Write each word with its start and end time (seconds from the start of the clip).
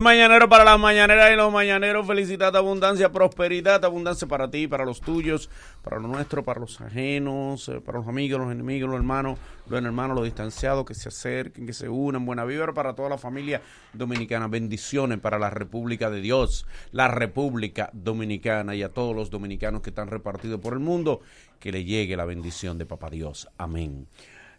Mañanero 0.00 0.48
para 0.48 0.62
las 0.62 0.78
mañaneras 0.78 1.32
y 1.32 1.34
los 1.34 1.52
mañaneros, 1.52 2.06
felicidad, 2.06 2.54
abundancia, 2.54 3.10
prosperidad, 3.10 3.84
abundancia 3.84 4.28
para 4.28 4.48
ti, 4.48 4.68
para 4.68 4.84
los 4.84 5.00
tuyos, 5.00 5.50
para 5.82 5.98
los 5.98 6.08
nuestros, 6.08 6.44
para 6.44 6.60
los 6.60 6.80
ajenos, 6.80 7.68
eh, 7.68 7.80
para 7.80 7.98
los 7.98 8.06
amigos, 8.06 8.38
los 8.38 8.52
enemigos, 8.52 8.88
los 8.88 8.96
hermanos, 8.96 9.40
los 9.66 9.84
hermanos, 9.84 10.14
los 10.14 10.24
distanciados, 10.24 10.84
que 10.84 10.94
se 10.94 11.08
acerquen, 11.08 11.66
que 11.66 11.72
se 11.72 11.88
unan, 11.88 12.24
buena 12.24 12.44
vibra 12.44 12.72
para 12.72 12.94
toda 12.94 13.08
la 13.08 13.18
familia 13.18 13.60
dominicana, 13.92 14.46
bendiciones 14.46 15.18
para 15.18 15.36
la 15.36 15.50
República 15.50 16.10
de 16.10 16.20
Dios, 16.20 16.64
la 16.92 17.08
República 17.08 17.90
Dominicana 17.92 18.76
y 18.76 18.84
a 18.84 18.90
todos 18.90 19.16
los 19.16 19.30
dominicanos 19.30 19.82
que 19.82 19.90
están 19.90 20.06
repartidos 20.06 20.60
por 20.60 20.74
el 20.74 20.78
mundo, 20.78 21.22
que 21.58 21.72
le 21.72 21.82
llegue 21.82 22.16
la 22.16 22.24
bendición 22.24 22.78
de 22.78 22.86
Papá 22.86 23.10
Dios. 23.10 23.48
Amén. 23.58 24.06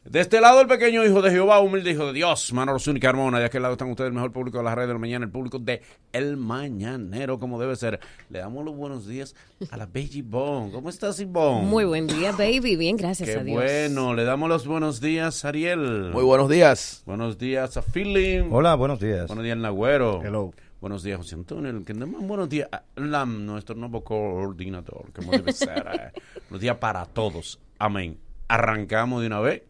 De 0.06 0.22
este 0.22 0.40
lado, 0.42 0.62
el 0.62 0.68
pequeño 0.68 1.06
hijo 1.06 1.22
de 1.22 1.30
Jehová, 1.30 1.60
humilde 1.60 1.92
hijo 1.92 2.08
de 2.08 2.14
Dios, 2.14 2.52
Manolo 2.54 2.80
Zúñiga 2.80 3.10
Carmona. 3.10 3.38
De 3.38 3.46
aquel 3.46 3.62
lado 3.62 3.74
están 3.74 3.90
ustedes, 3.92 4.08
el 4.08 4.14
mejor 4.14 4.32
público 4.32 4.58
de 4.58 4.64
las 4.64 4.74
redes 4.74 4.88
de 4.88 4.94
la 4.94 5.00
mañana, 5.00 5.26
el 5.26 5.32
público 5.32 5.60
de 5.60 5.82
El 6.14 6.38
Mañanero, 6.38 7.38
como 7.38 7.60
debe 7.60 7.76
ser. 7.76 8.00
Le 8.30 8.40
damos 8.40 8.64
los 8.66 8.76
buenos 8.76 9.06
días 9.06 9.36
a 9.70 9.78
la 9.78 9.86
Baby 9.86 10.24
Bone. 10.24 10.72
¿Cómo 10.72 10.90
estás, 10.90 11.20
Ivonne? 11.20 11.68
Muy 11.68 11.84
buen 11.86 12.08
día, 12.08 12.32
baby. 12.32 12.76
Bien, 12.78 12.96
gracias 12.96 13.30
Qué 13.30 13.36
a 13.36 13.44
Dios. 13.44 13.62
bueno. 13.62 14.14
Le 14.16 14.24
damos 14.24 14.50
los 14.50 14.66
buenos 14.66 15.00
días, 15.02 15.44
Ariel. 15.46 16.12
Muy 16.12 16.24
buenos 16.24 16.50
días. 16.50 17.04
Buenos 17.06 17.38
días 17.38 17.76
a 17.78 17.82
Feeling. 17.82 18.50
Hola, 18.52 18.76
buenos 18.76 19.00
días. 19.02 19.28
Buenos 19.28 19.44
días, 19.44 19.58
Nagüero. 19.58 20.24
Hello. 20.24 20.52
Buenos 20.82 21.04
días, 21.04 21.18
José 21.18 21.36
Antonio. 21.36 21.70
El 21.70 21.84
que 21.84 21.94
más 21.94 22.26
buenos 22.26 22.48
días, 22.48 22.70
a 22.72 22.84
Lam, 22.96 23.46
nuestro 23.46 23.76
nuevo 23.76 24.02
coordinador, 24.04 25.12
como 25.14 25.34
debe 25.34 25.52
ser. 25.52 25.86
eh. 25.94 26.20
Buenos 26.50 26.62
días 26.62 26.78
para 26.78 27.06
todos. 27.06 27.60
Amén. 27.78 28.18
Arrancamos 28.48 29.22
de 29.22 29.28
una 29.28 29.42
vez. 29.42 29.69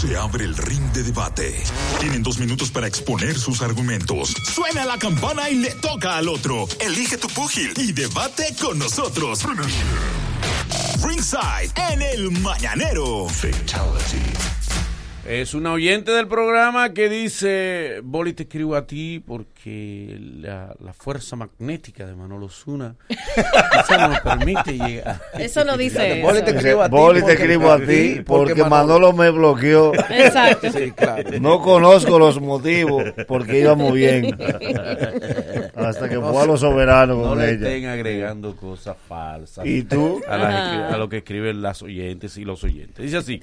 Se 0.00 0.16
abre 0.16 0.44
el 0.44 0.56
ring 0.56 0.92
de 0.92 1.02
debate. 1.02 1.62
Tienen 2.00 2.22
dos 2.22 2.38
minutos 2.38 2.70
para 2.70 2.86
exponer 2.86 3.38
sus 3.38 3.62
argumentos. 3.62 4.34
Suena 4.54 4.84
la 4.84 4.98
campana 4.98 5.50
y 5.50 5.56
le 5.56 5.70
toca 5.70 6.16
al 6.16 6.28
otro. 6.28 6.68
Elige 6.80 7.16
tu 7.18 7.28
púgil 7.28 7.72
y 7.76 7.92
debate 7.92 8.54
con 8.60 8.78
nosotros. 8.78 9.40
Ringside 11.02 11.72
en 11.92 12.02
el 12.02 12.30
mañanero. 12.30 13.26
Es 15.28 15.52
una 15.52 15.72
oyente 15.72 16.10
del 16.10 16.26
programa 16.26 16.94
que 16.94 17.10
dice, 17.10 18.00
Boli, 18.02 18.32
te 18.32 18.44
escribo 18.44 18.76
a 18.76 18.86
ti 18.86 19.22
porque 19.26 20.16
la, 20.40 20.74
la 20.82 20.94
fuerza 20.94 21.36
magnética 21.36 22.06
de 22.06 22.14
Manolo 22.16 22.48
Zuna 22.48 22.96
quizá 23.08 23.98
no 23.98 24.08
nos 24.08 24.20
permite 24.20 24.72
llegar. 24.78 25.20
Eso 25.38 25.66
no 25.66 25.76
dice 25.76 26.22
Boli 26.22 26.40
te 26.42 26.52
escribo 26.56 26.80
a 26.82 26.88
ti. 26.88 26.90
Boli 26.96 27.20
te 27.20 27.26
porque- 27.26 27.32
escribo 27.42 27.70
a 27.70 27.78
ti 27.78 28.22
porque 28.24 28.64
Manolo 28.64 29.12
me 29.12 29.28
bloqueó. 29.28 29.92
Exacto. 29.94 30.72
Sí, 30.72 30.92
claro. 30.92 31.28
No 31.42 31.60
conozco 31.60 32.18
los 32.18 32.40
motivos 32.40 33.04
porque 33.26 33.60
íbamos 33.60 33.92
bien. 33.92 34.34
Hasta 35.76 36.08
que 36.08 36.18
fue 36.18 36.42
a 36.42 36.46
los 36.46 36.60
soberanos 36.60 37.18
No 37.18 37.28
con 37.30 37.38
le 37.38 37.50
ella. 37.50 37.68
estén 37.68 37.84
agregando 37.86 38.56
cosas 38.56 38.96
falsas 39.06 39.66
¿Y 39.66 39.82
tú? 39.82 40.22
a, 40.26 40.38
las 40.38 40.92
a 40.94 40.96
lo 40.96 41.10
que 41.10 41.18
escriben 41.18 41.60
las 41.60 41.82
oyentes 41.82 42.38
y 42.38 42.44
los 42.46 42.64
oyentes. 42.64 43.04
Dice 43.04 43.18
así, 43.18 43.42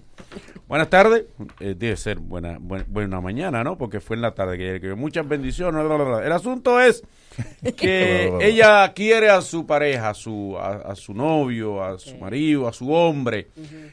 buenas 0.68 0.90
tardes, 0.90 1.26
Eh, 1.60 1.75
debe 1.78 1.98
ser 1.98 2.20
buena, 2.20 2.58
buen- 2.60 2.86
buena 2.88 3.22
mañana, 3.22 3.64
¿no? 3.64 3.78
Porque 3.78 4.00
fue 4.00 4.16
en 4.16 4.22
la 4.22 4.34
tarde 4.34 4.58
que. 4.80 4.94
Muchas 4.96 5.28
bendiciones. 5.28 5.84
bla, 5.86 5.96
bla, 5.96 6.06
bla. 6.06 6.26
El 6.26 6.32
asunto 6.32 6.80
es 6.80 7.04
que 7.78 8.32
ella 8.42 8.92
quiere 8.94 9.30
a 9.30 9.42
su 9.42 9.66
pareja, 9.66 10.10
a 10.10 10.14
su, 10.14 10.58
a, 10.58 10.76
a 10.92 10.96
su 10.96 11.14
novio, 11.14 11.84
a 11.84 11.98
su 12.00 12.16
marido, 12.18 12.68
a 12.68 12.74
su 12.74 12.92
hombre. 12.92 13.48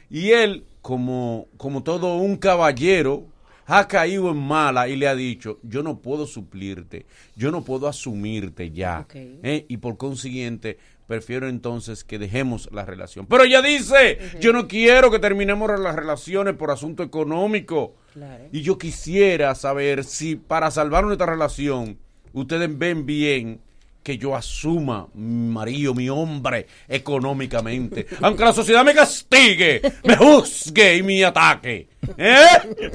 Y 0.09 0.31
él, 0.31 0.63
como, 0.81 1.47
como 1.57 1.83
todo 1.83 2.15
un 2.17 2.37
caballero, 2.37 3.25
ha 3.65 3.87
caído 3.87 4.29
en 4.29 4.37
mala 4.37 4.89
y 4.89 4.97
le 4.97 5.07
ha 5.07 5.15
dicho, 5.15 5.59
yo 5.63 5.83
no 5.83 5.99
puedo 5.99 6.25
suplirte, 6.27 7.05
yo 7.35 7.49
no 7.49 7.63
puedo 7.63 7.87
asumirte 7.87 8.71
ya. 8.71 9.05
¿eh? 9.13 9.65
Y 9.69 9.77
por 9.77 9.95
consiguiente, 9.97 10.77
prefiero 11.07 11.47
entonces 11.47 12.03
que 12.03 12.19
dejemos 12.19 12.69
la 12.71 12.85
relación. 12.85 13.25
Pero 13.27 13.43
ella 13.43 13.61
dice, 13.61 14.19
yo 14.39 14.53
no 14.53 14.67
quiero 14.67 15.11
que 15.11 15.19
terminemos 15.19 15.69
las 15.79 15.95
relaciones 15.95 16.55
por 16.55 16.71
asunto 16.71 17.03
económico. 17.03 17.95
Claro. 18.13 18.45
Y 18.51 18.61
yo 18.61 18.77
quisiera 18.77 19.55
saber 19.55 20.03
si 20.03 20.35
para 20.35 20.71
salvar 20.71 21.03
nuestra 21.03 21.25
relación, 21.25 21.97
ustedes 22.33 22.77
ven 22.77 23.05
bien 23.05 23.59
que 24.03 24.17
yo 24.17 24.35
asuma 24.35 25.07
mi 25.13 25.53
marido, 25.53 25.93
mi 25.93 26.09
hombre, 26.09 26.67
económicamente. 26.87 28.05
Aunque 28.21 28.43
la 28.43 28.53
sociedad 28.53 28.83
me 28.83 28.93
castigue, 28.93 29.81
me 30.03 30.17
juzgue 30.17 30.97
y 30.97 31.03
me 31.03 31.23
ataque. 31.23 31.87
¿Eh? 32.17 32.45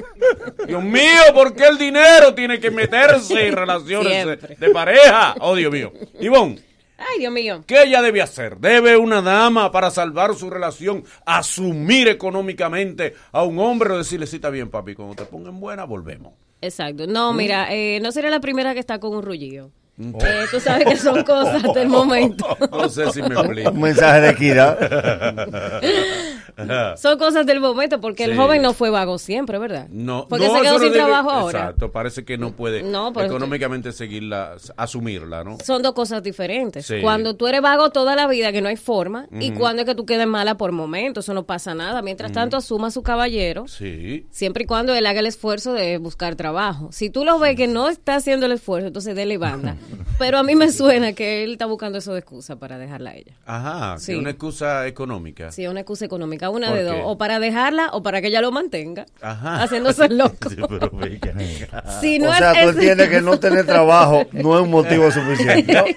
Dios 0.67 0.83
mío, 0.83 1.21
¿por 1.33 1.55
qué 1.55 1.65
el 1.67 1.77
dinero 1.77 2.33
tiene 2.35 2.59
que 2.59 2.69
meterse 2.69 3.47
en 3.47 3.55
relaciones 3.55 4.25
de, 4.25 4.37
Siempre. 4.37 4.55
de 4.55 4.69
pareja? 4.69 5.35
Oh, 5.39 5.55
Dios 5.55 5.71
mío. 5.71 5.91
Ivonne, 6.21 6.59
Ay, 6.99 7.19
Dios 7.19 7.31
mío. 7.31 7.63
¿qué 7.65 7.83
ella 7.83 8.01
debe 8.01 8.21
hacer? 8.21 8.57
¿Debe 8.57 8.97
una 8.97 9.21
dama 9.21 9.71
para 9.71 9.89
salvar 9.89 10.35
su 10.35 10.49
relación 10.49 11.03
asumir 11.25 12.07
económicamente 12.07 13.15
a 13.31 13.43
un 13.43 13.59
hombre 13.59 13.93
o 13.93 13.97
decirle, 13.97 14.27
sí, 14.27 14.35
está 14.35 14.49
bien, 14.49 14.69
papi, 14.69 14.95
cuando 14.95 15.15
te 15.15 15.25
pongan 15.25 15.59
buena, 15.59 15.85
volvemos? 15.85 16.33
Exacto. 16.61 17.07
¿Mm? 17.07 17.11
No, 17.11 17.33
mira, 17.33 17.73
eh, 17.73 17.99
no 18.01 18.11
sería 18.11 18.29
la 18.29 18.39
primera 18.39 18.73
que 18.73 18.79
está 18.79 18.99
con 18.99 19.15
un 19.15 19.23
rullillo. 19.23 19.71
Eh, 19.99 20.45
tú 20.49 20.61
sabes 20.61 20.87
que 20.87 20.95
son 20.95 21.23
cosas 21.23 21.61
del 21.73 21.89
momento. 21.89 22.57
No 22.71 22.87
sé 22.87 23.11
si 23.11 23.21
me 23.21 23.35
explico. 23.35 23.71
Un 23.71 23.81
mensaje 23.81 24.21
de 24.21 24.29
Son 26.97 27.17
cosas 27.17 27.45
del 27.45 27.59
momento 27.59 27.99
porque 28.01 28.25
Sí. 28.25 28.31
el 28.31 28.37
joven 28.37 28.61
no 28.61 28.73
fue 28.73 28.89
vago 28.89 29.17
siempre, 29.17 29.57
¿verdad? 29.59 29.87
No, 29.89 30.27
Porque 30.27 30.47
no, 30.47 30.55
se 30.55 30.61
quedó 30.61 30.79
sin 30.79 30.89
debe- 30.91 30.95
trabajo 30.95 31.31
ahora. 31.31 31.59
Exacto, 31.59 31.91
parece 31.91 32.25
que 32.25 32.37
no 32.37 32.51
puede 32.55 32.83
No, 32.83 33.09
económicamente 33.19 33.91
seguirla, 33.91 34.55
asumirla, 34.77 35.43
¿no? 35.43 35.57
Son 35.63 35.81
dos 35.81 35.93
cosas 35.93 36.23
diferentes. 36.23 36.85
Sí. 36.85 36.95
Cuando 37.01 37.35
tú 37.35 37.47
eres 37.47 37.61
vago 37.61 37.89
toda 37.91 38.15
la 38.15 38.27
vida, 38.27 38.51
que 38.51 38.61
no 38.61 38.69
hay 38.69 38.75
forma, 38.77 39.27
y 39.39 39.51
cuando 39.51 39.81
es 39.81 39.85
que 39.85 39.95
tú 39.95 40.05
quedes 40.05 40.27
mala 40.27 40.57
por 40.57 40.71
momento, 40.71 41.19
eso 41.21 41.33
no 41.33 41.43
pasa 41.45 41.73
nada. 41.75 42.01
Mientras 42.01 42.31
tanto, 42.31 42.57
asuma 42.57 42.91
su 42.91 43.03
caballero, 43.03 43.67
Sí. 43.67 44.25
siempre 44.31 44.63
y 44.63 44.67
cuando 44.67 44.93
él 44.93 45.05
haga 45.05 45.19
el 45.19 45.25
esfuerzo 45.25 45.73
de 45.73 45.97
buscar 45.97 46.35
trabajo. 46.35 46.89
Si 46.91 47.09
tú 47.09 47.23
lo 47.25 47.39
ves 47.39 47.55
que 47.55 47.67
no 47.67 47.89
está 47.89 48.15
haciendo 48.15 48.45
el 48.45 48.53
esfuerzo, 48.53 48.87
entonces 48.87 49.15
dele 49.15 49.37
banda. 49.37 49.75
Pero 50.17 50.37
a 50.37 50.43
mí 50.43 50.55
me 50.55 50.71
suena 50.71 51.13
que 51.13 51.43
él 51.43 51.53
está 51.53 51.65
buscando 51.65 51.97
eso 51.99 52.13
de 52.13 52.19
excusa 52.19 52.57
para 52.57 52.77
dejarla 52.77 53.11
a 53.11 53.15
ella. 53.15 53.33
Ajá, 53.45 53.97
Sí. 53.99 54.15
una 54.15 54.31
excusa 54.31 54.87
económica. 54.87 55.51
Sí, 55.51 55.67
una 55.67 55.81
excusa 55.81 56.05
económica, 56.05 56.48
una 56.49 56.67
¿Por 56.69 56.77
de 56.77 56.83
qué? 56.83 56.89
dos. 56.89 56.99
O 57.05 57.17
para 57.17 57.39
dejarla 57.39 57.89
o 57.93 58.03
para 58.03 58.21
que 58.21 58.27
ella 58.27 58.41
lo 58.41 58.51
mantenga. 58.51 59.05
Ajá. 59.21 59.63
Haciéndose 59.63 60.09
loco. 60.09 60.49
Sí, 60.49 60.55
pero. 60.67 60.91
Si 62.01 62.19
no 62.19 62.29
o 62.29 62.33
sea, 62.33 62.51
es 62.53 62.63
tú 62.63 62.69
entiendes 62.79 63.09
que 63.09 63.21
no 63.21 63.39
tener 63.39 63.65
trabajo 63.65 64.25
no 64.31 64.55
es 64.57 64.63
un 64.63 64.71
motivo 64.71 65.11
suficiente. 65.11 65.95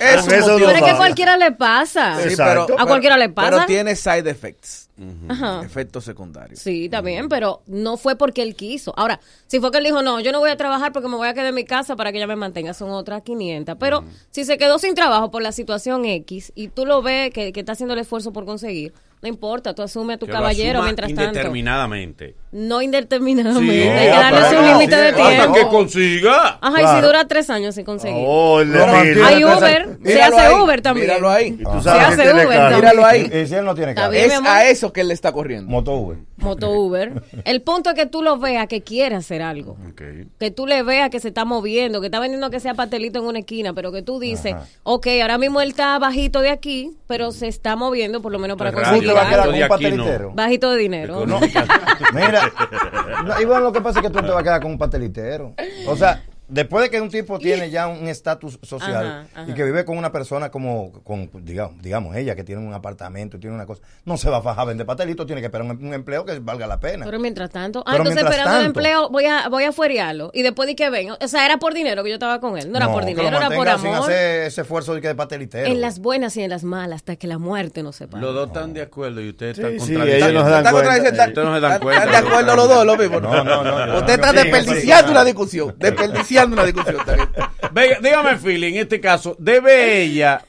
Es 0.00 0.16
Con 0.20 0.28
un 0.28 0.34
eso 0.34 0.48
motivo. 0.52 0.58
no 0.58 0.66
Pero 0.66 0.70
es 0.76 0.82
que 0.84 0.90
a 0.90 0.96
cualquiera 0.96 1.36
le 1.36 1.52
pasa. 1.52 2.16
Sí, 2.28 2.34
pero- 2.36 2.66
¿A 2.78 2.86
cualquiera 2.86 3.16
le 3.16 3.28
pasa? 3.28 3.50
Pero 3.50 3.66
tiene 3.66 3.96
side 3.96 4.28
effects. 4.30 4.88
Ajá. 5.28 5.62
Efectos 5.64 6.04
secundarios. 6.04 6.60
Sí, 6.60 6.88
también, 6.88 7.28
pero 7.28 7.62
no 7.66 7.96
fue 7.96 8.14
porque 8.16 8.42
él 8.42 8.54
quiso. 8.54 8.92
Ahora, 8.96 9.18
si 9.48 9.58
fue 9.58 9.72
que 9.72 9.78
él 9.78 9.84
dijo, 9.84 10.00
no, 10.02 10.20
yo 10.20 10.30
no 10.30 10.38
voy 10.38 10.50
a 10.50 10.56
trabajar 10.56 10.92
porque 10.92 11.08
me 11.08 11.16
voy 11.16 11.26
a 11.26 11.34
quedar 11.34 11.46
en 11.46 11.54
mi 11.56 11.64
casa 11.64 11.96
para 11.96 12.12
que 12.12 12.18
ella 12.18 12.26
me 12.28 12.36
mantenga, 12.36 12.72
son 12.72 12.90
otras 12.90 13.22
500. 13.22 13.76
Pero 13.80 14.04
si 14.30 14.44
se 14.44 14.58
quedó 14.58 14.78
sin 14.78 14.94
trabajo 14.94 15.30
por 15.32 15.42
la 15.42 15.50
situación 15.50 16.04
X 16.04 16.52
y 16.54 16.68
tú 16.68 16.86
lo 16.86 17.02
ves 17.02 17.30
que, 17.32 17.52
que 17.52 17.60
está 17.60 17.72
haciendo 17.72 17.94
el 17.94 18.00
esfuerzo 18.00 18.32
por 18.32 18.44
conseguir, 18.44 18.92
no 19.22 19.28
importa, 19.28 19.72
tú 19.72 19.82
asume 19.82 20.14
a 20.14 20.18
tu 20.18 20.26
Que 20.26 20.32
caballero 20.32 20.82
mientras 20.82 21.14
tanto. 21.14 21.22
Indeterminadamente. 21.30 22.34
No 22.50 22.82
indeterminadamente, 22.82 23.72
Sí, 23.72 23.88
hay 23.88 24.06
que 24.06 24.10
ah, 24.10 24.30
darle 24.32 24.48
su 24.48 24.62
límite 24.66 24.96
de 24.96 25.08
Hasta 25.10 25.30
tiempo. 25.30 25.54
que 25.54 25.66
consiga. 25.68 26.58
Ajá, 26.60 26.82
y 26.82 26.96
si 26.96 27.06
dura 27.06 27.28
tres 27.28 27.48
años 27.48 27.76
sin 27.76 27.84
conseguir. 27.84 28.24
Oh, 28.26 28.56
mantiene. 28.64 29.04
destino. 29.04 29.26
hay 29.26 29.44
Uber, 29.44 29.98
se 30.02 30.22
hace 30.22 30.40
ahí, 30.40 30.60
Uber 30.60 30.82
también. 30.82 31.06
Míralo 31.06 31.30
ahí. 31.30 31.56
Se 31.82 31.90
hace 31.90 32.32
Uber 32.32 32.48
también. 32.48 32.76
Míralo 32.76 33.06
ahí. 33.06 33.30
Y 33.42 33.46
si 33.46 33.54
él 33.54 33.64
no 33.64 33.74
tiene 33.76 33.94
mi 33.94 34.16
Es 34.16 34.32
a 34.44 34.68
eso 34.68 34.92
que 34.92 35.02
él 35.02 35.08
le 35.08 35.14
está 35.14 35.30
corriendo. 35.30 35.70
Moto 35.70 35.92
Uber. 35.94 36.18
Moto 36.38 36.70
Uber. 36.70 37.22
El 37.44 37.62
punto 37.62 37.90
es 37.90 37.96
que 37.96 38.06
tú 38.06 38.22
lo 38.22 38.38
veas 38.38 38.66
que 38.66 38.82
quiere 38.82 39.14
hacer 39.14 39.40
algo. 39.40 39.76
Ok. 39.88 40.02
que 40.38 40.50
tú 40.50 40.66
le 40.66 40.82
veas 40.82 41.10
que 41.10 41.20
se 41.20 41.28
está 41.28 41.44
moviendo, 41.44 42.00
que 42.00 42.08
está 42.08 42.18
vendiendo 42.18 42.50
que 42.50 42.58
sea 42.58 42.74
pastelito 42.74 43.20
en 43.20 43.26
una 43.26 43.38
esquina, 43.38 43.72
pero 43.72 43.92
que 43.92 44.02
tú 44.02 44.18
dices, 44.18 44.54
Ajá. 44.54 44.66
ok, 44.82 45.06
ahora 45.22 45.38
mismo 45.38 45.60
él 45.60 45.70
está 45.70 45.96
bajito 46.00 46.40
de 46.40 46.50
aquí, 46.50 46.90
pero 47.06 47.30
se 47.30 47.46
está 47.46 47.76
moviendo 47.76 48.20
por 48.20 48.32
lo 48.32 48.40
menos 48.40 48.56
para 48.58 48.72
conseguir 48.72 49.11
Tú 49.12 49.18
te 49.18 49.24
vas 49.24 49.26
a 49.26 49.30
quedar 49.30 49.46
con 49.46 49.54
un 49.54 49.60
no. 49.60 49.68
pastelitero. 49.68 50.32
bajito 50.34 50.70
de 50.70 50.78
dinero. 50.78 51.26
Mira, 52.12 52.52
no, 53.24 53.40
y 53.40 53.44
bueno, 53.44 53.60
lo 53.60 53.72
que 53.72 53.80
pasa 53.80 54.00
es 54.00 54.06
que 54.06 54.10
tú 54.10 54.20
te 54.20 54.28
vas 54.28 54.40
a 54.40 54.42
quedar 54.42 54.60
con 54.60 54.72
un 54.72 54.78
pastelitero. 54.78 55.54
O 55.86 55.96
sea, 55.96 56.22
después 56.52 56.84
de 56.84 56.90
que 56.90 57.00
un 57.00 57.08
tipo 57.10 57.38
tiene 57.38 57.70
ya 57.70 57.88
un 57.88 58.06
estatus 58.08 58.58
social 58.62 59.06
Ajá, 59.06 59.26
ajá. 59.34 59.50
y 59.50 59.54
que 59.54 59.64
vive 59.64 59.84
con 59.84 59.96
una 59.98 60.12
persona 60.12 60.50
como, 60.50 60.92
con, 61.02 61.30
digamos, 61.44 61.82
digamos, 61.82 62.14
ella 62.16 62.34
que 62.36 62.44
tiene 62.44 62.60
un 62.64 62.74
apartamento, 62.74 63.38
tiene 63.38 63.56
una 63.56 63.66
cosa, 63.66 63.82
no 64.04 64.16
se 64.16 64.28
va 64.30 64.38
a 64.38 64.42
fajar 64.42 64.62
a 64.62 64.64
vender 64.66 64.86
pastelitos, 64.86 65.26
tiene 65.26 65.40
que 65.40 65.46
esperar 65.46 65.66
un, 65.66 65.84
un 65.84 65.94
empleo 65.94 66.24
que 66.24 66.38
valga 66.38 66.66
la 66.66 66.78
pena. 66.78 67.04
Pero 67.06 67.18
mientras 67.18 67.50
tanto, 67.50 67.80
ah, 67.80 67.92
Pero 67.92 68.04
entonces 68.04 68.22
esperando 68.24 68.60
el 68.60 68.66
empleo, 68.66 69.08
voy 69.10 69.24
a, 69.26 69.48
voy 69.48 69.64
a 69.64 69.72
fuerearlo. 69.72 70.30
Y 70.34 70.42
después 70.42 70.66
de 70.66 70.76
que 70.76 70.90
ven, 70.90 71.10
o 71.10 71.28
sea, 71.28 71.46
era 71.46 71.58
por 71.58 71.74
dinero 71.74 72.02
que 72.04 72.10
yo 72.10 72.14
estaba 72.16 72.40
con 72.40 72.58
él. 72.58 72.70
No, 72.70 72.76
era 72.78 72.86
por 72.92 73.04
que 73.04 73.10
lo 73.14 73.16
dinero, 73.22 73.36
era 73.38 73.46
por 73.48 73.56
mantenga 73.66 73.78
sin 73.78 73.94
amor. 73.94 74.10
hacer 74.10 74.42
ese 74.46 74.60
esfuerzo 74.60 74.94
de, 74.94 75.00
que 75.00 75.08
de 75.08 75.14
pastelitero. 75.14 75.66
En 75.66 75.80
las 75.80 75.98
buenas 76.00 76.36
y 76.36 76.42
en 76.42 76.50
las 76.50 76.64
malas, 76.64 76.96
hasta 76.96 77.16
que 77.16 77.26
la 77.26 77.38
muerte 77.38 77.82
nos 77.82 77.96
separe. 77.96 78.20
Los 78.22 78.34
dos 78.34 78.48
están 78.48 78.72
de 78.74 78.82
acuerdo 78.82 79.20
y 79.20 79.30
ustedes 79.30 79.58
están 79.58 79.72
Sí, 79.72 79.80
sí, 79.80 79.86
contradiciendo. 79.94 80.26
ellos 80.28 80.34
no 80.42 80.44
se 80.44 80.50
dan 80.50 80.58
Está 80.60 80.70
cuenta. 80.72 80.88
contradiciendo, 80.90 81.10
está- 81.22 81.28
Ustedes 81.28 81.48
no 81.48 81.54
se 81.54 81.60
dan 81.60 81.72
están- 81.72 81.82
cuenta. 81.82 82.04
Están 82.04 82.22
de 82.24 82.28
acuerdo 82.28 82.56
los 82.56 82.68
dos, 82.68 82.86
lo 82.86 82.96
mismo. 82.96 83.20
No, 83.20 83.44
no, 83.44 83.64
no, 83.64 83.86
yo 83.86 83.98
Usted 83.98 84.18
no 84.18 84.24
está 84.26 84.32
digo 84.32 84.42
desperdiciando 84.56 85.10
una 85.12 85.24
discusión. 85.24 85.74
Desperdiciando 85.78 86.41
iniciando 86.44 86.54
una 86.56 86.64
discusión. 86.64 87.28
Venga, 87.72 87.98
dígame, 88.02 88.36
Philly, 88.36 88.66
en 88.68 88.76
este 88.82 89.00
caso, 89.00 89.36
¿debe 89.38 90.02
ella 90.02 90.44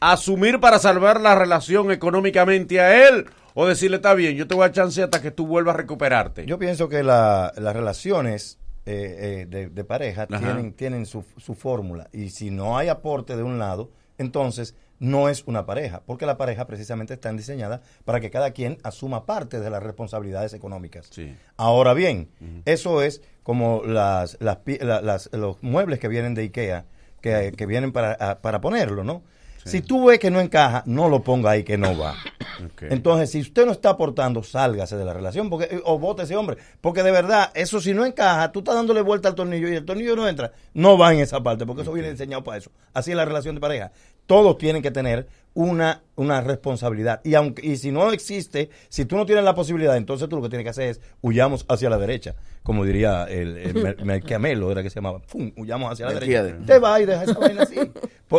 asumir 0.00 0.60
para 0.60 0.78
salvar 0.78 1.20
la 1.20 1.34
relación 1.34 1.90
económicamente 1.90 2.80
a 2.80 3.08
él? 3.08 3.26
O 3.54 3.66
decirle, 3.66 3.96
está 3.98 4.14
bien, 4.14 4.34
yo 4.36 4.48
te 4.48 4.54
voy 4.54 4.66
a 4.66 4.72
chance 4.72 5.00
hasta 5.02 5.22
que 5.22 5.30
tú 5.30 5.46
vuelvas 5.46 5.74
a 5.74 5.78
recuperarte. 5.78 6.44
Yo 6.46 6.58
pienso 6.58 6.88
que 6.88 7.02
la- 7.04 7.52
las 7.56 7.74
relaciones 7.74 8.58
eh, 8.86 9.42
eh, 9.42 9.46
de, 9.48 9.68
de 9.68 9.84
pareja 9.84 10.26
Ajá. 10.28 10.38
tienen, 10.38 10.72
tienen 10.72 11.06
su, 11.06 11.24
su 11.38 11.54
fórmula. 11.54 12.08
Y 12.12 12.30
si 12.30 12.50
no 12.50 12.76
hay 12.76 12.88
aporte 12.88 13.36
de 13.36 13.42
un 13.42 13.58
lado, 13.58 13.90
entonces 14.18 14.74
no 14.98 15.28
es 15.28 15.44
una 15.46 15.66
pareja. 15.66 16.02
Porque 16.06 16.26
la 16.26 16.36
pareja 16.36 16.66
precisamente 16.66 17.14
está 17.14 17.32
diseñada 17.32 17.82
para 18.04 18.20
que 18.20 18.30
cada 18.30 18.52
quien 18.52 18.78
asuma 18.82 19.26
parte 19.26 19.60
de 19.60 19.70
las 19.70 19.82
responsabilidades 19.82 20.54
económicas. 20.54 21.08
Sí. 21.10 21.34
Ahora 21.56 21.94
bien, 21.94 22.28
eso 22.64 23.02
es 23.02 23.22
como 23.42 23.82
las, 23.84 24.38
los 24.40 25.62
muebles 25.62 25.98
que 25.98 26.08
vienen 26.08 26.34
de 26.34 26.42
Ikea, 26.42 26.86
que, 27.20 27.52
que 27.56 27.66
vienen 27.66 27.92
para, 27.92 28.40
para 28.40 28.60
ponerlo, 28.60 29.04
¿no? 29.04 29.22
Si 29.64 29.80
tú 29.80 30.06
ves 30.06 30.18
que 30.18 30.30
no 30.30 30.40
encaja, 30.40 30.82
no 30.86 31.08
lo 31.08 31.22
ponga 31.22 31.50
ahí 31.50 31.64
que 31.64 31.78
no 31.78 31.96
va. 31.96 32.14
Entonces, 32.82 33.30
si 33.30 33.40
usted 33.40 33.64
no 33.64 33.72
está 33.72 33.90
aportando, 33.90 34.42
sálgase 34.42 34.96
de 34.96 35.04
la 35.04 35.14
relación 35.14 35.48
porque, 35.48 35.74
eh, 35.76 35.80
o 35.84 35.98
vote 35.98 36.22
ese 36.22 36.36
hombre. 36.36 36.58
Porque 36.80 37.02
de 37.02 37.10
verdad, 37.10 37.50
eso 37.54 37.80
si 37.80 37.94
no 37.94 38.04
encaja, 38.04 38.52
tú 38.52 38.60
estás 38.60 38.74
dándole 38.74 39.00
vuelta 39.00 39.28
al 39.28 39.34
tornillo 39.34 39.68
y 39.68 39.74
el 39.74 39.84
tornillo 39.84 40.16
no 40.16 40.28
entra, 40.28 40.52
no 40.74 40.98
va 40.98 41.12
en 41.14 41.20
esa 41.20 41.42
parte, 41.42 41.66
porque 41.66 41.82
eso 41.82 41.92
viene 41.92 42.08
enseñado 42.08 42.44
para 42.44 42.58
eso. 42.58 42.70
Así 42.92 43.10
es 43.10 43.16
la 43.16 43.24
relación 43.24 43.54
de 43.54 43.60
pareja. 43.60 43.92
Todos 44.26 44.58
tienen 44.58 44.82
que 44.82 44.90
tener 44.90 45.26
una, 45.52 46.02
una 46.16 46.40
responsabilidad. 46.40 47.20
Y 47.24 47.34
aunque 47.34 47.64
y 47.66 47.76
si 47.76 47.92
no 47.92 48.10
existe, 48.12 48.70
si 48.88 49.04
tú 49.04 49.16
no 49.16 49.24
tienes 49.26 49.44
la 49.44 49.54
posibilidad, 49.54 49.96
entonces 49.96 50.28
tú 50.28 50.36
lo 50.36 50.42
que 50.42 50.48
tienes 50.48 50.64
que 50.64 50.70
hacer 50.70 50.88
es 50.88 51.00
huyamos 51.22 51.64
hacia 51.68 51.90
la 51.90 51.98
derecha. 51.98 52.34
Como 52.62 52.84
diría 52.84 53.24
el, 53.24 53.56
el 53.58 53.74
Mer- 53.74 53.96
Mercamelo, 54.04 54.72
era 54.72 54.82
que 54.82 54.90
se 54.90 54.96
llamaba. 54.96 55.20
¡Fum! 55.26 55.52
Huyamos 55.56 55.92
hacia 55.92 56.06
la 56.06 56.12
derecha. 56.20 56.42
Te 56.66 56.78
va 56.78 57.00
y 57.00 57.06
deja 57.06 57.22
esa 57.24 57.38
vaina 57.38 57.62
así. 57.62 57.76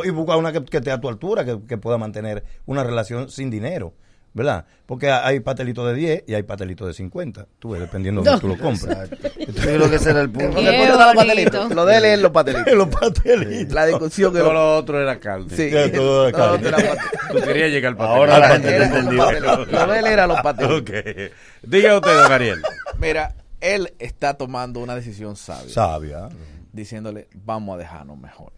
Y 0.03 0.09
busca 0.09 0.35
una 0.35 0.51
que, 0.51 0.65
que 0.65 0.77
esté 0.77 0.91
a 0.91 0.99
tu 0.99 1.07
altura, 1.07 1.45
que, 1.45 1.59
que 1.67 1.77
pueda 1.77 1.97
mantener 1.97 2.43
una 2.65 2.83
relación 2.83 3.29
sin 3.29 3.49
dinero. 3.49 3.93
¿Verdad? 4.35 4.65
Porque 4.85 5.09
hay 5.09 5.39
patelitos 5.39 5.87
de 5.87 5.93
10 5.93 6.23
y 6.27 6.33
hay 6.33 6.43
patelitos 6.43 6.85
de 6.87 6.93
50. 6.93 7.47
Tú 7.57 7.69
ves, 7.69 7.79
dependiendo 7.79 8.21
de 8.21 8.31
donde 8.31 8.41
tú 8.41 8.49
lo 8.49 8.57
compras. 8.57 9.09
Yo 9.09 9.53
creo 9.53 9.89
que 9.89 9.95
ese 9.95 10.09
era 10.09 10.19
el 10.19 10.29
punto. 10.29 10.61
Los 10.61 11.15
patelitos. 11.15 11.73
Lo 11.73 11.85
de 11.85 11.97
él 11.97 12.05
es 12.05 12.19
los 12.19 12.31
patelitos. 12.31 12.73
los 12.75 12.89
patelitos. 12.89 13.73
La 13.73 13.85
discusión 13.85 14.33
que 14.33 14.39
Todo 14.39 14.51
lo 14.51 14.75
otro 14.75 15.01
era 15.01 15.21
calde. 15.21 15.55
Sí. 15.55 15.71
Ya, 15.71 15.89
todo 15.89 16.27
era 16.27 16.37
No, 16.37 16.57
calde. 16.57 16.97
Tú 17.31 17.39
querías 17.45 17.71
llegar 17.71 17.91
al 17.93 17.97
papel. 17.97 18.13
Ahora 18.13 18.39
la 18.39 18.49
gente 18.49 18.67
te 18.67 18.83
entendió. 18.83 19.31
Lo 19.31 19.87
de 19.87 19.99
él 19.99 20.05
era 20.05 20.27
los 20.27 20.41
patelitos. 20.41 20.81
Ok. 20.81 21.31
Diga 21.63 21.95
usted, 21.95 22.21
don 22.21 22.31
Ariel. 22.33 22.61
Mira, 22.99 23.35
él 23.61 23.93
está 23.99 24.33
tomando 24.33 24.81
una 24.81 24.95
decisión 24.95 25.37
sabia. 25.37 25.73
Sabia. 25.73 26.29
diciéndole, 26.73 27.29
vamos 27.33 27.73
a 27.75 27.77
dejarnos 27.77 28.17
mejor. 28.17 28.51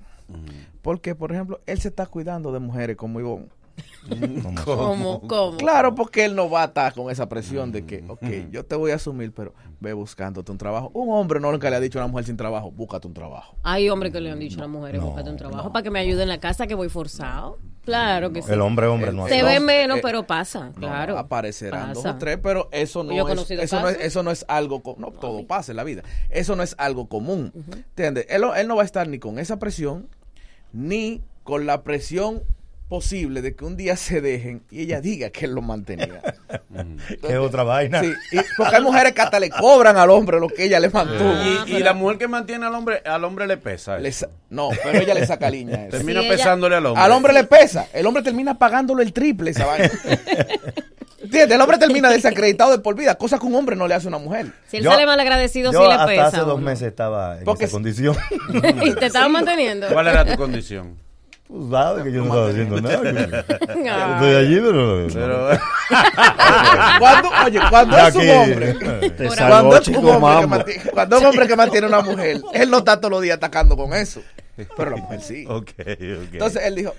Porque, 0.82 1.14
por 1.14 1.32
ejemplo, 1.32 1.62
él 1.68 1.80
se 1.80 1.90
está 1.90 2.08
cuidando 2.08 2.52
de 2.52 2.60
mujeres 2.60 2.98
como 2.98 3.20
Ivonne. 3.20 3.48
¿Cómo? 4.64 5.22
¿Cómo? 5.28 5.58
Claro, 5.58 5.94
porque 5.96 6.26
él 6.26 6.36
no 6.36 6.50
va 6.50 6.64
a 6.64 6.66
estar 6.66 6.94
con 6.94 7.10
esa 7.12 7.28
presión 7.28 7.72
de 7.72 7.86
que, 7.86 8.04
ok, 8.08 8.52
yo 8.52 8.66
te 8.66 8.76
voy 8.76 8.92
a 8.92 8.96
asumir, 8.96 9.32
pero 9.34 9.54
ve 9.80 9.94
buscándote 9.94 10.52
un 10.52 10.58
trabajo. 10.58 10.90
Un 10.94 11.10
hombre 11.14 11.40
no 11.40 11.52
nunca 11.52 11.70
le 11.70 11.76
ha 11.76 11.80
dicho 11.80 12.00
a 12.00 12.04
una 12.06 12.12
mujer 12.12 12.26
sin 12.26 12.38
trabajo, 12.38 12.72
búscate 12.72 13.08
un 13.08 13.14
trabajo. 13.14 13.56
Hay 13.64 13.90
hombres 13.90 14.12
que 14.12 14.22
le 14.22 14.32
han 14.32 14.40
dicho 14.40 14.58
a 14.60 14.62
las 14.62 14.70
mujeres, 14.70 15.02
búscate 15.02 15.30
un 15.30 15.38
trabajo 15.38 15.72
para 15.72 15.84
que 15.84 15.92
me 15.92 16.00
ayude 16.00 16.24
en 16.24 16.30
la 16.30 16.40
casa, 16.40 16.68
que 16.68 16.76
voy 16.76 16.90
forzado. 16.90 17.58
Claro 17.84 18.34
que 18.34 18.42
sí. 18.42 18.52
El 18.52 18.60
hombre, 18.60 18.88
hombre, 18.88 19.14
no 19.14 19.28
Se 19.30 19.44
ve 19.44 19.60
No, 19.62 19.66
menos, 19.66 19.98
eh, 20.00 20.02
pero 20.04 20.28
pasa, 20.28 20.66
No, 20.66 20.74
claro. 20.74 21.18
aparecerán 21.18 21.94
dos 21.94 22.06
o 22.06 22.16
tres, 22.18 22.38
pero 22.44 22.68
eso 22.74 23.02
no, 23.04 23.14
Yo 23.14 23.28
es, 23.30 23.50
eso, 23.52 23.80
no 23.80 23.88
es, 23.88 23.98
eso 24.02 24.24
no 24.24 24.32
es 24.32 24.44
algo, 24.50 24.82
no, 24.98 25.12
todo 25.12 25.48
pasa 25.48 25.72
en 25.72 25.78
la 25.78 25.86
vida. 25.86 26.04
Eso 26.30 26.56
no 26.58 26.64
es 26.64 26.76
algo 26.78 27.08
común. 27.08 27.54
¿Entiendes? 27.56 28.26
Él, 28.30 28.42
no- 28.42 28.56
él 28.56 28.68
no 28.68 28.76
va 28.76 28.82
a 28.82 28.86
estar 28.86 29.08
ni 29.08 29.20
con 29.20 29.40
esa 29.40 29.58
presión, 29.58 30.10
ni 30.74 31.22
con 31.44 31.66
la 31.66 31.84
presión 31.84 32.44
posible 32.88 33.42
de 33.42 33.56
que 33.56 33.66
un 33.66 33.76
día 33.76 33.96
se 33.98 34.22
dejen 34.22 34.64
y 34.72 34.82
ella 34.82 35.02
diga 35.02 35.30
que 35.30 35.46
él 35.46 35.52
lo 35.52 35.62
mantenía. 35.62 36.22
Que 37.22 37.34
es 37.34 37.38
otra 37.38 37.64
vaina. 37.64 38.02
Sí, 38.02 38.14
y- 38.32 38.40
porque 38.56 38.76
hay 38.76 38.82
mujeres 38.84 39.14
que 39.14 39.22
hasta 39.22 39.40
le 39.40 39.50
cobran 39.50 39.98
al 39.98 40.10
hombre 40.10 40.40
lo 40.40 40.48
que 40.48 40.66
ella 40.66 40.80
le 40.80 40.90
mantuvo. 40.90 41.34
Y, 41.66 41.76
y 41.76 41.80
la 41.80 41.94
mujer 41.94 42.18
que 42.18 42.28
mantiene 42.28 42.66
al 42.66 42.76
hombre, 42.76 43.02
al 43.06 43.24
hombre 43.24 43.48
le 43.48 43.58
pesa. 43.58 43.98
Le 43.98 44.12
sa- 44.12 44.30
no, 44.50 44.70
pero 44.84 45.00
ella 45.00 45.14
le 45.14 45.26
saca 45.26 45.50
línea 45.50 45.78
a 45.78 45.82
eso. 45.88 45.98
Termina 45.98 46.22
Sí, 46.22 46.28
ella- 46.28 46.36
pesándole 46.38 46.76
al 46.76 46.86
hombre. 46.86 47.04
Al 47.04 47.12
hombre 47.12 47.34
le 47.34 47.44
pesa. 47.46 47.88
El 47.94 48.06
hombre 48.06 48.24
termina 48.24 48.58
pagándolo 48.58 49.02
el 49.02 49.12
triple 49.14 49.52
esa 49.52 49.66
vaina. 49.66 49.90
¿Entiendes? 51.22 51.56
El 51.56 51.62
hombre 51.62 51.78
termina 51.78 52.10
desacreditado 52.10 52.72
de 52.72 52.80
por 52.80 52.96
vida, 52.96 53.16
cosa 53.16 53.40
que 53.40 53.46
un 53.48 53.56
hombre 53.56 53.76
no 53.76 53.88
le 53.88 53.96
hace 53.96 54.08
a 54.08 54.10
una 54.10 54.20
mujer. 54.20 54.48
Si 54.68 54.78
él 54.78 54.84
Yo- 54.84 54.92
sale 54.92 55.06
mal 55.06 55.20
agradecido, 55.20 55.72
Yo 55.72 55.82
sí 55.82 55.88
le 55.88 55.94
hasta 55.94 56.06
pesa. 56.08 56.28
hace 56.28 56.38
dos 56.40 56.62
meses 56.62 56.88
estaba 56.90 57.40
en 57.40 57.44
Porque 57.44 57.66
esa 57.66 57.72
condición. 57.74 58.16
y 58.84 58.94
te 58.94 59.08
estaban 59.08 59.32
manteniendo. 59.32 59.88
¿Cuál 59.88 60.08
era 60.08 60.24
tu 60.26 60.36
condición? 60.38 60.96
Sabes 61.72 62.04
que 62.04 62.12
yo 62.12 62.26
no 62.26 62.26
estaba 62.26 62.50
haciendo 62.50 62.82
nada. 62.82 63.40
Estoy 64.16 64.36
allí, 64.36 64.56
pero... 64.60 65.08
Pero, 65.14 65.50
Cuando, 67.00 67.30
oye, 67.46 67.60
cuando 67.70 67.98
es 67.98 68.16
un 68.16 68.30
hombre, 68.30 68.74
Te 69.18 69.28
cuando 69.28 69.78
es, 69.78 69.88
un 69.88 69.96
hombre 70.06 70.42
que 70.42 70.48
mantiene, 70.48 70.82
cuando 70.92 71.16
es 71.16 71.22
un 71.22 71.28
hombre 71.28 71.48
que 71.48 71.56
mantiene 71.56 71.88
una 71.88 72.02
mujer, 72.02 72.42
él 72.54 72.70
no 72.70 72.78
está 72.80 72.98
todos 73.00 73.12
los 73.12 73.22
días 73.22 73.38
atacando 73.38 73.78
con 73.78 73.94
eso. 73.94 74.22
Pero 74.76 74.92
la 74.92 74.98
mujer 74.98 75.22
sí. 75.22 75.46
ok, 75.48 75.70
ok. 75.80 76.34
Entonces 76.34 76.64
él 76.66 76.76
dijo, 76.76 76.94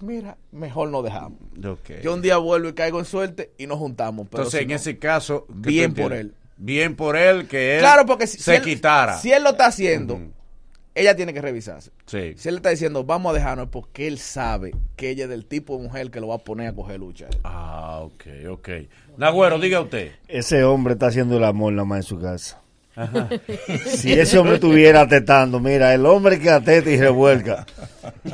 mira, 0.00 0.36
mejor 0.52 0.90
no 0.90 1.02
dejamos. 1.02 1.38
Ok. 1.64 2.02
Yo 2.02 2.12
un 2.14 2.20
día 2.22 2.36
vuelvo 2.36 2.68
y 2.68 2.74
caigo 2.74 2.98
en 2.98 3.04
suerte 3.06 3.52
y 3.56 3.66
nos 3.66 3.78
juntamos. 3.78 4.26
Pero 4.30 4.42
Entonces, 4.42 4.58
si 4.58 4.62
en 4.64 4.68
no- 4.70 4.76
ese 4.76 4.98
caso, 4.98 5.46
¿qué 5.46 5.54
tú 5.54 5.60
Bien 5.62 5.94
por 5.94 6.12
él. 6.12 6.34
Bien 6.56 6.96
por 6.96 7.16
él 7.16 7.46
que 7.46 7.76
él 7.76 7.80
Claro, 7.80 8.04
porque 8.04 8.26
si, 8.26 8.36
se 8.38 8.44
si 8.50 8.56
él- 8.56 8.62
quitara. 8.62 9.16
Si 9.18 9.32
él 9.32 9.44
lo 9.44 9.50
está 9.50 9.66
haciendo. 9.66 10.20
Ella 10.94 11.14
tiene 11.14 11.32
que 11.32 11.40
revisarse. 11.40 11.90
Sí. 12.06 12.34
Si 12.36 12.48
él 12.48 12.56
le 12.56 12.58
está 12.58 12.70
diciendo, 12.70 13.04
vamos 13.04 13.30
a 13.30 13.34
dejarnos, 13.34 13.66
es 13.66 13.70
porque 13.70 14.06
él 14.08 14.18
sabe 14.18 14.74
que 14.96 15.10
ella 15.10 15.24
es 15.24 15.30
del 15.30 15.46
tipo 15.46 15.76
de 15.76 15.84
mujer 15.84 16.10
que 16.10 16.20
lo 16.20 16.28
va 16.28 16.36
a 16.36 16.38
poner 16.38 16.68
a 16.68 16.74
coger 16.74 16.98
lucha. 17.00 17.26
a 17.26 17.28
él. 17.28 17.38
Ah, 17.44 18.00
ok, 18.02 18.24
ok. 18.50 18.68
Nagüero, 19.16 19.58
diga 19.58 19.80
usted. 19.80 20.12
Ese 20.26 20.64
hombre 20.64 20.94
está 20.94 21.06
haciendo 21.06 21.36
el 21.36 21.44
amor 21.44 21.72
nada 21.72 21.84
más 21.84 21.98
en 21.98 22.02
su 22.04 22.18
casa. 22.20 22.60
Si 23.86 24.12
ese 24.12 24.38
hombre 24.38 24.56
estuviera 24.56 25.06
tetando, 25.06 25.60
mira, 25.60 25.94
el 25.94 26.06
hombre 26.06 26.38
que 26.38 26.50
ateta 26.50 26.90
y 26.90 26.98
revuelca, 26.98 27.66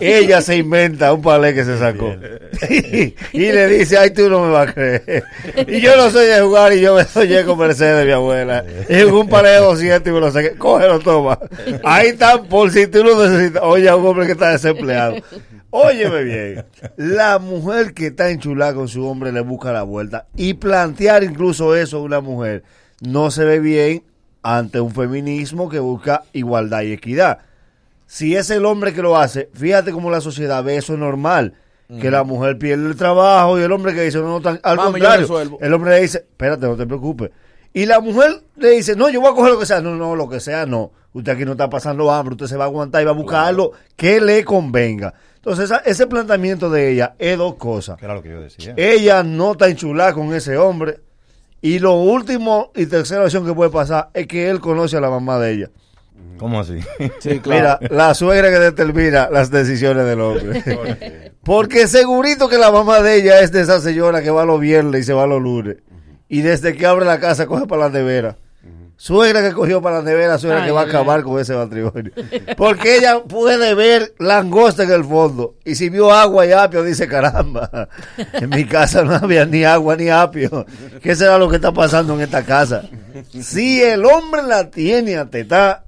ella 0.01 0.41
se 0.41 0.57
inventa 0.57 1.13
un 1.13 1.23
palé 1.23 1.55
que 1.55 1.65
se 1.65 1.79
sacó. 1.79 2.15
y 3.33 3.53
le 3.53 3.69
dice, 3.69 3.99
ay, 3.99 4.11
tú 4.11 4.29
no 4.29 4.45
me 4.45 4.51
vas 4.51 4.69
a 4.69 4.73
creer. 4.73 5.25
Y 5.67 5.81
yo 5.81 5.97
no 5.97 6.11
soy 6.11 6.27
de 6.27 6.41
jugar 6.41 6.73
y 6.73 6.81
yo 6.81 6.95
me 6.95 7.05
soñé 7.05 7.45
con 7.45 7.59
Mercedes, 7.59 8.07
mi 8.07 8.13
abuela. 8.13 8.65
Y 8.89 8.95
en 8.95 9.13
un 9.13 9.29
palé 9.29 9.51
de 9.51 9.59
200 9.59 10.11
y 10.11 10.15
me 10.15 10.21
lo 10.21 10.31
saqué. 10.31 10.53
Cógelo, 10.57 10.99
toma. 11.01 11.39
Ahí 11.83 12.09
está, 12.09 12.43
por 12.43 12.71
si 12.71 12.87
tú 12.87 13.05
lo 13.05 13.23
necesitas. 13.23 13.63
Oye, 13.65 13.89
a 13.89 13.97
un 13.97 14.07
hombre 14.07 14.27
que 14.27 14.33
está 14.33 14.51
desempleado. 14.51 15.17
Óyeme 15.77 16.23
bien, 16.23 16.65
la 16.97 17.41
mujer 17.41 17.95
que 17.95 18.07
está 18.07 18.31
enchulada 18.31 18.75
con 18.75 18.87
su 18.87 19.05
hombre 19.05 19.33
le 19.33 19.41
busca 19.41 19.73
la 19.73 19.83
vuelta 19.83 20.29
y 20.37 20.55
plantear 20.55 21.25
incluso 21.25 21.75
eso 21.75 21.97
a 21.97 22.03
una 22.03 22.21
mujer 22.21 22.63
no 23.01 23.33
se 23.33 23.45
ve 23.45 23.59
bien 23.59 24.05
ante 24.45 24.79
un 24.81 24.93
feminismo 24.93 25.69
que 25.69 25.79
busca 25.81 26.23
igualdad 26.33 26.83
y 26.83 26.93
equidad. 26.93 27.39
Si 28.07 28.37
es 28.37 28.51
el 28.51 28.65
hombre 28.67 28.93
que 28.93 29.03
lo 29.03 29.17
hace, 29.17 29.49
fíjate 29.55 29.91
cómo 29.91 30.11
la 30.11 30.21
sociedad 30.21 30.63
ve 30.63 30.77
eso 30.77 30.97
normal, 30.97 31.55
que 32.01 32.11
la 32.11 32.23
mujer 32.25 32.59
pierde 32.59 32.87
el 32.87 32.97
trabajo 32.97 33.59
y 33.59 33.63
el 33.63 33.73
hombre 33.73 33.95
que 33.95 34.03
dice, 34.03 34.19
no, 34.19 34.29
no, 34.29 34.41
tan- 34.41 34.61
al 34.63 34.77
Mami, 34.77 35.01
contrario, 35.01 35.27
el 35.61 35.73
hombre 35.75 35.91
le 35.93 36.01
dice, 36.03 36.19
espérate, 36.19 36.67
no 36.67 36.77
te 36.77 36.87
preocupes. 36.87 37.31
Y 37.73 37.87
la 37.87 38.01
mujer 38.01 38.43
le 38.57 38.71
dice, 38.71 38.95
no, 38.95 39.09
yo 39.09 39.21
voy 39.21 39.33
a 39.33 39.35
coger 39.35 39.53
lo 39.53 39.59
que 39.59 39.67
sea. 39.67 39.81
No, 39.81 39.97
no, 39.97 40.15
lo 40.15 40.29
que 40.29 40.39
sea, 40.41 40.65
no. 40.65 40.93
Usted 41.13 41.33
aquí 41.33 41.45
no 41.45 41.53
está 41.53 41.69
pasando 41.69 42.11
hambre, 42.13 42.35
usted 42.35 42.47
se 42.47 42.57
va 42.57 42.65
a 42.65 42.67
aguantar 42.69 43.03
y 43.03 43.05
va 43.05 43.11
a 43.11 43.15
buscar 43.15 43.47
algo 43.47 43.73
que 43.97 44.21
le 44.21 44.45
convenga. 44.45 45.13
Entonces, 45.37 45.65
esa- 45.67 45.79
ese 45.85 46.07
planteamiento 46.07 46.71
de 46.71 46.93
ella 46.93 47.15
es 47.19 47.37
dos 47.37 47.55
cosas. 47.57 48.01
Lo 48.01 48.23
que 48.23 48.31
yo 48.31 48.41
decía. 48.41 48.75
Ella 48.77 49.23
no 49.23 49.53
está 49.53 49.69
enchulada 49.69 50.13
con 50.13 50.33
ese 50.35 50.57
hombre. 50.57 51.01
Y 51.65 51.79
lo 51.79 51.95
último 51.95 52.73
y 52.75 52.85
tercera 52.85 53.25
opción 53.25 53.47
que 53.47 53.55
puede 53.55 53.71
pasar 53.71 54.11
es 54.13 54.27
que 54.27 54.51
él 54.51 54.61
conoce 54.61 54.99
a 54.99 55.01
la 55.01 55.09
mamá 55.09 55.39
de 55.39 55.51
ella. 55.51 55.71
¿Cómo 56.37 56.61
así? 56.61 56.79
Sí, 57.21 57.41
Mira, 57.47 57.79
la 57.89 58.13
suegra 58.13 58.51
que 58.51 58.59
determina 58.59 59.31
las 59.31 59.51
decisiones 59.51 60.05
del 60.05 60.21
hombre. 60.21 61.33
Porque 61.43 61.87
segurito 61.87 62.51
que 62.51 62.59
la 62.59 62.71
mamá 62.71 63.01
de 63.01 63.17
ella 63.17 63.41
es 63.41 63.51
de 63.51 63.63
esa 63.63 63.81
señora 63.81 64.23
que 64.23 64.29
va 64.29 64.45
los 64.45 64.61
viernes 64.61 65.01
y 65.01 65.05
se 65.05 65.15
va 65.15 65.27
los 65.27 65.41
lunes. 65.41 65.79
Y 66.29 66.43
desde 66.43 66.77
que 66.77 66.85
abre 66.85 67.07
la 67.07 67.19
casa 67.19 67.47
coge 67.47 67.67
para 67.67 67.89
la 67.89 67.89
nevera. 67.89 68.37
Suegra 68.97 69.43
que 69.43 69.53
cogió 69.53 69.83
para 69.83 69.97
la 69.99 70.03
nevera, 70.03 70.39
suegra 70.39 70.61
Ay, 70.61 70.67
que 70.67 70.71
va 70.73 70.83
a 70.83 70.85
acabar 70.85 71.19
ay. 71.19 71.25
con 71.25 71.41
ese 71.41 71.55
matrimonio. 71.55 72.13
Porque 72.57 72.97
ella 72.97 73.23
puede 73.25 73.75
ver 73.75 74.15
langosta 74.19 74.85
en 74.85 74.93
el 74.93 75.05
fondo. 75.05 75.57
Y 75.65 75.75
si 75.75 75.89
vio 75.91 76.13
agua 76.13 76.47
y 76.47 76.53
apio, 76.53 76.83
dice, 76.85 77.09
caramba, 77.09 77.89
en 78.33 78.49
mi 78.51 78.65
casa 78.65 79.03
no 79.03 79.15
había 79.15 79.45
ni 79.47 79.65
agua 79.65 79.97
ni 79.97 80.09
apio. 80.09 80.65
¿Qué 81.03 81.17
será 81.17 81.39
lo 81.39 81.49
que 81.49 81.57
está 81.57 81.73
pasando 81.73 82.15
en 82.15 82.21
esta 82.21 82.45
casa? 82.45 82.85
Si 83.43 83.83
el 83.83 84.05
hombre 84.05 84.43
la 84.43 84.71
tiene 84.71 85.17
a 85.17 85.27
tetá, 85.27 85.85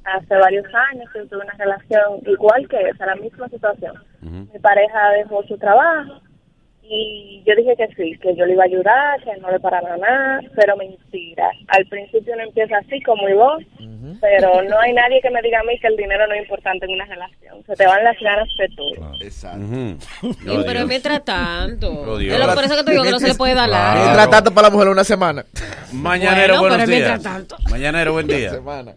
hace 0.03 0.35
varios 0.35 0.65
años 0.91 1.09
que 1.11 1.25
tuve 1.25 1.43
una 1.43 1.53
relación 1.53 2.19
igual 2.27 2.67
que 2.67 2.79
esa, 2.89 3.07
la 3.07 3.15
misma 3.15 3.49
situación. 3.49 3.95
Mi 4.21 4.59
pareja 4.59 5.09
dejó 5.17 5.43
su 5.43 5.57
trabajo 5.57 6.21
y 6.89 7.43
yo 7.45 7.55
dije 7.55 7.75
que 7.77 7.87
sí, 7.95 8.17
que 8.19 8.35
yo 8.35 8.45
le 8.45 8.53
iba 8.53 8.63
a 8.63 8.67
ayudar, 8.67 9.23
que 9.23 9.35
no 9.41 9.51
le 9.51 9.59
paraba 9.59 9.95
nada, 9.97 10.41
pero 10.55 10.75
mentira. 10.77 11.49
Al 11.67 11.85
principio 11.87 12.33
uno 12.33 12.43
empieza 12.43 12.77
así 12.77 13.01
como 13.03 13.27
y 13.29 13.33
vos, 13.33 13.63
pero 14.21 14.61
no 14.63 14.79
hay 14.79 14.93
nadie 14.93 15.19
que 15.21 15.29
me 15.29 15.41
diga 15.41 15.59
a 15.59 15.63
mí 15.63 15.77
que 15.79 15.87
el 15.87 15.95
dinero 15.97 16.27
no 16.27 16.33
es 16.35 16.41
importante 16.43 16.85
en 16.85 16.93
una 16.93 17.05
relación. 17.05 17.63
Se 17.65 17.73
te 17.75 17.85
van 17.87 18.03
las 18.03 18.17
ganas 18.19 18.47
de 18.57 18.69
todo. 18.75 19.13
Exacto. 19.21 19.65
Sí, 20.21 20.63
pero 20.65 20.85
mientras 20.87 21.23
tanto. 21.25 21.91
Oh. 21.91 22.19
Es 22.19 22.39
lo- 22.39 22.53
por 22.53 22.63
eso 22.63 22.75
que 22.77 22.83
te 22.83 22.91
digo 22.91 23.03
que 23.03 23.11
no 23.11 23.19
se 23.19 23.27
le 23.29 23.35
puede 23.35 23.53
dar 23.55 23.67
Claro. 23.69 23.99
la. 23.99 24.03
Mientras 24.05 24.29
tanto 24.29 24.51
para 24.53 24.67
la 24.67 24.73
mujer 24.73 24.89
una 24.89 25.03
semana. 25.03 25.45
Mañanero, 25.91 26.59
Bueno, 26.59 26.75
buenos 26.75 26.89
pero 26.89 27.07
días. 27.07 27.23
tanto. 27.23 27.55
Mañanero, 27.69 28.13
buen 28.13 28.27
día. 28.27 28.49
semana. 28.51 28.93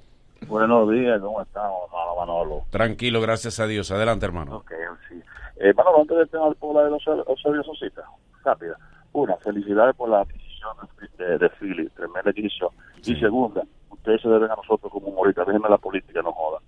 Buenos 0.47 0.91
días, 0.91 1.21
¿cómo 1.21 1.43
estamos, 1.43 1.79
hermano 1.89 2.17
Manolo? 2.17 2.65
Tranquilo, 2.71 3.21
gracias 3.21 3.59
a 3.61 3.67
Dios. 3.67 3.91
Adelante, 3.91 4.25
hermano. 4.25 4.57
Ok, 4.59 4.73
sí. 5.09 5.18
Eh, 5.61 5.73
Manolo, 5.75 6.03
antes 6.03 6.17
de 6.17 6.27
tener 6.27 6.55
por 6.57 6.75
la 6.75 6.85
de 6.85 6.91
los 6.91 7.03
Osorio 7.27 7.63
Sosita, 7.63 8.03
rápida. 8.45 8.77
Una, 9.13 9.37
felicidades 9.37 9.97
por 9.97 10.09
la 10.09 10.21
adquisición 10.21 10.77
de, 11.19 11.39
de, 11.39 11.49
Philly, 11.51 11.89
tremenda 11.91 12.31
adquisición. 12.31 12.71
Y 13.05 13.17
segunda, 13.17 13.63
ustedes 13.91 14.21
se 14.23 14.29
deben 14.29 14.51
a 14.51 14.57
nosotros 14.57 14.93
como 14.93 15.09
humoristas, 15.09 15.47
déjenme 15.47 15.69
la 15.69 15.79
política, 15.79 16.23
no 16.23 16.33
joda. 16.33 16.61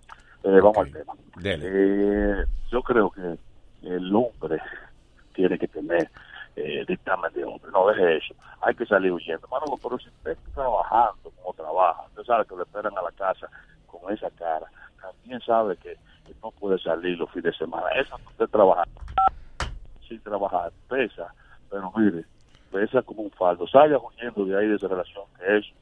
Eh, 0.43 0.61
vamos 0.61 0.79
al 0.79 0.93
tema. 0.93 1.13
Eh, 1.45 2.45
yo 2.71 2.83
creo 2.83 3.11
que 3.11 3.39
el 3.83 4.15
hombre 4.15 4.61
tiene 5.35 5.59
que 5.59 5.69
tener 5.69 6.11
eh, 6.57 6.85
dictamen 6.87 7.33
de 7.33 7.45
hombre, 7.45 7.71
no 7.73 7.87
deje 7.89 8.17
eso. 8.17 8.35
Hay 8.63 8.75
que 8.75 8.87
salir 8.87 9.13
huyendo. 9.13 9.47
Manolo, 9.49 9.77
pero 9.83 9.99
si 9.99 10.09
usted 10.09 10.33
está 10.33 10.51
trabajando 10.53 11.31
como 11.37 11.55
trabaja, 11.55 12.03
usted 12.09 12.25
sabe 12.25 12.45
que 12.47 12.57
lo 12.57 12.63
esperan 12.63 12.97
a 12.97 13.03
la 13.03 13.13
casa 13.13 13.49
con 13.87 14.13
esa 14.13 14.31
cara, 14.31 14.67
también 15.01 15.41
sabe 15.41 15.77
que, 15.77 15.97
salir 17.01 17.19
los 17.19 17.31
fines 17.31 17.53
de 17.53 17.59
semana. 17.59 17.87
Eso 18.01 18.17
que 18.17 18.27
usted 18.29 18.47
trabaja 18.49 18.85
sin 20.09 20.21
trabajar, 20.21 20.73
pesa, 20.89 21.33
pero 21.71 21.93
mire, 21.97 22.25
pesa 22.73 23.03
como 23.03 23.23
un 23.23 23.31
faldo. 23.31 23.67
Salga 23.69 23.99
huyendo 23.99 24.45
de 24.45 24.59
ahí 24.59 24.69
de 24.69 24.77
esa 24.77 24.89
relación, 24.89 25.25
que 25.39 25.59
eso 25.59 25.73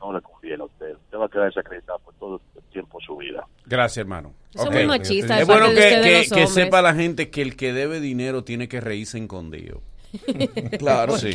no 0.00 0.12
le 0.12 0.20
conviene 0.22 0.62
a 0.62 0.66
usted. 0.66 0.94
Usted 0.94 1.18
va 1.18 1.26
a 1.26 1.28
quedar 1.28 1.46
desacreditado 1.46 1.98
por 2.00 2.14
todo 2.14 2.40
el 2.56 2.62
tiempo 2.72 2.98
de 2.98 3.04
su 3.04 3.16
vida. 3.16 3.46
Gracias, 3.66 3.98
hermano. 3.98 4.32
Ok. 4.56 4.72
muy 4.72 4.86
machistas. 4.86 5.36
de 5.36 5.42
Es 5.42 5.46
bueno 5.46 5.66
que, 5.70 6.46
sepa 6.46 6.82
la 6.82 6.94
gente 6.94 7.30
que 7.30 7.42
el 7.42 7.56
que 7.56 7.72
debe 7.72 8.00
dinero 8.00 8.42
tiene 8.42 8.68
que 8.68 8.80
reírse 8.80 9.18
escondido. 9.18 9.82
Claro. 10.78 11.16
Sí, 11.18 11.32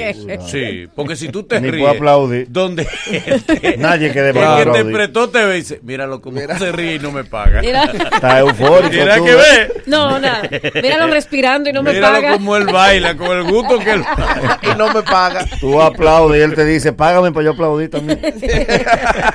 sí, 0.48 0.88
porque 0.96 1.16
si 1.16 1.30
tú 1.30 1.44
te 1.44 1.60
Ni 1.62 1.72
ríes, 1.72 1.88
aplaudir. 1.88 2.48
donde 2.50 2.88
el 3.12 3.44
que, 3.44 3.78
Nadie 3.78 4.12
que 4.12 4.20
el 4.20 4.34
deba 4.34 4.58
que 4.64 5.08
te 5.32 5.46
ve 5.46 5.56
y 5.56 5.60
dice, 5.60 5.80
míralo 5.84 6.22
como 6.22 6.40
se 6.40 6.72
ríe 6.72 6.96
y 6.96 7.00
no 7.00 7.12
me 7.12 7.24
paga. 7.24 7.62
Mira, 7.62 7.84
Está 7.86 8.40
eufórico. 8.40 8.90
Mira 8.92 9.18
tú, 9.18 9.26
que 9.26 9.32
¿eh? 9.32 9.36
ve, 9.36 9.82
no, 9.86 10.20
nada. 10.20 10.42
Míralo 10.82 11.08
respirando 11.14 11.70
y 11.70 11.74
no 11.74 11.84
me 11.84 11.94
míralo 11.94 12.16
paga. 12.16 12.32
como 12.34 12.56
él 12.58 12.66
baila, 12.66 13.16
con 13.16 13.38
el 13.38 13.44
gusto 13.44 13.80
que 13.80 13.92
él 13.92 14.04
Y 14.64 14.78
no 14.78 14.94
me 14.94 15.02
paga. 15.04 15.46
Tú 15.60 15.82
aplaudes 15.82 16.40
y 16.40 16.44
él 16.44 16.56
te 16.56 16.66
dice, 16.66 16.94
págame 16.94 17.32
para 17.32 17.46
yo 17.46 17.52
aplaudir 17.52 17.90
también. 17.90 18.20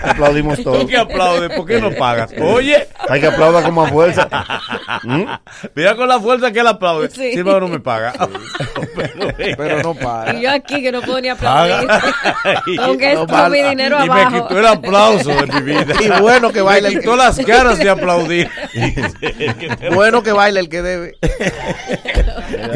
Aplaudimos 0.03 0.57
¿Tú 0.59 0.65
todos. 0.65 0.87
que 0.87 0.97
aplaudes? 0.97 1.57
¿Por 1.57 1.67
qué 1.67 1.81
no 1.81 1.91
pagas? 1.93 2.33
Oye, 2.41 2.87
Hay 3.09 3.21
que 3.21 3.27
aplaudir 3.27 3.65
como 3.65 3.85
a 3.85 3.89
fuerza. 3.89 4.29
¿Mm? 5.05 5.25
mira 5.75 5.97
con 5.97 6.09
la 6.09 6.21
fuerza 6.21 6.53
que 6.53 6.61
él 6.61 6.67
aplaude. 6.67 7.11
Sí. 7.11 7.33
Sí, 7.35 7.43
pero 7.45 7.61
no 7.61 7.69
me 7.69 7.81
paga. 7.81 8.13
Pero, 8.97 9.29
Pero 9.57 9.83
no 9.83 9.95
paga. 9.95 10.35
Y 10.35 10.43
yo 10.43 10.51
aquí 10.51 10.83
que 10.83 10.93
no 10.93 11.01
puedo 11.03 11.21
ni 11.21 11.29
aplaudir. 11.29 11.89
Aunque 12.81 13.15
No 13.15 13.21
es 13.23 13.27
con 13.27 13.27
vale. 13.29 13.63
mi 13.63 13.69
dinero 13.71 13.97
y 14.05 14.09
me 14.09 14.21
abajo. 14.23 14.49
quitó 14.49 14.59
el 14.61 14.67
aplauso 14.67 15.31
de 15.31 15.47
mi 15.47 15.61
vida. 15.63 15.95
Y 16.01 16.21
bueno 16.21 16.53
que 16.53 16.61
baila 16.61 16.89
Me 16.89 16.95
el 16.95 17.01
quitó 17.01 17.13
que, 17.13 17.17
las 17.19 17.39
caras 17.41 17.79
de 17.79 17.91
aplaudir. 17.91 18.51
bueno 19.95 20.23
que 20.23 20.33
baila 20.33 20.61
el 20.61 20.69
que 20.69 20.83
debe. 20.83 21.17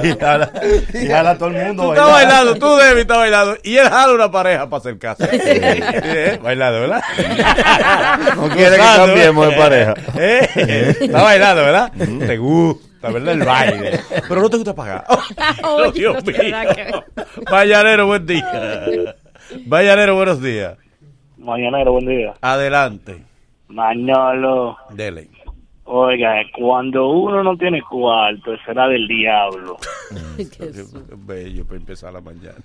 Y 0.02 0.16
jala, 0.18 0.50
y 0.94 1.06
jala 1.06 1.30
a 1.30 1.38
todo 1.38 1.48
el 1.48 1.56
mundo. 1.56 1.82
Tú 1.84 1.92
estás 1.92 2.10
bailando. 2.10 2.54
tú 2.56 2.76
David 2.76 3.00
estás 3.00 3.16
bailando. 3.18 3.56
Y 3.62 3.76
él 3.76 3.88
jala 3.88 4.12
una 4.12 4.30
pareja 4.30 4.68
para 4.68 4.80
hacer 4.80 4.98
caso. 4.98 5.24
¿Eh? 5.30 6.38
Bailando, 6.42 6.80
¿verdad? 6.80 7.02
No 8.36 8.48
quiere 8.48 8.76
que 8.76 8.82
Gozando, 8.82 9.06
cambiemos 9.06 9.46
de 9.48 9.52
¿eh? 9.54 9.58
pareja. 9.58 9.94
¿Eh? 10.16 10.96
Está 11.00 11.22
bailando, 11.22 11.62
¿verdad? 11.62 11.92
Te 12.26 12.36
gusta, 12.36 12.87
¿verdad? 13.02 13.34
El 13.34 13.44
baile. 13.44 14.00
Pero 14.28 14.40
no 14.42 14.50
te 14.50 14.56
gusta 14.56 14.74
pagar. 14.74 15.04
Oye, 15.64 15.92
Dios 15.92 16.24
no 16.24 16.32
mío. 16.32 17.04
Vallanero, 17.50 18.06
buen 18.06 18.26
día. 18.26 19.14
Vallanero, 19.66 20.14
buenos 20.16 20.42
días. 20.42 20.76
Mañanero, 21.36 21.92
buen 21.92 22.06
día. 22.06 22.34
Adelante. 22.40 23.22
Manolo, 23.68 24.76
Dele. 24.90 25.28
oiga, 25.84 26.42
cuando 26.58 27.08
uno 27.08 27.42
no 27.42 27.56
tiene 27.56 27.80
cuarto, 27.82 28.52
será 28.66 28.88
del 28.88 29.06
diablo. 29.06 29.76
Bello 31.18 31.64
para 31.66 31.76
empezar 31.78 32.12
la 32.12 32.20
mañana. 32.20 32.56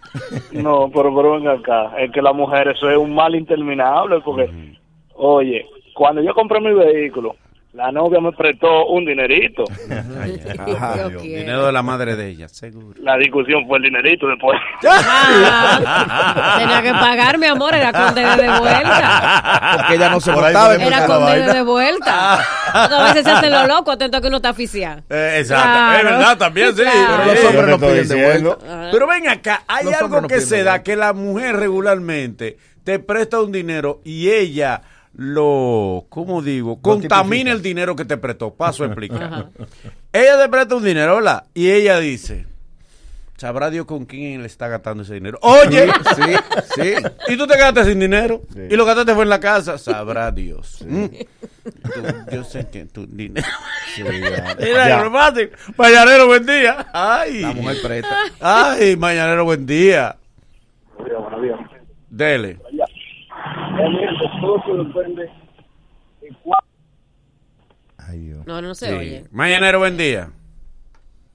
No, 0.51 0.89
pero, 0.93 1.15
pero 1.15 1.33
venga 1.33 1.53
acá, 1.53 1.93
es 1.99 2.11
que 2.11 2.21
la 2.21 2.33
mujer 2.33 2.69
eso 2.69 2.89
es 2.89 2.97
un 2.97 3.13
mal 3.13 3.35
interminable 3.35 4.21
porque, 4.21 4.77
oye, 5.15 5.65
cuando 5.93 6.21
yo 6.21 6.33
compré 6.33 6.59
mi 6.61 6.73
vehículo, 6.73 7.35
la 7.73 7.91
novia 7.91 8.19
me 8.21 8.31
prestó 8.33 8.85
un 8.85 9.03
dinerito. 9.03 9.63
Quiero. 9.65 11.19
Dinero 11.21 11.65
de 11.65 11.71
la 11.71 11.81
madre 11.81 12.15
de 12.15 12.29
ella, 12.29 12.47
seguro. 12.47 12.99
La 13.01 13.17
discusión 13.17 13.65
fue 13.67 13.77
el 13.77 13.83
dinerito 13.83 14.27
después. 14.27 14.59
Ah, 14.95 16.57
tenía 16.59 16.81
que 16.81 16.91
pagar, 16.91 17.37
mi 17.37 17.47
amor, 17.47 17.73
era 17.73 17.91
con 17.91 18.13
DD 18.13 18.37
de 18.37 18.59
vuelta. 18.59 19.75
Porque 19.77 19.95
ella 19.95 20.09
no 20.09 20.19
se 20.19 20.31
portaba. 20.31 20.75
Era 20.75 20.99
la 20.99 21.05
con. 21.07 21.25
DD 21.25 21.53
de 21.53 21.63
vuelta. 21.63 22.39
Porque 22.71 22.95
a 22.95 23.03
veces 23.05 23.23
se 23.23 23.31
hacen 23.31 23.51
los 23.51 23.67
locos, 23.67 23.95
atento 23.95 24.17
a 24.17 24.21
que 24.21 24.27
uno 24.27 24.37
está 24.37 24.49
aficiado. 24.49 25.01
Eh, 25.09 25.37
exacto. 25.39 25.63
Claro. 25.63 25.97
Es 25.97 26.03
verdad, 26.03 26.37
también, 26.37 26.75
sí. 26.75 26.83
Claro. 26.83 27.23
Pero 27.25 27.33
los 27.33 27.45
hombres 27.45 27.67
no 27.67 27.79
piden 27.79 28.07
de 28.07 28.15
vuelta. 28.15 28.33
diciendo. 28.33 28.89
Pero 28.91 29.07
ven 29.07 29.29
acá, 29.29 29.63
hay 29.67 29.85
Los 29.85 29.93
algo 29.95 30.21
no 30.21 30.27
que 30.27 30.41
se 30.41 30.63
da 30.63 30.83
que 30.83 30.95
la 30.95 31.13
mujer 31.13 31.55
regularmente 31.55 32.57
te 32.83 32.99
presta 32.99 33.41
un 33.41 33.51
dinero 33.51 34.01
y 34.03 34.29
ella 34.29 34.81
lo, 35.15 36.05
¿cómo 36.09 36.41
digo? 36.41 36.81
Contamina 36.81 37.51
el 37.51 37.61
dinero 37.61 37.95
que 37.95 38.05
te 38.05 38.17
prestó. 38.17 38.53
Paso 38.53 38.83
a 38.83 38.87
explicar. 38.87 39.23
Ajá. 39.23 39.49
Ella 40.11 40.41
te 40.43 40.49
presta 40.49 40.75
un 40.75 40.83
dinero, 40.83 41.15
¿verdad? 41.15 41.43
Y 41.53 41.69
ella 41.69 41.99
dice, 41.99 42.47
sabrá 43.37 43.69
Dios 43.69 43.85
con 43.85 44.05
quién 44.05 44.41
le 44.41 44.47
está 44.47 44.67
gastando 44.67 45.03
ese 45.03 45.13
dinero. 45.15 45.37
Oye, 45.41 45.87
Sí, 46.15 46.33
sí. 46.75 46.93
y 47.33 47.37
tú 47.37 47.45
te 47.45 47.55
quedaste 47.55 47.85
sin 47.85 47.99
dinero 47.99 48.41
Sí. 48.53 48.61
y 48.71 48.75
lo 48.75 48.85
gastaste 48.85 49.13
fue 49.13 49.23
en 49.23 49.29
la 49.29 49.39
casa, 49.39 49.77
sabrá 49.77 50.31
Dios. 50.31 50.83
Mm. 50.87 51.05
Tú- 51.05 52.31
yo 52.31 52.43
sé 52.43 52.67
que 52.71 52.85
tu 52.85 53.05
dinero. 53.05 53.45
Sí, 53.95 54.03
ya. 54.65 55.09
Fácil. 55.11 55.51
Mañanero, 55.77 56.25
buen 56.27 56.45
día. 56.45 56.87
Ay. 56.91 57.41
La 57.41 57.53
mujer 57.53 57.77
presta. 57.83 58.17
Ay, 58.39 58.95
mañanero, 58.97 59.45
buen 59.45 59.65
día. 59.65 60.15
Buenos 60.97 61.41
días. 61.41 61.59
Dele. 62.09 62.59
Ay, 67.97 68.19
Dios. 68.19 68.45
No, 68.45 68.61
no 68.61 68.75
se 68.75 68.87
Sí. 68.87 68.93
oye. 68.93 69.23
Mañanero, 69.31 69.79
buen 69.79 69.97
día. 69.97 70.29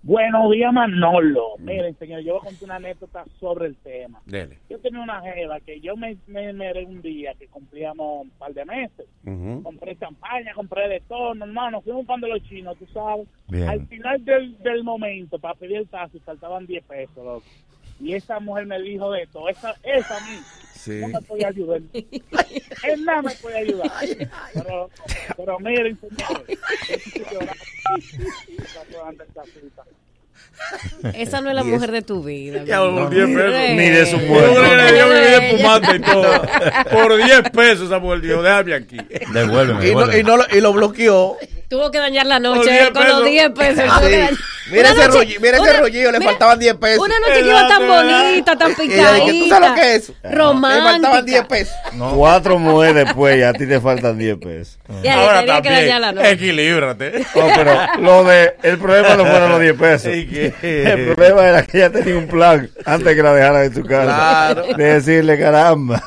Buenos 0.03 0.51
días, 0.53 0.73
Manolo. 0.73 1.57
Miren, 1.59 1.99
señor, 1.99 2.21
yo 2.21 2.35
voy 2.35 2.41
a 2.43 2.45
contar 2.45 2.65
una 2.65 2.77
anécdota 2.77 3.25
sobre 3.41 3.67
el 3.67 3.77
tema. 3.77 4.21
Dele. 4.27 4.59
Yo 4.71 4.79
tenía 4.79 5.01
una 5.03 5.21
jeva 5.23 5.59
que 5.61 5.81
yo 5.81 5.97
me, 5.97 6.17
me 6.29 6.53
meré 6.53 6.85
un 6.85 7.03
día 7.03 7.35
que 7.35 7.49
cumplíamos 7.49 8.23
un 8.23 8.31
par 8.31 8.55
de 8.55 8.65
meses. 8.65 9.07
Ujú. 9.27 9.63
Compré 9.65 9.97
champaña, 9.97 10.55
compré 10.55 10.89
de 10.89 11.01
todo, 11.01 11.35
normal, 11.35 11.73
nos 11.73 11.85
fuimos 11.85 12.07
pan 12.07 12.21
de 12.21 12.29
los 12.29 12.43
chinos, 12.45 12.77
tú 12.79 12.87
sabes. 12.87 13.27
Bien. 13.49 13.69
Al 13.69 13.87
final 13.89 14.25
del, 14.25 14.59
del 14.63 14.85
momento, 14.85 15.39
para 15.39 15.55
pedir 15.55 15.79
el 15.79 15.89
taxi, 15.89 16.21
faltaban 16.21 16.67
10 16.67 16.85
pesos, 16.85 17.17
loco. 17.17 17.43
Y 18.01 18.15
esa 18.15 18.39
mujer 18.41 18.67
me 18.67 18.81
dijo 18.81 19.11
de 19.13 19.27
todo. 19.27 19.49
Esa, 19.49 19.75
esa 19.83 20.17
a 20.17 20.21
mí 20.21 20.39
Sí. 20.75 21.01
no 21.01 21.09
me 21.09 21.21
podía 21.23 21.49
ayudar. 21.49 21.81
Él 21.93 23.05
nada 23.05 23.23
me 23.23 23.35
puede 23.35 23.59
ayudar. 23.59 23.91
Pero, 24.55 24.91
pero 25.37 25.59
miren, 25.59 25.99
señores. 26.01 26.59
yo. 27.33 27.39
Esa 31.15 31.41
no 31.41 31.51
es 31.51 31.55
la 31.57 31.63
Diez. 31.63 31.75
mujer 31.75 31.91
de 31.93 32.03
tu 32.03 32.23
vida. 32.23 32.65
Ya, 32.65 32.81
por 32.81 33.11
mi 33.11 33.15
10 33.17 33.25
amor. 33.25 33.37
pesos. 33.43 33.55
Eh. 33.55 33.75
Ni 33.77 33.89
de 33.91 34.07
su 34.07 34.17
Yo 34.19 34.27
muerte. 34.27 34.55
creo 34.55 34.69
que 34.71 34.77
le 34.77 34.93
dio 34.93 35.13
Eh, 35.15 35.51
espumante 35.51 35.97
y 35.97 36.01
todo. 36.01 36.43
Por 36.91 37.17
10 37.17 37.43
pesos 37.51 37.87
esa 37.87 37.99
mujer 37.99 38.21
dijo, 38.21 38.43
déjame 38.43 38.75
aquí. 38.75 38.97
Devuélveme, 39.33 39.89
Y, 39.89 39.95
no- 39.95 40.07
devuélveme. 40.07 40.19
y, 40.19 40.23
no 40.25 40.37
lo, 40.37 40.45
y 40.57 40.61
lo 40.61 40.73
bloqueó. 40.73 41.37
Tuvo 41.69 41.91
que 41.91 41.99
dañar 41.99 42.27
la 42.27 42.39
noche 42.41 42.71
10 42.71 42.91
con 42.91 43.05
los 43.07 43.21
pesos. 43.23 43.25
10 43.25 43.51
pesos. 43.51 43.85
Mira 44.71 44.91
ese, 44.91 44.97
noche- 45.09 45.19
rolli- 45.19 45.41
mira 45.41 45.57
ese 45.57 45.81
rollillo, 45.81 46.13
le 46.13 46.19
mira, 46.19 46.31
faltaban 46.33 46.59
10 46.59 46.75
pesos. 46.75 46.99
Una 47.07 47.19
noche 47.21 47.43
que 47.43 47.49
iba 47.49 47.69
tan 47.69 47.87
bonita, 47.89 48.57
tan 48.57 48.71
Y 48.73 48.75
picadita. 48.75 49.15
dije, 49.15 49.43
¿tú 49.45 49.49
sabes 49.49 49.69
lo 49.71 49.75
que 49.75 49.81
es 49.95 50.03
eso? 50.03 50.15
Le 50.23 50.35
Romántica. 50.35 50.91
faltaban 50.93 51.25
10 51.27 51.45
pesos. 51.47 51.75
Cuatro 52.15 52.59
mujeres 52.59 52.95
después 53.07 53.39
y 53.39 53.43
a 53.45 53.53
ti 53.55 53.67
te 53.67 53.81
faltan 53.81 54.19
10 54.19 54.37
pesos. 54.37 54.79
Y 55.03 55.09
Ahora 55.09 55.41
tenía 55.41 55.63
que 55.63 55.71
dañar 55.71 56.01
la 56.03 56.07
también, 56.09 56.25
noche. 56.33 56.45
equilíbrate. 56.45 57.13
No, 57.35 57.47
pero 57.57 57.79
lo 58.01 58.25
de, 58.25 58.55
el 58.63 58.79
problema 58.79 59.15
no 59.17 59.25
fueron 59.25 59.51
los 59.53 59.61
10 59.61 59.75
pesos. 59.75 60.15
¿Y? 60.15 60.53
El 60.63 61.15
problema 61.15 61.47
era 61.49 61.63
que 61.63 61.79
ella 61.79 61.91
tenía 61.91 62.17
un 62.19 62.29
plan 62.29 62.69
antes 62.85 63.15
que 63.17 63.23
la 63.23 63.33
dejaran 63.35 63.63
en 63.65 63.75
su 63.75 63.83
casa. 63.85 64.05
Claro. 64.55 64.77
De 64.77 64.85
decirle, 64.85 65.39
caramba, 65.39 66.03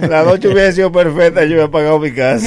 la 0.00 0.22
noche 0.22 0.48
hubiera 0.48 0.70
sido 0.70 0.92
perfecta, 0.92 1.40
yo 1.42 1.48
hubiera 1.54 1.68
pagado 1.68 1.98
mi 1.98 2.12
casa. 2.14 2.46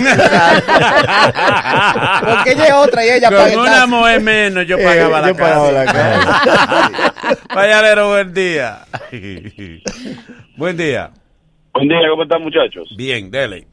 Porque 2.21 2.55
ella 2.57 2.67
es 2.67 2.73
otra 2.87 3.05
y 3.05 3.09
ella 3.09 3.29
paga 3.29 3.53
Con 3.53 3.59
una 3.61 3.87
mujer 3.87 4.21
menos 4.21 4.67
yo 4.67 4.77
Eh, 4.77 4.83
pagaba 4.83 5.21
la 5.21 5.27
yo 5.29 5.35
pagaba 5.37 5.85
casa. 5.85 5.85
la 5.85 7.13
casa. 7.13 7.45
Mayalero, 7.55 8.09
buen 8.09 8.33
día. 8.33 8.79
buen 10.57 10.77
día. 10.77 11.11
Buen 11.73 11.87
día, 11.89 11.97
¿cómo 12.09 12.23
están 12.23 12.41
muchachos? 12.41 12.89
Bien, 12.97 13.29
dele. 13.31 13.67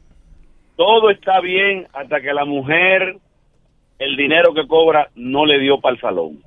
Todo 0.77 1.11
está 1.11 1.41
bien 1.41 1.87
hasta 1.93 2.21
que 2.21 2.33
la 2.35 2.45
mujer, 2.45 3.17
el 3.99 4.17
dinero 4.17 4.53
que 4.55 4.67
cobra, 4.67 5.09
no 5.15 5.47
le 5.47 5.59
dio 5.61 5.81
para 5.81 5.95
el 5.95 6.01
salón. 6.01 6.43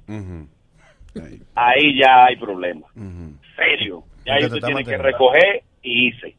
Ahí, 1.15 1.41
Ahí 1.55 1.99
ya 1.99 2.25
hay 2.25 2.35
problema. 2.35 2.85
ujú. 2.95 3.33
Serio. 3.55 4.03
Ya 4.25 4.33
ahí 4.35 4.41
te 4.41 4.47
usted 4.47 4.59
tiene 4.67 4.83
que 4.83 4.97
recoger 4.97 5.63
y 5.81 6.09
hice. 6.09 6.35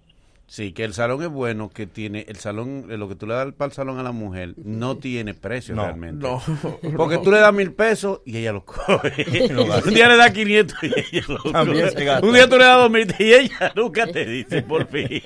Sí, 0.51 0.73
que 0.73 0.85
el 0.85 0.95
salón 0.95 1.23
es 1.23 1.29
bueno, 1.29 1.69
que 1.69 1.87
tiene, 1.87 2.25
el 2.27 2.37
salón, 2.37 2.87
eh, 2.89 2.97
lo 2.97 3.07
que 3.07 3.15
tú 3.15 3.27
le 3.27 3.35
das 3.35 3.53
para 3.53 3.67
el 3.69 3.73
salón 3.75 3.99
a 3.99 4.03
la 4.03 4.13
mujer, 4.13 4.55
no 4.57 4.97
tiene 4.97 5.35
precio 5.35 5.75
No, 5.75 5.83
realmente. 5.85 6.27
No. 6.27 6.41
Porque 6.97 7.19
tú 7.19 7.31
le 7.31 7.39
das 7.39 7.53
mil 7.53 7.75
pesos 7.75 8.23
y 8.25 8.39
ella 8.39 8.53
lo 8.53 8.65
coge. 8.65 9.27
Un 9.85 9.93
día 9.93 10.09
le 10.09 10.17
das 10.17 10.31
500 10.31 10.79
y 10.85 10.87
ella 10.87 11.25
lo 11.29 11.53
También 11.53 11.89
coge. 11.91 12.27
Un 12.27 12.33
día 12.33 12.49
tú 12.49 12.57
le 12.57 12.65
das 12.65 12.79
dos 12.79 12.91
mil 12.91 13.15
y 13.19 13.33
ella 13.35 13.73
nunca 13.77 14.07
te 14.07 14.25
dice 14.25 14.63
por 14.63 14.87
fin. 14.87 15.21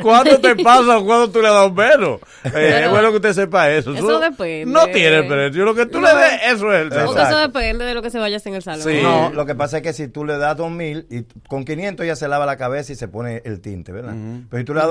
¿Cuándo 0.00 0.38
te 0.38 0.54
pasa 0.54 0.98
o 0.98 1.04
cuándo 1.04 1.30
tú 1.32 1.42
le 1.42 1.48
das 1.48 1.72
menos? 1.72 2.20
Eh, 2.44 2.82
es 2.84 2.90
bueno 2.90 3.10
que 3.10 3.16
usted 3.16 3.32
sepa 3.32 3.68
eso. 3.72 3.92
Eso 3.92 4.06
Tú- 4.06 4.20
depende. 4.20 4.66
No 4.66 4.86
tiene 4.86 5.24
precio. 5.24 5.64
Lo 5.64 5.74
que 5.74 5.86
tú 5.86 6.00
le 6.00 6.14
des, 6.14 6.54
eso 6.54 6.72
es 6.72 6.82
el 6.82 6.90
salón. 6.90 7.06
Porque 7.06 7.22
eso 7.22 7.38
depende 7.38 7.84
de 7.86 7.94
lo 7.94 8.02
que 8.02 8.10
se 8.10 8.20
vaya 8.20 8.36
a 8.36 8.38
hacer 8.38 8.50
en 8.50 8.56
el 8.56 8.62
salón. 8.62 8.82
Sí. 8.82 9.00
No, 9.02 9.32
lo 9.32 9.46
que 9.46 9.56
pasa 9.56 9.78
es 9.78 9.82
que 9.82 9.92
si 9.92 10.06
tú 10.06 10.24
le 10.24 10.38
das 10.38 10.56
dos 10.56 10.70
mil 10.70 11.06
y 11.10 11.24
con 11.48 11.64
500 11.64 12.04
ella 12.04 12.14
se 12.14 12.28
lava 12.28 12.46
la 12.46 12.56
cabeza 12.56 12.92
y 12.92 12.94
se 12.94 13.08
pone 13.08 13.42
el 13.44 13.60
tinte, 13.60 13.90
¿verdad? 13.90 14.14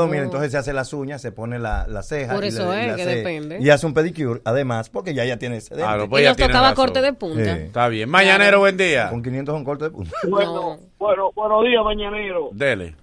Mil, 0.07 0.17
No. 0.19 0.25
entonces 0.25 0.51
se 0.51 0.57
hace 0.57 0.73
las 0.73 0.91
uñas, 0.93 1.21
se 1.21 1.31
pone 1.31 1.59
la, 1.59 1.85
la 1.87 2.03
ceja. 2.03 2.33
Por 2.35 2.43
y 2.43 2.47
eso 2.47 2.71
le- 2.71 2.89
es 2.89 2.95
que 2.95 3.01
hace- 3.03 3.15
depende. 3.17 3.57
Y 3.59 3.69
hace 3.69 3.85
un 3.85 3.93
pedicure, 3.93 4.41
además, 4.45 4.89
porque 4.89 5.13
ya 5.13 5.25
ya 5.25 5.37
tiene 5.37 5.57
ese. 5.57 5.75
Claro, 5.75 6.09
pues 6.09 6.23
Y 6.23 6.27
nos 6.27 6.37
tocaba 6.37 6.69
razón. 6.69 6.75
corte 6.75 7.01
de 7.01 7.13
punta. 7.13 7.43
Sí. 7.55 7.61
Está 7.63 7.87
bien. 7.87 8.09
Mañanero, 8.09 8.59
buen 8.59 8.77
día. 8.77 9.09
Con 9.09 9.21
500 9.23 9.53
son 9.55 9.63
corto 9.63 9.85
de 9.85 9.91
punta. 9.91 10.11
No. 10.27 10.77
Bueno, 10.97 11.31
buenos 11.35 11.63
días, 11.63 11.83
mañanero. 11.83 12.49
Dele. 12.51 12.95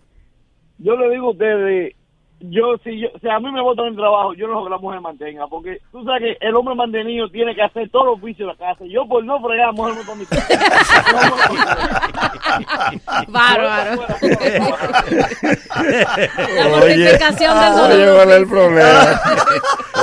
Yo 0.79 0.97
le 0.97 1.11
digo 1.11 1.29
a 1.29 1.31
ustedes, 1.31 1.95
yo 2.41 2.77
si 2.85 3.01
yo, 3.01 3.09
si 3.21 3.29
a 3.29 3.39
mí 3.41 3.51
me 3.51 3.63
botan 3.63 3.87
el 3.87 3.97
trabajo, 3.97 4.35
yo 4.35 4.47
no 4.47 4.53
dejo 4.55 4.65
que 4.65 4.71
la 4.71 4.79
mujer 4.79 5.01
mantenga, 5.01 5.47
porque 5.47 5.81
tú 5.91 6.05
sabes 6.05 6.23
que 6.23 6.37
el 6.47 6.55
hombre 6.55 6.75
mantenido 6.75 7.31
tiene 7.31 7.55
que 7.55 7.63
hacer 7.63 7.89
todos 7.91 8.07
los 8.07 8.19
oficios 8.19 8.49
de 8.49 8.53
la 8.53 8.57
casa. 8.57 8.85
Yo 8.87 9.07
por 9.07 9.25
no 9.25 9.41
fregar, 9.41 9.73
mujer 9.73 9.95
me 9.95 10.05
toma 10.05 10.17
mi 10.17 10.27
Bárbaro. 13.29 14.03
La 15.77 16.67
Oye, 16.67 16.97
mortificación 16.97 17.61
del 17.61 18.01
oye. 18.01 18.15
¿cuál 18.15 18.31
es 18.31 18.37
el 18.37 18.47
problema? 18.47 19.21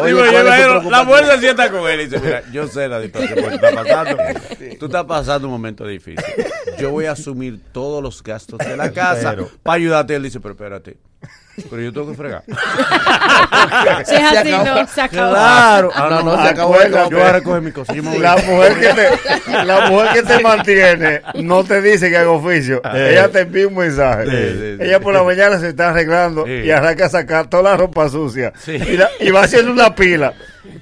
Digo, 0.05 0.19
¿cuál 0.19 0.83
yo 0.83 0.89
la 0.89 1.03
mujer 1.03 1.25
se 1.25 1.39
sienta 1.39 1.71
con 1.71 1.89
él 1.89 2.01
y 2.01 2.05
dice, 2.05 2.19
mira, 2.19 2.43
yo 2.51 2.67
sé 2.67 2.87
la 2.87 2.99
por 2.99 3.27
que 3.27 3.33
está 3.33 3.71
pasando. 3.71 4.17
Tú 4.79 4.85
estás 4.85 5.05
pasando 5.05 5.47
un 5.47 5.53
momento 5.53 5.85
difícil. 5.85 6.23
Yo 6.79 6.91
voy 6.91 7.05
a 7.05 7.11
asumir 7.11 7.59
todos 7.71 8.01
los 8.01 8.23
gastos 8.23 8.57
de 8.57 8.75
la 8.75 8.91
casa 8.91 9.35
para 9.61 9.75
ayudarte. 9.75 10.15
Él 10.15 10.23
dice, 10.23 10.39
pero 10.39 10.53
espérate. 10.53 10.97
Pero 11.69 11.81
yo 11.83 11.93
tengo 11.93 12.09
que 12.09 12.17
fregar. 12.17 12.41
Si 14.05 14.15
es 14.15 14.23
así, 14.23 14.49
no, 14.51 14.87
se 14.87 15.01
acabó. 15.01 15.31
Claro. 15.33 15.91
Ah, 15.93 16.07
no, 16.09 16.23
no, 16.23 16.31
ah, 16.33 16.43
se 16.43 16.49
acabó 16.49 16.81
el 16.81 16.91
Yo 16.91 17.09
voy 17.11 17.21
a 17.21 17.31
recoger 17.33 17.61
mi 17.61 17.71
cosa. 17.71 17.93
La 17.93 18.35
mujer, 18.37 18.79
que 18.79 18.93
te, 18.93 19.63
la 19.65 19.89
mujer 19.89 20.07
que 20.13 20.23
te 20.23 20.39
mantiene 20.41 21.21
no 21.35 21.63
te 21.63 21.81
dice 21.81 22.09
que 22.09 22.17
haga 22.17 22.31
oficio. 22.31 22.81
Ella 22.93 23.29
te 23.29 23.41
envía 23.41 23.67
un 23.67 23.75
mensaje. 23.75 24.25
Sí, 24.25 24.31
sí, 24.31 24.77
sí. 24.79 24.83
Ella 24.83 24.99
por 24.99 25.13
la 25.13 25.23
mañana 25.23 25.59
se 25.59 25.69
está 25.69 25.89
arreglando 25.89 26.43
Sí. 26.45 26.51
y 26.65 26.71
arranca 26.71 27.05
a 27.05 27.09
sacar 27.09 27.47
toda 27.47 27.63
la 27.63 27.77
ropa 27.77 28.09
sucia. 28.09 28.51
Sí. 28.59 28.71
Y, 28.71 28.97
la- 28.97 29.09
y 29.19 29.29
va 29.29 29.41
haciendo 29.43 29.71
una 29.71 29.93
pila. 29.93 30.33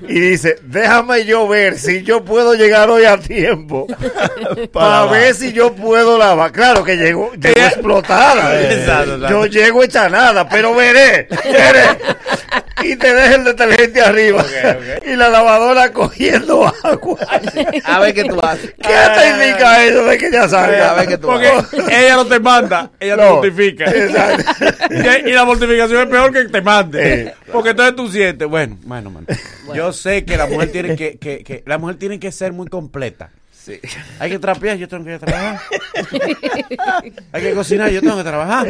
Y 0.08 0.20
dice, 0.20 0.58
déjame 0.64 1.26
yo 1.26 1.48
ver 1.48 1.78
si 1.78 2.04
yo 2.04 2.24
puedo 2.24 2.54
llegar 2.54 2.90
hoy 2.90 3.06
a 3.06 3.18
tiempo 3.18 3.88
para 4.72 5.06
ver 5.08 5.34
si 5.34 5.54
yo 5.54 5.74
puedo 5.74 6.18
lavar. 6.20 6.52
Claro 6.52 6.84
que 6.84 6.98
llegó 6.98 7.32
Ella- 7.44 7.68
explotada. 7.70 9.30
Yo 9.30 9.46
llego 9.48 9.84
hecha 9.84 10.08
nada, 10.10 10.48
pero 10.48 10.76
veré, 10.76 11.28
veré. 11.46 11.98
Y 12.84 12.96
te 12.96 13.14
deja 13.14 13.36
el 13.36 13.44
detergente 13.44 14.02
arriba. 14.02 14.46
Y 15.06 15.16
la 15.16 15.30
lavadora 15.30 15.92
cogiendo 15.92 16.66
agua. 16.84 17.18
A 17.86 18.00
ver 18.00 18.14
qué 18.14 18.24
tú 18.26 18.40
haces. 18.42 18.74
¿Qué 18.82 18.94
te 19.16 19.30
indica 19.30 19.84
eso 19.86 20.04
de 20.06 20.18
que 20.18 20.32
ya 20.32 20.48
salga? 20.48 20.92
A 20.92 20.94
ver 20.96 21.08
qué 21.08 21.18
tú 21.18 21.28
Porque 21.28 21.48
haces. 21.48 21.80
ella 21.90 22.16
no 22.16 22.26
te 22.26 22.40
manda, 22.40 22.92
ella 23.00 23.16
te 23.18 23.22
No. 23.24 23.34
mortifica. 23.36 23.86
Exacto. 23.92 24.66
Y, 24.90 25.30
y 25.30 25.34
la 25.34 25.46
mortificación 25.46 26.02
es 26.04 26.08
peor 26.08 26.34
que 26.34 26.46
te 26.46 26.62
mande. 26.62 27.26
Sí. 27.36 27.52
Porque 27.52 27.70
entonces 27.72 27.96
tú 27.96 28.08
sientes, 28.10 28.48
bueno, 28.48 28.78
bueno, 28.84 29.10
mano. 29.10 29.28
Yo 29.74 29.94
sé 29.94 30.26
que 30.26 30.38
la 30.38 30.48
mujer 30.48 30.72
tiene 30.72 30.96
que, 30.96 31.18
que, 31.18 31.44
que 31.44 31.64
la 31.66 31.78
mujer 31.78 31.98
tiene 31.98 32.20
que 32.20 32.32
ser 32.32 32.52
muy 32.54 32.68
completa. 32.68 33.30
Sí. 33.64 33.80
Hay 34.20 34.32
que 34.32 34.40
trapear, 34.40 34.76
yo 34.78 34.88
tengo 34.88 35.04
que 35.04 35.12
ir 35.12 35.16
a 35.18 35.20
trabajar. 35.20 35.60
Hay 37.32 37.42
que 37.44 37.54
cocinar, 37.54 37.92
yo 37.92 38.02
tengo 38.02 38.18
que 38.18 38.24
trabajar. 38.24 38.68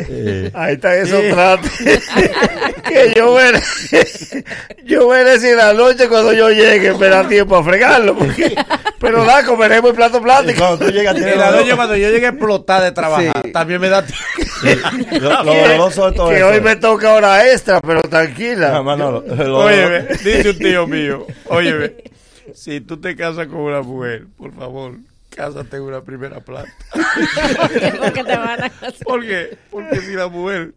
Ahí 0.54 0.74
está 0.74 0.98
eso 0.98 1.18
trate. 1.32 1.70
que 2.88 3.14
yo 3.16 3.34
veré. 3.34 3.62
Yo 4.84 5.08
veré 5.08 5.40
si 5.40 5.54
la 5.56 5.74
noche 5.74 6.10
cuando 6.10 6.34
yo 6.34 6.50
llegue 6.50 6.92
me 6.96 7.08
da 7.08 7.26
tiempo 7.26 7.56
a 7.56 7.64
fregarlo. 7.64 8.18
porque- 8.18 8.54
pero 9.00 9.24
da, 9.24 9.46
comeremos 9.46 9.92
el 9.92 9.96
plato 9.96 10.22
plástico. 10.22 10.60
cuando 10.60 10.86
tú 10.86 10.92
llegas, 10.92 11.18
la 11.18 11.52
dos- 11.52 11.70
cuando 11.76 11.96
yo 11.96 12.10
llegue 12.10 12.26
a 12.26 12.30
explotar 12.30 12.82
de 12.84 12.92
trabajar, 12.92 13.42
Sí. 13.46 13.52
también 13.54 13.80
me 13.80 13.88
da 13.88 14.04
tiempo. 14.06 14.84
dolorosos 15.44 16.12
de 16.12 16.18
todo 16.18 16.30
Que 16.30 16.38
eso. 16.38 16.48
hoy 16.48 16.60
me 16.62 16.76
toca 16.76 17.14
hora 17.14 17.50
extra, 17.50 17.80
pero 17.80 18.02
tranquila. 18.02 18.72
No, 18.72 18.84
Manolo, 18.84 19.24
los 19.26 19.38
dolorosos- 19.38 19.66
Óyeme, 19.66 20.00
dice 20.24 20.50
un 20.50 20.58
tío 20.58 20.88
mío, 20.88 21.28
óyeme, 21.46 21.94
si 22.54 22.82
tú 22.82 22.98
te 22.98 23.16
casas 23.16 23.48
con 23.48 23.58
una 23.58 23.82
mujer, 23.82 24.26
por 24.38 24.54
favor, 24.54 24.94
cásate 25.30 25.78
en 25.78 25.84
una 25.84 26.02
primera 26.02 26.40
planta. 26.42 26.72
Porque 28.00 28.24
te 28.24 28.38
van 28.38 28.64
a 28.64 28.66
hacer. 28.68 28.94
¿Por 29.04 29.22
qué? 29.26 29.58
Porque 29.70 30.02
si 30.02 30.14
la 30.14 30.28
mujer 30.28 30.74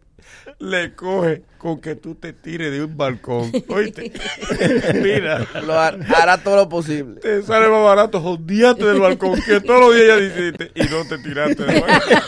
le 0.59 0.93
coge 0.93 1.41
con 1.57 1.81
que 1.81 1.95
tú 1.95 2.13
te 2.15 2.31
tires 2.31 2.71
de 2.71 2.83
un 2.83 2.95
balcón, 2.95 3.51
oíste, 3.67 4.11
mira, 5.01 5.45
Lo 5.65 5.73
har- 5.79 5.97
hará 6.15 6.37
todo 6.37 6.55
lo 6.57 6.69
posible. 6.69 7.19
te 7.19 7.41
sale 7.41 7.67
más 7.67 7.83
barato 7.83 8.21
jodiate 8.21 8.85
del 8.85 8.99
balcón 8.99 9.41
que 9.41 9.59
todos 9.61 9.79
los 9.81 9.95
días 9.95 10.07
ya 10.07 10.17
dijiste 10.17 10.71
y 10.75 10.83
no 10.83 11.03
te 11.07 11.17
tiraste 11.17 11.63
del 11.63 11.81
balcón. 11.81 12.19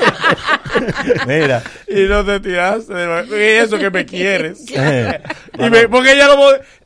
Mira, 1.28 1.63
Y 1.88 2.04
no 2.04 2.26
te 2.26 2.39
tiraste 2.39 2.93
del 2.93 3.08
balcón. 3.10 3.38
Y 3.39 3.43
eso 3.43 3.78
que 3.78 3.89
me 3.91 4.06
quieres. 4.06 4.65
eh, 4.73 5.21
Y 5.60 5.69
me- 5.69 5.88
porque 5.88 6.13
ella 6.13 6.28
lo 6.28 6.38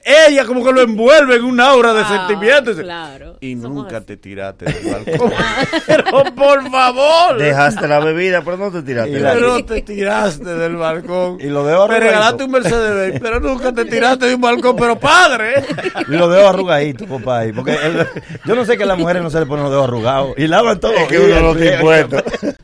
ella 0.03 0.45
como 0.45 0.63
que 0.63 0.71
lo 0.71 0.81
envuelve 0.81 1.35
en 1.35 1.43
un 1.43 1.59
aura 1.59 1.93
de 1.93 2.01
Ah, 2.01 2.27
sentimientos. 2.27 2.75
claro. 2.77 3.37
Y 3.41 3.55
nunca 3.55 3.97
así. 3.97 4.05
te 4.07 4.17
tiraste 4.17 4.65
del 4.65 4.93
balcón. 4.93 5.31
Pero 5.87 6.23
por 6.35 6.69
favor. 6.71 7.37
Dejaste 7.37 7.87
la 7.87 7.99
bebida, 7.99 8.41
pero 8.43 8.57
no 8.57 8.71
te 8.71 8.81
tiraste. 8.83 9.19
La- 9.19 9.33
Pero 9.33 9.47
no 9.57 9.65
te 9.65 9.81
tiraste 9.81 10.43
del 10.55 10.75
balcón. 10.75 11.37
Y 11.39 11.45
lo 11.47 11.65
dejo 11.65 11.87
Me 11.87 11.95
arrugadito. 11.95 11.99
regalaste 12.11 12.43
un 12.43 12.51
Mercedes 12.51 12.95
Benz, 13.11 13.19
pero 13.21 13.39
nunca 13.39 13.71
te 13.73 13.85
tiraste 13.85 14.25
de 14.27 14.35
un 14.35 14.41
balcón. 14.41 14.75
Pero 14.75 14.99
padre. 14.99 15.63
y 16.07 16.11
los 16.11 16.29
dedos 16.31 16.49
arrugaditos, 16.49 17.07
papá. 17.07 17.41
Porque 17.55 17.71
él- 17.73 18.07
yo 18.45 18.55
no 18.55 18.65
sé 18.65 18.77
que 18.77 18.83
a 18.83 18.87
las 18.87 18.97
mujeres 18.97 19.21
no 19.23 19.29
se 19.29 19.39
le 19.39 19.45
ponen 19.45 19.63
los 19.63 19.71
dedos 19.71 19.87
arrugados. 19.87 20.33
Y 20.37 20.47
lavan 20.47 20.79
todo. 20.79 20.93
Es 20.93 21.07
que 21.07 21.19
uno 21.19 21.39
no 21.53 21.59
está 21.59 21.75
impuesto. 21.75 22.23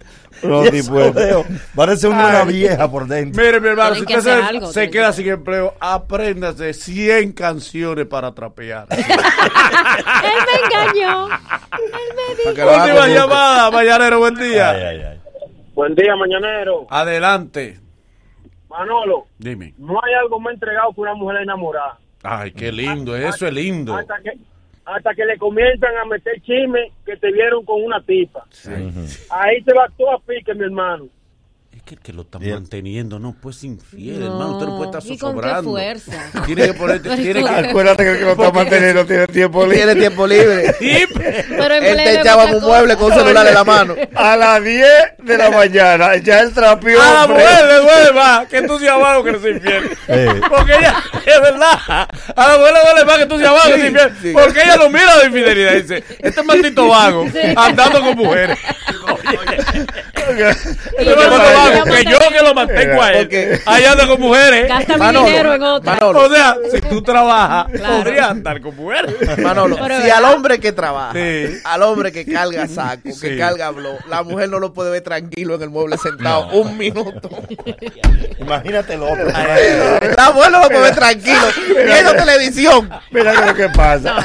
No 0.44 0.66
impuesto. 0.66 1.46
Parece 1.76 2.08
una, 2.08 2.44
vieja 2.44 2.90
por 2.90 3.08
dentro. 3.08 3.44
Mire, 3.44 3.60
mi 3.60 3.68
hermano, 3.70 3.96
si 3.96 4.02
usted 4.02 4.20
se, 4.20 4.32
algo, 4.32 4.72
queda 4.92 5.08
que 5.08 5.14
sin 5.14 5.28
empleo, 5.28 5.74
apréndase 5.80 6.74
100 6.74 7.34
canciones 7.34 8.06
para 8.06 8.34
trapear. 8.34 8.88
Él 8.92 8.98
me 9.00 10.66
engañó. 10.66 11.28
Él 11.28 12.16
me 12.16 12.52
dijo. 12.54 12.70
Última 12.70 13.08
llamada, 13.08 13.72
Mañanero, 13.72 14.20
buen 14.20 14.36
día. 14.36 14.70
Ay, 14.70 14.82
ay, 14.82 15.02
ay. 15.12 15.20
Buen 15.74 15.94
día, 15.96 16.16
mañanero. 16.16 16.88
Adelante. 16.90 17.80
Manolo, 18.68 19.28
Dime. 19.38 19.74
no 19.78 20.00
hay 20.04 20.14
algo 20.14 20.40
más 20.40 20.54
entregado 20.54 20.92
que 20.94 21.02
una 21.02 21.14
mujer 21.14 21.42
enamorada. 21.42 21.98
Ay, 22.24 22.52
qué 22.52 22.72
lindo, 22.72 23.16
eso 23.16 23.48
es 23.48 23.54
lindo. 23.54 23.96
Hasta 23.96 24.16
que, 24.22 24.32
hasta 24.88 25.14
que 25.14 25.26
le 25.26 25.38
comienzan 25.38 25.98
a 25.98 26.06
meter 26.06 26.42
chisme 26.42 26.92
que 27.06 27.18
te 27.18 27.30
vieron 27.32 27.66
con 27.66 27.84
una 27.84 28.02
tipa. 28.02 28.46
Ahí 29.30 29.62
te 29.64 29.74
va 29.74 29.90
todo 29.98 30.12
a 30.12 30.20
pique, 30.20 30.54
mi 30.54 30.64
hermano. 30.64 31.08
Que 31.96 32.12
lo 32.12 32.24
está 32.24 32.38
manteniendo 32.38 33.18
no 33.18 33.34
puede 33.34 33.56
ser 33.56 33.70
infiel, 33.70 34.22
hermano. 34.24 34.54
Usted 34.58 34.66
no 34.66 34.76
puede 34.78 34.90
estar 34.92 35.04
¿y 35.06 35.18
con 35.18 35.32
qué 35.36 35.36
zozobrando. 35.38 35.70
fuerza? 35.70 36.12
Tiene 36.46 36.66
que 36.68 36.74
ponerte. 36.74 37.16
tiene 37.16 37.44
que, 37.44 37.50
Acuérdate 37.50 38.04
que 38.04 38.10
el 38.12 38.18
que 38.20 38.26
lo 38.26 38.32
está 38.32 38.52
manteniendo 38.52 39.06
tiene 39.06 39.28
tiempo 39.28 39.64
libre. 39.66 39.78
Tiene 39.78 39.96
tiempo 39.96 40.28
libre. 40.28 40.76
Sí, 40.80 41.06
Pero 41.50 41.76
en 41.76 41.84
Él 41.86 41.98
te 41.98 42.20
echaba 42.20 42.46
un 42.46 42.52
cosa. 42.56 42.68
mueble 42.68 42.96
con 42.98 43.12
un 43.12 43.18
celular 43.18 43.48
en 43.48 43.54
la 43.54 43.64
mano. 43.64 43.96
A 44.16 44.36
las 44.36 44.64
10 44.64 44.86
de 45.20 45.38
la 45.38 45.50
mañana 45.50 46.18
ya 46.18 46.42
el 46.42 46.54
trapió. 46.54 47.02
A 47.02 47.14
la 47.14 47.24
hombre. 47.26 47.44
mujer 47.44 47.66
le 47.66 47.76
duele 47.80 48.12
más 48.14 48.48
que 48.48 48.62
tú 48.64 48.80
seas 48.80 49.00
vago 49.00 49.24
que 49.24 49.32
no 49.32 49.40
seas 49.40 49.56
infiel. 49.56 49.98
Eh. 50.10 50.42
Porque 50.50 50.74
ella, 50.76 50.96
es 51.26 51.42
verdad, 51.42 51.80
a 52.36 52.48
la 52.48 52.58
mujer 52.58 52.74
le 52.74 52.80
duele 52.92 53.06
más 53.06 53.18
que 53.18 53.26
tú 53.28 53.38
seas 53.40 53.52
vago 53.54 53.64
que 53.74 53.76
seas 53.78 53.88
infiel. 53.90 54.12
sí. 54.22 54.32
Porque 54.34 54.62
ella 54.64 54.76
lo 54.78 54.90
mira 54.90 55.18
de 55.20 55.26
infidelidad 55.28 55.74
y 55.76 55.82
dice, 55.84 56.04
este 56.20 56.44
maldito 56.44 56.88
vago, 56.90 57.26
andando 57.56 58.02
con 58.02 58.16
mujeres. 58.18 58.58
Vago, 59.08 59.20
que 60.36 62.04
yo 62.06 62.18
que 62.32 62.42
lo 62.44 62.54
mantengo 62.54 63.02
a 63.02 63.12
él, 63.12 63.18
Porque- 63.20 63.60
ahí 63.66 63.86
anda 63.86 64.08
con 64.08 64.20
mujeres. 64.20 64.68
Gasta 64.68 64.98
mi 65.12 65.26
dinero 65.26 65.54
en 65.54 65.64
otra. 65.64 65.94
Manolo. 65.94 66.26
O 66.26 66.30
sea, 66.34 66.56
si 66.72 66.82
tú 66.82 67.02
trabajas, 67.02 67.68
Claro. 67.74 67.98
podrías 68.04 68.30
andar 68.30 68.62
con 68.62 68.76
mujeres. 68.76 69.16
Manolo, 69.40 69.76
Pero 69.76 69.96
si 69.98 70.02
¿verdad? 70.04 70.18
al 70.18 70.26
hombre 70.34 70.60
que 70.60 70.72
trabaja, 70.72 71.14
Sí. 71.14 71.58
al 71.64 71.84
hombre 71.84 72.12
que 72.12 72.26
carga 72.26 72.68
saco, 72.68 73.02
que 73.04 73.14
Sí. 73.14 73.38
carga 73.38 73.70
blog, 73.72 73.98
la 74.10 74.24
mujer 74.24 74.50
no 74.50 74.60
lo 74.60 74.74
puede 74.74 74.92
ver 74.92 75.02
tranquilo 75.02 75.56
en 75.56 75.62
el 75.64 75.70
mueble 75.70 75.98
sentado 75.98 76.48
un 76.50 76.78
minuto. 76.78 77.30
Imagínate 78.40 78.94
el 78.94 79.04
otro. 79.04 79.26
La 79.28 80.32
mujer 80.34 80.52
no 80.52 80.62
lo 80.62 80.68
puede 80.70 80.82
ver 80.82 80.96
tranquilo 80.96 81.42
viendo 81.86 82.14
televisión. 82.14 82.90
Mira 83.12 83.34
lo 83.46 83.54
que 83.54 83.70
pasa. 83.70 84.16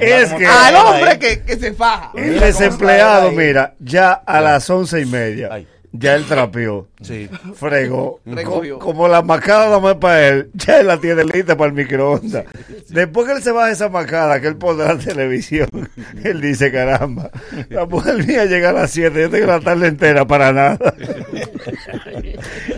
Es 0.00 0.32
que 0.34 0.46
Al 0.46 0.76
hombre 0.76 1.18
que, 1.18 1.42
que 1.42 1.56
se 1.56 1.72
faja. 1.72 2.10
el 2.14 2.38
desempleado, 2.40 3.30
mira, 3.32 3.74
ya 3.78 4.12
a 4.12 4.40
las 4.40 4.68
once 4.70 5.00
y 5.00 5.06
media, 5.06 5.25
Ay. 5.50 5.66
Ya 5.92 6.14
él 6.14 6.24
trapeó, 6.26 6.88
Sí. 7.00 7.28
fregó. 7.54 8.20
Recogió. 8.26 8.78
Co- 8.78 8.86
como 8.86 9.08
la 9.08 9.22
macada 9.22 9.68
no 9.70 9.80
más 9.80 9.96
para 9.96 10.28
él, 10.28 10.50
ya 10.54 10.80
él 10.80 10.86
la 10.86 10.98
tiene 10.98 11.24
lista 11.24 11.56
para 11.56 11.68
el 11.68 11.74
microondas. 11.76 12.44
Después 12.88 13.26
que 13.26 13.32
él 13.34 13.42
se 13.42 13.52
baja 13.52 13.70
esa 13.70 13.88
macada, 13.88 14.40
que 14.40 14.48
él 14.48 14.56
pone 14.56 14.84
la 14.84 14.98
televisión, 14.98 15.68
él 16.24 16.40
dice, 16.40 16.72
caramba, 16.72 17.30
la 17.68 17.86
mujer 17.86 18.24
mía 18.26 18.44
llega 18.46 18.70
a 18.70 18.72
las 18.72 18.90
7, 18.90 19.20
yo 19.20 19.30
tengo 19.30 19.46
la 19.46 19.60
tarde 19.60 19.88
entera 19.88 20.26
para 20.26 20.52
nada. 20.52 20.78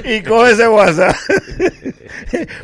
y 0.05 0.23
coge 0.23 0.53
ese 0.53 0.69
WhatsApp. 0.69 1.15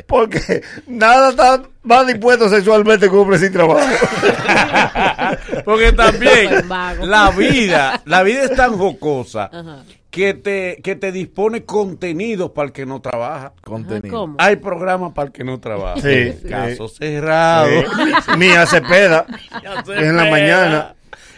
Porque 0.06 0.62
nada 0.86 1.30
está 1.30 1.62
más 1.82 2.06
dispuesto 2.06 2.48
sexualmente 2.48 3.08
que 3.08 3.14
un 3.14 3.20
hombre 3.20 3.38
sin 3.38 3.52
trabajo. 3.52 3.80
Porque 5.64 5.92
también 5.92 6.50
la 7.02 7.30
vida, 7.30 8.00
la 8.04 8.22
vida 8.22 8.44
es 8.44 8.54
tan 8.54 8.76
jocosa 8.76 9.50
Ajá. 9.52 9.82
Que 10.14 10.32
te, 10.32 10.80
que 10.80 10.94
te 10.94 11.10
dispone 11.10 11.64
contenidos 11.64 12.52
para 12.52 12.66
el 12.66 12.72
que 12.72 12.86
no 12.86 13.00
trabaja. 13.00 13.52
Contenido. 13.64 14.16
¿Cómo? 14.16 14.36
Hay 14.38 14.56
programas 14.56 15.12
para 15.12 15.26
el 15.26 15.32
que 15.32 15.42
no 15.42 15.58
trabaja. 15.58 16.00
Sí, 16.00 16.46
Caso 16.48 16.86
cerrado. 16.86 17.68
Mía 18.38 18.64
Cepeda, 18.64 19.26
en 19.88 20.16
la 20.16 20.30
mañana. 20.30 20.94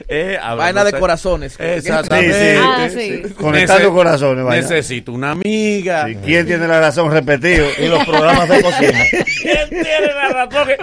Eh, 0.08 0.38
a 0.40 0.54
Vaina 0.54 0.84
de 0.84 0.92
corazones. 0.98 1.56
Exactamente. 1.58 2.58
Ah, 2.62 2.88
sí. 2.92 3.22
Conectando 3.36 3.90
Nece- 3.90 3.94
corazones, 3.94 4.44
vaya. 4.44 4.62
Necesito 4.62 5.12
una 5.12 5.32
amiga. 5.32 6.06
Sí, 6.06 6.16
¿Quién 6.24 6.46
tiene 6.46 6.68
la 6.68 6.80
razón 6.80 7.10
repetido? 7.10 7.66
Y 7.78 7.88
los 7.88 8.04
programas 8.04 8.48
de 8.48 8.62
cocina. 8.62 9.04
¿Quién 9.42 9.68
tiene 9.68 10.12
la 10.14 10.28
razón? 10.46 10.68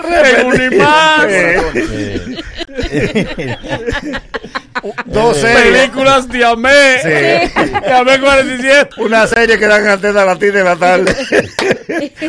Series. 5.34 5.80
Películas 5.80 6.28
de 6.28 6.46
Amé. 6.46 7.00
Sí. 7.02 7.10
De 7.10 7.94
Amé 7.94 8.20
47. 8.20 8.90
Una 8.98 9.28
serie 9.28 9.58
que 9.58 9.68
dan 9.68 9.88
antes 9.88 10.14
de 10.14 10.26
las 10.26 10.40
10 10.40 10.54
de 10.54 10.64
la 10.64 10.76
tarde. 10.76 11.16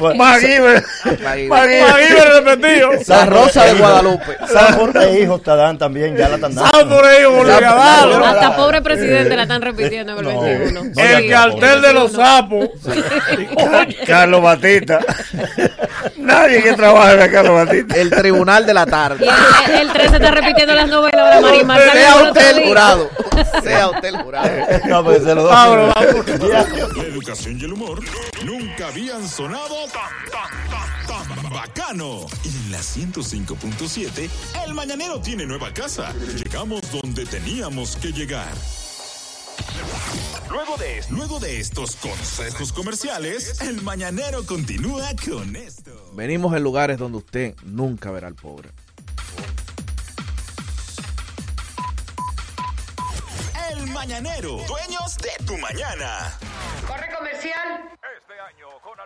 MacGyver. 0.16 0.84
MacGyver. 1.48 2.44
Repetido. 2.44 2.90
La 3.06 3.26
Rosa 3.26 3.64
de 3.64 3.74
Guadalupe. 3.74 4.36
Sanford 4.52 4.96
e 4.96 5.20
hijos 5.20 5.42
te 5.42 5.50
dan 5.56 5.78
también, 5.78 6.16
ya 6.16 6.28
la 6.28 6.34
están 6.36 6.54
dando. 6.54 6.73
Sanford 6.78 7.06
e 7.06 7.20
hijos, 7.20 7.34
volvió 7.36 7.54
a 7.54 7.60
darlo. 7.60 8.26
Hasta 8.26 8.56
pobre 8.56 8.82
presidente 8.82 9.36
la 9.36 9.42
están 9.42 9.62
repitiendo 9.62 10.12
en 10.12 10.18
el 10.18 10.34
No. 10.34 10.40
21. 10.40 10.84
No, 10.84 11.02
El 11.02 11.30
cartel 11.30 11.82
de 11.82 11.92
los 11.92 12.12
sapos. 12.12 12.68
Carlos 14.06 14.42
Batista. 14.42 15.00
Nadie 16.16 16.62
que 16.62 16.72
trabaje 16.74 17.24
en 17.24 17.30
Carlos 17.32 17.66
Batista. 17.66 17.96
El 17.96 18.10
Tribunal 18.10 18.66
de 18.66 18.74
la 18.74 18.86
Tarde. 18.86 19.26
el, 19.66 19.74
el 19.80 19.92
13 19.92 20.16
está 20.16 20.30
repitiendo 20.30 20.74
las 20.74 20.88
novelas 20.88 21.34
de 21.36 21.40
Marimar. 21.40 21.80
¿Sabe 21.80 21.92
Sea 22.04 22.16
usted 22.22 22.56
el 22.56 22.64
jurado. 22.64 23.10
Sea 23.62 23.88
usted 23.90 24.08
el 24.08 24.16
jurado. 24.16 24.50
No, 24.86 25.04
pues 25.04 25.22
se 25.22 25.34
lo 25.34 25.42
doy. 25.44 25.92
La 25.92 27.02
educación 27.02 27.58
y 27.60 27.64
el 27.64 27.72
humor 27.72 28.00
nunca 28.44 28.88
habían 28.88 29.26
sonado 29.28 29.86
tan, 29.86 30.30
tan, 30.30 30.70
tan, 30.70 30.93
tan 31.06 31.50
bacano. 31.50 32.26
Y 32.44 32.48
en 32.48 32.72
la 32.72 32.78
105.7, 32.78 34.30
el 34.66 34.74
mañanero 34.74 35.20
tiene 35.20 35.46
nueva 35.46 35.72
casa. 35.72 36.12
Llegamos 36.36 36.82
donde 36.90 37.24
teníamos 37.26 37.96
que 37.96 38.12
llegar. 38.12 38.52
Luego 40.50 40.76
de, 40.76 41.04
luego 41.10 41.40
de 41.40 41.60
estos 41.60 41.96
consejos 41.96 42.72
comerciales, 42.72 43.60
el 43.60 43.82
mañanero 43.82 44.44
continúa 44.46 45.10
con 45.24 45.56
esto. 45.56 46.12
Venimos 46.14 46.54
en 46.56 46.62
lugares 46.62 46.98
donde 46.98 47.18
usted 47.18 47.54
nunca 47.64 48.10
verá 48.10 48.28
al 48.28 48.34
pobre. 48.34 48.70
El 53.70 53.86
mañanero, 53.88 54.58
dueños 54.68 55.16
de 55.18 55.44
tu 55.44 55.56
mañana. 55.58 56.38
Corre 56.86 57.08
comercial. 57.16 57.90
Este 58.16 58.34
año 58.40 58.68
con 58.82 58.98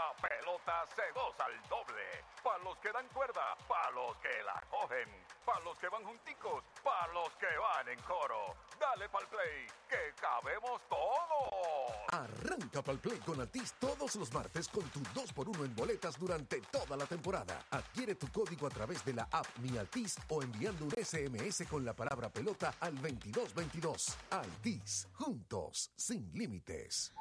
la 0.00 0.28
pelota 0.28 0.86
se 0.96 1.12
goza 1.12 1.44
al 1.44 1.68
doble. 1.68 2.04
Para 2.42 2.58
los 2.64 2.78
que 2.78 2.90
dan 2.92 3.06
cuerda, 3.08 3.56
para 3.68 3.90
los 3.90 4.16
que 4.16 4.42
la 4.42 4.58
cogen, 4.70 5.08
para 5.44 5.60
los 5.60 5.78
que 5.78 5.88
van 5.88 6.04
junticos, 6.04 6.64
para 6.82 7.12
los 7.12 7.28
que 7.36 7.52
van 7.58 7.88
en 7.88 8.00
coro. 8.02 8.56
Dale 8.78 9.08
pa'l 9.10 9.26
play, 9.28 9.66
que 9.88 10.14
cabemos 10.18 10.80
todos. 10.88 11.92
Arranca 12.12 12.82
pa'l 12.82 12.98
play 12.98 13.18
con 13.18 13.40
Altis 13.40 13.74
todos 13.78 14.16
los 14.16 14.32
martes 14.32 14.68
con 14.68 14.84
tu 14.90 15.00
2x1 15.00 15.64
en 15.66 15.74
boletas 15.76 16.18
durante 16.18 16.60
toda 16.72 16.96
la 16.96 17.04
temporada. 17.04 17.66
Adquiere 17.70 18.14
tu 18.14 18.28
código 18.32 18.66
a 18.66 18.70
través 18.70 19.04
de 19.04 19.12
la 19.12 19.28
app 19.30 19.46
Mi 19.58 19.76
Altis 19.76 20.16
o 20.28 20.42
enviando 20.42 20.86
un 20.86 20.92
SMS 20.92 21.66
con 21.68 21.84
la 21.84 21.92
palabra 21.92 22.30
pelota 22.30 22.74
al 22.80 22.94
2222. 22.94 24.16
Altis, 24.30 25.08
juntos, 25.12 25.90
sin 25.94 26.32
límites. 26.32 27.12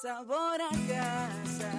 Sabor 0.00 0.60
a 0.62 0.70
casa 0.86 1.72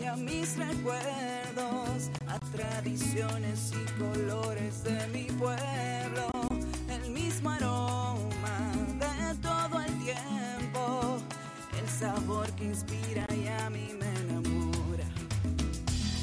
y 0.00 0.06
a 0.06 0.16
mis 0.16 0.56
recuerdos, 0.56 2.10
a 2.26 2.38
tradiciones 2.50 3.72
y 3.74 4.00
colores 4.00 4.82
de 4.84 5.06
mi 5.08 5.24
pueblo, 5.24 6.30
el 6.88 7.10
mismo 7.10 7.50
aroma 7.50 8.72
de 8.98 9.34
todo 9.42 9.82
el 9.82 9.98
tiempo, 10.02 11.18
el 11.78 11.88
sabor 11.90 12.50
que 12.52 12.64
inspira 12.64 13.26
y 13.34 13.48
a 13.48 13.68
mí 13.68 13.90
me 14.00 14.18
enamora. 14.18 15.04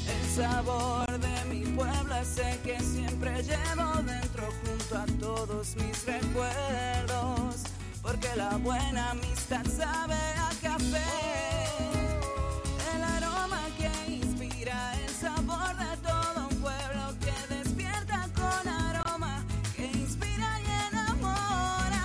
El 0.08 0.28
sabor 0.34 1.06
de 1.06 1.44
mi 1.54 1.64
pueblo 1.76 2.16
el 2.16 2.58
que 2.62 2.80
siempre 2.80 3.40
llevo 3.44 4.02
dentro 4.02 4.48
junto 4.64 4.98
a 4.98 5.06
todos 5.20 5.76
mis 5.76 6.04
recuerdos, 6.06 7.62
porque 8.06 8.28
la 8.36 8.56
buena 8.58 9.10
amistad 9.10 9.64
sabe 9.66 10.14
a 10.14 10.50
café. 10.62 11.02
El 12.94 13.02
aroma 13.02 13.62
que 13.76 14.12
inspira 14.12 14.94
el 15.04 15.10
sabor 15.10 15.74
de 15.76 15.96
todo 16.08 16.48
un 16.48 16.56
pueblo 16.60 17.04
que 17.20 17.54
despierta 17.54 18.28
con 18.34 18.68
aroma, 18.68 19.44
que 19.74 19.86
inspira 19.86 20.48
y 20.62 20.88
enamora. 20.88 22.04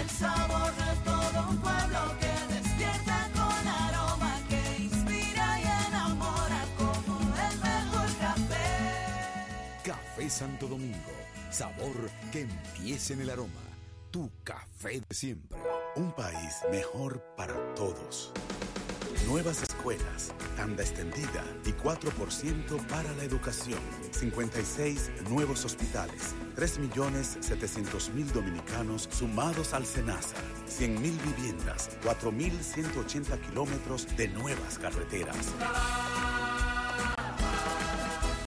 El 0.00 0.10
sabor 0.10 0.72
de 0.74 0.92
todo 1.04 1.50
un 1.50 1.58
pueblo 1.58 2.00
que 2.20 2.54
despierta 2.54 3.30
con 3.38 3.68
aroma, 3.86 4.32
que 4.48 4.82
inspira 4.82 5.60
y 5.60 5.88
enamora 5.88 6.64
como 6.76 7.14
el 7.46 7.58
mejor 7.60 8.08
café. 8.18 8.66
Café 9.84 10.28
Santo 10.28 10.66
Domingo. 10.66 11.14
Sabor 11.50 12.10
que 12.32 12.40
empiece 12.40 13.14
en 13.14 13.20
el 13.20 13.30
aroma. 13.30 13.65
Tu 14.10 14.30
café 14.44 15.00
de 15.00 15.14
siempre. 15.14 15.58
Un 15.96 16.12
país 16.12 16.62
mejor 16.70 17.22
para 17.36 17.54
todos. 17.74 18.32
Nuevas 19.26 19.62
escuelas, 19.62 20.32
tanda 20.56 20.82
extendida 20.82 21.44
y 21.64 21.72
4% 21.72 22.86
para 22.86 23.12
la 23.14 23.24
educación. 23.24 23.80
56 24.12 25.10
nuevos 25.30 25.64
hospitales. 25.64 26.34
3.700.000 26.56 28.26
dominicanos 28.26 29.08
sumados 29.10 29.74
al 29.74 29.84
SENASA. 29.84 30.36
100.000 30.68 31.00
viviendas. 31.22 31.98
4.180 32.04 33.40
kilómetros 33.48 34.06
de 34.16 34.28
nuevas 34.28 34.78
carreteras. 34.78 35.52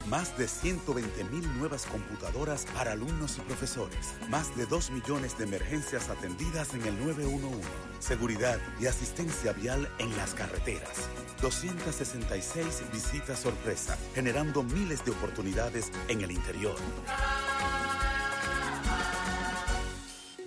Más 0.10 0.36
de 0.40 0.48
120 0.48 1.24
mil 1.26 1.48
nuevas 1.60 1.86
computadoras 1.86 2.66
para 2.74 2.94
alumnos 2.94 3.38
y 3.38 3.42
profesores. 3.42 4.16
Más 4.28 4.56
de 4.58 4.66
2 4.66 4.90
millones 4.90 5.38
de 5.38 5.44
emergencias 5.44 6.10
atendidas 6.10 6.74
en 6.74 6.84
el 6.84 7.00
911. 7.00 7.62
Seguridad 8.00 8.58
y 8.82 8.88
asistencia 8.88 9.54
vial 9.54 9.88
en 10.00 10.18
las 10.18 10.34
carreteras. 10.34 11.08
266 11.44 12.92
visitas 12.92 13.38
sorpresa, 13.38 14.00
generando 14.16 14.64
miles 14.64 15.06
de 15.06 15.12
oportunidades 15.12 15.92
en 16.08 16.22
el 16.22 16.32
interior. 16.32 16.78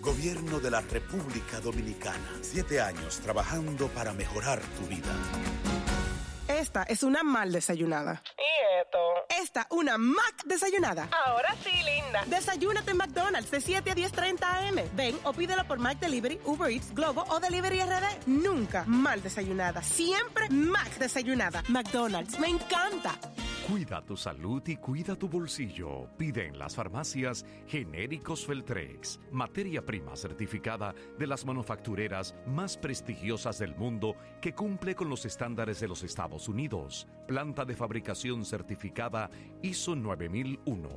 Gobierno 0.01 0.59
de 0.59 0.73
la 0.73 0.81
República 0.81 1.61
Dominicana. 1.61 2.19
Siete 2.41 2.81
años 2.81 3.21
trabajando 3.21 3.87
para 3.87 4.13
mejorar 4.13 4.61
tu 4.81 4.89
vida. 4.89 5.82
Esta 6.63 6.85
es 6.85 7.03
una 7.03 7.25
mal 7.25 7.51
desayunada. 7.51 8.23
¿Y 8.39 8.81
esto? 8.81 8.99
Esta, 9.43 9.67
una 9.71 9.99
Mac 9.99 10.45
desayunada. 10.45 11.09
Ahora 11.27 11.57
sí, 11.61 11.73
linda. 11.73 12.23
Desayúnate 12.27 12.93
en 12.93 12.99
McDonald's 12.99 13.51
de 13.51 13.61
7 13.61 13.91
a 13.91 13.95
10.30 13.97 14.45
am. 14.45 14.77
Ven 14.95 15.19
o 15.25 15.33
pídelo 15.33 15.65
por 15.65 15.81
Mac 15.81 15.99
Delivery, 15.99 16.39
Uber 16.45 16.71
Eats, 16.71 16.95
Globo 16.95 17.25
o 17.31 17.41
Delivery 17.41 17.81
RD. 17.81 18.27
Nunca 18.29 18.85
mal 18.87 19.21
desayunada. 19.21 19.83
Siempre 19.83 20.49
Mac 20.51 20.99
desayunada. 21.01 21.65
McDonald's, 21.67 22.39
me 22.39 22.47
encanta. 22.47 23.19
Cuida 23.69 24.03
tu 24.03 24.17
salud 24.17 24.63
y 24.67 24.77
cuida 24.77 25.17
tu 25.17 25.29
bolsillo. 25.29 26.09
Pide 26.17 26.47
en 26.47 26.59
las 26.59 26.75
farmacias 26.75 27.47
genéricos 27.67 28.45
Feltrex, 28.45 29.21
materia 29.31 29.85
prima 29.85 30.17
certificada 30.17 30.95
de 31.19 31.27
las 31.27 31.45
manufactureras 31.45 32.35
más 32.47 32.77
prestigiosas 32.77 33.59
del 33.59 33.77
mundo 33.77 34.17
que 34.41 34.53
cumple 34.53 34.95
con 34.97 35.09
los 35.09 35.25
estándares 35.25 35.79
de 35.81 35.89
los 35.89 36.03
Estados 36.03 36.49
Unidos. 36.49 36.52
Planta 37.27 37.65
de 37.65 37.75
fabricación 37.75 38.45
certificada 38.45 39.31
ISO 39.63 39.97
9001. 39.97 40.89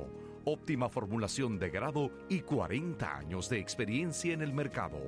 Óptima 0.44 0.88
formulación 0.88 1.58
de 1.58 1.70
grado 1.70 2.10
y 2.28 2.40
40 2.40 3.16
años 3.16 3.48
de 3.48 3.58
experiencia 3.58 4.34
en 4.34 4.42
el 4.42 4.52
mercado. 4.52 4.98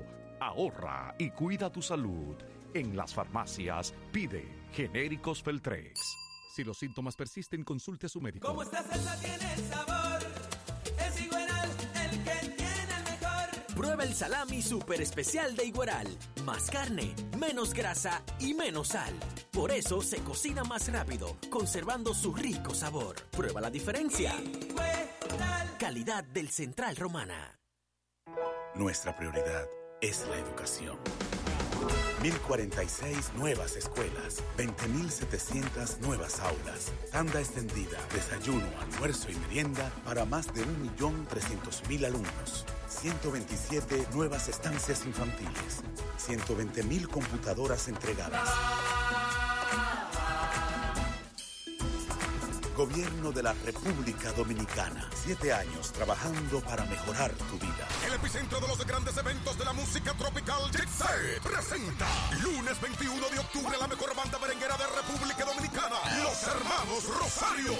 Ahorra 0.41 1.15
y 1.19 1.31
cuida 1.31 1.71
tu 1.71 1.83
salud. 1.83 2.37
En 2.75 2.97
las 2.97 3.15
farmacias 3.15 3.95
pide 4.11 4.49
genéricos 4.73 5.43
Feltrex. 5.43 6.01
Si 6.55 6.65
los 6.65 6.79
síntomas 6.79 7.15
persisten, 7.15 7.63
consulte 7.63 8.07
a 8.07 8.09
su 8.09 8.21
médico. 8.21 8.49
Tiene 9.21 9.57
sabor, 9.69 10.21
es 10.99 11.15
que 11.15 11.29
tiene 11.29 12.41
el. 12.41 12.48
Prueba 13.79 14.03
el 14.03 14.12
salami 14.12 14.61
super 14.61 15.01
especial 15.01 15.55
de 15.55 15.67
Igueral. 15.67 16.09
Más 16.45 16.69
carne, 16.69 17.14
menos 17.38 17.73
grasa 17.73 18.25
y 18.41 18.53
menos 18.53 18.88
sal. 18.88 19.14
Por 19.53 19.71
eso 19.71 20.03
se 20.03 20.19
cocina 20.19 20.64
más 20.64 20.91
rápido, 20.91 21.37
conservando 21.49 22.12
su 22.12 22.35
rico 22.35 22.75
sabor. 22.75 23.14
Prueba 23.31 23.61
la 23.61 23.71
diferencia. 23.71 24.35
Calidad 25.79 26.25
del 26.25 26.49
Central 26.51 26.97
Romana. 26.97 27.61
Nuestra 28.75 29.14
prioridad 29.14 29.69
es 30.01 30.27
la 30.29 30.38
educación. 30.38 30.99
1046 32.21 33.33
nuevas 33.37 33.77
escuelas, 33.77 34.43
20.700 34.57 35.99
nuevas 36.01 36.41
aulas, 36.41 36.93
tanda 37.12 37.38
extendida, 37.38 37.99
desayuno, 38.12 38.67
almuerzo 38.81 39.31
y 39.31 39.37
merienda 39.37 39.93
para 40.05 40.25
más 40.25 40.53
de 40.53 40.62
1.300.000 40.62 42.07
alumnos, 42.07 42.67
127 42.88 44.09
nuevas 44.14 44.48
estancias 44.48 45.05
infantiles, 45.05 45.83
120.000 46.27 47.09
computadoras 47.09 47.88
entregadas. 47.88 48.48
Gobierno 52.77 53.33
de 53.33 53.42
la 53.42 53.53
República 53.64 54.31
Dominicana. 54.33 55.11
Siete 55.12 55.53
años 55.53 55.92
trabajando 55.92 56.61
para 56.61 56.85
mejorar 56.85 57.33
tu 57.33 57.59
vida. 57.59 57.88
El 58.07 58.14
epicentro 58.14 58.61
de 58.61 58.68
los 58.68 58.87
grandes 58.87 59.16
eventos 59.16 59.59
de 59.59 59.64
la 59.64 59.72
música 59.72 60.14
tropical 60.14 60.70
Jet 60.70 60.88
Set 60.88 61.42
presenta 61.42 62.07
lunes 62.40 62.81
21 62.81 63.29
de 63.31 63.38
octubre 63.40 63.77
la 63.81 63.88
mejor 63.88 64.14
banda 64.14 64.38
merenguera 64.38 64.77
de 64.77 64.87
República 64.87 65.44
Dominicana, 65.44 65.96
los 66.22 66.42
hermanos 66.44 67.05
Rosario. 67.18 67.72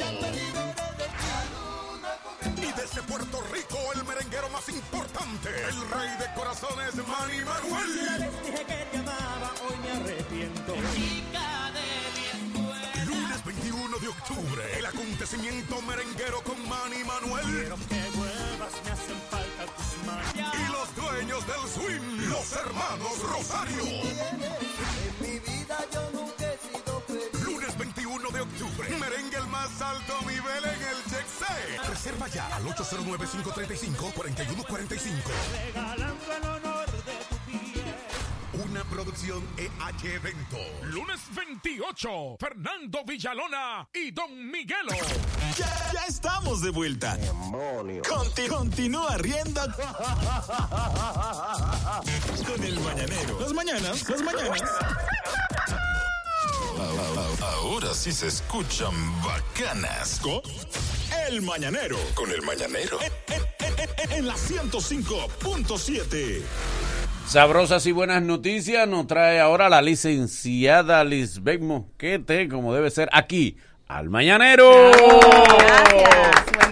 Y 2.57 2.73
desde 2.73 3.03
Puerto 3.03 3.41
Rico, 3.53 3.79
el 3.95 4.05
merenguero 4.05 4.49
más 4.51 4.69
importante, 4.69 5.49
el 5.49 5.91
rey 5.91 6.11
de 6.19 6.33
corazones, 6.35 6.95
Manny 6.97 7.39
Manuel. 7.45 8.31
hoy 9.69 9.77
me 9.83 9.91
arrepiento. 9.91 10.75
Lunes 13.07 13.45
21 13.45 13.99
de 13.99 14.09
octubre, 14.09 14.79
el 14.79 14.87
acontecimiento 14.87 15.81
merenguero 15.83 16.43
con 16.43 16.57
Manny 16.69 17.05
Manuel. 17.05 17.45
Quiero 17.47 17.77
que 17.77 18.17
vuelvas, 18.17 18.73
me 18.85 18.91
hacen 18.91 19.21
falta 19.31 19.65
tus 19.77 20.07
manos. 20.07 20.35
Y 20.35 20.73
los 20.73 20.97
dueños 20.97 21.47
del 21.47 21.69
swing, 21.71 22.29
los 22.29 22.53
hermanos 22.53 23.19
Rosario. 23.23 23.85
En 23.85 25.21
mi 25.21 25.39
vida 25.39 25.79
yo 25.93 26.11
nunca 26.13 26.53
he 26.53 26.59
sido 26.59 27.01
feliz. 27.07 27.45
Lunes 27.45 27.79
21 27.79 28.31
de 28.31 28.41
octubre, 28.41 28.89
merengue 28.99 29.37
el 29.37 29.47
más 29.49 29.81
alto 29.81 30.21
nivel 30.23 30.65
en 30.65 30.83
el 30.83 31.08
Reserva 31.89 32.29
ya 32.29 32.47
al 32.55 32.65
809-535-4145. 32.65 35.13
Regalando 35.67 36.33
el 36.37 36.43
honor 36.49 36.87
de 36.87 37.13
tu 37.29 37.37
piel. 37.47 37.85
Una 38.65 38.83
producción 38.85 39.47
EH 39.57 40.15
Evento. 40.15 40.57
Lunes 40.85 41.21
28, 41.35 42.37
Fernando 42.41 43.05
Villalona 43.07 43.89
y 43.95 44.11
Don 44.11 44.51
Miguelo. 44.51 44.93
Ya, 45.57 45.91
ya 45.93 46.05
estamos 46.09 46.61
de 46.63 46.71
vuelta. 46.71 47.17
Conti- 48.09 48.49
continúa 48.49 49.17
riendo 49.19 49.61
con 52.47 52.65
el 52.65 52.81
mañanero. 52.81 53.39
Las 53.41 53.53
mañanas, 53.53 54.09
las 54.09 54.23
mañanas. 54.23 54.63
Ahora 56.81 57.93
sí 57.93 58.13
se 58.13 58.29
escuchan 58.29 58.93
bacanas. 59.23 60.21
Con 60.21 60.41
el 61.29 61.43
mañanero. 61.43 61.97
Con 62.15 62.31
el 62.31 62.41
mañanero. 62.43 62.99
En, 63.01 63.11
en- 63.35 63.43
en- 63.79 63.89
en- 64.13 64.19
en 64.19 64.27
la 64.29 64.35
105.7. 64.35 66.41
Sabrosas 67.27 67.85
y 67.87 67.93
buenas 67.93 68.23
noticias 68.23 68.87
nos 68.89 69.07
trae 69.09 69.39
ahora 69.41 69.69
la 69.69 69.83
licenciada 69.83 71.03
Lisbeth 71.05 71.61
Mosquete, 71.61 72.49
como 72.49 72.73
debe 72.73 72.91
ser, 72.91 73.11
aquí, 73.13 73.57
al 73.89 74.11
Mañanero. 74.11 74.93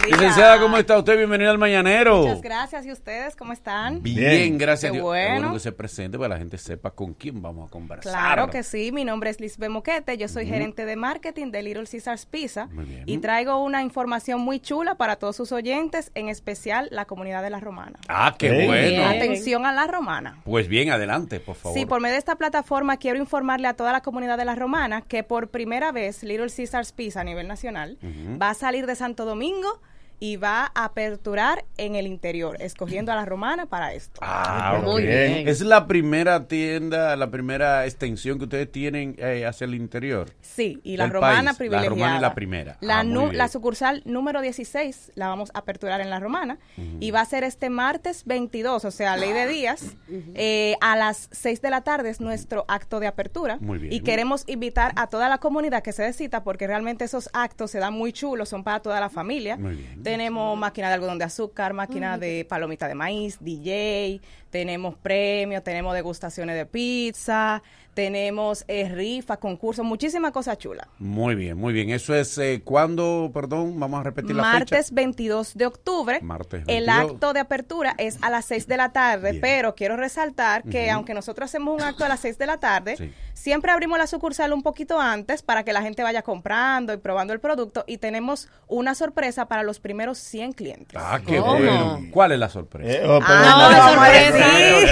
Licenciada, 0.07 0.61
¿cómo 0.61 0.77
está 0.77 0.99
usted? 0.99 1.17
Bienvenida 1.17 1.51
al 1.51 1.59
Mañanero. 1.59 2.19
Muchas 2.23 2.41
gracias. 2.41 2.87
¿Y 2.87 2.93
ustedes 2.93 3.35
cómo 3.35 3.53
están? 3.53 4.03
Bien, 4.03 4.57
gracias 4.57 4.91
a 4.91 4.93
Qué. 4.93 4.99
Qué 4.99 5.03
bueno. 5.03 5.53
que 5.53 5.59
se 5.59 5.73
presente 5.73 6.17
para 6.17 6.29
que 6.29 6.35
la 6.35 6.39
gente 6.39 6.59
sepa 6.59 6.93
con 6.93 7.15
quién 7.15 7.43
vamos 7.43 7.69
a 7.69 7.71
conversar. 7.73 8.13
Claro 8.13 8.51
que 8.51 8.63
sí, 8.63 8.93
mi 8.93 9.05
nombre 9.05 9.31
es 9.31 9.41
Lisbeth 9.41 9.71
Moquete, 9.71 10.17
yo 10.17 10.29
soy 10.29 10.47
gerente 10.47 10.85
de 10.85 10.95
marketing 10.95 11.51
de 11.51 11.63
Little 11.63 11.87
Caesars 11.91 12.27
Pizza 12.27 12.67
Muy 12.67 12.85
bien. 12.85 13.03
y 13.07 13.19
traigo 13.19 13.63
una 13.63 13.83
información 13.83 14.41
muy 14.41 14.61
chula 14.61 14.95
para 14.95 15.17
todos 15.17 15.35
sus 15.35 15.51
oyentes, 15.51 16.13
en 16.15 16.29
especial 16.29 16.89
la 16.93 17.07
comunidad 17.07 17.43
de 17.43 17.51
la 17.51 17.59
Romana. 17.59 17.99
Ah, 18.09 18.37
qué 18.39 18.67
bueno. 18.67 19.07
Atención 19.07 19.67
a 19.67 19.73
la 19.73 19.87
Romana. 19.89 20.39
Pues 20.45 20.69
bien, 20.69 20.91
adelante, 20.91 21.41
por 21.41 21.57
favor. 21.57 21.77
Sí, 21.77 21.85
por 21.85 22.01
medio 22.01 22.13
de 22.13 22.19
esta 22.21 22.37
plataforma 22.37 22.97
quiero 22.99 23.19
informarle 23.19 23.67
a 23.69 23.75
toda 23.75 23.91
la 23.91 24.03
comunidad 24.03 24.39
de 24.39 24.45
la 24.45 24.55
Romana 24.55 25.03
que 25.03 25.25
por 25.25 25.49
primera 25.49 25.91
vez 25.91 26.23
Little 26.23 26.51
Caesars 26.55 26.93
Pizza 26.93 27.06
a 27.15 27.23
nivel 27.23 27.47
nacional 27.47 27.99
va 28.43 28.51
a 28.51 28.55
salir 28.55 28.87
de 28.87 28.97
Santo 28.97 29.25
Domingo 29.25 29.81
y 30.19 30.37
va 30.37 30.71
a 30.75 30.85
aperturar 30.87 31.65
en 31.77 31.95
el 31.95 32.07
interior, 32.07 32.57
escogiendo 32.61 33.13
a 33.13 33.17
la 33.17 33.25
Romana 33.27 33.67
para 33.67 33.93
esto. 33.93 34.19
Ah, 34.23 34.81
Muy 34.83 35.03
bien. 35.03 35.47
Es 35.49 35.61
la 35.61 35.87
primera 35.87 36.47
tienda, 36.49 37.15
la 37.17 37.31
primera 37.31 37.85
extensión 37.85 38.39
que 38.39 38.45
ustedes 38.45 38.71
tienen 38.73 39.15
eh, 39.19 39.45
hacia 39.47 39.67
el 39.67 39.75
interior. 39.75 40.31
Sí, 40.41 40.81
y 40.83 40.97
la 40.97 41.07
romana 41.09 41.51
país. 41.51 41.59
privilegiada. 41.59 41.85
La 41.85 41.91
romana 41.91 42.17
es 42.17 42.23
la 42.23 42.35
primera. 42.35 42.77
La, 42.81 43.01
Ah, 43.01 43.05
nu- 43.05 43.31
la 43.33 43.49
sucursal 43.49 44.03
número 44.07 44.41
16 44.41 45.13
la 45.17 45.29
vamos 45.29 45.51
a 45.55 45.59
aperturar 45.59 46.01
en 46.01 46.09
la 46.11 46.19
romana 46.19 46.59
y 47.01 47.11
va 47.11 47.21
a 47.21 47.25
ser 47.27 47.45
este 47.45 47.69
martes 47.69 48.25
22, 48.25 48.85
o 48.87 48.91
sea, 48.91 49.17
ley 49.19 49.33
de 49.33 49.47
días, 49.47 49.97
eh, 50.35 50.77
a 50.81 50.97
las 50.97 51.29
6 51.33 51.61
de 51.61 51.71
la 51.71 51.83
tarde 51.83 52.09
es 52.11 52.21
nuestro 52.21 52.65
acto 52.69 53.01
de 53.01 53.07
apertura. 53.07 53.59
Muy 53.61 53.79
bien. 53.79 53.93
Y 53.93 54.01
queremos 54.01 54.45
invitar 54.47 54.93
a 54.97 55.09
toda 55.09 55.29
la 55.29 55.39
comunidad 55.39 55.83
que 55.83 55.93
se 55.93 56.03
dé 56.03 56.13
cita 56.13 56.43
porque 56.43 56.67
realmente 56.67 57.05
esos 57.05 57.29
actos 57.35 57.71
se 57.71 57.79
dan 57.79 57.93
muy 57.93 58.13
chulos, 58.13 58.49
son 58.49 58.65
para 58.65 58.81
toda 58.81 58.99
la 59.01 59.11
familia. 59.11 59.57
Muy 59.57 59.75
bien. 59.77 60.03
Tenemos 60.07 60.57
máquina 60.57 60.87
de 60.87 60.95
algodón 60.95 61.19
de 61.19 61.25
azúcar, 61.25 61.73
máquina 61.73 62.17
de 62.17 62.47
palomita 62.49 62.87
de 62.87 62.95
maíz, 62.95 63.39
DJ, 63.41 64.21
tenemos 64.51 64.95
premios, 64.95 65.65
tenemos 65.65 65.93
degustaciones 65.95 66.55
de 66.55 66.65
pizza, 66.65 67.61
tenemos 67.97 68.67
eh, 68.69 68.91
rifas, 68.91 69.39
concursos, 69.39 69.83
muchísimas 69.83 70.31
cosas 70.31 70.59
chulas. 70.59 70.87
Muy 70.99 71.35
bien, 71.35 71.57
muy 71.57 71.73
bien. 71.73 71.89
Eso 71.89 72.15
es 72.15 72.37
eh, 72.37 72.61
cuando, 72.63 73.31
perdón, 73.33 73.81
vamos 73.81 74.01
a 74.01 74.03
repetir 74.03 74.37
la 74.37 74.43
Martes 74.43 74.89
fecha. 74.89 74.95
22 74.95 75.55
de 75.55 75.65
octubre. 75.65 76.21
Martes 76.21 76.61
El 76.67 76.85
22. 76.87 77.13
acto 77.13 77.33
de 77.33 77.41
apertura 77.41 77.95
es 77.97 78.19
a 78.21 78.29
las 78.29 78.45
6 78.45 78.67
de 78.69 78.77
la 78.77 78.93
tarde, 78.93 79.31
Bien. 79.31 79.41
pero 79.41 79.75
quiero 79.75 79.97
resaltar 79.97 80.63
que 80.65 80.91
aunque 80.91 81.15
nosotros 81.15 81.47
hacemos 81.49 81.75
un 81.75 81.81
acto 81.83 82.05
a 82.05 82.09
las 82.11 82.21
6 82.21 82.37
de 82.37 82.47
la 82.47 82.59
tarde, 82.59 82.97
Sí. 82.99 83.11
siempre 83.33 83.73
abrimos 83.73 83.97
la 83.97 84.07
sucursal 84.07 84.53
un 84.53 84.63
poquito 84.63 85.01
antes 85.01 85.41
para 85.43 85.65
que 85.65 85.73
la 85.73 85.81
gente 85.81 86.03
vaya 86.03 86.21
comprando 86.21 86.93
y 86.93 86.99
probando 86.99 87.33
el 87.33 87.41
producto 87.41 87.83
y 87.87 87.97
tenemos 87.97 88.49
una 88.69 88.95
sorpresa 88.95 89.47
para 89.49 89.63
los 89.63 89.81
primeros 89.81 90.19
100 90.19 90.53
clientes. 90.53 91.01
Ah, 91.03 91.19
qué 91.27 91.39
¿Cómo? 91.39 91.55
bueno. 91.57 92.01
¿Cuál 92.11 92.33
es 92.33 92.39
la 92.39 92.51
sorpresa? 92.51 92.91
Eh, 92.93 93.07
oh, 93.09 93.21
Ah, 93.25 93.71
no, 93.73 93.77
a 94.03 94.11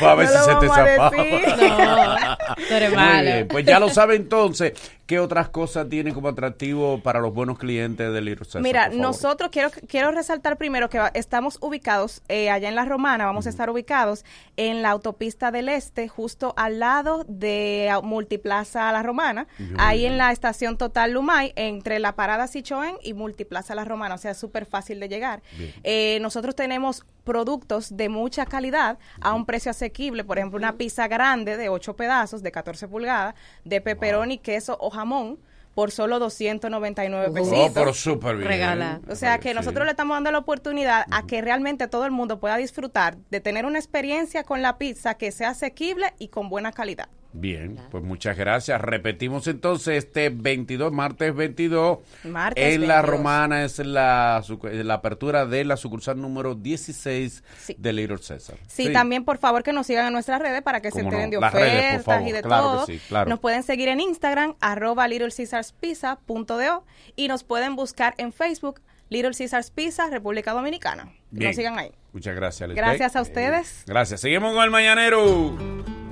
Para 0.00 0.14
ver 0.16 0.26
No 0.26 0.32
si 0.32 0.38
lo 0.38 0.44
se 0.44 0.54
te 0.60 0.65
zafaba. 0.68 1.10
No, 1.10 2.90
Muy 2.90 3.22
bien, 3.22 3.48
pues 3.48 3.64
ya 3.66 3.78
lo 3.80 3.88
sabe 3.88 4.16
entonces. 4.16 4.72
¿Qué 5.06 5.20
otras 5.20 5.48
cosas 5.50 5.88
tienen 5.88 6.14
como 6.14 6.28
atractivo 6.28 7.00
para 7.00 7.20
los 7.20 7.32
buenos 7.32 7.58
clientes 7.58 8.12
del 8.12 8.24
Little 8.24 8.60
Mira, 8.60 8.88
nosotros 8.88 9.50
quiero 9.52 9.70
quiero 9.86 10.10
resaltar 10.10 10.58
primero 10.58 10.88
que 10.88 11.00
estamos 11.14 11.58
ubicados 11.60 12.22
eh, 12.28 12.50
allá 12.50 12.68
en 12.68 12.74
La 12.74 12.84
Romana, 12.84 13.24
vamos 13.24 13.46
a 13.46 13.50
estar 13.50 13.70
ubicados 13.70 14.24
en 14.56 14.82
la 14.82 14.90
autopista 14.90 15.52
del 15.52 15.68
Este, 15.68 16.08
justo 16.08 16.54
al 16.56 16.80
lado 16.80 17.24
de 17.28 17.88
ah, 17.92 18.00
Multiplaza 18.00 18.90
La 18.90 19.04
Romana, 19.04 19.46
ahí 19.78 20.06
en 20.06 20.18
la 20.18 20.32
estación 20.32 20.76
Total 20.76 21.12
Lumay, 21.12 21.52
entre 21.54 22.00
la 22.00 22.16
parada 22.16 22.48
Sichoen 22.48 22.96
y 23.00 23.14
Multiplaza 23.14 23.76
La 23.76 23.84
Romana, 23.84 24.16
o 24.16 24.18
sea, 24.18 24.34
súper 24.34 24.66
fácil 24.66 24.98
de 24.98 25.08
llegar. 25.08 25.40
Eh, 25.84 26.18
nosotros 26.20 26.56
tenemos 26.56 27.04
productos 27.26 27.96
de 27.96 28.08
mucha 28.08 28.46
calidad 28.46 28.98
a 29.20 29.34
un 29.34 29.46
precio 29.46 29.70
asequible, 29.72 30.24
por 30.24 30.38
ejemplo, 30.38 30.58
una 30.58 30.76
pizza 30.76 31.08
grande 31.08 31.56
de 31.56 31.68
8 31.68 31.96
pedazos, 31.96 32.42
de 32.42 32.52
14 32.52 32.88
pulgadas, 32.88 33.34
de 33.64 33.80
pepperoni, 33.80 34.38
queso 34.38 34.78
jamón, 34.96 35.38
por 35.74 35.90
solo 35.90 36.18
299 36.18 37.26
Oh, 37.28 37.34
pesitos. 37.34 37.70
pero 37.74 37.92
súper 37.92 38.36
bien. 38.36 38.48
Regala. 38.48 39.00
O 39.10 39.14
sea 39.14 39.38
que 39.38 39.52
nosotros 39.52 39.84
le 39.84 39.90
estamos 39.90 40.16
dando 40.16 40.30
la 40.32 40.38
oportunidad 40.38 41.04
a 41.10 41.26
que 41.26 41.42
realmente 41.42 41.86
todo 41.86 42.06
el 42.06 42.10
mundo 42.12 42.40
pueda 42.40 42.56
disfrutar 42.56 43.18
de 43.30 43.40
tener 43.40 43.66
una 43.66 43.78
experiencia 43.78 44.42
con 44.42 44.62
la 44.62 44.78
pizza 44.78 45.14
que 45.14 45.30
sea 45.32 45.50
asequible 45.50 46.14
y 46.18 46.28
con 46.28 46.48
buena 46.48 46.72
calidad. 46.72 47.08
Bien, 47.38 47.78
pues 47.90 48.02
muchas 48.02 48.36
gracias. 48.36 48.80
Repetimos 48.80 49.46
entonces 49.46 50.04
este 50.04 50.30
22, 50.30 50.90
martes 50.90 51.34
22. 51.34 51.98
Martes 52.24 52.64
en 52.74 52.88
la 52.88 53.02
22. 53.02 53.04
Romana 53.18 53.64
es 53.64 53.78
la, 53.80 54.42
sucu- 54.42 54.70
la 54.70 54.94
apertura 54.94 55.44
de 55.44 55.64
la 55.66 55.76
sucursal 55.76 56.18
número 56.20 56.54
16 56.54 57.44
de 57.76 57.92
Little 57.92 58.18
César. 58.18 58.56
Sí, 58.66 58.90
también 58.92 59.24
por 59.24 59.36
favor 59.36 59.62
que 59.62 59.72
nos 59.74 59.86
sigan 59.86 60.06
en 60.06 60.14
nuestras 60.14 60.40
redes 60.40 60.62
para 60.62 60.80
que 60.80 60.90
se 60.90 61.00
enteren 61.00 61.30
no. 61.30 61.36
de 61.36 61.40
Las 61.42 61.52
redes, 61.52 61.84
ofertas 62.00 62.04
favor. 62.04 62.28
y 62.28 62.32
de 62.32 62.42
Claro 62.42 62.62
todo. 62.62 62.86
sí, 62.86 63.00
claro. 63.08 63.28
Nos 63.28 63.38
pueden 63.40 63.62
seguir 63.62 63.88
en 63.88 64.00
Instagram, 64.00 64.54
arroba 64.60 65.06
littlecaesarspizza.do 65.06 66.84
y 67.16 67.28
nos 67.28 67.44
pueden 67.44 67.76
buscar 67.76 68.14
en 68.16 68.32
Facebook, 68.32 68.80
Little 69.10 69.32
Caesars 69.36 69.70
Pizza, 69.70 70.08
República 70.10 70.52
Dominicana. 70.52 71.12
Bien. 71.30 71.50
Nos 71.50 71.56
sigan 71.56 71.78
ahí. 71.78 71.92
Muchas 72.12 72.34
gracias. 72.34 72.70
Gracias 72.70 73.14
a 73.14 73.20
ustedes. 73.20 73.82
Gracias. 73.86 74.20
Seguimos 74.22 74.54
con 74.54 74.64
el 74.64 74.70
mañanero. 74.70 76.05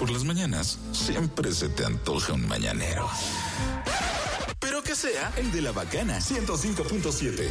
Por 0.00 0.10
las 0.10 0.24
mañanas 0.24 0.78
siempre 0.92 1.52
se 1.52 1.68
te 1.68 1.84
antoja 1.84 2.32
un 2.32 2.48
mañanero. 2.48 3.06
Pero 4.58 4.82
que 4.82 4.96
sea 4.96 5.30
el 5.36 5.52
de 5.52 5.60
la 5.60 5.72
bacana 5.72 6.20
105.7. 6.20 7.50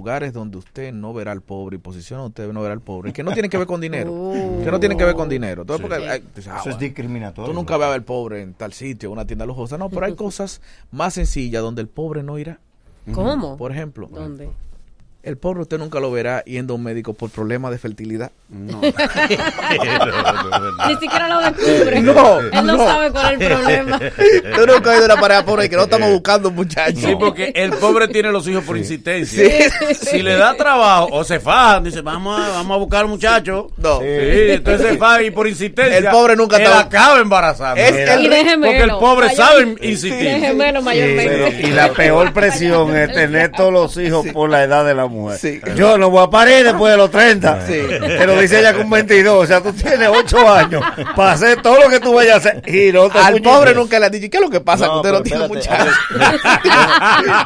lugares 0.01 0.33
donde 0.33 0.57
usted 0.57 0.91
no 0.91 1.13
verá 1.13 1.31
al 1.31 1.41
pobre 1.41 1.75
y 1.75 1.79
posiciones 1.79 2.23
donde 2.23 2.41
usted 2.41 2.53
no 2.53 2.61
verá 2.63 2.73
al 2.73 2.81
pobre, 2.81 3.13
que 3.13 3.21
no 3.23 3.33
tienen 3.33 3.51
que 3.51 3.57
ver 3.59 3.67
con 3.67 3.79
dinero, 3.79 4.31
que 4.63 4.71
no 4.71 4.79
tienen 4.79 4.97
que 4.97 5.05
ver 5.05 5.13
con 5.13 5.29
dinero. 5.29 5.61
Entonces, 5.61 5.85
Sí. 5.85 5.89
porque, 5.91 6.09
ay, 6.09 6.23
ah, 6.49 6.57
Eso 6.59 6.69
es 6.71 6.79
discriminatorio. 6.79 7.51
Tú 7.51 7.55
nunca 7.55 7.77
vas 7.77 7.85
a 7.85 7.89
ver 7.89 7.99
al 7.99 8.03
pobre 8.03 8.41
en 8.41 8.55
tal 8.55 8.73
sitio, 8.73 9.11
una 9.11 9.27
tienda 9.27 9.45
lujosa. 9.45 9.77
No, 9.77 9.89
pero 9.91 10.07
hay 10.07 10.15
cosas 10.15 10.59
más 10.89 11.13
sencillas 11.13 11.61
donde 11.61 11.83
el 11.83 11.87
pobre 11.87 12.23
no 12.23 12.39
irá. 12.39 12.59
¿Cómo? 13.13 13.57
Por 13.57 13.71
ejemplo, 13.71 14.09
¿Dónde? 14.11 14.49
El 15.23 15.37
pobre 15.37 15.61
usted 15.61 15.77
nunca 15.77 15.99
lo 15.99 16.11
verá 16.11 16.43
yendo 16.45 16.73
a 16.73 16.77
un 16.77 16.83
médico 16.83 17.13
por 17.13 17.29
problemas 17.29 17.71
de 17.71 17.77
fertilidad. 17.77 18.31
No. 18.51 18.81
Ni 18.81 18.91
siquiera 20.97 21.27
lo 21.29 21.39
descubre. 21.41 22.01
No, 22.11 22.39
Él 22.39 22.49
no, 22.53 22.63
no. 22.77 22.85
sabe 22.85 23.11
cuál 23.11 23.35
es 23.35 23.41
el 23.41 23.47
problema. 23.47 23.99
Tú 24.55 24.65
nunca 24.67 24.91
has 24.91 24.97
ido 24.97 25.03
a 25.03 25.05
una 25.13 25.21
pareja 25.21 25.45
pobre 25.45 25.69
que 25.69 25.75
no 25.75 25.83
estamos 25.83 26.09
buscando 26.11 26.49
un 26.49 26.55
muchacho. 26.55 26.99
Sí, 26.99 27.15
porque 27.19 27.51
el 27.55 27.71
pobre 27.73 28.07
tiene 28.07 28.31
los 28.31 28.47
hijos 28.47 28.63
por 28.63 28.77
insistencia. 28.77 29.49
Sí. 29.49 29.95
Si 29.95 30.21
le 30.21 30.35
da 30.35 30.55
trabajo 30.55 31.09
o 31.11 31.23
se 31.23 31.39
fajan, 31.39 31.83
dice, 31.83 32.01
vamos 32.01 32.39
a, 32.39 32.49
vamos 32.49 32.75
a 32.75 32.79
buscar 32.79 33.05
un 33.05 33.11
muchacho. 33.11 33.67
No. 33.77 33.99
Sí, 33.99 34.05
entonces 34.05 34.87
se 34.91 34.97
faja 34.97 35.23
y 35.23 35.31
por 35.31 35.47
insistencia. 35.47 35.97
El 35.97 36.05
pobre 36.07 36.35
nunca 36.35 36.57
él 36.57 36.63
está- 36.63 36.79
acaba 36.81 37.19
embarazando. 37.19 37.81
Es 37.81 37.91
el- 37.93 38.25
Y. 38.25 38.29
Porque 38.57 38.81
el 38.83 38.89
pobre 38.91 39.27
Mayor- 39.27 39.45
sabe 39.45 39.75
Y 39.81 39.91
insistir. 39.91 40.23
de 40.23 40.39
gemelo 40.39 40.81
mayormente. 40.81 41.37
Pero- 41.55 41.67
y 41.67 41.71
la 41.71 41.91
peor 41.93 42.33
presión 42.33 42.95
es 42.95 43.13
tener 43.13 43.51
todos 43.51 43.71
los 43.71 43.97
hijos 43.97 44.25
por 44.33 44.49
la 44.49 44.63
edad 44.63 44.85
de 44.85 44.93
la 44.95 45.05
mujer. 45.11 45.37
Sí. 45.37 45.61
Yo 45.75 45.97
no 45.97 46.09
voy 46.09 46.23
a 46.23 46.29
parir 46.29 46.63
después 46.63 46.91
de 46.91 46.97
los 46.97 47.11
30. 47.11 47.59
Sí. 47.67 47.79
Pero 47.99 48.35
dice 48.39 48.59
ella 48.59 48.73
con 48.73 48.89
22. 48.89 49.43
O 49.43 49.45
sea, 49.47 49.61
tú 49.61 49.71
tienes 49.73 50.09
8 50.09 50.51
años 50.53 50.83
para 51.15 51.33
hacer 51.33 51.61
todo 51.61 51.79
lo 51.79 51.89
que 51.89 51.99
tú 51.99 52.13
vayas 52.13 52.33
a 52.33 52.37
hacer. 52.37 52.63
Y 52.67 52.91
no 52.91 53.09
te 53.09 53.19
Al 53.19 53.41
pobre 53.41 53.73
nunca 53.75 53.99
le 53.99 54.07
han 54.07 54.11
dicho, 54.11 54.27
¿qué 54.31 54.37
es 54.37 54.43
lo 54.43 54.49
que 54.49 54.61
pasa? 54.61 54.85
que 54.85 54.95
usted 54.95 55.11
no 55.11 55.21
tiene 55.21 55.45
espérate, 55.45 55.69
muchacho. 55.69 55.91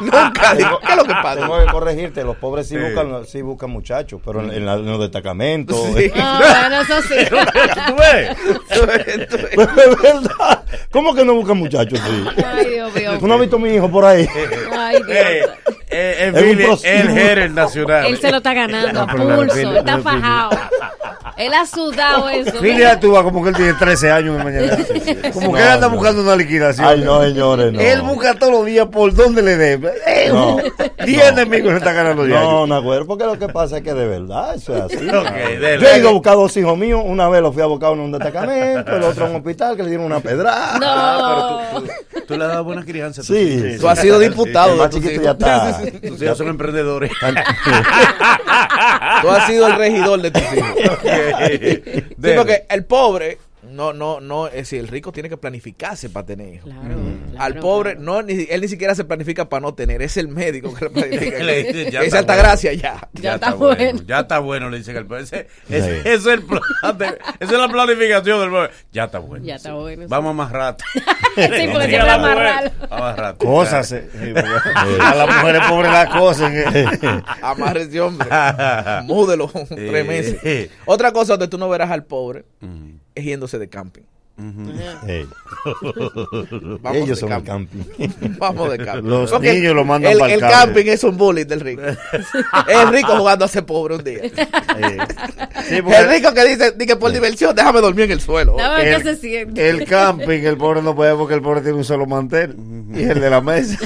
nunca 0.00 0.54
digo, 0.54 0.80
¿qué 0.84 0.90
es 0.92 0.96
lo 0.96 1.04
que 1.04 1.12
pasa? 1.14 1.40
Tengo 1.40 1.58
que 1.58 1.72
corregirte, 1.72 2.24
los 2.24 2.36
pobres 2.36 2.68
sí, 2.68 2.74
Sí. 2.76 2.80
buscan, 2.80 3.26
sí 3.26 3.42
buscan 3.42 3.70
muchachos, 3.70 4.20
pero 4.24 4.40
en, 4.40 4.50
en 4.52 4.66
la- 4.66 4.74
en 4.74 4.86
los 4.86 5.00
destacamentos. 5.00 5.78
Sí. 5.96 6.10
Ah, 6.28 6.40
bueno, 6.68 6.80
eso 6.82 7.02
sí. 7.02 7.14
¿Tú 7.28 8.86
ves? 8.86 9.16
Verdad. 9.56 10.55
¿Cómo 10.90 11.14
que 11.14 11.24
no 11.24 11.34
buscan 11.34 11.56
muchachos? 11.58 11.98
Sí. 11.98 12.26
Ay, 12.44 12.66
Dios 12.70 12.94
mío. 12.94 13.18
¿Tú 13.18 13.26
no 13.26 13.34
has 13.34 13.40
visto 13.40 13.56
a 13.56 13.58
mi 13.58 13.70
hijo 13.74 13.90
por 13.90 14.04
ahí? 14.04 14.28
Ay, 14.72 14.96
Dios. 14.96 15.08
Eh, 15.08 15.42
eh, 15.90 16.16
Es 16.34 16.34
un 16.34 16.48
Billy, 16.48 16.62
el 16.62 16.66
prostíbulo. 16.66 17.14
Jerez 17.14 17.50
nacional. 17.52 18.06
Él 18.06 18.18
se 18.20 18.30
lo 18.30 18.36
está 18.38 18.54
ganando 18.54 19.00
a 19.02 19.06
pulso. 19.06 19.76
Está 19.76 19.98
fajado. 19.98 20.50
Él 21.36 21.52
ha 21.54 21.66
sudado 21.66 22.28
eso. 22.30 22.52
Filia 22.60 22.92
actúa 22.92 23.22
como 23.22 23.42
que 23.42 23.50
él 23.50 23.56
tiene 23.56 23.74
13 23.74 24.10
años 24.10 24.38
de 24.38 24.44
mañana. 24.44 24.78
Como 25.32 25.52
que 25.54 25.60
él 25.62 25.68
anda 25.68 25.86
buscando 25.88 26.22
una 26.22 26.34
liquidación. 26.36 26.86
Ay, 26.86 27.00
no, 27.02 27.22
señores, 27.22 27.72
no. 27.72 27.80
Él 27.80 28.00
busca 28.02 28.34
todos 28.34 28.52
los 28.52 28.66
días 28.66 28.86
por 28.88 29.12
dónde 29.14 29.42
le 29.42 29.56
dé. 29.56 29.80
Eh, 30.06 30.28
No. 30.32 30.56
10 31.06 31.28
enemigos 31.32 31.70
se 31.72 31.78
está 31.78 31.92
ganando 31.92 32.26
ya. 32.26 32.40
No, 32.42 32.66
no, 32.66 32.76
acuerdo, 32.76 33.06
porque 33.06 33.24
lo 33.24 33.38
que 33.38 33.48
pasa 33.48 33.76
es 33.78 33.82
que 33.84 33.92
de 33.94 34.06
verdad 34.06 34.54
eso 34.56 34.74
es 34.76 34.82
así. 34.82 35.06
Yo 35.06 35.88
he 35.88 35.98
ido 35.98 36.08
a 36.08 36.12
buscar 36.12 36.34
dos 36.34 36.56
hijos 36.56 36.76
míos, 36.76 37.00
una 37.04 37.28
vez 37.28 37.42
los 37.42 37.52
fui 37.54 37.62
a 37.62 37.66
buscar 37.66 37.92
en 37.92 38.00
un 38.00 38.12
destacamento, 38.12 38.96
el 38.96 39.02
otro 39.02 39.24
en 39.26 39.30
un 39.30 39.36
hospital 39.36 39.76
que 39.76 39.82
le 39.84 39.88
dieron 39.90 40.06
una 40.06 40.20
pedrada. 40.20 40.78
No. 40.78 40.86
Ah, 40.88 41.62
pero 41.70 41.80
tú, 41.82 41.86
tú- 41.86 42.26
tú 42.26 42.36
le 42.36 42.44
has 42.44 42.50
dado 42.50 42.64
buena 42.64 42.84
crianza. 42.84 43.22
Sí. 43.22 43.76
Tú 43.78 43.88
has 43.88 44.00
sido 44.00 44.18
diputado 44.18 44.74
más 44.76 44.90
chiquito 44.90 45.22
ya 45.22 45.30
está. 45.32 45.80
Tus 46.08 46.20
hijos 46.22 46.38
son 46.38 46.48
emprendedores. 46.48 47.12
Tú 49.22 49.30
has 49.30 49.46
sido 49.46 49.66
el 49.66 49.76
regidor 49.76 50.20
de 50.22 50.30
tus 50.30 50.42
hijos. 50.42 50.68
Sí, 52.22 52.30
porque 52.36 52.64
el 52.68 52.84
pobre, 52.84 53.38
no, 53.76 53.92
no, 53.92 54.20
no, 54.20 54.46
es 54.48 54.54
decir, 54.54 54.80
el 54.80 54.88
rico 54.88 55.12
tiene 55.12 55.28
que 55.28 55.36
planificarse 55.36 56.08
para 56.10 56.26
tener 56.26 56.54
hijos. 56.54 56.64
Claro, 56.72 56.96
Al 57.38 57.52
claro, 57.52 57.60
pobre, 57.60 57.90
claro. 57.96 58.04
no, 58.04 58.22
ni, 58.22 58.46
él 58.48 58.60
ni 58.60 58.68
siquiera 58.68 58.94
se 58.94 59.04
planifica 59.04 59.48
para 59.48 59.60
no 59.60 59.74
tener, 59.74 60.00
es 60.02 60.16
el 60.16 60.28
médico 60.28 60.74
que 60.74 60.86
le 60.86 60.90
planifica. 60.90 61.38
Le 61.44 61.64
dice, 61.64 61.90
ya 61.90 62.00
es 62.00 62.06
está 62.06 62.18
alta 62.20 62.32
bueno. 62.34 62.48
gracia 62.48 62.72
ya. 62.72 63.08
Ya 63.12 63.34
está 63.34 63.54
bueno. 63.54 64.00
Ya 64.06 64.20
está 64.20 64.38
bueno, 64.38 64.70
le 64.70 64.78
dicen 64.78 64.96
al 64.96 65.06
pobre. 65.06 65.22
Ese, 65.22 65.46
ese- 65.68 66.00
ese 66.00 66.14
es 66.14 66.26
el 66.26 66.42
plan 66.42 66.62
de- 66.98 67.06
esa 67.06 67.52
es 67.52 67.58
la 67.58 67.68
planificación 67.68 68.40
del 68.40 68.50
pobre. 68.50 68.70
Ya 68.92 69.04
está 69.04 69.18
bueno. 69.18 69.44
Ya 69.44 69.54
está 69.56 69.72
bueno, 69.74 70.02
sí. 70.02 70.08
Vamos 70.08 70.34
más 70.34 70.50
rato. 70.52 70.84
Sí, 71.36 71.68
porque 71.70 71.88
siempre 71.88 72.10
amarrarlo. 72.10 72.70
Vamos 72.88 73.00
más 73.00 73.16
rato. 73.18 73.44
Cosas. 73.44 73.92
eh, 73.92 74.34
a 75.02 75.14
las 75.14 75.36
mujeres 75.36 75.62
pobres 75.68 75.92
las 75.92 76.08
cosas. 76.08 76.50
eh. 76.54 77.22
Amarre 77.42 77.82
ese 77.82 78.00
hombre. 78.00 78.26
Múdelo 79.04 79.50
tres 79.68 80.06
meses. 80.06 80.70
Otra 80.86 81.12
cosa 81.12 81.34
donde 81.34 81.48
tú 81.48 81.58
no 81.58 81.68
verás 81.68 81.90
al 81.90 82.04
pobre 82.04 82.44
es 83.16 83.24
yéndose 83.24 83.58
de 83.58 83.68
camping. 83.68 84.04
Vamos 86.82 86.96
Ellos 86.96 87.08
de 87.08 87.16
son 87.16 87.32
el 87.32 87.42
camping. 87.42 87.78
camping. 87.98 88.34
Vamos 88.38 88.70
de 88.70 88.78
camping. 88.84 89.08
Los 89.08 89.30
Porque 89.30 89.54
niños 89.54 89.74
lo 89.74 89.84
mandan 89.84 90.12
el, 90.12 90.18
pa'l 90.18 90.30
el 90.30 90.40
camping. 90.40 90.56
camping 90.74 90.90
es 90.90 91.04
un 91.04 91.16
bullying 91.16 91.46
del 91.46 91.60
rico. 91.60 91.82
el 92.68 92.88
rico 92.92 93.16
jugando 93.16 93.44
a 93.44 93.48
ser 93.48 93.64
pobre 93.64 93.96
un 93.96 94.04
día. 94.04 94.20
Sí, 95.68 95.76
el 95.76 96.08
rico 96.10 96.34
que 96.34 96.44
dice, 96.44 96.72
di 96.72 96.86
que 96.86 96.96
por 96.96 97.12
diversión, 97.12 97.54
déjame 97.56 97.80
dormir 97.80 98.04
en 98.04 98.12
el 98.12 98.20
suelo. 98.20 98.56
El- 98.78 99.02
qué 99.02 99.14
se 99.14 99.16
siente. 99.16 99.68
El 99.68 99.84
camping, 99.86 100.40
el 100.44 100.56
pobre 100.56 100.82
no 100.82 100.94
puede 100.94 101.14
porque 101.14 101.34
el 101.34 101.42
pobre 101.42 101.62
tiene 101.62 101.78
un 101.78 101.84
solo 101.84 102.06
mantel. 102.06 102.54
Y 102.94 103.02
el 103.04 103.20
de 103.20 103.30
la 103.30 103.40
mesa. 103.40 103.78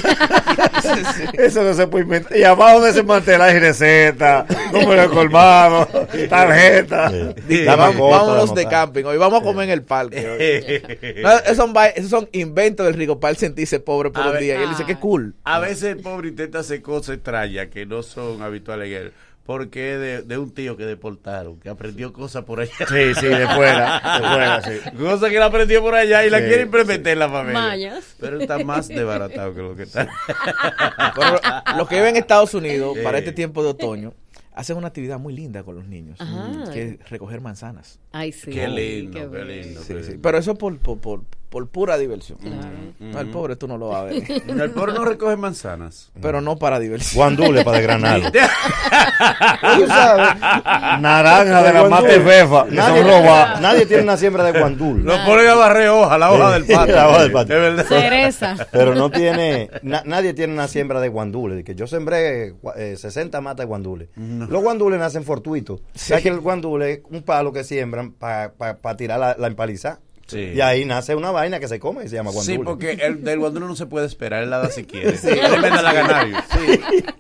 Eso 1.34 1.62
no 1.62 1.74
se 1.74 1.86
puede 1.86 2.05
inventar. 2.05 2.36
Y 2.36 2.42
abajo 2.44 2.80
de 2.82 2.90
ese 2.90 3.03
mantel 3.03 3.40
hay 3.40 3.59
receta, 3.59 4.46
número 4.72 5.03
de 5.03 5.09
colmado, 5.09 5.86
tarjeta. 6.28 7.11
Vamos- 7.66 8.11
vámonos 8.11 8.55
de 8.55 8.66
camping. 8.66 9.05
Hoy 9.05 9.16
vamos 9.16 9.40
a 9.40 9.44
comer 9.44 9.64
en 9.64 9.70
el 9.70 9.82
parque. 9.82 10.36
No, 11.22 11.30
esos, 11.38 11.57
son, 11.57 11.74
va- 11.76 11.88
esos 11.88 12.11
son 12.11 12.28
inventos 12.32 12.86
del 12.86 12.95
rico 12.95 13.20
para 13.20 13.30
él 13.32 13.36
sentirse 13.36 13.80
pobre 13.80 14.11
por 14.11 14.22
A 14.22 14.26
un 14.26 14.32
ver- 14.32 14.43
día. 14.43 14.59
Y 14.61 14.62
él 14.62 14.70
dice, 14.70 14.84
qué 14.86 14.97
cool. 14.97 15.34
A 15.45 15.59
veces 15.61 15.84
el 15.84 15.99
pobre 15.99 16.28
intenta 16.28 16.61
hacer 16.61 16.82
cosas 16.82 17.16
extrañas 17.16 17.68
que 17.68 17.86
no 17.86 18.03
son 18.03 18.43
habituales 18.43 18.88
en 18.88 18.95
él. 19.07 19.12
Porque 19.47 19.95
es 19.95 20.01
de, 20.01 20.22
de 20.22 20.38
un 20.38 20.53
tío 20.55 20.76
que 20.76 20.84
deportaron, 20.86 21.59
que 21.59 21.68
aprendió 21.70 22.12
cosas 22.12 22.45
por 22.45 22.61
allá. 22.61 22.70
Sí, 22.78 23.14
sí, 23.18 23.26
de 23.26 23.49
fuera, 23.49 24.01
de 24.20 24.28
fuera, 24.28 24.62
sí. 24.62 24.97
Cosas 24.97 25.28
que 25.30 25.36
él 25.38 25.43
aprendió 25.43 25.80
por 25.82 25.95
allá 25.97 26.24
y 26.24 26.30
la 26.30 26.38
quiere 26.38 26.62
implementar 26.62 27.14
en 27.14 27.18
la 27.18 27.28
familia. 27.28 27.61
Mañas. 27.61 28.14
Pero 28.20 28.38
está 28.41 28.59
más 28.61 28.86
desbaratado 28.86 29.53
que 29.53 29.61
lo 29.62 29.74
que 29.74 29.84
está. 29.84 30.09
Pero 31.16 31.41
los 31.78 31.88
que 31.88 31.97
viven 31.97 32.11
en 32.11 32.16
Estados 32.22 32.55
Unidos, 32.55 32.95
Sí. 32.97 33.03
para 33.03 33.18
este 33.18 33.32
tiempo 33.32 33.62
de 33.64 33.70
otoño, 33.70 34.14
hacen 34.61 34.76
una 34.76 34.88
actividad 34.88 35.18
muy 35.18 35.34
linda 35.34 35.62
con 35.62 35.74
los 35.74 35.86
niños. 35.86 36.20
Ajá. 36.20 36.70
Que 36.72 36.82
es 36.82 37.11
recoger 37.11 37.40
manzanas. 37.40 37.98
Ay, 38.12 38.30
sí. 38.32 38.50
Qué 38.50 38.68
lindo, 38.68 39.12
Qué 39.12 39.20
qué, 39.20 39.26
bueno. 39.26 39.44
lindo. 39.46 39.80
Sí, 39.80 39.94
qué 39.94 40.02
sí. 40.02 40.08
lindo. 40.11 40.22
Pero 40.22 40.38
eso 40.38 40.54
por, 40.54 40.78
por, 40.78 40.98
por, 40.98 41.24
por 41.51 41.68
pura 41.68 41.98
diversión. 41.98 42.38
No, 43.01 43.20
el 43.20 43.28
pobre 43.28 43.57
tú 43.57 43.66
no 43.68 43.76
lo 43.76 43.88
vas 43.88 44.01
a 44.03 44.05
ver. 44.05 44.22
No, 44.46 44.62
el 44.64 44.70
pobre 44.70 44.92
no 44.94 45.05
recoge 45.05 45.36
manzanas. 45.36 46.11
Pero 46.22 46.40
no 46.40 46.57
para 46.57 46.78
diversión. 46.78 47.16
Guandule 47.16 47.64
para 47.64 47.76
desgranarlo. 47.78 48.30
Tú 48.30 49.86
sabes, 49.86 50.40
naranja 51.01 51.62
de 51.62 51.72
la 51.72 51.88
mate 51.88 52.20
fefa, 52.20 52.64
Nadie, 52.70 53.05
nadie 53.61 53.86
tiene 53.86 54.03
una 54.05 54.16
siembra 54.16 54.44
de 54.44 54.59
guandul. 54.59 55.05
Lo 55.05 55.12
ponen 55.24 55.48
a 55.48 55.55
barrer 55.55 55.88
hoja, 55.88 56.18
la 56.18 56.32
hoja 56.32 56.53
del 56.53 56.64
patio. 56.66 56.94
La 56.94 57.09
hoja 57.09 57.22
del 57.22 57.32
patio. 57.32 57.57
Verdad. 57.61 57.84
Cereza. 57.86 58.57
Pero 58.70 58.94
no 58.94 59.11
tiene, 59.11 59.68
na- 59.82 60.03
nadie 60.07 60.32
tiene 60.34 60.53
una 60.53 60.68
siembra 60.68 61.01
de 61.01 61.09
guandules. 61.09 61.57
De 61.59 61.64
que 61.64 61.74
yo 61.74 61.86
sembré 61.86 62.55
eh, 62.76 62.94
60 62.96 63.40
matas 63.40 63.64
de 63.64 63.68
guandules. 63.68 64.09
Los 64.16 64.62
guandules 64.62 64.98
nacen 65.01 65.24
fortuitos. 65.24 65.80
¿Sabes 65.94 66.22
que 66.22 66.28
el 66.28 66.40
guandule 66.40 66.92
es 66.92 67.01
un 67.11 67.22
palo 67.22 67.53
que 67.53 67.64
siembran 67.64 68.12
para 68.12 68.53
tirar 68.96 69.18
la, 69.18 69.36
la 69.38 69.46
empalizada? 69.46 70.01
Sí. 70.31 70.53
Y 70.55 70.61
ahí 70.61 70.85
nace 70.85 71.14
una 71.14 71.31
vaina 71.31 71.59
que 71.61 71.68
se 71.68 71.78
come 71.81 72.05
y 72.05 72.09
se 72.09 72.16
llama 72.16 72.31
guandule. 72.31 72.57
Sí, 72.59 72.62
porque 72.64 72.93
el 72.93 73.24
del 73.24 73.39
guandulo 73.39 73.66
no 73.68 73.76
se 73.76 73.87
puede 73.87 74.07
esperar, 74.07 74.43
él 74.43 74.51
la 74.51 74.59
da 74.59 74.70
si 74.70 74.85
quiere. 74.85 75.11
Él 75.11 75.61
le 75.61 75.70
da 75.70 75.83
la 75.83 75.93
ganario. 75.93 76.37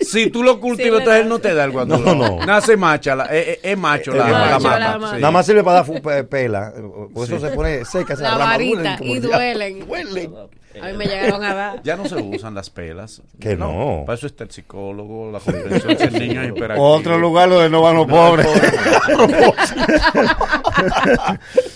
Si 0.00 0.30
tú 0.30 0.42
lo 0.42 0.60
cultivas, 0.60 0.90
Sí, 0.92 0.98
entonces 0.98 1.22
él 1.22 1.28
no 1.28 1.38
te 1.38 1.54
da 1.54 1.64
el 1.64 1.70
guandulo. 1.70 2.14
No, 2.14 2.38
no. 2.38 2.46
Nace 2.46 2.76
macha, 2.76 3.14
la- 3.14 3.24
es, 3.26 3.58
es- 3.62 3.78
macho 3.78 4.12
la, 4.12 4.26
Es 4.26 4.32
la 4.32 4.38
macho, 4.38 4.60
mata. 4.68 4.78
la 4.78 4.98
mata. 4.98 5.14
sí. 5.16 5.20
Nada 5.20 5.30
más 5.30 5.46
sirve 5.46 5.64
para 5.64 5.82
dar 5.82 6.26
pela. 6.28 6.72
Por 7.12 7.26
eso 7.26 7.38
se 7.40 7.48
pone 7.50 7.84
seca. 7.84 8.16
se 8.16 8.22
La 8.22 8.30
rama, 8.32 8.44
varita 8.46 8.96
y 9.00 9.18
duelen. 9.18 9.86
Duelen. 9.86 10.32
A 10.80 10.86
mí 10.88 10.92
me 10.96 11.06
llegaron 11.06 11.42
a 11.42 11.54
dar. 11.54 11.80
Ya 11.84 11.96
no 11.96 12.06
se 12.06 12.14
usan 12.16 12.54
las 12.54 12.70
pelas. 12.70 13.22
Que 13.40 13.56
no. 13.56 14.04
Para 14.06 14.16
eso 14.16 14.26
está 14.26 14.44
el 14.44 14.50
psicólogo, 14.50 15.30
la 15.32 15.40
comprensión 15.40 15.96
si 15.98 16.04
el 16.04 16.12
niño 16.28 16.42
es 16.42 16.48
hiperactivo. 16.50 16.88
Otro 16.88 17.18
lugar 17.18 17.48
donde 17.50 17.68
no 17.70 17.82
van 17.82 17.96
los 17.96 18.06
pobres. 18.06 18.46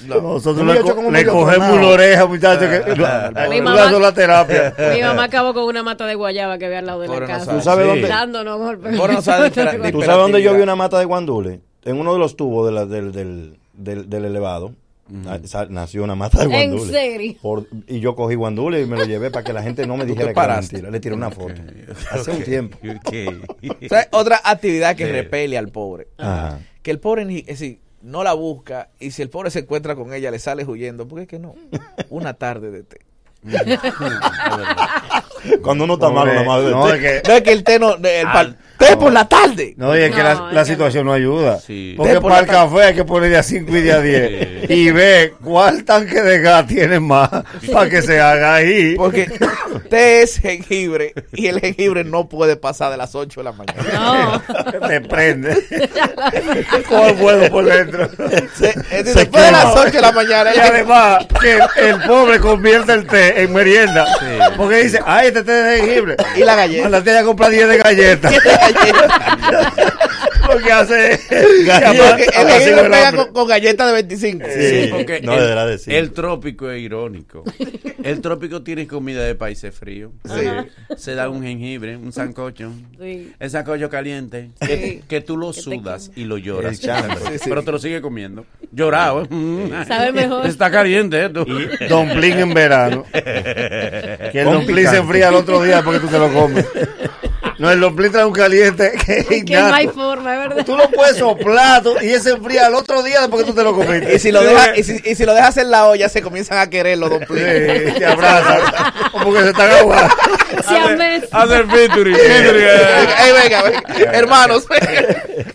Nosotros 0.06 0.56
Yo 0.58 0.64
me 0.64 0.74
le, 0.74 0.80
co- 1.26 1.32
cogemos 1.32 1.70
una 1.70 1.86
oreja, 1.88 2.26
muchachos, 2.26 2.68
que 2.68 2.90
Mi 2.92 2.96
le 3.56 3.62
mamá- 3.62 3.76
dando 3.76 4.00
la 4.00 4.12
terapia. 4.12 4.74
Mi 4.94 5.02
mamá 5.02 5.24
acabó 5.24 5.54
con 5.54 5.64
una 5.64 5.82
mata 5.82 6.06
de 6.06 6.14
guayaba 6.14 6.58
que 6.58 6.66
había 6.66 6.78
al 6.80 6.86
lado 6.86 7.00
de 7.00 7.08
la 7.08 7.14
Pobre 7.14 7.26
no 7.26 7.32
casa. 7.32 7.50
¿Tú 7.52 7.60
sabes 7.60 7.84
Sí. 7.84 7.88
dónde? 7.90 8.08
No 8.96 9.22
sabe 9.22 9.42
de 9.42 9.48
espera- 9.48 9.72
de 9.78 9.92
¿Tú 9.92 10.00
sabes 10.02 10.16
dónde 10.18 10.42
yo 10.42 10.54
vi 10.54 10.60
una 10.62 10.76
mata 10.76 10.98
de 10.98 11.04
guandule? 11.04 11.60
En 11.84 11.98
uno 11.98 12.12
de 12.12 12.18
los 12.18 12.36
tubos 12.36 12.66
de 12.66 12.72
la- 12.72 12.86
del, 12.86 13.12
del, 13.12 13.56
del, 13.72 14.08
del 14.08 14.24
elevado. 14.24 14.72
Ah, 15.26 15.38
Nació 15.68 16.02
una 16.02 16.14
mata 16.14 16.38
de 16.38 16.44
¿En 16.44 16.70
guandule. 16.70 16.90
serio? 16.92 17.34
Por- 17.42 17.66
y 17.86 18.00
yo 18.00 18.16
cogí 18.16 18.36
guandule 18.36 18.80
y 18.80 18.86
me 18.86 18.96
lo 18.96 19.04
llevé 19.04 19.30
para 19.30 19.44
que 19.44 19.52
la 19.52 19.62
gente 19.62 19.86
no 19.86 19.98
me 19.98 20.04
¿Tú 20.04 20.14
dijera 20.14 20.32
que 20.32 20.40
era 20.40 20.56
mentira. 20.60 20.90
Le 20.90 20.98
tiré 21.00 21.14
una 21.14 21.30
foto. 21.30 21.60
Hace 22.10 22.30
un 22.30 22.42
tiempo. 22.42 22.78
Otra 24.12 24.40
actividad 24.42 24.96
que 24.96 25.04
Sí. 25.06 25.12
repele 25.12 25.58
al 25.58 25.68
pobre. 25.68 26.08
Ajá. 26.16 26.60
Que 26.82 26.90
el 26.90 27.00
pobre 27.00 27.26
ni- 27.26 27.40
es 27.40 27.46
decir, 27.58 27.80
no 28.00 28.24
la 28.24 28.32
busca 28.32 28.88
y 28.98 29.10
si 29.10 29.20
el 29.22 29.28
pobre 29.30 29.50
se 29.50 29.58
encuentra 29.60 29.94
con 29.94 30.12
ella 30.14 30.30
le 30.30 30.38
sale 30.38 30.64
huyendo. 30.64 31.06
¿Por 31.06 31.20
qué 31.20 31.26
que 31.26 31.38
no? 31.38 31.54
Una 32.08 32.32
tarde 32.34 32.70
de 32.70 32.82
té. 32.84 32.98
Cuando 35.62 35.84
uno 35.84 35.94
está 35.94 36.10
malo, 36.10 36.32
nada 36.32 36.46
más. 36.46 36.62
no, 36.62 36.88
es 36.88 37.00
que, 37.00 37.22
No 37.28 37.34
es 37.34 37.42
que 37.42 37.52
el 37.52 37.64
té 37.64 37.78
no. 37.78 37.94
El 37.96 38.26
pal- 38.26 38.56
té 38.88 38.96
por 38.96 39.12
la 39.12 39.28
tarde. 39.28 39.74
no, 39.76 39.96
y 39.96 40.02
es 40.02 40.10
que 40.14 40.22
la, 40.22 40.34
No, 40.34 40.52
la 40.52 40.62
es 40.62 40.68
que 40.68 40.72
situación 40.74 41.06
no 41.06 41.12
ayuda. 41.12 41.58
Sí. 41.60 41.94
Porque 41.96 42.20
por 42.20 42.30
para 42.30 42.40
el 42.40 42.46
café 42.46 42.82
hay 42.84 42.94
que 42.94 43.04
poner 43.04 43.30
de 43.30 43.38
a 43.38 43.42
5 43.42 43.76
y 43.76 43.80
de 43.82 43.92
a 43.92 44.00
10. 44.00 44.70
Y 44.70 44.90
ve 44.90 45.34
cuál 45.42 45.84
tanque 45.84 46.20
de 46.22 46.40
gas 46.40 46.66
tiene 46.66 47.00
más 47.00 47.28
para 47.72 47.88
que 47.90 48.02
se 48.02 48.20
haga 48.20 48.54
ahí. 48.56 48.94
Porque 48.96 49.30
té 49.90 50.22
es 50.22 50.38
jengibre 50.38 51.12
y 51.32 51.46
el 51.48 51.60
jengibre 51.60 52.04
no 52.04 52.28
puede 52.28 52.56
pasar 52.56 52.90
de 52.90 52.96
las 52.96 53.14
8 53.14 53.40
de 53.40 53.44
la 53.44 53.52
mañana. 53.52 54.42
No. 54.80 54.88
Te 54.88 55.00
prende. 55.00 55.54
Con 56.88 57.16
fuego 57.16 57.48
por 57.50 57.64
dentro. 57.64 58.08
Se- 58.56 58.68
es 58.68 59.04
decir, 59.04 59.12
Se 59.12 59.18
después 59.20 59.44
de 59.44 59.50
las 59.52 59.64
quema. 59.64 59.80
8 59.82 59.90
de 59.90 60.00
la 60.00 60.12
mañana. 60.12 60.50
Y 60.54 60.58
además, 60.58 61.26
que 61.40 61.58
el, 61.88 62.00
pobre 62.06 62.40
convierte 62.40 62.92
el 62.92 63.06
té 63.06 63.42
en 63.42 63.52
merienda. 63.52 64.06
Porque 64.56 64.84
dice, 64.84 65.00
ay, 65.04 65.28
este 65.28 65.42
té 65.42 65.52
de 65.52 65.78
jengibre. 65.80 66.16
Y 66.36 66.40
la 66.40 66.54
galleta. 66.56 66.82
Mándate 66.84 67.18
a 67.18 67.24
comprar 67.24 67.50
10 67.50 67.68
de 67.68 67.78
galletas. 67.78 68.34
Lo 70.48 70.58
que 70.58 70.72
hace 70.72 71.12
es. 71.12 71.20
Pega 71.20 73.12
con, 73.12 73.32
con 73.32 73.48
galletas 73.48 73.86
de 73.86 73.92
25. 73.94 74.46
Sí, 74.46 74.88
porque 74.90 75.20
no 75.22 75.32
el, 75.34 75.40
deberá 75.40 75.66
decir. 75.66 75.94
el 75.94 76.12
trópico 76.12 76.70
es 76.70 76.82
irónico. 76.82 77.44
El 78.02 78.20
trópico 78.20 78.62
tiene 78.62 78.86
comida 78.86 79.22
de 79.22 79.34
países 79.34 79.74
fríos. 79.74 80.12
Se 80.96 81.14
da 81.14 81.28
un 81.28 81.42
jengibre, 81.42 81.96
un 81.96 82.12
sancocho. 82.12 82.72
Sí. 83.00 83.32
El 83.38 83.50
sancocho 83.50 83.88
caliente. 83.88 84.50
Que, 84.60 85.02
que 85.08 85.20
tú 85.20 85.36
lo 85.36 85.52
sudas 85.52 86.10
y 86.14 86.24
lo 86.24 86.36
lloras. 86.36 86.72
El 86.72 86.80
chambre. 86.80 87.16
Sí, 87.16 87.38
sí. 87.38 87.48
Pero 87.48 87.62
te 87.62 87.72
lo 87.72 87.78
sigue 87.78 88.00
comiendo. 88.02 88.44
Llorado. 88.72 89.22
¿eh? 89.22 89.84
Sabe 89.88 90.12
mejor. 90.12 90.46
Está 90.46 90.70
caliente 90.70 91.24
esto. 91.24 91.46
Dumpling 91.88 92.38
en 92.38 92.54
verano. 92.54 93.04
Que 93.14 94.40
el 94.40 94.44
Con 94.46 94.54
dumpling 94.54 94.88
se 94.88 94.96
enfría 94.96 95.28
el 95.28 95.34
otro 95.34 95.62
día 95.62 95.82
porque 95.82 96.00
tú 96.00 96.08
te 96.08 96.18
lo 96.18 96.32
comes. 96.32 96.66
No, 97.58 97.70
el 97.70 97.80
dumpling 97.80 98.10
trae 98.12 98.24
un 98.24 98.32
caliente 98.32 98.92
que 99.06 99.18
es 99.20 99.26
Que 99.44 99.56
no 99.56 99.72
hay 99.74 99.88
forma, 99.88 100.34
es 100.34 100.48
verdad. 100.48 100.64
Tú 100.66 100.76
lo 100.76 100.90
puedes 100.90 101.16
soplar 101.16 101.82
tú- 101.82 101.96
y 102.02 102.10
ese 102.10 102.30
enfría 102.30 102.66
el 102.66 102.74
otro 102.74 103.02
día 103.02 103.20
después 103.20 103.44
que 103.44 103.50
tú 103.50 103.56
te 103.56 103.62
lo 103.62 103.74
comiste. 103.74 104.14
Y 104.14 104.18
si 104.18 104.32
lo 104.32 104.42
dejas 104.42 104.76
y 104.76 104.82
si, 104.82 105.00
y 105.04 105.14
si 105.14 105.24
lo 105.24 105.34
dejas 105.34 105.56
en 105.58 105.70
la 105.70 105.86
olla 105.86 106.08
se 106.08 106.22
comienzan 106.22 106.58
a 106.58 106.68
querer 106.70 106.98
los 106.98 107.10
dumplings. 107.10 107.92
Sí, 107.94 107.98
te 107.98 108.06
abrazan. 108.06 108.58
Como 109.12 109.32
que 109.32 109.42
se 109.42 109.50
están 109.50 109.70
ahogando. 109.70 110.14
Si 110.68 110.74
a 110.76 110.86
mes- 110.96 111.24
Hacer 111.32 111.66
featuring. 111.66 112.16
eh. 112.18 113.06
Ey, 113.24 113.32
venga, 113.42 113.62
venga, 113.62 113.82
hermanos. 114.12 114.64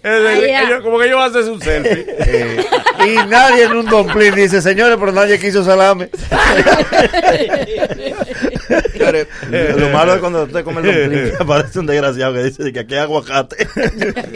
Ellos- 0.04 0.82
como 0.84 1.00
que 1.00 1.06
ellos 1.08 1.22
hacen 1.22 1.46
su 1.46 1.60
selfie. 1.60 2.06
Eh, 2.20 2.66
y 3.06 3.16
nadie 3.28 3.64
en 3.64 3.74
un 3.74 3.86
dumpling 3.86 4.34
dice, 4.36 4.62
señores, 4.62 4.98
pero 5.00 5.12
nadie 5.12 5.40
quiso 5.40 5.64
salame. 5.64 6.10
Señores, 8.92 9.28
Lo 9.78 9.90
malo 9.90 10.14
es 10.16 10.20
cuando 10.20 10.44
usted 10.44 10.64
come 10.64 10.82
el 10.82 10.86
dumpling, 10.86 11.38
que 11.38 11.38
aparece 11.44 11.80
un 11.80 11.86
desgraciado 11.86 12.34
que 12.34 12.44
dice 12.44 12.74
que 12.74 12.80
aquí 12.80 12.94
hay 12.96 13.02
aguacate. 13.02 13.68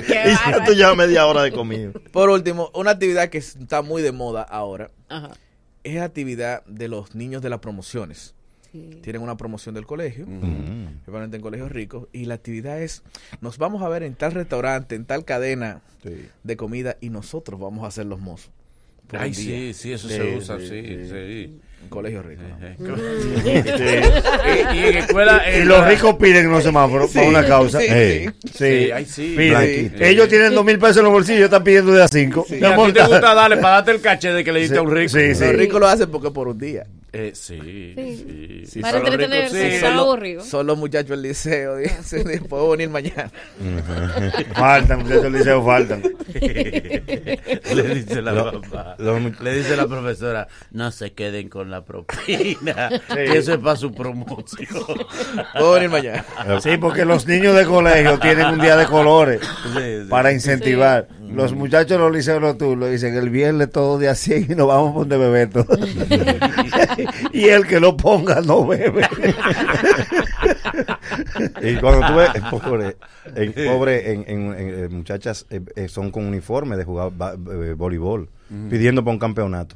y 0.07 0.51
ya 0.51 0.64
tú 0.66 0.74
llevas 0.74 0.95
media 0.97 1.26
hora 1.26 1.43
de 1.43 1.51
comida. 1.51 1.91
Por 2.11 2.30
último, 2.30 2.72
una 2.74 2.91
actividad 2.91 3.30
que 3.30 3.38
está 3.39 3.82
muy 3.82 4.01
de 4.01 4.11
moda 4.11 4.41
ahora 4.43 4.91
Ajá. 5.09 5.32
es 5.84 5.95
la 5.95 6.05
actividad 6.05 6.64
de 6.66 6.88
los 6.88 7.16
niños 7.16 7.41
de 7.41 7.49
las 7.49 7.59
promociones. 7.59 8.36
Tienen 9.01 9.21
una 9.21 9.38
promoción 9.38 9.76
del 9.76 9.86
colegio, 9.86 10.26
principalmente 10.26 11.38
en 11.38 11.41
colegios 11.43 11.71
ricos, 11.71 12.07
y 12.11 12.26
la 12.26 12.34
actividad 12.34 12.82
es, 12.82 13.03
nos 13.39 13.59
vamos 13.59 13.84
a 13.84 13.89
ver 13.89 14.01
en 14.01 14.15
tal 14.15 14.32
restaurante, 14.32 14.95
en 14.95 15.05
tal 15.05 15.26
cadena 15.26 15.82
de 16.43 16.57
comida, 16.57 16.97
y 16.99 17.09
nosotros 17.09 17.59
vamos 17.59 17.86
a 17.86 17.91
ser 17.91 18.07
los 18.07 18.19
mozos. 18.19 18.51
Ay, 19.11 19.34
sí, 19.34 19.74
sí, 19.74 19.91
eso 19.93 20.09
se 20.09 20.38
usa, 20.38 20.59
sí, 20.59 20.67
sí, 20.69 21.05
sí. 21.05 21.09
sí. 21.09 21.59
Un 21.84 21.90
colegio 21.90 22.24
rico. 22.24 22.42
¿no? 22.80 22.96
Y- 23.46 24.78
y 24.78 24.84
en 24.86 24.98
escuela- 24.98 25.44
Y 25.58 25.64
los 25.64 25.80
la- 25.80 25.90
ricos 25.90 26.16
piden 26.16 26.50
los 26.50 26.64
semáforos 26.64 27.12
Sí, 27.12 27.18
para 27.18 27.30
una 27.30 27.46
causa. 27.46 27.80
sí, 27.80 27.86
Eh, 27.90 28.32
sí. 28.46 28.50
sí, 28.50 28.58
Sí, 28.58 28.92
ay, 28.92 29.06
sí. 29.06 29.34
piden. 29.38 29.50
Blanquito. 29.52 30.04
Ellos 30.04 30.28
tienen 30.30 30.56
dos 30.56 30.66
mil 30.66 30.80
pesos 30.80 30.98
en 30.98 31.04
los 31.04 31.12
bolsillos, 31.14 31.44
están 31.46 31.64
pidiendo 31.64 31.92
de 31.92 32.04
a 32.04 32.08
cinco. 32.08 32.46
Y 32.50 32.64
a 32.64 32.76
ti 32.76 32.92
te 32.94 33.02
gusta 33.06 33.34
darle 33.36 33.58
para 33.58 33.76
darte 33.76 33.92
el 33.92 34.02
caché 34.02 34.34
de 34.34 34.44
que 34.44 34.52
le 34.52 34.60
diste 34.62 34.76
Sí, 34.76 34.80
a 34.80 34.82
un 34.82 34.92
rico. 34.92 35.10
sí, 35.10 35.36
sí. 35.36 35.44
Los 35.46 35.56
ricos 35.56 35.80
lo 35.80 35.88
hacen 35.88 36.10
porque 36.10 36.32
por 36.32 36.48
un 36.48 36.58
día. 36.58 36.86
Eh, 37.16 37.32
sí, 37.36 37.60
Sí. 37.96 38.64
sí. 38.68 38.80
Para 38.82 38.94
son 38.94 39.04
los 39.04 39.14
entretenerse, 39.14 39.56
ricos, 39.56 39.70
sí. 39.70 39.76
está 39.76 39.88
Son 39.90 39.98
los- 39.98 40.06
aburrido. 40.08 40.44
Son 40.44 40.66
los 40.66 40.78
muchachos 40.80 41.10
del 41.12 41.22
liceo. 41.22 41.76
Dicen, 41.78 42.44
puedo 42.50 42.72
venir 42.72 42.90
mañana. 42.90 43.30
Faltan, 44.56 45.00
muchachos 45.04 45.24
del 45.24 45.34
liceo, 45.34 45.64
faltan. 45.64 46.02
le 46.34 47.96
dice 47.96 48.20
la 48.22 48.32
Lo- 48.32 48.62
papá. 48.62 48.96
lo- 48.98 49.20
le 49.20 49.54
dice 49.56 49.76
la 49.76 49.86
profesora, 49.88 50.48
no 50.72 50.90
se 50.92 51.14
queden 51.14 51.50
con 51.50 51.70
la 51.74 51.84
propina, 51.84 52.89
Sí. 52.89 53.15
que 53.15 53.38
eso 53.38 53.53
es 53.53 53.57
para 53.59 53.76
su 53.76 53.93
promoción. 53.93 54.67
Puedo 55.53 55.74
venir 55.74 55.89
mañana. 55.89 56.24
Sí, 56.61 56.78
porque 56.78 57.03
los 57.05 57.26
niños 57.28 57.55
de 57.55 57.65
colegio 57.65 58.19
tienen 58.19 58.45
un 58.47 58.59
día 58.59 58.78
de 58.78 58.86
colores 58.86 59.41
Sí, 59.74 59.80
sí. 60.03 60.07
para 60.09 60.32
incentivar. 60.32 61.07
Los 61.34 61.53
muchachos 61.53 61.89
de 61.89 61.97
los 61.97 62.11
liceos 62.11 62.39
nocturnos 62.39 62.91
dicen 62.91 63.15
el 63.15 63.32
viernes 63.32 63.71
todo 63.71 63.97
día 63.97 64.13
100 64.13 64.51
y 64.51 64.55
nos 64.55 64.67
vamos 64.67 64.91
a 64.91 64.93
poner 64.93 65.17
Bebeto. 65.17 65.65
y 67.32 67.45
el 67.45 67.65
que 67.65 67.80
lo 67.80 67.97
ponga 67.97 68.39
no 68.41 68.67
bebe. 68.67 69.07
Y 71.61 71.76
cuando 71.78 72.07
tú 72.07 72.15
ves, 72.15 72.30
pobre, 72.51 72.97
el 73.36 73.53
pobre 73.53 74.11
en, 74.13 74.26
en- 74.28 74.53
en- 74.53 74.84
eh, 74.86 74.88
muchachas 74.89 75.45
eh, 75.49 75.61
eh, 75.76 75.88
son 75.88 76.11
con 76.11 76.26
uniforme 76.26 76.76
de 76.78 76.84
jugar 76.84 77.11
voleibol, 77.76 78.30
pidiendo 78.69 79.03
para 79.03 79.13
un 79.13 79.19
campeonato. 79.19 79.76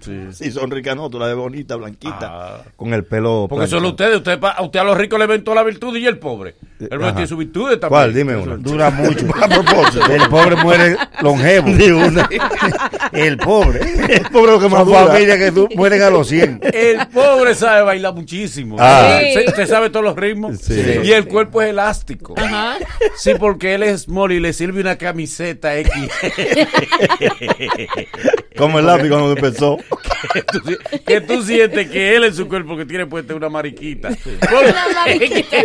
Sí. 0.00 0.50
son 0.50 0.70
ricas, 0.70 0.96
no, 0.96 1.08
tú 1.10 1.18
la 1.18 1.26
ves 1.26 1.36
bonita, 1.36 1.76
blanquita, 1.76 2.18
Ah. 2.22 2.62
con 2.76 2.92
el 2.94 3.04
pelo. 3.04 3.46
Porque 3.48 3.60
planchado. 3.62 3.80
solo 3.80 3.88
ustedes, 3.90 4.16
usted, 4.16 4.38
pa- 4.40 4.50
a 4.52 4.62
usted 4.62 4.80
a 4.80 4.84
los 4.84 4.96
ricos 4.96 5.18
le 5.18 5.26
ven 5.26 5.44
toda 5.44 5.56
la 5.56 5.62
virtud 5.62 5.96
y 5.96 6.06
el 6.06 6.18
pobre. 6.18 6.54
Él 6.80 6.88
no 6.98 7.04
Ajá. 7.06 7.12
tiene 7.14 7.26
sus 7.26 7.38
virtudes 7.38 7.78
también. 7.78 7.88
¿Cuál? 8.00 8.14
Dime 8.14 8.36
una. 8.36 8.56
Dura 8.56 8.90
mucho. 8.90 9.26
A 9.42 9.48
propósito. 9.48 10.06
El 10.12 10.28
pobre 10.28 10.56
muere 10.56 10.96
longevo. 11.22 11.68
Una. 12.06 12.28
El 13.12 13.36
pobre. 13.36 13.80
El 14.08 14.22
pobre 14.30 14.52
lo 14.52 14.60
que 14.60 14.68
más 14.68 14.86
dura. 14.86 15.06
familias 15.06 15.38
que 15.38 15.50
du- 15.50 15.68
mueren 15.76 16.02
a 16.02 16.10
los 16.10 16.28
100. 16.28 16.60
El 16.72 17.06
pobre 17.08 17.54
sabe 17.54 17.82
bailar 17.82 18.14
muchísimo. 18.14 18.76
Ah. 18.78 19.18
Sí. 19.20 19.40
Usted 19.46 19.66
sabe 19.66 19.90
todos 19.90 20.04
los 20.04 20.16
ritmos. 20.16 20.58
Sí. 20.58 20.80
Y 21.04 21.12
el 21.12 21.26
cuerpo 21.26 21.60
es 21.62 21.70
elástico. 21.70 22.34
Ajá. 22.38 22.76
Sí, 23.16 23.32
porque 23.38 23.74
él 23.74 23.82
es 23.82 24.02
small 24.02 24.32
y 24.32 24.40
le 24.40 24.52
sirve 24.52 24.80
una 24.80 24.96
camiseta 24.96 25.76
X. 25.78 25.92
Como 28.60 28.78
el 28.78 28.86
lápiz 28.86 29.08
cuando 29.08 29.32
empezó. 29.32 29.76
que, 30.32 30.42
tú, 30.42 30.60
que 31.06 31.20
tú 31.22 31.42
sientes 31.42 31.90
que 31.90 32.16
él 32.16 32.24
en 32.24 32.34
su 32.34 32.46
cuerpo 32.48 32.76
que 32.76 32.84
tiene 32.84 33.06
puesta 33.06 33.34
una 33.34 33.48
mariquita. 33.48 34.08
Una 34.08 34.86
mariquita. 34.94 35.56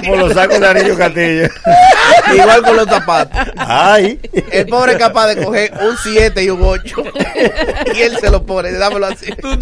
Como 0.00 0.16
los 0.16 0.32
sacos 0.32 0.60
de 0.60 0.66
Anillo 0.66 0.96
Castillo. 0.96 1.48
Igual 2.34 2.62
con 2.62 2.76
los 2.76 2.86
zapatos. 2.86 3.38
Ay. 3.56 4.18
El 4.50 4.66
pobre 4.66 4.92
es 4.92 4.98
capaz 4.98 5.28
de 5.28 5.44
coger 5.44 5.72
un 5.80 5.96
7 5.96 6.42
y 6.44 6.50
un 6.50 6.60
8. 6.62 6.96
y 7.94 8.00
él 8.00 8.16
se 8.20 8.30
lo 8.30 8.44
pone, 8.44 8.72
dámelo 8.72 9.06
así. 9.06 9.30
Tú 9.40 9.58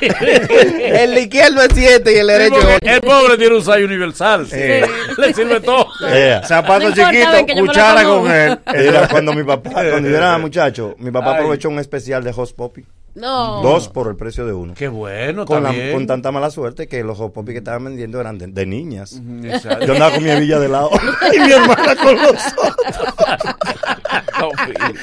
El 0.00 1.18
izquierdo 1.18 1.62
es 1.62 1.68
7 1.74 2.12
y 2.12 2.16
el 2.18 2.26
Sí, 2.28 2.32
derecho 2.32 2.56
es 2.58 2.64
porque 2.64 2.86
8. 2.86 2.94
el 2.94 3.00
pobre 3.00 3.38
tiene 3.38 3.54
un 3.56 3.62
size 3.64 3.84
universal. 3.84 4.46
Eh. 4.52 4.86
Le 5.16 5.34
sirve 5.34 5.60
todo. 5.60 5.88
Eh, 6.08 6.40
Zapatos 6.46 6.96
No 6.96 7.10
chiquitos, 7.10 7.27
ven, 7.32 7.46
que 7.46 7.54
yo 7.56 7.66
cuchara 7.66 8.04
con 8.04 8.30
él. 8.30 8.58
Era 8.66 9.08
cuando 9.08 9.32
mi 9.32 9.44
papá, 9.44 9.70
cuando 9.70 10.08
yo 10.08 10.16
era 10.16 10.38
muchacho, 10.38 10.94
mi 10.98 11.10
papá 11.10 11.30
Ay. 11.32 11.36
aprovechó 11.36 11.68
un 11.68 11.78
especial 11.78 12.22
de 12.24 12.32
Hot 12.32 12.54
Poppy. 12.54 12.84
No. 13.18 13.60
Dos 13.62 13.88
por 13.88 14.08
el 14.08 14.16
precio 14.16 14.46
de 14.46 14.52
uno. 14.52 14.74
Qué 14.76 14.88
bueno, 14.88 15.44
Con, 15.44 15.62
la- 15.62 15.70
también. 15.70 15.92
con 15.92 16.06
tanta 16.06 16.30
mala 16.32 16.50
suerte 16.50 16.86
que 16.88 17.02
los 17.02 17.18
Hot 17.18 17.32
Poppy 17.32 17.52
que 17.52 17.58
estaban 17.58 17.84
vendiendo 17.84 18.20
eran 18.20 18.38
de, 18.38 18.46
de 18.46 18.66
niñas. 18.66 19.20
Exacto. 19.44 19.86
Yo 19.86 19.92
andaba 19.94 20.12
con 20.14 20.22
mi 20.24 20.30
hebilla 20.30 20.58
de 20.58 20.68
lado 20.68 20.90
y 21.34 21.38
mi 21.40 21.50
hermana 21.52 21.96
con 21.96 22.14
los 22.16 22.30
otros. 22.32 23.14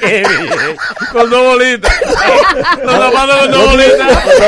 bien. 0.08 0.24
Con 1.12 1.30
dos 1.30 1.44
bolitas. 1.44 1.92
Los 2.82 2.92
zapatos 2.94 3.36
con 3.42 3.50
dos 3.50 3.66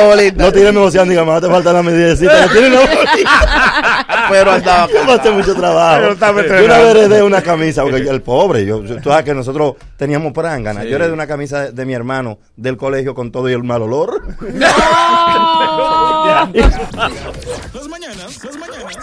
bolitas. 0.07 0.37
No 0.37 0.51
tiene 0.51 0.71
negociando, 0.71 1.11
diga, 1.11 1.23
más 1.25 1.41
te 1.41 1.47
falta 1.47 1.73
la 1.73 1.83
medidecita. 1.83 2.45
No 2.47 2.51
tiene 2.51 2.67
una 2.69 2.79
bolita. 2.79 4.27
Pero 4.29 4.51
andaba 4.51 4.87
Me 5.05 5.11
hace 5.13 5.31
mucho 5.31 5.53
trabajo. 5.55 6.01
Yo 6.01 6.65
una 6.65 6.77
vez 6.79 6.95
heredé 6.95 7.23
una 7.23 7.41
camisa, 7.41 7.83
porque 7.83 8.03
yo- 8.05 8.11
el 8.11 8.21
pobre, 8.21 8.65
yo, 8.65 8.79
tú 8.81 9.09
sabes 9.09 9.25
que 9.25 9.33
nosotros 9.33 9.75
teníamos 9.97 10.33
prangana. 10.33 10.81
Sí. 10.81 10.89
Yo 10.89 10.95
heredé 10.95 11.11
una 11.13 11.27
camisa 11.27 11.65
de, 11.65 11.71
de 11.71 11.85
mi 11.85 11.93
hermano 11.93 12.39
del 12.55 12.77
colegio 12.77 13.13
con 13.13 13.31
todo 13.31 13.49
y 13.49 13.53
el 13.59 13.65
mal 13.65 13.81
olor. 13.83 14.35
Las 17.73 17.87
mañanas, 17.87 18.43
las 18.43 18.57
mañanas. 18.57 18.97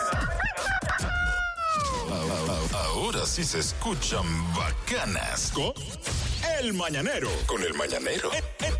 Ahora 2.72 3.24
sí 3.26 3.44
se 3.44 3.60
escuchan 3.60 4.24
bacanas. 4.54 5.52
Con 5.54 5.72
El 6.60 6.72
Mañanero. 6.74 7.28
Con 7.46 7.62
El 7.62 7.74
Mañanero. 7.74 8.30
En, 8.32 8.44
en- 8.66 8.76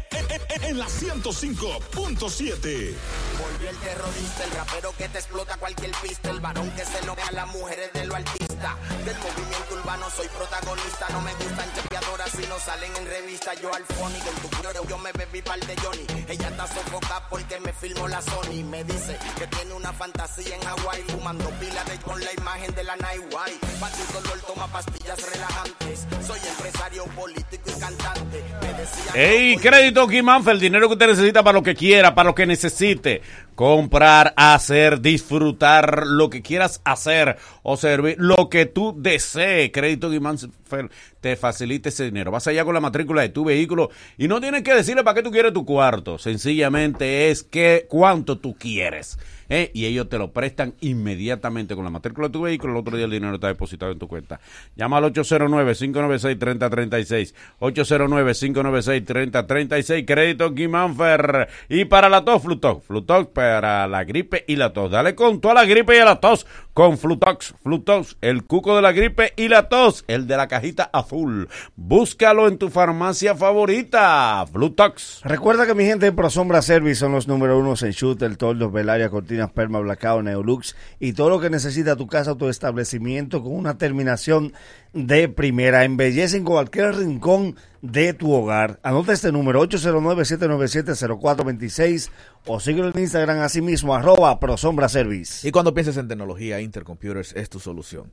en- 0.51 0.65
en 0.65 0.79
la 0.79 0.87
105.7. 0.87 2.95
Volvió 3.39 3.71
el 3.71 3.77
terrorista, 3.79 4.45
el 4.45 4.51
rapero 4.53 4.93
que 4.97 5.09
te 5.09 5.19
explota 5.19 5.57
cualquier 5.59 5.91
pista, 6.03 6.31
el 6.31 6.41
varón 6.41 6.71
que 6.73 6.85
se 6.85 7.05
lo 7.05 7.13
a 7.13 7.33
las 7.33 7.47
mujeres 7.49 7.93
de 7.93 8.07
lo 8.07 8.15
artista. 8.17 8.77
Del 9.05 9.17
movimiento 9.19 9.75
urbano 9.75 10.09
soy 10.11 10.27
protagonista, 10.29 11.07
no 11.11 11.21
me 11.21 11.35
gustan 11.35 11.71
chapeadoras 11.75 12.31
si 12.31 12.47
no 12.47 12.59
salen 12.59 12.97
en 12.97 13.07
revista. 13.07 13.53
Yo 13.55 13.73
al 13.75 13.85
phony 13.85 14.19
con 14.25 14.35
tu 14.43 14.49
cuero 14.57 14.87
yo 14.89 14.99
me 14.99 15.13
bebí 15.13 15.43
par 15.43 15.61
de 15.61 15.77
Johnny. 15.77 16.07
Ella 16.29 16.49
está 16.49 16.67
sofocada 16.67 17.29
porque 17.29 17.61
me 17.61 17.73
filmó 17.73 18.09
la 18.09 18.21
Sony. 18.23 18.65
Me 18.65 18.83
dice 18.85 19.17
que 19.39 19.47
tiene 19.49 19.75
una 19.75 19.93
fantasía 19.93 20.55
en 20.57 20.63
Hawái, 20.63 21.03
fumando 21.09 21.49
pila 21.61 21.85
de 21.85 21.99
con 22.01 22.19
la 22.21 22.33
imagen 22.33 22.75
de 22.75 22.85
la 22.85 22.97
Night 22.97 23.23
White. 23.33 23.67
Pa' 23.79 23.91
tu 23.91 24.13
dolor 24.15 24.41
toma 24.47 24.67
pastillas 24.73 25.21
relajantes. 25.31 26.07
Soy 26.27 26.41
empresario 26.49 27.05
político 27.15 27.56
y 27.65 27.81
cantante. 27.81 28.43
Me 28.61 28.73
decía 28.75 29.13
Ey, 29.15 29.57
crédito 29.57 30.07
Kimanfa, 30.07 30.53
el 30.53 30.61
dinero 30.61 30.89
que 30.89 30.95
usted 30.95 31.09
necesita 31.09 31.43
para 31.43 31.59
lo 31.59 31.63
que 31.63 31.75
quiera, 31.75 32.15
para 32.15 32.29
lo 32.29 32.35
que 32.35 32.47
necesite. 32.47 33.23
Comprar, 33.55 34.35
hacer, 34.37 35.01
disfrutar, 35.01 36.07
lo 36.07 36.29
que 36.29 36.43
quieras 36.43 36.83
hacer 36.85 37.37
o 37.63 37.77
servir, 37.77 38.17
lo 38.19 38.51
que 38.51 38.67
tú 38.67 38.95
desees. 38.97 39.71
Crédito 39.73 40.11
Guimánfer 40.11 40.91
te 41.21 41.37
facilita 41.37 41.89
ese 41.89 42.05
dinero. 42.05 42.31
Vas 42.31 42.47
allá 42.47 42.65
con 42.65 42.75
la 42.75 42.81
matrícula 42.81 43.23
de 43.23 43.31
tu 43.31 43.45
vehículo 43.45 43.91
y 44.19 44.29
no 44.29 44.41
tienes 44.41 44.63
que 44.63 44.75
decirle 44.75 45.03
para 45.03 45.15
qué 45.15 45.23
tú 45.23 45.31
quieres 45.31 45.53
tu 45.53 45.65
cuarto. 45.65 46.19
Sencillamente 46.19 47.31
es 47.31 47.43
que 47.43 47.87
cuánto 47.89 48.39
tú 48.39 48.57
quieres. 48.59 49.19
¿Eh? 49.49 49.71
Y 49.75 49.87
ellos 49.87 50.09
te 50.09 50.19
lo 50.19 50.31
prestan 50.33 50.75
inmediatamente 50.81 51.75
con 51.75 51.83
la 51.85 51.91
matrícula 51.91 52.29
de 52.29 52.33
tu 52.33 52.43
vehículo. 52.43 52.73
El 52.73 52.79
otro 52.79 52.97
día 52.97 53.07
el 53.07 53.11
dinero 53.11 53.35
está 53.35 53.49
depositado 53.49 53.91
en 53.93 53.99
tu 53.99 54.07
cuenta. 54.09 54.41
Llama 54.77 54.97
al 54.99 55.13
809-596-3036. 55.13 57.35
809-596-3036. 57.61 60.05
Crédito 60.07 60.53
Guimánfer. 60.53 61.49
Y 61.69 61.87
para 61.87 62.09
la 62.09 62.25
tos, 62.25 62.43
Flutox. 62.43 62.87
Flutox 62.87 63.29
para 63.29 63.87
la 63.87 64.03
gripe 64.05 64.45
y 64.47 64.57
la 64.57 64.73
tos. 64.73 64.91
Dale 64.91 65.15
con 65.15 65.41
toda 65.41 65.55
la 65.55 65.65
gripe 65.65 65.97
y 65.97 66.01
la 66.01 66.21
tos 66.21 66.47
con 66.75 66.99
Flutox. 66.99 67.55
Flutox, 67.63 68.17
el 68.21 68.45
cuco 68.45 68.77
de 68.77 68.83
la 68.83 68.93
gripe 68.93 69.33
y 69.37 69.49
la 69.49 69.69
tos. 69.69 70.05
El 70.09 70.27
de 70.27 70.37
la 70.37 70.49
cajita 70.49 70.91
azul. 70.93 71.49
Búscalo 71.75 72.49
en 72.49 72.59
tu 72.59 72.69
farmacia 72.69 73.35
favorita. 73.35 74.45
Flutox. 74.53 75.23
Recuerda 75.25 75.67
que 75.67 75.75
mi 75.75 75.85
gente 75.85 76.05
de 76.07 76.13
ProSombra 76.13 76.63
Service 76.63 77.01
son 77.01 77.13
los 77.13 77.29
número 77.29 77.59
uno 77.59 77.75
en 77.81 77.93
shooter, 77.93 78.37
toldos, 78.37 78.73
velaria, 78.73 79.09
perma, 79.53 79.81
blackout, 79.81 80.25
neolux 80.25 80.75
y 80.99 81.13
todo 81.13 81.29
lo 81.31 81.39
que 81.41 81.51
necesita 81.51 81.97
tu 81.97 82.07
casa 82.07 82.33
o 82.33 82.37
tu 82.37 82.49
establecimiento 82.49 83.43
con 83.43 83.55
una 83.55 83.77
terminación 83.79 84.53
de 84.93 85.29
primera. 85.29 85.85
Embellecen 85.85 86.45
cualquier 86.45 86.97
rincón 86.97 87.57
de 87.83 88.15
tu 88.15 88.33
hogar. 88.33 88.81
Anota 88.83 89.13
este 89.13 89.31
número 89.33 89.63
809-797-0426 89.63 92.11
o 92.47 92.61
síguelo 92.61 92.91
en 92.95 93.01
Instagram 93.01 93.41
así 93.41 93.61
mismo 93.61 93.95
arroba 93.95 94.41
ProSombra 94.41 94.89
Service. 94.89 95.47
Y 95.47 95.53
cuando 95.53 95.75
pienses 95.75 95.97
en 95.97 96.09
tecnología, 96.09 96.61
Intercomputers 96.61 97.35
es 97.35 97.49
tu 97.49 97.61
solución. 97.61 98.11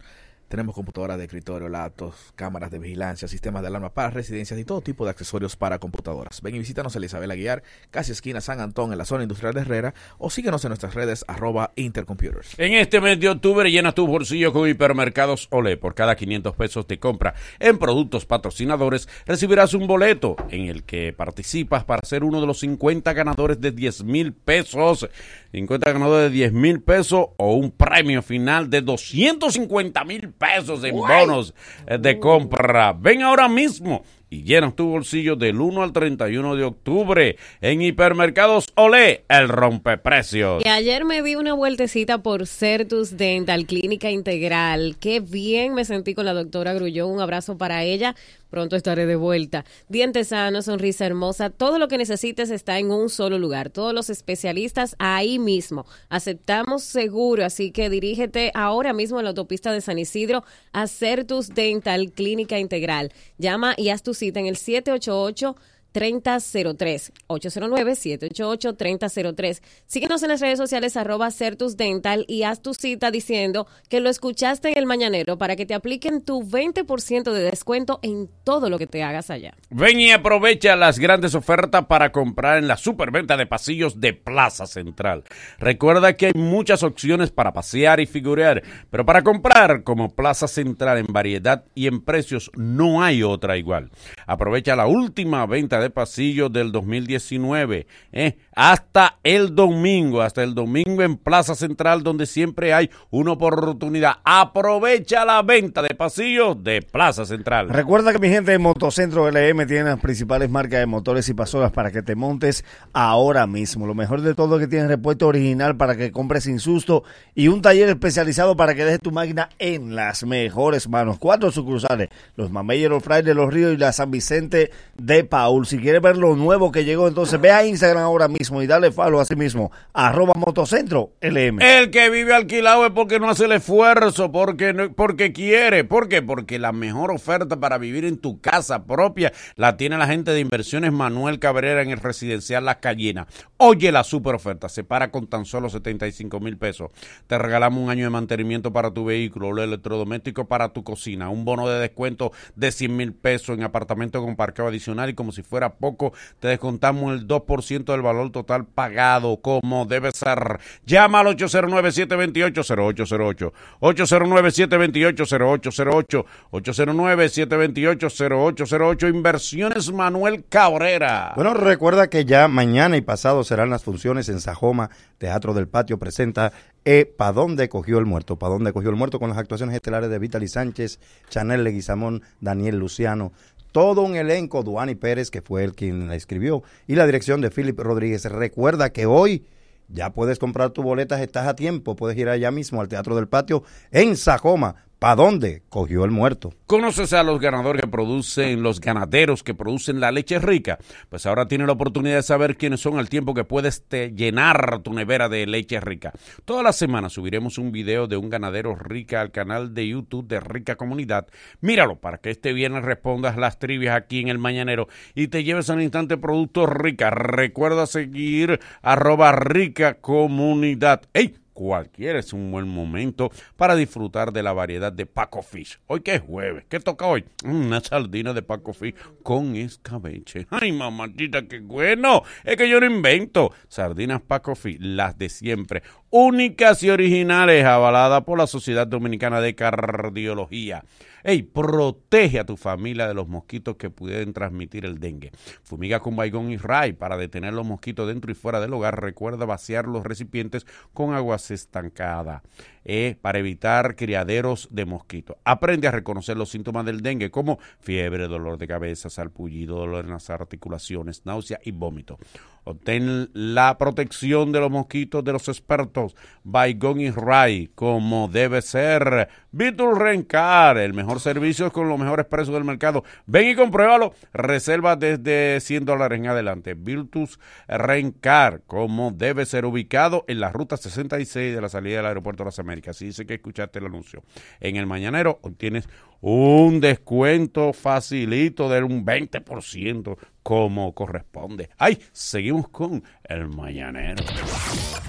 Tenemos 0.47 0.75
computadoras 0.75 1.17
de 1.17 1.23
escritorio, 1.23 1.69
laptops, 1.69 2.33
cámaras 2.35 2.69
de 2.71 2.79
vigilancia, 2.79 3.27
sistemas 3.27 3.61
de 3.61 3.69
alarma 3.69 3.93
para 3.93 4.11
residencias 4.11 4.59
y 4.59 4.65
todo 4.65 4.81
tipo 4.81 5.03
de 5.03 5.11
accesorios 5.11 5.55
para 5.55 5.79
computadoras. 5.79 6.41
Ven 6.41 6.55
y 6.55 6.59
visítanos 6.59 6.95
en 6.95 7.03
Isabel 7.03 7.31
Aguiar, 7.31 7.63
casi 7.91 8.11
esquina 8.11 8.41
San 8.41 8.59
Antón, 8.59 8.91
en 8.91 8.97
la 8.97 9.05
zona 9.05 9.23
industrial 9.23 9.53
de 9.53 9.61
Herrera, 9.61 9.93
o 10.17 10.29
síguenos 10.29 10.63
en 10.65 10.69
nuestras 10.69 10.93
redes 10.93 11.25
arroba 11.27 11.71
Intercomputers. 11.75 12.57
En 12.57 12.73
este 12.73 13.01
mes 13.01 13.19
de 13.19 13.29
octubre 13.29 13.69
llena 13.71 13.93
tu 13.93 14.05
bolsillo 14.05 14.53
con 14.53 14.69
hipermercados 14.69 15.47
Olé. 15.51 15.77
Por 15.77 15.95
cada 15.95 16.15
500 16.15 16.55
pesos 16.55 16.87
de 16.87 16.99
compra 16.99 17.33
en 17.59 17.77
productos 17.77 18.25
patrocinadores 18.25 19.09
recibirás 19.25 19.73
un 19.73 19.87
boleto 19.87 20.35
en 20.49 20.65
el 20.65 20.83
que 20.83 21.13
participas 21.13 21.83
para 21.83 22.05
ser 22.05 22.23
uno 22.23 22.39
de 22.39 22.47
los 22.47 22.59
50 22.59 23.11
ganadores 23.13 23.59
de 23.59 23.71
10 23.71 24.03
mil 24.03 24.33
pesos. 24.33 25.07
50 25.51 25.91
ganadores 25.91 26.31
de 26.31 26.37
10 26.37 26.53
mil 26.53 26.81
pesos 26.81 27.27
o 27.37 27.53
un 27.53 27.71
premio 27.71 28.21
final 28.21 28.69
de 28.69 28.81
250 28.81 30.03
mil 30.03 30.32
pesos 30.37 30.83
en 30.83 30.95
bonos 30.95 31.53
eh, 31.87 31.97
de 31.97 32.19
compra. 32.19 32.93
Ven 32.93 33.21
ahora 33.21 33.47
mismo 33.47 34.03
y 34.33 34.43
llenas 34.43 34.75
tu 34.75 34.87
bolsillo 34.87 35.35
del 35.35 35.61
1 35.61 35.83
al 35.83 35.93
31 35.93 36.55
de 36.55 36.63
octubre 36.63 37.37
en 37.61 37.81
Hipermercados 37.83 38.65
Olé, 38.73 39.25
el 39.29 39.47
rompeprecios. 39.47 40.63
Y 40.65 40.69
ayer 40.69 41.05
me 41.05 41.21
di 41.21 41.35
una 41.35 41.53
vueltecita 41.53 42.23
por 42.23 42.47
Certus 42.47 43.15
Dental 43.15 43.67
Clínica 43.67 44.09
Integral. 44.09 44.95
Qué 44.99 45.19
bien 45.19 45.75
me 45.75 45.85
sentí 45.85 46.15
con 46.15 46.25
la 46.25 46.33
doctora 46.33 46.73
Grullón. 46.73 47.11
Un 47.11 47.21
abrazo 47.21 47.59
para 47.59 47.83
ella. 47.83 48.15
Pronto 48.53 48.75
estaré 48.75 49.07
de 49.07 49.15
vuelta. 49.15 49.65
Dientes 49.89 50.27
sanos, 50.27 50.65
sonrisa 50.65 51.07
hermosa. 51.07 51.49
Todo 51.49 51.79
lo 51.79 51.87
que 51.87 51.97
necesites 51.97 52.51
está 52.51 52.77
en 52.77 52.91
un 52.91 53.09
solo 53.09 53.39
lugar. 53.39 53.71
Todos 53.71 53.95
los 53.95 54.11
especialistas 54.11 54.95
ahí 54.99 55.39
mismo. 55.39 55.87
Aceptamos 56.09 56.83
seguro, 56.83 57.43
así 57.45 57.71
que 57.71 57.89
dirígete 57.89 58.51
ahora 58.53 58.93
mismo 58.93 59.17
a 59.17 59.23
la 59.23 59.29
autopista 59.29 59.71
de 59.71 59.81
San 59.81 59.97
Isidro 59.97 60.43
a 60.71 60.85
Certus 60.85 61.49
Dental 61.49 62.11
Clínica 62.11 62.59
Integral. 62.59 63.11
Llama 63.39 63.73
y 63.75 63.89
haz 63.89 64.03
tu 64.03 64.13
cita 64.23 64.39
en 64.39 64.45
el 64.47 64.55
788 64.55 65.55
3003 65.93 67.13
809-788-3003. 67.27 69.61
Síguenos 69.85 70.23
en 70.23 70.29
las 70.29 70.39
redes 70.41 70.57
sociales 70.57 70.97
arroba 70.97 71.29
Certus 71.31 71.77
Dental 71.77 72.25
y 72.27 72.43
haz 72.43 72.61
tu 72.61 72.73
cita 72.73 73.11
diciendo 73.11 73.67
que 73.89 74.01
lo 74.01 74.09
escuchaste 74.09 74.69
en 74.69 74.77
el 74.77 74.85
Mañanero 74.85 75.37
para 75.37 75.55
que 75.55 75.65
te 75.65 75.73
apliquen 75.73 76.21
tu 76.21 76.43
20% 76.43 77.31
de 77.31 77.43
descuento 77.43 77.99
en 78.01 78.29
todo 78.43 78.69
lo 78.69 78.77
que 78.77 78.87
te 78.87 79.03
hagas 79.03 79.29
allá. 79.29 79.53
Ven 79.69 79.99
y 79.99 80.11
aprovecha 80.11 80.75
las 80.75 80.99
grandes 80.99 81.35
ofertas 81.35 81.85
para 81.85 82.11
comprar 82.11 82.57
en 82.57 82.67
la 82.67 82.77
superventa 82.77 83.37
de 83.37 83.45
pasillos 83.45 83.99
de 83.99 84.13
Plaza 84.13 84.65
Central. 84.65 85.23
Recuerda 85.59 86.17
que 86.17 86.27
hay 86.27 86.33
muchas 86.35 86.83
opciones 86.83 87.31
para 87.31 87.53
pasear 87.53 87.99
y 87.99 88.05
figurear, 88.05 88.63
pero 88.89 89.05
para 89.05 89.23
comprar 89.23 89.83
como 89.83 90.09
Plaza 90.09 90.47
Central 90.47 90.97
en 90.97 91.07
variedad 91.07 91.65
y 91.75 91.87
en 91.87 92.01
precios 92.01 92.51
no 92.55 93.03
hay 93.03 93.23
otra 93.23 93.57
igual. 93.57 93.91
Aprovecha 94.25 94.75
la 94.75 94.87
última 94.87 95.45
venta 95.45 95.79
de 95.79 95.82
pasillos 95.89 96.51
del 96.51 96.71
2019 96.71 97.87
¿eh? 98.11 98.37
Hasta 98.55 99.17
el 99.23 99.55
domingo, 99.55 100.21
hasta 100.21 100.43
el 100.43 100.53
domingo 100.53 101.01
en 101.01 101.17
Plaza 101.17 101.55
Central 101.55 102.03
donde 102.03 102.25
siempre 102.25 102.73
hay 102.73 102.89
una 103.09 103.31
oportunidad. 103.33 104.15
Aprovecha 104.23 105.25
la 105.25 105.41
venta 105.41 105.81
de 105.81 105.95
pasillos 105.95 106.63
de 106.63 106.81
Plaza 106.81 107.25
Central. 107.25 107.69
Recuerda 107.69 108.11
que 108.11 108.19
mi 108.19 108.29
gente 108.29 108.51
de 108.51 108.59
Motocentro 108.59 109.29
LM 109.29 109.65
tiene 109.67 109.85
las 109.85 109.99
principales 109.99 110.49
marcas 110.49 110.79
de 110.79 110.85
motores 110.85 111.27
y 111.29 111.33
pasolas 111.33 111.71
para 111.71 111.91
que 111.91 112.01
te 112.01 112.15
montes 112.15 112.63
ahora 112.93 113.47
mismo. 113.47 113.87
Lo 113.87 113.95
mejor 113.95 114.21
de 114.21 114.35
todo 114.35 114.55
es 114.55 114.61
que 114.61 114.67
tienes 114.67 114.87
repuesto 114.87 115.27
original 115.27 115.75
para 115.75 115.95
que 115.95 116.11
compres 116.11 116.43
sin 116.43 116.59
susto 116.59 117.03
y 117.35 117.47
un 117.47 117.61
taller 117.61 117.89
especializado 117.89 118.55
para 118.55 118.75
que 118.75 118.85
dejes 118.85 119.01
tu 119.01 119.11
máquina 119.11 119.49
en 119.59 119.95
las 119.95 120.23
mejores 120.23 120.87
manos. 120.87 121.17
Cuatro 121.19 121.51
sucursales, 121.51 122.09
los 122.35 122.51
Mameyes, 122.51 122.89
los 122.89 123.03
Fray 123.03 123.23
de 123.23 123.33
los 123.33 123.51
Ríos 123.51 123.73
y 123.73 123.77
la 123.77 123.93
San 123.93 124.11
Vicente 124.11 124.71
de 124.97 125.23
Paul. 125.23 125.65
Si 125.65 125.79
quieres 125.79 126.01
ver 126.01 126.17
lo 126.17 126.35
nuevo 126.35 126.71
que 126.71 126.85
llegó, 126.85 127.07
entonces 127.07 127.39
ve 127.41 127.51
a 127.51 127.65
Instagram 127.65 128.03
ahora 128.03 128.27
mismo 128.27 128.42
y 128.51 128.67
dale 128.67 128.91
follow 128.91 129.19
a 129.19 129.25
sí 129.25 129.35
mismo, 129.35 129.71
arroba 129.93 130.33
Motocentro 130.35 131.11
LM. 131.21 131.59
El 131.61 131.89
que 131.91 132.09
vive 132.09 132.33
alquilado 132.33 132.85
es 132.85 132.91
porque 132.91 133.19
no 133.19 133.29
hace 133.29 133.45
el 133.45 133.53
esfuerzo, 133.53 134.31
porque, 134.31 134.73
no- 134.73 134.91
porque 134.93 135.31
quiere. 135.31 135.83
¿Por 135.83 136.09
qué? 136.09 136.21
Porque 136.21 136.59
la 136.59 136.71
mejor 136.71 137.11
oferta 137.11 137.59
para 137.59 137.77
vivir 137.77 138.05
en 138.05 138.17
tu 138.17 138.41
casa 138.41 138.83
propia 138.85 139.31
la 139.55 139.77
tiene 139.77 139.97
la 139.97 140.07
gente 140.07 140.31
de 140.31 140.39
Inversiones 140.39 140.91
Manuel 140.91 141.39
Cabrera 141.39 141.81
en 141.81 141.89
el 141.91 141.99
residencial 141.99 142.65
Las 142.65 142.77
Callinas. 142.77 143.27
Oye 143.57 143.91
la 143.91 144.03
super 144.03 144.35
oferta, 144.35 144.67
se 144.69 144.83
para 144.83 145.11
con 145.11 145.27
tan 145.27 145.45
solo 145.45 145.69
75 145.69 146.39
mil 146.39 146.57
pesos. 146.57 146.91
Te 147.27 147.37
regalamos 147.37 147.81
un 147.81 147.89
año 147.89 148.03
de 148.05 148.09
mantenimiento 148.09 148.73
para 148.73 148.91
tu 148.91 149.05
vehículo, 149.05 149.51
los 149.53 149.63
electrodomésticos 149.65 150.47
para 150.47 150.69
tu 150.69 150.83
cocina, 150.83 151.29
un 151.29 151.45
bono 151.45 151.69
de 151.69 151.79
descuento 151.79 152.31
de 152.55 152.71
100 152.71 152.95
mil 152.95 153.13
pesos 153.13 153.57
en 153.57 153.63
apartamento 153.63 154.21
con 154.21 154.35
parqueo 154.35 154.67
adicional 154.67 155.09
y 155.09 155.13
como 155.13 155.31
si 155.31 155.43
fuera 155.43 155.73
poco, 155.75 156.13
te 156.39 156.49
descontamos 156.49 157.13
el 157.13 157.27
2% 157.27 157.85
del 157.91 158.01
valor 158.01 158.31
total 158.33 158.65
pagado 158.65 159.37
como 159.37 159.85
debe 159.85 160.11
ser. 160.11 160.59
Llama 160.85 161.21
al 161.21 161.27
809-728-0808, 161.27 163.53
809-728-0808, 163.79 166.25
809-728-0808, 166.51 169.09
Inversiones 169.09 169.93
Manuel 169.93 170.43
Cabrera. 170.49 171.31
Bueno, 171.37 171.53
recuerda 171.53 172.09
que 172.09 172.25
ya 172.25 172.49
mañana 172.49 172.97
y 172.97 173.01
pasado 173.01 173.45
serán 173.45 173.69
las 173.69 173.83
funciones 173.83 174.27
en 174.27 174.41
Sajoma. 174.41 174.89
Teatro 175.17 175.53
del 175.53 175.69
Patio 175.69 175.97
presenta 175.97 176.51
E 176.85 177.05
Pa' 177.05 177.31
dónde 177.31 177.69
cogió 177.69 177.97
el 177.97 178.05
muerto. 178.05 178.37
Pa' 178.37 178.49
dónde 178.49 178.73
cogió 178.73 178.89
el 178.89 178.97
muerto 178.97 179.19
con 179.19 179.29
las 179.29 179.37
actuaciones 179.37 179.75
estelares 179.75 180.09
de 180.09 180.19
Vitaly 180.19 180.49
Sánchez, 180.49 180.99
Chanel 181.29 181.63
Leguizamón, 181.63 182.23
Daniel 182.41 182.77
Luciano. 182.77 183.31
Todo 183.73 184.03
un 184.03 184.15
elenco, 184.15 184.61
Duani 184.61 184.93
Pérez, 184.93 185.31
que 185.31 185.41
fue 185.41 185.63
el 185.63 185.73
quien 185.73 186.07
la 186.07 186.15
escribió, 186.15 186.61
y 186.85 186.93
la 186.93 187.07
dirección 187.07 187.41
de 187.41 187.49
Philip 187.49 187.79
Rodríguez. 187.79 188.23
Recuerda 188.25 188.91
que 188.91 189.07
hoy 189.07 189.47
ya 189.87 190.11
puedes 190.13 190.37
comprar 190.37 190.69
tus 190.69 190.85
boletas, 190.85 191.21
estás 191.21 191.47
a 191.47 191.55
tiempo. 191.55 191.95
Puedes 191.95 192.15
ir 192.17 192.29
allá 192.29 192.51
mismo 192.51 192.81
al 192.81 192.87
Teatro 192.87 193.15
del 193.15 193.27
Patio 193.27 193.63
en 193.89 194.15
Sajoma. 194.15 194.75
¿Pa' 195.03 195.17
dónde 195.17 195.63
cogió 195.67 196.05
el 196.05 196.11
muerto? 196.11 196.53
¿Conoces 196.65 197.11
a 197.11 197.23
los 197.23 197.41
ganadores 197.41 197.81
que 197.81 197.89
producen, 197.89 198.63
los 198.63 198.79
ganaderos 198.79 199.43
que 199.43 199.53
producen 199.53 199.99
la 199.99 200.13
leche 200.13 200.39
rica? 200.39 200.79
Pues 201.09 201.25
ahora 201.25 201.45
tienes 201.45 201.67
la 201.67 201.73
oportunidad 201.73 202.15
de 202.15 202.23
saber 202.23 202.55
quiénes 202.55 202.79
son 202.79 202.97
al 202.97 203.09
tiempo 203.09 203.33
que 203.33 203.43
puedes 203.43 203.83
te 203.83 204.11
llenar 204.11 204.79
tu 204.81 204.93
nevera 204.93 205.27
de 205.27 205.45
leche 205.45 205.81
rica. 205.81 206.13
Toda 206.45 206.63
la 206.63 206.71
semana 206.71 207.09
subiremos 207.09 207.57
un 207.57 207.73
video 207.73 208.07
de 208.07 208.15
un 208.15 208.29
ganadero 208.29 208.75
rica 208.75 209.19
al 209.19 209.31
canal 209.31 209.73
de 209.73 209.89
YouTube 209.89 210.25
de 210.25 210.39
Rica 210.39 210.77
Comunidad. 210.77 211.27
Míralo 211.59 211.97
para 211.97 212.19
que 212.19 212.29
este 212.29 212.53
viernes 212.53 212.85
respondas 212.85 213.35
las 213.35 213.59
trivias 213.59 213.97
aquí 213.97 214.21
en 214.21 214.29
el 214.29 214.37
Mañanero 214.37 214.87
y 215.15 215.27
te 215.27 215.43
lleves 215.43 215.69
al 215.69 215.81
instante 215.81 216.15
productos 216.15 216.69
rica. 216.69 217.09
Recuerda 217.09 217.87
seguir 217.87 218.61
arroba 218.81 219.33
rica 219.33 219.95
comunidad. 219.95 221.01
¡Ey! 221.11 221.42
Cualquiera 221.53 222.19
es 222.19 222.33
un 222.33 222.51
buen 222.51 222.67
momento 222.67 223.31
para 223.55 223.75
disfrutar 223.75 224.33
de 224.33 224.43
la 224.43 224.53
variedad 224.53 224.91
de 224.91 225.05
Paco 225.05 225.41
Fish. 225.41 225.79
Hoy 225.87 226.01
que 226.01 226.15
es 226.15 226.21
jueves, 226.21 226.65
¿qué 226.67 226.79
toca 226.79 227.05
hoy? 227.05 227.25
Mm, 227.43 227.67
Una 227.67 227.79
sardina 227.79 228.33
de 228.33 228.41
Paco 228.41 228.73
Fish 228.73 228.95
con 229.21 229.55
escabeche. 229.55 230.47
Ay, 230.49 230.71
mamachita, 230.71 231.47
qué 231.47 231.59
bueno. 231.59 232.23
Es 232.43 232.57
que 232.57 232.67
yo 232.67 232.79
no 232.79 232.85
invento. 232.87 233.51
Sardinas 233.67 234.21
Paco 234.21 234.55
Fish, 234.55 234.77
las 234.79 235.17
de 235.17 235.29
siempre. 235.29 235.83
Únicas 236.09 236.83
y 236.83 236.89
originales, 236.89 237.65
avaladas 237.65 238.23
por 238.23 238.37
la 238.37 238.47
Sociedad 238.47 238.87
Dominicana 238.87 239.41
de 239.41 239.55
Cardiología. 239.55 240.83
Ey, 241.25 241.43
protege 241.43 242.39
a 242.39 242.45
tu 242.45 242.57
familia 242.57 243.07
de 243.07 243.13
los 243.13 243.29
mosquitos 243.29 243.77
que 243.77 243.89
pueden 243.89 244.33
transmitir 244.33 244.83
el 244.83 244.99
dengue. 244.99 245.31
Fumiga 245.63 246.01
con 246.01 246.17
Baigón 246.17 246.51
y 246.51 246.57
Ray 246.57 246.91
para 246.91 247.15
detener 247.15 247.53
los 247.53 247.65
mosquitos 247.65 248.09
dentro 248.09 248.29
y 248.29 248.35
fuera 248.35 248.59
del 248.59 248.73
hogar. 248.73 249.01
Recuerda 249.01 249.45
vaciar 249.45 249.87
los 249.87 250.03
recipientes 250.03 250.67
con 250.93 251.13
aguas 251.13 251.49
estancadas 251.49 252.41
eh, 252.83 253.15
para 253.21 253.39
evitar 253.39 253.95
criaderos 253.95 254.67
de 254.69 254.83
mosquitos. 254.83 255.37
Aprende 255.45 255.87
a 255.87 255.91
reconocer 255.91 256.35
los 256.35 256.49
síntomas 256.49 256.85
del 256.85 257.01
dengue 257.01 257.31
como 257.31 257.57
fiebre, 257.79 258.27
dolor 258.27 258.57
de 258.57 258.67
cabeza, 258.67 259.09
salpullido, 259.09 259.77
dolor 259.77 260.03
en 260.03 260.11
las 260.11 260.29
articulaciones, 260.29 261.25
náusea 261.25 261.59
y 261.63 261.71
vómito. 261.71 262.17
Obtén 262.65 263.29
la 263.33 263.77
protección 263.77 264.51
de 264.51 264.59
los 264.59 264.71
mosquitos 264.71 265.23
de 265.23 265.33
los 265.33 265.47
expertos 265.49 266.15
Baigón 266.43 267.01
y 267.01 267.11
Ray 267.11 267.71
como 267.75 268.27
debe 268.27 268.61
ser. 268.61 269.29
Vitul 269.51 269.99
Rencar, 269.99 270.77
el 270.77 270.93
mejor 270.93 271.19
servicio 271.19 271.71
con 271.71 271.89
los 271.89 271.99
mejores 271.99 272.25
precios 272.25 272.55
del 272.55 272.63
mercado. 272.63 273.03
Ven 273.25 273.49
y 273.49 273.55
compruébalo. 273.55 274.13
Reserva 274.33 274.95
desde 274.95 275.59
100 275.59 275.85
dólares 275.85 276.19
en 276.19 276.27
adelante. 276.27 276.73
Virtus 276.73 277.39
Rencar, 277.67 278.61
como 278.65 279.11
debe 279.11 279.45
ser 279.45 279.65
ubicado 279.65 280.25
en 280.27 280.39
la 280.39 280.51
ruta 280.51 280.77
66 280.77 281.53
de 281.55 281.61
la 281.61 281.69
salida 281.69 281.97
del 281.97 282.07
aeropuerto 282.07 282.43
de 282.43 282.47
las 282.47 282.59
Américas. 282.59 282.95
Así 282.95 283.05
dice 283.05 283.25
que 283.25 283.35
escuchaste 283.35 283.79
el 283.79 283.85
anuncio. 283.85 284.23
En 284.59 284.75
el 284.75 284.87
Mañanero 284.87 285.39
obtienes 285.43 285.87
un 286.21 286.79
descuento 286.79 287.73
facilito 287.73 288.69
de 288.69 288.81
un 288.81 289.05
20% 289.05 290.17
como 290.43 290.93
corresponde. 290.93 291.69
Ay, 291.77 291.99
seguimos 292.11 292.67
con 292.67 293.03
el 293.23 293.47
Mañanero. 293.47 294.23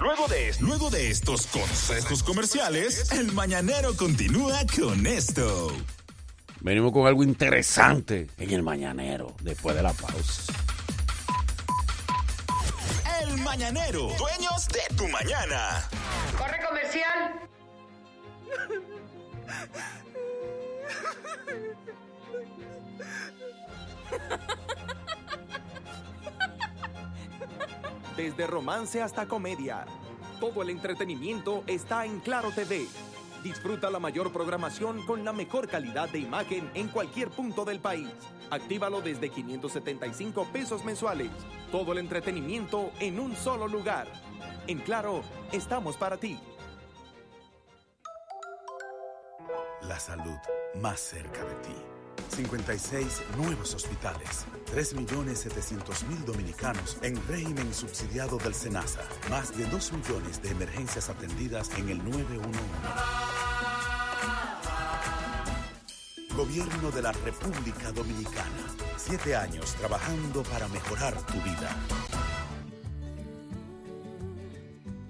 Luego 0.01 0.29
de, 0.29 0.55
luego 0.61 0.91
de 0.91 1.11
estos 1.11 1.49
consejos 1.49 2.23
comerciales, 2.23 3.11
el 3.13 3.33
mañanero 3.33 3.97
continúa 3.97 4.61
con 4.77 5.07
esto. 5.07 5.73
Venimos 6.61 6.93
con 6.93 7.07
algo 7.07 7.25
interesante 7.25 8.29
en 8.39 8.51
el 8.51 8.63
Mañanero 8.63 9.35
después 9.43 9.77
de 9.77 9.83
la 9.83 9.93
pausa. 9.93 10.53
El 13.21 13.37
mañanero, 13.39 14.09
dueños 14.17 14.69
de 14.69 14.95
tu 14.97 15.09
mañana. 15.09 15.89
Corre 16.39 16.65
comercial. 16.67 17.41
Desde 28.17 28.47
romance 28.47 29.03
hasta 29.03 29.27
comedia, 29.27 29.87
todo 30.39 30.63
el 30.63 30.71
entretenimiento 30.71 31.65
está 31.67 32.05
en 32.05 32.21
Claro 32.21 32.53
TV. 32.53 32.87
Disfruta 33.43 33.91
la 33.91 33.99
mayor 33.99 34.33
programación 34.33 35.05
con 35.05 35.25
la 35.25 35.33
mejor 35.33 35.67
calidad 35.69 36.09
de 36.09 36.21
imagen 36.21 36.71
en 36.75 36.87
cualquier 36.89 37.29
punto 37.31 37.65
del 37.65 37.81
país. 37.81 38.09
Actívalo 38.51 39.01
desde 39.01 39.31
575 39.31 40.47
pesos 40.53 40.85
mensuales. 40.85 41.31
Todo 41.73 41.91
el 41.93 41.99
entretenimiento 41.99 42.93
en 43.01 43.19
un 43.19 43.35
solo 43.35 43.67
lugar. 43.67 44.07
En 44.69 44.79
Claro, 44.79 45.23
estamos 45.51 45.97
para 45.97 46.17
ti. 46.17 46.39
La 49.83 49.99
salud 49.99 50.39
más 50.77 51.01
cerca 51.01 51.45
de 51.45 51.55
ti. 51.57 51.94
56 52.29 53.23
nuevos 53.37 53.75
hospitales. 53.75 54.47
3.700.000 54.75 56.25
dominicanos 56.25 56.99
en 57.03 57.17
régimen 57.29 57.73
subsidiado 57.73 58.39
del 58.39 58.55
SENASA. 58.55 59.03
Más 59.31 59.57
de 59.57 59.65
2 59.67 59.93
millones 59.93 60.43
de 60.43 60.51
emergencias 60.51 61.09
atendidas 61.09 61.71
en 61.79 61.89
el 61.91 61.99
911. 61.99 62.59
Gobierno 66.37 66.91
de 66.91 67.03
la 67.03 67.13
República 67.13 67.93
Dominicana. 67.93 68.67
Siete 68.97 69.37
años 69.37 69.75
trabajando 69.75 70.43
para 70.43 70.67
mejorar 70.69 71.15
tu 71.27 71.35
vida. 71.35 71.71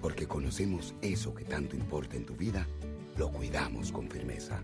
Porque 0.01 0.27
conocemos 0.27 0.93
eso 1.01 1.33
que 1.33 1.45
tanto 1.45 1.75
importa 1.75 2.15
en 2.15 2.27
tu 2.27 2.35
vida, 2.35 2.67
lo 3.17 3.31
cuidamos 3.31 3.91
con 3.91 4.07
firmeza, 4.07 4.61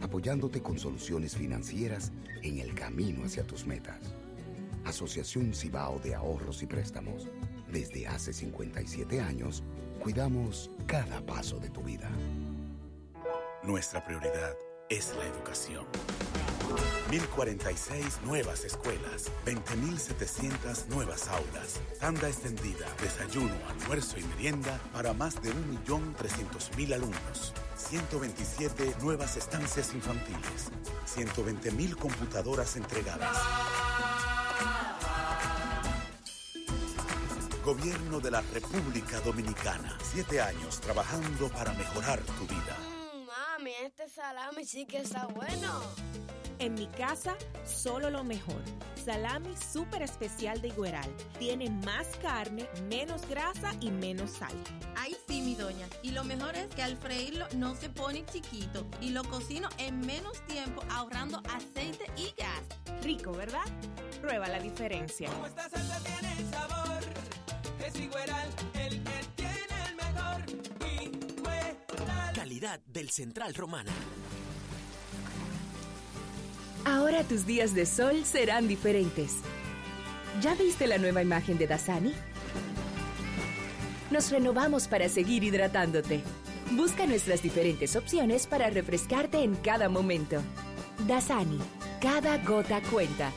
apoyándote 0.00 0.62
con 0.62 0.78
soluciones 0.78 1.36
financieras 1.36 2.12
en 2.42 2.58
el 2.58 2.74
camino 2.74 3.24
hacia 3.24 3.46
tus 3.46 3.66
metas. 3.66 4.00
Asociación 4.84 5.54
Cibao 5.54 5.98
de 5.98 6.14
Ahorros 6.14 6.62
y 6.62 6.66
Préstamos. 6.66 7.28
Desde 7.70 8.06
hace 8.06 8.32
57 8.32 9.20
años, 9.20 9.62
cuidamos 10.02 10.70
cada 10.86 11.24
paso 11.24 11.58
de 11.58 11.68
tu 11.68 11.82
vida. 11.82 12.10
Nuestra 13.62 14.04
prioridad 14.04 14.56
es 14.88 15.14
la 15.18 15.26
educación. 15.26 15.84
1046 17.10 18.20
nuevas 18.24 18.64
escuelas, 18.64 19.30
20.700 19.46 20.86
nuevas 20.88 21.28
aulas, 21.28 21.80
tanda 21.98 22.28
extendida, 22.28 22.86
desayuno, 23.00 23.54
almuerzo 23.68 24.18
y 24.18 24.24
merienda 24.24 24.78
para 24.92 25.14
más 25.14 25.40
de 25.40 25.50
1.300.000 25.50 26.94
alumnos, 26.94 27.54
127 27.76 28.96
nuevas 29.02 29.36
estancias 29.36 29.94
infantiles, 29.94 30.70
120.000 31.16 31.96
computadoras 31.96 32.76
entregadas. 32.76 33.36
Gobierno 37.64 38.20
de 38.20 38.30
la 38.30 38.42
República 38.52 39.20
Dominicana, 39.20 39.96
siete 40.02 40.40
años 40.40 40.80
trabajando 40.80 41.48
para 41.48 41.72
mejorar 41.72 42.20
tu 42.20 42.46
vida. 42.46 42.97
Mami, 43.68 43.86
este 43.86 44.08
salami 44.08 44.64
sí 44.64 44.86
que 44.86 44.98
está 44.98 45.26
bueno. 45.26 45.80
En 46.58 46.74
mi 46.74 46.86
casa, 46.86 47.36
solo 47.66 48.08
lo 48.08 48.24
mejor. 48.24 48.62
Salami 49.04 49.54
súper 49.56 50.02
especial 50.02 50.60
de 50.60 50.68
Igueral. 50.68 51.08
Tiene 51.38 51.68
más 51.70 52.06
carne, 52.22 52.66
menos 52.88 53.28
grasa 53.28 53.72
y 53.80 53.90
menos 53.90 54.30
sal. 54.32 54.54
Ay, 54.96 55.16
sí, 55.28 55.42
mi 55.42 55.54
doña. 55.54 55.86
Y 56.02 56.12
lo 56.12 56.24
mejor 56.24 56.56
es 56.56 56.68
que 56.74 56.82
al 56.82 56.96
freírlo 56.96 57.46
no 57.56 57.74
se 57.74 57.90
pone 57.90 58.24
chiquito 58.24 58.86
y 59.00 59.10
lo 59.10 59.22
cocino 59.24 59.68
en 59.78 60.00
menos 60.00 60.40
tiempo 60.46 60.82
ahorrando 60.90 61.42
aceite 61.54 62.10
y 62.16 62.32
gas. 62.38 62.62
Rico, 63.02 63.32
¿verdad? 63.32 63.66
Prueba 64.22 64.48
la 64.48 64.60
diferencia. 64.60 65.28
Esta 65.46 65.68
salsa 65.68 66.00
tiene 66.00 66.50
sabor. 66.50 67.02
Es 67.84 68.00
Igueral 68.00 68.48
Calidad 72.58 72.80
del 72.86 73.08
Central 73.10 73.54
Romana. 73.54 73.92
Ahora 76.84 77.22
tus 77.22 77.46
días 77.46 77.72
de 77.72 77.86
sol 77.86 78.24
serán 78.24 78.66
diferentes. 78.66 79.36
¿Ya 80.40 80.56
viste 80.56 80.88
la 80.88 80.98
nueva 80.98 81.22
imagen 81.22 81.56
de 81.56 81.68
Dasani? 81.68 82.12
Nos 84.10 84.32
renovamos 84.32 84.88
para 84.88 85.08
seguir 85.08 85.44
hidratándote. 85.44 86.20
Busca 86.72 87.06
nuestras 87.06 87.42
diferentes 87.42 87.94
opciones 87.94 88.48
para 88.48 88.70
refrescarte 88.70 89.38
en 89.38 89.54
cada 89.54 89.88
momento. 89.88 90.42
Dasani, 91.06 91.60
cada 92.00 92.38
gota 92.38 92.82
cuenta. 92.90 93.30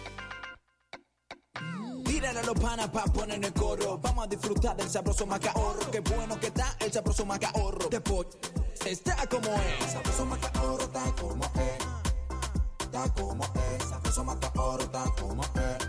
Tiran 2.05 2.37
a 2.37 2.41
los 2.41 2.59
panas 2.59 2.89
pa' 2.89 3.03
poner 3.03 3.37
en 3.37 3.43
el 3.43 3.53
coro. 3.53 3.99
Vamos 3.99 4.25
a 4.25 4.27
disfrutar 4.27 4.75
del 4.75 4.89
sabroso 4.89 5.27
macaorro. 5.27 5.91
Qué 5.91 5.99
bueno 5.99 6.39
que 6.39 6.47
está 6.47 6.75
el 6.79 6.91
sabroso 6.91 7.23
macaorro. 7.23 7.87
De 7.87 8.01
está 8.85 9.27
como 9.27 9.47
es. 9.53 9.91
Sabroso 9.91 10.25
macaorro 10.25 10.83
está 10.83 11.15
como 11.19 11.43
es. 11.45 12.85
Está 12.85 13.13
como 13.13 13.43
es. 13.43 13.83
Sabroso 13.83 14.23
macaorro 14.23 14.83
está 14.83 15.03
como 15.19 15.43
es. 15.43 15.87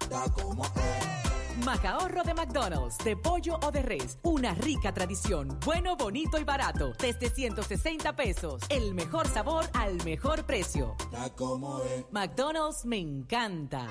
Está 0.00 0.24
como 0.32 0.64
es. 0.64 1.64
Macaorro 1.64 2.22
de 2.24 2.34
McDonald's, 2.34 2.98
de 2.98 3.16
pollo 3.16 3.58
o 3.62 3.70
de 3.70 3.82
res. 3.82 4.18
Una 4.22 4.54
rica 4.54 4.92
tradición. 4.92 5.58
Bueno, 5.64 5.96
bonito 5.96 6.38
y 6.38 6.44
barato. 6.44 6.92
Desde 6.98 7.30
160 7.30 8.16
pesos. 8.16 8.62
El 8.68 8.94
mejor 8.94 9.28
sabor 9.28 9.64
al 9.74 10.02
mejor 10.04 10.44
precio. 10.44 10.96
Está 10.98 11.30
como 11.34 11.80
es. 11.82 12.04
McDonald's 12.10 12.84
me 12.84 12.98
encanta. 12.98 13.88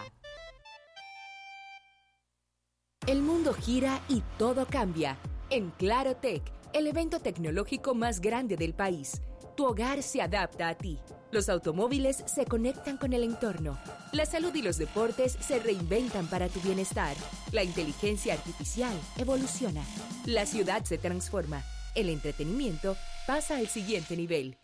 El 3.08 3.22
mundo 3.24 3.54
gira 3.54 4.00
y 4.10 4.22
todo 4.38 4.68
cambia. 4.68 5.18
En 5.50 5.72
Claro 5.72 6.16
Tech, 6.18 6.44
el 6.74 6.88
evento 6.88 7.20
tecnológico 7.20 7.94
más 7.94 8.22
grande 8.22 8.56
del 8.56 8.74
país, 8.74 9.22
tu 9.56 9.66
hogar 9.66 10.02
se 10.02 10.22
adapta 10.22 10.70
a 10.70 10.76
ti. 10.76 11.00
Los 11.32 11.50
automóviles 11.50 12.24
se 12.26 12.46
conectan 12.46 12.98
con 12.98 13.14
el 13.14 13.24
entorno. 13.24 13.78
La 14.12 14.26
salud 14.26 14.54
y 14.56 14.62
los 14.62 14.78
deportes 14.78 15.38
se 15.40 15.60
reinventan 15.60 16.28
para 16.28 16.50
tu 16.50 16.60
bienestar. 16.62 17.16
La 17.52 17.64
inteligencia 17.64 18.34
artificial 18.34 18.94
evoluciona. 19.18 19.84
La 20.26 20.46
ciudad 20.46 20.84
se 20.84 20.98
transforma. 20.98 21.64
El 21.96 22.10
entretenimiento 22.10 22.96
pasa 23.28 23.58
al 23.58 23.68
siguiente 23.68 24.18
nivel. 24.18 24.58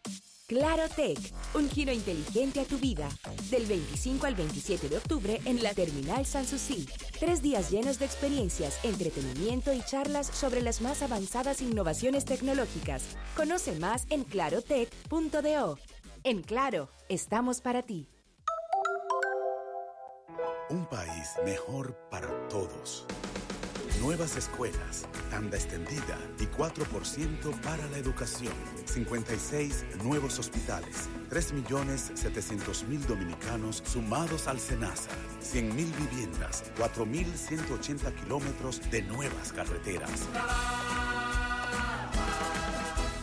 Claro 0.48 0.84
Tech, 0.96 1.20
un 1.56 1.70
giro 1.70 1.92
inteligente 1.92 2.62
a 2.62 2.64
tu 2.64 2.78
vida. 2.78 3.10
Del 3.52 3.66
25 3.66 4.28
al 4.28 4.36
27 4.36 4.88
de 4.88 4.96
octubre 4.96 5.42
en 5.44 5.62
la 5.62 5.74
Terminal 5.74 6.26
Sanssouci. 6.26 6.88
Tres 7.20 7.42
días 7.42 7.70
llenos 7.70 8.00
de 8.00 8.06
experiencias, 8.06 8.80
entretenimiento 8.86 9.74
y 9.74 9.82
charlas 9.82 10.28
sobre 10.28 10.62
las 10.62 10.80
más 10.80 11.02
avanzadas 11.02 11.62
innovaciones 11.62 12.24
tecnológicas. 12.24 13.04
Conoce 13.36 13.78
más 13.78 14.08
en 14.10 14.24
clarotech.do. 14.24 15.80
En 16.24 16.42
Claro, 16.44 16.88
estamos 17.10 17.60
para 17.60 17.82
ti. 17.82 18.08
Un 20.70 20.86
país 20.86 21.34
mejor 21.44 21.94
para 22.10 22.48
todos. 22.48 23.06
Nuevas 24.02 24.38
escuelas, 24.38 25.08
tanda 25.32 25.58
extendida 25.58 26.18
y 26.40 26.46
4% 26.46 27.62
para 27.62 27.86
la 27.88 27.98
educación. 27.98 28.54
56 28.86 29.86
nuevos 30.04 30.38
hospitales. 30.38 31.10
3.700.000 31.32 33.00
dominicanos 33.08 33.84
sumados 33.86 34.48
al 34.48 34.60
SENASA. 34.60 35.10
100.000 35.42 35.74
viviendas. 35.98 36.64
4.180 36.78 38.14
kilómetros 38.14 38.82
de 38.92 39.02
nuevas 39.02 39.52
carreteras. 39.52 40.28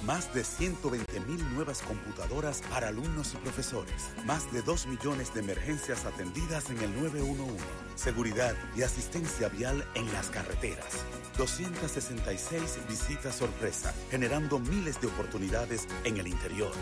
Más 0.07 0.35
de 0.35 0.43
120.000 0.43 1.55
nuevas 1.55 1.81
computadoras 1.81 2.61
para 2.69 2.89
alumnos 2.89 3.33
y 3.33 3.37
profesores. 3.39 4.11
Más 4.27 4.53
de 4.53 4.61
2 4.61 4.87
millones 4.89 5.33
de 5.33 5.41
emergencias 5.41 6.05
atendidas 6.05 6.69
en 6.69 6.79
el 6.81 6.95
911. 6.95 7.65
Seguridad 7.95 8.55
y 8.77 8.83
asistencia 8.83 9.49
vial 9.49 9.83
en 9.95 10.13
las 10.13 10.29
carreteras. 10.29 11.07
266 11.39 12.81
visitas 12.87 13.35
sorpresa, 13.35 13.95
generando 14.11 14.59
miles 14.59 15.01
de 15.01 15.07
oportunidades 15.07 15.89
en 16.05 16.19
el 16.19 16.29
interior. 16.29 16.73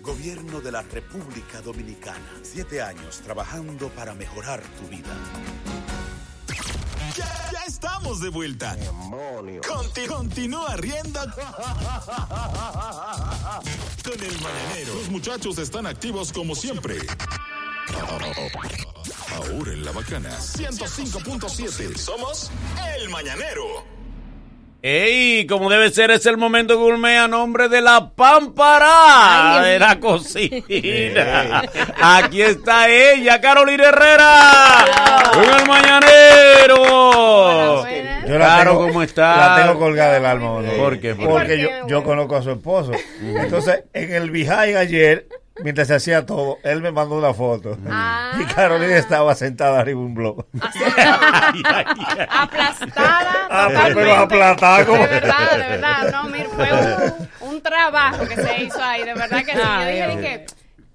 Gobierno 0.00 0.60
de 0.60 0.72
la 0.72 0.82
República 0.82 1.60
Dominicana. 1.62 2.18
Siete 2.42 2.82
años 2.82 3.20
trabajando 3.20 3.88
para 3.90 4.12
mejorar 4.14 4.60
tu 4.80 4.88
vida. 4.88 5.81
Ya, 7.16 7.50
ya 7.52 7.64
estamos 7.66 8.20
de 8.20 8.28
vuelta. 8.30 8.76
Conti- 9.68 10.06
continúa 10.06 10.76
riendo 10.76 11.20
con 14.04 14.22
el 14.22 14.40
mañanero. 14.40 14.94
Los 14.94 15.08
muchachos 15.10 15.58
están 15.58 15.86
activos 15.86 16.32
como 16.32 16.54
siempre. 16.54 16.98
Ahora 19.34 19.72
en 19.72 19.84
la 19.84 19.92
bacana 19.92 20.30
105.7. 20.40 21.96
Somos 21.98 22.50
el 22.96 23.08
mañanero. 23.10 23.84
¡Ey! 24.84 25.46
Como 25.46 25.70
debe 25.70 25.90
ser, 25.90 26.10
es 26.10 26.26
el 26.26 26.36
momento 26.36 26.76
gourmet 26.76 27.18
a 27.18 27.28
nombre 27.28 27.68
de 27.68 27.80
la 27.80 28.10
pámpara 28.10 29.58
Ay, 29.60 29.70
de 29.70 29.78
la 29.78 30.00
cocina. 30.00 31.62
Aquí 32.00 32.42
está 32.42 32.88
ella, 32.88 33.40
Carolina 33.40 33.90
Herrera, 33.90 34.84
con 35.32 35.44
el 35.44 35.66
mañanero. 35.68 36.74
Yo 38.26 38.38
la 38.38 38.46
Caro, 38.46 38.74
¿cómo 38.78 39.02
está? 39.04 39.36
La 39.36 39.56
tengo 39.62 39.78
colgada 39.78 40.14
del 40.14 40.26
alma. 40.26 40.54
Manolo. 40.54 40.76
¿Por 40.76 40.98
qué? 40.98 41.14
¿Por 41.14 41.28
Porque 41.28 41.54
qué? 41.56 41.62
yo, 41.62 41.68
yo 41.86 42.02
conozco 42.02 42.34
a 42.36 42.42
su 42.42 42.50
esposo. 42.50 42.90
Entonces, 43.20 43.84
en 43.92 44.12
el 44.12 44.32
behind 44.32 44.76
ayer, 44.76 45.28
mientras 45.62 45.88
se 45.88 45.94
hacía 45.94 46.24
todo, 46.26 46.58
él 46.62 46.80
me 46.82 46.90
mandó 46.92 47.16
una 47.16 47.34
foto. 47.34 47.76
Ah. 47.88 48.32
Y 48.40 48.44
Carolina 48.54 48.96
estaba 48.96 49.34
sentada 49.34 49.80
arriba 49.80 50.00
de 50.00 50.06
un 50.06 50.14
blog. 50.14 50.46
aplastada 52.28 53.46
Ah, 53.50 53.68
totalmente. 53.68 53.94
pero 53.94 54.14
aplastada 54.16 54.86
como- 54.86 55.02
De 55.02 55.08
verdad, 55.08 55.50
de 55.52 55.58
verdad. 55.58 56.12
No, 56.12 56.24
mira, 56.28 56.48
fue 56.48 56.68
un, 56.72 57.54
un 57.54 57.62
trabajo 57.62 58.26
que 58.26 58.36
se 58.36 58.62
hizo 58.64 58.82
ahí, 58.82 59.04
de 59.04 59.14
verdad 59.14 59.44
que 59.44 59.52
sí. 59.52 59.58
Yo 59.58 59.64
Ay, 59.64 59.94
dije, 59.94 60.16
dije, 60.16 60.46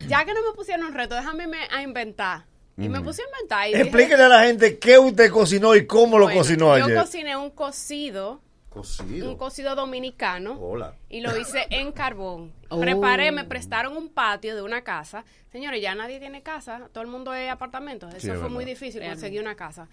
ya 0.07 0.25
que 0.25 0.33
no 0.33 0.39
me 0.49 0.55
pusieron 0.55 0.85
un 0.87 0.93
reto, 0.93 1.15
déjame 1.15 1.47
me- 1.47 1.67
a 1.73 1.81
inventar. 1.81 2.45
Y 2.79 2.89
me 2.89 3.01
puse 3.01 3.23
a 3.23 3.25
inventar. 3.25 3.67
Y 3.67 3.71
dije, 3.71 3.81
Explíquele 3.83 4.23
a 4.23 4.27
la 4.29 4.43
gente 4.43 4.77
qué 4.77 4.99
usted 4.99 5.31
cocinó 5.31 5.75
y 5.75 5.87
cómo 5.87 6.19
lo 6.19 6.29
cocinó 6.29 6.77
Yo 6.77 6.85
ayer. 6.85 6.97
cociné 6.99 7.35
un 7.35 7.49
cocido, 7.49 8.39
Cocido. 8.77 9.29
un 9.29 9.37
cocido 9.37 9.75
dominicano. 9.75 10.53
Hola. 10.59 10.93
Y 11.09 11.21
lo 11.21 11.37
hice 11.37 11.67
en 11.69 11.91
carbón. 11.91 12.53
Oh. 12.69 12.79
Preparé, 12.79 13.31
me 13.31 13.43
prestaron 13.43 13.95
un 13.97 14.09
patio 14.09 14.55
de 14.55 14.61
una 14.61 14.83
casa. 14.83 15.23
Señores, 15.51 15.81
ya 15.81 15.95
nadie 15.95 16.19
tiene 16.19 16.41
casa, 16.43 16.89
todo 16.91 17.03
el 17.03 17.09
mundo 17.09 17.33
es 17.33 17.49
apartamento. 17.49 18.07
Eso 18.09 18.19
Sí, 18.19 18.27
es 18.27 18.33
fue 18.33 18.41
verdad. 18.43 18.49
muy 18.49 18.65
difícil 18.65 19.01
conseguir 19.03 19.41
una 19.41 19.55
casa. 19.55 19.87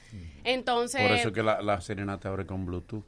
Entonces, 0.44 1.02
Por 1.02 1.12
eso 1.16 1.28
es 1.28 1.34
que 1.34 1.42
la, 1.42 1.62
la 1.62 1.80
serenata 1.80 2.28
abre 2.28 2.46
con 2.46 2.66
Bluetooth. 2.66 3.04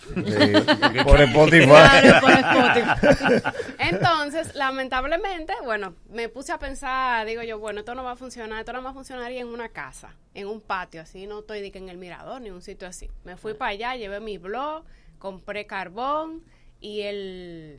por 1.04 1.20
Spotify. 1.20 1.66
Claro, 1.66 2.20
por 2.22 2.30
Spotify. 2.30 3.48
Entonces, 3.78 4.54
lamentablemente, 4.54 5.52
bueno, 5.62 5.94
me 6.10 6.28
puse 6.30 6.52
a 6.52 6.58
pensar, 6.58 7.26
digo 7.26 7.42
yo, 7.42 7.58
bueno, 7.58 7.80
esto 7.80 7.94
no 7.94 8.02
va 8.02 8.12
a 8.12 8.16
funcionar, 8.16 8.60
esto 8.60 8.72
no 8.72 8.82
va 8.82 8.90
a 8.90 8.94
funcionaría 8.94 9.40
en 9.42 9.48
una 9.48 9.68
casa, 9.68 10.14
en 10.32 10.46
un 10.48 10.62
patio, 10.62 11.02
así, 11.02 11.26
no 11.26 11.40
estoy 11.40 11.60
de 11.60 11.70
que 11.70 11.78
en 11.78 11.90
el 11.90 11.98
mirador, 11.98 12.40
ni 12.40 12.48
en 12.48 12.54
un 12.54 12.62
sitio 12.62 12.88
así. 12.88 13.10
Me 13.24 13.36
fui 13.36 13.52
para 13.54 13.72
allá, 13.72 13.96
llevé 13.96 14.20
mi 14.20 14.38
blog, 14.38 14.84
compré 15.20 15.66
carbón 15.66 16.42
y 16.80 17.02
el 17.02 17.78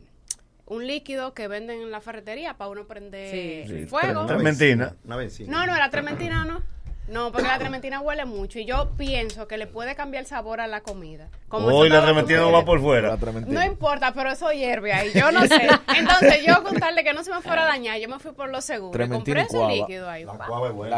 un 0.67 0.87
líquido 0.87 1.33
que 1.33 1.49
venden 1.49 1.81
en 1.81 1.91
la 1.91 1.99
ferretería 1.99 2.53
para 2.53 2.69
uno 2.69 2.87
prender 2.87 3.67
Sí. 3.67 3.85
fuego. 3.87 4.25
Trementina. 4.25 4.95
Una 5.03 5.17
benzina. 5.17 5.51
No, 5.51 5.65
no, 5.67 5.77
la 5.77 5.89
trementina 5.89 6.45
no. 6.45 6.63
No, 7.11 7.31
porque 7.31 7.47
la 7.47 7.59
trementina 7.59 7.99
huele 7.99 8.23
mucho 8.25 8.57
y 8.57 8.65
yo 8.65 8.91
pienso 8.97 9.47
que 9.47 9.57
le 9.57 9.67
puede 9.67 9.95
cambiar 9.95 10.21
el 10.23 10.27
sabor 10.27 10.61
a 10.61 10.67
la 10.67 10.79
comida. 10.81 11.27
Como 11.49 11.67
Hoy 11.67 11.89
la 11.89 12.01
trementina 12.01 12.39
no 12.39 12.51
va 12.53 12.63
por 12.63 12.79
fuera. 12.79 13.17
no 13.47 13.63
importa, 13.65 14.13
pero 14.13 14.31
eso 14.31 14.49
hierve 14.51 14.93
ahí. 14.93 15.11
Yo 15.13 15.29
no 15.31 15.41
sé. 15.45 15.67
Entonces, 15.97 16.45
yo 16.47 16.63
contarle 16.63 17.03
que 17.03 17.13
no 17.13 17.23
se 17.25 17.31
me 17.33 17.41
fuera 17.41 17.63
a 17.63 17.65
dañar, 17.65 17.99
yo 17.99 18.07
me 18.07 18.17
fui 18.19 18.31
por 18.31 18.49
lo 18.49 18.61
seguro. 18.61 18.91
Trementina 18.91 19.41
Compré 19.41 19.41
y 19.41 19.45
ese 19.45 19.57
cuava. 19.57 19.73
líquido 19.73 20.09
ahí. 20.09 20.23
La 20.23 20.33
Eh, 20.33 20.37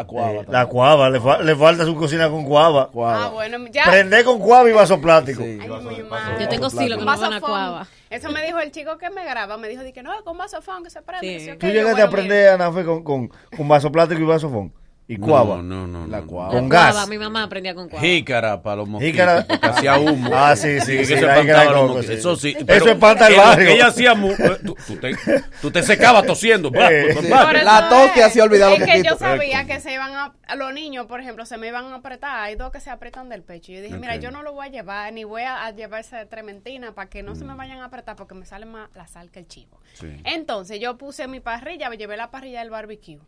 cuava. 0.08 0.44
la 0.48 0.66
cuava, 0.68 1.10
le, 1.10 1.20
fa- 1.20 1.40
le 1.42 1.56
falta 1.56 1.84
su 1.86 1.96
cocina 1.96 2.30
con 2.30 2.46
cuava. 2.46 2.90
Ah, 2.96 3.30
bueno, 3.34 3.58
ya. 3.72 3.86
Prende 3.86 4.24
con 4.24 4.38
cuava 4.40 4.70
y 4.70 4.74
vaso 4.74 5.02
plástico. 5.02 5.44
Yo 5.44 6.48
tengo 6.50 6.70
silo 6.70 6.96
que 6.98 7.06
no 7.06 7.12
Vaso 7.12 7.22
van 7.22 7.34
a 7.34 7.40
foam. 7.40 7.52
cuava. 7.52 7.88
Eso 8.10 8.30
me 8.32 8.46
dijo 8.46 8.60
el 8.60 8.72
chico 8.72 8.98
que 9.00 9.10
me 9.10 9.26
graba. 9.26 9.58
Me 9.58 9.68
dijo 9.68 9.82
di 9.84 9.92
que 9.92 10.04
no, 10.04 10.12
con 10.24 10.38
vaso 10.38 10.62
foam 10.62 10.84
que 10.84 10.90
se 10.92 11.02
prende. 11.02 11.40
sí. 11.40 11.58
Tú 11.58 11.66
Yo, 11.68 11.74
llegaste 11.74 11.92
bueno, 11.94 12.06
a 12.06 12.08
aprender, 12.08 12.50
Anafe, 12.50 12.86
con, 12.86 13.04
con, 13.04 13.32
con 13.58 13.68
vaso 13.68 13.92
plástico 13.92 14.22
y 14.22 14.26
vaso 14.26 14.50
fond. 14.52 14.72
Y 15.06 15.18
No, 15.18 15.28
cuava. 15.28 15.62
no, 15.62 15.86
no. 15.86 16.08
La 16.08 16.22
cuava. 16.22 16.52
Con 16.52 16.64
La 16.64 16.70
cuava, 16.70 16.94
gas. 16.94 17.10
Mi 17.10 17.18
mamá 17.18 17.44
aprendía 17.44 17.76
con 17.76 17.90
cuava. 17.90 18.06
Jícara 18.06 18.62
para 18.62 18.78
los 18.78 18.88
mosquitos. 18.88 19.12
Jícara. 19.14 19.46
porque 19.46 19.68
hacía 19.68 19.98
humo. 20.00 20.30
Ah, 20.34 20.56
sí, 20.56 20.80
sí, 20.80 20.98
que 20.98 21.06
sí, 21.06 21.16
coco. 21.16 22.00
Eso 22.00 22.36
sí. 22.38 22.50
Eso 22.58 22.66
pero 22.66 22.86
espanta 22.92 23.28
el 23.28 23.36
barrio. 23.36 23.70
Ella 23.70 23.88
hacía 23.88 24.16
mu- 24.16 24.32
eh, 24.32 24.58
tú, 24.66 24.76
tú 24.88 24.96
te, 24.96 25.14
tú 25.62 25.72
te 25.72 25.84
secabas 25.84 26.26
tosiendo. 26.26 26.72
Eso 26.74 27.22
La 27.22 27.90
tos 27.90 28.14
te 28.14 28.24
hacía 28.24 28.44
olvidar 28.46 28.72
Es 28.72 28.86
que 28.86 29.04
yo 29.04 29.18
sabía 29.18 29.66
que 29.66 29.82
se 29.82 29.94
iban 29.94 30.14
a, 30.14 30.34
a 30.48 30.56
los 30.56 30.74
niños, 30.74 31.06
por 31.08 31.20
ejemplo, 31.20 31.46
se 31.46 31.58
me 31.58 31.68
iban 31.68 31.86
a 31.92 31.96
apretar. 31.96 32.40
Hay 32.40 32.56
dos 32.56 32.72
que 32.72 32.80
se 32.80 32.90
apretan 32.90 33.28
del 33.28 33.44
pecho. 33.44 33.74
Y 33.74 33.76
yo 33.76 33.82
dije, 33.82 33.98
mira, 33.98 34.16
yo 34.16 34.32
no 34.32 34.42
lo 34.42 34.54
voy 34.54 34.68
a 34.68 34.70
llevar, 34.70 35.12
ni 35.12 35.26
voy 35.26 35.42
a, 35.42 35.66
a 35.66 35.72
llevar 35.72 36.00
esa 36.00 36.26
trementina 36.28 36.94
para 36.94 37.10
que 37.10 37.24
no 37.24 37.36
se 37.36 37.44
me 37.44 37.56
vayan 37.56 37.80
a 37.80 37.86
apretar 37.86 38.16
porque 38.16 38.36
me 38.36 38.46
sale 38.46 38.66
más 38.66 38.90
la 38.96 39.08
sal 39.08 39.32
que 39.32 39.40
el 39.40 39.48
chivo. 39.50 39.82
Sí. 39.94 40.08
Entonces 40.24 40.80
yo 40.80 40.98
puse 40.98 41.28
mi 41.28 41.42
parrilla, 41.42 41.90
me 41.90 41.98
llevé 41.98 42.16
la 42.16 42.32
parrilla 42.32 42.60
del 42.62 42.70
barbecue. 42.70 43.20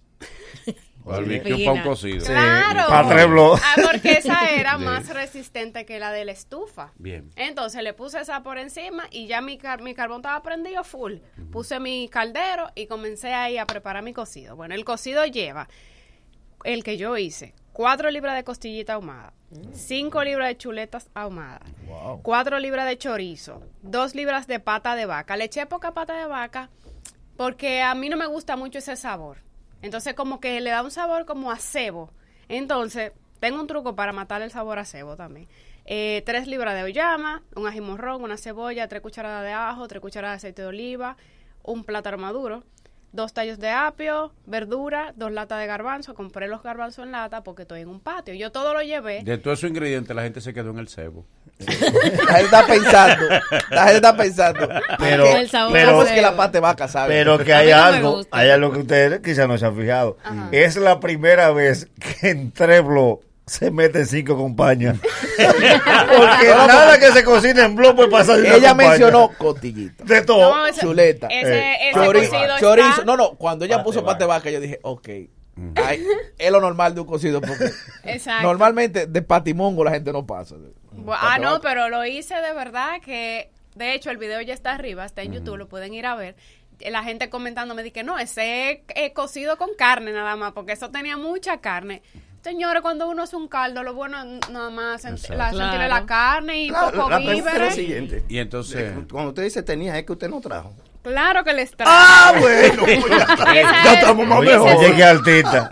Barbecue 1.03 1.65
para 1.65 1.71
un 1.73 1.81
cocido. 1.83 2.25
Claro. 2.25 3.07
Tres 3.09 3.27
blogs. 3.29 3.61
Ah, 3.63 3.75
porque 3.91 4.11
esa 4.13 4.49
era 4.49 4.75
Sí. 4.79 4.83
más 4.83 5.07
resistente 5.09 5.85
que 5.85 5.99
la 5.99 6.11
de 6.11 6.25
la 6.25 6.31
estufa. 6.31 6.93
Bien. 6.97 7.29
Entonces 7.35 7.83
le 7.83 7.93
puse 7.93 8.19
esa 8.19 8.41
por 8.41 8.57
encima 8.57 9.03
y 9.11 9.27
ya 9.27 9.39
mi, 9.41 9.57
car- 9.59 9.83
mi 9.83 9.93
carbón 9.93 10.17
estaba 10.21 10.41
prendido 10.41 10.83
full. 10.83 11.17
Puse 11.51 11.79
mi 11.79 12.09
caldero 12.09 12.71
y 12.73 12.87
comencé 12.87 13.33
ahí 13.35 13.59
a 13.59 13.67
preparar 13.67 14.01
mi 14.03 14.13
cocido. 14.13 14.55
Bueno, 14.55 14.73
el 14.73 14.83
cocido 14.83 15.23
lleva 15.25 15.67
el 16.63 16.83
que 16.83 16.97
yo 16.97 17.15
hice. 17.17 17.53
Cuatro 17.71 18.09
libras 18.09 18.35
de 18.37 18.43
costillita 18.45 18.93
ahumada, 18.93 19.33
cinco 19.73 20.23
libras 20.23 20.47
de 20.47 20.57
chuletas 20.57 21.09
ahumadas, 21.13 21.69
cuatro 22.23 22.57
libras 22.57 22.87
de 22.87 22.97
chorizo, 22.97 23.61
dos 23.81 24.15
libras 24.15 24.47
de 24.47 24.61
pata 24.61 24.95
de 24.95 25.05
vaca. 25.05 25.35
Le 25.35 25.43
eché 25.43 25.65
poca 25.65 25.91
pata 25.93 26.15
de 26.17 26.25
vaca 26.25 26.69
porque 27.35 27.81
a 27.81 27.93
mí 27.93 28.07
no 28.07 28.15
me 28.15 28.27
gusta 28.27 28.55
mucho 28.55 28.79
ese 28.79 28.95
sabor. 28.95 29.39
Entonces 29.85 30.15
como 30.15 30.39
que 30.39 30.59
le 30.61 30.71
da 30.71 30.81
un 30.81 30.89
sabor 30.89 31.25
como 31.25 31.51
a 31.51 31.57
cebo. 31.57 32.09
Entonces 32.49 33.11
tengo 33.39 33.61
un 33.61 33.67
truco 33.67 33.95
para 33.95 34.13
matar 34.13 34.41
el 34.41 34.49
sabor 34.49 34.79
a 34.79 34.85
cebo 34.85 35.15
también. 35.15 35.47
Eh, 35.85 36.23
tres 36.25 36.47
libras 36.47 36.73
de 36.73 36.81
oyama, 36.81 37.43
un 37.55 37.67
ají 37.67 37.81
morrón, 37.81 38.23
una 38.23 38.35
cebolla, 38.35 38.87
tres 38.87 39.03
cucharadas 39.03 39.43
de 39.43 39.53
ajo, 39.53 39.87
tres 39.87 40.01
cucharadas 40.01 40.41
de 40.41 40.47
aceite 40.47 40.63
de 40.63 40.69
oliva, 40.69 41.17
un 41.61 41.83
plátano 41.83 42.17
maduro, 42.17 42.63
dos 43.15 43.33
tallos 43.33 43.57
de 43.59 43.69
apio, 43.71 44.33
verdura, 44.45 45.13
dos 45.15 45.31
latas 45.31 45.59
de 45.59 45.67
garbanzo. 45.67 46.13
Compré 46.13 46.47
los 46.47 46.61
garbanzos 46.61 47.05
en 47.05 47.11
lata 47.11 47.43
porque 47.43 47.63
estoy 47.63 47.81
en 47.81 47.89
un 47.89 47.99
patio. 47.99 48.33
Yo 48.33 48.51
todo 48.51 48.73
lo 48.73 48.81
llevé. 48.81 49.23
De 49.23 49.37
todos 49.37 49.59
esos 49.59 49.69
ingredientes, 49.69 50.15
la 50.15 50.23
gente 50.23 50.41
se 50.41 50.53
quedó 50.53 50.71
en 50.71 50.79
el 50.79 50.87
cebo. 50.87 51.25
La 51.59 51.71
gente 52.35 52.43
está 52.45 52.67
pensando. 52.67 53.25
La 53.69 53.81
gente 53.83 53.95
está 53.95 54.17
pensando. 54.17 54.69
Pero- 54.99 55.23
¿Qué- 55.23 55.31
El 55.39 55.49
sabor 55.49 55.79
¿Cómo 55.85 55.99
del 55.99 56.07
es 56.07 56.13
que 56.13 56.21
la 56.21 56.35
pata 56.35 56.59
vaca 56.59 56.87
sabe? 56.87 57.13
Pero 57.13 57.37
que 57.37 57.53
hay 57.53 57.69
no 57.71 57.77
algo, 57.77 58.21
hay 58.31 58.49
algo 58.49 58.71
que 58.73 58.79
ustedes 58.79 59.21
quizás 59.21 59.47
no 59.47 59.57
se 59.57 59.65
han 59.65 59.75
fijado. 59.77 60.17
Es 60.51 60.75
la 60.75 60.99
primera 60.99 61.51
vez 61.51 61.87
que 62.19 62.29
en 62.31 62.51
Treblo 62.51 63.21
se 63.45 63.69
meten 63.71 64.05
cinco 64.05 64.35
compañías. 64.35 64.97
Porque 65.37 66.47
nada 66.47 66.99
que 66.99 67.11
se 67.11 67.23
cocine 67.23 67.61
en 67.61 67.75
blog 67.75 67.95
puede 67.95 68.09
pasar 68.09 68.37
de 68.39 68.47
Ella 68.55 68.69
compañía. 68.69 68.89
mencionó 68.91 69.29
cotillita. 69.37 70.03
De 70.03 70.21
todo. 70.21 70.55
No, 70.55 70.67
ese- 70.67 70.81
Chuleta. 70.81 71.27
ese- 71.27 71.57
Eh, 71.59 71.89
ese 71.89 71.93
chorizo. 71.93 72.31
cocido 72.31 72.59
chorizo. 72.59 72.89
está- 72.89 73.03
No, 73.05 73.17
no. 73.17 73.31
Cuando 73.35 73.65
ella 73.65 73.83
puso 73.83 74.03
pata 74.03 74.19
de 74.19 74.25
vaca, 74.27 74.49
yo 74.49 74.59
dije, 74.59 74.79
ok. 74.81 75.09
ay, 75.85 76.05
es 76.37 76.51
lo 76.51 76.59
normal 76.59 76.95
de 76.95 77.01
un 77.01 77.07
cocido. 77.07 77.39
Porque 77.41 77.69
Exacto. 78.03 78.43
normalmente 78.43 79.07
de 79.07 79.21
patimongo 79.21 79.83
la 79.83 79.91
gente 79.91 80.11
no 80.11 80.25
pasa. 80.25 80.55
Ah, 81.09 81.37
no, 81.39 81.61
pero 81.61 81.89
lo 81.89 82.05
hice 82.05 82.35
de 82.35 82.53
verdad 82.53 82.99
que, 83.03 83.51
de 83.75 83.93
hecho, 83.93 84.09
el 84.09 84.17
video 84.17 84.41
ya 84.41 84.53
está 84.53 84.73
arriba, 84.73 85.05
está 85.05 85.21
en 85.21 85.33
YouTube, 85.33 85.57
lo 85.57 85.67
pueden 85.67 85.93
ir 85.93 86.05
a 86.05 86.15
ver. 86.15 86.35
La 86.79 87.03
gente 87.03 87.29
comentando 87.29 87.73
me 87.73 87.83
dice 87.83 88.03
no, 88.03 88.19
ese 88.19 88.83
es 88.95 89.11
cocido 89.13 89.57
con 89.57 89.69
carne 89.77 90.11
nada 90.11 90.35
más, 90.35 90.51
porque 90.51 90.73
eso 90.73 90.89
tenía 90.91 91.15
mucha 91.15 91.61
carne. 91.61 92.01
Señores, 92.45 92.83
cuando 92.83 93.09
uno 93.09 93.23
hace 93.23 93.35
un 93.35 93.47
caldo, 93.47 93.81
lo 93.81 93.95
bueno 93.95 94.21
es 94.21 94.49
nada 94.51 94.69
más 94.69 95.03
sent- 95.03 95.29
la, 95.35 95.49
sentirle 95.49 95.87
Claro. 95.87 95.87
la 95.95 96.05
carne 96.05 96.59
y 96.61 96.69
La, 96.69 96.91
poco 96.91 97.09
la 97.09 97.17
es 97.17 97.27
víveres. 97.27 97.73
siguiente. 97.73 98.23
Y 98.29 98.37
entonces. 98.37 98.93
Cuando 99.11 99.29
usted 99.29 99.45
dice 99.45 99.63
tenía, 99.63 99.97
es 99.97 100.05
que 100.05 100.11
usted 100.11 100.29
no 100.29 100.39
trajo. 100.41 100.71
Claro 101.01 101.43
que 101.43 101.53
les 101.53 101.71
trae. 101.75 101.89
Ah, 101.91 102.35
bueno, 102.39 102.83
pues 102.85 103.03
ya, 103.09 103.93
estamos 103.95 104.27
más 104.27 104.37
Oye, 104.37 104.51
mejor. 104.51 104.75
oye, 104.77 104.95
qué 104.95 105.03
altita. 105.03 105.69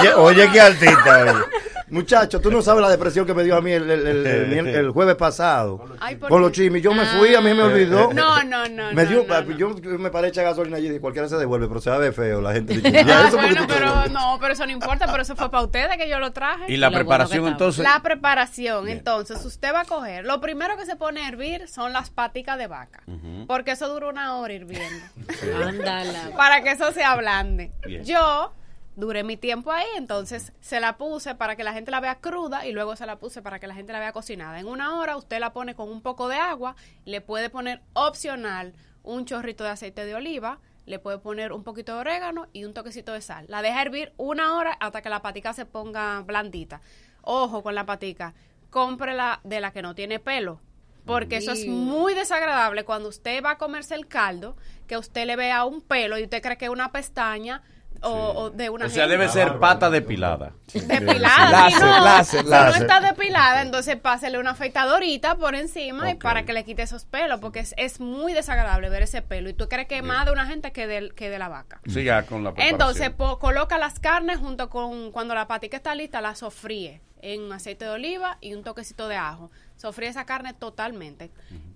Oye, 0.00 0.14
oye, 0.14 0.50
qué 0.50 0.60
altita. 0.62 1.22
oye. 1.24 1.44
Muchacho, 1.90 2.40
tú 2.40 2.50
no 2.50 2.62
sabes 2.62 2.82
la 2.82 2.90
depresión 2.90 3.24
que 3.26 3.34
me 3.34 3.42
dio 3.44 3.56
a 3.56 3.60
mí 3.60 3.72
el, 3.72 3.90
el- 3.90 4.06
el- 4.06 4.26
el 4.26 4.46
mier- 4.50 4.74
el 4.74 4.90
jueves 4.90 5.16
pasado. 5.16 5.84
Ay, 6.00 6.16
¿por 6.16 6.28
con 6.28 6.42
los 6.42 6.52
chimis. 6.52 6.82
Yo 6.82 6.92
me 6.92 7.04
fui, 7.06 7.34
a 7.34 7.40
mí 7.40 7.54
me 7.54 7.62
olvidó. 7.62 8.12
No, 8.12 8.42
no, 8.44 8.68
no. 8.68 8.92
Me 8.92 9.06
dio, 9.06 9.24
no, 9.28 9.40
no. 9.42 9.50
Yo, 9.56 9.78
yo 9.78 9.98
me 9.98 10.10
paré 10.10 10.26
a 10.26 10.30
echar 10.30 10.44
gasolina 10.44 10.76
allí 10.76 10.88
y 10.94 10.98
cualquiera 11.00 11.28
se 11.28 11.36
devuelve, 11.36 11.68
pero 11.68 11.80
se 11.80 11.90
va 11.90 11.96
a 11.96 11.98
ver 12.00 12.12
feo 12.12 12.40
la 12.40 12.52
gente. 12.52 12.74
dice, 12.80 12.88
Ah, 12.98 13.02
"Ya, 13.06 13.28
eso 13.28 13.36
porque 13.36 13.52
bueno, 13.52 13.64
pero 13.68 13.86
devuelves". 13.86 14.12
no, 14.12 14.38
pero 14.40 14.52
eso 14.52 14.66
no 14.66 14.72
importa, 14.72 15.06
pero 15.10 15.22
eso 15.22 15.34
fue 15.36 15.50
para 15.50 15.64
ustedes 15.64 15.96
que 15.96 16.08
yo 16.08 16.18
lo 16.18 16.32
traje. 16.32 16.64
Y 16.72 16.76
la 16.76 16.90
preparación 16.90 17.46
entonces. 17.48 17.82
La 17.82 18.00
preparación, 18.02 18.88
entonces, 18.88 19.44
usted 19.44 19.72
va 19.72 19.80
a 19.80 19.84
coger, 19.84 20.24
lo 20.24 20.40
primero 20.40 20.76
que 20.76 20.84
se 20.86 20.96
pone 20.96 21.20
a 21.24 21.28
hervir 21.28 21.68
son 21.68 21.92
las 21.92 22.10
paticas 22.10 22.58
de 22.58 22.66
vaca, 22.66 23.02
porque 23.46 23.72
eso 23.72 23.88
dura 23.88 24.08
una 24.08 24.36
hora 24.36 24.52
hirviendo, 24.52 25.04
Ándala. 25.64 26.30
para 26.36 26.62
que 26.62 26.70
eso 26.72 26.92
se 26.92 27.02
ablande. 27.04 27.72
Bien. 27.86 28.04
Yo 28.04 28.52
duré 28.98 29.22
mi 29.22 29.36
tiempo 29.36 29.70
ahí, 29.70 29.86
entonces 29.96 30.52
se 30.60 30.80
la 30.80 30.98
puse 30.98 31.36
para 31.36 31.54
que 31.54 31.62
la 31.62 31.72
gente 31.72 31.92
la 31.92 32.00
vea 32.00 32.16
cruda 32.16 32.66
y 32.66 32.72
luego 32.72 32.96
se 32.96 33.06
la 33.06 33.20
puse 33.20 33.42
para 33.42 33.60
que 33.60 33.68
la 33.68 33.74
gente 33.74 33.92
la 33.92 34.00
vea 34.00 34.12
cocinada. 34.12 34.58
En 34.58 34.66
una 34.66 34.98
hora 34.98 35.16
usted 35.16 35.38
la 35.38 35.52
pone 35.52 35.76
con 35.76 35.88
un 35.88 36.02
poco 36.02 36.26
de 36.26 36.34
agua, 36.34 36.74
le 37.04 37.20
puede 37.20 37.48
poner 37.48 37.80
opcional 37.92 38.74
un 39.04 39.24
chorrito 39.24 39.62
de 39.62 39.70
aceite 39.70 40.04
de 40.04 40.16
oliva, 40.16 40.58
le 40.84 40.98
puede 40.98 41.18
poner 41.18 41.52
un 41.52 41.62
poquito 41.62 41.94
de 41.94 42.00
orégano 42.00 42.48
y 42.52 42.64
un 42.64 42.74
toquecito 42.74 43.12
de 43.12 43.20
sal. 43.20 43.44
La 43.48 43.62
deja 43.62 43.80
hervir 43.80 44.12
una 44.16 44.56
hora 44.56 44.72
hasta 44.72 45.00
que 45.00 45.10
la 45.10 45.22
patica 45.22 45.52
se 45.52 45.64
ponga 45.64 46.20
blandita. 46.22 46.80
Ojo 47.22 47.62
con 47.62 47.76
la 47.76 47.86
patica, 47.86 48.34
cómprela 48.70 49.40
de 49.44 49.60
la 49.60 49.70
que 49.70 49.80
no 49.80 49.94
tiene 49.94 50.18
pelo. 50.18 50.60
Porque 51.04 51.36
eso 51.36 51.52
es 51.52 51.66
muy 51.66 52.14
desagradable 52.14 52.84
cuando 52.84 53.08
usted 53.08 53.42
va 53.42 53.52
a 53.52 53.58
comerse 53.58 53.94
el 53.94 54.08
caldo, 54.08 54.56
que 54.88 54.98
usted 54.98 55.24
le 55.24 55.36
vea 55.36 55.64
un 55.64 55.80
pelo 55.80 56.18
y 56.18 56.24
usted 56.24 56.42
cree 56.42 56.58
que 56.58 56.66
es 56.66 56.70
una 56.70 56.92
pestaña 56.92 57.62
o, 58.02 58.10
o 58.10 58.50
de 58.50 58.70
una 58.70 58.86
O 58.86 58.88
sea, 58.88 59.04
gente. 59.04 59.16
debe 59.18 59.28
ser 59.30 59.58
pata 59.58 59.90
depilada. 59.90 60.52
Depilada, 60.72 61.70
si 61.70 61.76
no, 61.80 62.04
láser, 62.04 62.40
si 62.44 62.48
láser. 62.50 62.80
no 62.80 62.86
está 62.86 63.00
depilada, 63.00 63.62
entonces 63.62 63.96
pásele 63.96 64.38
una 64.38 64.50
afeitadorita 64.50 65.36
por 65.36 65.54
encima 65.54 66.10
y 66.10 66.14
para 66.14 66.44
que 66.44 66.52
le 66.52 66.64
quite 66.64 66.82
esos 66.82 67.04
pelos, 67.04 67.40
porque 67.40 67.60
es, 67.60 67.74
es 67.76 68.00
muy 68.00 68.32
desagradable 68.32 68.88
ver 68.90 69.02
ese 69.02 69.22
pelo. 69.22 69.48
Y 69.48 69.54
tú 69.54 69.68
crees 69.68 69.88
que 69.88 70.02
más 70.02 70.26
de 70.26 70.32
una 70.32 70.46
gente 70.46 70.72
que 70.72 70.86
de, 70.86 71.10
que 71.14 71.30
de 71.30 71.38
la 71.38 71.48
vaca. 71.48 71.80
Siga 71.86 72.22
con 72.24 72.44
la 72.44 72.50
preparación. 72.52 72.74
Entonces, 72.80 73.10
po- 73.10 73.38
coloca 73.38 73.78
las 73.78 73.98
carnes 73.98 74.38
junto 74.38 74.68
con, 74.68 75.10
cuando 75.12 75.34
la 75.34 75.46
patica 75.46 75.76
está 75.76 75.94
lista, 75.94 76.20
la 76.20 76.34
sofríe 76.34 77.00
en 77.22 77.52
aceite 77.52 77.84
de 77.84 77.90
oliva 77.90 78.38
y 78.40 78.54
un 78.54 78.62
toquecito 78.62 79.08
de 79.08 79.16
ajo. 79.16 79.50
Sofríe 79.76 80.08
esa 80.08 80.26
carne 80.26 80.54
totalmente. 80.54 81.30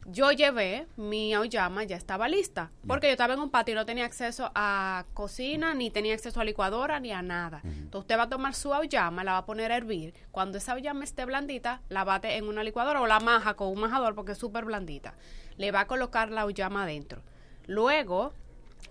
Yo 0.07 0.33
llevé 0.33 0.87
mi 0.97 1.33
auyama, 1.35 1.85
ya 1.85 1.97
estaba 1.97 2.29
lista, 2.29 2.73
porque 2.87 3.07
yo 3.07 3.13
estaba 3.13 3.35
en 3.35 3.41
un 3.41 3.51
patio 3.51 3.73
y 3.73 3.77
no 3.77 3.87
tenía 3.87 4.05
acceso 4.05 4.51
a 4.55 5.05
cocina, 5.15 5.75
ni 5.75 5.91
tenía 5.91 6.15
acceso 6.15 6.41
a 6.41 6.45
licuadora, 6.45 6.99
ni 6.99 7.13
a 7.13 7.23
nada. 7.23 7.61
Entonces 7.65 8.01
usted 8.01 8.19
va 8.19 8.25
a 8.25 8.29
tomar 8.29 8.55
su 8.55 8.75
auyama, 8.75 9.23
la 9.23 9.33
va 9.33 9.39
a 9.39 9.47
poner 9.47 9.71
a 9.71 9.77
hervir. 9.77 10.15
Cuando 10.33 10.59
esa 10.59 10.73
auyama 10.73 11.05
esté 11.05 11.25
blandita, 11.25 11.83
la 11.89 12.05
bate 12.05 12.37
en 12.37 12.49
una 12.49 12.65
licuadora 12.65 13.01
o 13.01 13.07
la 13.07 13.21
maja 13.21 13.55
con 13.55 13.69
un 13.69 13.81
majador 13.81 14.15
porque 14.15 14.33
es 14.33 14.39
súper 14.39 14.65
blandita. 14.65 15.15
Le 15.57 15.71
va 15.71 15.81
a 15.81 15.87
colocar 15.87 16.31
la 16.31 16.43
auyama 16.43 16.83
adentro. 16.83 17.23
Luego, 17.67 18.33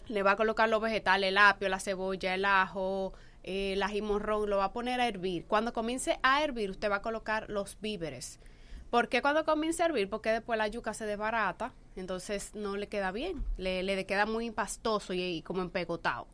le 0.08 0.24
va 0.24 0.32
a 0.32 0.36
colocar 0.36 0.70
los 0.70 0.82
vegetales, 0.82 1.30
el 1.30 1.38
apio, 1.38 1.70
la 1.70 1.80
cebolla, 1.80 2.34
el 2.34 2.46
ajo, 2.46 3.14
eh, 3.44 3.74
el 3.74 3.84
ají 3.84 4.02
morrón, 4.02 4.50
lo 4.50 4.58
va 4.58 4.66
a 4.66 4.74
poner 4.74 5.00
a 5.02 5.08
hervir. 5.08 5.46
Cuando 5.48 5.74
comience 5.74 6.20
a 6.24 6.44
hervir, 6.44 6.70
usted 6.72 6.90
va 6.90 6.98
a 6.98 7.02
colocar 7.02 7.50
los 7.50 7.78
víveres. 7.82 8.40
¿Por 8.90 9.08
qué 9.08 9.22
cuando 9.22 9.46
comience 9.46 9.82
a 9.84 9.86
hervir? 9.86 10.10
Porque 10.10 10.32
después 10.32 10.58
la 10.58 10.68
yuca 10.68 10.94
se 10.94 11.06
desbarata, 11.06 11.74
entonces 11.96 12.54
no 12.56 12.76
le 12.76 12.88
queda 12.88 13.12
bien, 13.12 13.44
le, 13.58 13.84
le 13.84 14.06
queda 14.06 14.26
muy 14.26 14.52
pastoso 14.52 15.14
y, 15.14 15.22
y 15.22 15.42
como 15.44 15.62
empegotado. 15.62 16.28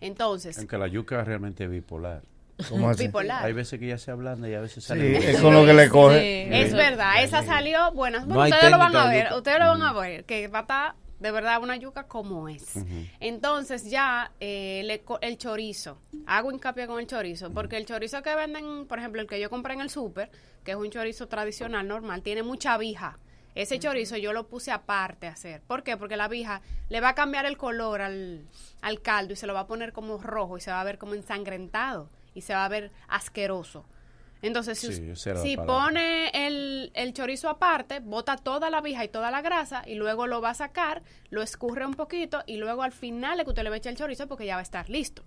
Entonces, 0.00 0.58
Aunque 0.58 0.76
la 0.78 0.86
yuca 0.86 1.24
realmente 1.24 1.64
es 1.64 1.70
bipolar. 1.70 2.22
¿Cómo 2.68 2.88
así? 2.90 3.06
Bipolar. 3.06 3.44
Hay 3.44 3.52
veces 3.52 3.80
que 3.80 3.86
ya 3.88 3.98
se 3.98 4.10
ablanda 4.10 4.48
y 4.48 4.54
a 4.54 4.60
veces 4.60 4.84
Sí, 4.84 4.88
sale. 4.88 5.30
es 5.30 5.40
con 5.40 5.54
lo 5.54 5.64
que 5.64 5.72
le 5.72 5.88
coge. 5.88 6.62
es 6.62 6.72
verdad, 6.72 7.22
esa 7.24 7.42
salió 7.42 7.90
buena. 7.92 8.20
No 8.20 8.26
Bueno, 8.26 8.42
hay 8.42 8.52
ustedes 8.52 8.70
lo 8.70 8.78
van 8.78 8.94
a 8.96 9.06
ver, 9.08 9.32
ustedes 9.32 9.58
lo 9.58 9.66
van 9.66 9.82
a 9.82 9.92
ver, 9.92 10.24
que 10.24 10.46
va 10.48 10.58
a 10.58 10.62
estar 10.62 10.94
de 11.20 11.30
verdad 11.30 11.62
una 11.62 11.76
yuca 11.76 12.04
como 12.04 12.48
es. 12.48 12.76
Entonces 13.20 13.88
ya 13.90 14.32
eh, 14.40 14.82
le 14.84 15.02
el 15.20 15.38
chorizo, 15.38 15.98
hago 16.26 16.50
hincapié 16.50 16.86
con 16.86 17.00
el 17.00 17.06
chorizo, 17.06 17.50
porque 17.50 17.76
el 17.76 17.86
chorizo 17.86 18.22
que 18.22 18.34
venden, 18.34 18.86
por 18.86 18.98
ejemplo, 18.98 19.20
el 19.20 19.26
que 19.26 19.40
yo 19.40 19.50
compré 19.50 19.74
en 19.74 19.80
el 19.80 19.90
súper, 19.90 20.30
que 20.64 20.72
es 20.72 20.76
un 20.76 20.90
chorizo 20.90 21.28
tradicional, 21.28 21.86
normal, 21.86 22.22
tiene 22.22 22.42
mucha 22.42 22.76
vija. 22.78 23.18
Ese 23.54 23.78
chorizo 23.78 24.16
yo 24.16 24.32
lo 24.32 24.48
puse 24.48 24.72
aparte 24.72 25.28
a 25.28 25.32
hacer. 25.32 25.62
¿Por 25.62 25.84
qué? 25.84 25.96
Porque 25.96 26.16
la 26.16 26.26
vija 26.26 26.60
le 26.88 27.00
va 27.00 27.10
a 27.10 27.14
cambiar 27.14 27.46
el 27.46 27.56
color 27.56 28.00
al, 28.00 28.48
al 28.80 29.00
caldo 29.00 29.32
y 29.32 29.36
se 29.36 29.46
lo 29.46 29.54
va 29.54 29.60
a 29.60 29.66
poner 29.68 29.92
como 29.92 30.18
rojo 30.18 30.58
y 30.58 30.60
se 30.60 30.72
va 30.72 30.80
a 30.80 30.84
ver 30.84 30.98
como 30.98 31.14
ensangrentado 31.14 32.10
y 32.34 32.40
se 32.40 32.52
va 32.52 32.64
a 32.64 32.68
ver 32.68 32.90
asqueroso. 33.06 33.84
Entonces, 34.46 34.78
si, 34.78 35.14
Sí, 35.36 35.56
pone 35.56 36.30
el, 36.46 36.90
el 36.94 37.12
chorizo 37.12 37.48
aparte, 37.48 38.00
bota 38.00 38.36
toda 38.36 38.70
la 38.70 38.80
vija 38.80 39.04
y 39.04 39.08
toda 39.08 39.30
la 39.30 39.40
grasa 39.42 39.82
y 39.86 39.94
luego 39.94 40.26
lo 40.26 40.40
va 40.40 40.50
a 40.50 40.54
sacar, 40.54 41.02
lo 41.30 41.42
escurre 41.42 41.86
un 41.86 41.94
poquito 41.94 42.42
y 42.46 42.58
luego 42.58 42.82
al 42.82 42.92
final 42.92 43.40
es 43.40 43.44
que 43.44 43.50
usted 43.50 43.62
le 43.62 43.70
va 43.70 43.76
a 43.76 43.78
echar 43.78 43.92
el 43.92 43.98
chorizo 43.98 44.28
porque 44.28 44.46
ya 44.46 44.54
va 44.54 44.60
a 44.60 44.62
estar 44.62 44.88
listo. 44.90 45.22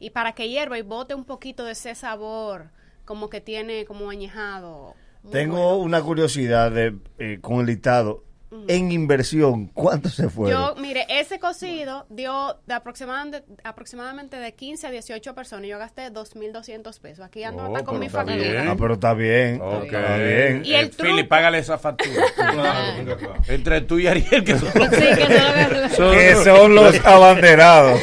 Y 0.00 0.10
para 0.10 0.32
que 0.32 0.48
hierva 0.48 0.78
y 0.78 0.82
bote 0.82 1.14
un 1.14 1.24
poquito 1.24 1.64
de 1.64 1.72
ese 1.72 1.94
sabor 1.94 2.70
como 3.04 3.30
que 3.30 3.40
tiene 3.40 3.84
como 3.84 4.10
añejado. 4.10 4.94
Tengo 5.30 5.76
una 5.76 6.02
curiosidad 6.02 6.70
de, 6.70 6.96
eh, 7.18 7.38
con 7.40 7.60
el 7.60 7.66
listado. 7.66 8.24
En 8.66 8.90
inversión, 8.92 9.66
¿cuánto 9.66 10.08
se 10.08 10.30
fue? 10.30 10.50
Yo, 10.50 10.74
mire, 10.78 11.04
ese 11.10 11.38
cocido 11.38 12.06
dio 12.08 12.58
de 12.66 12.72
aproximadamente, 12.74 13.44
aproximadamente 13.62 14.36
de 14.38 14.54
15 14.54 14.86
a 14.86 14.90
18 14.90 15.34
personas. 15.34 15.66
y 15.66 15.68
Yo 15.68 15.78
gasté 15.78 16.10
2.200 16.10 16.98
pesos. 16.98 17.24
Aquí 17.26 17.44
ando 17.44 17.64
Oh, 17.64 17.66
hasta 17.66 17.84
con 17.84 17.98
mi 17.98 18.08
familia. 18.08 18.64
Ah, 18.70 18.74
pero 18.78 18.94
está 18.94 19.12
bien. 19.12 19.60
Ok. 19.60 19.84
Está 19.84 20.16
bien. 20.16 20.62
Y 20.64 20.72
el 20.74 20.86
Eh, 20.86 20.90
Philly, 20.98 21.24
págale 21.24 21.58
esa 21.58 21.76
factura. 21.76 22.22
Entre 23.48 23.80
tú 23.82 23.98
y 23.98 24.06
Ariel, 24.06 24.42
que 24.44 24.56
son, 24.56 24.70
son- 25.94 26.14
Que 26.14 26.34
son 26.36 26.74
los 26.74 26.98
abanderados. 27.04 28.00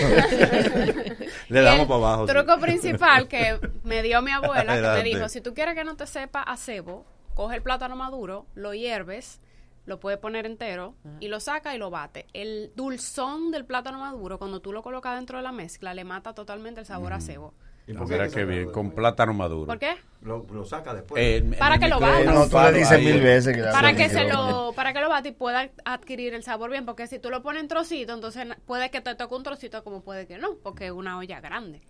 Le 1.50 1.62
damos 1.62 1.88
para 1.88 1.98
abajo. 2.00 2.28
sí. 2.28 2.34
truco 2.34 2.60
principal 2.60 3.28
que 3.28 3.60
me 3.84 4.02
dio 4.04 4.22
mi 4.22 4.32
abuela, 4.32 4.76
que 4.76 5.04
me 5.04 5.04
dijo, 5.04 5.30
si 5.30 5.42
tú 5.42 5.54
quieres 5.54 5.76
que 5.76 5.84
no 5.84 5.96
te 5.96 6.08
sepa 6.08 6.42
a 6.42 6.58
cebo, 6.58 7.06
coge 7.34 7.56
el 7.58 7.62
plátano 7.62 7.96
maduro, 7.96 8.46
lo 8.56 8.74
hierves, 8.74 9.40
lo 9.86 10.00
puedes 10.00 10.20
poner 10.20 10.46
entero 10.46 10.96
y 11.20 11.28
lo 11.28 11.40
saca 11.40 11.76
y 11.76 11.78
lo 11.78 11.90
bate. 11.90 12.26
El 12.34 12.72
dulzón 12.76 13.52
del 13.52 13.66
plátano 13.66 14.00
maduro, 14.00 14.38
cuando 14.38 14.60
tú 14.60 14.74
lo 14.74 14.82
colocas 14.82 15.16
dentro 15.16 15.38
de 15.38 15.44
la 15.44 15.52
mezcla, 15.52 15.94
le 15.94 16.04
mata 16.04 16.34
totalmente 16.34 16.80
el 16.80 16.86
sabor 16.86 17.14
a 17.14 17.22
cebo. 17.22 17.54
¿Y 17.88 17.94
No, 17.94 18.00
por 18.00 18.10
qué 18.10 18.30
que 18.30 18.46
bien, 18.46 18.72
con 18.72 18.90
plátano 18.90 19.32
maduro. 19.36 19.68
¿Por 19.68 19.78
qué? 19.78 19.96
Lo, 20.22 20.44
lo 20.52 20.66
saca 20.66 20.96
después. 20.96 21.22
Eh, 21.24 21.56
Para 21.60 21.78
que 21.78 21.88
lo 21.88 22.00
bata. 22.00 22.34
No, 22.34 22.50
tú 22.50 22.58
le 22.58 22.80
dices 22.80 23.00
mil 23.00 23.22
veces 23.22 23.56
que 23.56 23.62
Para 23.62 23.96
que 23.96 24.10
se 24.10 24.24
lo, 24.24 24.74
para 24.76 24.92
que 24.92 25.02
lo 25.02 25.08
bate 25.08 25.30
y 25.30 25.32
pueda 25.34 25.70
adquirir 25.86 26.34
el 26.34 26.42
sabor 26.42 26.72
bien, 26.72 26.84
porque 26.84 27.06
si 27.06 27.20
tú 27.20 27.30
lo 27.30 27.44
pones 27.44 27.62
en 27.62 27.68
trocito, 27.68 28.12
entonces 28.12 28.48
puede 28.66 28.90
que 28.90 29.02
te 29.02 29.14
toque 29.14 29.36
un 29.36 29.44
trocito 29.44 29.84
como 29.84 30.02
puede 30.02 30.26
que 30.26 30.40
no, 30.40 30.56
porque 30.64 30.88
es 30.88 30.92
una 30.92 31.20
olla 31.20 31.40
grande. 31.42 31.82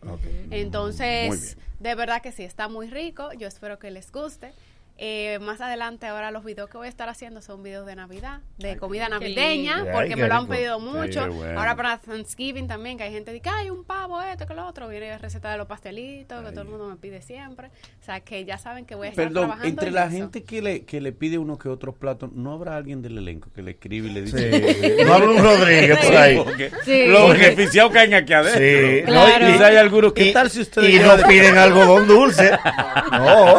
Entonces, 0.51 1.57
de 1.79 1.95
verdad 1.95 2.21
que 2.21 2.33
sí, 2.33 2.43
está 2.43 2.67
muy 2.67 2.89
rico. 2.89 3.31
Yo 3.33 3.47
espero 3.47 3.79
que 3.79 3.89
les 3.89 4.11
guste. 4.11 4.53
Eh, 4.97 5.39
más 5.41 5.59
adelante, 5.59 6.07
ahora 6.07 6.31
los 6.31 6.45
videos 6.45 6.69
que 6.69 6.77
voy 6.77 6.87
a 6.87 6.89
estar 6.89 7.09
haciendo 7.09 7.41
son 7.41 7.61
videos 7.63 7.85
de 7.85 7.97
Navidad, 7.97 8.39
de 8.57 8.77
comida 8.77 9.09
navideña, 9.09 9.75
lindo. 9.79 9.91
porque 9.91 10.13
Ay, 10.13 10.21
me 10.21 10.27
lo 10.29 10.35
han 10.35 10.47
pedido 10.47 10.79
mucho. 10.79 11.27
bueno. 11.33 11.59
Ahora 11.59 11.75
para 11.75 11.97
Thanksgiving 11.97 12.67
también, 12.69 12.97
que 12.97 13.03
hay 13.03 13.11
gente 13.11 13.31
que 13.31 13.39
dice, 13.39 13.49
hay 13.49 13.69
un 13.69 13.83
pavo, 13.83 14.21
esto, 14.21 14.45
que 14.47 14.53
lo 14.53 14.65
otro. 14.65 14.87
Viene 14.87 15.17
receta 15.17 15.51
de 15.51 15.57
los 15.57 15.67
pastelitos, 15.67 16.45
que 16.45 16.51
todo 16.51 16.61
el 16.61 16.69
mundo 16.69 16.87
me 16.87 16.95
pide 16.95 17.21
siempre. 17.21 17.67
O 18.01 18.05
sea, 18.05 18.21
que 18.21 18.45
ya 18.45 18.57
saben 18.57 18.85
que 18.85 18.95
voy 18.95 19.07
a 19.07 19.09
estar 19.09 19.25
Perdón, 19.25 19.43
trabajando 19.47 19.67
entre 19.67 19.87
en 19.89 19.93
la 19.95 20.05
eso. 20.05 20.11
gente 20.11 20.43
que 20.43 20.61
le, 20.61 20.85
que 20.85 21.01
le 21.01 21.11
pide 21.11 21.37
uno 21.39 21.57
que 21.57 21.67
otros 21.67 21.95
platos, 21.95 22.31
¿no 22.31 22.53
habrá 22.53 22.77
alguien 22.77 23.01
del 23.01 23.17
elenco 23.17 23.49
que 23.53 23.63
le 23.63 23.71
escribe 23.71 24.07
y 24.07 24.11
le 24.11 24.21
dice? 24.21 24.73
Sí. 24.97 25.03
No 25.05 25.13
habla 25.13 25.29
un 25.31 25.43
Rodríguez 25.43 26.05
por 26.05 26.15
ahí. 26.15 26.41
Sí. 26.85 27.07
Los 27.07 27.31
beneficiados 27.33 27.91
caen 27.91 28.13
aquí 28.13 28.31
adentro. 28.31 28.61
Sí. 28.61 29.03
Claro. 29.05 29.45
No, 29.49 29.59
y 29.59 29.61
hay 29.61 29.75
algunos, 29.75 30.13
¿qué 30.13 30.27
Y- 30.27 30.33
tal 30.33 30.49
si 30.49 30.61
ustedes... 30.61 30.89
Y 30.89 30.99
no 30.99 31.17
piden 31.27 31.57
algodón 31.57 32.07
dulce. 32.07 32.51
No, 33.11 33.57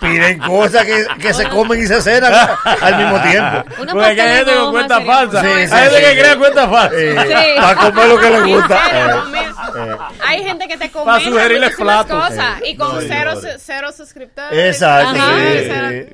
piden 0.00 0.38
cosas 0.38 0.75
que, 0.84 1.06
que 1.20 1.34
se 1.34 1.48
comen 1.48 1.82
y 1.82 1.86
se 1.86 2.00
cenan 2.02 2.32
al 2.80 2.96
mismo 2.96 3.20
tiempo. 3.22 3.64
Una 3.82 3.92
Porque 3.92 4.20
hay 4.22 4.36
gente 4.38 4.54
con 4.56 4.70
cuenta 4.72 5.00
falsa. 5.00 5.40
bueno. 5.42 5.56
Sí, 5.60 5.66
sí, 5.68 5.74
hay 5.74 5.82
gente 5.84 5.96
sí, 5.96 6.02
que 6.04 6.10
sí. 6.10 6.18
crea 6.18 6.36
cuenta 6.38 6.68
falsa. 6.68 6.96
Sí. 6.98 7.60
Para 7.60 7.74
comer 7.76 8.08
lo 8.08 8.18
que 8.18 8.30
le 8.30 8.40
gusta. 8.54 8.80
Eh, 8.92 9.96
Hay 10.26 10.42
gente 10.44 10.68
que 10.68 10.76
te 10.76 10.88
Para 10.88 11.04
comenta 11.04 11.30
sugerirle 11.30 11.66
muchísimas 11.66 12.04
platos. 12.06 12.28
cosas 12.28 12.60
y 12.64 12.76
con 12.76 12.94
No 12.94 13.00
cero, 13.00 13.32
cero 13.58 13.88
suscriptores. 13.96 14.74
Exacto. 14.76 15.20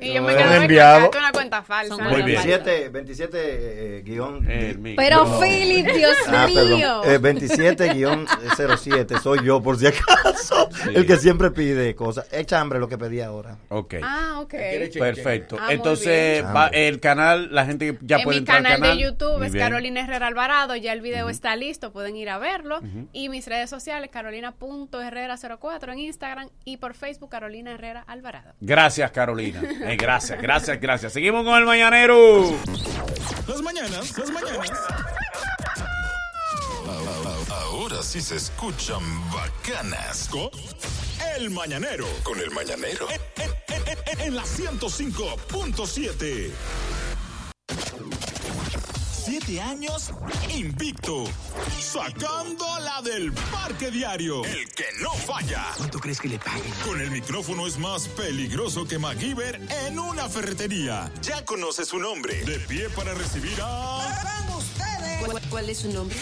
Y 0.01 0.13
yo 0.13 0.21
me 0.21 0.35
quedo 0.35 0.49
"Ven, 0.49 0.61
enviado. 0.63 1.11
una 1.17 1.31
cuenta 1.31 1.61
falsa. 1.63 1.95
Son 1.95 2.03
Muy 2.03 2.21
bien. 2.23 2.41
27, 2.43 2.89
27 2.89 3.37
eh, 3.97 4.01
guion. 4.03 4.45
Pero 4.95 5.25
No. 5.25 5.39
Philip, 5.39 5.87
Dios 5.93 6.15
Ah, 6.27 6.47
mío. 6.47 6.55
perdón. 7.01 7.01
Eh, 7.05 7.17
27 7.19 7.93
guion 7.93 8.27
07, 8.55 9.15
soy 9.21 9.43
yo 9.45 9.61
por 9.61 9.77
si 9.77 9.87
acaso. 9.87 10.69
El 10.93 11.05
que 11.05 11.17
siempre 11.17 11.51
pide 11.51 11.95
cosas. 11.95 12.25
Echa 12.31 12.59
hambre 12.59 12.79
lo 12.79 12.87
que 12.87 12.97
pedí 12.97 13.21
ahora. 13.21 13.57
Ok. 13.69 13.95
Ah, 14.03 14.39
ok. 14.41 14.52
Perfecto. 14.53 15.57
Ah, 15.59 15.73
Entonces, 15.73 16.43
va, 16.45 16.67
el 16.67 16.99
canal, 16.99 17.49
la 17.51 17.65
gente 17.65 17.97
ya 18.01 18.17
en 18.17 18.23
puede 18.23 18.35
mi 18.35 18.39
entrar 18.39 18.57
al 18.57 18.63
canal, 18.63 18.79
canal. 18.81 18.97
de 18.97 19.03
YouTube 19.03 19.37
Muy 19.37 19.47
es 19.47 19.53
bien. 19.53 19.65
Carolina 19.65 19.99
Herrera 20.01 20.27
Alvarado, 20.27 20.75
ya 20.75 20.93
el 20.93 21.01
video 21.01 21.29
está 21.29 21.55
listo, 21.55 21.91
pueden 21.91 22.15
ir 22.15 22.29
a 22.29 22.37
verlo. 22.37 22.81
Y 23.11 23.29
mis 23.29 23.47
redes 23.47 23.69
sociales, 23.69 24.09
carolina.herrera04 24.11 25.91
en 25.93 25.99
Instagram 25.99 26.49
y 26.65 26.77
por 26.77 26.93
Facebook, 26.93 27.29
Carolina 27.29 27.71
Herrera 27.71 28.03
Alvarado. 28.07 28.53
Gracias, 28.61 29.11
Carolina. 29.11 29.61
Eh, 29.83 29.97
gracias, 29.97 30.41
gracias, 30.41 30.79
gracias. 30.79 31.11
Seguimos 31.13 31.43
con 31.43 31.57
el 31.57 31.65
mañanero. 31.65 32.43
Las 33.47 33.61
mañanas, 33.61 34.17
las 34.17 34.29
mañanas. 34.31 34.71
Ahora 37.49 38.03
sí 38.03 38.21
se 38.21 38.35
escuchan 38.35 39.01
bacanas. 39.31 40.27
Con 40.29 40.49
El 41.37 41.49
Mañanero. 41.49 42.05
Con 42.23 42.39
El 42.39 42.51
Mañanero. 42.51 43.07
En, 43.09 43.19
en- 43.43 43.51
en- 43.87 43.97
en- 44.05 44.19
en 44.27 44.35
la 44.35 44.43
105.7. 44.43 46.51
Siete 49.25 49.61
años 49.61 50.11
invicto. 50.53 51.23
Sacando 51.79 52.65
la 52.83 53.01
del 53.01 53.31
parque 53.31 53.89
diario. 53.89 54.43
El 54.43 54.67
que 54.75 54.83
no 55.01 55.11
falla. 55.11 55.63
¿Cuánto 55.77 55.99
crees 55.99 56.19
que 56.19 56.27
le 56.27 56.39
paguen? 56.39 56.73
Con 56.85 56.99
el 56.99 57.09
micrófono 57.09 57.65
es 57.65 57.77
más 57.77 58.09
peligroso 58.09 58.85
que 58.85 58.99
MacGyver 58.99 59.61
en 59.87 59.97
una 59.97 60.27
ferretería. 60.27 61.09
Ya 61.21 61.45
conoce 61.45 61.85
su 61.85 61.99
nombre. 61.99 62.43
De 62.43 62.59
pie 62.67 62.89
para 62.89 63.13
recibir 63.13 63.53
a. 63.61 63.99
¿Cuál, 65.25 65.41
cuál 65.49 65.69
es 65.69 65.77
su 65.77 65.93
nombre? 65.93 66.17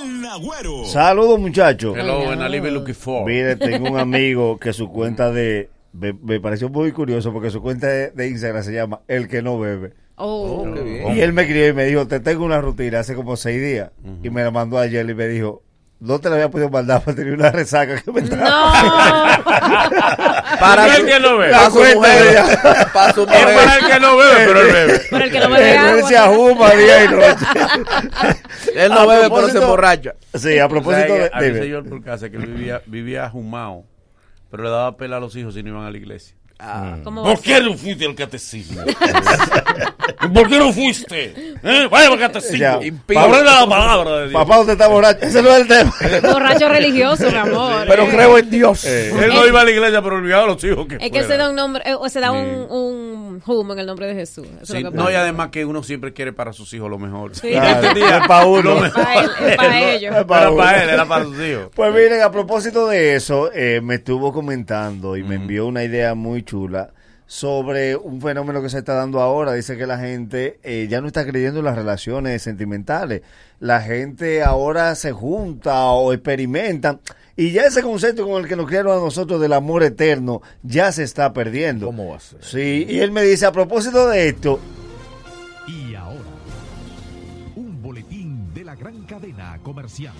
El 0.00 0.22
Nagüero. 0.22 0.86
Saludos, 0.86 1.38
muchachos. 1.38 1.94
Hello, 1.94 2.30
and 2.30 2.42
I 2.42 2.48
live 2.48 2.70
looking 2.70 2.94
for. 2.94 3.26
Mire, 3.26 3.56
tengo 3.56 3.90
un 3.90 3.98
amigo 3.98 4.58
que 4.58 4.72
su 4.72 4.88
cuenta 4.90 5.30
de. 5.30 5.68
Me, 5.92 6.14
me 6.14 6.40
pareció 6.40 6.70
muy 6.70 6.92
curioso 6.92 7.32
porque 7.34 7.50
su 7.50 7.60
cuenta 7.60 7.86
de, 7.88 8.12
de 8.12 8.28
Instagram 8.28 8.62
se 8.62 8.72
llama 8.72 9.02
El 9.08 9.28
que 9.28 9.42
no 9.42 9.58
bebe. 9.58 9.92
Oh. 10.22 10.70
qué 10.74 10.80
bien. 10.82 11.16
Y 11.16 11.20
él 11.20 11.32
me 11.32 11.42
escribió 11.42 11.68
y 11.68 11.72
me 11.72 11.84
dijo: 11.86 12.06
Te 12.06 12.20
tengo 12.20 12.44
una 12.44 12.60
rutina 12.60 13.00
hace 13.00 13.14
como 13.14 13.36
seis 13.36 13.60
días. 13.60 13.90
Y 14.22 14.30
me 14.30 14.42
la 14.44 14.50
mandó 14.50 14.78
ayer 14.78 15.08
y 15.08 15.14
me 15.14 15.26
dijo: 15.28 15.62
no 16.00 16.18
te 16.18 16.30
la 16.30 16.36
había 16.36 16.50
podido 16.50 16.70
mandar 16.70 17.02
para 17.02 17.14
tener 17.14 17.34
una 17.34 17.50
resaca 17.50 18.00
que 18.00 18.10
me 18.10 18.22
No. 18.22 18.36
Para 20.60 20.96
el 20.96 21.06
que 21.06 21.20
no 21.20 21.36
bebe. 21.38 21.52
para 21.52 21.70
su 21.70 21.78
mujer. 21.78 22.44
Para 22.92 23.12
su 23.12 23.20
Es 23.22 23.26
para 23.26 23.52
mujer. 23.52 23.68
el 23.80 23.86
que 23.90 24.00
no 24.00 24.16
bebe, 24.16 24.46
pero 24.46 24.60
él 24.60 24.72
bebe. 24.72 25.00
Pero 25.10 25.24
el 25.24 25.30
que 25.30 25.40
no 25.40 25.50
bebe 25.50 25.72
Él 25.72 25.78
agua. 25.78 26.08
se 26.08 26.16
ajuma 26.16 26.70
día 26.70 27.04
y 27.04 27.08
noche. 27.08 27.46
Él 28.74 28.88
no 28.92 29.00
A 29.00 29.06
bebe, 29.06 29.30
pero 29.30 29.48
se 29.48 29.58
emborracha. 29.58 30.14
Sí, 30.34 30.58
a 30.58 30.68
propósito 30.68 31.08
¿Sabes 31.08 31.22
de... 31.24 31.30
que 31.30 31.36
Había 31.36 31.50
un 31.52 31.58
señor 31.58 31.88
por 31.88 32.02
casa 32.02 32.30
que 32.30 32.38
vivía, 32.38 32.82
vivía 32.86 33.28
jumado, 33.30 33.84
pero 34.50 34.62
le 34.64 34.70
daba 34.70 34.96
pela 34.96 35.16
a 35.18 35.20
los 35.20 35.34
hijos 35.36 35.54
si 35.54 35.62
no 35.62 35.70
iban 35.70 35.84
a 35.84 35.90
la 35.90 35.96
iglesia. 35.98 36.34
¿Cómo 37.04 37.22
va 37.22 37.30
a 37.30 37.34
¿Por 37.34 37.42
qué 37.42 37.60
no 37.60 37.76
fuiste 37.76 38.04
al 38.06 38.14
catecismo? 38.14 38.82
¿Por 40.34 40.48
qué 40.48 40.58
no 40.58 40.72
fuiste? 40.72 41.34
¿Eh? 41.62 41.88
Vaya 41.90 42.08
al 42.08 42.18
catecismo. 42.18 42.80
Para 43.06 43.42
la 43.42 43.66
palabra 43.66 44.10
de 44.18 44.28
Dios. 44.28 44.42
Papá, 44.42 44.60
usted 44.60 44.72
está 44.72 44.88
borracho. 44.88 45.20
Ese 45.24 45.42
no 45.42 45.50
es 45.50 45.60
el 45.62 45.68
tema. 45.68 45.92
Borracho 46.32 46.68
religioso, 46.68 47.30
mi 47.30 47.36
amor. 47.36 47.84
Pero 47.86 48.04
Eh. 48.04 48.08
creo 48.10 48.38
en 48.38 48.50
Dios. 48.50 48.84
Él 48.84 49.28
no 49.32 49.46
iba 49.46 49.60
a 49.60 49.64
la 49.64 49.70
iglesia, 49.70 50.02
pero 50.02 50.16
olvidaba 50.16 50.44
a 50.44 50.46
los 50.48 50.62
hijos 50.64 50.86
que 50.86 50.96
Es 51.00 51.10
que 51.10 51.24
se 51.24 51.36
da 51.36 51.48
un 51.50 51.56
nombre, 51.56 51.82
eh, 51.86 51.94
o 51.94 52.08
se 52.08 52.20
da 52.20 52.32
un, 52.32 52.66
un 52.70 53.42
humo 53.46 53.72
en 53.72 53.78
el 53.78 53.86
nombre 53.86 54.06
de 54.06 54.14
Jesús. 54.14 54.46
Eso 54.46 54.62
es 54.62 54.68
Sí, 54.68 54.80
lo 54.80 54.90
que 54.90 54.96
no, 54.96 55.04
pasa. 55.04 55.12
y 55.14 55.16
además 55.16 55.48
que 55.50 55.64
uno 55.64 55.82
siempre 55.82 56.12
quiere 56.12 56.32
para 56.32 56.52
sus 56.52 56.72
hijos 56.74 56.90
lo 56.90 56.98
mejor. 56.98 57.34
Sí. 57.34 57.48
Este 57.48 57.94
día, 57.94 58.18
Es 58.18 58.26
pa' 58.28 58.44
uno. 58.44 58.62
lo 58.74 58.80
mejor. 58.80 59.02
Pa' 59.04 59.14
él, 59.14 59.30
es 59.48 59.56
pa' 59.56 59.68
No, 59.68 59.74
ellos. 59.74 60.24
Para 60.26 60.82
él, 60.84 60.90
era 60.90 61.06
para 61.06 61.24
sus 61.24 61.38
hijos. 61.40 61.68
Pues 61.74 61.92
miren, 61.94 62.22
a 62.22 62.30
propósito 62.30 62.86
de 62.88 63.14
eso, 63.16 63.50
eh, 63.52 63.80
me 63.82 63.96
estuvo 63.96 64.32
comentando 64.32 65.16
y 65.16 65.22
me 65.22 65.36
envió 65.36 65.66
una 65.66 65.84
idea 65.84 66.14
muy 66.14 66.42
chula 66.50 66.92
sobre 67.26 67.94
un 67.94 68.20
fenómeno 68.20 68.60
que 68.60 68.68
se 68.68 68.78
está 68.78 68.94
dando 68.94 69.20
ahora. 69.20 69.52
Dice 69.52 69.76
que 69.76 69.86
la 69.86 69.98
gente 69.98 70.58
eh, 70.64 70.88
ya 70.90 71.00
no 71.00 71.06
está 71.06 71.24
creyendo 71.24 71.60
en 71.60 71.64
las 71.64 71.76
relaciones 71.76 72.42
sentimentales. 72.42 73.22
La 73.60 73.80
gente 73.80 74.42
ahora 74.42 74.96
se 74.96 75.12
junta 75.12 75.84
o 75.84 76.12
experimenta. 76.12 76.98
Y 77.36 77.52
ya 77.52 77.62
ese 77.62 77.82
concepto 77.82 78.26
con 78.26 78.42
el 78.42 78.48
que 78.48 78.56
nos 78.56 78.66
criaron 78.66 78.98
a 78.98 79.00
nosotros 79.00 79.40
del 79.40 79.52
amor 79.52 79.84
eterno 79.84 80.42
ya 80.64 80.90
se 80.90 81.04
está 81.04 81.32
perdiendo. 81.32 81.86
¿Cómo 81.86 82.10
va 82.10 82.16
a 82.16 82.20
ser? 82.20 82.44
Sí, 82.44 82.84
y 82.88 82.98
él 82.98 83.12
me 83.12 83.22
dice, 83.22 83.46
a 83.46 83.52
propósito 83.52 84.08
de 84.08 84.28
esto, 84.28 84.58
Y 85.68 85.94
ahora, 85.94 86.18
un 87.54 87.80
boletín 87.80 88.52
de 88.52 88.64
la 88.64 88.74
gran 88.74 89.04
cadena 89.04 89.56
comercial. 89.62 90.14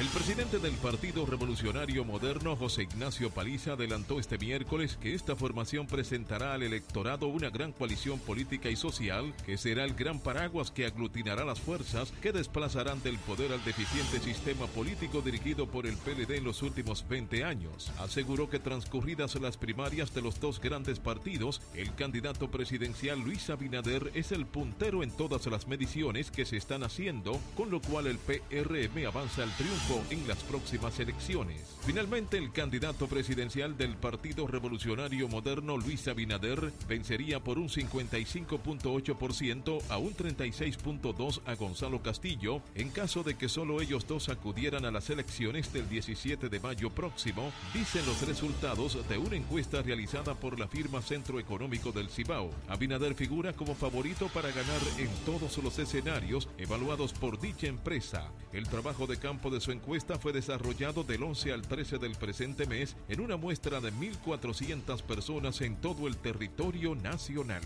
El 0.00 0.08
presidente 0.08 0.58
del 0.58 0.72
Partido 0.76 1.26
Revolucionario 1.26 2.06
Moderno, 2.06 2.56
José 2.56 2.84
Ignacio 2.84 3.28
Paliza, 3.28 3.74
adelantó 3.74 4.18
este 4.18 4.38
miércoles 4.38 4.96
que 4.98 5.14
esta 5.14 5.36
formación 5.36 5.86
presentará 5.86 6.54
al 6.54 6.62
electorado 6.62 7.26
una 7.26 7.50
gran 7.50 7.72
coalición 7.72 8.18
política 8.18 8.70
y 8.70 8.76
social 8.76 9.34
que 9.44 9.58
será 9.58 9.84
el 9.84 9.92
gran 9.92 10.18
paraguas 10.18 10.70
que 10.70 10.86
aglutinará 10.86 11.44
las 11.44 11.60
fuerzas 11.60 12.14
que 12.22 12.32
desplazarán 12.32 13.02
del 13.02 13.18
poder 13.18 13.52
al 13.52 13.62
deficiente 13.62 14.20
sistema 14.20 14.66
político 14.68 15.20
dirigido 15.20 15.66
por 15.66 15.86
el 15.86 15.98
PLD 15.98 16.30
en 16.38 16.44
los 16.44 16.62
últimos 16.62 17.06
20 17.06 17.44
años. 17.44 17.92
Aseguró 17.98 18.48
que 18.48 18.58
transcurridas 18.58 19.34
las 19.34 19.58
primarias 19.58 20.14
de 20.14 20.22
los 20.22 20.40
dos 20.40 20.62
grandes 20.62 20.98
partidos, 20.98 21.60
el 21.74 21.94
candidato 21.94 22.50
presidencial 22.50 23.20
Luis 23.20 23.50
Abinader 23.50 24.12
es 24.14 24.32
el 24.32 24.46
puntero 24.46 25.02
en 25.02 25.10
todas 25.10 25.44
las 25.48 25.68
mediciones 25.68 26.30
que 26.30 26.46
se 26.46 26.56
están 26.56 26.84
haciendo, 26.84 27.38
con 27.54 27.68
lo 27.68 27.82
cual 27.82 28.06
el 28.06 28.16
PRM 28.16 29.06
avanza 29.06 29.42
al 29.42 29.54
triunfo 29.56 29.89
en 30.10 30.28
las 30.28 30.42
próximas 30.44 31.00
elecciones. 31.00 31.76
Finalmente, 31.82 32.38
el 32.38 32.52
candidato 32.52 33.08
presidencial 33.08 33.76
del 33.76 33.96
Partido 33.96 34.46
Revolucionario 34.46 35.28
Moderno, 35.28 35.76
Luis 35.76 36.06
Abinader, 36.08 36.72
vencería 36.88 37.40
por 37.40 37.58
un 37.58 37.68
55.8% 37.68 39.82
a 39.88 39.98
un 39.98 40.14
36.2% 40.14 41.42
a 41.46 41.54
Gonzalo 41.54 42.02
Castillo, 42.02 42.62
en 42.74 42.90
caso 42.90 43.22
de 43.22 43.36
que 43.36 43.48
solo 43.48 43.80
ellos 43.80 44.06
dos 44.06 44.28
acudieran 44.28 44.84
a 44.84 44.90
las 44.90 45.08
elecciones 45.10 45.72
del 45.72 45.88
17 45.88 46.48
de 46.48 46.60
mayo 46.60 46.90
próximo, 46.90 47.52
dicen 47.72 48.04
los 48.06 48.26
resultados 48.26 48.98
de 49.08 49.18
una 49.18 49.36
encuesta 49.36 49.82
realizada 49.82 50.34
por 50.34 50.58
la 50.58 50.68
firma 50.68 51.02
Centro 51.02 51.40
Económico 51.40 51.92
del 51.92 52.08
Cibao. 52.08 52.50
Abinader 52.68 53.14
figura 53.14 53.52
como 53.52 53.74
favorito 53.74 54.28
para 54.28 54.50
ganar 54.50 54.80
en 54.98 55.08
todos 55.26 55.58
los 55.58 55.78
escenarios 55.78 56.48
evaluados 56.58 57.12
por 57.12 57.40
dicha 57.40 57.66
empresa. 57.66 58.30
El 58.52 58.68
trabajo 58.68 59.06
de 59.06 59.18
campo 59.18 59.50
de 59.50 59.60
su 59.60 59.72
encuesta 59.80 60.18
fue 60.18 60.34
desarrollado 60.34 61.04
del 61.04 61.22
11 61.22 61.54
al 61.54 61.62
13 61.62 61.96
del 61.96 62.14
presente 62.14 62.66
mes 62.66 62.96
en 63.08 63.20
una 63.20 63.38
muestra 63.38 63.80
de 63.80 63.90
1.400 63.90 65.02
personas 65.02 65.62
en 65.62 65.76
todo 65.76 66.06
el 66.06 66.18
territorio 66.18 66.94
nacional. 66.94 67.62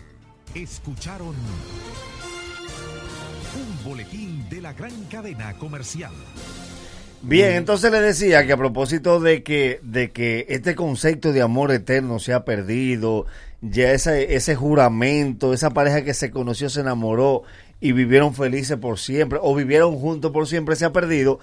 Escucharon 0.53 1.35
un 3.55 3.83
boletín 3.83 4.47
de 4.49 4.61
la 4.61 4.71
gran 4.71 4.93
cadena 5.11 5.57
comercial. 5.57 6.13
Bien, 7.21 7.55
entonces 7.55 7.91
le 7.91 7.99
decía 7.99 8.45
que 8.45 8.53
a 8.53 8.57
propósito 8.57 9.19
de 9.19 9.43
que, 9.43 9.81
de 9.83 10.11
que 10.11 10.45
este 10.47 10.73
concepto 10.73 11.33
de 11.33 11.41
amor 11.41 11.71
eterno 11.71 12.19
se 12.19 12.31
ha 12.31 12.45
perdido, 12.45 13.25
ya 13.61 13.91
ese, 13.91 14.35
ese 14.35 14.55
juramento, 14.55 15.53
esa 15.53 15.71
pareja 15.71 16.03
que 16.03 16.13
se 16.13 16.31
conoció, 16.31 16.69
se 16.69 16.79
enamoró 16.79 17.43
y 17.81 17.91
vivieron 17.91 18.33
felices 18.33 18.77
por 18.77 18.99
siempre, 18.99 19.37
o 19.41 19.53
vivieron 19.53 19.97
juntos 19.97 20.31
por 20.31 20.47
siempre, 20.47 20.77
se 20.77 20.85
ha 20.85 20.93
perdido. 20.93 21.39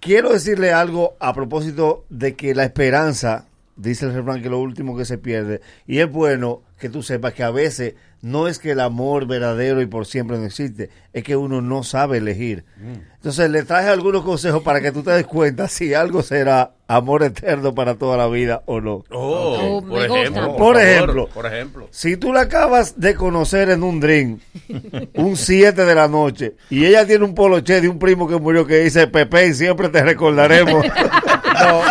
Quiero 0.00 0.32
decirle 0.32 0.72
algo 0.72 1.14
a 1.20 1.34
propósito 1.34 2.04
de 2.08 2.36
que 2.36 2.54
la 2.54 2.64
esperanza, 2.64 3.46
dice 3.76 4.06
el 4.06 4.14
refrán, 4.14 4.42
que 4.42 4.48
lo 4.50 4.58
último 4.58 4.96
que 4.96 5.04
se 5.04 5.18
pierde, 5.18 5.60
y 5.86 5.98
es 6.00 6.10
bueno 6.10 6.62
que 6.78 6.88
tú 6.90 7.02
sepas 7.02 7.32
que 7.32 7.42
a 7.42 7.50
veces 7.50 7.94
no 8.20 8.48
es 8.48 8.58
que 8.58 8.72
el 8.72 8.80
amor 8.80 9.26
verdadero 9.26 9.80
y 9.80 9.86
por 9.86 10.04
siempre 10.06 10.36
no 10.36 10.44
existe, 10.44 10.90
es 11.12 11.22
que 11.22 11.36
uno 11.36 11.60
no 11.62 11.82
sabe 11.84 12.18
elegir. 12.18 12.64
Entonces 13.14 13.50
le 13.50 13.62
traje 13.62 13.88
algunos 13.88 14.22
consejos 14.24 14.62
para 14.62 14.80
que 14.80 14.92
tú 14.92 15.02
te 15.02 15.10
des 15.12 15.26
cuenta 15.26 15.68
si 15.68 15.94
algo 15.94 16.22
será 16.22 16.72
amor 16.88 17.22
eterno 17.22 17.74
para 17.74 17.94
toda 17.94 18.16
la 18.16 18.26
vida 18.28 18.62
o 18.66 18.80
no. 18.80 19.04
Oh, 19.10 19.58
Oh, 19.58 19.80
por 19.80 19.90
gusta. 20.06 20.06
ejemplo. 20.20 20.56
Por 20.56 20.76
ejemplo. 20.80 21.28
Por 21.32 21.46
ejemplo. 21.46 21.88
Si 21.90 22.16
tú 22.16 22.32
la 22.32 22.42
acabas 22.42 23.00
de 23.00 23.14
conocer 23.14 23.70
en 23.70 23.82
un 23.82 24.00
drink, 24.00 24.40
un 25.14 25.36
7 25.36 25.84
de 25.84 25.94
la 25.94 26.08
noche, 26.08 26.54
y 26.68 26.84
ella 26.84 27.06
tiene 27.06 27.24
un 27.24 27.34
poloche 27.34 27.80
de 27.80 27.88
un 27.88 27.98
primo 27.98 28.28
que 28.28 28.38
murió 28.38 28.66
que 28.66 28.80
dice, 28.80 29.06
Pepe, 29.06 29.54
siempre 29.54 29.88
te 29.88 30.02
recordaremos. 30.02 30.84
No, 31.56 31.80
No, 31.82 31.84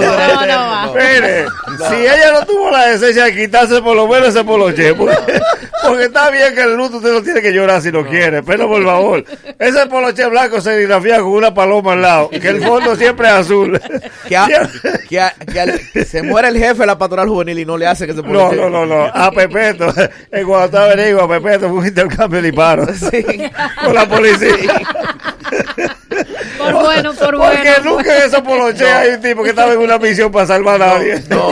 va. 0.00 0.92
Mire, 0.94 1.46
si 1.88 1.94
ella 1.94 2.32
no 2.32 2.46
tuvo 2.46 2.70
la 2.70 2.86
decencia 2.88 3.24
de 3.24 3.34
quitarse 3.36 3.80
por 3.82 3.94
lo 3.96 4.06
menos 4.08 4.28
ese 4.28 4.44
poloche, 4.44 4.94
porque, 4.96 5.40
porque 5.86 6.04
está 6.04 6.30
bien 6.30 6.54
que 6.54 6.62
el 6.62 6.74
luto 6.76 6.96
usted 6.98 7.12
no 7.12 7.22
tiene 7.22 7.40
que 7.42 7.52
llorar 7.52 7.80
si 7.82 7.92
no, 7.92 8.04
quiere, 8.06 8.42
pero 8.42 8.68
por 8.68 8.84
favor, 8.84 9.24
ese 9.58 9.86
poloche 9.86 10.26
blanco 10.26 10.60
se 10.60 10.70
serigrafía 10.70 11.16
con 11.18 11.28
una 11.28 11.52
paloma 11.54 11.92
al 11.92 12.02
lado, 12.02 12.30
que 12.30 12.48
el 12.48 12.62
fondo 12.62 12.96
siempre 12.96 13.26
es 13.28 13.34
azul. 13.34 13.80
Que, 14.28 14.36
a- 14.36 14.46
que 15.08 15.20
a- 15.20 15.34
que 15.52 15.60
al- 15.60 15.80
se 16.06 16.22
muere 16.22 16.48
el 16.48 16.56
jefe 16.56 16.74
de 16.80 16.86
la 16.86 16.96
pastoral 16.96 17.28
juvenil 17.28 17.58
y 17.58 17.64
no 17.66 17.76
le 17.76 17.86
hace 17.86 18.06
que 18.06 18.14
se 18.14 18.22
No, 18.22 18.50
no, 18.52 18.70
no, 18.70 18.86
no. 18.86 19.04
A 19.12 19.30
Pepeto, 19.30 19.92
en 20.30 20.46
cuando 20.46 20.66
estaba 20.66 20.84
averiguo, 20.86 21.22
a 21.22 21.28
Pepeto 21.28 21.68
fue 21.68 21.78
un 21.80 21.86
intercambio 21.86 22.40
de 22.40 22.50
disparos 22.50 22.88
con 23.84 23.94
la 23.94 24.08
policía. 24.08 24.80
Por 26.58 26.72
bueno, 26.74 27.12
por 27.14 27.36
Porque 27.36 27.72
bueno. 27.74 27.96
nunca 27.96 28.16
en 28.16 28.22
esa 28.24 28.42
poloche 28.42 28.86
hay 28.90 29.10
un 29.10 29.20
tipo 29.20 29.42
que 29.42 29.50
estaba 29.50 29.72
en 29.72 29.80
una 29.84 29.98
misión 29.98 30.30
para 30.32 30.46
salvar 30.46 30.80
a 30.82 30.94
nadie. 30.94 31.22
No, 31.28 31.48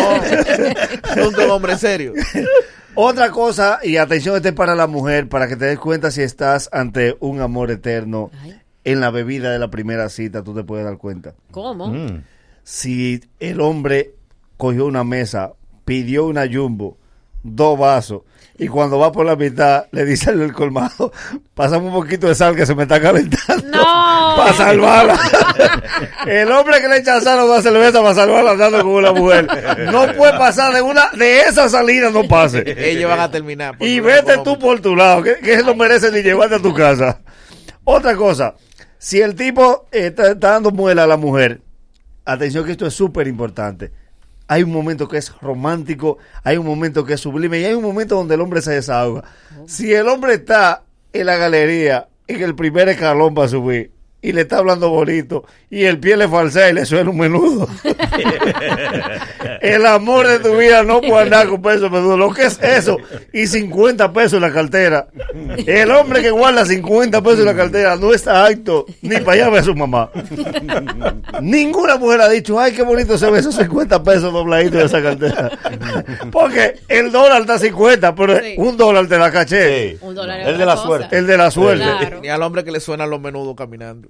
un 1.29 1.51
hombre 1.51 1.77
serio. 1.77 2.13
Otra 2.95 3.31
cosa, 3.31 3.79
y 3.83 3.97
atención, 3.97 4.37
este 4.37 4.49
es 4.49 4.55
para 4.55 4.75
la 4.75 4.87
mujer, 4.87 5.29
para 5.29 5.49
que 5.49 5.57
te 5.57 5.67
des 5.67 5.79
cuenta 5.79 6.11
si 6.11 6.23
estás 6.23 6.69
ante 6.73 7.17
un 7.21 7.41
amor 7.41 7.71
eterno. 7.71 8.31
En 8.83 9.01
la 9.01 9.11
bebida 9.11 9.53
de 9.53 9.59
la 9.59 9.71
primera 9.71 10.09
cita, 10.09 10.43
tú 10.43 10.55
te 10.55 10.65
puedes 10.65 10.87
dar 10.87 10.97
cuenta. 10.97 11.35
¿Cómo? 11.51 11.93
Si 12.63 13.21
el 13.39 13.61
hombre 13.61 14.15
cogió 14.57 14.87
una 14.87 15.05
mesa, 15.05 15.53
pidió 15.85 16.27
una 16.27 16.47
jumbo, 16.51 16.97
dos 17.43 17.79
vasos, 17.79 18.23
y 18.61 18.69
cuando 18.69 18.99
va 18.99 19.11
por 19.11 19.25
la 19.25 19.37
mitad 19.37 19.87
le 19.91 20.05
dice 20.05 20.29
al 20.29 20.39
del 20.39 20.53
colmado, 20.53 21.11
pasame 21.55 21.87
un 21.87 21.95
poquito 21.95 22.27
de 22.27 22.35
sal 22.35 22.55
que 22.55 22.67
se 22.67 22.75
me 22.75 22.83
está 22.83 23.01
calentando. 23.01 23.67
No. 23.71 23.83
Para 24.37 24.53
salvarla. 24.53 25.19
El 26.27 26.53
hombre 26.53 26.79
que 26.83 26.89
le 26.89 26.99
echa 26.99 27.23
sal 27.23 27.39
a 27.39 27.45
una 27.47 27.63
cerveza 27.63 28.03
para 28.03 28.15
salvarla 28.15 28.51
andando 28.51 28.83
con 28.83 28.93
una 28.93 29.13
mujer. 29.13 29.47
No 29.91 30.13
puede 30.13 30.37
pasar 30.37 30.75
de 30.75 30.83
una, 30.83 31.09
de 31.13 31.41
esa 31.41 31.71
salida 31.71 32.11
no 32.11 32.29
pase. 32.29 32.63
Ellos 32.67 33.09
van 33.09 33.21
a 33.21 33.31
terminar. 33.31 33.77
Y 33.81 34.01
vete 34.01 34.37
tú 34.45 34.59
por 34.59 34.79
tu 34.81 34.95
lado, 34.95 35.23
que, 35.23 35.37
que 35.37 35.63
no 35.63 35.75
merece 35.75 36.13
ni 36.13 36.23
llevarte 36.23 36.57
a 36.57 36.61
tu 36.61 36.75
casa. 36.75 37.21
Otra 37.85 38.15
cosa, 38.15 38.55
si 38.99 39.23
el 39.23 39.35
tipo 39.35 39.89
eh, 39.91 40.09
está, 40.09 40.33
está 40.33 40.51
dando 40.51 40.71
muela 40.71 41.05
a 41.05 41.07
la 41.07 41.17
mujer, 41.17 41.63
atención 42.27 42.67
que 42.67 42.73
esto 42.73 42.87
es 42.87 42.93
súper 42.93 43.27
importante. 43.27 43.91
Hay 44.51 44.65
un 44.65 44.73
momento 44.73 45.07
que 45.07 45.17
es 45.17 45.33
romántico, 45.41 46.19
hay 46.43 46.57
un 46.57 46.67
momento 46.67 47.05
que 47.05 47.13
es 47.13 47.21
sublime 47.21 47.61
y 47.61 47.65
hay 47.67 47.75
un 47.75 47.85
momento 47.85 48.17
donde 48.17 48.35
el 48.35 48.41
hombre 48.41 48.61
se 48.61 48.73
desahoga. 48.73 49.23
Si 49.69 49.95
el 49.95 50.09
hombre 50.09 50.35
está 50.35 50.83
en 51.13 51.27
la 51.27 51.37
galería, 51.37 52.09
en 52.27 52.43
el 52.43 52.57
primer 52.57 52.89
escalón 52.89 53.33
para 53.33 53.47
subir, 53.47 53.93
y 54.23 54.33
le 54.33 54.43
está 54.43 54.59
hablando 54.59 54.91
bonito 54.91 55.45
y 55.71 55.85
el 55.85 55.99
pie 55.99 56.17
le 56.17 56.29
falsea 56.29 56.71
y 56.71 56.75
le 56.75 56.85
suena 56.85 57.11
un 57.11 57.19
menudo. 57.19 57.69
el 59.61 59.87
amor 59.87 60.27
de 60.27 60.39
tu 60.41 60.57
vida 60.57 60.83
no 60.83 61.01
puede 61.01 61.23
andar 61.23 61.49
con 61.49 61.63
pesos 61.63 61.91
menudo. 61.91 62.17
Lo 62.17 62.33
que 62.33 62.47
es 62.47 62.59
eso 62.63 62.99
y 63.33 63.47
50 63.47 64.13
pesos 64.13 64.35
en 64.35 64.43
la 64.43 64.53
cartera. 64.53 65.09
El 65.67 65.91
hombre 65.91 66.23
que 66.23 66.31
guarda 66.31 66.65
50 66.65 67.23
pesos 67.23 67.41
en 67.41 67.47
la 67.47 67.55
cartera 67.57 67.97
no 67.97 68.13
está 68.13 68.45
acto 68.45 68.87
ni 69.03 69.17
para 69.21 69.33
allá 69.33 69.51
ver 69.51 69.61
a 69.61 69.65
su 69.65 69.75
mamá. 69.75 70.11
Ninguna 71.41 71.97
mujer 71.97 72.21
ha 72.21 72.29
dicho, 72.29 72.59
ay, 72.59 72.73
qué 72.73 72.83
bonito 72.83 73.17
se 73.17 73.31
ve 73.31 73.39
esos 73.39 73.55
50 73.55 74.03
pesos 74.03 74.33
dobladitos 74.33 74.81
de 74.81 74.85
esa 74.87 75.03
cartera. 75.03 75.51
Porque 76.31 76.77
el 76.89 77.11
dólar 77.11 77.43
está 77.43 77.59
50, 77.59 78.15
pero 78.15 78.39
un 78.57 78.77
dólar 78.77 79.07
te 79.07 79.19
da 79.19 79.31
caché. 79.31 79.99
Un 80.01 80.15
dólar 80.15 80.41
es 80.41 80.47
El 80.49 80.59
de 80.59 80.67
la 80.67 80.75
cosa. 80.75 80.87
suerte. 80.87 81.17
El 81.19 81.27
de 81.27 81.37
la 81.37 81.51
suerte. 81.51 81.85
Claro. 81.85 82.21
Ni 82.21 82.29
al 82.29 82.43
hombre 82.43 82.65
que 82.65 82.73
le 82.73 82.81
suenan 82.81 83.09
los 83.09 83.21
menudos 83.21 83.55
caminando. 83.57 84.09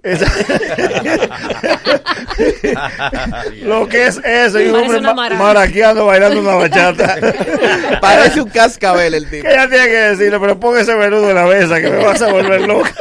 Lo 3.62 3.88
que 3.88 4.06
es 4.06 4.18
eso, 4.24 4.60
y 4.60 4.68
un 4.68 4.76
hombre 4.76 5.00
ma- 5.00 5.28
maraqueando 5.30 6.06
bailando 6.06 6.40
una 6.40 6.54
bachata. 6.54 7.16
Parece 8.00 8.40
un 8.40 8.48
cascabel 8.50 9.14
el 9.14 9.28
tipo. 9.28 9.46
Que 9.46 9.52
ella 9.54 9.68
tiene 9.68 9.84
que 9.86 9.92
decirle, 9.92 10.38
pero 10.40 10.58
pon 10.58 10.78
ese 10.78 10.94
menudo 10.94 11.28
en 11.28 11.34
la 11.36 11.44
mesa 11.46 11.80
que 11.80 11.90
me 11.90 12.04
vas 12.04 12.20
a 12.22 12.32
volver 12.32 12.62
loca. 12.66 12.92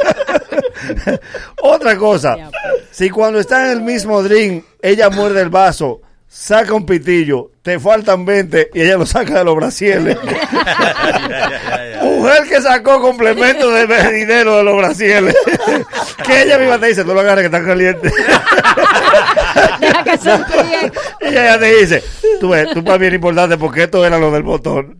Otra 1.62 1.96
cosa, 1.96 2.36
si 2.90 3.10
cuando 3.10 3.38
está 3.40 3.66
en 3.66 3.70
el 3.78 3.82
mismo 3.82 4.22
drink, 4.22 4.64
ella 4.82 5.10
muerde 5.10 5.42
el 5.42 5.50
vaso, 5.50 6.00
saca 6.32 6.72
un 6.74 6.86
pitillo, 6.86 7.50
te 7.60 7.80
faltan 7.80 8.24
20 8.24 8.70
y 8.72 8.82
ella 8.82 8.96
lo 8.96 9.04
saca 9.04 9.38
de 9.40 9.44
los 9.44 9.56
brasieles. 9.56 10.16
Mujer 12.02 12.44
que 12.48 12.60
sacó 12.62 13.00
complemento 13.00 13.68
de 13.72 13.86
dinero 14.12 14.58
de 14.58 14.62
los 14.64 14.76
brasieles. 14.76 15.34
que 16.24 16.42
ella 16.42 16.56
misma 16.58 16.78
te 16.78 16.86
dice, 16.86 17.04
no 17.04 17.14
lo 17.14 17.20
agarres 17.20 17.48
que 17.48 17.56
está 17.56 17.66
caliente. 17.66 18.12
Deja 19.80 20.04
que 20.04 20.18
se. 20.18 20.30
Y 21.22 21.28
ella 21.36 21.58
te 21.58 21.74
dice, 21.74 22.04
tú 22.40 22.50
ves, 22.50 22.68
tú 22.72 22.84
para 22.84 22.98
mí 22.98 23.06
era 23.06 23.16
importante 23.16 23.58
porque 23.58 23.82
esto 23.84 24.06
era 24.06 24.16
lo 24.18 24.30
del 24.30 24.44
botón. 24.44 24.96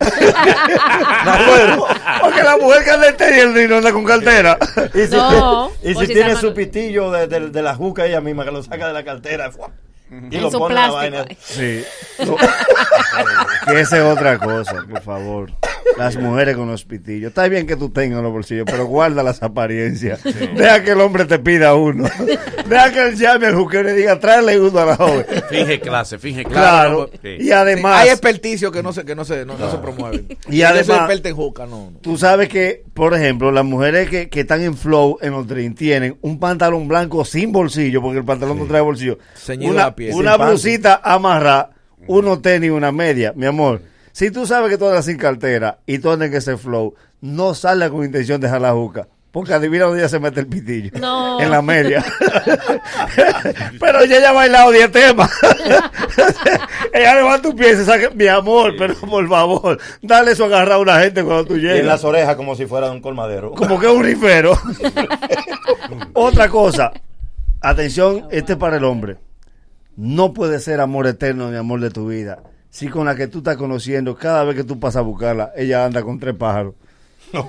Bueno, 1.46 1.86
porque 2.22 2.42
la 2.42 2.56
mujer 2.56 2.82
que 2.84 2.90
anda 2.90 3.62
y 3.62 3.68
no 3.68 3.76
anda 3.76 3.92
con 3.92 4.04
cartera. 4.04 4.58
Y 4.94 5.06
si, 5.06 5.14
No, 5.14 5.70
y 5.82 5.94
si 5.94 6.06
tiene 6.08 6.34
su 6.36 6.52
pitillo 6.54 7.10
de, 7.12 7.28
de- 7.28 7.50
de 7.50 7.62
la 7.62 7.74
juca 7.76 8.04
ella 8.06 8.20
misma 8.20 8.44
que 8.44 8.50
lo 8.50 8.62
saca 8.64 8.88
de 8.88 8.92
la 8.94 9.04
cartera 9.04 9.50
¡fua! 9.52 9.70
Y 10.10 10.36
En 10.36 10.42
lo 10.42 10.50
su 10.50 10.58
pone 10.58 10.74
la 10.74 10.88
plástico. 10.88 11.16
vaina. 11.16 11.36
Sí. 11.40 11.84
No. 12.26 12.36
que 13.66 13.80
esa 13.80 13.96
es 13.98 14.02
otra 14.04 14.38
cosa, 14.38 14.84
por 14.90 15.02
favor. 15.02 15.50
Las 15.98 16.16
mujeres 16.16 16.56
con 16.56 16.68
los 16.68 16.84
pitillos. 16.84 17.28
Está 17.28 17.46
bien 17.48 17.66
que 17.66 17.76
tú 17.76 17.90
tengas 17.90 18.22
los 18.22 18.32
bolsillos, 18.32 18.64
pero 18.66 18.86
guarda 18.86 19.22
las 19.22 19.42
apariencias. 19.42 20.22
Deja 20.24 20.82
que 20.82 20.92
el 20.92 21.00
hombre 21.00 21.24
te 21.26 21.38
pida 21.38 21.74
uno. 21.74 22.08
Deja 22.68 22.92
que 22.92 23.08
él 23.08 23.16
llame 23.16 23.46
al 23.46 23.54
juqueo 23.54 23.80
y 23.80 23.84
le 23.84 23.92
diga, 23.94 24.18
tráele 24.18 24.58
uno 24.58 24.78
a 24.78 24.86
la 24.86 24.96
joven. 24.96 25.26
Finge 25.48 25.80
clase, 25.80 26.18
finge 26.18 26.44
clase. 26.44 26.58
Claro. 26.60 27.10
Sí. 27.22 27.36
Y 27.40 27.50
además, 27.50 28.00
Hay 28.02 28.08
experticios 28.10 28.72
que 28.72 28.82
no 28.82 28.92
se, 28.92 29.04
que 29.04 29.14
no 29.14 29.24
se, 29.24 29.44
no, 29.44 29.58
no 29.58 29.70
se 29.70 29.78
promueven. 29.78 30.28
Y 30.48 30.62
además- 30.62 31.10
en 31.22 31.34
juca, 31.36 31.66
no. 31.66 31.90
no. 31.90 31.98
Tú 32.00 32.16
sabes 32.16 32.48
que, 32.48 32.84
por 32.94 33.14
ejemplo, 33.14 33.50
las 33.52 33.64
mujeres 33.64 34.08
que, 34.08 34.28
que 34.28 34.40
están 34.40 34.62
en 34.62 34.76
flow 34.76 35.18
en 35.20 35.32
los 35.32 35.46
drinks 35.46 35.78
tienen 35.78 36.16
un 36.22 36.38
pantalón 36.38 36.88
blanco 36.88 37.24
sin 37.24 37.52
bolsillo, 37.52 38.00
porque 38.00 38.18
el 38.18 38.24
pantalón 38.24 38.58
no 38.58 38.64
trae 38.66 38.80
bolsillo. 38.80 39.18
Ceñido 39.34 39.72
Una, 39.72 39.82
la 39.84 39.94
piel. 39.94 40.14
una 40.14 40.36
blusita 40.36 41.00
amarrada, 41.02 41.70
unos 42.06 42.40
tenis 42.42 42.68
y 42.68 42.70
una 42.70 42.92
media. 42.92 43.32
Mi 43.36 43.46
amor, 43.46 43.82
si 44.12 44.30
tú 44.30 44.46
sabes 44.46 44.70
que 44.70 44.78
tú 44.78 44.86
andas 44.86 45.04
sin 45.04 45.16
cartera 45.16 45.78
y 45.86 45.98
tú 45.98 46.10
andas 46.10 46.28
en 46.28 46.34
ese 46.34 46.56
flow, 46.56 46.94
no 47.20 47.54
salgas 47.54 47.90
con 47.90 48.04
intención 48.04 48.40
de 48.40 48.46
dejar 48.46 48.60
la 48.62 48.72
juca. 48.72 49.08
Porque 49.30 49.54
adivina 49.54 49.84
dónde 49.84 50.00
ella 50.00 50.08
se 50.08 50.18
mete 50.18 50.40
el 50.40 50.48
pitillo. 50.48 50.90
No. 50.98 51.40
En 51.40 51.52
la 51.52 51.62
media. 51.62 52.04
pero 53.80 54.00
ella 54.00 54.18
ya 54.20 54.30
ha 54.30 54.32
bailado 54.32 54.72
10 54.72 54.90
temas. 54.90 55.30
ella 56.92 57.14
levanta 57.14 57.48
tu 57.48 57.54
pie 57.54 57.74
y 57.74 57.76
se 57.76 57.84
saca, 57.84 58.10
mi 58.10 58.26
amor, 58.26 58.74
pero 58.76 58.94
por 58.96 59.28
favor, 59.28 59.78
dale 60.02 60.32
eso 60.32 60.44
a 60.44 60.46
agarrar 60.48 60.72
a 60.72 60.78
una 60.78 61.00
gente 61.00 61.22
cuando 61.22 61.44
tú 61.44 61.54
Y 61.54 61.60
llegas 61.60 61.78
en 61.78 61.86
las 61.86 62.04
orejas 62.04 62.34
como 62.34 62.56
si 62.56 62.66
fuera 62.66 62.88
de 62.88 62.92
un 62.96 63.00
colmadero. 63.00 63.52
como 63.52 63.78
que 63.78 63.86
es 63.86 63.92
un 63.92 64.02
rifero. 64.02 64.58
Otra 66.14 66.48
cosa, 66.48 66.92
atención, 67.60 68.26
este 68.32 68.54
es 68.54 68.58
para 68.58 68.78
el 68.78 68.84
hombre. 68.84 69.18
No 69.96 70.32
puede 70.32 70.58
ser 70.58 70.80
amor 70.80 71.06
eterno 71.06 71.52
ni 71.52 71.56
amor 71.56 71.80
de 71.80 71.90
tu 71.90 72.08
vida. 72.08 72.42
Si 72.70 72.88
con 72.88 73.04
la 73.06 73.14
que 73.16 73.26
tú 73.26 73.38
estás 73.38 73.56
conociendo, 73.56 74.14
cada 74.16 74.44
vez 74.44 74.56
que 74.56 74.64
tú 74.64 74.78
pasas 74.78 74.98
a 74.98 75.02
buscarla, 75.02 75.52
ella 75.56 75.84
anda 75.84 76.02
con 76.02 76.18
tres 76.20 76.34
pájaros. 76.36 76.74
Pero 77.32 77.44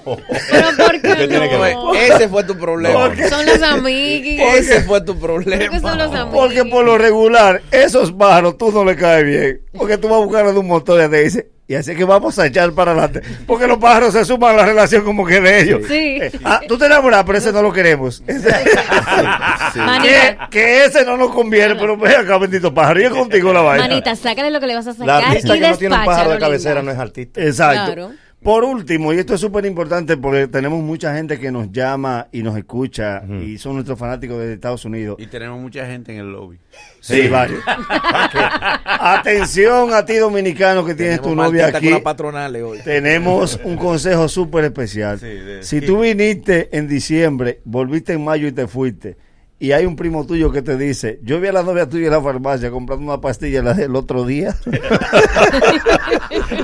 ¿por 0.77 1.01
qué 1.01 1.27
tiene 1.27 1.49
que 1.49 1.57
ver? 1.57 1.75
no? 1.75 1.93
Ese 1.95 2.29
fue 2.29 2.43
tu 2.43 2.55
problema. 2.57 3.07
Porque- 3.07 3.27
Son 3.29 3.45
los 3.45 3.61
amiguis. 3.61 4.39
Ese 4.55 4.81
fue 4.81 5.01
tu 5.01 5.17
problema. 5.19 5.79
son 5.79 5.97
los 5.97 6.13
amiguis. 6.13 6.39
Porque 6.39 6.65
por 6.65 6.85
lo 6.85 6.97
regular, 6.97 7.61
esos 7.71 8.11
pájaros 8.11 8.57
tú 8.57 8.71
no 8.71 8.83
le 8.85 8.95
caes 8.95 9.25
bien. 9.25 9.61
Porque 9.75 9.97
tú 9.97 10.07
vas 10.07 10.21
a 10.21 10.25
buscarla 10.25 10.51
de 10.51 10.59
un 10.59 10.67
motor 10.67 11.03
y 11.03 11.09
te 11.09 11.23
dice, 11.23 11.49
y 11.71 11.75
así 11.75 11.95
que 11.95 12.03
vamos 12.03 12.37
a 12.37 12.47
echar 12.47 12.73
para 12.73 12.91
adelante. 12.91 13.21
Porque 13.47 13.65
los 13.65 13.77
pájaros 13.77 14.11
se 14.11 14.25
suman 14.25 14.55
a 14.55 14.57
la 14.57 14.65
relación 14.65 15.05
como 15.05 15.25
que 15.25 15.39
de 15.39 15.61
ellos. 15.61 15.81
Sí. 15.87 16.17
Eh, 16.21 16.31
ah, 16.43 16.59
tú 16.67 16.77
te 16.77 16.85
enamoras, 16.87 17.23
pero 17.23 17.37
ese 17.37 17.53
no 17.53 17.61
lo 17.61 17.71
queremos. 17.71 18.21
Ese- 18.27 18.53
que, 20.51 20.83
ese 20.85 21.05
no 21.05 21.15
nos 21.15 21.31
conviene, 21.31 21.75
pero 21.75 21.95
ve 21.95 22.13
acá, 22.13 22.37
bendito 22.37 22.73
pájaro. 22.73 22.99
Y 22.99 23.03
es 23.05 23.09
contigo 23.11 23.53
la 23.53 23.61
vaina. 23.61 23.87
manita, 23.87 24.15
sácale 24.17 24.51
lo 24.51 24.59
que 24.59 24.67
le 24.67 24.75
vas 24.75 24.87
a 24.87 24.89
La 24.91 24.95
sacar 24.97 25.23
artista 25.29 25.55
y 25.55 25.59
que 25.61 25.69
no 25.69 25.77
tiene 25.77 25.95
un 25.95 26.05
pájaro 26.05 26.31
de 26.31 26.39
cabecera 26.39 26.75
linda. 26.81 26.91
no 26.93 26.97
es 26.97 26.99
artista. 27.07 27.41
Exacto. 27.41 27.85
Claro. 27.85 28.11
Por 28.43 28.63
último, 28.63 29.13
y 29.13 29.19
esto 29.19 29.35
es 29.35 29.41
súper 29.41 29.65
importante 29.67 30.17
porque 30.17 30.47
tenemos 30.47 30.81
mucha 30.81 31.13
gente 31.15 31.39
que 31.39 31.51
nos 31.51 31.71
llama 31.71 32.27
y 32.31 32.41
nos 32.41 32.57
escucha 32.57 33.21
y 33.45 33.59
son 33.59 33.75
nuestros 33.75 33.99
fanáticos 33.99 34.39
de 34.39 34.53
Estados 34.53 34.83
Unidos. 34.83 35.17
Y 35.19 35.27
tenemos 35.27 35.59
mucha 35.59 35.85
gente 35.85 36.11
en 36.13 36.19
el 36.21 36.31
lobby. 36.31 36.57
Sí, 37.01 37.27
varios. 37.27 37.63
Atención 38.85 39.93
a 39.93 40.05
ti 40.05 40.15
dominicano 40.15 40.83
que 40.85 40.95
tienes 40.95 41.21
tu 41.21 41.35
novia 41.35 41.67
aquí. 41.67 41.85
con 41.85 41.93
la 41.93 42.03
patronal 42.03 42.55
hoy. 42.57 42.79
Tenemos 42.83 43.59
un 43.63 43.77
consejo 43.77 44.27
súper 44.27 44.65
especial. 44.65 45.19
Sí, 45.19 45.27
de- 45.27 45.63
si 45.63 45.81
tú 45.81 45.99
viniste 46.01 46.75
en 46.75 46.87
diciembre, 46.87 47.61
volviste 47.63 48.13
en 48.13 48.23
mayo 48.23 48.47
y 48.47 48.51
te 48.51 48.67
fuiste, 48.67 49.17
y 49.61 49.71
hay 49.73 49.85
un 49.85 49.95
primo 49.95 50.25
tuyo 50.25 50.51
que 50.51 50.61
te 50.63 50.75
dice, 50.75 51.19
yo 51.23 51.39
vi 51.39 51.47
a 51.47 51.51
la 51.53 51.61
novia 51.63 51.87
tuya 51.87 52.07
en 52.07 52.11
la 52.13 52.21
farmacia 52.21 52.71
comprando 52.71 53.05
una 53.05 53.21
pastilla 53.21 53.61
la- 53.61 53.71
el 53.73 53.95
otro 53.95 54.25
día. 54.25 54.55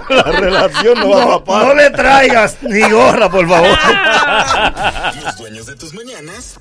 La 0.10 0.24
relación 0.24 1.00
no 1.00 1.10
va 1.10 1.22
a 1.22 1.26
No, 1.26 1.44
papar. 1.44 1.66
no 1.68 1.74
le 1.76 1.90
traigas 1.92 2.58
ni 2.64 2.82
gorra, 2.90 3.30
por 3.30 3.48
favor. 3.48 3.70
Los 5.24 5.38
dueños 5.38 5.66
de 5.68 5.76
tus 5.76 5.94
mañanas 5.94 6.60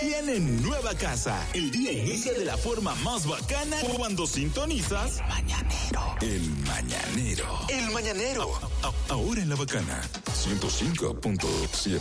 tienen 0.00 0.62
nueva 0.62 0.92
casa. 0.94 1.36
El 1.54 1.70
día 1.70 1.92
inicia 1.92 2.32
de 2.32 2.44
la 2.44 2.56
forma 2.56 2.94
más 2.96 3.26
bacana 3.26 3.76
cuando 3.96 4.26
sintonizas 4.26 5.20
Mañanero. 5.28 6.16
El 6.20 6.42
Mañanero. 6.66 7.44
El 7.68 7.90
Mañanero. 7.92 8.50
A- 8.82 8.88
a- 8.88 8.92
ahora 9.14 9.40
en 9.42 9.48
la 9.48 9.56
bacana. 9.56 10.00
105.7. 10.26 12.00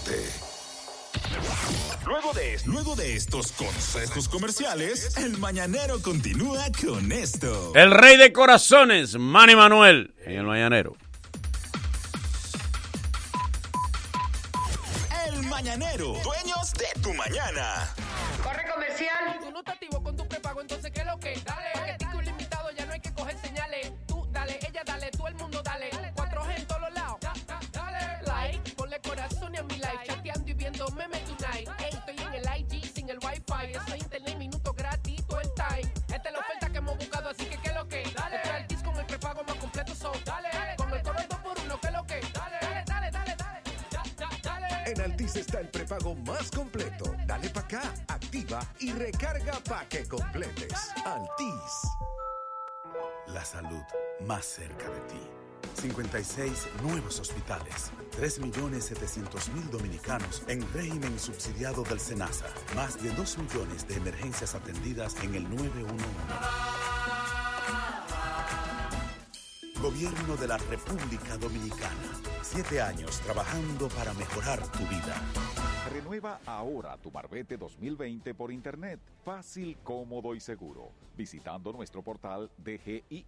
Luego 2.05 2.33
de, 2.33 2.59
luego 2.65 2.95
de 2.95 3.15
estos 3.15 3.51
consejos 3.51 4.29
comerciales, 4.29 5.17
el 5.17 5.37
Mañanero 5.37 6.01
continúa 6.01 6.65
con 6.85 7.11
esto. 7.11 7.71
El 7.73 7.91
rey 7.91 8.15
de 8.17 8.31
corazones, 8.31 9.17
Manny 9.17 9.55
Manuel, 9.55 10.13
en 10.23 10.33
el 10.37 10.43
Mañanero. 10.43 10.95
El 15.27 15.41
Mañanero. 15.47 16.13
Dueños 16.23 16.73
de 16.73 17.01
tu 17.01 17.13
mañana. 17.13 17.89
Corre 18.43 18.69
comercial. 18.71 19.39
Tú 19.41 19.51
no 19.51 19.59
estás 19.59 19.73
activo 19.73 20.03
con 20.03 20.15
tu 20.15 20.27
prepago, 20.27 20.61
entonces 20.61 20.91
¿qué 20.93 20.99
es 21.01 21.07
lo 21.07 21.17
que? 21.19 21.33
Dale, 21.43 21.69
paquetico 21.73 22.21
ilimitado, 22.21 22.69
ya 22.71 22.85
no 22.85 22.93
hay 22.93 22.99
que 22.99 23.13
coger 23.13 23.37
señales. 23.39 23.91
Tú 24.07 24.27
dale, 24.31 24.59
ella 24.61 24.83
dale, 24.85 24.94
está 45.39 45.59
el 45.59 45.69
prepago 45.69 46.15
más 46.15 46.51
completo. 46.51 47.13
Dale 47.25 47.49
pa' 47.49 47.61
acá, 47.61 47.93
activa 48.07 48.59
y 48.79 48.91
recarga 48.91 49.53
pa' 49.63 49.85
que 49.89 50.05
completes. 50.07 50.91
Altis. 51.05 51.73
La 53.27 53.43
salud 53.43 53.83
más 54.21 54.45
cerca 54.45 54.89
de 54.89 54.99
ti. 55.01 55.21
56 55.81 56.67
nuevos 56.83 57.19
hospitales. 57.19 57.91
3.700.000 58.17 59.69
dominicanos 59.69 60.43
en 60.47 60.61
régimen 60.73 61.19
subsidiado 61.19 61.83
del 61.83 61.99
SENASA. 61.99 62.45
Más 62.75 63.01
de 63.01 63.09
2 63.11 63.37
millones 63.39 63.87
de 63.87 63.95
emergencias 63.95 64.55
atendidas 64.55 65.15
en 65.23 65.35
el 65.35 65.49
911. 65.49 66.84
Gobierno 69.81 70.37
de 70.37 70.47
la 70.47 70.57
República 70.57 71.37
Dominicana. 71.37 72.11
Siete 72.41 72.81
años 72.81 73.19
trabajando 73.21 73.89
para 73.89 74.13
mejorar 74.13 74.65
tu 74.71 74.79
vida. 74.87 75.21
Renueva 75.91 76.39
ahora 76.45 76.97
tu 76.97 77.11
Marbete 77.11 77.57
2020 77.57 78.33
por 78.33 78.51
Internet. 78.51 78.99
Fácil, 79.23 79.77
cómodo 79.83 80.33
y 80.33 80.39
seguro. 80.39 80.91
Visitando 81.17 81.73
nuestro 81.73 82.01
portal 82.01 82.49
dgii.gov.do 82.57 83.21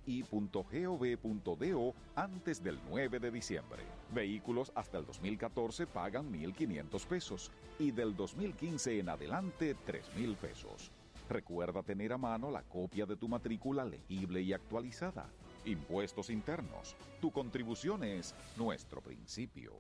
antes 2.15 2.64
del 2.64 2.80
9 2.90 3.19
de 3.19 3.30
diciembre. 3.32 3.84
Vehículos 4.14 4.72
hasta 4.74 4.98
el 4.98 5.06
2014 5.06 5.86
pagan 5.86 6.32
1.500 6.32 7.06
pesos 7.06 7.52
y 7.78 7.91
del 7.91 8.15
2015 8.15 8.99
en 8.99 9.10
adelante 9.10 9.76
3.000 9.86 10.36
pesos. 10.38 10.91
Recuerda 11.30 11.84
tener 11.84 12.14
a 12.14 12.18
mano 12.18 12.49
la 12.49 12.64
copia 12.64 13.06
de 13.06 13.18
tu 13.18 13.28
matrícula 13.28 13.84
legible 13.84 14.41
y 14.41 14.53
actualizada. 14.53 15.30
Impuestos 15.68 16.30
internos. 16.30 16.95
Tu 17.19 17.30
contribución 17.30 18.02
es 18.06 18.34
nuestro 18.56 19.02
principio. 19.02 19.73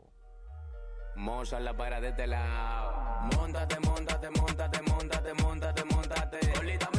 Moza 1.15 1.61
la 1.61 1.77
para 1.77 2.01
de 2.01 2.09
este 2.09 2.27
lado. 2.27 3.21
Montate, 3.37 3.79
montate, 3.79 4.29
montate, 4.29 4.81
montate, 4.81 5.33
montate, 5.33 5.83
montate. 5.85 6.96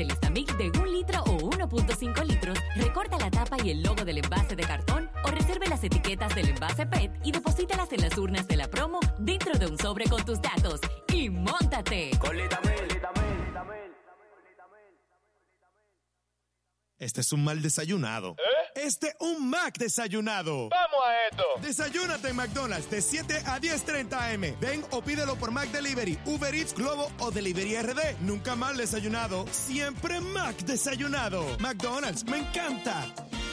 De 0.00 0.06
Listamix 0.06 0.56
de 0.56 0.70
un 0.78 0.90
litro 0.90 1.22
o 1.24 1.50
1.5 1.50 2.24
litros, 2.24 2.58
recorta 2.74 3.18
la 3.18 3.30
tapa 3.30 3.56
y 3.62 3.70
el 3.70 3.82
logo 3.82 4.02
del 4.02 4.16
envase 4.18 4.56
de 4.56 4.62
cartón 4.62 5.10
o 5.24 5.30
reserve 5.30 5.66
las 5.68 5.84
etiquetas 5.84 6.34
del 6.34 6.48
envase 6.48 6.86
PET 6.86 7.10
y 7.22 7.32
deposítalas 7.32 7.92
en 7.92 8.00
las 8.00 8.16
urnas 8.16 8.48
de 8.48 8.56
la 8.56 8.68
promo 8.68 9.00
dentro 9.18 9.58
de 9.58 9.66
un 9.66 9.76
sobre 9.78 10.06
con 10.06 10.24
tus 10.24 10.40
datos. 10.40 10.80
¡Y 11.12 11.28
móntate! 11.28 12.12
Este 17.00 17.22
es 17.22 17.32
un 17.32 17.42
mal 17.42 17.62
desayunado. 17.62 18.36
Este 18.74 19.16
un 19.20 19.48
Mac 19.48 19.78
desayunado. 19.78 20.68
¡Vamos 20.68 21.00
a 21.06 21.28
esto! 21.30 21.44
Desayúnate 21.62 22.28
en 22.28 22.36
McDonald's 22.36 22.90
de 22.90 23.00
7 23.00 23.42
a 23.46 23.58
10.30 23.58 24.34
am. 24.34 24.60
Ven 24.60 24.84
o 24.90 25.00
pídelo 25.00 25.34
por 25.36 25.50
Mac 25.50 25.70
Delivery, 25.70 26.18
Uber 26.26 26.54
Eats, 26.54 26.74
Globo 26.74 27.10
o 27.20 27.30
Delivery 27.30 27.80
RD. 27.80 28.20
Nunca 28.20 28.54
mal 28.54 28.76
desayunado, 28.76 29.46
siempre 29.50 30.20
Mac 30.20 30.58
desayunado. 30.58 31.42
McDonald's, 31.58 32.22
me 32.24 32.40
encanta. 32.40 33.06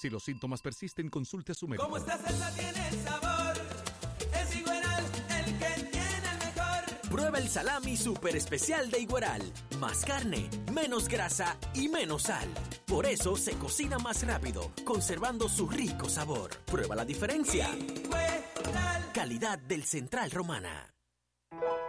Si 0.00 0.08
los 0.08 0.24
síntomas 0.24 0.62
persisten, 0.62 1.10
consulte 1.10 1.52
a 1.52 1.54
su 1.54 1.68
médico. 1.68 1.84
Como 1.84 1.98
esta 1.98 2.16
salsa 2.16 2.50
tiene 2.54 3.04
sabor, 3.04 3.54
es 4.32 4.56
Igueral 4.56 5.04
el 5.28 5.44
que 5.58 5.90
tiene 5.90 6.30
el 6.32 6.38
mejor. 6.38 7.10
Prueba 7.10 7.38
el 7.38 7.50
salami 7.50 7.98
super 7.98 8.34
especial 8.34 8.90
de 8.90 9.00
Igueral. 9.00 9.42
Más 9.78 10.02
carne, 10.06 10.48
menos 10.72 11.06
grasa 11.06 11.58
y 11.74 11.90
menos 11.90 12.22
sal. 12.22 12.48
Por 12.86 13.04
eso 13.04 13.36
se 13.36 13.52
cocina 13.58 13.98
más 13.98 14.26
rápido, 14.26 14.72
conservando 14.86 15.50
su 15.50 15.68
rico 15.68 16.08
sabor. 16.08 16.50
Prueba 16.64 16.96
la 16.96 17.04
diferencia. 17.04 17.68
Calidad 19.12 19.58
del 19.58 19.84
Central 19.84 20.30
Romana. 20.30 20.94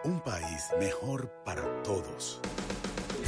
Un 0.04 0.20
país 0.20 0.66
mejor 0.78 1.32
para 1.46 1.82
todos. 1.84 2.42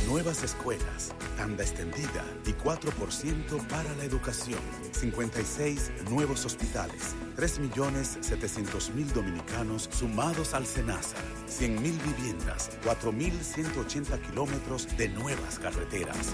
Nuevas 0.08 0.44
escuelas, 0.44 1.14
tanda 1.38 1.64
extendida 1.64 2.24
y 2.46 2.52
4% 2.52 3.68
para 3.68 3.96
la 3.96 4.04
educación. 4.04 4.60
56 4.92 5.92
nuevos 6.10 6.46
hospitales. 6.46 7.16
3.700.000 7.38 9.06
dominicanos 9.14 9.90
sumados 9.92 10.54
al 10.54 10.66
SENASA. 10.66 11.18
100.000 11.48 11.80
viviendas. 12.04 12.72
4.180 12.84 14.22
kilómetros 14.22 14.88
de 14.98 15.10
nuevas 15.10 15.58
carreteras. 15.60 16.34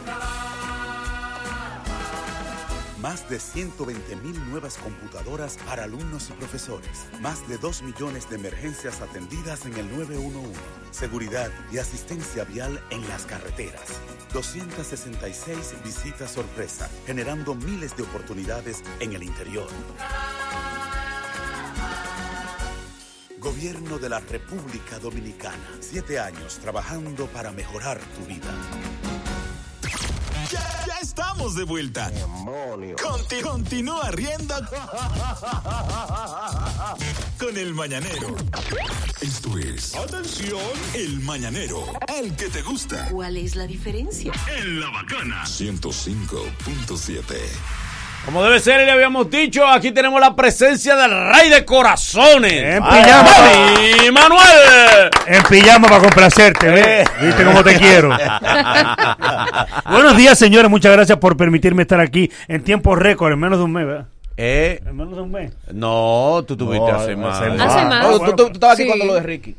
Más 3.02 3.30
de 3.30 3.38
120.000 3.38 4.46
nuevas 4.50 4.78
computadoras 4.78 5.58
para 5.66 5.86
alumnos 5.86 6.30
y 6.30 6.34
profesores. 6.34 7.08
Más 7.22 7.48
de 7.48 7.58
2 7.58 7.84
millones 7.84 8.30
de 8.30 8.36
emergencias 8.36 9.00
atendidas 9.00 9.66
en 9.66 9.78
el 9.78 9.90
911. 9.90 10.60
Seguridad 10.92 11.50
y 11.72 11.78
asistencia 11.78 12.44
vial 12.44 12.82
en 12.90 13.08
las 13.08 13.26
carreteras. 13.26 14.02
266 14.34 15.76
visitas 15.82 16.32
sorpresa, 16.32 16.90
generando 17.06 17.56
miles 17.56 17.96
de 17.96 18.04
oportunidades 18.04 18.84
en 19.00 19.14
el 19.14 19.24
interior. 19.24 19.70
Gobierno 23.40 23.98
de 23.98 24.10
la 24.10 24.20
República 24.20 25.00
Dominicana. 25.00 25.56
Siete 25.80 26.20
años 26.20 26.60
trabajando 26.60 27.28
para 27.28 27.52
mejorar 27.52 27.98
tu 28.18 28.26
vida. 28.26 28.54
Ya, 30.52 30.84
ya 30.88 30.96
estamos 31.02 31.56
de 31.56 31.64
vuelta. 31.64 32.12
Conti- 33.02 33.42
continúa 33.42 34.10
riendo 34.12 34.56
con 37.40 37.58
el 37.58 37.74
mañanero. 37.74 38.36
Esto 39.22 39.58
es. 39.58 39.96
Atención. 39.96 40.60
El 40.94 41.20
mañanero. 41.20 41.84
El 42.08 42.36
que 42.36 42.50
te 42.50 42.62
gusta. 42.64 43.08
¿Cuál 43.10 43.38
es 43.38 43.56
la 43.56 43.68
diferencia? 43.68 44.32
En 44.58 44.80
la 44.80 44.90
bacana. 44.90 45.44
105.7. 45.46 47.36
Como 48.30 48.44
debe 48.44 48.60
ser, 48.60 48.82
y 48.82 48.86
le 48.86 48.92
habíamos 48.92 49.28
dicho, 49.32 49.66
aquí 49.66 49.92
tenemos 49.92 50.22
la 50.22 50.36
presencia 50.36 50.96
del 50.96 51.10
rey 51.34 51.50
de 51.50 51.66
corazones. 51.66 52.54
En 52.54 52.84
pijama. 52.84 53.32
Manny 53.32 54.12
Manuel. 54.12 55.10
En 55.26 55.42
pijama 55.50 55.88
para 55.88 56.00
complacerte, 56.02 56.68
¿ves? 56.70 57.10
¿Viste 57.20 57.44
cómo 57.44 57.64
te 57.64 57.76
quiero? 57.76 58.10
Buenos 59.90 60.16
días, 60.16 60.38
señores. 60.38 60.70
Muchas 60.70 60.92
gracias 60.92 61.18
por 61.18 61.36
permitirme 61.38 61.82
estar 61.82 62.00
aquí 62.00 62.30
en 62.48 62.64
tiempo 62.64 62.96
récord, 62.96 63.34
en 63.34 63.40
menos 63.40 63.58
de 63.58 63.66
un 63.66 63.72
mes, 63.74 63.88
¿verdad? 63.88 64.06
Eh, 64.38 64.80
En 64.86 64.96
menos 64.96 65.16
de 65.16 65.22
un 65.24 65.32
mes. 65.32 65.52
no, 65.74 66.44
tú 66.48 66.56
tuviste 66.56 66.86
No, 66.92 66.98
hace 66.98 67.06
hace 67.06 67.16
más. 67.16 67.42
más. 67.58 67.76
Hace 67.76 67.86
más. 67.88 68.06
Oh, 68.06 68.20
tú, 68.20 68.36
tú- 68.36 68.46
tú 68.46 68.52
estabas 68.54 68.76
aquí 68.76 68.84
Sí. 68.84 68.90
cuando 68.90 69.06
lo 69.06 69.16
de 69.16 69.22
Ricky. 69.22 69.56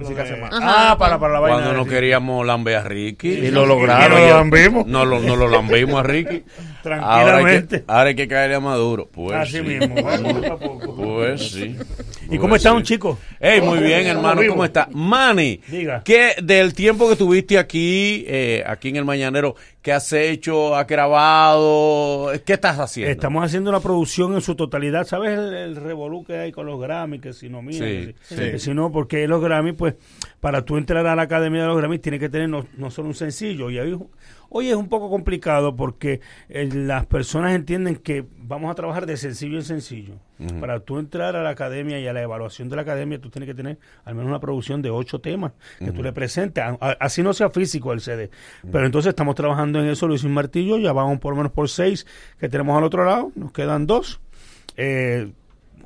Así 0.00 0.14
que 0.14 0.20
hace 0.20 0.36
más. 0.36 0.50
Ah, 0.62 0.94
para, 0.98 1.18
para 1.18 1.32
la 1.34 1.40
vaina. 1.40 1.56
Cuando 1.58 1.72
no 1.74 1.84
queríamos 1.84 2.46
lamber 2.46 2.76
a 2.76 2.82
Ricky. 2.84 3.28
Y 3.30 3.50
lo 3.50 3.66
lograron. 3.66 4.18
Y 4.20 4.24
¿Y 4.24 4.28
lo 4.28 4.36
lambimos? 4.36 4.86
No 4.86 5.04
lo, 5.04 5.18
no 5.18 5.34
lo 5.34 5.48
lambimos 5.48 5.98
a 5.98 6.02
Ricky. 6.04 6.44
Ahora 6.96 7.16
hay, 7.38 7.42
Tranquilamente. 7.42 7.78
que, 7.80 7.84
ahora 7.86 8.08
hay 8.08 8.14
que 8.14 8.28
caerle 8.28 8.54
a 8.56 8.60
Maduro. 8.60 9.08
Pues 9.12 9.36
Así 9.36 9.52
sí. 9.58 9.62
mismo. 9.62 9.94
Pues 10.98 11.50
sí. 11.50 11.76
¿Y 12.24 12.28
Pues 12.28 12.40
cómo 12.40 12.56
está 12.56 12.70
sí. 12.70 12.76
un 12.76 12.82
chico? 12.82 13.18
Hey, 13.40 13.60
muy 13.60 13.78
bien, 13.78 14.00
¿Cómo 14.06 14.28
hermano. 14.28 14.42
¿Cómo 14.48 14.64
está? 14.64 14.88
Manny, 14.92 15.60
Diga. 15.68 16.02
¿qué 16.04 16.34
del 16.42 16.74
tiempo 16.74 17.08
que 17.08 17.16
tuviste 17.16 17.58
aquí, 17.58 18.24
eh, 18.26 18.62
aquí 18.66 18.88
en 18.88 18.96
el 18.96 19.04
Mañanero, 19.04 19.54
qué 19.82 19.92
has 19.92 20.12
hecho? 20.12 20.74
¿Has 20.76 20.86
grabado? 20.86 22.30
¿Qué 22.44 22.54
estás 22.54 22.78
haciendo? 22.78 23.10
Estamos 23.12 23.44
haciendo 23.44 23.70
una 23.70 23.80
producción 23.80 24.34
en 24.34 24.40
su 24.40 24.54
totalidad. 24.54 25.06
¿Sabes 25.06 25.38
el, 25.38 25.54
el 25.54 25.76
revolú 25.76 26.24
que 26.24 26.36
hay 26.38 26.52
con 26.52 26.66
los 26.66 26.80
Grammy? 26.80 27.18
Que 27.20 27.32
si 27.32 27.48
no, 27.48 27.62
mira, 27.62 27.86
Sí, 27.86 28.06
que 28.06 28.14
si, 28.22 28.34
sí. 28.34 28.40
que 28.52 28.58
si 28.58 28.74
no, 28.74 28.90
porque 28.92 29.26
los 29.28 29.40
Grammy, 29.42 29.72
pues, 29.72 29.94
para 30.40 30.64
tú 30.64 30.76
entrar 30.76 31.06
a 31.06 31.16
la 31.16 31.22
Academia 31.22 31.62
de 31.62 31.68
los 31.68 31.76
Grammy, 31.78 31.98
tiene 31.98 32.18
que 32.18 32.28
tener 32.28 32.48
no, 32.48 32.66
no 32.76 32.90
solo 32.90 33.08
un 33.08 33.14
sencillo. 33.14 33.70
Y 33.70 33.78
hoy, 33.78 33.98
hoy 34.50 34.68
es 34.68 34.76
un 34.76 34.88
poco 34.88 35.10
complicado 35.10 35.74
porque 35.76 36.20
eh, 36.48 36.68
las 36.72 37.06
personas 37.06 37.54
entienden 37.54 37.96
que 37.96 38.24
vamos 38.48 38.70
a 38.70 38.74
trabajar 38.74 39.04
de 39.06 39.16
sencillo 39.16 39.56
en 39.58 39.62
sencillo. 39.64 40.14
Para 40.60 40.80
tú 40.80 40.98
entrar 40.98 41.36
a 41.36 41.42
la 41.42 41.50
Academia 41.50 42.00
y 42.00 42.06
a 42.06 42.12
la 42.12 42.22
evaluación 42.22 42.68
de 42.68 42.76
la 42.76 42.82
Academia, 42.82 43.20
tú 43.20 43.28
tienes 43.30 43.46
que 43.46 43.54
tener 43.54 43.78
al 44.04 44.14
menos 44.14 44.28
una 44.30 44.40
producción 44.40 44.80
de 44.82 44.90
ocho 44.90 45.20
temas 45.20 45.52
que 45.78 45.92
tú 45.92 46.02
le 46.02 46.12
presentes, 46.12 46.64
a- 46.64 46.78
a- 46.80 46.96
así 46.98 47.22
no 47.22 47.32
sea 47.34 47.50
físico 47.50 47.92
el 47.92 48.00
CD. 48.00 48.30
Pero 48.72 48.86
entonces 48.86 49.10
estamos 49.10 49.34
trabajando 49.34 49.78
en 49.80 49.86
eso, 49.88 50.08
Luis 50.08 50.24
y 50.24 50.28
Martillo, 50.28 50.78
ya 50.78 50.92
vamos 50.92 51.18
por 51.20 51.32
lo 51.32 51.36
menos 51.36 51.52
por 51.52 51.68
seis 51.68 52.06
que 52.40 52.48
tenemos 52.48 52.76
al 52.78 52.84
otro 52.84 53.04
lado, 53.04 53.30
nos 53.34 53.52
quedan 53.52 53.86
dos. 53.86 54.20
Eh, 54.76 55.30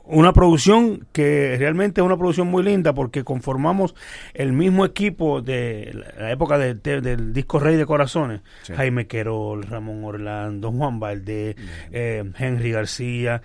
una 0.05 0.33
producción 0.33 1.07
que 1.13 1.55
realmente 1.59 2.01
es 2.01 2.05
una 2.05 2.17
producción 2.17 2.49
muy 2.49 2.63
linda 2.63 2.93
porque 2.93 3.25
conformamos 3.25 3.95
el 4.35 4.53
mismo 4.53 4.85
equipo 4.85 5.43
de 5.43 6.05
la 6.19 6.31
época 6.33 6.59
de- 6.59 6.75
de- 6.75 7.01
del 7.01 7.33
disco 7.33 7.59
Rey 7.59 7.77
de 7.77 7.87
Corazones. 7.87 8.41
Sí. 8.63 8.73
Jaime 8.75 9.07
Querol, 9.07 9.63
Ramón 9.63 10.03
Orlando, 10.05 10.73
Juan 10.73 10.99
Valdés, 11.01 11.57
eh, 11.93 12.25
Henry 12.39 12.73
García. 12.73 13.43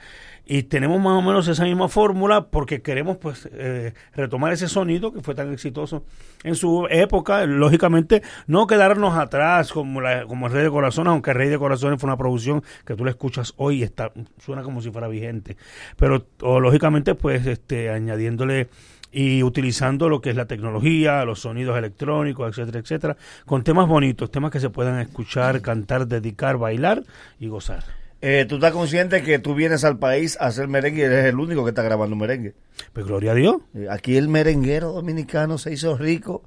Y 0.49 0.64
tenemos 0.64 1.02
más 1.02 1.11
o 1.11 1.22
menos 1.22 1.45
esa 1.49 1.65
misma 1.65 1.90
fórmula 1.90 2.48
porque 2.48 2.82
queremos 2.82 3.18
pues 3.18 3.49
eh, 3.52 3.94
retomar 4.15 4.53
ese 4.53 4.69
sonido 4.69 5.11
que 5.11 5.22
fue 5.22 5.36
tan 5.36 5.52
exitoso 5.52 6.06
en 6.44 6.56
su 6.56 6.88
época. 6.90 7.45
Lógicamente, 7.45 8.24
no 8.48 8.65
quedarnos 8.65 9.18
atrás 9.18 9.74
como, 9.74 9.99
la, 9.99 10.26
como 10.26 10.48
el 10.48 10.53
Rey 10.53 10.64
de 10.64 10.69
Corazones, 10.69 11.11
aunque 11.11 11.32
el 11.32 11.38
Rey 11.38 11.49
de 11.49 11.57
Corazones 11.57 11.99
fue 11.99 12.07
una 12.07 12.15
producción 12.15 12.64
que 12.86 12.95
tú 12.95 13.03
la 13.03 13.11
escuchas 13.11 13.53
hoy 13.57 13.80
y 13.80 13.84
está, 13.84 14.14
suena 14.40 14.64
como 14.64 14.82
si 14.82 14.90
fuera 14.90 15.10
vigente. 15.10 15.57
Pero 15.98 16.26
o, 16.41 16.61
lógicamente, 16.61 17.14
pues 17.14 17.45
este, 17.45 17.90
añadiéndole 17.90 18.69
y 19.11 19.44
utilizando 19.44 20.07
lo 20.07 20.22
que 20.22 20.30
es 20.30 20.38
la 20.38 20.45
tecnología, 20.45 21.26
los 21.26 21.41
sonidos 21.41 21.78
electrónicos, 21.78 22.49
etcétera, 22.49 22.80
etcétera, 22.80 23.18
con 23.45 23.65
temas 23.65 23.88
bonitos, 23.88 24.32
temas 24.32 24.52
que 24.52 24.61
se 24.61 24.69
puedan 24.69 24.99
escuchar, 25.02 25.61
cantar, 25.61 26.07
dedicar, 26.07 26.57
bailar 26.57 27.03
y 27.38 27.49
gozar. 27.49 28.07
Eh, 28.22 28.45
¿Tú 28.49 28.56
estás 28.56 28.72
consciente 28.72 29.22
que 29.22 29.38
tú 29.38 29.53
vienes 29.53 29.84
al 29.84 29.99
país 29.99 30.38
a 30.39 30.48
hacer 30.48 30.68
merengue 30.68 31.02
y 31.02 31.03
eres 31.06 31.26
el 31.26 31.39
único 31.39 31.64
que 31.64 31.69
está 31.69 31.84
grabando 31.84 32.15
merengue? 32.15 32.56
Pues 32.94 33.06
gloria 33.06 33.31
a 33.31 33.35
Dios. 33.35 33.57
Eh, 33.76 33.88
Aquí 33.91 34.18
el 34.18 34.27
merenguero 34.27 34.91
dominicano 34.91 35.57
se 35.60 35.72
hizo 35.72 35.95
rico 35.98 36.44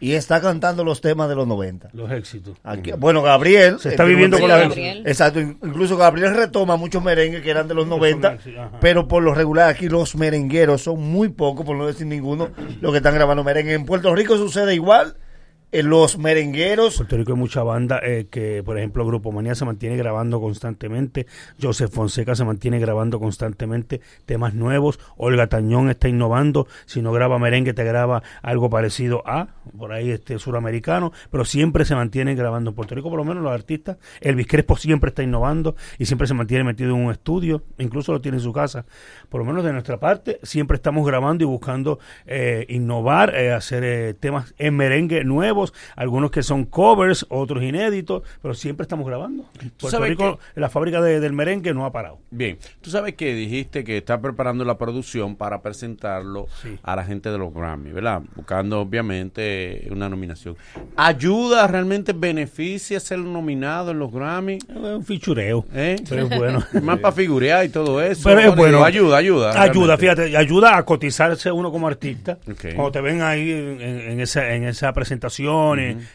y 0.00 0.12
está 0.12 0.40
cantando 0.42 0.84
los 0.84 1.00
temas 1.00 1.28
de 1.30 1.34
los 1.34 1.46
90. 1.48 1.88
Los 1.94 2.12
éxitos. 2.12 2.58
Aquí- 2.62 2.92
bueno, 2.92 3.22
Gabriel. 3.22 3.78
Se 3.80 3.88
está 3.88 4.04
viviendo 4.04 4.38
con 4.38 4.48
la- 4.50 4.58
Gabriel. 4.58 5.02
Exacto. 5.06 5.40
in- 5.40 5.58
Incluso 5.62 5.96
Gabriel 5.96 6.34
retoma 6.36 6.76
muchos 6.76 7.02
merengues 7.02 7.40
que 7.42 7.50
eran 7.50 7.66
de 7.68 7.74
los 7.74 7.86
90, 7.86 8.38
sí, 8.44 8.54
ajá. 8.56 8.78
pero 8.78 9.08
por 9.08 9.22
lo 9.22 9.34
regular 9.34 9.70
aquí 9.70 9.88
los 9.88 10.14
merengueros 10.14 10.82
son 10.82 11.00
muy 11.02 11.30
pocos, 11.30 11.64
por 11.64 11.76
no 11.76 11.86
decir 11.86 12.06
ninguno, 12.06 12.50
los 12.82 12.92
que 12.92 12.98
están 12.98 13.14
grabando 13.14 13.42
merengue. 13.42 13.72
En 13.74 13.86
Puerto 13.86 14.14
Rico 14.14 14.36
sucede 14.36 14.74
igual. 14.74 15.16
Eh, 15.70 15.82
los 15.82 16.16
merengueros. 16.18 16.96
Puerto 16.96 17.16
Rico 17.16 17.32
hay 17.32 17.38
mucha 17.38 17.62
banda 17.62 18.00
eh, 18.02 18.26
que, 18.30 18.62
por 18.64 18.78
ejemplo, 18.78 19.04
Grupo 19.06 19.32
Manía 19.32 19.54
se 19.54 19.64
mantiene 19.64 19.96
grabando 19.96 20.40
constantemente, 20.40 21.26
Joseph 21.60 21.92
Fonseca 21.92 22.34
se 22.34 22.44
mantiene 22.44 22.78
grabando 22.78 23.20
constantemente 23.20 24.00
temas 24.24 24.54
nuevos, 24.54 24.98
Olga 25.16 25.46
Tañón 25.48 25.90
está 25.90 26.08
innovando, 26.08 26.66
si 26.86 27.02
no 27.02 27.12
graba 27.12 27.38
merengue 27.38 27.74
te 27.74 27.84
graba 27.84 28.22
algo 28.42 28.70
parecido 28.70 29.22
a, 29.26 29.48
por 29.76 29.92
ahí 29.92 30.10
este 30.10 30.38
suramericano, 30.38 31.12
pero 31.30 31.44
siempre 31.44 31.84
se 31.84 31.94
mantiene 31.94 32.34
grabando 32.34 32.70
en 32.70 32.76
Puerto 32.76 32.94
Rico, 32.94 33.10
por 33.10 33.18
lo 33.18 33.24
menos 33.24 33.42
los 33.42 33.52
artistas, 33.52 33.98
Elvis 34.20 34.46
Crespo 34.46 34.76
siempre 34.76 35.08
está 35.08 35.22
innovando 35.22 35.76
y 35.98 36.06
siempre 36.06 36.26
se 36.26 36.34
mantiene 36.34 36.64
metido 36.64 36.94
en 36.94 37.04
un 37.04 37.12
estudio, 37.12 37.62
incluso 37.78 38.12
lo 38.12 38.20
tiene 38.20 38.38
en 38.38 38.42
su 38.42 38.52
casa, 38.52 38.86
por 39.28 39.40
lo 39.40 39.44
menos 39.44 39.64
de 39.64 39.72
nuestra 39.72 39.98
parte, 39.98 40.38
siempre 40.42 40.76
estamos 40.76 41.06
grabando 41.06 41.44
y 41.44 41.46
buscando 41.46 41.98
eh, 42.26 42.64
innovar, 42.70 43.34
eh, 43.34 43.52
hacer 43.52 44.14
temas 44.14 44.54
en 44.56 44.74
merengue 44.74 45.24
nuevos, 45.58 45.74
algunos 45.96 46.30
que 46.30 46.42
son 46.42 46.64
covers, 46.64 47.26
otros 47.28 47.62
inéditos, 47.62 48.22
pero 48.40 48.54
siempre 48.54 48.82
estamos 48.82 49.06
grabando. 49.06 49.44
Puerto 49.52 49.90
sabes 49.90 50.10
Rico, 50.10 50.38
la 50.54 50.68
fábrica 50.68 51.00
de- 51.00 51.20
del 51.20 51.32
merengue 51.32 51.74
no 51.74 51.84
ha 51.84 51.92
parado. 51.92 52.18
Bien, 52.30 52.58
tú 52.80 52.90
sabes 52.90 53.14
que 53.14 53.34
dijiste 53.34 53.82
que 53.84 53.96
está 53.98 54.20
preparando 54.20 54.64
la 54.64 54.78
producción 54.78 55.36
para 55.36 55.60
presentarlo 55.62 56.46
a 56.82 56.96
la 56.96 57.04
gente 57.04 57.30
de 57.30 57.38
los 57.38 57.52
Grammy, 57.52 57.90
¿verdad? 57.92 58.22
Buscando 58.36 58.80
obviamente 58.80 59.88
una 59.90 60.08
nominación. 60.08 60.56
¿Ayuda, 60.96 61.66
realmente 61.66 62.12
beneficia 62.12 63.00
ser 63.00 63.18
nominado 63.18 63.90
en 63.90 63.98
los 63.98 64.12
Grammy? 64.12 64.54
Es 64.68 64.76
un 64.76 65.04
fichureo. 65.04 65.64
¿Eh? 65.74 65.96
Pero 66.08 66.26
es 66.26 66.38
bueno. 66.38 66.64
Más 66.82 66.98
para 66.98 67.12
figurear 67.14 67.64
y 67.64 67.68
todo 67.68 68.00
eso. 68.02 68.22
Pero 68.28 68.40
es 68.40 68.56
bueno. 68.56 68.84
Ayuda, 68.84 69.16
ayuda. 69.16 69.50
Ayuda, 69.60 69.96
realmente. 69.96 69.96
fíjate, 69.98 70.36
ayuda 70.36 70.76
a 70.76 70.84
cotizarse 70.84 71.50
uno 71.50 71.70
como 71.70 71.86
artista. 71.88 72.38
Ok. 72.50 72.74
Cuando 72.74 72.92
te 72.92 73.00
ven 73.00 73.22
ahí 73.22 73.50
en, 73.50 73.80
en 73.80 74.20
esa, 74.20 74.54
en 74.54 74.64
esa 74.64 74.92
presentación, 74.92 75.47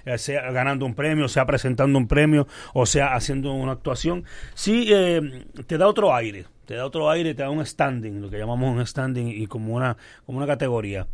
eh, 0.05 0.17
sea 0.17 0.51
ganando 0.51 0.85
un 0.85 0.95
premio, 0.95 1.27
sea 1.27 1.45
presentando 1.45 1.97
un 1.97 2.07
premio, 2.07 2.47
o 2.73 2.85
sea 2.85 3.15
haciendo 3.15 3.53
una 3.53 3.73
actuación, 3.73 4.23
sí 4.53 4.87
eh, 4.91 5.45
te 5.67 5.77
da 5.77 5.87
otro 5.87 6.13
aire. 6.15 6.45
Te 6.65 6.75
da 6.75 6.85
otro 6.85 7.09
aire, 7.09 7.33
te 7.33 7.43
da 7.43 7.49
un 7.49 7.65
standing, 7.65 8.21
lo 8.21 8.29
que 8.29 8.37
llamamos 8.37 8.73
un 8.73 8.85
standing 8.85 9.27
y 9.27 9.47
como 9.47 9.75
una, 9.75 9.97
como 10.25 10.37
una 10.37 10.47
categoría. 10.47 11.07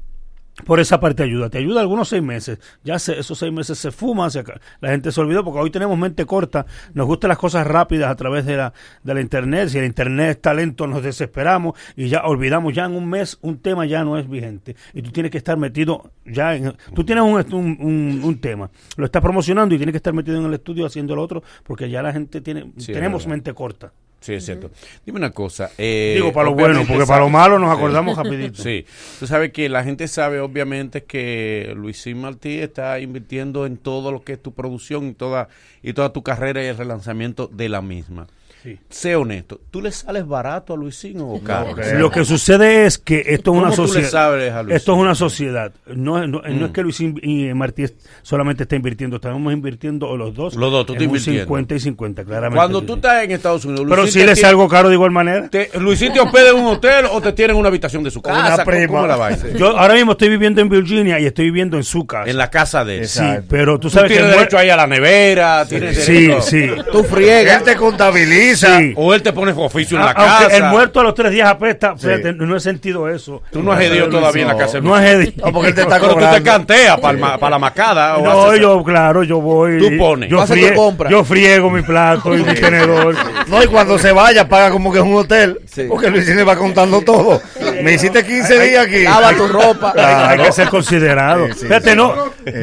Por 0.66 0.82
esa 0.82 1.00
parte 1.00 1.24
ayuda, 1.24 1.50
te 1.50 1.58
ayuda 1.58 1.80
algunos 1.80 2.10
seis 2.10 2.22
meses. 2.22 2.60
Ya 2.84 3.00
se- 3.00 3.18
esos 3.18 3.38
seis 3.38 3.52
meses 3.54 3.78
se 3.80 3.92
fuman, 3.92 4.30
se 4.30 4.44
la 4.82 4.90
gente 4.90 5.10
se 5.14 5.22
olvidó 5.22 5.42
porque 5.46 5.60
hoy 5.62 5.72
tenemos 5.72 5.98
mente 5.98 6.26
corta, 6.26 6.66
nos 6.94 7.08
gustan 7.08 7.30
las 7.30 7.38
cosas 7.38 7.66
rápidas 7.66 8.12
a 8.12 8.16
través 8.16 8.46
de 8.46 8.58
la, 8.58 8.74
de 9.04 9.14
la 9.14 9.22
internet. 9.22 9.70
Si 9.70 9.78
el 9.78 9.86
internet 9.86 10.32
está 10.32 10.54
lento, 10.54 10.86
nos 10.86 11.02
desesperamos 11.02 11.76
y 11.96 12.10
ya 12.10 12.24
olvidamos. 12.26 12.74
Ya 12.74 12.86
en 12.86 12.92
un 12.94 13.08
mes 13.10 13.38
un 13.42 13.60
tema 13.60 13.86
ya 13.86 14.04
no 14.04 14.18
es 14.18 14.30
vigente 14.30 14.76
y 14.94 15.02
tú 15.02 15.12
tienes 15.12 15.32
que 15.32 15.38
estar 15.38 15.58
metido 15.58 16.12
ya 16.26 16.54
en. 16.56 16.74
Tú 16.94 17.06
tienes 17.06 17.24
un, 17.24 17.36
un, 17.56 17.78
un- 17.80 18.22
un 18.26 18.42
tema, 18.42 18.70
lo 18.98 19.06
estás 19.06 19.22
promocionando 19.22 19.74
y 19.76 19.78
tienes 19.78 19.94
que 19.94 19.98
estar 19.98 20.14
metido 20.14 20.38
en 20.40 20.46
el 20.46 20.54
estudio 20.56 20.86
haciendo 20.86 21.16
lo 21.16 21.24
otro 21.24 21.42
porque 21.64 21.90
ya 21.90 22.02
la 22.04 22.12
gente 22.12 22.42
tiene. 22.42 22.64
Sí, 22.76 22.92
es 22.92 22.98
tenemos 22.98 23.28
mente 23.28 23.54
corta. 23.54 23.94
Sí, 24.22 24.34
es 24.34 24.46
cierto. 24.46 24.70
Dime 25.06 25.18
una 25.20 25.32
cosa. 25.32 25.72
eh, 25.78 26.14
Digo, 26.16 26.34
para 26.34 26.50
lo 26.50 26.56
bueno, 26.56 26.84
porque 26.88 27.06
para 27.06 27.22
lo 27.22 27.30
malo 27.30 27.58
nos 27.58 27.70
Sí. 27.72 27.78
acordamos 27.78 28.18
rapidito. 28.22 28.62
Sí. 28.62 28.86
Tú 29.20 29.28
sabes 29.28 29.52
que 29.54 29.70
la 29.70 29.84
gente 29.84 30.08
sabe, 30.10 30.40
obviamente, 30.42 31.04
que 31.06 31.72
Luisín 31.76 32.20
Martí 32.22 32.60
está 32.60 33.00
invirtiendo 33.00 33.66
en 33.66 33.78
todo 33.78 34.12
lo 34.12 34.22
que 34.24 34.34
es 34.34 34.42
tu 34.44 34.54
producción 34.54 35.08
y 35.08 35.14
toda, 35.14 35.48
y 35.82 35.94
toda 35.94 36.12
tu 36.12 36.22
carrera 36.22 36.62
y 36.62 36.68
el 36.68 36.78
relanzamiento 36.78 37.48
de 37.48 37.70
la 37.70 37.82
misma. 37.82 38.28
Sí. 38.62 38.78
Sé 38.90 39.16
honesto, 39.16 39.62
¿tú 39.72 39.82
le 39.82 39.90
sales 39.90 40.28
barato 40.28 40.74
a 40.74 40.76
Luisín 40.78 41.18
o 41.22 41.40
caro? 41.42 41.74
Lo 41.98 42.12
que 42.12 42.26
sucede 42.26 42.86
es 42.86 42.98
que 42.98 43.20
esto 43.20 43.32
es 43.32 43.42
¿Cómo 43.46 43.60
una 43.62 43.70
tú 43.70 43.88
sociedad. 43.88 44.34
Luisín? 44.36 44.72
Esto 44.76 44.92
es 44.94 44.98
una 45.00 45.16
sociedad. 45.16 45.72
No, 45.88 46.28
no, 46.28 46.42
no 46.42 46.50
Mm. 46.50 46.66
es 46.66 46.72
que 46.72 46.82
Luis 46.82 47.00
y 47.00 47.54
Martí 47.54 47.86
solamente 48.22 48.64
está 48.64 48.76
invirtiendo, 48.76 49.16
estamos 49.16 49.54
invirtiendo 49.54 50.18
los 50.18 50.34
dos. 50.36 50.56
Los 50.56 50.72
dos, 50.74 50.86
tú 50.86 50.92
en 50.94 50.98
estás 50.98 51.08
un 51.08 51.16
invirtiendo. 51.16 51.44
50 51.44 51.76
y 51.76 51.80
50, 51.80 52.24
claramente. 52.26 52.58
Cuando 52.58 52.82
tú 52.82 52.96
estás 52.96 53.24
en 53.24 53.32
Estados 53.32 53.64
Unidos, 53.64 53.86
Pero 53.88 54.02
Luisín 54.02 54.22
si 54.24 54.26
te 54.28 54.32
le 54.32 54.36
salgo 54.36 54.68
caro 54.68 54.90
de 54.90 54.96
igual 54.96 55.12
manera. 55.12 55.48
te- 55.48 55.70
Luisín 55.80 56.12
te 56.12 56.20
hospeda 56.20 56.50
en 56.50 56.58
un 56.58 56.66
hotel 56.68 57.06
o 57.10 57.22
te 57.22 57.32
tiene 57.32 57.54
en 57.54 57.60
una 57.60 57.70
habitación 57.70 58.04
de 58.04 58.12
su 58.12 58.22
casa. 58.22 58.66
¿Cómo- 58.66 58.88
¿Cómo 58.88 59.08
la 59.08 59.16
vaina? 59.16 59.40
Yo 59.58 59.78
ahora 59.80 59.94
mismo 59.94 60.12
estoy 60.12 60.28
viviendo 60.28 60.60
en 60.60 60.68
Virginia 60.68 61.18
y 61.18 61.26
estoy 61.26 61.46
viviendo 61.46 61.78
en 61.78 61.84
su 61.86 62.06
casa. 62.06 62.30
En 62.30 62.36
la 62.38 62.50
casa 62.50 62.84
de 62.84 62.98
él. 63.00 63.08
Sí, 63.08 63.24
pero 63.48 63.80
tú 63.80 63.90
sabes 63.90 64.10
que 64.12 64.18
tienes 64.18 64.34
el 64.34 64.38
derecho 64.38 64.58
mue- 64.58 64.62
ahí 64.64 64.70
a 64.70 64.76
la 64.76 64.86
nevera, 64.88 65.66
tienes 65.66 66.04
Sí, 66.04 66.28
derecho- 66.28 66.42
sí. 66.42 66.68
Tú 66.92 67.06
friegas. 67.06 67.60
Él 67.60 67.64
te 67.64 67.76
contabiliza. 67.78 68.49
Sí. 68.56 68.94
O 68.96 69.14
él 69.14 69.22
te 69.22 69.34
pone 69.34 69.52
oficio 69.56 69.98
en 69.98 70.06
la 70.06 70.12
aunque 70.12 70.46
casa. 70.46 70.58
el 70.58 70.64
muerto 70.66 71.00
a 71.00 71.04
los 71.04 71.14
tres 71.14 71.32
días 71.32 71.50
apesta, 71.50 71.94
Sí. 71.98 72.08
fíjate, 72.08 72.34
no 72.34 72.56
he 72.56 72.60
sentido 72.60 73.08
eso. 73.10 73.42
Tú 73.52 73.62
no 73.64 73.72
has 73.72 73.82
hedido 73.82 74.10
todavía 74.10 74.44
en 74.44 74.48
la 74.50 74.58
casa 74.58 74.80
No 74.80 74.96
has 74.96 75.04
hedido. 75.06 75.34
No, 75.46 75.52
porque 75.54 75.70
él 75.70 75.76
te 75.76 75.82
está 75.82 76.00
Pero 76.00 76.16
tú 76.16 76.26
te 76.34 76.44
canteas 76.44 77.00
para 77.00 77.38
para 77.38 77.50
la 77.52 77.60
macada, 77.60 78.18
o 78.18 78.24
No, 78.24 78.46
haces- 78.48 78.62
yo, 78.62 78.84
claro, 78.84 79.24
yo 79.24 79.42
voy. 79.42 79.78
Tú 79.80 79.98
pones. 79.98 80.30
Yo, 80.30 80.38
tu 80.46 80.54
frie- 80.54 80.74
compra. 80.76 81.10
yo 81.10 81.24
friego 81.24 81.70
mi 81.70 81.82
plato 81.82 82.36
y 82.36 82.44
mi 82.44 82.54
tenedor. 82.54 83.16
No, 83.48 83.64
y 83.64 83.68
cuando 83.68 83.98
se 83.98 84.12
vaya 84.12 84.48
paga 84.48 84.72
como 84.72 84.92
que 84.92 85.00
es 85.00 85.04
un 85.06 85.16
hotel, 85.16 85.60
porque 85.88 86.10
Luisín 86.10 86.36
le 86.38 86.44
va 86.44 86.56
contando 86.56 87.02
todo. 87.02 87.42
Me 87.84 87.94
hiciste 87.94 88.26
15 88.26 88.60
días 88.60 88.86
aquí. 88.86 89.06
Hay, 89.06 90.38
hay 90.40 90.40
que 90.46 90.52
ser 90.52 90.68
considerado. 90.70 91.48
Sí, 91.48 91.54
sí, 91.62 91.66
Fíjate, 91.68 91.92
sí. 91.92 91.96
no. 91.96 92.14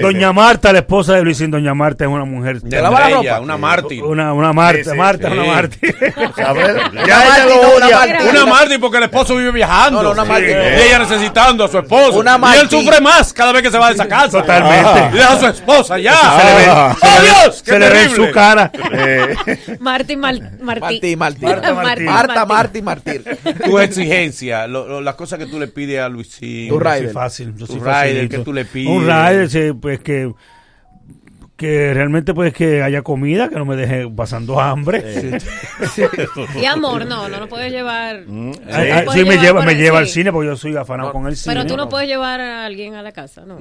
Doña 0.01 0.33
Marta, 0.33 0.73
la 0.73 0.81
esposa 0.81 1.15
de 1.15 1.23
Luisín, 1.23 1.51
Doña 1.51 1.75
Marta 1.75 2.05
es 2.05 2.11
una 2.11 2.25
mujer. 2.25 2.61
Te 2.61 2.81
lava 2.81 3.09
la 3.09 3.17
ropa. 3.17 3.41
Una 3.41 3.57
mártir. 3.57 4.03
Una, 4.03 4.33
una 4.33 4.53
Marta, 4.53 4.85
Sí, 4.85 4.91
sí, 4.91 4.97
Marta 4.97 5.29
una 6.17 6.55
mártir. 6.55 7.07
Ya 7.07 7.25
ella 7.25 7.47
lo 7.47 7.61
odia. 7.77 8.31
Una 8.31 8.47
Marty 8.47 8.79
porque 8.79 8.97
el 8.99 9.05
esposo 9.05 9.37
vive 9.37 9.53
viajando. 9.53 10.03
No, 10.03 10.09
no, 10.09 10.13
una 10.13 10.25
Marty 10.25 10.47
Sí. 10.47 10.55
no. 10.55 10.63
Y 10.63 10.83
ella 10.83 10.99
necesitando 11.01 11.65
a 11.65 11.69
su 11.69 11.79
esposo. 11.79 12.19
Una 12.19 12.39
y 12.55 12.59
él 12.59 12.71
sufre 12.71 13.01
más 13.01 13.33
cada 13.33 13.53
vez 13.53 13.63
que 13.63 13.71
se 13.71 13.79
va 13.79 13.89
de 13.89 13.95
esa 13.95 14.07
casa. 14.09 14.41
Totalmente. 14.41 15.11
Y 15.13 15.17
deja 15.19 15.33
a 15.33 15.39
su 15.41 15.47
esposa 15.47 15.99
ya. 15.99 16.15
Se 16.17 16.45
le 16.45 16.55
ve- 16.55 16.71
¡Oh, 16.71 17.53
se 17.53 17.73
le 17.73 17.79
le 17.79 17.91
ve 17.91 18.03
en 18.03 18.09
terrible! 18.09 18.27
su 18.29 18.33
cara. 18.33 18.71
Martín 19.81 20.21
Mal- 20.21 20.59
Martí. 20.61 21.17
Martí, 21.17 21.17
Martí. 21.17 22.05
Marta 22.05 22.45
Martí. 22.47 22.83
Martí. 22.83 23.21
Tu 23.65 23.79
exigencia, 23.79 24.67
lo- 24.67 24.87
lo- 24.87 25.01
las 25.01 25.15
cosas 25.15 25.39
que 25.39 25.47
tú 25.47 25.59
le 25.59 25.69
pides 25.69 26.01
a 26.01 26.09
Luisín. 26.09 26.69
Yo 26.69 26.79
soy 26.81 27.09
fácil, 27.09 27.55
yo 27.57 27.67
Tu 27.67 27.75
soy 27.75 27.81
rider 27.83 28.29
que 28.29 28.39
tú 28.39 28.53
le 28.53 28.65
pides. 28.65 28.89
Un 28.91 29.05
rider, 29.07 29.51
sí, 29.51 29.73
pues 29.81 30.01
que 30.01 30.33
que 31.57 31.95
realmente 31.95 32.35
pues 32.35 32.53
que 32.53 32.83
haya 32.83 33.01
comida, 33.01 33.49
que 33.49 33.55
no 33.57 33.65
me 33.65 33.77
deje 33.77 34.07
pasando 34.15 34.61
hambre. 34.61 35.39
Y 36.61 36.65
amor, 36.67 37.07
no, 37.07 37.29
no 37.29 37.41
lo 37.41 37.49
puedes 37.49 37.73
llevar. 37.73 38.21
No 38.27 38.53
puedes 38.53 39.13
sí, 39.13 39.25
me 39.25 39.39
lleva, 39.39 39.63
me 39.63 39.75
lleva 39.75 39.99
al 39.99 40.07
cine 40.07 40.33
porque 40.33 40.49
yo 40.49 40.57
soy 40.57 40.77
afanado 40.77 41.13
con 41.13 41.27
el 41.27 41.37
cine. 41.37 41.55
Pero 41.55 41.67
tú 41.67 41.77
no 41.77 41.89
puedes 41.89 42.09
llevar 42.09 42.41
a 42.41 42.65
alguien 42.67 42.95
a 42.95 43.03
la 43.03 43.13
casa, 43.13 43.45
¿no? 43.47 43.59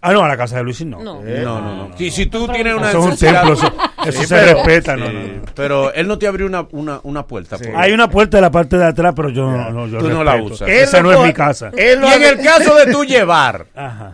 Ah, 0.00 0.12
no, 0.12 0.22
a 0.24 0.28
la 0.28 0.36
casa 0.36 0.56
de 0.56 0.64
Luisín 0.64 0.90
no. 0.90 1.00
No. 1.02 1.20
No, 1.22 1.60
no, 1.60 1.88
no. 1.88 1.96
Si, 1.98 2.10
si 2.10 2.26
tú 2.26 2.46
tienes 2.48 2.74
una 2.74 2.88
Eso 2.90 2.98
es 2.98 3.04
un 3.04 3.10
necesidad- 3.10 3.42
templo, 3.44 3.54
eso- 3.54 3.74
eso 4.06 4.20
Sí, 4.20 4.26
se 4.26 4.34
pero- 4.34 4.54
respeta, 4.54 4.96
no, 4.96 5.06
sí, 5.06 5.12
no, 5.12 5.20
no. 5.22 5.42
Pero 5.54 5.92
él 5.94 6.08
no 6.08 6.18
te 6.18 6.26
abrió 6.26 6.46
una, 6.46 6.66
una, 6.72 7.00
una 7.04 7.26
puerta. 7.26 7.56
por- 7.58 7.76
Hay 7.76 7.92
una 7.92 8.08
puerta 8.10 8.36
de 8.38 8.40
la 8.40 8.50
parte 8.50 8.76
de 8.78 8.86
atrás, 8.86 9.12
pero 9.16 9.28
yo 9.30 9.50
no, 9.50 9.70
no, 9.70 9.86
yo 9.86 9.98
Tú 9.98 10.08
no 10.08 10.24
la 10.24 10.42
usas. 10.42 10.68
Esa 10.68 11.02
no 11.02 11.12
es 11.12 11.20
mi 11.26 11.32
casa. 11.32 11.70
y 11.76 11.80
en 11.80 12.02
el 12.24 12.38
caso 12.40 12.74
de 12.76 12.92
tú 12.92 13.04
llevar, 13.04 13.66
Ajá. 13.74 14.12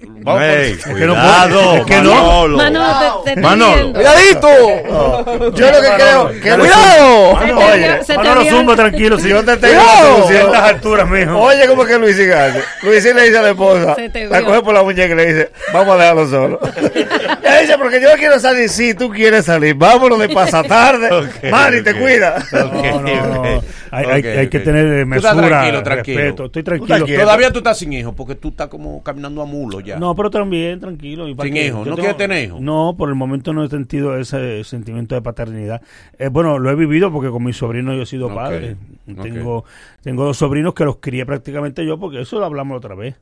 Vamos, 0.00 0.42
hey, 0.44 0.76
es 0.78 0.86
cuidado, 0.86 1.76
es 1.76 1.84
que 1.84 2.02
no, 2.02 2.48
Manolo, 2.56 3.22
te, 3.24 3.34
te 3.34 3.40
Manolo. 3.40 3.92
cuidadito. 3.92 4.48
No, 4.88 5.50
yo 5.50 5.72
lo 5.72 5.80
que 5.80 5.88
creo, 5.96 6.28
que 6.40 6.58
cuidado. 6.58 7.34
Manolo, 7.34 8.40
oye, 8.40 8.50
zumba 8.50 8.76
tranquilo, 8.76 9.18
si 9.18 9.28
yo 9.28 9.44
te 9.44 9.56
tengo 9.56 9.80
a 9.80 10.28
ciertas 10.28 10.62
alturas, 10.62 11.08
mijo. 11.08 11.36
Oye, 11.38 11.66
¿cómo 11.66 11.82
es 11.82 11.88
que 11.88 11.98
Luis 11.98 12.14
hace? 12.14 12.62
Luis 12.82 13.04
le 13.04 13.22
dice 13.22 13.38
a 13.38 13.42
la 13.42 13.50
esposa, 13.50 13.96
la 14.30 14.42
coge 14.42 14.62
por 14.62 14.74
la 14.74 14.82
muñeca 14.82 15.12
y 15.12 15.16
le 15.16 15.26
dice, 15.26 15.50
vamos 15.72 15.94
a 15.94 15.98
dejarlo 15.98 16.28
solo. 16.28 16.60
Ella 16.94 17.60
dice, 17.60 17.78
porque 17.78 18.00
yo 18.00 18.10
quiero 18.18 18.38
salir, 18.38 18.68
sí, 18.68 18.94
tú 18.94 19.10
quieres 19.10 19.46
salir, 19.46 19.74
vámonos 19.74 20.18
de 20.20 20.28
pasatarde. 20.28 21.10
okay, 21.12 21.50
Mari, 21.50 21.80
okay. 21.80 21.92
te 21.92 22.00
cuida. 22.00 22.44
Okay, 23.90 24.04
hay, 24.06 24.22
hay, 24.22 24.36
hay, 24.38 24.48
que 24.48 24.60
tener 24.60 25.06
mesura, 25.06 25.32
tranquilo, 25.32 25.82
tranquilo. 25.82 26.20
respeto. 26.20 26.44
Estoy 26.46 26.62
tranquilo. 26.62 26.86
Tú 26.86 26.94
tranquilo. 26.94 27.22
Todavía 27.22 27.50
tú 27.50 27.58
estás 27.58 27.78
sin 27.78 27.92
hijos, 27.94 28.14
porque 28.14 28.34
tú 28.34 28.48
estás 28.48 28.68
como 28.68 29.02
caminando 29.02 29.40
a 29.40 29.46
mulo 29.46 29.80
no, 29.96 30.14
pero 30.14 30.30
también, 30.30 30.80
tranquilo. 30.80 31.28
¿y 31.28 31.34
Sin 31.34 31.56
hijos, 31.56 31.86
¿no 31.86 31.94
tengo... 31.94 31.96
quiere 31.96 32.14
tener 32.14 32.44
hijos? 32.44 32.60
No, 32.60 32.94
por 32.98 33.08
el 33.08 33.14
momento 33.14 33.52
no 33.52 33.64
he 33.64 33.68
sentido 33.68 34.16
ese 34.18 34.64
sentimiento 34.64 35.14
de 35.14 35.22
paternidad. 35.22 35.80
Eh, 36.18 36.28
bueno, 36.28 36.58
lo 36.58 36.70
he 36.70 36.74
vivido 36.74 37.12
porque 37.12 37.30
con 37.30 37.44
mi 37.44 37.52
sobrino 37.52 37.94
yo 37.94 38.02
he 38.02 38.06
sido 38.06 38.34
padre. 38.34 38.76
Tengo. 39.22 39.64
Tengo 40.08 40.24
dos 40.24 40.38
sobrinos 40.38 40.72
que 40.72 40.86
los 40.86 40.96
crié 41.02 41.26
prácticamente 41.26 41.84
yo, 41.84 41.98
porque 41.98 42.22
eso 42.22 42.38
lo 42.38 42.46
hablamos 42.46 42.78
otra 42.78 42.94
vez. 42.94 43.16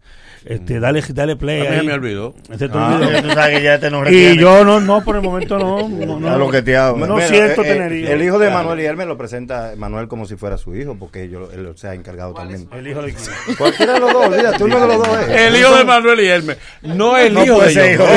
Este, 0.44 0.78
mm. 0.78 0.80
dale, 0.80 1.02
dale 1.08 1.34
play. 1.34 1.66
A 1.66 1.70
mí 1.70 1.76
ahí. 1.78 1.86
me 1.88 1.94
olvidó. 1.94 2.36
Este 2.48 2.68
ah, 2.72 3.00
tú 3.20 3.30
sabes 3.30 3.58
que 3.58 3.64
ya 3.64 3.74
este 3.74 3.86
te 3.86 3.90
nos 3.90 4.08
y 4.08 4.38
yo 4.38 4.64
no, 4.64 4.78
no, 4.78 5.02
por 5.02 5.16
el 5.16 5.22
momento 5.22 5.58
no. 5.58 5.88
no, 5.88 6.20
no 6.20 6.38
lo 6.38 6.48
que 6.48 6.62
te 6.62 6.76
hago. 6.76 6.96
No 6.96 7.14
bueno, 7.14 7.28
siento 7.28 7.62
eh, 7.62 7.64
tener 7.64 7.92
eh, 7.92 7.98
hijos. 7.98 8.10
El 8.12 8.22
hijo 8.22 8.38
de 8.38 8.50
Manuel 8.50 8.80
y 8.80 8.84
él 8.84 8.96
me 8.96 9.04
lo 9.04 9.18
presenta 9.18 9.72
Manuel 9.76 10.06
como 10.06 10.26
si 10.26 10.36
fuera 10.36 10.56
su 10.58 10.76
hijo, 10.76 10.96
porque 10.96 11.28
yo, 11.28 11.50
él 11.52 11.72
se 11.74 11.88
ha 11.88 11.94
encargado 11.94 12.34
también. 12.34 12.68
El 12.70 12.86
hijo 12.86 13.02
de 13.02 13.14
quién? 13.14 13.56
Cualquiera 13.56 13.94
de 13.94 14.00
los 14.00 14.12
dos, 14.12 14.26
olvídate, 14.26 14.62
uno 14.62 14.78
de 14.78 14.86
los 14.86 14.98
dos 14.98 15.18
es. 15.22 15.28
El 15.28 15.56
hijo 15.56 15.74
de 15.74 15.84
Manuel 15.84 16.20
y 16.20 16.26
Hermes. 16.28 16.58
No 16.82 17.16
el 17.16 17.32
hijo 17.36 17.60
de 17.62 17.94
ellos. 17.94 18.08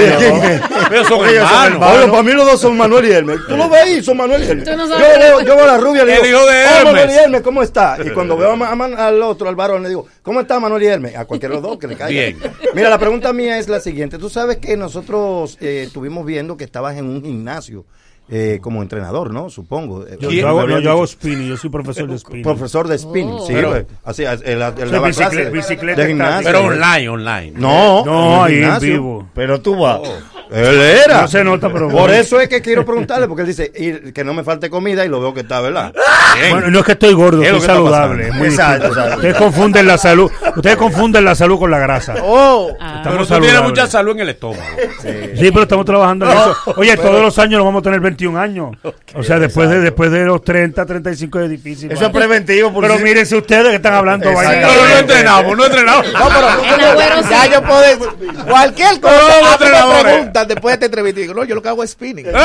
Ellos 0.92 1.08
son 1.08 1.28
hermanos. 1.28 2.10
Para 2.12 2.22
mí 2.22 2.34
los 2.34 2.46
dos 2.46 2.62
son 2.62 2.78
Manuel 2.78 3.06
y 3.06 3.12
Hermes. 3.14 3.40
Tú 3.48 3.58
lo 3.58 3.68
ves 3.68 3.82
ahí, 3.82 4.04
son 4.04 4.18
Manuel 4.18 4.44
y 4.44 4.48
Hermes. 4.48 4.68
Yo 4.68 5.56
veo 5.56 5.66
la 5.66 5.78
rubia 5.80 6.06
le 6.06 6.12
digo, 6.12 6.24
El 6.24 6.30
hijo 6.30 6.46
de 6.46 6.62
Hermes. 6.62 6.84
Manuel 6.84 7.10
y 7.10 7.14
Hermes, 7.14 7.42
¿cómo 7.42 7.64
está? 7.64 7.98
Y 8.06 8.10
cuando 8.12 8.38
veo 8.38 8.52
a 8.52 8.59
al 8.66 9.22
otro, 9.22 9.50
al 9.50 9.56
varón, 9.56 9.84
le 9.84 9.90
digo, 9.90 10.06
¿cómo 10.22 10.42
está 10.42 10.60
Manuel 10.60 10.84
y 10.84 11.16
A 11.16 11.26
cualquiera 11.26 11.56
de 11.56 11.62
los 11.62 11.70
dos 11.70 11.80
que 11.80 11.88
le 11.88 11.96
caiga. 11.96 12.22
Bien. 12.22 12.38
Mira, 12.74 12.90
la 12.90 12.98
pregunta 12.98 13.34
mía 13.34 13.58
es 13.58 13.68
la 13.68 13.80
siguiente. 13.80 14.18
Tú 14.18 14.30
sabes 14.30 14.58
que 14.58 14.78
nosotros 14.78 15.58
eh, 15.62 15.84
estuvimos 15.88 16.26
viendo 16.26 16.58
que 16.58 16.64
estabas 16.64 16.98
en 16.98 17.06
un 17.06 17.24
gimnasio. 17.24 17.86
Eh, 18.32 18.60
como 18.62 18.84
entrenador, 18.84 19.34
¿no? 19.34 19.50
Supongo. 19.50 20.06
Eh, 20.06 20.20
eh, 20.22 20.40
yo, 20.40 20.48
hago, 20.48 20.68
no, 20.68 20.80
yo 20.80 20.92
hago 20.92 21.08
spinning, 21.08 21.50
yo 21.50 21.58
soy 21.58 21.72
profesor 21.72 22.08
de 22.08 22.20
spinning. 22.20 22.44
Profesor 22.44 22.88
de 22.88 23.00
spinning, 23.00 23.40
sí. 23.48 23.54
Pues, 23.54 23.88
así, 24.04 24.24
el, 24.24 24.44
el, 24.44 24.62
el 24.62 25.52
bicicleta, 25.52 26.02
de, 26.02 26.08
gimnasio. 26.10 26.44
Pero 26.44 26.66
online, 26.66 27.10
online. 27.10 27.54
No, 27.56 28.06
no, 28.06 28.48
en 28.48 28.66
ahí 28.66 28.72
en 28.72 28.80
vivo. 28.82 29.28
Pero 29.34 29.60
tú 29.62 29.78
vas. 29.78 30.02
Oh. 30.04 30.39
Él 30.52 30.82
era. 30.82 31.22
No 31.22 31.28
se 31.28 31.44
nota, 31.44 31.72
pero. 31.72 31.90
Por 31.90 32.12
eso 32.12 32.40
es 32.40 32.50
que 32.50 32.62
quiero 32.62 32.86
preguntarle, 32.86 33.28
porque 33.28 33.42
él 33.42 33.48
dice 33.48 33.72
que 34.14 34.24
no 34.24 34.34
me 34.34 34.44
falte 34.44 34.70
comida 34.70 35.06
y 35.06 35.10
lo 35.10 35.22
veo 35.22 35.34
que 35.34 35.42
está, 35.42 35.62
¿verdad? 35.62 35.94
Bien. 36.36 36.52
Bueno, 36.52 36.70
no 36.70 36.80
es 36.80 36.86
que 36.86 36.92
estoy 36.94 37.14
gordo, 37.14 37.42
estoy 37.44 37.62
saludable. 37.62 38.32
Muy 38.32 38.48
exacto, 38.48 38.88
exacto. 38.88 39.16
Ustedes 39.18 39.36
confunden 39.36 39.88
la 39.88 39.98
salud. 39.98 40.32
Ustedes 40.56 40.78
confunden 40.78 41.26
la 41.26 41.36
salud 41.36 41.60
con 41.60 41.72
la 41.72 41.80
grasa. 41.80 42.16
Oh, 42.24 42.76
ah. 42.80 43.02
pero 43.04 43.26
tú 43.26 43.40
tienes 43.40 43.62
mucha 43.62 43.88
salud 43.88 44.12
en 44.14 44.22
el 44.22 44.30
estómago. 44.30 44.62
Sí, 45.02 45.52
pero 45.52 45.64
estamos 45.64 45.86
trabajando 45.86 46.26
en 46.26 46.38
eso. 46.38 46.56
Oye, 46.78 46.98
todos 46.98 47.22
los 47.22 47.38
años 47.40 47.58
nos 47.60 47.66
vamos 47.66 47.82
a 47.82 47.84
tener 47.84 48.00
21 48.00 48.40
años. 48.40 48.78
O 49.16 49.24
sea, 49.24 49.40
después 49.40 49.70
de, 49.70 49.80
después 49.80 50.12
de 50.12 50.26
los 50.26 50.44
30, 50.44 50.86
35 50.86 51.40
es 51.42 51.50
difícil. 51.50 51.92
Eso 51.92 52.06
es 52.06 52.12
preventivo. 52.12 52.74
Pero 52.80 52.98
sí. 52.98 53.04
mírense 53.04 53.36
ustedes 53.36 53.70
que 53.70 53.76
están 53.76 53.94
hablando. 53.94 54.30
Pero 54.30 54.42
no 54.42 54.90
no 54.90 54.98
entrenamos, 54.98 55.58
no 55.58 55.66
entrenamos. 55.66 56.14
No, 56.14 56.28
pero, 56.28 57.30
ya 57.30 57.46
yo 57.48 57.62
puedo. 57.64 58.46
Cualquier 58.48 59.00
cosa. 59.00 59.16
No, 59.42 60.04
no, 60.04 60.39
después 60.46 60.72
de 60.72 60.74
esta 60.74 60.86
entrevista 60.86 61.20
y 61.20 61.24
digo, 61.24 61.34
no, 61.34 61.44
yo 61.44 61.56
lo 61.56 61.62
que 61.62 61.70
hago 61.70 61.84
es 61.84 61.92
spinning. 61.92 62.26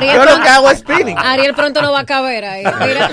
Yo 0.00 0.24
lo 0.24 0.42
que 0.42 0.48
hago 0.48 0.70
es 0.70 0.78
spinning. 0.78 1.16
Ariel 1.18 1.54
pronto 1.54 1.82
no 1.82 1.92
va 1.92 2.00
a 2.00 2.06
caber 2.06 2.44
ahí. 2.44 2.64
Mira. 2.64 3.08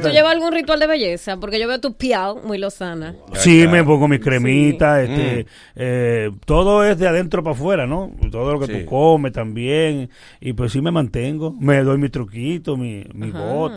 ¿tú 0.00 0.08
llevas, 0.08 0.32
algún 0.32 0.52
ritual 0.52 0.80
de 0.80 0.86
belleza? 0.86 1.36
Porque 1.36 1.58
yo 1.58 1.68
veo 1.68 1.80
tu 1.80 1.94
piel 1.94 2.36
muy 2.44 2.58
lozana. 2.58 3.14
Sí, 3.34 3.66
me 3.68 3.84
pongo 3.84 4.08
mis 4.08 4.20
cremitas, 4.20 4.98
mm. 4.98 5.12
este, 5.12 5.46
eh, 5.76 6.30
todo 6.44 6.84
es 6.84 6.98
de 6.98 7.08
adentro 7.08 7.42
para 7.42 7.54
afuera, 7.54 7.86
¿no? 7.86 8.10
Todo 8.30 8.54
lo 8.54 8.60
que 8.60 8.68
tú 8.68 8.86
comes 8.86 9.32
también. 9.32 10.10
Y 10.40 10.52
pues 10.52 10.72
sí 10.72 10.80
me 10.80 10.90
mantengo, 10.90 11.54
me 11.58 11.82
doy 11.82 11.98
mi 11.98 12.08
truquito, 12.08 12.76
mi, 12.76 13.04
mi 13.12 13.32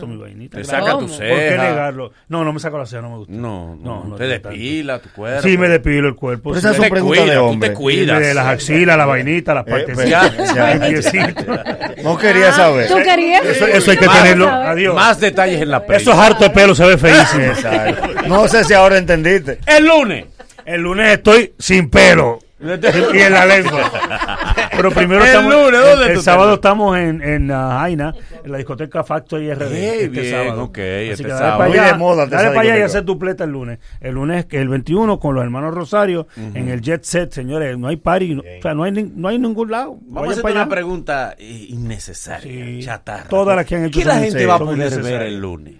mi 0.06 0.16
vainita. 0.16 0.58
Te 0.58 0.64
saca 0.64 0.98
tu 0.98 1.08
ceja. 1.08 1.30
¿Por 1.30 1.38
qué 1.38 1.58
negarlo? 1.58 2.12
No, 2.28 2.44
no, 2.44 2.52
me 2.52 2.60
saco 2.60 2.78
la 2.78 2.86
ceja, 2.86 3.02
no 3.02 3.10
me 3.10 3.16
gusta. 3.18 3.32
No, 3.32 3.76
no, 3.76 4.04
no 4.04 4.16
te 4.16 4.24
no 4.24 4.30
despila 4.30 4.98
tu 5.00 5.10
cuerpo. 5.10 5.42
Sí, 5.42 5.58
me 5.58 5.68
depilo 5.68 6.08
el 6.08 6.14
cuerpo. 6.14 6.50
Pero 6.50 6.58
esas 6.58 6.76
te 7.60 7.72
cuidas. 7.72 8.20
De 8.20 8.34
las 8.34 8.46
axilas, 8.46 8.96
la 8.96 9.06
vainita, 9.06 9.54
las 9.54 9.66
eh, 9.66 9.70
partecitas. 9.70 10.32
Pues, 10.32 12.04
no 12.04 12.18
quería 12.18 12.52
saber. 12.52 12.86
Eso, 13.44 13.66
eso 13.66 13.90
hay 13.90 13.96
que 13.96 14.08
tenerlo. 14.08 14.48
Adiós. 14.48 14.94
Más 14.94 15.20
detalles 15.20 15.60
en 15.60 15.70
la 15.70 15.84
prensa. 15.84 16.02
Eso 16.02 16.12
es 16.12 16.18
harto 16.18 16.44
de 16.44 16.50
pelo, 16.50 16.74
se 16.74 16.84
ve 16.84 16.98
feísimo. 16.98 17.52
No 18.26 18.48
sé 18.48 18.64
si 18.64 18.74
ahora 18.74 18.98
entendiste. 18.98 19.58
El 19.66 19.86
lunes. 19.86 20.26
El 20.64 20.82
lunes 20.82 21.12
estoy 21.12 21.54
sin 21.58 21.90
pelo. 21.90 22.38
y 22.60 23.18
en 23.18 23.32
la 23.32 23.46
lengua. 23.46 23.90
Pero 24.74 24.90
primero 24.90 25.24
el 26.04 26.20
sábado 26.22 26.54
estamos 26.54 26.96
en, 26.98 27.22
en 27.22 27.50
uh, 27.50 27.54
Jaina, 27.54 28.14
en 28.44 28.52
la 28.52 28.58
discoteca 28.58 29.04
Factory 29.04 29.52
RD. 29.52 29.72
Hey, 29.72 29.98
este 30.02 30.30
sábado. 30.30 30.64
ok. 30.64 30.78
Así 30.78 31.10
este 31.10 31.24
que 31.24 31.30
sábado. 31.30 31.58
para 31.58 31.72
allá, 31.72 31.94
moda, 31.96 32.26
dale 32.26 32.48
para 32.48 32.60
allá 32.60 32.78
y 32.78 32.82
hacer 32.82 33.04
dupleta 33.04 33.44
el 33.44 33.50
lunes. 33.50 33.78
El 34.00 34.14
lunes, 34.14 34.46
el 34.50 34.68
21, 34.68 35.18
con 35.20 35.34
los 35.34 35.44
hermanos 35.44 35.74
Rosario, 35.74 36.26
en 36.36 36.68
el 36.68 36.80
Jet 36.80 37.04
Set, 37.04 37.32
señores. 37.32 37.76
No 37.78 37.88
hay 37.88 37.96
party, 37.96 38.38
o 38.38 38.42
sea, 38.62 38.74
no 38.74 38.84
hay, 38.84 38.92
no 38.92 39.28
hay 39.28 39.38
ningún 39.38 39.70
lado. 39.70 39.98
Vamos 40.02 40.36
a 40.36 40.40
hacer 40.40 40.52
una 40.52 40.68
pregunta 40.68 41.34
eh, 41.38 41.66
innecesaria, 41.68 42.66
sí. 42.66 42.80
chatarra. 42.82 43.28
Todas 43.28 43.56
las 43.56 43.66
que 43.66 43.76
han 43.76 43.84
hecho 43.84 43.98
¿Qué 43.98 44.04
la 44.04 44.18
gente 44.18 44.46
va 44.46 44.54
a 44.54 44.58
poder 44.58 45.02
ver 45.02 45.22
el 45.22 45.40
lunes? 45.40 45.74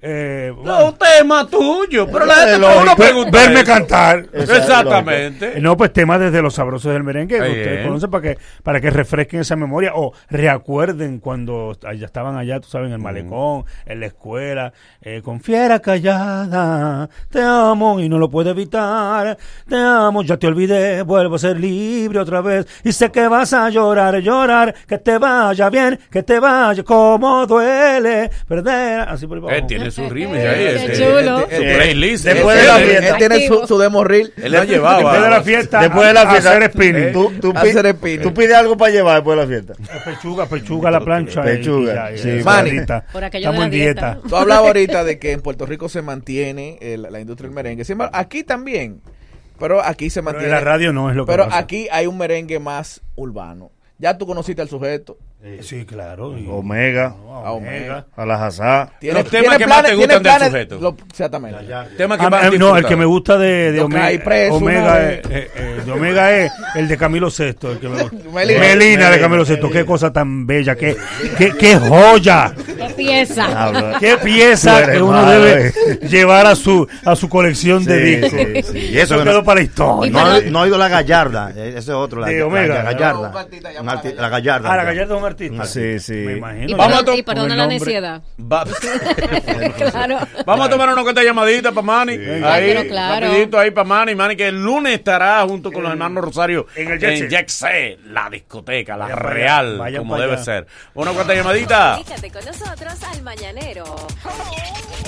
Eh, 0.00 0.54
no, 0.62 0.94
tema 0.94 1.44
tuyo, 1.48 2.06
pero 2.06 2.24
la 2.24 2.34
gente 2.34 2.58
no 2.60 2.82
uno 2.82 2.94
pregunta. 2.94 3.30
Verme 3.32 3.64
cantar. 3.64 4.26
Exactamente. 4.32 5.58
Eh, 5.58 5.60
no, 5.60 5.76
pues 5.76 5.92
tema 5.92 6.18
desde 6.20 6.40
los 6.40 6.54
sabrosos 6.54 6.92
del 6.92 7.02
merengue. 7.02 7.40
Ustedes 7.40 7.84
conocen 7.84 8.08
para 8.08 8.22
que, 8.22 8.38
para 8.62 8.80
que 8.80 8.90
refresquen 8.90 9.40
esa 9.40 9.56
memoria 9.56 9.92
o 9.96 10.12
reacuerden 10.30 11.18
cuando 11.18 11.76
allá 11.84 12.06
estaban 12.06 12.36
allá, 12.36 12.60
tú 12.60 12.68
sabes, 12.68 12.86
en 12.86 12.92
el 12.92 13.00
malecón, 13.00 13.64
en 13.86 13.98
la 13.98 14.06
escuela. 14.06 14.72
Eh, 15.02 15.20
con 15.22 15.40
fiera 15.40 15.80
callada, 15.80 17.08
te 17.28 17.42
amo 17.42 17.98
y 17.98 18.08
no 18.08 18.18
lo 18.18 18.30
puedo 18.30 18.50
evitar. 18.50 19.36
Te 19.68 19.76
amo, 19.76 20.22
ya 20.22 20.36
te 20.36 20.46
olvidé, 20.46 21.02
vuelvo 21.02 21.34
a 21.34 21.38
ser 21.40 21.58
libre 21.58 22.20
otra 22.20 22.40
vez. 22.40 22.66
Y 22.84 22.92
sé 22.92 23.10
que 23.10 23.26
vas 23.26 23.52
a 23.52 23.68
llorar, 23.68 24.16
llorar, 24.20 24.72
que 24.86 24.98
te 24.98 25.18
vaya 25.18 25.68
bien, 25.70 25.98
que 26.08 26.22
te 26.22 26.38
vaya 26.38 26.84
como 26.84 27.44
duele 27.46 28.30
perder. 28.46 29.00
Así 29.00 29.26
por 29.26 29.38
abajo 29.38 29.56
tiene 29.90 30.08
sus 30.08 30.12
rimes 30.12 30.44
ahí. 30.44 30.64
Este, 30.64 30.86
qué 30.86 30.98
chulo. 30.98 31.38
Este, 31.40 31.54
este 31.54 31.56
su 31.56 31.76
playlist. 31.76 32.24
Después 32.24 32.60
de 32.60 32.66
la 32.66 32.76
fiesta. 32.76 33.08
Él 33.08 33.16
tiene 33.18 33.46
su, 33.48 33.66
su 33.66 33.78
demo 33.78 34.04
reel. 34.04 34.32
Él 34.36 34.52
la 34.52 34.64
llevaba. 34.64 34.98
Después 34.98 35.22
de 35.22 35.30
la 35.30 35.42
fiesta. 35.42 35.80
Después 35.80 36.06
de 36.08 36.14
la 36.14 36.30
fiesta. 36.30 36.50
Hacer 36.50 36.72
spinning. 36.72 37.02
Eh, 37.04 37.10
tú, 37.12 37.32
tú, 37.40 37.52
hacer 37.54 37.90
spinning. 37.96 38.22
Tú 38.22 38.34
pides 38.34 38.54
algo 38.54 38.76
para 38.76 38.92
llevar 38.92 39.16
después 39.16 39.36
de 39.36 39.42
la 39.42 39.48
fiesta. 39.48 40.04
Pechuga, 40.04 40.46
pechuga 40.46 40.90
la 40.90 41.00
plancha. 41.00 41.42
Pechuga. 41.42 42.10
Sí. 42.16 42.40
Mani. 42.44 42.70
Estamos 42.78 43.64
en 43.64 43.70
dieta. 43.70 44.18
Tú 44.28 44.36
hablabas 44.36 44.66
ahorita 44.66 45.04
de 45.04 45.18
que 45.18 45.32
en 45.32 45.40
Puerto 45.40 45.66
Rico 45.66 45.88
se 45.88 46.02
mantiene 46.02 46.78
eh, 46.80 46.98
la 46.98 47.20
industria 47.20 47.48
del 47.48 47.54
merengue. 47.54 47.84
Sin 47.84 47.94
embargo, 47.94 48.16
aquí 48.16 48.44
también. 48.44 49.00
Pero 49.58 49.84
aquí 49.84 50.10
se 50.10 50.22
mantiene. 50.22 50.48
Pero 50.48 50.58
en 50.58 50.64
la 50.64 50.70
radio 50.70 50.92
no 50.92 51.10
es 51.10 51.16
lo 51.16 51.26
que 51.26 51.32
Pero 51.32 51.46
pasa. 51.46 51.58
aquí 51.58 51.88
hay 51.90 52.06
un 52.06 52.16
merengue 52.16 52.58
más 52.58 53.00
urbano. 53.16 53.72
Ya 53.98 54.16
tú 54.16 54.26
conociste 54.26 54.62
al 54.62 54.68
sujeto, 54.68 55.18
Sí, 55.60 55.86
claro. 55.86 56.36
Y, 56.36 56.48
Omega, 56.48 57.14
no, 57.16 57.36
a 57.36 57.48
ah, 57.48 57.52
Omega, 57.52 58.06
a 58.16 58.26
la 58.26 58.44
Hazá. 58.44 58.90
Los 59.00 59.24
temas 59.30 59.56
que 59.56 59.66
planes, 59.66 59.68
más 59.68 59.82
te 59.84 59.94
gustan 59.94 60.22
del 60.22 60.32
este 60.32 60.46
sujeto. 60.46 60.78
Lo, 60.80 60.96
exactamente. 61.08 61.62
Ya, 61.62 61.68
ya, 61.84 61.90
ya. 61.90 61.96
Tema 61.96 62.18
que 62.18 62.26
ah, 62.26 62.30
más 62.30 62.44
eh, 62.46 62.58
no, 62.58 62.76
el 62.76 62.84
que 62.84 62.96
me 62.96 63.04
gusta 63.04 63.38
de, 63.38 63.70
de 63.70 63.80
Omega, 63.80 64.24
preso, 64.24 64.54
Omega 64.54 65.12
es, 65.12 65.26
eh, 65.30 65.50
eh, 65.54 65.82
de 65.86 65.92
Omega 65.92 66.36
es 66.36 66.52
el 66.74 66.88
de 66.88 66.96
Camilo 66.96 67.28
VI. 67.28 67.44
El 67.44 67.78
que 67.78 67.88
me 67.88 68.02
gusta. 68.02 68.16
Melina, 68.34 68.60
Melina, 68.60 69.10
de 69.10 69.20
Camilo 69.20 69.44
VI. 69.44 69.70
Qué 69.70 69.84
cosa 69.84 70.12
tan 70.12 70.44
bella, 70.44 70.74
qué, 70.74 70.96
qué, 71.36 71.52
qué 71.52 71.76
joya. 71.76 72.52
Qué 72.66 72.94
pieza. 72.96 73.96
Qué 74.00 74.16
pieza 74.16 74.90
que 74.90 75.00
uno 75.00 75.24
debe 75.24 75.72
llevar 76.08 76.46
a 76.46 76.56
su, 76.56 76.86
a 77.04 77.14
su 77.14 77.28
colección 77.28 77.84
sí, 77.84 77.90
de 77.90 78.00
discos. 78.00 78.40
Sí, 78.40 78.72
sí. 78.72 78.78
Y 78.92 78.98
eso 78.98 79.24
no, 79.24 79.44
para 79.44 79.60
la 79.60 79.64
historia. 79.64 80.12
No, 80.12 80.40
no, 80.50 80.60
he 80.60 80.62
oído 80.64 80.78
la 80.78 80.88
gallarda. 80.88 81.52
Eh, 81.54 81.68
ese 81.70 81.78
es 81.78 81.88
otro, 81.90 82.20
la, 82.20 82.26
la 82.26 82.82
gallarda. 82.82 83.46
La 84.16 84.28
gallarda. 84.28 84.72
Ah, 84.72 84.76
la 84.76 84.84
gallarda 84.84 85.27
artista. 85.28 85.64
Sí, 85.64 85.98
sí. 86.00 86.12
Me 86.12 86.38
imagino. 86.38 86.70
Y, 86.70 86.74
vamos 86.74 87.08
a 87.08 87.16
y 87.16 87.22
perdona 87.22 87.56
la 87.56 87.66
necesidad. 87.66 88.22
Va 88.40 88.64
claro. 89.76 90.18
Vamos 90.44 90.66
a 90.66 90.70
tomar 90.70 90.88
una 90.90 91.02
cuenta 91.02 91.22
llamadita 91.22 91.72
para 91.72 91.86
Manny. 91.86 92.16
Sí. 92.16 92.24
Ahí, 92.44 92.72
claro, 92.72 92.88
claro. 92.88 93.26
rapidito 93.26 93.58
ahí 93.58 93.70
para 93.70 93.88
Manny. 93.88 94.14
Manny 94.14 94.36
que 94.36 94.48
el 94.48 94.62
lunes 94.62 94.92
estará 94.94 95.42
junto 95.46 95.72
con 95.72 95.82
los 95.82 95.92
hermanos 95.92 96.24
Rosario 96.24 96.66
en 96.74 96.92
el 96.92 97.04
en 97.04 97.48
C, 97.48 97.98
la 98.06 98.30
discoteca, 98.30 98.96
la 98.96 99.04
vaya 99.04 99.16
real, 99.16 99.78
vaya 99.78 99.98
como 99.98 100.18
debe 100.18 100.34
allá. 100.34 100.44
ser. 100.44 100.66
Una 100.94 101.12
cuenta 101.12 101.34
llamadita. 101.34 101.98
Comunícate 101.98 102.30
con 102.30 102.44
nosotros 102.44 103.02
al 103.02 103.22
Mañanero 103.22 103.84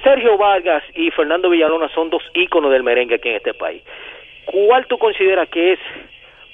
Sergio 0.04 0.40
Vargas 0.40 0.82
y 0.96 1.12
Fernando 1.12 1.52
Villalona 1.52 1.88
son 1.94 2.10
dos 2.10 2.24
íconos 2.34 2.72
del 2.72 2.82
merengue 2.82 3.14
aquí 3.16 3.30
en 3.30 3.36
este 3.36 3.54
país. 3.54 3.84
¿Cuál 4.52 4.86
tú 4.88 4.98
consideras 4.98 5.48
que 5.50 5.74
es 5.74 5.80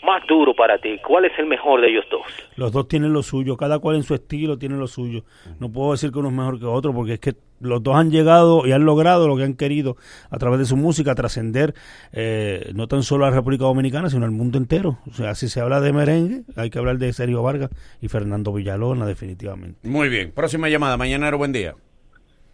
más 0.03 0.21
duro 0.27 0.53
para 0.53 0.77
ti? 0.77 0.99
¿Cuál 1.05 1.25
es 1.25 1.31
el 1.39 1.45
mejor 1.45 1.81
de 1.81 1.89
ellos 1.89 2.05
dos? 2.11 2.21
Los 2.57 2.71
dos 2.71 2.87
tienen 2.87 3.13
lo 3.13 3.23
suyo, 3.23 3.55
cada 3.55 3.79
cual 3.79 3.95
en 3.95 4.03
su 4.03 4.13
estilo 4.13 4.57
tiene 4.57 4.75
lo 4.75 4.87
suyo. 4.87 5.23
No 5.59 5.71
puedo 5.71 5.93
decir 5.93 6.11
que 6.11 6.19
uno 6.19 6.27
es 6.27 6.33
mejor 6.33 6.59
que 6.59 6.65
otro, 6.65 6.93
porque 6.93 7.13
es 7.13 7.19
que 7.19 7.33
los 7.61 7.81
dos 7.81 7.95
han 7.95 8.11
llegado 8.11 8.67
y 8.67 8.73
han 8.73 8.83
logrado 8.85 9.27
lo 9.27 9.37
que 9.37 9.43
han 9.43 9.55
querido 9.55 9.95
a 10.29 10.37
través 10.37 10.59
de 10.59 10.65
su 10.65 10.75
música, 10.75 11.15
trascender 11.15 11.73
eh, 12.11 12.71
no 12.75 12.87
tan 12.87 13.01
solo 13.01 13.25
a 13.25 13.29
la 13.29 13.35
República 13.37 13.63
Dominicana, 13.63 14.09
sino 14.09 14.25
al 14.25 14.31
mundo 14.31 14.57
entero. 14.57 14.97
O 15.09 15.13
sea, 15.13 15.33
si 15.33 15.47
se 15.47 15.61
habla 15.61 15.79
de 15.79 15.93
merengue, 15.93 16.41
hay 16.57 16.69
que 16.69 16.79
hablar 16.79 16.97
de 16.97 17.13
Sergio 17.13 17.43
Vargas 17.43 17.69
y 18.01 18.09
Fernando 18.09 18.51
Villalona, 18.51 19.05
definitivamente. 19.05 19.87
Muy 19.87 20.09
bien. 20.09 20.31
Próxima 20.31 20.67
llamada. 20.67 20.97
Mañanero, 20.97 21.37
buen 21.37 21.53
día. 21.53 21.75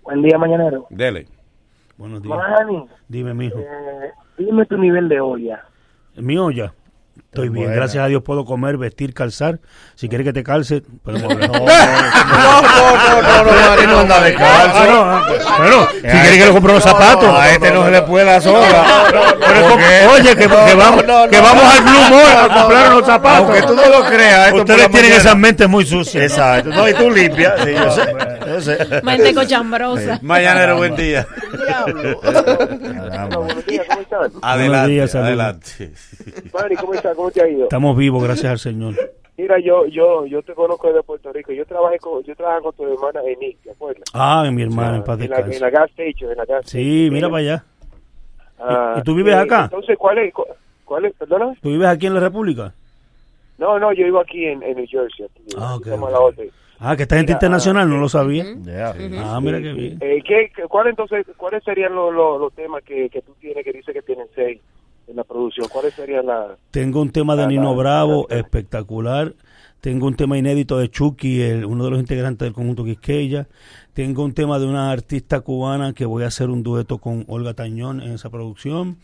Buen 0.04 0.22
día, 0.22 0.38
mañanero. 0.38 0.86
Dele. 0.92 1.26
Buenos 2.02 2.24
días. 2.24 2.36
Manny, 2.36 2.88
Dime, 3.10 3.34
mijo. 3.36 3.60
eh, 3.60 4.12
dime 4.36 4.66
tu 4.66 4.76
nivel 4.76 5.08
de 5.08 5.22
olla. 5.22 5.64
Mi 6.16 6.36
olla. 6.36 6.74
Estoy 7.32 7.48
bien, 7.48 7.64
buena. 7.68 7.78
gracias 7.78 8.04
a 8.04 8.08
Dios 8.08 8.24
puedo 8.24 8.44
comer, 8.44 8.76
vestir, 8.76 9.14
calzar. 9.14 9.62
Si 9.96 10.10
quieres 10.10 10.26
que 10.28 10.34
te 10.34 10.44
calce, 10.44 10.82
podemos 11.02 11.32
hablar. 11.32 11.50
No, 11.50 12.62
no, 12.62 13.22
no, 13.22 13.44
no, 13.46 13.70
Manny 13.70 13.88
no 13.88 14.00
anda 14.00 14.20
de. 14.22 14.36
Ah, 14.38 14.86
no, 14.86 15.02
ah, 15.02 15.26
bueno, 15.58 15.88
si 15.94 16.02
quieres 16.02 16.38
que 16.38 16.46
le 16.46 16.52
compre 16.52 16.74
los 16.74 16.84
zapatos. 16.84 17.30
A 17.34 17.52
este 17.52 17.72
no 17.72 17.86
se 17.86 17.92
le 17.92 18.02
puede 18.02 18.26
la 18.26 18.42
soga. 18.42 18.84
Oye, 20.14 20.36
que, 20.36 20.46
vamos, 20.48 21.04
que 21.30 21.40
vamos 21.40 21.64
al 21.64 21.84
Blue 21.84 22.10
Mall 22.10 22.38
a 22.38 22.60
comprar 22.62 22.92
los 22.96 23.06
zapatos. 23.06 23.40
Aunque 23.46 23.62
tú 23.62 23.76
no 23.76 23.88
lo 23.88 24.06
creas, 24.10 24.52
Ustedes 24.52 24.90
tienen 24.90 24.92
mañana- 24.92 25.16
esas 25.16 25.38
mentes 25.38 25.70
muy 25.70 25.86
sucias. 25.86 26.24
Exacto. 26.32 26.70
No, 26.72 26.90
y 26.90 26.94
tú 26.96 27.10
limpias. 27.10 27.54
Sí, 27.64 27.72
yo 27.74 27.92
sé. 27.92 28.16
Yo 28.46 28.62
sé. 28.62 29.02
Mente 29.04 29.34
cochambrosa. 29.34 30.20
Mañanero, 30.22 30.76
buen 30.76 30.98
día. 30.98 31.26
buenos 31.86 33.66
días, 33.66 33.86
¿cómo 33.88 34.02
estás? 34.02 34.32
Adelante, 34.42 34.92
días, 34.92 35.12
saludos. 35.12 35.28
adelante. 35.30 35.92
Manny, 36.54 36.76
¿cómo 36.76 36.94
estás? 36.94 37.16
¿Cómo 37.22 37.30
te 37.32 37.44
ha 37.44 37.48
ido? 37.48 37.64
Estamos 37.66 37.96
vivos, 37.96 38.24
gracias 38.24 38.52
al 38.52 38.58
Señor. 38.58 38.96
Mira, 39.38 39.60
yo 39.60 39.86
yo 39.86 40.26
yo 40.26 40.42
te 40.42 40.54
conozco 40.56 40.88
desde 40.88 41.04
Puerto 41.04 41.32
Rico. 41.32 41.52
Yo 41.54 41.64
trabajé 41.68 42.00
con 42.00 42.24
yo 42.24 42.36
trabajaba 42.36 42.64
con 42.64 42.74
tu 42.76 42.84
hermana 42.92 43.20
en 43.28 43.38
Nick, 43.40 43.62
¿te 43.62 43.70
acuerdas? 43.72 44.04
Ah, 44.14 44.50
mi 44.52 44.64
hermana, 44.64 44.98
en 44.98 45.04
paz 45.04 45.20
en 45.22 45.30
la, 45.30 45.36
descanse. 45.38 45.56
en 45.58 45.62
la 45.62 45.70
gas 45.70 45.90
station, 45.92 46.32
en 46.32 46.38
la 46.38 46.46
gas 46.46 46.66
Sí, 46.68 47.10
mira 47.12 47.30
para 47.30 47.42
allá. 47.42 47.66
Ah, 48.60 48.96
¿Y 48.98 49.04
tú 49.04 49.14
vives 49.14 49.36
eh, 49.36 49.38
acá? 49.38 49.66
Entonces, 49.66 49.98
¿cuál 50.00 50.18
es? 50.18 50.34
cu- 50.34 50.46
¿Cuál 50.84 51.06
es? 51.06 51.14
¿Perdona? 51.14 51.54
¿Tú 51.62 51.70
vives 51.70 51.88
aquí 51.88 52.08
en 52.08 52.14
la 52.16 52.20
República? 52.22 52.74
No, 53.60 53.78
no, 53.78 53.94
yo 53.94 54.04
vivo 54.06 54.20
aquí 54.20 54.46
en, 54.46 54.64
en 54.64 54.78
New 54.78 54.86
Jersey. 54.90 55.26
Aquí, 55.26 55.44
Ah, 55.60 55.76
ok, 55.76 55.86
Estamos 55.86 56.04
ok. 56.04 56.10
a 56.10 56.12
la 56.12 56.20
orden. 56.20 56.50
Ah, 56.80 56.96
que 56.96 57.04
esta 57.04 57.16
gente 57.18 57.32
internacional, 57.34 57.88
no 57.88 57.98
lo 57.98 58.10
sabía. 58.10 58.44
Ya. 58.64 58.94
Ah, 59.24 59.40
mira 59.42 59.62
qué 59.62 59.74
bien. 59.74 59.98
Eh, 60.02 60.22
¿qué, 60.28 60.52
qué- 60.56 60.64
cuál 60.64 60.88
entonces, 60.88 61.26
¿Cuáles 61.38 61.64
serían 61.64 61.94
los, 61.94 62.12
los, 62.14 62.42
los 62.42 62.54
temas 62.54 62.84
que, 62.84 63.08
que 63.10 63.22
tú 63.22 63.36
tienes 63.40 63.64
que 63.64 63.72
dice 63.72 63.94
que 63.94 64.02
tienen 64.02 64.26
seis 64.34 64.60
en 65.08 65.16
la 65.16 65.24
producción? 65.24 65.68
¿Cuáles 65.72 65.94
serían 65.94 66.26
las...? 66.26 66.58
Tengo 66.72 67.02
un 67.02 67.12
tema 67.12 67.36
de 67.36 67.44
Ah, 67.44 67.48
Nino 67.48 67.72
la- 67.72 67.78
Bravo 67.78 68.28
espectacular. 68.30 69.34
Tengo 69.82 70.06
un 70.06 70.16
tema 70.16 70.38
inédito 70.38 70.78
de 70.78 70.90
Chucky, 70.92 71.42
el- 71.42 71.66
uno 71.66 71.84
de 71.86 71.90
los 71.92 72.00
integrantes 72.00 72.46
del 72.46 72.54
conjunto 72.54 72.84
Quisqueya. 72.84 73.48
Tengo 73.94 74.24
un 74.24 74.34
tema 74.34 74.60
de 74.60 74.68
una 74.68 74.92
artista 74.92 75.42
cubana 75.42 75.94
que 75.94 76.06
voy 76.06 76.24
a 76.24 76.28
hacer 76.28 76.50
un 76.50 76.62
dueto 76.64 77.00
con 77.00 77.26
Olga 77.28 77.54
Tañón 77.56 78.00
en 78.02 78.12
esa 78.14 78.30
producción. 78.30 78.98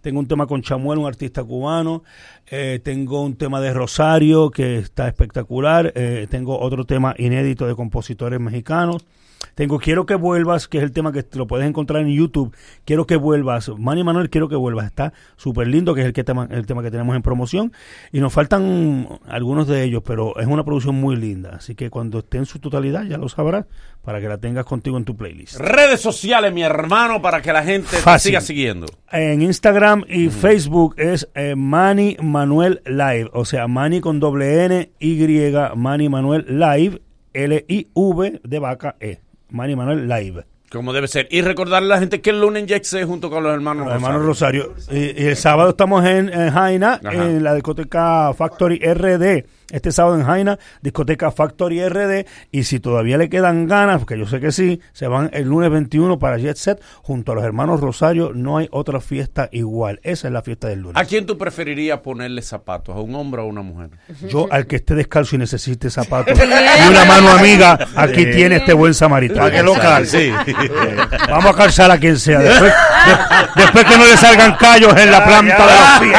Tengo 0.00 0.18
un 0.18 0.26
tema 0.26 0.46
con 0.46 0.60
Chamuel, 0.62 0.98
un 0.98 1.06
artista 1.06 1.44
cubano. 1.44 2.02
Eh, 2.50 2.80
tengo 2.82 3.22
un 3.22 3.36
tema 3.36 3.60
de 3.60 3.72
Rosario 3.72 4.50
que 4.50 4.78
está 4.78 5.06
espectacular. 5.06 5.92
Eh, 5.94 6.26
tengo 6.28 6.58
otro 6.58 6.84
tema 6.84 7.14
inédito 7.16 7.66
de 7.66 7.74
compositores 7.76 8.40
mexicanos. 8.40 9.06
Tengo 9.54 9.78
Quiero 9.78 10.06
que 10.06 10.14
vuelvas, 10.14 10.68
que 10.68 10.78
es 10.78 10.84
el 10.84 10.92
tema 10.92 11.12
que 11.12 11.22
te 11.22 11.38
lo 11.38 11.46
puedes 11.46 11.66
encontrar 11.66 12.02
en 12.02 12.08
YouTube. 12.08 12.54
Quiero 12.84 13.06
que 13.06 13.16
vuelvas. 13.16 13.70
Manny 13.76 14.02
Manuel, 14.02 14.30
quiero 14.30 14.48
que 14.48 14.56
vuelvas. 14.56 14.86
Está 14.86 15.12
súper 15.36 15.68
lindo, 15.68 15.94
que 15.94 16.00
es 16.00 16.06
el, 16.06 16.12
que 16.12 16.24
tema, 16.24 16.48
el 16.50 16.66
tema 16.66 16.82
que 16.82 16.90
tenemos 16.90 17.14
en 17.14 17.22
promoción. 17.22 17.72
Y 18.12 18.20
nos 18.20 18.32
faltan 18.32 19.08
algunos 19.26 19.68
de 19.68 19.82
ellos, 19.82 20.02
pero 20.04 20.38
es 20.38 20.46
una 20.46 20.64
producción 20.64 20.94
muy 20.94 21.16
linda. 21.16 21.56
Así 21.56 21.74
que 21.74 21.90
cuando 21.90 22.20
esté 22.20 22.38
en 22.38 22.46
su 22.46 22.58
totalidad 22.58 23.04
ya 23.04 23.18
lo 23.18 23.28
sabrás 23.28 23.66
para 24.02 24.20
que 24.20 24.28
la 24.28 24.38
tengas 24.38 24.64
contigo 24.64 24.96
en 24.98 25.04
tu 25.04 25.16
playlist. 25.16 25.56
Redes 25.56 26.00
sociales, 26.00 26.52
mi 26.52 26.62
hermano, 26.62 27.22
para 27.22 27.40
que 27.40 27.52
la 27.52 27.62
gente 27.62 27.96
te 27.96 28.18
siga 28.18 28.40
siguiendo. 28.40 28.86
En 29.10 29.42
Instagram 29.42 30.04
y 30.08 30.28
Facebook 30.28 30.94
es 30.98 31.28
eh, 31.34 31.54
Manny 31.56 32.16
Manuel 32.22 32.82
Live. 32.84 33.30
O 33.32 33.44
sea, 33.44 33.66
Manny 33.66 34.00
con 34.00 34.20
doble 34.20 34.64
N, 34.64 34.90
Y, 34.98 35.52
Manny 35.74 36.08
Manuel 36.08 36.44
Live, 36.48 37.00
L-I-V 37.32 38.40
de 38.44 38.58
vaca 38.58 38.96
E. 39.00 39.23
Manny 39.54 39.76
Manuel 39.76 40.08
Live. 40.08 40.44
Como 40.70 40.92
debe 40.92 41.06
ser. 41.06 41.28
Y 41.30 41.40
recordarle 41.40 41.86
a 41.92 41.96
la 41.96 42.00
gente 42.00 42.20
que 42.20 42.30
el 42.30 42.40
lunes 42.40 42.64
Jexe 42.66 43.04
junto 43.04 43.30
con 43.30 43.44
los 43.44 43.54
hermanos 43.54 43.86
Los 43.86 43.94
hermanos 43.94 44.24
Rosario. 44.24 44.74
Y, 44.90 45.22
y 45.22 45.26
el 45.26 45.36
sábado 45.36 45.70
estamos 45.70 46.04
en, 46.04 46.28
en 46.32 46.50
Jaina, 46.50 47.00
Ajá. 47.04 47.12
en 47.12 47.44
la 47.44 47.54
discoteca 47.54 48.32
Factory 48.34 48.78
RD. 48.78 49.44
Este 49.70 49.92
sábado 49.92 50.16
en 50.16 50.24
Jaina, 50.24 50.58
discoteca 50.82 51.30
Factory 51.30 51.88
RD. 51.88 52.26
Y 52.52 52.64
si 52.64 52.80
todavía 52.80 53.16
le 53.18 53.28
quedan 53.28 53.66
ganas, 53.66 53.98
porque 54.00 54.18
yo 54.18 54.26
sé 54.26 54.38
que 54.40 54.52
sí, 54.52 54.80
se 54.92 55.06
van 55.08 55.30
el 55.32 55.44
lunes 55.48 55.70
21 55.70 56.18
para 56.18 56.36
Jet 56.38 56.56
Set 56.56 56.82
junto 57.02 57.32
a 57.32 57.34
los 57.34 57.44
hermanos 57.44 57.80
Rosario. 57.80 58.32
No 58.34 58.58
hay 58.58 58.68
otra 58.70 59.00
fiesta 59.00 59.48
igual. 59.52 60.00
Esa 60.02 60.28
es 60.28 60.32
la 60.34 60.42
fiesta 60.42 60.68
del 60.68 60.80
lunes. 60.80 60.96
¿A 61.02 61.04
quién 61.06 61.24
tú 61.26 61.38
preferirías 61.38 62.00
ponerle 62.00 62.42
zapatos? 62.42 62.94
¿A 62.94 63.00
un 63.00 63.14
hombre 63.14 63.40
o 63.40 63.44
a 63.44 63.46
una 63.48 63.62
mujer? 63.62 63.90
Yo, 64.28 64.46
al 64.50 64.66
que 64.66 64.76
esté 64.76 64.94
descalzo 64.94 65.36
y 65.36 65.38
necesite 65.38 65.88
zapatos 65.90 66.38
y 66.38 66.88
una 66.90 67.04
mano 67.06 67.30
amiga, 67.30 67.78
aquí 67.96 68.24
Sí. 68.24 68.30
tiene 68.32 68.56
este 68.56 68.72
buen 68.74 68.94
samaritano. 68.94 69.40
Para 69.40 69.56
que 69.56 69.62
lo 69.62 69.74
calce. 69.74 70.32
Sí. 70.44 70.52
Vamos 71.30 71.52
a 71.52 71.56
calzar 71.56 71.90
a 71.90 71.98
quien 71.98 72.18
sea. 72.18 72.38
Después, 72.40 72.72
de- 72.72 73.62
después 73.62 73.84
que 73.86 73.96
no 73.98 74.04
le 74.04 74.16
salgan 74.16 74.56
callos 74.56 74.94
en 74.96 75.10
la 75.10 75.24
planta 75.24 75.66
de 75.66 75.72
los 75.72 76.00
pies. 76.00 76.18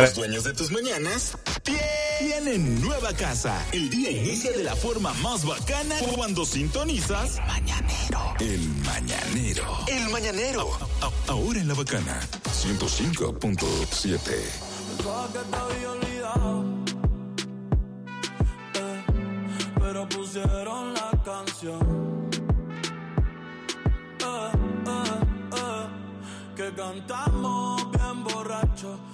Los 0.00 0.14
dueños 0.14 0.44
de 0.44 0.52
tus 0.52 0.70
mañanas 0.70 1.23
tienen 2.18 2.80
nueva 2.80 3.12
casa. 3.14 3.64
El 3.72 3.88
día 3.90 4.10
inicia 4.10 4.50
de 4.52 4.62
la 4.64 4.74
forma 4.76 5.12
más 5.14 5.44
bacana 5.44 5.96
cuando 6.14 6.44
sintonizas 6.44 7.38
Mañanero. 7.46 8.34
El 8.40 8.60
Mañanero. 8.84 9.78
El 9.88 10.08
Mañanero. 10.10 10.70
A- 11.00 11.06
a- 11.06 11.12
ahora 11.32 11.60
en 11.60 11.68
la 11.68 11.74
bacana. 11.74 12.20
105.7. 12.52 14.20
Pensaba 14.96 15.28
que 15.32 15.38
te 15.38 15.56
había 15.56 15.90
olvidado, 15.90 16.64
eh, 18.74 19.04
pero 19.80 20.08
pusieron 20.08 20.94
la 20.94 21.10
canción. 21.24 22.28
Eh, 24.20 24.52
eh, 24.86 25.20
eh, 25.56 25.86
que 26.56 26.74
cantamos 26.74 27.90
bien 27.90 28.24
borracho, 28.24 28.98
que 29.12 29.13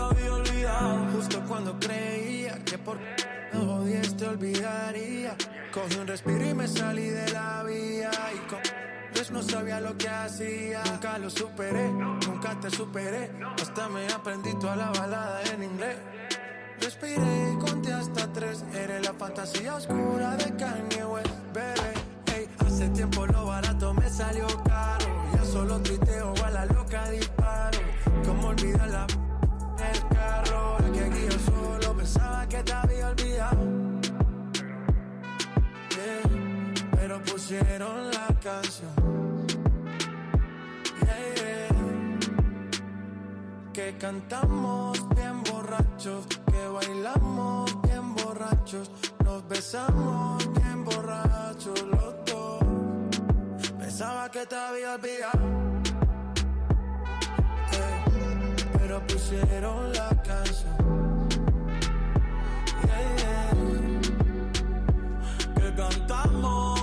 Había 0.00 0.34
olvidado 0.34 1.06
justo 1.12 1.42
cuando 1.46 1.78
creía 1.78 2.58
que 2.64 2.78
por 2.78 2.98
no 3.52 3.76
odies 3.76 4.16
te 4.16 4.26
olvidaría. 4.26 5.36
Cogí 5.72 5.96
un 5.98 6.06
respiro 6.06 6.44
y 6.44 6.54
me 6.54 6.68
salí 6.68 7.08
de 7.08 7.30
la 7.32 7.62
vía 7.64 8.10
y 8.34 8.38
con 8.48 8.60
Dios 9.14 9.30
no 9.30 9.42
sabía 9.42 9.80
lo 9.80 9.96
que 9.96 10.08
hacía. 10.08 10.82
Nunca 10.90 11.18
lo 11.18 11.30
superé, 11.30 11.88
nunca 11.90 12.58
te 12.60 12.70
superé. 12.70 13.30
Hasta 13.60 13.88
me 13.88 14.06
aprendí 14.08 14.52
toda 14.58 14.76
la 14.76 14.90
balada 14.90 15.42
en 15.52 15.62
inglés. 15.62 15.96
Respiré 16.80 17.52
y 17.52 17.58
conté 17.58 17.92
hasta 17.92 18.32
tres. 18.32 18.64
Eres 18.74 19.06
la 19.06 19.14
fantasía 19.14 19.76
oscura 19.76 20.36
de 20.36 20.56
Kanye 20.56 21.04
West, 21.04 21.34
bebé. 21.52 22.36
Ey, 22.36 22.48
hace 22.66 22.88
tiempo 22.90 23.26
lo 23.26 23.46
barato 23.46 23.94
me 23.94 24.08
salió 24.10 24.46
caro. 24.64 25.06
Ya 25.32 25.44
solo 25.44 25.80
tuiteo 25.80 26.34
a 26.44 26.50
la 26.50 26.66
loca 26.66 27.08
disparo. 27.10 27.78
Como 28.24 28.48
olvidar 28.48 28.88
la 28.88 29.06
el 29.92 30.08
carro. 30.08 30.78
Es 30.78 30.90
que 30.90 31.04
aquí 31.04 31.22
yo 31.30 31.38
solo 31.52 31.96
pensaba 31.96 32.46
que 32.48 32.62
te 32.62 32.72
había 32.72 33.08
olvidado. 33.08 33.64
Yeah, 35.90 36.22
pero 36.92 37.22
pusieron 37.22 38.10
la 38.10 38.28
canción. 38.42 39.46
Yeah, 41.02 41.34
yeah. 41.36 41.68
Que 43.72 43.96
cantamos 43.98 45.08
bien 45.16 45.42
borrachos, 45.42 46.26
que 46.26 46.66
bailamos 46.68 47.82
bien 47.82 48.14
borrachos, 48.14 48.90
nos 49.24 49.48
besamos 49.48 50.52
bien 50.54 50.84
borrachos 50.84 51.82
los 51.82 52.14
dos. 52.26 52.62
Pensaba 53.78 54.30
que 54.30 54.46
te 54.46 54.56
había 54.56 54.94
olvidado. 54.94 55.73
Pusieron 59.00 59.92
la 59.92 60.10
canción. 60.22 61.28
Que 65.54 65.74
cantamos 65.74 66.73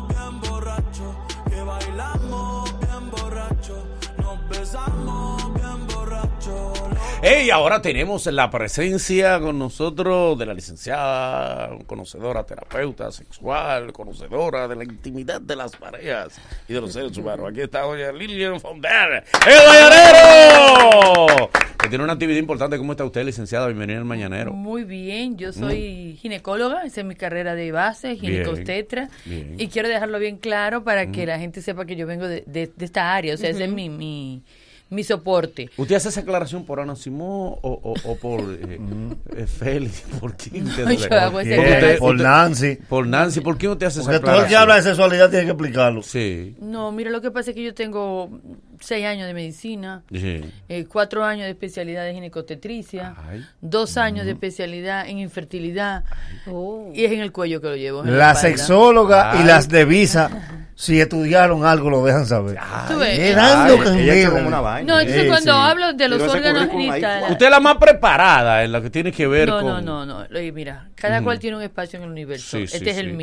Hey, 7.23 7.51
ahora 7.51 7.83
tenemos 7.83 8.25
la 8.25 8.49
presencia 8.49 9.39
con 9.39 9.59
nosotros 9.59 10.39
de 10.39 10.45
la 10.47 10.55
licenciada, 10.55 11.69
conocedora, 11.85 12.43
terapeuta 12.43 13.11
sexual, 13.11 13.93
conocedora 13.93 14.67
de 14.67 14.75
la 14.75 14.83
intimidad 14.83 15.39
de 15.39 15.55
las 15.55 15.75
parejas 15.75 16.41
y 16.67 16.73
de 16.73 16.81
los 16.81 16.91
seres 16.93 17.15
humanos. 17.15 17.47
Aquí 17.51 17.61
está 17.61 17.81
doña 17.81 18.11
Lilian 18.11 18.59
Fonder, 18.59 19.23
¡el 19.47 19.67
Mañanero! 19.67 21.49
Que 21.79 21.89
tiene 21.89 22.03
una 22.03 22.13
actividad 22.13 22.39
importante. 22.39 22.77
¿Cómo 22.79 22.93
está 22.93 23.05
usted, 23.05 23.23
licenciada? 23.23 23.67
Bienvenida 23.67 23.99
al 23.99 24.05
Mañanero. 24.05 24.51
Muy 24.53 24.83
bien, 24.83 25.37
yo 25.37 25.53
soy 25.53 26.17
ginecóloga, 26.19 26.85
esa 26.85 27.01
es 27.01 27.05
mi 27.05 27.13
carrera 27.15 27.53
de 27.53 27.71
base, 27.71 28.15
ginecostetra, 28.15 29.09
bien. 29.25 29.57
y 29.59 29.67
quiero 29.67 29.89
dejarlo 29.89 30.17
bien 30.17 30.37
claro 30.37 30.83
para 30.83 31.11
que 31.11 31.27
la 31.27 31.37
gente 31.37 31.61
sepa 31.61 31.85
que 31.85 31.95
yo 31.95 32.07
vengo 32.07 32.27
de, 32.27 32.43
de- 32.47 32.71
de 32.75 32.85
esta 32.85 33.13
área, 33.13 33.35
o 33.35 33.37
sea, 33.37 33.51
ese 33.51 33.65
es 33.65 33.71
mi, 33.71 33.89
mi, 33.89 34.41
mi 34.91 35.03
soporte. 35.03 35.69
¿Usted 35.77 35.95
hace 35.95 36.09
esa 36.09 36.21
aclaración 36.21 36.65
por 36.65 36.79
Ana 36.79 36.95
Simón 36.95 37.55
o, 37.61 37.61
o- 37.61 37.93
o 38.11 38.15
por 38.17 38.41
eh, 38.41 38.79
eh, 39.37 39.47
Félix? 39.47 40.01
¿Por 40.19 40.35
quién 40.37 40.65
No, 40.65 40.71
hace- 40.71 41.09
yo 41.09 41.15
hago 41.19 41.39
esa 41.39 41.49
Usted- 41.49 41.59
aclaración. 41.65 41.99
Por 41.99 42.19
Nancy. 42.19 42.75
Por 42.87 43.07
Nancy. 43.07 43.41
¿Por 43.41 43.57
qué 43.57 43.67
usted 43.69 43.87
hace 43.87 44.01
esa 44.01 44.11
Porque 44.11 44.19
todo 44.19 44.31
el 44.31 44.37
que 44.47 44.55
aclaración? 44.55 44.61
habla 44.61 44.75
de 44.75 44.81
sexualidad 44.83 45.29
tiene 45.29 45.45
que 45.45 45.51
explicarlo. 45.51 46.03
Sí. 46.03 46.55
No, 46.59 46.91
mira, 46.91 47.09
lo 47.09 47.21
que 47.21 47.31
pasa 47.31 47.49
es 47.51 47.55
que 47.55 47.63
yo 47.63 47.73
tengo 47.73 48.29
seis 48.81 49.05
años 49.05 49.27
de 49.27 49.33
medicina, 49.33 50.03
Sí. 50.11 50.41
eh, 50.67 50.85
cuatro 50.85 51.23
años 51.23 51.45
de 51.45 51.51
especialidad 51.51 52.03
de 52.03 52.13
ginecotetricia, 52.13 53.15
Ay. 53.29 53.45
dos 53.61 53.97
años 53.97 54.25
de 54.25 54.31
especialidad 54.31 55.07
en 55.07 55.19
infertilidad, 55.19 56.03
y 56.93 57.05
es 57.05 57.11
en 57.11 57.21
el 57.21 57.31
cuello 57.31 57.61
que 57.61 57.67
lo 57.67 57.75
llevo. 57.75 58.03
La 58.03 58.35
sexóloga 58.35 59.35
y 59.41 59.43
las 59.45 59.69
de 59.69 59.85
visa, 59.85 60.29
si 60.75 60.99
estudiaron 60.99 61.63
algo, 61.65 61.89
lo 61.89 62.03
dejan 62.03 62.25
saber. 62.25 62.57
Tú 62.87 62.97
ves. 62.97 63.19
Es 63.19 63.35
dando 63.35 63.73
Ay, 63.73 63.79
candela. 63.79 64.13
ella 64.13 64.23
es 64.23 64.29
como 64.29 64.47
una 64.47 64.61
vaina. 64.61 64.93
No, 64.93 64.99
entonces 64.99 65.21
Sí, 65.23 65.27
cuando 65.29 65.51
sí. 65.53 65.59
hablo 65.61 65.93
de 65.93 66.09
los 66.09 66.21
órganos 66.23 66.69
genitales. 66.69 67.31
Usted 67.31 67.45
es 67.45 67.51
la 67.51 67.59
más 67.59 67.77
preparada 67.77 68.63
en 68.63 68.71
lo 68.71 68.81
que 68.81 68.89
tiene 68.89 69.11
que 69.11 69.27
ver 69.27 69.47
no, 69.47 69.61
con... 69.61 69.85
No, 69.85 70.05
no, 70.05 70.05
no, 70.05 70.27
Oye, 70.35 70.51
Mira, 70.51 70.89
cada 70.95 71.17
Ujú. 71.17 71.25
cual 71.25 71.39
tiene 71.39 71.57
un 71.57 71.63
espacio 71.63 71.97
en 71.97 72.03
el 72.05 72.11
universo. 72.11 72.57
Sí, 72.57 72.63
este 72.63 72.79
sí, 72.79 72.89
es 72.89 72.97
el 72.97 73.11
sí. 73.11 73.13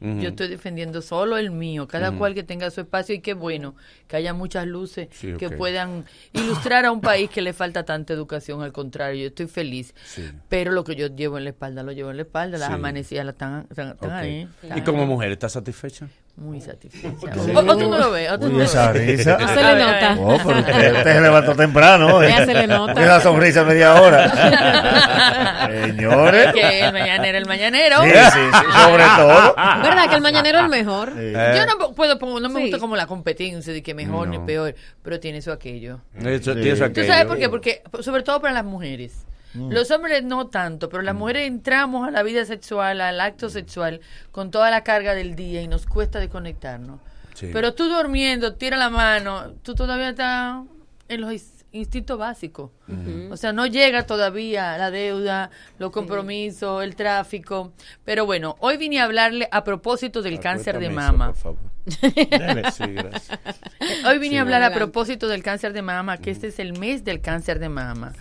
Yo 0.00 0.28
estoy 0.28 0.48
defendiendo 0.48 1.02
solo 1.02 1.36
el 1.38 1.50
mío. 1.50 1.88
Cada 1.88 2.12
cual 2.12 2.34
que 2.34 2.42
tenga 2.42 2.70
su 2.70 2.80
espacio 2.80 3.14
y 3.14 3.20
qué 3.20 3.34
bueno 3.34 3.74
que 4.06 4.16
haya 4.16 4.32
muchas 4.32 4.66
luces 4.66 5.08
Sí, 5.12 5.34
que 5.38 5.50
puedan 5.50 6.04
ilustrar 6.32 6.84
a 6.84 6.92
un 6.92 7.00
país 7.00 7.28
que 7.30 7.42
le 7.42 7.52
falta 7.52 7.84
tanta 7.84 8.12
educación. 8.12 8.62
Al 8.62 8.72
contrario, 8.72 9.20
yo 9.22 9.26
estoy 9.28 9.46
feliz. 9.46 9.94
Sí. 10.04 10.30
Pero 10.48 10.72
lo 10.72 10.84
que 10.84 10.94
yo 10.96 11.08
llevo 11.08 11.38
en 11.38 11.44
la 11.44 11.50
espalda, 11.50 11.82
lo 11.82 11.92
llevo 11.92 12.10
en 12.10 12.16
la 12.16 12.22
espalda. 12.22 12.58
Las 12.58 12.68
Sí. 12.68 12.74
amanecidas 12.74 13.24
las 13.26 13.34
están, 13.34 13.66
están- 13.70 13.88
están 13.90 14.12
ahí. 14.12 14.48
¿Y 14.76 14.80
como 14.82 15.06
mujer 15.06 15.32
está 15.32 15.48
satisfecha? 15.48 16.08
Muy 16.40 16.60
satisfecha. 16.60 17.34
Sí. 17.34 17.50
O, 17.52 17.58
o 17.58 17.76
tú 17.76 17.90
no 17.90 17.98
lo 17.98 18.12
ves. 18.12 18.30
O 18.30 18.38
tú 18.38 18.46
Uy, 18.46 18.52
no 18.52 18.58
lo 18.58 18.64
esa 18.64 18.92
ves. 18.92 19.06
risa. 19.18 19.36
No 19.38 19.48
se 19.54 19.54
le 19.56 19.74
nota. 19.74 20.16
Oh, 20.20 20.38
pero 20.46 20.58
usted, 20.60 20.92
usted 20.96 21.12
se 21.14 21.20
levantó 21.20 21.54
temprano. 21.56 22.22
¿eh? 22.22 22.28
Ya 22.28 22.46
se 22.46 22.54
le 22.54 22.66
nota. 22.68 22.94
La 22.94 23.20
sonrisa 23.20 23.64
media 23.64 24.00
hora. 24.00 24.30
Señores. 25.84 26.52
Que 26.54 26.80
el 26.86 26.92
mañanero, 26.92 27.38
el 27.38 27.46
mañanero. 27.46 28.02
Sí, 28.04 28.10
sí, 28.10 28.38
sí, 28.52 28.82
sobre 28.84 29.04
todo. 29.16 29.54
¿Verdad 29.82 30.08
que 30.08 30.14
el 30.14 30.20
mañanero 30.22 30.58
es 30.58 30.64
el 30.64 30.70
mejor? 30.70 31.12
Yo 31.16 31.66
no 31.66 31.92
puedo 31.94 32.18
pongo- 32.18 32.40
no 32.40 32.48
me 32.48 32.56
Sí. 32.60 32.62
gusta 32.66 32.78
como 32.78 32.94
la 32.96 33.06
competencia 33.06 33.72
de 33.72 33.82
que 33.82 33.94
mejor 33.94 34.28
ni 34.28 34.38
No. 34.38 34.46
peor, 34.46 34.74
pero 35.02 35.18
tiene 35.20 35.38
eso 35.38 35.52
aquello. 35.52 36.00
Eso, 36.24 36.52
tiene 36.54 36.70
eso 36.70 36.84
¿Tú 36.84 36.90
aquello. 36.92 37.06
sabes 37.08 37.26
por 37.26 37.38
qué? 37.38 37.48
Porque 37.48 37.82
sobre 38.00 38.22
todo 38.22 38.40
para 38.40 38.54
las 38.54 38.64
mujeres. 38.64 39.24
Mm. 39.54 39.70
Los 39.72 39.90
hombres 39.90 40.22
no 40.24 40.48
tanto, 40.48 40.88
pero 40.88 41.02
las 41.02 41.14
mujeres 41.14 41.46
entramos 41.46 42.06
a 42.06 42.10
la 42.10 42.22
vida 42.22 42.44
sexual, 42.44 43.00
al 43.00 43.20
acto 43.20 43.48
sexual, 43.50 44.00
con 44.30 44.50
toda 44.50 44.70
la 44.70 44.82
carga 44.84 45.14
del 45.14 45.34
día 45.36 45.62
y 45.62 45.68
nos 45.68 45.86
cuesta 45.86 46.20
desconectarnos. 46.20 47.00
Sí. 47.34 47.50
Pero 47.52 47.72
tú 47.74 47.88
durmiendo, 47.88 48.54
tira 48.54 48.76
la 48.76 48.90
mano, 48.90 49.52
tú 49.62 49.74
todavía 49.74 50.10
estás 50.10 50.64
en 51.08 51.20
los 51.20 51.30
ins- 51.32 51.64
instintos 51.72 52.18
básicos. 52.18 52.70
O 53.30 53.36
sea, 53.36 53.52
no 53.52 53.66
llega 53.66 54.04
todavía 54.06 54.76
la 54.78 54.90
deuda, 54.90 55.50
los 55.78 55.90
compromisos, 55.90 56.82
el 56.82 56.96
tráfico. 56.96 57.72
Pero 58.04 58.26
bueno, 58.26 58.56
hoy 58.60 58.76
vine 58.76 59.00
a 59.00 59.04
hablarle 59.04 59.48
a 59.52 59.62
propósito 59.64 60.20
del 60.22 60.40
cáncer 60.40 60.78
de 60.78 60.86
eso, 60.86 60.94
mama. 60.94 61.26
por 61.26 61.36
favor. 61.36 61.58
Sí, 61.90 62.26
gracias. 62.30 62.80
Hoy 64.06 64.18
vine 64.18 64.32
Sí. 64.34 64.36
a 64.38 64.42
hablar 64.42 64.62
a 64.62 64.72
propósito 64.72 65.28
del 65.28 65.42
cáncer 65.42 65.72
de 65.72 65.82
mama, 65.82 66.18
que 66.18 66.30
este 66.30 66.48
es 66.48 66.58
el 66.58 66.78
mes 66.78 67.04
del 67.04 67.20
cáncer 67.20 67.58
de 67.58 67.68
mama. 67.68 68.12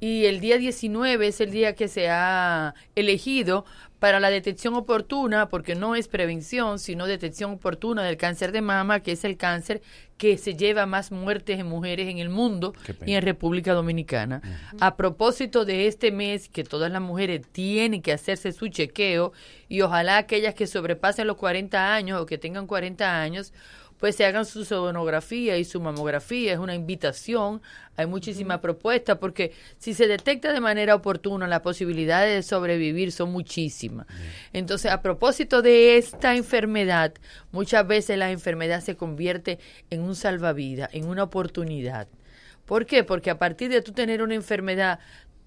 Y 0.00 0.24
el 0.26 0.40
día 0.40 0.58
19 0.58 1.26
es 1.26 1.40
el 1.40 1.50
día 1.50 1.74
que 1.74 1.88
se 1.88 2.08
ha 2.08 2.74
elegido 2.94 3.64
para 3.98 4.18
la 4.18 4.30
detección 4.30 4.74
oportuna, 4.76 5.50
porque 5.50 5.74
no 5.74 5.94
es 5.94 6.08
prevención, 6.08 6.78
sino 6.78 7.06
detección 7.06 7.52
oportuna 7.52 8.02
del 8.02 8.16
cáncer 8.16 8.50
de 8.50 8.62
mama, 8.62 9.00
que 9.00 9.12
es 9.12 9.24
el 9.24 9.36
cáncer 9.36 9.82
que 10.16 10.36
se 10.38 10.54
lleva 10.54 10.84
más 10.86 11.12
muertes 11.12 11.58
en 11.58 11.66
mujeres 11.66 12.08
en 12.08 12.18
el 12.18 12.28
mundo 12.30 12.74
y 13.06 13.14
en 13.14 13.22
República 13.22 13.72
Dominicana. 13.74 14.40
A 14.80 14.96
propósito 14.96 15.64
de 15.66 15.86
este 15.86 16.12
mes, 16.12 16.48
que 16.48 16.64
todas 16.64 16.90
las 16.90 17.00
mujeres 17.02 17.42
tienen 17.52 18.00
que 18.02 18.12
hacerse 18.12 18.52
su 18.52 18.68
chequeo 18.68 19.32
y 19.68 19.80
ojalá 19.82 20.16
aquellas 20.18 20.54
que 20.54 20.66
sobrepasen 20.66 21.26
los 21.26 21.36
40 21.36 21.94
años 21.94 22.20
o 22.20 22.26
que 22.26 22.38
tengan 22.38 22.66
40 22.66 23.09
años, 23.10 23.52
pues 24.00 24.16
se 24.16 24.24
hagan 24.24 24.46
su 24.46 24.64
sonografía 24.64 25.58
y 25.58 25.64
su 25.64 25.80
mamografía. 25.80 26.54
Es 26.54 26.58
una 26.58 26.74
invitación. 26.74 27.60
Hay 27.96 28.06
muchísimas 28.06 28.60
propuestas 28.60 29.18
porque 29.18 29.52
si 29.78 29.92
se 29.92 30.08
detecta 30.08 30.52
de 30.52 30.60
manera 30.60 30.94
oportuna, 30.94 31.46
las 31.46 31.60
posibilidades 31.60 32.34
de 32.34 32.42
sobrevivir 32.42 33.12
son 33.12 33.30
muchísimas. 33.30 34.06
Entonces, 34.54 34.90
a 34.90 35.02
propósito 35.02 35.60
de 35.60 35.98
esta 35.98 36.34
enfermedad, 36.34 37.12
muchas 37.52 37.86
veces 37.86 38.16
la 38.16 38.30
enfermedad 38.30 38.80
se 38.80 38.96
convierte 38.96 39.58
en 39.90 40.00
un 40.00 40.16
salvavidas, 40.16 40.88
en 40.94 41.06
una 41.06 41.24
oportunidad. 41.24 42.08
¿Por 42.64 42.86
qué? 42.86 43.04
Porque 43.04 43.30
a 43.30 43.38
partir 43.38 43.68
de 43.70 43.82
tú 43.82 43.92
tener 43.92 44.22
una 44.22 44.34
enfermedad, 44.34 45.00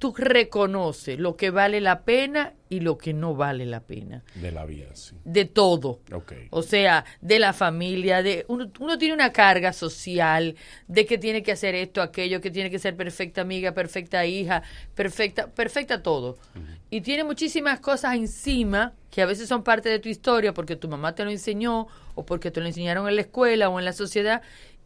tú 0.03 0.13
reconoces 0.17 1.17
lo 1.17 1.37
que 1.37 1.49
vale 1.49 1.79
la 1.79 2.01
pena 2.01 2.51
y 2.67 2.81
lo 2.81 2.97
que 2.97 3.13
no 3.13 3.35
vale 3.35 3.65
la 3.65 3.79
pena. 3.79 4.21
De 4.35 4.51
la 4.51 4.65
vida, 4.65 4.93
sí. 4.95 5.15
De 5.23 5.45
todo. 5.45 6.01
O 6.49 6.61
sea, 6.61 7.05
de 7.21 7.39
la 7.39 7.53
familia, 7.53 8.21
de 8.21 8.43
uno, 8.49 8.69
uno 8.81 8.97
tiene 8.97 9.13
una 9.13 9.31
carga 9.31 9.71
social 9.71 10.57
de 10.89 11.05
que 11.05 11.17
tiene 11.17 11.41
que 11.41 11.53
hacer 11.53 11.73
esto, 11.73 12.01
aquello, 12.01 12.41
que 12.41 12.51
tiene 12.51 12.69
que 12.69 12.79
ser 12.79 12.97
perfecta 12.97 13.39
amiga, 13.39 13.71
perfecta 13.71 14.25
hija, 14.25 14.63
perfecta, 14.93 15.47
perfecta 15.47 16.03
todo. 16.03 16.37
Y 16.89 16.99
tiene 16.99 17.23
muchísimas 17.23 17.79
cosas 17.79 18.15
encima 18.15 18.91
que 19.09 19.21
a 19.21 19.25
veces 19.25 19.47
son 19.47 19.63
parte 19.63 19.87
de 19.87 19.99
tu 19.99 20.09
historia 20.09 20.53
porque 20.53 20.75
tu 20.75 20.89
mamá 20.89 21.15
te 21.15 21.23
lo 21.23 21.31
enseñó 21.31 21.87
o 22.15 22.25
porque 22.25 22.51
te 22.51 22.59
lo 22.59 22.67
enseñaron 22.67 23.07
en 23.07 23.15
la 23.15 23.21
escuela 23.21 23.69
o 23.69 23.79
en 23.79 23.85
la 23.85 23.93
sociedad 23.93 24.41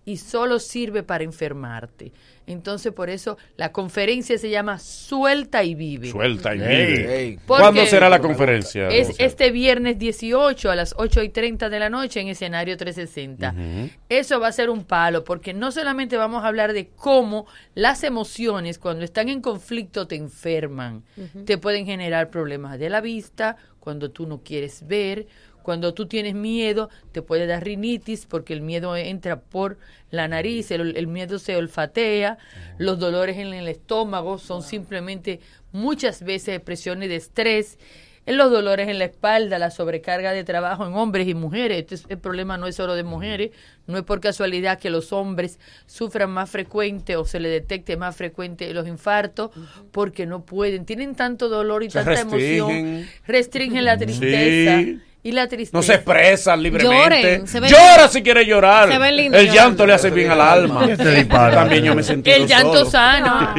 y 0.08 0.16
solo 0.16 0.60
sirve 0.60 1.04
para 1.04 1.26
enfermarte. 1.26 2.14
Entonces, 2.46 2.94
por 2.94 3.10
eso 3.10 3.38
la 3.58 3.74
conferencia 3.74 4.38
se 4.38 4.50
llama 4.50 4.80
Suelta 4.80 5.66
y 5.66 5.76
Vive. 5.76 6.10
Suelta 6.10 6.56
y 6.56 6.60
vive. 6.60 7.20
Ey. 7.20 7.40
¿Cuándo 7.46 7.86
será 7.86 8.08
la 8.08 8.20
conferencia? 8.20 8.88
Es 8.88 9.16
este 9.18 9.52
viernes 9.52 10.00
18 10.00 10.72
a 10.72 10.78
las 10.78 10.96
8 10.98 11.24
y 11.24 11.30
30 11.30 11.70
de 11.70 11.80
la 11.80 11.90
noche 11.90 12.22
en 12.22 12.30
escenario 12.30 12.78
360. 12.78 13.50
Ujú. 13.52 13.90
Eso 14.08 14.40
va 14.40 14.48
a 14.48 14.54
ser 14.54 14.70
un 14.70 14.86
palo, 14.86 15.26
porque 15.26 15.54
no 15.54 15.74
solamente 15.74 16.16
vamos 16.16 16.46
a 16.46 16.48
hablar 16.48 16.72
de 16.72 16.88
cómo 16.88 17.46
las 17.76 18.06
emociones, 18.06 18.80
cuando 18.80 19.04
están 19.04 19.28
en 19.28 19.42
conflicto, 19.42 20.08
te 20.08 20.16
enferman. 20.16 21.04
Te 21.46 21.58
pueden 21.58 21.86
generar 21.86 22.30
problemas 22.30 22.80
de 22.80 22.90
la 22.90 23.02
vista, 23.02 23.58
cuando 23.82 24.12
tú 24.12 24.26
no 24.26 24.42
quieres 24.42 24.86
ver, 24.88 25.28
cuando 25.68 25.94
tú 25.94 26.06
tienes 26.06 26.34
miedo, 26.34 26.90
te 27.12 27.22
puede 27.22 27.46
dar 27.46 27.62
rinitis, 27.62 28.26
porque 28.26 28.54
el 28.54 28.62
miedo 28.62 28.96
entra 28.96 29.42
por 29.42 29.78
la 30.12 30.30
nariz, 30.30 30.72
el, 30.72 30.96
el 30.96 31.08
miedo 31.08 31.40
se 31.40 31.58
olfatea, 31.58 32.38
los 32.78 33.00
dolores 33.00 33.36
en 33.36 33.54
el 33.54 33.68
estómago 33.68 34.38
son 34.38 34.64
simplemente 34.64 35.42
muchas 35.74 36.24
veces 36.24 36.56
expresiones 36.56 37.10
de 37.10 37.18
estrés 37.18 37.78
en 38.26 38.38
los 38.38 38.50
dolores 38.52 38.88
en 38.90 38.98
la 39.00 39.06
espalda, 39.06 39.58
la 39.60 39.70
sobrecarga 39.72 40.32
de 40.34 40.44
trabajo 40.46 40.86
en 40.88 40.94
hombres 40.94 41.28
y 41.30 41.34
mujeres. 41.34 41.80
Este 41.80 41.96
es- 41.96 42.06
el 42.10 42.18
problema 42.18 42.58
no 42.58 42.68
es 42.68 42.76
solo 42.76 42.96
de 42.96 43.04
mujeres, 43.04 43.52
no 43.88 43.98
es 43.98 44.04
por 44.04 44.20
casualidad 44.22 44.80
que 44.80 44.90
los 44.90 45.12
hombres 45.14 45.60
sufran 45.86 46.30
más 46.32 46.50
frecuente 46.50 47.16
o 47.18 47.24
se 47.26 47.40
le 47.42 47.50
detecte 47.50 47.96
más 47.98 48.16
frecuente 48.16 48.74
los 48.74 48.86
infartos 48.88 49.52
porque 49.92 50.26
no 50.26 50.46
pueden, 50.46 50.86
tienen 50.86 51.16
tanto 51.16 51.50
dolor 51.50 51.84
y 51.84 51.90
Se 51.90 52.00
tanta 52.04 52.20
emoción, 52.22 52.68
restringen. 52.70 53.10
restringen 53.28 53.84
la 53.86 53.98
tristeza. 53.98 54.80
Sí. 54.82 55.00
Y 55.28 55.32
la 55.34 55.46
tristeza. 55.48 55.78
No 55.78 55.84
se 55.84 55.96
expresan 55.96 56.64
libremente. 56.64 57.42
Lloren, 57.44 57.46
Llora 57.70 58.08
si 58.08 58.24
quiere 58.24 58.46
llorar. 58.46 58.90
Se 58.90 58.98
ven 58.98 59.18
lindos 59.18 59.42
el 59.42 59.48
llorando. 59.48 59.68
llanto 59.70 59.86
le 59.86 59.94
hace 59.94 60.10
bien 60.10 60.32
al 60.32 60.40
alma. 60.40 60.88
Dispara. 60.88 61.54
También 61.56 61.84
yo 61.84 61.96
me 61.96 62.04
sentí 62.04 62.32
El 62.32 62.48
llanto 62.48 62.78
solo. 62.78 62.90
sano. 62.92 63.54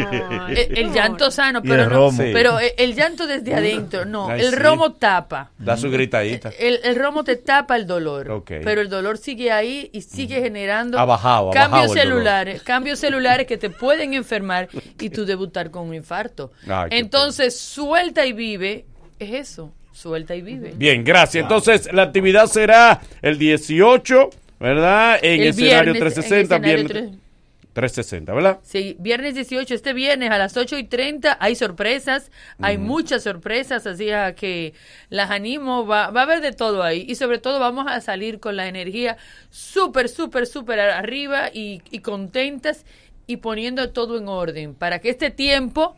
el, 0.49 0.78
el 0.78 0.93
llanto 0.93 1.31
sano, 1.31 1.61
pero 1.62 1.82
el 1.82 1.90
no. 1.90 2.11
Sí. 2.11 2.31
Pero 2.32 2.59
el, 2.59 2.73
el 2.78 2.95
llanto 2.95 3.27
desde 3.27 3.55
adentro, 3.55 4.07
no. 4.07 4.31
Ay, 4.31 4.40
el 4.40 4.51
sí. 4.51 4.57
romo 4.57 4.93
tapa. 4.95 5.51
Da 5.59 5.77
su 5.77 5.90
gritadita. 5.90 6.51
El, 6.59 6.81
el 6.85 6.97
romo 6.97 7.23
te 7.23 7.36
tapa 7.36 7.77
el 7.77 7.86
dolor, 7.86 8.43
pero 8.47 8.81
el 8.81 8.89
dolor 8.89 9.19
sigue 9.19 9.53
ahí 9.53 9.90
y 9.93 10.01
sigue 10.01 10.40
generando 10.40 10.99
Ha 10.99 11.05
bajado, 11.05 11.51
ha 11.51 11.53
cambios 11.53 11.70
bajado 11.89 11.93
el 11.93 11.99
dolor. 12.09 12.15
celulares, 12.23 12.62
cambios 12.62 12.99
celulares 12.99 13.47
que 13.47 13.59
te 13.59 13.69
pueden 13.69 14.15
enfermar 14.15 14.69
y 14.99 15.11
tú 15.11 15.27
debutar 15.27 15.70
con 15.70 15.89
un 15.89 15.95
infarto. 15.95 16.51
Ay, 16.66 16.89
Entonces, 16.93 17.59
suelta 17.61 18.24
y 18.24 18.32
vive, 18.32 18.86
es 19.19 19.35
eso, 19.35 19.73
suelta 19.99 20.35
y 20.37 20.43
vive. 20.43 20.73
Bien, 20.77 21.03
gracias. 21.05 21.43
Entonces, 21.43 21.93
la 21.93 22.03
actividad 22.03 22.47
será 22.47 23.01
el 23.20 23.37
18, 23.39 24.31
¿verdad? 24.61 25.19
En 25.23 25.41
El 25.43 25.49
escenario 25.49 25.93
viernes, 25.93 26.15
360, 26.15 26.57
en 26.57 26.65
escenario 26.65 26.85
viernes 26.89 27.11
tres- 27.12 27.29
360, 27.75 28.33
¿verdad? 28.35 28.59
Sí, 28.65 28.97
viernes 28.99 29.35
18, 29.37 29.73
este 29.75 29.93
viernes 29.93 30.31
a 30.33 30.39
las 30.39 30.57
8 30.57 30.79
y 30.79 30.85
30 30.85 31.37
hay 31.41 31.55
sorpresas, 31.55 32.33
hay 32.61 32.77
muchas 32.77 33.23
sorpresas, 33.23 33.87
así 33.87 34.11
a 34.11 34.35
que 34.35 34.73
las 35.11 35.31
animo, 35.31 35.87
va, 35.87 36.11
va 36.11 36.20
a 36.23 36.25
haber 36.25 36.41
de 36.41 36.53
todo 36.53 36.83
ahí 36.83 37.05
y 37.09 37.15
sobre 37.15 37.39
todo 37.39 37.61
vamos 37.61 37.87
a 37.89 38.01
salir 38.01 38.41
con 38.41 38.57
la 38.57 38.66
energía 38.66 39.16
súper, 39.51 40.09
súper, 40.09 40.47
súper 40.49 40.81
arriba 40.81 41.51
y, 41.53 41.83
y 41.93 42.01
contentas 42.01 42.85
y 43.29 43.37
poniendo 43.37 43.91
todo 43.91 44.19
en 44.19 44.27
orden 44.27 44.75
para 44.75 44.99
que 45.01 45.11
este 45.11 45.31
tiempo 45.31 45.95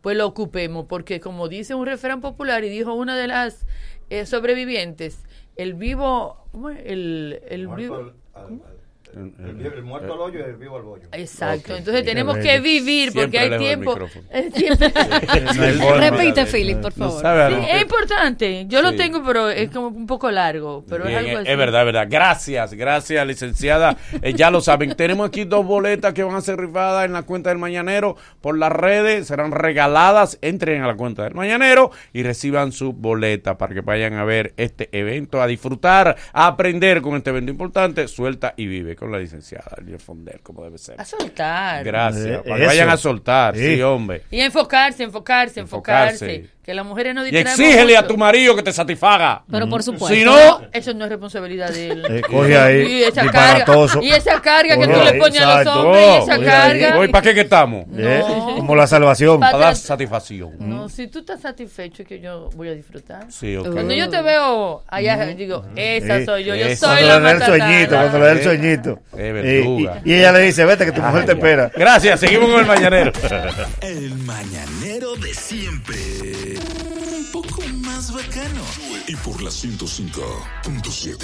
pues 0.00 0.16
lo 0.16 0.26
ocupemos, 0.26 0.86
porque 0.86 1.20
como 1.20 1.48
dice 1.48 1.74
un 1.74 1.86
refrán 1.86 2.20
popular 2.20 2.64
y 2.64 2.68
dijo 2.68 2.94
una 2.94 3.16
de 3.16 3.26
las 3.26 3.66
eh, 4.08 4.26
sobrevivientes, 4.26 5.24
el 5.56 5.74
vivo, 5.74 6.44
¿cómo 6.52 6.70
es? 6.70 6.80
el, 6.84 7.40
el 7.48 7.68
vivo... 7.68 8.12
El, 9.14 9.82
muerto 9.82 10.14
al 10.14 10.20
hoyo 10.20 10.40
y 10.40 10.42
el 10.42 10.56
vivo 10.56 10.76
al 10.76 10.82
bollo. 10.82 11.08
Exacto, 11.12 11.76
entonces 11.76 12.04
tenemos 12.04 12.38
que 12.38 12.60
vivir 12.60 13.12
porque 13.12 13.38
Siempre 13.38 13.56
hay 13.56 13.58
tiempo. 13.58 13.94
Repite, 15.98 16.46
Philip, 16.46 16.80
por 16.80 16.96
No 16.98 17.10
favor. 17.10 17.52
Sí, 17.52 17.66
es 17.70 17.82
importante. 17.82 18.64
Yo 18.68 18.82
lo 18.82 18.94
tengo, 18.94 19.22
pero 19.24 19.50
es 19.50 19.70
como 19.70 19.88
un 19.88 20.06
poco 20.06 20.30
largo. 20.30 20.84
Pero 20.88 21.04
Bien, 21.04 21.18
es 21.18 21.24
algo 21.24 21.38
es, 21.40 21.48
así. 21.48 21.56
verdad, 21.56 21.80
es 21.80 21.86
verdad. 21.86 22.06
Gracias, 22.10 22.74
gracias, 22.74 23.26
licenciada. 23.26 23.96
Eh, 24.22 24.34
ya 24.34 24.50
lo 24.50 24.60
saben, 24.60 24.94
tenemos 24.96 25.28
aquí 25.28 25.44
dos 25.44 25.66
boletas 25.66 26.14
que 26.14 26.22
van 26.22 26.34
a 26.34 26.40
ser 26.40 26.58
rifadas 26.58 27.04
en 27.04 27.12
la 27.12 27.22
cuenta 27.22 27.50
del 27.50 27.58
Mañanero 27.58 28.16
por 28.40 28.56
las 28.56 28.72
redes, 28.72 29.26
serán 29.26 29.52
regaladas. 29.52 30.38
Entren 30.42 30.82
a 30.82 30.86
la 30.86 30.94
cuenta 30.94 31.24
del 31.24 31.34
Mañanero 31.34 31.90
y 32.12 32.22
reciban 32.22 32.72
su 32.72 32.92
boleta 32.92 33.58
para 33.58 33.74
que 33.74 33.80
vayan 33.80 34.14
a 34.14 34.24
ver 34.24 34.54
este 34.56 34.88
evento, 34.92 35.42
a 35.42 35.46
disfrutar, 35.46 36.16
a 36.32 36.46
aprender 36.46 37.02
con 37.02 37.16
este 37.16 37.30
evento 37.30 37.50
importante. 37.50 38.08
Suelta 38.08 38.54
y 38.56 38.66
vive 38.66 38.96
con 39.00 39.10
la 39.10 39.18
licenciada 39.18 39.64
Lidia 39.82 39.98
Fonder, 39.98 40.40
como 40.42 40.62
debe 40.62 40.76
ser. 40.78 41.00
A 41.00 41.04
soltar. 41.06 41.82
Gracias. 41.82 42.26
Eh, 42.26 42.40
para 42.44 42.56
que 42.56 42.62
eso. 42.62 42.66
vayan 42.70 42.88
a 42.90 42.96
soltar, 42.98 43.56
sí, 43.56 43.76
Sí. 43.76 43.82
hombre. 43.82 44.22
Y 44.30 44.40
enfocarse, 44.40 45.02
enfocarse, 45.02 45.60
enfocarse. 45.60 46.24
Enfocarse. 46.26 46.60
Que 46.62 46.74
las 46.74 46.84
mujeres 46.86 47.14
no 47.14 47.22
Y 47.26 47.30
distraemos 47.32 47.58
exígele 47.58 47.96
a 47.96 48.06
tu 48.06 48.16
marido 48.18 48.54
que 48.54 48.62
te 48.62 48.72
satisfaga. 48.72 49.42
Pero 49.50 49.66
por 49.68 49.82
supuesto. 49.82 50.14
Si 50.14 50.22
no, 50.22 50.60
Eso 50.72 50.92
no 50.94 51.04
es 51.06 51.10
responsabilidad 51.10 51.70
de 51.70 51.88
él. 51.88 52.04
Eh, 52.08 52.20
coge 52.30 52.56
ahí, 52.56 52.82
y 52.86 53.02
esa 53.02 53.26
carga, 53.28 53.64
y 54.02 54.10
esa 54.10 54.40
carga 54.40 54.76
que 54.76 54.86
tú 54.86 55.00
le 55.02 55.14
pones 55.14 55.40
a 55.40 55.64
los 55.64 55.74
hombres, 55.76 56.04
y 56.04 56.22
esa 56.22 56.38
carga. 56.44 57.10
para 57.10 57.22
qué 57.22 57.34
que 57.34 57.40
estamos. 57.40 57.86
Eh, 57.96 58.22
No. 58.28 58.56
Como 58.56 58.76
la 58.76 58.86
salvación. 58.86 59.40
Pa- 59.40 59.52
Para 59.52 59.64
dar 59.64 59.76
satisfacción. 59.76 60.52
No, 60.60 60.88
si 60.90 61.08
tú 61.08 61.20
estás 61.20 61.40
satisfecho, 61.40 62.02
es 62.02 62.08
que 62.08 62.20
yo 62.20 62.50
voy 62.54 62.68
a 62.68 62.74
disfrutar. 62.74 63.24
Sí, 63.32 63.56
ok. 63.56 63.72
Cuando 63.72 63.94
yo 63.94 64.08
te 64.10 64.20
veo 64.22 64.84
allá, 64.86 65.16
digo, 65.34 65.64
esa 65.74 66.18
Sí. 66.18 66.24
soy 66.26 66.44
yo, 66.44 66.54
yo 66.54 66.66
soy 66.76 66.88
Cuando 67.02 67.06
la 67.08 67.18
le 67.18 67.24
da 67.24 67.30
el 67.32 67.42
sueñito, 67.42 67.96
cuando 67.96 68.18
le 68.18 68.24
da 68.26 68.32
el 68.32 68.42
sueñito. 68.42 68.89
Eh, 69.16 70.00
Y- 70.04 70.12
ella 70.14 70.32
le 70.32 70.40
dice, 70.40 70.64
vete 70.64 70.84
que 70.86 70.92
tu 70.92 71.00
mujer 71.02 71.24
te 71.26 71.32
espera. 71.32 71.70
Gracias, 71.74 72.20
seguimos 72.20 72.50
con 72.50 72.60
el 72.60 72.66
mañanero. 72.66 73.12
El 73.82 74.14
mañanero 74.18 75.14
de 75.16 75.34
siempre. 75.34 75.96
Un 77.16 77.26
poco 77.32 77.62
más 77.74 78.12
bacano. 78.12 78.62
Y 79.06 79.16
por 79.16 79.40
la 79.42 79.50
105.7. 79.50 81.16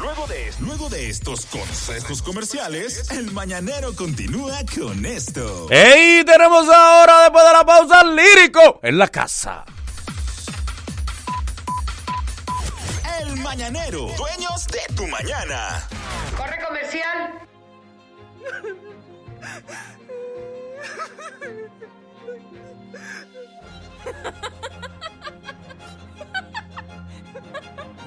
Luego 0.00 0.26
de, 0.26 0.50
luego 0.60 0.88
de 0.88 1.08
estos 1.10 1.46
consejos 1.46 2.22
comerciales, 2.22 3.10
el 3.10 3.30
mañanero 3.32 3.94
continúa 3.94 4.58
con 4.76 5.04
esto. 5.06 5.68
¡Ey! 5.70 6.24
Tenemos 6.24 6.68
ahora, 6.68 7.22
después 7.22 7.44
de 7.44 7.52
la 7.52 7.64
pausa, 7.64 8.04
lírico 8.04 8.80
en 8.82 8.98
la 8.98 9.08
casa. 9.08 9.64
El 13.32 13.40
mañanero, 13.40 14.08
dueños 14.18 14.66
de 14.66 14.94
tu 14.94 15.06
mañana. 15.06 15.88
Corre 16.36 16.62
comercial. 16.62 17.38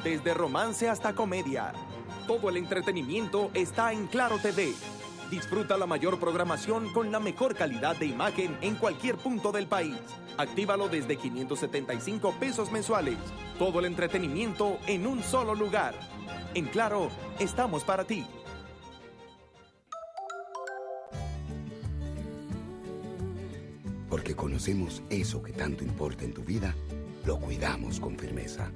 Desde 0.04 0.34
romance 0.36 0.88
hasta 0.88 1.14
comedia, 1.14 1.74
todo 2.28 2.50
el 2.50 2.58
entretenimiento 2.58 3.50
está 3.56 3.94
en 3.94 4.06
Claro 4.08 4.38
TV. 4.38 4.76
Disfruta 5.36 5.76
la 5.76 5.86
mayor 5.86 6.18
programación 6.18 6.94
con 6.94 7.12
la 7.12 7.20
mejor 7.20 7.56
calidad 7.56 7.98
de 7.98 8.06
imagen 8.06 8.58
en 8.62 8.76
cualquier 8.76 9.18
punto 9.18 9.52
del 9.52 9.68
país. 9.68 9.98
Actívalo 10.38 10.88
desde 10.88 11.18
575 11.18 12.36
pesos 12.40 12.72
mensuales. 12.72 13.18
Todo 13.60 13.80
el 13.80 13.86
entretenimiento 13.86 14.80
en 14.88 15.06
un 15.06 15.22
solo 15.22 15.54
lugar. 15.54 15.94
En 16.54 16.68
Claro, 16.68 17.10
estamos 17.38 17.84
para 17.84 18.06
ti. 18.06 18.26
Porque 24.10 24.38
conocemos 24.38 25.04
eso 25.10 25.44
que 25.44 25.52
tanto 25.52 25.84
importa 25.84 26.24
en 26.24 26.34
tu 26.34 26.44
vida, 26.44 26.74
lo 27.26 27.42
cuidamos 27.42 28.00
con 28.00 28.18
firmeza, 28.18 28.72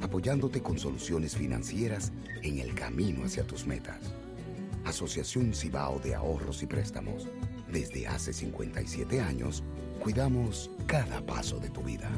apoyándote 0.00 0.60
con 0.60 0.76
soluciones 0.76 1.36
financieras 1.36 2.10
en 2.42 2.58
el 2.58 2.74
camino 2.74 3.26
hacia 3.26 3.46
tus 3.46 3.64
metas. 3.64 4.12
Asociación 4.90 5.54
Cibao 5.54 5.98
de 6.00 6.14
Ahorros 6.14 6.62
y 6.62 6.66
Préstamos. 6.66 7.26
Desde 7.72 8.06
hace 8.06 8.32
57 8.32 9.20
años, 9.20 9.62
cuidamos 10.02 10.70
cada 10.86 11.20
paso 11.22 11.58
de 11.58 11.70
tu 11.70 11.82
vida. 11.82 12.10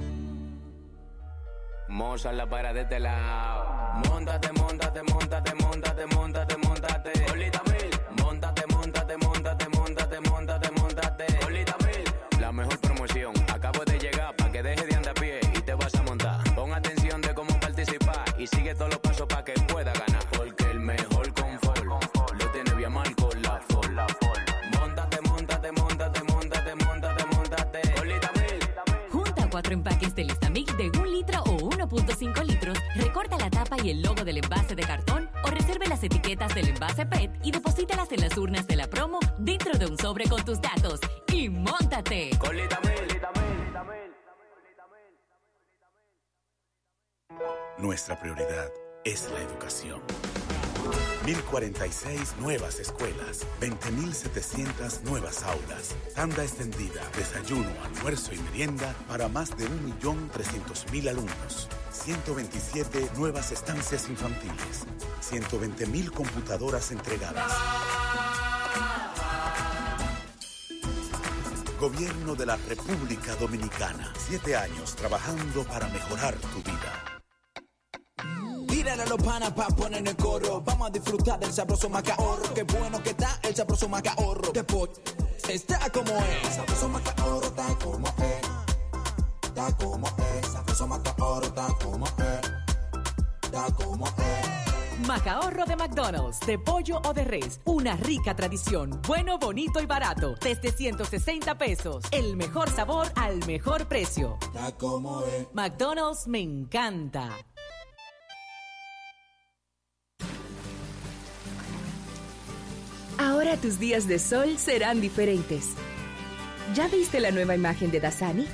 De 2.73 2.81
este 2.81 3.01
lado. 3.01 4.01
Móntate, 4.09 4.51
móntate, 4.53 5.03
móntate, 5.03 6.07
móntate. 6.07 6.52
El 33.93 34.02
logo 34.02 34.24
del 34.24 34.39
envase 34.39 34.74
de 34.74 34.82
cartón 34.82 35.31
o 35.44 35.51
reserve 35.51 35.86
las 35.86 36.02
etiquetas 36.02 36.55
del 36.55 36.69
envase 36.69 37.05
PET 37.05 37.31
y 37.44 37.51
deposítalas 37.51 38.10
en 38.12 38.23
las 38.23 38.36
urnas 38.39 38.66
de 38.66 38.77
la 38.77 38.89
promo 38.89 39.20
dentro 39.39 39.78
de 39.78 39.86
un 39.86 39.98
sobre 39.98 40.27
con 40.28 40.43
tus 40.44 40.60
datos. 40.60 41.01
¡Y 41.28 41.48
móntate! 41.51 42.31
Nuestra 47.78 48.19
prioridad 48.19 48.70
es 49.05 49.31
la 49.31 49.40
educación. 49.40 50.02
1046 51.25 52.37
nuevas 52.41 52.81
escuelas, 52.81 53.47
20.700 53.61 55.03
nuevas 55.03 55.43
aulas, 55.45 55.95
tanda 56.15 56.43
extendida, 56.43 57.03
desayuno, 57.17 57.71
almuerzo 57.85 58.33
y 58.35 58.39
merienda 58.39 58.95
para 59.09 59.29
más 59.29 59.57
de 59.57 59.67
1.300.000 59.67 61.09
alumnos, 61.09 61.69
127 61.93 63.11
nuevas 63.17 63.53
estancias 63.53 64.09
infantiles, 64.09 64.87
120.000 65.31 66.11
computadoras 66.11 66.91
entregadas. 66.91 67.53
Gobierno 71.79 72.35
de 72.35 72.47
la 72.47 72.57
República 72.69 73.35
Dominicana, 73.37 74.13
siete 74.17 74.57
años 74.57 74.95
trabajando 74.95 75.65
para 75.65 75.89
mejorar 75.89 76.37
tu 76.37 76.59
vida. 76.63 77.22
Tírale 78.93 79.09
a 79.09 79.16
los 79.16 79.23
panas 79.23 79.52
pa' 79.52 79.69
poner 79.69 80.01
en 80.01 80.06
el 80.09 80.16
coro. 80.16 80.60
Vamos 80.60 80.89
a 80.89 80.90
disfrutar 80.90 81.40
del 81.40 81.51
sabroso 81.51 81.89
macaorro. 81.89 82.52
Qué 82.55 82.62
bueno 82.64 83.02
que 83.02 83.10
está 83.10 83.39
el 83.43 83.56
sabroso 83.56 83.89
macaorro. 83.89 84.52
Después 84.52 84.90
está 85.48 85.89
como 85.89 86.10
es. 86.10 86.55
Sabroso 86.55 86.89
macaorro 86.90 87.47
está 87.47 87.74
como 87.82 88.09
es. 88.09 89.44
Está 89.44 89.77
como 89.78 90.06
es. 90.09 90.47
Sabroso 90.47 90.86
macaorro 90.86 91.47
está 91.47 91.69
como 91.82 92.06
es. 92.06 92.52
Está 93.44 93.66
como 93.73 94.06
es. 94.06 94.62
Macahorro 95.06 95.64
de 95.64 95.74
McDonald's, 95.74 96.40
de 96.40 96.59
pollo 96.59 97.01
o 97.05 97.14
de 97.14 97.24
res. 97.24 97.60
Una 97.64 97.97
rica 97.97 98.36
tradición. 98.36 99.01
Bueno, 99.06 99.39
bonito 99.39 99.81
y 99.81 99.86
barato. 99.86 100.35
Desde 100.40 100.70
160 100.70 101.56
pesos. 101.56 102.05
El 102.10 102.36
mejor 102.36 102.69
sabor 102.69 103.09
al 103.16 103.44
mejor 103.47 103.89
precio. 103.89 104.36
Está 104.43 104.70
como 104.73 105.23
es. 105.23 105.47
McDonald's 105.55 106.27
me 106.27 106.40
encanta. 106.40 107.31
Ahora 113.18 113.56
tus 113.56 113.78
días 113.78 114.09
de 114.09 114.18
sol 114.18 114.59
serán 114.59 115.01
diferentes. 115.01 115.74
¿Ya 116.74 116.89
viste 116.89 117.20
la 117.20 117.30
nueva 117.30 117.55
imagen 117.55 117.90
de 117.90 118.01
Dasani? 118.01 118.47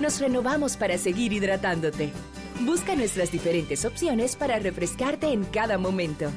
Nos 0.00 0.20
renovamos 0.20 0.76
para 0.76 0.98
seguir 0.98 1.32
hidratándote. 1.32 2.12
Busca 2.60 2.94
nuestras 2.94 3.32
diferentes 3.32 3.84
opciones 3.84 4.36
para 4.36 4.58
refrescarte 4.58 5.28
en 5.28 5.44
cada 5.44 5.78
momento. 5.78 6.30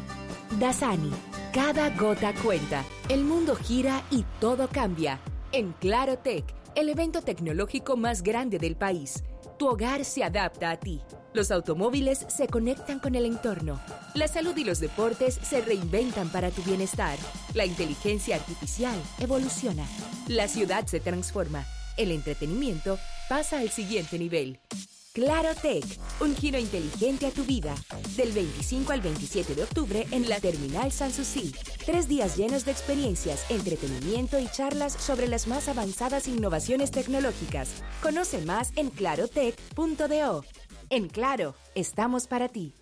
Dasani, 0.60 1.12
cada 1.54 1.90
gota 1.90 2.34
cuenta. 2.42 2.86
El 3.10 3.24
mundo 3.24 3.56
gira 3.56 4.02
y 4.10 4.24
todo 4.40 4.70
cambia. 4.70 5.20
En 5.52 5.74
Claro 5.74 6.18
Tech, 6.18 6.46
el 6.76 6.90
evento 6.90 7.22
tecnológico 7.22 7.98
más 7.98 8.24
grande 8.24 8.58
del 8.58 8.78
país. 8.78 9.24
Tu 9.60 9.68
hogar 9.68 10.06
se 10.06 10.24
adapta 10.24 10.72
a 10.72 10.78
ti. 10.78 11.02
Los 11.34 11.50
automóviles 11.52 12.26
se 12.28 12.48
conectan 12.48 13.00
con 13.00 13.16
el 13.16 13.26
entorno. 13.26 13.80
La 14.16 14.28
salud 14.28 14.56
y 14.58 14.66
los 14.66 14.82
deportes 14.82 15.40
se 15.42 15.62
reinventan 15.62 16.30
para 16.30 16.52
tu 16.52 16.62
bienestar. 16.64 17.18
La 17.54 17.66
inteligencia 17.66 18.36
artificial 18.36 19.02
evoluciona. 19.18 19.86
La 20.28 20.50
ciudad 20.50 20.86
se 20.88 21.00
transforma. 21.00 21.66
El 21.96 22.12
entretenimiento 22.12 23.00
pasa 23.30 23.60
al 23.60 23.70
siguiente 23.70 24.20
nivel. 24.20 24.60
Claro 25.14 25.50
Tech, 25.62 25.86
un 26.20 26.36
giro 26.36 26.58
inteligente 26.58 27.26
a 27.28 27.32
tu 27.32 27.44
vida. 27.44 27.76
Del 28.18 28.34
25 28.34 28.92
al 28.92 29.02
27 29.02 29.56
de 29.56 29.64
octubre 29.64 30.08
en 30.12 30.28
la 30.28 30.40
Terminal 30.42 30.92
Sanssouci. 30.92 31.54
Tres 31.86 32.10
días 32.10 32.36
llenos 32.38 32.66
de 32.66 32.72
experiencias, 32.72 33.50
entretenimiento 33.50 34.38
y 34.38 34.48
charlas 34.48 34.94
sobre 34.94 35.28
las 35.28 35.48
más 35.48 35.70
avanzadas 35.70 36.28
innovaciones 36.28 36.92
tecnológicas. 36.92 37.70
Conoce 38.02 38.40
más 38.46 38.72
en 38.76 38.90
clarotech.do. 38.90 40.44
En 40.92 41.08
Claro, 41.08 41.56
estamos 41.74 42.28
para 42.28 42.50
ti. 42.50 42.76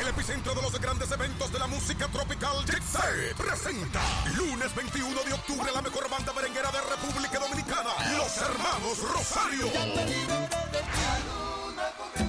El 0.00 0.08
epicentro 0.08 0.54
de 0.54 0.62
los 0.62 0.80
grandes 0.80 1.12
eventos 1.12 1.52
de 1.52 1.58
la 1.58 1.66
música 1.66 2.08
tropical 2.08 2.64
Jixé 2.64 3.34
presenta 3.36 4.00
lunes 4.38 4.74
21 4.74 5.22
de 5.22 5.34
octubre 5.34 5.70
la 5.74 5.82
mejor 5.82 6.08
banda 6.08 6.32
merenguera 6.32 6.70
de 6.70 6.80
República 6.80 7.38
Dominicana, 7.38 7.90
los 8.16 8.38
hermanos 8.38 9.02
Rosario. 9.12 9.66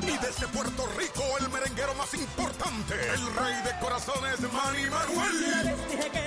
Y 0.01 0.17
desde 0.17 0.45
Puerto 0.49 0.85
Rico, 0.97 1.23
el 1.39 1.47
merenguero 1.49 1.95
más 1.95 2.13
importante, 2.15 2.95
el 3.13 3.33
rey 3.33 3.55
de 3.63 3.79
corazones, 3.79 4.41
Manny 4.41 4.89
Manuel. 4.89 5.53
Lunes 5.53 5.89
21 5.89 6.17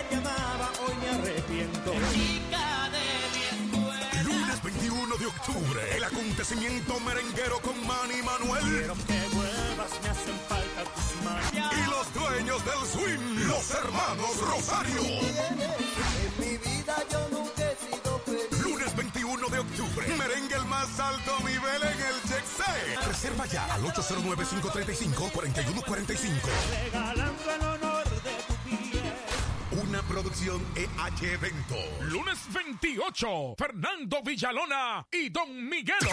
de 1.90 2.49
octubre, 5.30 5.80
el 5.96 6.04
acontecimiento 6.04 7.00
merenguero 7.00 7.60
con 7.60 7.74
Manny 7.86 8.22
Manuel. 8.22 8.90
Y 11.52 11.90
los 11.90 12.14
dueños 12.14 12.64
del 12.64 12.86
swing, 12.92 13.46
los 13.46 13.70
hermanos 13.70 14.40
Rosario. 14.40 15.02
En 15.02 16.38
mi 16.38 16.56
vida 16.58 16.96
yo 17.10 17.28
nunca 17.30 17.70
he 17.70 17.76
sido 17.76 18.18
feliz. 18.24 18.60
Lunes 18.62 18.96
21 18.96 19.48
de 19.48 19.58
octubre, 19.58 20.06
merengue 20.18 20.54
el 20.54 20.64
más 20.66 21.00
alto 21.00 21.38
nivel 21.40 21.82
en 21.82 22.00
el 22.00 22.14
Set. 22.24 23.04
Reserva 23.06 23.46
ya 23.46 23.74
al 23.74 23.82
809-535-4145. 23.82 26.48
Regalando 26.84 27.50
el 27.54 27.62
honor. 27.62 28.09
Una 29.90 30.02
producción 30.02 30.64
EH 30.76 31.32
Evento. 31.34 31.74
Lunes 32.02 32.38
28, 32.54 33.56
Fernando 33.58 34.18
Villalona 34.24 35.04
y 35.10 35.30
Don 35.30 35.68
Miguelo. 35.68 36.12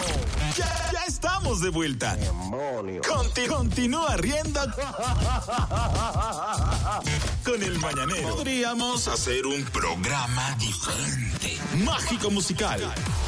Ya, 0.56 0.90
ya 0.92 1.04
estamos 1.06 1.60
de 1.60 1.68
vuelta. 1.70 2.18
Conti- 3.08 3.46
continúa 3.46 4.16
riendo 4.16 4.60
con 7.44 7.62
el 7.62 7.78
mañanero. 7.78 8.34
Podríamos 8.34 9.06
hacer 9.06 9.46
un 9.46 9.62
programa 9.66 10.56
diferente, 10.58 11.56
mágico 11.84 12.32
musical. 12.32 12.80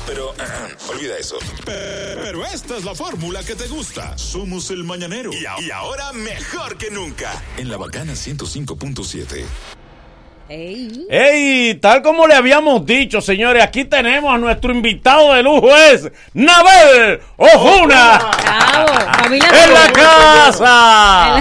Pero 0.04 0.34
olvida 0.88 1.16
eso. 1.16 1.38
Pero 1.64 2.44
esta 2.44 2.76
es 2.76 2.84
la 2.84 2.96
fórmula 2.96 3.44
que 3.44 3.54
te 3.54 3.68
gusta. 3.68 4.18
Somos 4.18 4.68
el 4.72 4.82
mañanero. 4.82 5.30
Y, 5.32 5.44
y 5.66 5.70
ahora 5.70 6.12
mejor 6.12 6.76
que 6.76 6.90
nunca. 6.90 7.40
En 7.56 7.68
la 7.70 7.76
bacana 7.76 8.14
105.7. 8.14 9.44
¡Ey! 10.52 11.78
Tal 11.80 12.02
como 12.02 12.26
le 12.26 12.34
habíamos 12.34 12.84
dicho, 12.84 13.20
señores, 13.20 13.62
aquí 13.62 13.84
tenemos 13.84 14.34
a 14.34 14.38
nuestro 14.38 14.72
invitado 14.72 15.32
de 15.34 15.44
lujo, 15.44 15.68
es 15.76 16.10
Nabel 16.34 17.20
Ojuna. 17.36 18.18
familia 19.22 19.46
¡En 19.64 19.74
la 19.74 19.92
casa! 19.92 21.40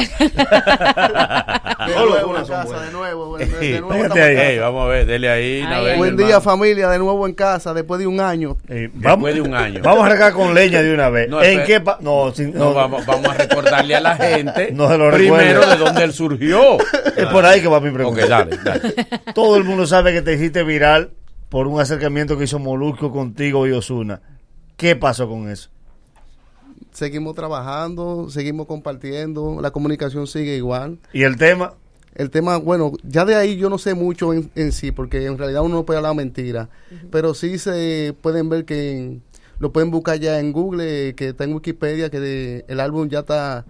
De 1.88 1.96
nuevo 1.96 2.38
en 2.38 2.46
casa, 2.46 2.80
de 2.82 2.92
nuevo. 2.92 3.38
de- 3.38 3.46
de 3.48 3.82
nuevo 3.82 3.90
Pégate 3.90 4.04
estamos 4.06 4.18
ahí. 4.20 4.30
en 4.32 4.36
casa. 4.38 4.50
Ey, 4.52 4.60
vamos 4.60 4.86
a 4.86 4.88
ver, 4.90 5.06
dele 5.08 5.30
ahí, 5.30 5.62
Nabel. 5.64 5.98
Buen 5.98 6.10
hermano. 6.12 6.28
día 6.28 6.42
familia, 6.42 6.90
de 6.90 7.00
nuevo 7.00 7.26
en 7.28 7.34
casa, 7.34 7.74
después 7.74 8.00
de 8.00 8.06
un 8.08 8.20
año. 8.20 8.58
Después 8.68 9.34
de 9.34 9.42
un 9.42 9.56
año. 9.56 9.80
Vamos 9.84 10.04
a 10.04 10.06
arrancar 10.06 10.34
con 10.34 10.54
leña 10.54 10.84
de 10.84 10.94
una 10.94 11.10
vez. 11.10 11.30
No, 11.30 11.42
¿En 11.42 11.64
qué 11.66 11.80
pa- 11.82 11.98
no, 12.02 12.32
sin- 12.34 12.54
No, 12.54 12.74
vamos, 12.76 13.04
vamos 13.08 13.28
a 13.30 13.34
recordarle 13.34 13.96
a 13.96 14.02
la 14.02 14.16
gente 14.16 14.70
No 14.74 14.88
se 14.88 14.98
lo 15.00 15.10
primero 15.12 15.62
recuerde. 15.62 15.72
de 15.72 15.78
dónde 15.84 16.04
él 16.04 16.14
surgió. 16.14 16.78
Es 17.18 17.26
por 17.32 17.44
ahí 17.46 17.60
que 17.62 17.68
va 17.68 17.80
mi 17.80 17.90
pregunta. 17.92 18.22
Ok, 18.24 18.30
dale, 18.30 18.58
dale. 18.64 18.94
Todo 19.36 19.58
el 19.58 19.64
mundo 19.64 19.86
sabe 19.86 20.14
que 20.14 20.22
te 20.22 20.34
hiciste 20.34 20.64
viral 20.64 21.12
por 21.50 21.68
un 21.68 21.80
acercamiento 21.80 22.38
que 22.38 22.44
hizo 22.46 22.60
Molusco 22.60 23.12
contigo 23.12 23.68
y 23.68 23.72
Osuna. 23.72 24.22
¿Qué 24.78 24.96
pasó 24.96 25.28
con 25.28 25.50
eso? 25.50 25.70
Seguimos 26.92 27.36
trabajando, 27.36 28.30
seguimos 28.30 28.66
compartiendo, 28.68 29.60
la 29.62 29.72
comunicación 29.72 30.28
sigue 30.28 30.56
igual. 30.56 31.00
¿Y 31.14 31.24
el 31.24 31.38
tema? 31.38 31.74
El 32.16 32.30
tema, 32.32 32.58
bueno, 32.58 32.92
ya 33.04 33.24
de 33.26 33.36
ahí 33.36 33.56
yo 33.58 33.70
no 33.70 33.78
sé 33.78 33.94
mucho 33.94 34.34
en, 34.34 34.50
en 34.56 34.72
sí, 34.72 34.92
porque 34.92 35.26
en 35.26 35.38
realidad 35.38 35.62
uno 35.62 35.76
no 35.76 35.86
puede 35.86 35.98
hablar 35.98 36.16
mentira, 36.16 36.70
pero 37.12 37.34
sí 37.34 37.60
se 37.60 38.16
pueden 38.22 38.50
ver 38.50 38.66
que 38.66 38.98
en- 38.98 39.24
lo 39.60 39.72
pueden 39.72 39.92
buscar 39.92 40.20
ya 40.20 40.40
en 40.40 40.52
Google, 40.52 41.14
que 41.16 41.30
está 41.30 41.44
en 41.44 41.54
Wikipedia, 41.54 42.10
que 42.10 42.20
de- 42.20 42.66
el 42.68 42.80
álbum 42.80 43.08
ya 43.10 43.20
está 43.20 43.66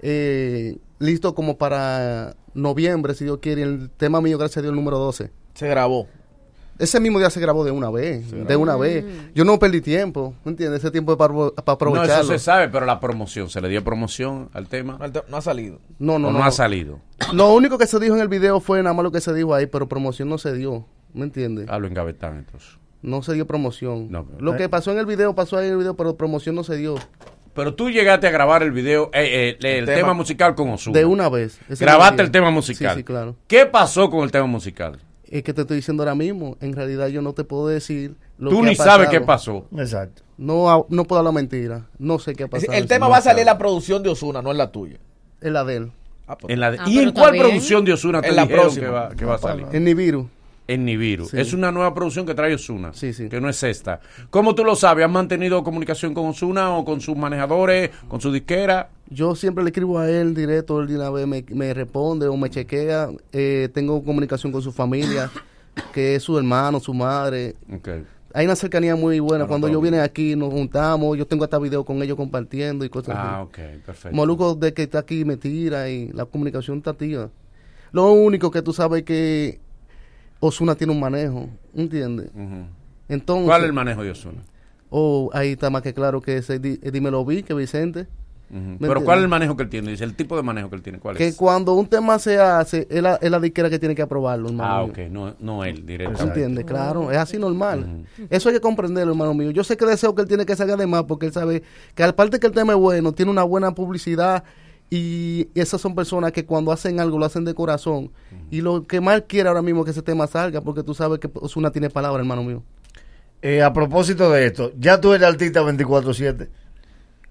eh, 0.00 0.76
listo 0.98 1.34
como 1.34 1.56
para 1.58 2.34
noviembre, 2.56 3.14
si 3.14 3.24
Dios 3.24 3.38
quiere. 3.40 3.62
El 3.62 3.90
tema 3.90 4.20
mío, 4.20 4.38
gracias 4.38 4.58
a 4.58 4.62
Dios, 4.62 4.70
el 4.72 4.76
número 4.76 4.98
12. 4.98 5.30
Se 5.54 5.68
grabó. 5.68 6.06
Ese 6.78 7.00
mismo 7.00 7.18
día 7.18 7.30
se 7.30 7.40
grabó 7.40 7.64
de 7.64 7.70
una 7.70 7.88
vez, 7.90 8.30
de 8.30 8.54
una 8.56 8.76
vez. 8.76 9.02
Yo 9.34 9.46
no 9.46 9.58
perdí 9.58 9.80
tiempo, 9.80 10.34
¿me 10.44 10.50
entiendes? 10.50 10.80
Ese 10.80 10.90
tiempo 10.90 11.12
es 11.12 11.16
para, 11.18 11.32
para 11.32 11.50
No, 11.56 11.72
aprovecharlo. 11.72 12.14
eso 12.24 12.32
se 12.32 12.38
sabe, 12.38 12.68
pero 12.68 12.84
la 12.84 13.00
promoción, 13.00 13.48
¿se 13.48 13.62
le 13.62 13.68
dio 13.70 13.82
promoción 13.82 14.50
al 14.52 14.68
tema? 14.68 14.98
No 15.30 15.36
ha 15.38 15.40
salido. 15.40 15.78
No, 15.98 16.18
no, 16.18 16.28
¿O 16.28 16.32
no. 16.32 16.44
ha 16.44 16.50
salido. 16.50 17.00
Lo 17.32 17.54
único 17.54 17.78
que 17.78 17.86
se 17.86 17.98
dijo 17.98 18.14
en 18.14 18.20
el 18.20 18.28
video 18.28 18.60
fue 18.60 18.82
nada 18.82 18.92
más 18.94 19.04
lo 19.04 19.10
que 19.10 19.22
se 19.22 19.32
dijo 19.32 19.54
ahí, 19.54 19.64
pero 19.64 19.88
promoción 19.88 20.28
no 20.28 20.36
se 20.36 20.52
dio. 20.52 20.84
¿Me 21.14 21.24
entiendes? 21.24 21.66
Hablo 21.70 21.86
en 21.88 21.94
Gavetán, 21.94 22.36
entonces. 22.36 22.68
No 23.00 23.22
se 23.22 23.32
dio 23.32 23.46
promoción. 23.46 24.10
No, 24.10 24.26
lo 24.38 24.54
que 24.56 24.68
pasó 24.68 24.92
en 24.92 24.98
el 24.98 25.06
video 25.06 25.34
pasó 25.34 25.56
ahí 25.56 25.66
en 25.68 25.72
el 25.72 25.78
video, 25.78 25.94
pero 25.96 26.16
promoción 26.18 26.56
no 26.56 26.62
se 26.64 26.76
dio. 26.76 26.96
Pero 27.56 27.74
tú 27.74 27.90
llegaste 27.90 28.26
a 28.26 28.30
grabar 28.30 28.62
el 28.62 28.70
video, 28.70 29.10
eh, 29.14 29.56
eh, 29.60 29.78
el, 29.78 29.86
tema- 29.86 29.96
tema, 29.98 30.12
musical 30.14 30.54
con 30.54 30.68
Ozuna. 30.70 30.98
De 30.98 31.04
una 31.04 31.28
vez. 31.28 31.58
Grabaste 31.68 32.22
el 32.22 32.30
tema 32.30 32.50
musical. 32.50 32.92
Sí, 32.94 33.00
sí, 33.00 33.04
claro. 33.04 33.34
¿Qué 33.48 33.66
pasó 33.66 34.08
con 34.10 34.22
el 34.22 34.30
tema 34.30 34.46
musical? 34.46 34.98
Es 35.28 35.42
que 35.42 35.52
te 35.52 35.62
estoy 35.62 35.78
diciendo 35.78 36.02
ahora 36.04 36.14
mismo. 36.14 36.56
En 36.60 36.74
realidad 36.74 37.08
yo 37.08 37.20
no 37.22 37.32
te 37.32 37.42
puedo 37.42 37.66
decir 37.66 38.14
lo 38.38 38.50
Tú 38.50 38.60
que 38.60 38.66
ni 38.66 38.72
ha 38.72 38.76
sabes 38.76 39.08
qué 39.08 39.20
pasó. 39.20 39.66
Exacto. 39.76 40.22
No, 40.38 40.86
no 40.90 41.04
puedo 41.04 41.18
hablar 41.20 41.34
mentira. 41.34 41.86
No 41.98 42.18
sé 42.18 42.34
qué 42.34 42.44
ha 42.44 42.48
pasado. 42.48 42.72
el 42.74 42.86
tema 42.86 43.08
va 43.08 43.16
a 43.16 43.22
salir 43.22 43.40
en 43.40 43.46
la 43.46 43.58
producción 43.58 44.02
de 44.02 44.10
Osuna, 44.10 44.42
no 44.42 44.50
en 44.52 44.58
la 44.58 44.70
tuya. 44.70 44.98
En 45.40 45.52
la 45.54 45.64
de 45.64 45.76
él. 45.76 45.92
En 46.48 46.60
la 46.60 46.70
de- 46.72 46.78
Ah, 46.80 46.84
¿Y 46.86 46.98
en 46.98 47.12
cuál 47.12 47.32
bien. 47.32 47.44
producción 47.44 47.84
de 47.84 47.92
Osuna 47.92 48.20
te 48.20 48.28
En 48.28 48.36
la 48.36 48.42
dijeron 48.42 48.64
próxima. 48.64 48.86
que 48.86 48.92
va, 48.92 49.08
que 49.14 49.24
va 49.24 49.34
a 49.36 49.38
salir? 49.38 49.66
En 49.72 49.84
Nibiru. 49.84 50.28
En 50.68 50.84
Nibiru. 50.84 51.26
Sí. 51.26 51.38
Es 51.38 51.52
una 51.52 51.70
nueva 51.70 51.94
producción 51.94 52.26
que 52.26 52.34
trae 52.34 52.54
Osuna. 52.54 52.90
Que 52.92 53.40
no 53.40 53.48
es 53.48 53.62
esta. 53.62 54.00
¿Cómo 54.30 54.54
tú 54.54 54.64
lo 54.64 54.74
sabes? 54.74 55.04
¿Has 55.04 55.10
mantenido 55.10 55.62
comunicación 55.62 56.12
con 56.12 56.26
Osuna 56.26 56.76
o 56.76 56.84
con 56.84 57.00
sus 57.00 57.16
manejadores, 57.16 57.90
con 58.08 58.20
su 58.20 58.32
disquera? 58.32 58.90
Yo 59.08 59.36
siempre 59.36 59.62
le 59.62 59.70
escribo 59.70 59.98
a 60.00 60.10
él 60.10 60.34
directo, 60.34 60.80
él 60.80 60.88
de 60.88 60.96
una 60.96 61.10
vez 61.10 61.26
me, 61.26 61.44
me 61.50 61.72
responde 61.72 62.26
o 62.26 62.36
me 62.36 62.50
chequea. 62.50 63.10
Eh, 63.32 63.68
tengo 63.72 64.02
comunicación 64.02 64.50
con 64.52 64.60
su 64.62 64.72
familia, 64.72 65.30
que 65.94 66.16
es 66.16 66.22
su 66.24 66.36
hermano, 66.36 66.80
su 66.80 66.92
madre. 66.92 67.54
Hay 68.34 68.44
una 68.44 68.56
cercanía 68.56 68.96
muy 68.96 69.20
buena. 69.20 69.44
Claro, 69.44 69.48
Cuando 69.48 69.68
yo 69.68 69.80
vine 69.80 70.00
aquí 70.00 70.34
nos 70.34 70.52
juntamos, 70.52 71.16
yo 71.16 71.26
tengo 71.26 71.44
hasta 71.44 71.58
video 71.60 71.84
con 71.84 72.02
ellos 72.02 72.16
compartiendo 72.16 72.84
y 72.84 72.88
cosas 72.88 73.14
Ah, 73.16 73.36
así. 73.40 73.42
ok, 73.48 73.84
perfecto. 73.86 74.16
Moluco 74.16 74.54
de 74.56 74.74
que 74.74 74.82
está 74.82 74.98
aquí 74.98 75.24
me 75.24 75.36
tira 75.36 75.88
y 75.88 76.08
la 76.08 76.24
comunicación 76.24 76.78
está 76.78 76.90
activa. 76.90 77.30
Lo 77.92 78.10
único 78.12 78.50
que 78.50 78.60
tú 78.62 78.72
sabes 78.72 78.98
es 79.00 79.04
que 79.06 79.60
Osuna 80.40 80.74
tiene 80.74 80.92
un 80.92 81.00
manejo, 81.00 81.48
¿entiendes? 81.74 82.30
Entonces, 83.08 83.46
¿Cuál 83.46 83.62
es 83.62 83.66
el 83.68 83.72
manejo 83.72 84.02
de 84.02 84.10
Osuna? 84.10 84.42
Oh, 84.90 85.30
ahí 85.32 85.52
está 85.52 85.70
más 85.70 85.82
que 85.82 85.92
claro 85.94 86.20
que 86.20 86.36
ese 86.36 86.58
di- 86.58 86.78
eh, 86.82 86.90
dímelo 86.90 87.24
vi, 87.24 87.42
que 87.42 87.54
Vicente. 87.54 88.06
Ujú. 88.48 88.60
¿Me 88.78 88.86
Pero 88.88 89.02
¿cuál 89.02 89.18
es 89.18 89.24
el 89.24 89.28
manejo 89.28 89.56
que 89.56 89.64
él 89.64 89.68
tiene? 89.68 89.90
Dice, 89.90 90.04
el 90.04 90.14
tipo 90.14 90.36
de 90.36 90.42
manejo 90.44 90.70
que 90.70 90.76
él 90.76 90.82
tiene. 90.82 90.98
¿Cuál 91.00 91.16
Que 91.16 91.28
es? 91.28 91.36
cuando 91.36 91.74
un 91.74 91.86
tema 91.88 92.16
se 92.20 92.38
hace, 92.38 92.86
es 92.88 93.02
la, 93.02 93.16
es 93.16 93.28
la 93.28 93.40
disquera 93.40 93.68
que 93.68 93.80
tiene 93.80 93.96
que 93.96 94.02
aprobarlo, 94.02 94.48
hermano. 94.48 94.72
Ah, 94.72 94.82
mío. 94.84 94.92
ok, 94.92 94.98
no, 95.10 95.34
no 95.40 95.64
él 95.64 95.84
directamente. 95.84 96.22
¿Entiendes? 96.24 96.64
Claro, 96.64 97.10
es 97.10 97.16
así 97.18 97.38
normal. 97.38 98.04
Eso 98.30 98.48
hay 98.48 98.54
que 98.54 98.60
comprenderlo, 98.60 99.12
hermano 99.12 99.34
mío. 99.34 99.50
Yo 99.50 99.64
sé 99.64 99.76
que 99.76 99.84
deseo 99.84 100.14
que 100.14 100.22
él 100.22 100.28
tiene 100.28 100.46
que 100.46 100.54
salir 100.54 100.76
de 100.76 100.86
más 100.86 101.02
porque 101.04 101.26
él 101.26 101.32
sabe 101.32 101.64
que 101.96 102.04
aparte 102.04 102.38
que 102.38 102.46
el 102.46 102.52
tema 102.52 102.74
es 102.74 102.78
bueno, 102.78 103.12
tiene 103.12 103.32
una 103.32 103.42
buena 103.42 103.72
publicidad 103.74 104.44
y 104.90 105.48
esas 105.54 105.80
son 105.80 105.94
personas 105.94 106.32
que 106.32 106.44
cuando 106.44 106.70
hacen 106.70 107.00
algo 107.00 107.18
lo 107.18 107.26
hacen 107.26 107.44
de 107.44 107.54
corazón. 107.54 108.12
Y 108.50 108.60
lo 108.60 108.86
que 108.86 109.00
más 109.00 109.22
quiere 109.22 109.48
ahora 109.48 109.62
mismo 109.62 109.80
es 109.80 109.86
que 109.86 109.90
ese 109.90 110.02
tema 110.02 110.26
salga 110.26 110.60
porque 110.60 110.82
tú 110.82 110.94
sabes 110.94 111.18
que 111.18 111.28
Osuna 111.34 111.70
tiene 111.70 111.90
palabra, 111.90 112.20
hermano 112.20 112.42
mío. 112.42 112.62
Eh, 113.42 113.62
a 113.62 113.72
propósito 113.72 114.30
de 114.30 114.46
esto, 114.46 114.72
ya 114.78 115.00
tú 115.00 115.12
eres 115.12 115.26
artista 115.26 115.62
24-7. 115.62 116.48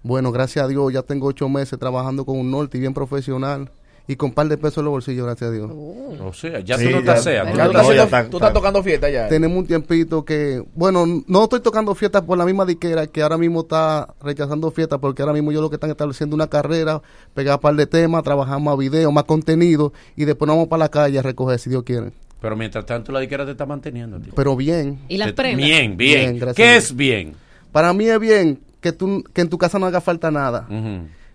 Bueno, 0.04 0.32
gracias 0.32 0.66
a 0.66 0.68
Dios, 0.68 0.94
ya 0.94 1.02
tengo 1.02 1.28
ocho 1.28 1.50
meses 1.50 1.80
trabajando 1.80 2.26
con 2.26 2.38
un 2.38 2.52
norte 2.52 2.78
y 2.78 2.82
bien 2.82 2.94
profesional 2.94 3.72
y 4.08 4.16
con 4.16 4.30
un 4.30 4.36
par 4.36 4.48
de 4.48 4.58
pesos 4.58 4.78
en 4.80 4.86
los 4.86 4.92
bolsillos, 4.92 5.26
gracias 5.26 5.50
a 5.50 5.54
Dios. 5.54 5.72
O 5.72 6.32
sea, 6.34 6.60
ya 6.60 6.78
Sí, 6.78 6.86
tú 6.86 6.92
no 6.92 7.02
ya- 7.02 7.16
te 7.16 7.22
seas. 7.22 7.46
ya 7.56 7.66
tú 7.66 7.72
tú 7.72 7.92
estás 7.92 8.30
Tú 8.30 8.38
estás 8.38 8.54
tocando 8.54 8.84
fiesta 8.84 9.10
ya. 9.10 9.28
Tenemos 9.28 9.58
un 9.58 9.66
tiempito 9.68 10.24
que, 10.24 10.64
bueno, 10.76 11.06
no 11.28 11.44
estoy 11.44 11.60
tocando 11.62 11.96
fiestas 11.96 12.22
por 12.24 12.38
la 12.38 12.46
misma 12.46 12.66
disquera 12.66 13.08
que 13.08 13.22
ahora 13.24 13.38
mismo 13.38 13.62
está 13.62 14.14
rechazando 14.22 14.70
fiestas 14.72 15.00
porque 15.00 15.22
ahora 15.22 15.34
mismo 15.34 15.52
yo 15.52 15.62
lo 15.62 15.70
que 15.70 15.76
están 15.78 15.90
estableciendo 15.90 16.36
una 16.36 16.48
carrera, 16.48 17.02
pegar 17.34 17.56
un 17.56 17.62
par 17.62 17.76
de 17.76 17.88
temas, 17.88 18.24
trabajar 18.24 18.60
más 18.60 18.78
videos, 18.78 19.12
más 19.12 19.24
contenido 19.24 19.92
y 20.16 20.26
después 20.26 20.48
nos 20.48 20.56
vamos 20.58 20.68
para 20.70 20.80
la 20.86 20.90
calle 20.90 21.20
a 21.20 21.22
recoger 21.22 21.58
si 21.60 21.70
Dios 21.70 21.84
quiere. 21.84 22.12
Pero 22.42 22.56
mientras 22.56 22.86
tanto 22.86 23.12
la 23.12 23.20
disquera 23.22 23.44
te 23.46 23.52
está 23.52 23.66
manteniendo. 23.66 24.20
tío. 24.20 24.34
Pero 24.36 24.56
bien. 24.56 25.00
¿Y 25.08 25.18
las 25.18 25.34
prendas? 25.34 25.66
Bien, 25.66 25.98
bien. 25.98 26.38
gracias 26.38 26.56
¿Qué 26.56 26.76
es 26.76 26.96
bien? 26.96 27.34
Para 27.72 27.92
mí 27.94 28.06
es 28.06 28.20
bien 28.20 28.60
que, 28.82 28.92
tú, 28.92 29.24
que 29.34 29.42
en 29.42 29.50
tu 29.50 29.58
casa 29.58 29.80
no 29.80 29.88
haga 29.88 30.00
falta 30.00 30.30
nada. 30.30 30.68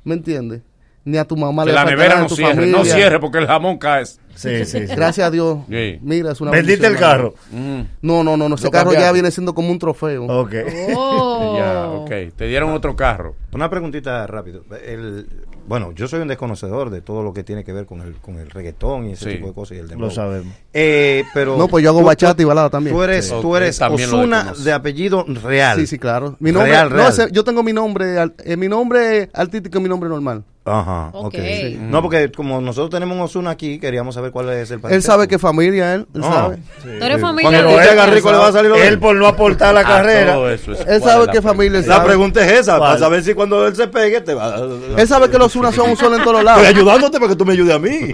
¿Me 0.05 0.14
entiendes? 0.14 0.62
Ni 1.05 1.16
a 1.16 1.24
tu 1.24 1.35
mamá 1.36 1.62
Que 1.64 1.70
le 1.70 1.74
la 1.74 1.85
nevera 1.86 2.20
no 2.20 2.28
cierre, 2.28 2.66
no 2.66 2.85
cierre 2.85 3.18
porque 3.20 3.39
el 3.39 3.47
jamón 3.47 3.78
cae. 3.78 4.05
Sí, 4.06 4.18
sí, 4.35 4.64
sí. 4.64 4.81
Gracias 4.86 5.27
a 5.27 5.31
Dios. 5.31 5.59
Sí. 5.68 5.98
Mira, 6.02 6.32
es 6.32 6.40
una 6.40 6.51
¿Vendiste 6.51 6.86
el 6.86 6.97
carro? 6.97 7.35
hermano. 7.52 7.86
No, 8.02 8.22
no, 8.22 8.36
no, 8.36 8.48
no. 8.48 8.55
Ese 8.55 8.64
Lo 8.64 8.70
carro 8.70 8.93
ya 8.93 9.10
viene 9.12 9.31
siendo 9.31 9.55
como 9.55 9.70
un 9.70 9.78
trofeo. 9.78 10.24
Ok. 10.27 10.52
Oh. 10.97 11.28
Ya, 11.60 11.89
ok. 11.89 12.10
Te 12.36 12.47
dieron 12.47 12.70
otro 12.72 12.94
carro. 12.97 13.35
Una 13.52 13.68
preguntita 13.70 14.27
rápido. 14.27 14.62
El, 14.86 15.27
bueno, 15.66 15.93
yo 15.93 16.06
soy 16.06 16.20
un 16.20 16.28
desconocedor 16.28 16.90
de 16.90 17.01
todo 17.01 17.22
lo 17.22 17.32
que 17.32 17.43
tiene 17.44 17.64
que 17.64 17.72
ver 17.72 17.86
con 17.86 18.01
el, 18.02 18.14
con 18.16 18.39
el 18.39 18.51
reggaetón 18.51 19.06
y 19.09 19.12
ese 19.12 19.24
Sí. 19.24 19.36
tipo 19.36 19.48
de 19.48 19.55
cosas 19.55 19.77
y 19.78 19.81
el 19.81 19.89
Lo 19.98 20.10
sabemos. 20.10 20.55
Eh, 20.72 21.24
pero 21.35 21.56
No, 21.56 21.66
pues 21.68 21.82
yo 21.82 21.90
hago 21.90 22.01
tú- 22.01 22.06
bachata 22.06 22.35
tú- 22.36 22.43
y 22.43 22.44
balada 22.44 22.70
también. 22.70 22.94
Tú 22.94 23.02
eres, 23.02 23.27
Sí. 23.28 23.35
tú 23.40 23.56
eres 23.56 23.81
Osuna 23.81 24.52
de 24.62 24.72
apellido 24.72 25.24
real. 25.43 25.78
Sí, 25.81 25.86
sí, 25.86 25.98
claro. 25.98 26.36
Mi 26.40 26.52
nombre, 26.52 26.70
Real, 26.72 26.90
no, 26.90 26.97
real. 26.97 27.09
ese- 27.09 27.28
yo 27.32 27.43
tengo 27.44 27.62
mi 27.62 27.72
nombre, 27.72 28.16
eh, 28.44 28.56
mi 28.56 28.68
nombre 28.68 29.28
artístico 29.35 29.78
y 29.78 29.82
mi 29.82 29.89
nombre 29.89 30.09
normal. 30.09 30.44
Ajá, 30.62 31.09
Ok. 31.15 31.27
ok. 31.27 31.35
Sí. 31.35 31.78
No, 31.81 32.03
porque 32.03 32.31
como 32.31 32.61
nosotros 32.61 32.91
tenemos 32.91 33.16
un 33.16 33.23
Osuna 33.23 33.51
aquí, 33.51 33.78
queríamos 33.81 34.15
saber 34.15 34.31
cuál 34.31 34.51
es 34.51 34.70
el 34.70 34.81
Él 34.91 35.03
sabe 35.03 35.27
que 35.27 35.39
familia, 35.39 35.95
él, 35.95 36.07
él 36.15 36.20
No. 36.20 36.31
sabe. 36.31 36.59
Tú 36.82 36.89
eres 37.05 37.19
familia 37.20 37.51
Cuando 37.51 37.77
de- 37.78 37.82
él 37.82 37.89
haga 37.89 38.07
rico 38.07 38.31
le 38.31 38.37
va 38.39 38.49
a 38.49 38.53
salir 38.53 38.70
Él 38.73 38.99
por 38.99 39.16
no 39.16 39.27
aportar 39.27 39.73
la 39.73 39.81
Ah, 39.81 39.85
carrera. 39.85 40.35
todo 40.35 40.51
eso 40.51 40.73
es- 40.73 40.81
Él 40.81 41.01
¿cuál 41.01 41.03
sabe 41.03 41.32
que 41.32 41.41
familia 41.43 41.81
La 41.87 42.05
pregunta 42.05 42.45
es 42.45 42.61
esa, 42.61 42.77
¿Cuál? 42.77 42.91
para 42.91 42.99
saber 43.01 43.24
si 43.24 43.32
cuando 43.32 43.66
él 43.66 43.74
se 43.74 43.89
pegue 43.89 44.20
te 44.20 44.35
va 44.35 44.55
Él 44.99 45.09
sabe 45.09 45.31
que 45.31 45.39
los 45.39 45.57
unas 45.57 45.74
son 45.74 45.91
un 45.91 45.97
solo 45.97 46.16
en 46.16 46.24
todos 46.24 46.45
lados. 46.45 46.62
Estoy 46.62 46.77
ayudándote 46.78 47.19
para 47.19 47.31
que 47.31 47.37
tú 47.37 47.45
me 47.47 47.55
ayudes 47.55 47.74
a 47.74 47.78
mí. 47.78 48.12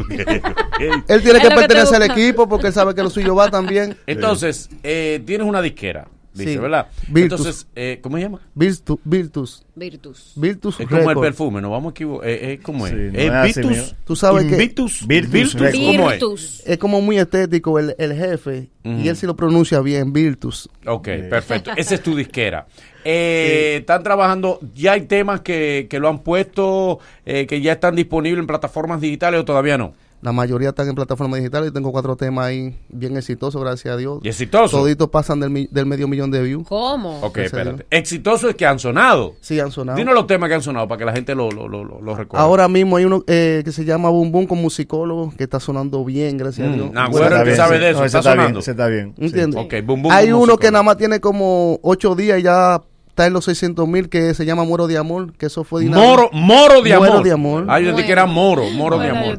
Él 1.09 1.23
tiene 1.23 1.41
que 1.41 1.49
pertenecer 1.51 1.97
al 1.97 2.11
equipo 2.11 2.49
porque 2.49 2.69
él 2.69 2.73
sabe 2.73 2.95
que 2.95 3.03
lo 3.03 3.11
suyo 3.11 3.35
va 3.35 3.51
también. 3.51 3.97
Entonces, 4.07 4.69
eh, 4.83 5.21
tienes 5.27 5.47
una 5.47 5.61
disquera, 5.61 6.07
dice, 6.37 6.53
Sí. 6.53 6.59
¿verdad? 6.59 6.89
Virtus. 7.09 7.41
Entonces, 7.41 7.67
eh, 7.75 7.99
¿cómo 8.03 8.17
se 8.17 8.23
llama? 8.23 8.41
Virtus. 8.55 8.99
Virtus. 9.05 9.65
Virtus. 9.75 10.33
Virtus 10.37 10.81
Es 10.81 10.89
como 10.89 11.11
el 11.11 11.19
perfume, 11.19 11.61
no 11.61 11.71
vamos 11.71 11.91
a 11.91 11.93
equivocar. 11.93 12.29
Eh, 12.29 12.53
eh, 12.53 12.61
¿Cómo 12.63 12.87
es? 12.87 12.93
Sí, 12.93 12.99
no 13.29 13.45
¿Es 13.45 13.57
mío. 13.59 13.83
Tú 14.05 14.17
sabes 14.17 14.47
que-? 14.47 14.57
Virtus 14.57 15.07
Virtus. 15.07 15.55
¿Cómo 15.55 16.11
es? 16.11 16.21
Virtus. 16.21 16.63
Es 16.65 16.79
como 16.79 17.01
muy 17.01 17.19
estético 17.19 17.79
el, 17.79 17.95
el 17.99 18.15
jefe 18.15 18.71
y 18.85 19.09
él 19.09 19.17
sí 19.17 19.27
lo 19.27 19.35
pronuncia 19.35 19.81
bien, 19.81 20.13
Virtus. 20.13 20.69
Ok, 20.87 21.09
perfecto. 21.29 21.73
Esa 21.77 21.97
es 21.97 22.03
tu 22.03 22.15
disquera. 22.15 22.67
Eh, 23.05 23.79
Están 23.81 24.03
trabajando, 24.03 24.61
ya 24.75 24.93
hay 24.93 25.03
temas 25.03 25.41
que, 25.41 25.87
que 25.91 25.99
lo 25.99 26.09
han 26.09 26.21
puesto, 26.21 27.01
eh, 27.25 27.47
que 27.47 27.61
ya 27.61 27.73
están 27.73 27.95
disponibles 27.97 28.41
en 28.41 28.47
plataformas 28.47 29.01
digitales 29.01 29.41
o 29.41 29.45
todavía 29.45 29.77
no. 29.79 29.95
La 30.27 30.33
mayoría 30.33 30.71
están 30.71 30.89
en 30.89 30.97
plataformas 30.97 31.39
digitales. 31.39 31.69
Yo 31.69 31.73
tengo 31.73 31.93
cuatro 31.93 32.17
temas 32.17 32.47
ahí 32.47 32.75
bien 32.89 33.17
exitosos, 33.17 33.63
gracias 33.63 33.95
a 33.95 33.97
Dios. 33.97 34.19
¿Y 34.25 34.29
exitoso? 34.29 34.79
Toditos 34.79 35.09
pasan 35.09 35.39
del, 35.39 35.69
del 35.71 35.87
medio 35.87 36.09
millón 36.09 36.33
de 36.33 36.43
views. 36.43 36.67
¿Cómo? 36.69 37.21
Ok, 37.21 37.37
Gracias 37.37 37.53
espérate. 37.61 37.87
Exitoso 37.97 38.49
es 38.49 38.57
que 38.57 38.67
han 38.67 38.81
sonado. 38.81 39.37
Sí, 39.41 39.61
han 39.61 39.71
sonado. 39.71 39.97
Dinos 39.97 40.15
los 40.17 40.27
temas 40.27 40.49
que 40.49 40.57
han 40.57 40.63
sonado 40.63 40.89
para 40.89 40.99
que 40.99 41.05
la 41.05 41.13
gente 41.13 41.33
lo, 41.37 41.49
lo, 41.53 41.69
lo, 41.69 42.17
recuerde. 42.17 42.45
Ahora 42.45 42.67
mismo 42.67 42.97
hay 42.97 43.05
uno 43.05 43.23
eh, 43.29 43.63
que 43.65 43.71
se 43.71 43.85
llama 43.85 44.09
Boom 44.09 44.33
Boom 44.33 44.47
con 44.49 44.61
musicólogo 44.61 45.33
que 45.39 45.45
está 45.45 45.61
sonando 45.61 46.05
bien, 46.05 46.37
gracias 46.39 46.67
Mm, 46.69 46.73
a 46.73 46.75
Dios. 46.75 46.91
nah, 46.91 47.09
Bueno, 47.09 47.29
güero, 47.29 47.37
Está 47.37 47.43
el 47.43 47.49
que 47.51 47.57
sabe 47.57 47.77
sí. 47.77 47.85
de 47.85 47.91
eso, 47.91 48.01
No, 48.01 48.05
está 48.07 48.23
sonando. 48.23 48.49
bien, 48.49 48.59
ese 48.59 48.71
está 48.73 48.87
bien. 48.89 49.15
¿Entiendes? 49.19 49.61
Ok, 49.65 49.75
Boom 49.87 50.03
Boom 50.03 50.13
Hay 50.13 50.33
uno 50.33 50.57
que 50.57 50.73
nada 50.73 50.83
más 50.83 50.97
tiene 50.97 51.21
como 51.21 51.79
ocho 51.83 52.17
días 52.17 52.41
y 52.41 52.43
ya 52.43 52.83
está 53.17 53.27
en 53.27 53.33
los 53.33 53.47
600 53.47 53.89
mil 53.89 54.11
que 54.11 54.35
se 54.35 54.45
llama 54.45 54.65
Moro 54.65 54.87
de 54.87 54.99
Amor, 54.99 55.33
que 55.33 55.47
eso 55.47 55.65
fue 55.65 55.85
dinámico. 55.85 56.07
Moro, 56.07 56.31
moro 56.35 56.83
de 56.83 56.93
amor. 56.93 57.09
Moro 57.09 57.23
de 57.23 57.33
amor. 57.33 57.65
Ah, 57.67 57.81
yo 57.81 57.97
que 57.97 58.13
era 58.13 58.27
moro, 58.27 58.69
moro 58.69 58.99
de 58.99 59.09
amor. 59.09 59.39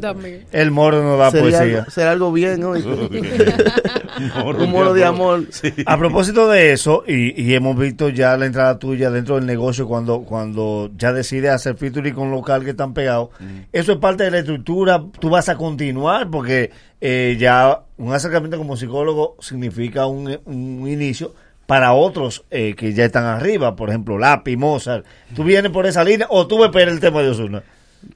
El 0.52 0.72
moro 0.72 1.04
no 1.04 1.16
da 1.16 1.30
Sería 1.30 1.60
poesía. 1.60 1.78
algo, 1.80 1.91
será 1.91 2.12
algo 2.12 2.32
bien, 2.32 2.60
¿no? 2.60 2.74
Moro 4.44 4.64
Un 4.64 4.72
moro 4.72 4.94
de 4.95 5.06
amor. 5.06 5.44
Sí. 5.52 5.72
A 5.86 5.95
propósito 5.95 6.49
de 6.49 6.72
eso, 6.72 7.04
y, 7.08 7.40
y 7.40 7.54
hemos 7.54 7.78
visto 7.78 8.10
ya 8.10 8.36
la 8.36 8.48
entrada 8.48 8.80
tuya 8.80 9.12
dentro 9.12 9.36
del 9.36 9.45
negocio 9.45 9.88
cuando, 9.88 10.22
cuando 10.22 10.90
ya 10.98 11.14
decides 11.14 11.52
hacer 11.52 11.78
featuring 11.78 12.16
con 12.16 12.32
local 12.32 12.64
que 12.64 12.72
están 12.72 12.95
pegados, 12.95 13.30
eso 13.72 13.91
es 13.91 13.99
parte 13.99 14.24
de 14.24 14.32
la 14.32 14.40
estructura, 14.40 15.04
tú 15.20 15.30
vas 15.30 15.49
a 15.49 15.56
continuar 15.56 16.32
porque 16.32 16.72
eh, 16.99 17.38
ya 17.40 17.84
un 17.98 18.12
acercamiento 18.12 18.58
como 18.58 18.76
psicólogo 18.76 19.36
significa 19.40 20.08
un, 20.08 20.40
un 20.45 20.88
inicio 20.90 21.36
para 21.68 21.94
otros 21.94 22.45
eh, 22.49 22.73
que 22.76 22.94
ya 22.94 23.06
están 23.06 23.26
arriba, 23.26 23.76
por 23.76 23.89
ejemplo, 23.89 24.18
Lapi, 24.18 24.57
Mozart. 24.57 25.06
¿Tú 25.35 25.44
vienes 25.44 25.72
por 25.72 25.85
esa 25.85 26.03
línea 26.03 26.26
o 26.31 26.48
tú 26.48 26.57
ves 26.57 26.88
el 26.88 26.99
tema 26.99 27.22
de 27.22 27.30
Osuna? 27.30 27.64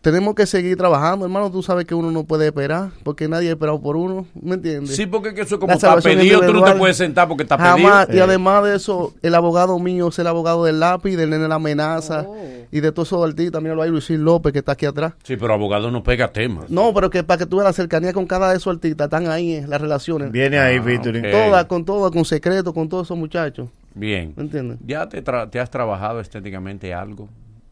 Tenemos 0.02 0.36
que 0.36 0.46
seguir 0.46 0.78
trabajando, 0.78 1.26
hermano. 1.26 1.52
Tú 1.52 1.62
sabes 1.62 1.86
que 1.86 1.94
uno 1.94 2.12
no 2.12 2.24
puede 2.24 2.46
esperar 2.48 2.90
porque 3.04 3.28
nadie 3.28 3.50
ha 3.50 3.52
esperado 3.54 3.80
por 3.82 3.96
uno, 3.98 4.26
¿me 4.42 4.56
entiendes? 4.56 4.96
Sí, 4.96 5.06
porque 5.06 5.34
que 5.34 5.42
eso 5.42 5.56
es 5.56 5.60
como 5.60 5.70
La 5.72 5.76
está 5.76 5.96
pedido, 5.98 6.42
tú 6.42 6.54
no 6.54 6.64
te 6.64 6.74
puedes 6.74 6.98
sentar 6.98 7.28
porque 7.28 7.44
está 7.44 7.58
Jamás, 7.58 8.06
pedido. 8.08 8.20
y 8.20 8.28
además 8.30 8.64
de 8.64 8.76
eso, 8.76 9.14
el 9.22 9.36
abogado 9.36 9.78
mío 9.80 10.08
es 10.10 10.20
el 10.20 10.28
abogado 10.28 10.64
del 10.66 10.80
lápiz, 10.80 11.16
del 11.18 11.30
nene 11.30 11.48
la 11.48 11.56
amenaza 11.56 12.26
y 12.72 12.80
de 12.80 12.92
todos 12.92 13.10
esos 13.10 13.24
artistas. 13.28 13.62
Mira, 13.62 13.76
hay 13.84 13.90
Luis 13.90 14.10
López 14.12 14.54
que 14.54 14.60
está 14.60 14.72
aquí 14.74 14.86
atrás. 14.86 15.14
Sí, 15.24 15.36
pero 15.36 15.54
abogado 15.54 15.92
no 15.92 16.04
pega 16.04 16.32
temas. 16.32 16.70
No, 16.70 16.94
pero 16.94 17.10
que 17.10 17.24
para 17.24 17.40
que 17.40 17.46
tú 17.46 17.58
veas 17.58 17.66
la 17.70 17.74
cercanía 17.74 18.14
con 18.14 18.26
cada 18.26 18.50
de 18.52 18.58
esos 18.58 18.74
artistas, 18.74 19.06
están 19.06 19.28
ahí 19.28 19.54
eh, 19.56 19.66
las 19.68 19.82
relaciones. 19.82 20.32
Viene 20.32 20.58
ahí 20.60 20.80
featuring. 20.80 21.26
ok. 21.26 21.32
Todas, 21.32 21.66
con 21.66 21.86
todas, 21.86 22.12
con 22.12 22.24
secreto, 22.26 22.74
con 22.74 22.88
todos 22.88 23.08
esos 23.08 23.18
muchachos. 23.18 23.70
Bien. 23.94 24.34
¿Me 24.38 24.44
entiendes? 24.44 24.78
¿Ya 24.86 25.08
te, 25.10 25.24
tra- 25.24 25.50
te 25.50 25.60
has 25.60 25.70
trabajado 25.70 26.20
estéticamente 26.22 26.94
algo? 26.94 27.28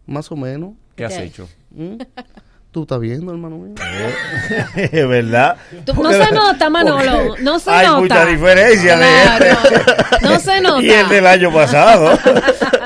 Más 0.06 0.31
o 0.31 0.36
menos. 0.36 0.72
¿Qué 0.95 1.06
has 1.06 1.18
hecho? 1.18 1.48
¿Mm? 1.72 1.96
Tú 2.72 2.84
estás 2.84 3.00
viendo, 3.00 3.32
hermano 3.32 3.58
mío. 3.58 3.74
Es 4.76 5.08
verdad. 5.08 5.58
No 5.98 6.12
se 6.12 6.32
nota, 6.32 6.70
Manolo. 6.70 7.36
No 7.41 7.58
se 7.58 7.72
hay 7.72 7.88
nota. 7.88 8.00
mucha 8.00 8.26
diferencia 8.28 8.96
Claro. 8.96 9.44
de 9.46 9.52
este. 9.52 10.22
No 10.28 10.40
se 10.40 10.62
nota. 10.62 10.82
Y 10.84 10.90
el 10.91 11.10
del 11.10 11.26
año 11.26 11.52
pasado. 11.52 12.20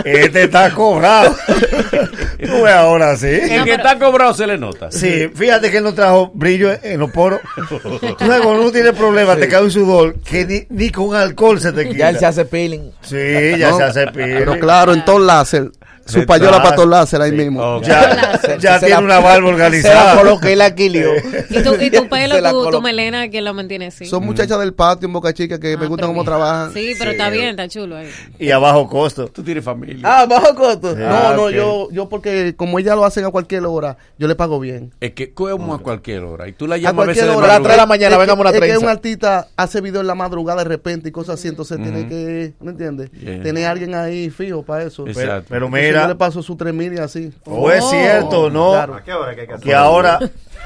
este 0.06 0.44
está 0.44 0.72
cobrado. 0.72 1.36
Tú 2.40 2.62
ves 2.64 2.74
ahora 2.74 3.18
sí. 3.18 3.28
El 3.28 3.66
que 3.66 3.74
está 3.74 4.00
cobrado 4.00 4.34
se 4.34 4.48
le 4.48 4.58
nota. 4.58 4.90
Sí, 4.90 5.30
fíjate 5.36 5.70
que 5.70 5.80
él 5.80 5.84
no 5.84 5.94
trajo 5.94 6.32
brillo 6.34 6.72
en 6.82 7.02
los 7.02 7.12
poros. 7.12 7.42
Tú 7.68 7.78
sabes, 7.82 8.40
cuando 8.42 8.62
uno 8.62 8.72
tiene 8.72 8.94
problemas, 8.94 9.38
te 9.38 9.50
cae 9.50 9.64
un 9.64 9.72
sudor 9.72 10.16
que 10.22 10.46
ni, 10.46 10.66
ni 10.70 10.92
con 10.92 11.14
alcohol 11.14 11.60
se 11.60 11.74
te 11.74 11.84
quita. 11.90 11.98
Ya 11.98 12.10
él 12.10 12.20
se 12.20 12.26
hace 12.26 12.46
peeling. 12.46 12.90
Sí, 13.02 13.18
ya 13.58 13.72
No, 13.72 13.78
se 13.80 13.84
hace 13.84 14.08
pile. 14.08 14.38
Pero 14.40 14.58
claro, 14.60 14.94
en 14.94 15.04
todo 15.04 15.20
láser. 15.20 15.72
Su 16.06 16.26
payola 16.26 16.62
para 16.62 16.76
todo 16.76 16.86
láser 16.86 17.22
ahí 17.22 17.32
mismo. 17.32 17.82
Ya, 17.82 18.38
Se- 18.40 18.60
ya 18.60 18.74
se 18.80 18.88
tiene 18.88 19.02
la- 19.02 19.06
una 19.06 19.20
barba 19.20 19.36
Se 19.36 19.42
la 19.42 19.48
organizada. 19.48 20.16
coloqué 20.18 20.52
y 20.52 20.56
la 20.56 20.66
alquilió. 20.66 21.10
Y 21.50 21.64
tu, 21.64 21.74
y 21.76 21.90
tu 21.90 22.08
pelo, 22.10 22.40
la 22.42 22.52
tu, 22.52 22.70
tu 22.70 22.82
melena, 22.82 23.30
¿quién 23.30 23.46
lo 23.46 23.54
mantiene 23.54 23.88
así? 23.88 24.06
Son 24.06 24.24
muchachas 24.26 24.60
del 24.60 24.74
patio 24.74 25.08
en 25.08 25.14
Boca 25.14 25.34
Chica 25.34 25.60
que 25.60 25.74
Ah, 25.74 25.78
me 25.78 25.88
gustan 25.88 26.08
cómo 26.10 26.22
bien. 26.22 26.26
trabajan. 26.26 26.74
Sí, 26.74 26.94
pero 27.00 27.12
está 27.12 27.30
bien, 27.30 27.50
está 27.50 27.68
chulo 27.70 27.96
ahí. 27.96 28.10
Y 28.38 28.52
a 28.52 28.58
bajo 28.60 28.88
costo. 28.90 29.28
Tú 29.28 29.44
tienes 29.44 29.64
familia. 29.64 30.00
Ah, 30.04 30.26
bajo 30.26 30.54
costo. 30.56 30.96
No, 30.96 31.06
Ah, 31.08 31.34
no, 31.36 31.50
yo, 31.50 31.90
yo 31.92 32.10
porque 32.10 32.54
como 32.56 32.80
ella 32.80 32.96
lo 32.96 33.06
hacen 33.06 33.24
a 33.26 33.30
cualquier 33.32 33.66
hora, 33.66 33.98
yo 34.18 34.28
le 34.28 34.36
pago 34.36 34.60
bien. 34.60 34.92
Es 35.00 35.12
que 35.14 35.32
como 35.34 35.74
a 35.74 35.80
cualquier 35.80 36.24
hora. 36.24 36.48
Y 36.48 36.54
tú 36.54 36.68
la 36.68 36.76
A 36.76 36.78
llamas 36.80 37.04
a 37.06 37.08
veces 37.08 37.24
cualquier 37.24 37.26
de 37.32 37.36
hora. 37.38 37.46
A 37.46 37.50
las 37.60 37.62
tres 37.64 37.74
de 37.74 37.78
la 37.78 37.86
mañana, 37.86 38.08
Es 38.10 38.14
que- 38.16 38.20
vengamos 38.22 38.42
una 38.42 38.50
es 38.50 38.60
que 38.74 38.78
un 38.78 38.90
artista 38.90 39.48
hace 39.56 39.80
video 39.82 40.02
en 40.02 40.08
la 40.08 40.16
madrugada 40.16 40.64
de 40.64 40.70
repente 40.70 41.10
y 41.10 41.12
cosas 41.12 41.36
así, 41.40 41.48
entonces 41.48 41.78
tiene 41.82 42.08
que, 42.08 42.54
¿me 42.60 42.72
entiendes? 42.72 43.10
Tener 43.44 43.66
a 43.66 43.72
alguien 43.72 43.96
ahí 43.96 44.30
fijo 44.30 44.64
para 44.64 44.84
eso. 44.84 45.08
Exacto. 45.08 45.46
Pero, 45.50 45.70
pero 45.72 45.93
Entonces 45.94 46.02
yo 46.02 46.02
mira, 46.02 46.08
le 46.08 46.16
paso 46.16 46.44
su 46.44 46.56
tres 46.56 46.74
mil 46.74 46.94
y 46.94 46.98
así. 46.98 47.34
o 47.46 47.72
es 47.72 47.84
cierto, 47.90 48.50
¿no? 48.50 48.72
Claro. 48.72 48.96
¿A 48.96 49.04
qué 49.04 49.14
hora 49.14 49.36
que 49.36 49.42
hay 49.42 49.48
que 49.48 49.54
hacer? 49.54 49.66
Que 49.66 49.76
ahora 49.76 50.20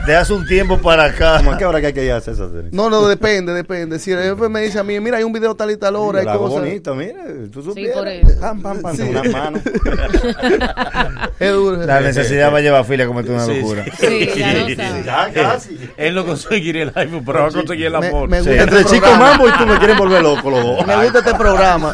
de 0.05 0.15
hace 0.15 0.31
un 0.33 0.45
tiempo 0.45 0.77
para 0.77 1.05
acá. 1.05 1.37
¿Cómo 1.37 1.51
a 1.51 1.57
qué 1.57 1.65
hora 1.65 1.81
que 1.81 1.87
hay 1.87 1.93
que 1.93 2.05
ir 2.05 2.11
a 2.11 2.17
hacer 2.17 2.33
esas 2.35 2.51
series? 2.51 2.71
No, 2.71 2.89
no, 2.89 3.07
depende, 3.07 3.53
depende. 3.53 3.99
Si 3.99 4.11
el 4.11 4.21
jefe 4.21 4.47
me 4.47 4.61
dice 4.61 4.79
a 4.79 4.83
mí, 4.83 4.97
mira, 4.99 5.17
hay 5.17 5.23
un 5.23 5.33
video 5.33 5.55
tal 5.55 5.71
y 5.71 5.77
tal 5.77 5.95
hora, 5.97 6.19
hay 6.21 6.25
cosas. 6.37 6.61
bonito, 6.61 6.95
mira, 6.95 7.23
tú 7.51 7.61
Sí, 7.61 7.67
supieras. 7.69 7.97
por 7.97 8.07
eso. 8.07 8.39
Pam, 8.39 8.61
pam, 8.61 8.81
pam, 8.81 8.95
Sí. 8.95 9.01
con 9.03 9.09
unas 9.17 9.31
manos. 9.31 9.61
Es 11.39 11.51
duro. 11.51 11.85
La 11.85 12.01
necesidad 12.01 12.51
va 12.53 12.57
a 12.57 12.61
llevar 12.61 12.81
a 12.81 12.83
Filia 12.83 13.05
a 13.05 13.07
cometer 13.07 13.31
una 13.31 13.45
Sí, 13.45 13.59
locura. 13.59 13.85
Sí, 13.99 14.29
ya 14.35 14.53
lo 14.53 14.75
sabes. 14.75 15.05
Ya, 15.05 15.31
casi. 15.33 15.77
Él 15.97 16.15
no 16.15 16.25
conseguiría 16.25 16.83
el 16.83 16.91
iPhone, 16.95 17.23
pero 17.25 17.39
va 17.41 17.47
a 17.47 17.51
conseguir 17.51 17.85
el 17.87 17.95
amor. 17.95 18.29
Sí. 18.43 18.49
Entre 18.49 18.79
este 18.79 18.95
Chico. 18.95 19.07
Mambo 19.17 19.47
y 19.47 19.51
tú 19.51 19.65
me 19.67 19.77
quieren 19.77 19.97
volver 19.97 20.21
loco 20.23 20.49
los 20.49 20.63
dos. 20.63 20.87
Me 20.87 20.95
gusta 21.03 21.19
este 21.19 21.33
programa. 21.35 21.93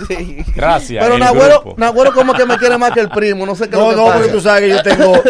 Gracias. 0.56 1.04
Pero 1.04 1.18
Nagüero. 1.18 1.74
Nagüero 1.78 2.14
como 2.14 2.34
que 2.34 2.46
me 2.46 2.58
quiere 2.58 2.78
más 2.78 2.92
que 2.92 3.02
el 3.02 3.10
primo, 3.10 3.46
no 3.46 3.56
sé 3.56 3.70
qué 3.70 3.76
No, 3.76 3.92
no, 3.92 4.06
pasa. 4.06 4.18
porque 4.18 4.32
tú 4.32 4.40
sabes 4.42 4.62
que 4.62 4.70
yo 4.70 4.84
tengo. 4.84 5.22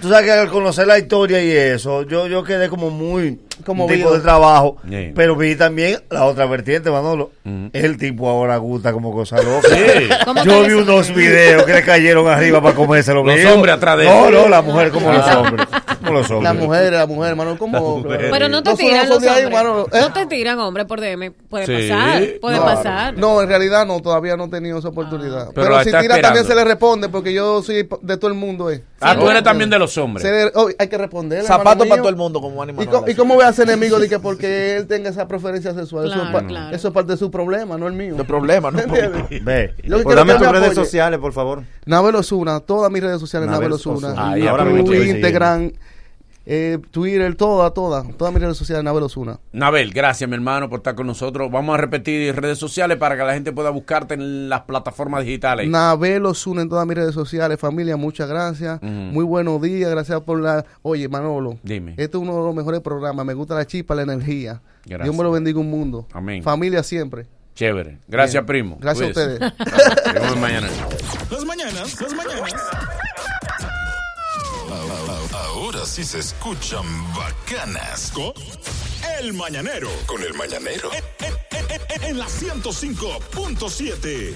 Tú 0.00 0.08
sabes 0.08 0.24
que 0.26 0.30
al 0.32 0.48
conocer 0.48 0.86
la 0.86 0.98
historia 0.98 1.42
y 1.42 1.50
eso, 1.50 2.02
yo, 2.02 2.26
yo 2.28 2.44
quedé 2.44 2.68
como 2.68 2.90
muy. 2.90 3.40
Como 3.66 3.86
un 3.86 3.92
tipo 3.92 4.12
de 4.14 4.20
trabajo. 4.20 4.76
Pero 5.16 5.34
vi 5.34 5.56
también 5.56 5.98
la 6.10 6.24
otra 6.26 6.46
vertiente, 6.46 6.90
Manolo. 6.90 7.32
El 7.72 7.96
tipo 7.98 8.28
ahora 8.28 8.56
gusta 8.58 8.92
como 8.92 9.10
cosa 9.12 9.42
loca. 9.42 9.68
Sí. 9.68 10.08
¿Cómo 10.24 10.44
Yo 10.44 10.62
vi 10.62 10.72
unos 10.74 11.12
videos 11.12 11.64
que 11.64 11.72
le 11.72 11.82
cayeron 11.82 12.28
arriba 12.28 12.62
para 12.62 12.74
comerse 12.76 13.12
los 13.12 13.26
Los 13.26 13.44
hombres 13.52 13.74
atrás 13.74 13.98
de 13.98 14.04
No, 14.04 14.28
él. 14.28 14.34
no, 14.34 14.48
la 14.48 14.62
mujer 14.62 14.90
como 14.90 15.10
los 15.12 15.26
Ah. 15.26 15.40
hombres. 15.40 15.66
Como 16.08 16.18
los 16.20 16.30
hombres. 16.30 16.54
La 16.54 16.60
mujer, 16.60 16.92
la 16.92 17.06
mujer, 17.06 17.30
hermano, 17.30 17.56
¿cómo? 17.58 18.02
Pero 18.02 18.48
no 18.48 18.62
te 18.62 18.74
tiran 18.74 19.08
los 19.08 19.20
de 19.20 19.28
ahí, 19.30 19.44
hombres. 19.44 19.86
¿eh? 19.92 20.00
No 20.00 20.12
te 20.12 20.26
tiran, 20.26 20.58
hombre, 20.58 20.84
por 20.84 21.00
DM. 21.00 21.32
Puede 21.48 21.66
Sí, 21.66 21.88
pasar, 21.88 22.22
puede 22.40 22.56
No, 22.56 22.64
pasar. 22.64 23.16
No, 23.16 23.40
en 23.42 23.48
realidad 23.48 23.86
no, 23.86 24.00
todavía 24.00 24.36
no 24.36 24.44
he 24.44 24.48
tenido 24.48 24.78
esa 24.78 24.88
oportunidad. 24.88 25.50
Pero 25.54 25.68
Pero, 25.68 25.84
si 25.84 25.90
tira 25.92 26.20
también 26.20 26.44
se 26.44 26.54
le 26.54 26.64
responde, 26.64 27.08
porque 27.08 27.32
yo 27.32 27.62
soy 27.62 27.88
de 28.02 28.16
todo 28.16 28.28
el 28.28 28.34
mundo, 28.36 28.70
eh. 28.70 28.82
Ah, 29.00 29.16
tú 29.16 29.28
eres 29.30 29.42
también 29.44 29.70
de 29.70 29.78
los 29.78 29.96
hombres. 29.96 30.26
Se 30.26 30.32
le- 30.32 30.52
oh, 30.54 30.68
hay 30.76 30.88
que 30.88 30.98
responder. 30.98 31.44
Zapatos 31.44 31.86
para 31.86 32.00
todo 32.00 32.08
el 32.10 32.16
mundo, 32.16 32.40
como 32.40 32.60
ánimo. 32.62 32.82
¿Y, 32.82 32.86
co- 32.86 33.04
¿Y 33.06 33.14
cómo 33.14 33.34
voy 33.34 33.44
a 33.44 33.52
ser 33.52 33.68
enemigo 33.68 33.98
de 34.00 34.08
que 34.08 34.18
porque 34.18 34.76
él 34.76 34.86
tenga 34.88 35.10
esa 35.10 35.28
preferencia 35.28 35.72
sexual? 35.72 36.06
eso, 36.10 36.22
es 36.22 36.30
pa- 36.30 36.44
claro. 36.44 36.74
eso 36.74 36.88
es 36.88 36.94
parte 36.94 37.12
de 37.12 37.18
su 37.18 37.30
problema, 37.30 37.78
no 37.78 37.86
el 37.86 37.92
mío. 37.92 38.14
No 38.14 38.22
hay 38.22 38.26
problema, 38.26 38.70
no. 38.70 38.78
Ve. 39.42 39.74
Pues 40.02 40.16
dame 40.16 40.34
tus 40.34 40.46
me 40.46 40.52
redes 40.52 40.74
sociales, 40.74 41.18
por 41.20 41.32
favor. 41.32 41.62
Nabel 41.86 42.14
Osuna, 42.16 42.60
todas 42.60 42.90
mis 42.90 43.02
redes 43.02 43.20
sociales, 43.20 43.48
Nabel 43.48 43.72
Osuna. 43.72 44.14
Ahora. 44.16 44.68
Instagram, 44.68 45.72
eh, 46.50 46.78
Twitter, 46.90 47.34
todas, 47.34 47.74
todas. 47.74 48.16
Todas 48.16 48.32
mis 48.32 48.42
redes 48.42 48.56
sociales, 48.56 48.82
Nabel 48.82 49.02
Osuna. 49.02 49.38
Nabel, 49.52 49.92
gracias, 49.92 50.26
mi 50.30 50.34
hermano, 50.34 50.70
por 50.70 50.78
estar 50.78 50.94
con 50.94 51.06
nosotros. 51.06 51.50
Vamos 51.50 51.74
a 51.74 51.76
repetir 51.76 52.34
redes 52.34 52.56
sociales 52.56 52.96
para 52.96 53.18
que 53.18 53.22
la 53.22 53.34
gente 53.34 53.52
pueda 53.52 53.68
buscarte 53.68 54.14
en 54.14 54.48
las 54.48 54.62
plataformas 54.62 55.26
digitales. 55.26 55.68
Nabel 55.68 56.24
Osuna 56.24 56.62
en 56.62 56.70
todas 56.70 56.86
mis 56.86 56.96
redes 56.96 57.14
sociales. 57.14 57.60
Familia, 57.60 57.98
muchas 57.98 58.30
gracias. 58.30 58.80
Muy 58.80 59.26
buenos 59.26 59.60
días, 59.60 59.90
gracias 59.90 60.22
por 60.22 60.40
la... 60.40 60.64
Oye, 60.80 61.06
Manolo. 61.06 61.58
Dime. 61.62 61.92
Este 61.98 62.16
es 62.16 62.22
uno 62.22 62.34
de 62.38 62.42
los 62.42 62.54
mejores 62.54 62.80
programas. 62.80 63.26
Me 63.26 63.34
gusta 63.34 63.54
la 63.54 63.66
chispa, 63.66 63.94
la 63.94 64.02
energía. 64.02 64.62
Gracias. 64.86 65.04
Dios 65.04 65.14
me 65.14 65.22
lo 65.24 65.30
bendiga 65.30 65.60
un 65.60 65.68
mundo. 65.70 66.08
Amén. 66.14 66.42
Familia 66.42 66.82
siempre. 66.82 67.26
Chévere. 67.54 67.98
Gracias, 68.08 68.42
Bien. 68.42 68.46
primo. 68.46 68.78
Gracias 68.80 69.06
a 69.06 69.10
ustedes. 69.10 69.40
Nos 69.40 70.14
vemos 70.14 70.38
mañana. 70.38 70.68
Las 71.30 71.44
mañanas, 71.44 72.00
las 72.00 72.14
mañanas. 72.14 72.87
Ahora 75.68 75.84
sí 75.84 76.02
se 76.02 76.20
escuchan 76.20 76.86
bacanas. 77.14 78.10
Con 78.14 78.32
El 79.20 79.34
Mañanero. 79.34 79.90
Con 80.06 80.22
El 80.22 80.32
Mañanero. 80.32 80.90
En, 80.94 81.04
en- 81.26 81.36
en- 81.90 82.04
en- 82.04 82.18
la 82.18 82.24
105.7. 82.26 84.32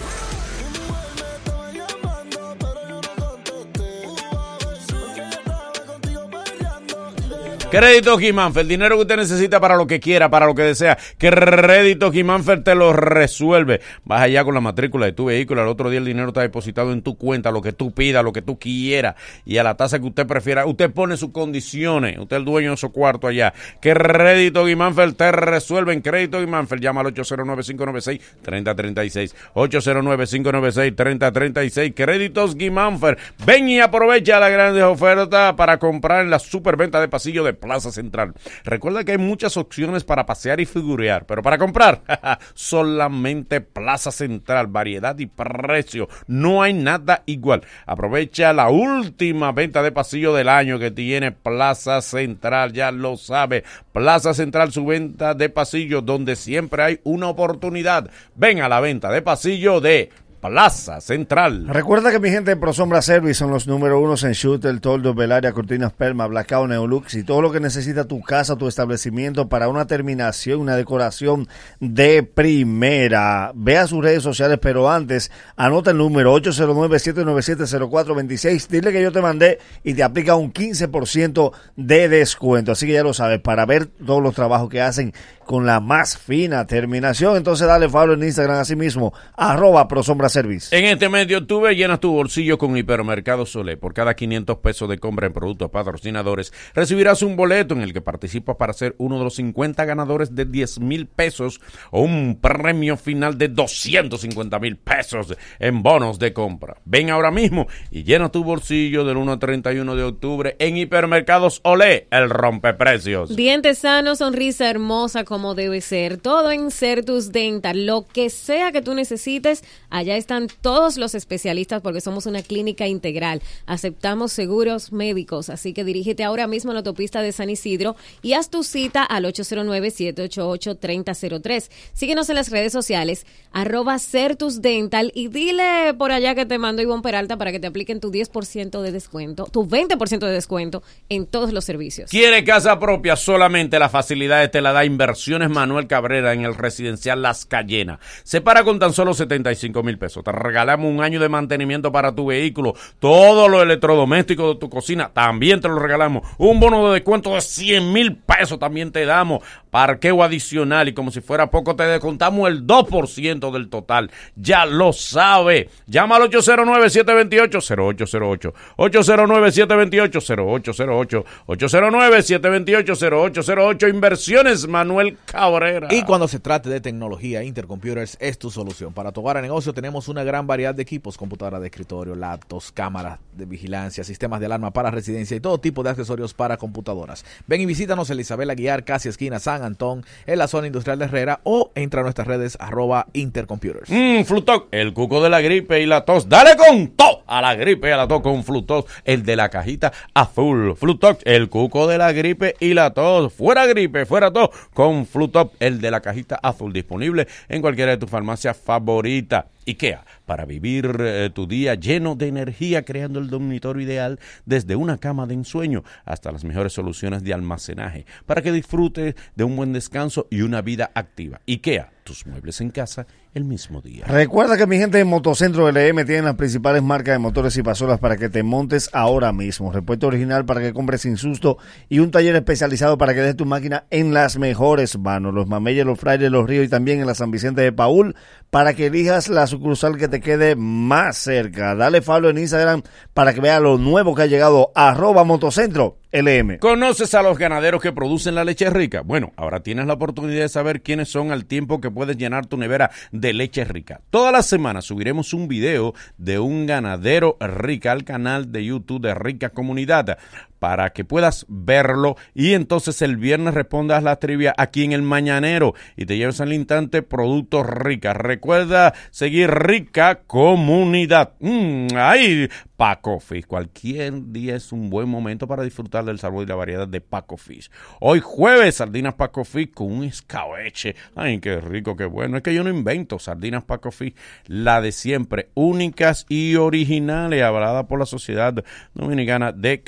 Crédito 7.72 8.16
Gimanfer, 8.18 8.60
el 8.60 8.68
dinero 8.68 8.96
que 8.96 9.00
usted 9.00 9.16
necesita 9.16 9.58
para 9.58 9.76
lo 9.76 9.86
que 9.86 9.98
quiera, 9.98 10.28
para 10.28 10.44
lo 10.44 10.54
que 10.54 10.60
desea. 10.60 10.98
Crédito 11.16 12.12
Gimanfer 12.12 12.62
te 12.62 12.74
lo 12.74 12.92
resuelve. 12.92 13.80
Vas 14.04 14.20
allá 14.20 14.44
con 14.44 14.52
la 14.52 14.60
matrícula 14.60 15.06
de 15.06 15.12
tu 15.12 15.24
vehículo, 15.24 15.62
al 15.62 15.68
otro 15.68 15.88
día 15.88 15.98
el 15.98 16.04
dinero 16.04 16.28
está 16.28 16.42
depositado 16.42 16.92
en 16.92 17.00
tu 17.00 17.16
cuenta, 17.16 17.50
lo 17.50 17.62
que 17.62 17.72
tú 17.72 17.90
pidas, 17.90 18.22
lo 18.22 18.34
que 18.34 18.42
tú 18.42 18.58
quieras 18.58 19.14
y 19.46 19.56
a 19.56 19.62
la 19.62 19.74
tasa 19.74 19.98
que 19.98 20.04
usted 20.04 20.26
prefiera. 20.26 20.66
Usted 20.66 20.90
pone 20.90 21.16
sus 21.16 21.30
condiciones, 21.30 22.18
usted 22.18 22.36
es 22.36 22.40
el 22.40 22.44
dueño 22.44 22.72
de 22.72 22.76
su 22.76 22.92
cuarto 22.92 23.26
allá. 23.26 23.54
Crédito 23.80 24.66
Gimanfer 24.66 25.14
te 25.14 25.32
resuelve 25.32 25.94
en 25.94 26.02
Crédito 26.02 26.40
Gimanfer. 26.40 26.78
Llama 26.78 27.00
al 27.00 27.14
809-596-3036. 27.14 29.34
809-596-3036. 29.54 31.94
Créditos 31.94 32.54
Gimanfer. 32.54 33.16
Ven 33.46 33.70
y 33.70 33.80
aprovecha 33.80 34.38
las 34.38 34.52
grandes 34.52 34.82
ofertas 34.82 35.54
para 35.54 35.78
comprar 35.78 36.22
en 36.22 36.28
la 36.28 36.38
superventa 36.38 37.00
de 37.00 37.08
pasillo 37.08 37.44
de 37.44 37.61
Plaza 37.62 37.90
Central. 37.92 38.34
Recuerda 38.64 39.04
que 39.04 39.12
hay 39.12 39.18
muchas 39.18 39.56
opciones 39.56 40.04
para 40.04 40.26
pasear 40.26 40.60
y 40.60 40.66
figurear, 40.66 41.24
pero 41.24 41.42
para 41.42 41.56
comprar, 41.56 42.02
solamente 42.54 43.62
Plaza 43.62 44.10
Central. 44.10 44.66
Variedad 44.66 45.18
y 45.18 45.26
precio. 45.26 46.08
No 46.26 46.62
hay 46.62 46.74
nada 46.74 47.22
igual. 47.24 47.62
Aprovecha 47.86 48.52
la 48.52 48.68
última 48.68 49.52
venta 49.52 49.82
de 49.82 49.92
pasillo 49.92 50.34
del 50.34 50.48
año 50.48 50.78
que 50.78 50.90
tiene 50.90 51.32
Plaza 51.32 52.02
Central. 52.02 52.72
Ya 52.72 52.90
lo 52.90 53.16
sabe. 53.16 53.64
Plaza 53.92 54.34
Central, 54.34 54.72
su 54.72 54.84
venta 54.84 55.34
de 55.34 55.48
pasillo, 55.48 56.02
donde 56.02 56.36
siempre 56.36 56.82
hay 56.82 57.00
una 57.04 57.28
oportunidad. 57.28 58.10
Ven 58.34 58.60
a 58.60 58.68
la 58.68 58.80
venta 58.80 59.10
de 59.10 59.22
pasillo 59.22 59.80
de 59.80 60.10
Plaza 60.42 61.00
Central. 61.00 61.66
Recuerda 61.68 62.10
que 62.10 62.18
mi 62.18 62.30
gente 62.30 62.50
de 62.50 62.56
ProSombra 62.56 63.00
Service 63.00 63.34
son 63.34 63.52
los 63.52 63.68
número 63.68 64.00
uno 64.00 64.16
en 64.20 64.32
shooter, 64.32 64.80
toldo, 64.80 65.14
velaria, 65.14 65.52
cortinas 65.52 65.92
perma, 65.92 66.26
blackout, 66.26 66.68
neolux 66.68 67.14
y 67.14 67.22
todo 67.22 67.40
lo 67.40 67.52
que 67.52 67.60
necesita 67.60 68.08
tu 68.08 68.20
casa, 68.22 68.56
tu 68.56 68.66
establecimiento 68.66 69.48
para 69.48 69.68
una 69.68 69.86
terminación, 69.86 70.58
una 70.58 70.74
decoración 70.74 71.46
de 71.78 72.24
primera. 72.24 73.52
Ve 73.54 73.78
a 73.78 73.86
sus 73.86 74.02
redes 74.02 74.24
sociales, 74.24 74.58
pero 74.60 74.90
antes 74.90 75.30
anota 75.54 75.92
el 75.92 75.98
número 75.98 76.36
809-797-0426. 76.36 78.66
Dile 78.66 78.90
que 78.90 79.00
yo 79.00 79.12
te 79.12 79.22
mandé 79.22 79.60
y 79.84 79.94
te 79.94 80.02
aplica 80.02 80.34
un 80.34 80.52
15% 80.52 81.52
de 81.76 82.08
descuento. 82.08 82.72
Así 82.72 82.86
que 82.86 82.94
ya 82.94 83.04
lo 83.04 83.14
sabes, 83.14 83.40
para 83.40 83.64
ver 83.64 83.86
todos 83.86 84.20
los 84.20 84.34
trabajos 84.34 84.68
que 84.68 84.82
hacen 84.82 85.12
con 85.44 85.66
la 85.66 85.80
más 85.80 86.16
fina 86.16 86.66
terminación. 86.66 87.36
Entonces 87.36 87.66
dale 87.66 87.88
follow 87.88 88.14
en 88.14 88.24
Instagram 88.24 88.58
así 88.58 88.76
mismo, 88.76 89.12
arroba 89.36 89.88
ProSombra 89.88 90.28
Service. 90.28 90.76
En 90.76 90.84
este 90.84 91.08
mes 91.08 91.28
de 91.28 91.36
octubre 91.36 91.74
llenas 91.74 92.00
tu 92.00 92.12
bolsillo 92.12 92.58
con 92.58 92.76
Hipermercado 92.76 93.46
Solé. 93.46 93.76
Por 93.76 93.94
cada 93.94 94.14
500 94.14 94.58
pesos 94.58 94.88
de 94.88 94.98
compra 94.98 95.26
en 95.26 95.32
productos 95.32 95.70
patrocinadores, 95.70 96.52
recibirás 96.74 97.22
un 97.22 97.36
boleto 97.36 97.74
en 97.74 97.82
el 97.82 97.92
que 97.92 98.00
participas 98.00 98.56
para 98.56 98.72
ser 98.72 98.94
uno 98.98 99.18
de 99.18 99.24
los 99.24 99.34
50 99.36 99.84
ganadores 99.84 100.34
de 100.34 100.44
10 100.44 100.80
mil 100.80 101.06
pesos 101.06 101.60
o 101.90 102.02
un 102.02 102.38
premio 102.40 102.96
final 102.96 103.38
de 103.38 103.48
250 103.48 104.58
mil 104.58 104.76
pesos 104.76 105.36
en 105.58 105.82
bonos 105.82 106.18
de 106.18 106.32
compra. 106.32 106.76
Ven 106.84 107.10
ahora 107.10 107.30
mismo 107.30 107.66
y 107.90 108.04
llena 108.04 108.30
tu 108.30 108.44
bolsillo 108.44 109.04
del 109.04 109.16
1 109.16 109.32
al 109.32 109.38
31 109.38 109.96
de 109.96 110.02
octubre 110.02 110.56
en 110.58 110.76
Hipermercados 110.76 111.60
Olé, 111.64 112.08
el 112.10 112.30
rompeprecios. 112.30 113.34
Dientes 113.34 113.78
sanos, 113.78 114.18
sonrisa 114.18 114.70
hermosa 114.70 115.24
como 115.32 115.54
debe 115.54 115.80
ser. 115.80 116.18
Todo 116.18 116.52
en 116.52 116.70
Certus 116.70 117.32
Dental. 117.32 117.86
Lo 117.86 118.06
que 118.06 118.28
sea 118.28 118.70
que 118.70 118.82
tú 118.82 118.92
necesites, 118.92 119.64
allá 119.88 120.18
están 120.18 120.48
todos 120.60 120.98
los 120.98 121.14
especialistas 121.14 121.80
porque 121.80 122.02
somos 122.02 122.26
una 122.26 122.42
clínica 122.42 122.86
integral. 122.86 123.40
Aceptamos 123.64 124.30
seguros 124.30 124.92
médicos, 124.92 125.48
así 125.48 125.72
que 125.72 125.84
dirígete 125.84 126.22
ahora 126.22 126.46
mismo 126.46 126.72
a 126.72 126.74
la 126.74 126.80
autopista 126.80 127.22
de 127.22 127.32
San 127.32 127.48
Isidro 127.48 127.96
y 128.20 128.34
haz 128.34 128.50
tu 128.50 128.62
cita 128.62 129.04
al 129.04 129.24
809-788-3003. 129.24 131.70
Síguenos 131.94 132.28
en 132.28 132.34
las 132.34 132.50
redes 132.50 132.74
sociales, 132.74 133.24
arroba 133.52 133.98
Certus 133.98 134.60
Dental 134.60 135.12
y 135.14 135.28
dile 135.28 135.94
por 135.96 136.12
allá 136.12 136.34
que 136.34 136.44
te 136.44 136.58
mando 136.58 136.82
Ivonne 136.82 137.00
Peralta 137.00 137.38
para 137.38 137.52
que 137.52 137.58
te 137.58 137.68
apliquen 137.68 138.00
tu 138.00 138.12
10% 138.12 138.82
de 138.82 138.92
descuento, 138.92 139.46
tu 139.46 139.66
20% 139.66 140.18
de 140.18 140.32
descuento 140.32 140.82
en 141.08 141.24
todos 141.24 141.54
los 141.54 141.64
servicios. 141.64 142.10
¿Quiere 142.10 142.44
casa 142.44 142.78
propia? 142.78 143.16
Solamente 143.16 143.78
las 143.78 143.90
facilidades 143.90 144.50
te 144.50 144.60
la 144.60 144.74
da 144.74 144.84
Manuel 145.28 145.86
Cabrera 145.86 146.32
en 146.32 146.44
el 146.44 146.54
residencial 146.54 147.22
Las 147.22 147.46
Cayenas. 147.46 147.98
Se 148.24 148.40
para 148.40 148.64
con 148.64 148.78
tan 148.78 148.92
solo 148.92 149.14
75 149.14 149.82
mil 149.82 149.98
pesos. 149.98 150.24
Te 150.24 150.32
regalamos 150.32 150.90
un 150.90 151.02
año 151.02 151.20
de 151.20 151.28
mantenimiento 151.28 151.92
para 151.92 152.14
tu 152.14 152.26
vehículo. 152.26 152.74
Todo 152.98 153.48
lo 153.48 153.62
electrodoméstico 153.62 154.54
de 154.54 154.60
tu 154.60 154.68
cocina 154.68 155.10
también 155.12 155.60
te 155.60 155.68
lo 155.68 155.78
regalamos. 155.78 156.26
Un 156.38 156.60
bono 156.60 156.88
de 156.88 156.94
descuento 156.94 157.34
de 157.34 157.40
100 157.40 157.92
mil 157.92 158.16
pesos 158.16 158.58
también 158.58 158.90
te 158.90 159.04
damos. 159.04 159.42
Parqueo 159.72 160.22
adicional 160.22 160.88
y 160.88 160.92
como 160.92 161.10
si 161.10 161.22
fuera 161.22 161.50
poco 161.50 161.74
te 161.74 161.84
descontamos 161.84 162.46
el 162.46 162.66
2% 162.66 163.50
del 163.50 163.70
total. 163.70 164.10
Ya 164.36 164.66
lo 164.66 164.92
sabe. 164.92 165.70
Llama 165.86 166.16
al 166.16 166.30
809-728-0808. 166.30 168.52
809-728-0808. 168.76 171.24
809-728-0808. 171.46 173.88
Inversiones 173.88 174.68
Manuel 174.68 175.16
Cabrera. 175.24 175.88
Y 175.90 176.02
cuando 176.02 176.28
se 176.28 176.38
trate 176.38 176.68
de 176.68 176.82
tecnología, 176.82 177.42
Intercomputers 177.42 178.18
es 178.20 178.38
tu 178.38 178.50
solución. 178.50 178.92
Para 178.92 179.10
tu 179.10 179.22
hogar 179.22 179.38
a 179.38 179.40
negocio 179.40 179.72
tenemos 179.72 180.08
una 180.08 180.22
gran 180.22 180.46
variedad 180.46 180.74
de 180.74 180.82
equipos, 180.82 181.16
computadoras 181.16 181.62
de 181.62 181.68
escritorio, 181.68 182.14
laptops, 182.14 182.72
cámaras 182.72 183.20
de 183.34 183.46
vigilancia, 183.46 184.04
sistemas 184.04 184.38
de 184.40 184.46
alarma 184.46 184.74
para 184.74 184.90
residencia 184.90 185.34
y 185.34 185.40
todo 185.40 185.56
tipo 185.56 185.82
de 185.82 185.88
accesorios 185.88 186.34
para 186.34 186.58
computadoras. 186.58 187.24
Ven 187.46 187.62
y 187.62 187.66
visítanos 187.66 188.10
en 188.10 188.20
Isabel 188.20 188.50
Aguiar, 188.50 188.84
casi 188.84 189.08
esquina 189.08 189.38
San 189.38 189.61
Antón, 189.64 190.04
en 190.26 190.38
la 190.38 190.48
zona 190.48 190.66
industrial 190.66 190.98
de 190.98 191.06
Herrera 191.06 191.40
o 191.44 191.70
entra 191.74 192.00
a 192.00 192.02
nuestras 192.04 192.26
redes 192.26 192.56
arroba 192.60 193.06
intercomputers. 193.12 193.90
Mmm, 193.90 194.24
Flutox, 194.24 194.68
el 194.70 194.92
cuco 194.92 195.22
de 195.22 195.30
la 195.30 195.40
gripe 195.40 195.80
y 195.80 195.86
la 195.86 196.04
tos. 196.04 196.28
Dale 196.28 196.56
con 196.56 196.88
to 196.88 197.22
a 197.26 197.40
la 197.40 197.54
gripe 197.54 197.88
y 197.88 197.92
a 197.92 197.96
la 197.96 198.08
tos 198.08 198.22
con 198.22 198.44
Flutox, 198.44 198.90
el 199.04 199.24
de 199.24 199.36
la 199.36 199.48
cajita 199.48 199.92
azul. 200.14 200.76
Flutox, 200.76 201.20
el 201.24 201.48
cuco 201.48 201.86
de 201.86 201.98
la 201.98 202.12
gripe 202.12 202.56
y 202.60 202.74
la 202.74 202.90
tos. 202.90 203.32
Fuera 203.32 203.66
gripe, 203.66 204.06
fuera 204.06 204.32
tos 204.32 204.50
con 204.74 205.06
Flutox, 205.06 205.54
el 205.60 205.80
de 205.80 205.90
la 205.90 206.00
cajita 206.00 206.38
azul. 206.42 206.72
Disponible 206.72 207.28
en 207.48 207.60
cualquiera 207.60 207.92
de 207.92 207.98
tus 207.98 208.10
farmacias 208.10 208.56
favoritas. 208.56 209.44
IKEA, 209.66 210.04
para 210.26 210.44
vivir 210.44 210.96
eh, 211.00 211.30
tu 211.32 211.46
día 211.46 211.74
lleno 211.74 212.14
de 212.14 212.28
energía, 212.28 212.84
creando 212.84 213.20
el 213.20 213.30
dormitorio 213.30 213.82
ideal 213.82 214.18
desde 214.44 214.76
una 214.76 214.98
cama 214.98 215.26
de 215.26 215.34
ensueño 215.34 215.84
hasta 216.04 216.32
las 216.32 216.44
mejores 216.44 216.72
soluciones 216.72 217.22
de 217.22 217.34
almacenaje, 217.34 218.06
para 218.26 218.42
que 218.42 218.52
disfrutes 218.52 219.14
de 219.34 219.44
un 219.44 219.56
buen 219.56 219.72
descanso 219.72 220.26
y 220.30 220.42
una 220.42 220.62
vida 220.62 220.90
activa. 220.94 221.40
IKEA, 221.46 221.91
tus 222.02 222.26
muebles 222.26 222.60
en 222.60 222.70
casa 222.70 223.06
el 223.34 223.44
mismo 223.44 223.80
día. 223.80 224.04
Recuerda 224.06 224.56
que 224.56 224.66
mi 224.66 224.78
gente 224.78 224.98
de 224.98 225.04
Motocentro 225.04 225.70
LM 225.70 226.04
tiene 226.04 226.22
las 226.22 226.34
principales 226.34 226.82
marcas 226.82 227.14
de 227.14 227.18
motores 227.18 227.56
y 227.56 227.62
pasolas 227.62 227.98
para 227.98 228.16
que 228.16 228.28
te 228.28 228.42
montes 228.42 228.90
ahora 228.92 229.32
mismo. 229.32 229.72
Repuesto 229.72 230.06
original 230.06 230.44
para 230.44 230.60
que 230.60 230.72
compres 230.72 231.02
sin 231.02 231.16
susto 231.16 231.58
y 231.88 232.00
un 232.00 232.10
taller 232.10 232.36
especializado 232.36 232.98
para 232.98 233.14
que 233.14 233.20
dejes 233.20 233.36
tu 233.36 233.46
máquina 233.46 233.84
en 233.90 234.12
las 234.12 234.36
mejores 234.38 234.98
manos. 234.98 235.32
Los 235.32 235.46
Mameyes, 235.46 235.86
los 235.86 235.98
Frailes, 235.98 236.30
los 236.30 236.46
Ríos 236.46 236.66
y 236.66 236.68
también 236.68 237.00
en 237.00 237.06
la 237.06 237.14
San 237.14 237.30
Vicente 237.30 237.62
de 237.62 237.72
Paul 237.72 238.14
para 238.50 238.74
que 238.74 238.86
elijas 238.86 239.28
la 239.28 239.46
sucursal 239.46 239.96
que 239.96 240.08
te 240.08 240.20
quede 240.20 240.56
más 240.56 241.16
cerca. 241.16 241.74
Dale 241.74 242.02
follow 242.02 242.30
en 242.30 242.38
Instagram 242.38 242.82
para 243.14 243.32
que 243.32 243.40
veas 243.40 243.62
lo 243.62 243.78
nuevo 243.78 244.14
que 244.14 244.22
ha 244.22 244.26
llegado. 244.26 244.72
Arroba 244.74 245.24
Motocentro 245.24 246.01
LM. 246.12 246.58
¿Conoces 246.58 247.14
a 247.14 247.22
los 247.22 247.38
ganaderos 247.38 247.80
que 247.80 247.90
producen 247.90 248.34
la 248.34 248.44
leche 248.44 248.68
rica? 248.68 249.00
Bueno, 249.00 249.32
ahora 249.36 249.62
tienes 249.62 249.86
la 249.86 249.94
oportunidad 249.94 250.42
de 250.42 250.48
saber 250.50 250.82
quiénes 250.82 251.08
son 251.08 251.32
al 251.32 251.46
tiempo 251.46 251.80
que 251.80 251.90
puedes 251.90 252.18
llenar 252.18 252.44
tu 252.44 252.58
nevera 252.58 252.90
de 253.12 253.32
leche 253.32 253.64
rica. 253.64 254.02
Toda 254.10 254.30
la 254.30 254.42
semana 254.42 254.82
subiremos 254.82 255.32
un 255.32 255.48
video 255.48 255.94
de 256.18 256.38
un 256.38 256.66
ganadero 256.66 257.38
rica 257.40 257.92
al 257.92 258.04
canal 258.04 258.52
de 258.52 258.66
YouTube 258.66 259.00
de 259.00 259.14
Rica 259.14 259.48
Comunidad 259.50 260.18
para 260.62 260.90
que 260.90 261.04
puedas 261.04 261.44
verlo 261.48 262.14
y 262.34 262.52
entonces 262.52 263.02
el 263.02 263.16
viernes 263.16 263.52
respondas 263.52 264.04
la 264.04 264.20
trivia 264.20 264.54
aquí 264.56 264.84
en 264.84 264.92
el 264.92 265.02
Mañanero 265.02 265.74
y 265.96 266.06
te 266.06 266.16
lleves 266.16 266.40
al 266.40 266.52
instante 266.52 267.02
productos 267.02 267.66
Rica. 267.66 268.14
Recuerda 268.14 268.94
seguir 269.10 269.50
Rica 269.50 270.20
Comunidad. 270.24 271.32
Mm, 271.40 271.88
ahí, 271.96 272.48
Paco 272.82 273.20
Fish. 273.20 273.46
Cualquier 273.46 274.32
día 274.32 274.56
es 274.56 274.72
un 274.72 274.90
buen 274.90 275.08
momento 275.08 275.46
para 275.46 275.62
disfrutar 275.62 276.04
del 276.04 276.18
sabor 276.18 276.42
y 276.42 276.48
la 276.48 276.56
variedad 276.56 276.88
de 276.88 277.00
Paco 277.00 277.36
Fish. 277.36 277.70
Hoy 278.00 278.18
jueves, 278.18 278.74
sardinas 278.74 279.14
Paco 279.14 279.44
Fish 279.44 279.72
con 279.72 279.92
un 279.92 280.04
escabeche. 280.04 280.96
Ay, 281.14 281.38
qué 281.38 281.60
rico, 281.60 281.96
qué 281.96 282.06
bueno. 282.06 282.36
Es 282.36 282.42
que 282.42 282.52
yo 282.52 282.64
no 282.64 282.70
invento 282.70 283.20
sardinas 283.20 283.62
Paco 283.62 283.92
Fish, 283.92 284.14
la 284.46 284.80
de 284.80 284.90
siempre, 284.90 285.50
únicas 285.54 286.26
y 286.28 286.56
originales, 286.56 287.42
avalada 287.42 287.86
por 287.86 288.00
la 288.00 288.06
Sociedad 288.06 288.64
Dominicana 288.94 289.52
de 289.52 289.82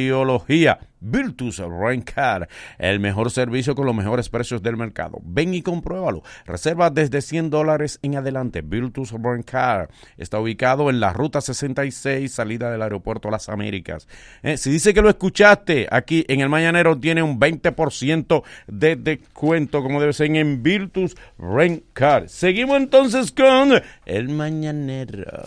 Cardiología. 0.00 0.78
Virtus 1.02 1.56
Rencar, 1.58 2.46
el 2.78 3.00
mejor 3.00 3.30
servicio 3.30 3.74
con 3.74 3.86
los 3.86 3.94
mejores 3.94 4.28
precios 4.28 4.62
del 4.62 4.76
mercado. 4.76 5.18
Ven 5.22 5.54
y 5.54 5.62
compruébalo. 5.62 6.22
Reserva 6.44 6.90
desde 6.90 7.22
100 7.22 7.48
dólares 7.48 7.98
en 8.02 8.16
adelante. 8.16 8.60
Virtus 8.60 9.12
Rencar 9.12 9.88
está 10.18 10.38
ubicado 10.38 10.90
en 10.90 11.00
la 11.00 11.14
ruta 11.14 11.40
66, 11.40 12.30
salida 12.30 12.70
del 12.70 12.82
aeropuerto 12.82 13.30
Las 13.30 13.48
Américas. 13.48 14.08
Eh, 14.42 14.58
si 14.58 14.70
dice 14.70 14.92
que 14.92 15.00
lo 15.00 15.08
escuchaste 15.08 15.88
aquí 15.90 16.26
en 16.28 16.40
el 16.40 16.50
Mañanero, 16.50 16.98
tiene 16.98 17.22
un 17.22 17.40
20% 17.40 18.42
de 18.66 18.96
descuento, 18.96 19.82
como 19.82 20.00
debe 20.00 20.12
ser 20.12 20.36
en 20.36 20.62
Virtus 20.62 21.16
Rencar. 21.38 22.28
Seguimos 22.28 22.76
entonces 22.76 23.32
con 23.32 23.72
el 24.04 24.28
Mañanero. 24.28 25.44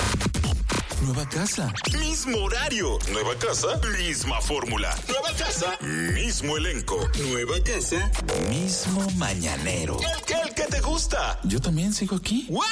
Nueva 1.05 1.27
casa. 1.27 1.73
Mismo 1.99 2.37
horario. 2.45 2.97
Nueva 3.11 3.35
casa. 3.35 3.77
Misma 3.97 4.39
fórmula. 4.39 4.95
Nueva 5.09 5.33
casa. 5.37 5.77
Mismo 5.81 6.55
elenco. 6.55 6.97
Nueva 7.29 7.55
casa. 7.61 8.09
Mismo 8.49 9.05
mañanero. 9.17 9.97
El 9.99 10.21
que, 10.25 10.33
el 10.33 10.53
que 10.53 10.63
te 10.63 10.79
gusta. 10.79 11.41
Yo 11.43 11.59
también 11.59 11.93
sigo 11.93 12.15
aquí. 12.15 12.47
¡Wow! 12.49 12.63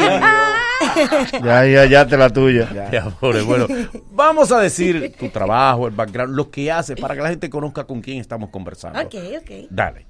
Ya, 1.44 1.66
ya, 1.66 1.86
ya 1.86 2.08
te 2.08 2.18
la 2.18 2.30
tuya. 2.30 2.90
Ya, 2.92 3.06
pobre, 3.20 3.42
bueno, 3.42 3.68
vamos 4.12 4.52
a 4.52 4.60
decir 4.60 5.14
tu 5.18 5.30
trabajo, 5.30 5.88
el 5.88 5.94
background, 5.94 6.36
lo 6.36 6.50
que 6.50 6.72
haces 6.72 7.00
para 7.00 7.16
que 7.16 7.22
la 7.22 7.30
gente 7.30 7.50
conozca 7.50 7.84
con 7.86 8.02
quién 8.02 8.20
estamos 8.20 8.50
conversando. 8.50 9.00
Ok, 9.00 9.16
ok. 9.42 9.52
Dale. 9.70 10.06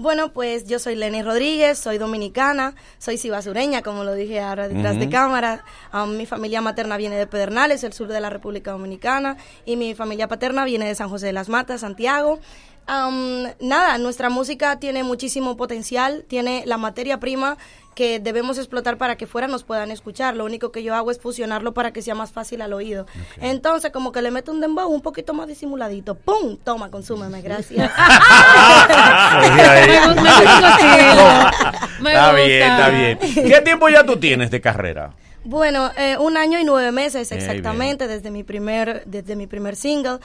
Bueno, 0.00 0.32
pues 0.32 0.64
yo 0.64 0.78
soy 0.78 0.94
Lenny 0.94 1.20
Rodríguez, 1.20 1.78
soy 1.78 1.98
dominicana, 1.98 2.74
soy 2.96 3.18
cibasureña, 3.18 3.82
como 3.82 4.02
lo 4.02 4.14
dije 4.14 4.40
ahora 4.40 4.66
detrás 4.66 4.98
de 4.98 5.10
cámara. 5.10 5.62
Um, 5.92 6.16
mi 6.16 6.24
familia 6.24 6.62
materna 6.62 6.96
viene 6.96 7.16
de 7.16 7.26
Pedernales, 7.26 7.84
el 7.84 7.92
sur 7.92 8.08
de 8.08 8.18
la 8.18 8.30
República 8.30 8.70
Dominicana, 8.70 9.36
y 9.66 9.76
mi 9.76 9.94
familia 9.94 10.26
paterna 10.26 10.64
viene 10.64 10.86
de 10.86 10.94
San 10.94 11.10
José 11.10 11.26
de 11.26 11.34
las 11.34 11.50
Matas, 11.50 11.82
Santiago. 11.82 12.40
Um, 12.88 13.44
nada, 13.60 13.98
nuestra 13.98 14.30
música 14.30 14.80
tiene 14.80 15.04
muchísimo 15.04 15.56
potencial, 15.56 16.24
tiene 16.26 16.64
la 16.66 16.76
materia 16.76 17.20
prima 17.20 17.56
que 17.94 18.18
debemos 18.18 18.56
explotar 18.58 18.96
para 18.96 19.16
que 19.16 19.26
fuera 19.26 19.46
nos 19.46 19.62
puedan 19.62 19.90
escuchar. 19.90 20.36
Lo 20.36 20.44
único 20.44 20.72
que 20.72 20.82
yo 20.82 20.94
hago 20.94 21.10
es 21.10 21.20
fusionarlo 21.20 21.74
para 21.74 21.92
que 21.92 22.02
sea 22.02 22.14
más 22.14 22.32
fácil 22.32 22.62
al 22.62 22.72
oído. 22.72 23.06
Entonces, 23.40 23.92
como 23.92 24.10
que 24.10 24.22
le 24.22 24.30
meto 24.30 24.52
un 24.52 24.60
dembow 24.60 24.88
un 24.88 25.02
poquito 25.02 25.34
más 25.34 25.48
disimuladito. 25.48 26.14
¡Pum! 26.14 26.56
Toma, 26.64 26.90
consúmeme, 26.90 27.42
gracias. 27.42 27.90
Me 32.00 32.12
está 32.12 32.32
gusta. 32.32 32.34
bien, 32.44 32.62
está 32.62 32.88
bien. 32.88 33.18
¿Qué 33.18 33.60
tiempo 33.62 33.88
ya 33.88 34.04
tú 34.04 34.18
tienes 34.18 34.50
de 34.50 34.60
carrera? 34.60 35.12
Bueno, 35.44 35.90
eh, 35.96 36.16
un 36.18 36.36
año 36.36 36.58
y 36.58 36.64
nueve 36.64 36.92
meses 36.92 37.32
exactamente 37.32 38.06
desde 38.06 38.30
mi 38.30 38.44
primer 38.44 39.04
desde 39.06 39.36
mi 39.36 39.46
primer 39.46 39.74
single. 39.74 40.18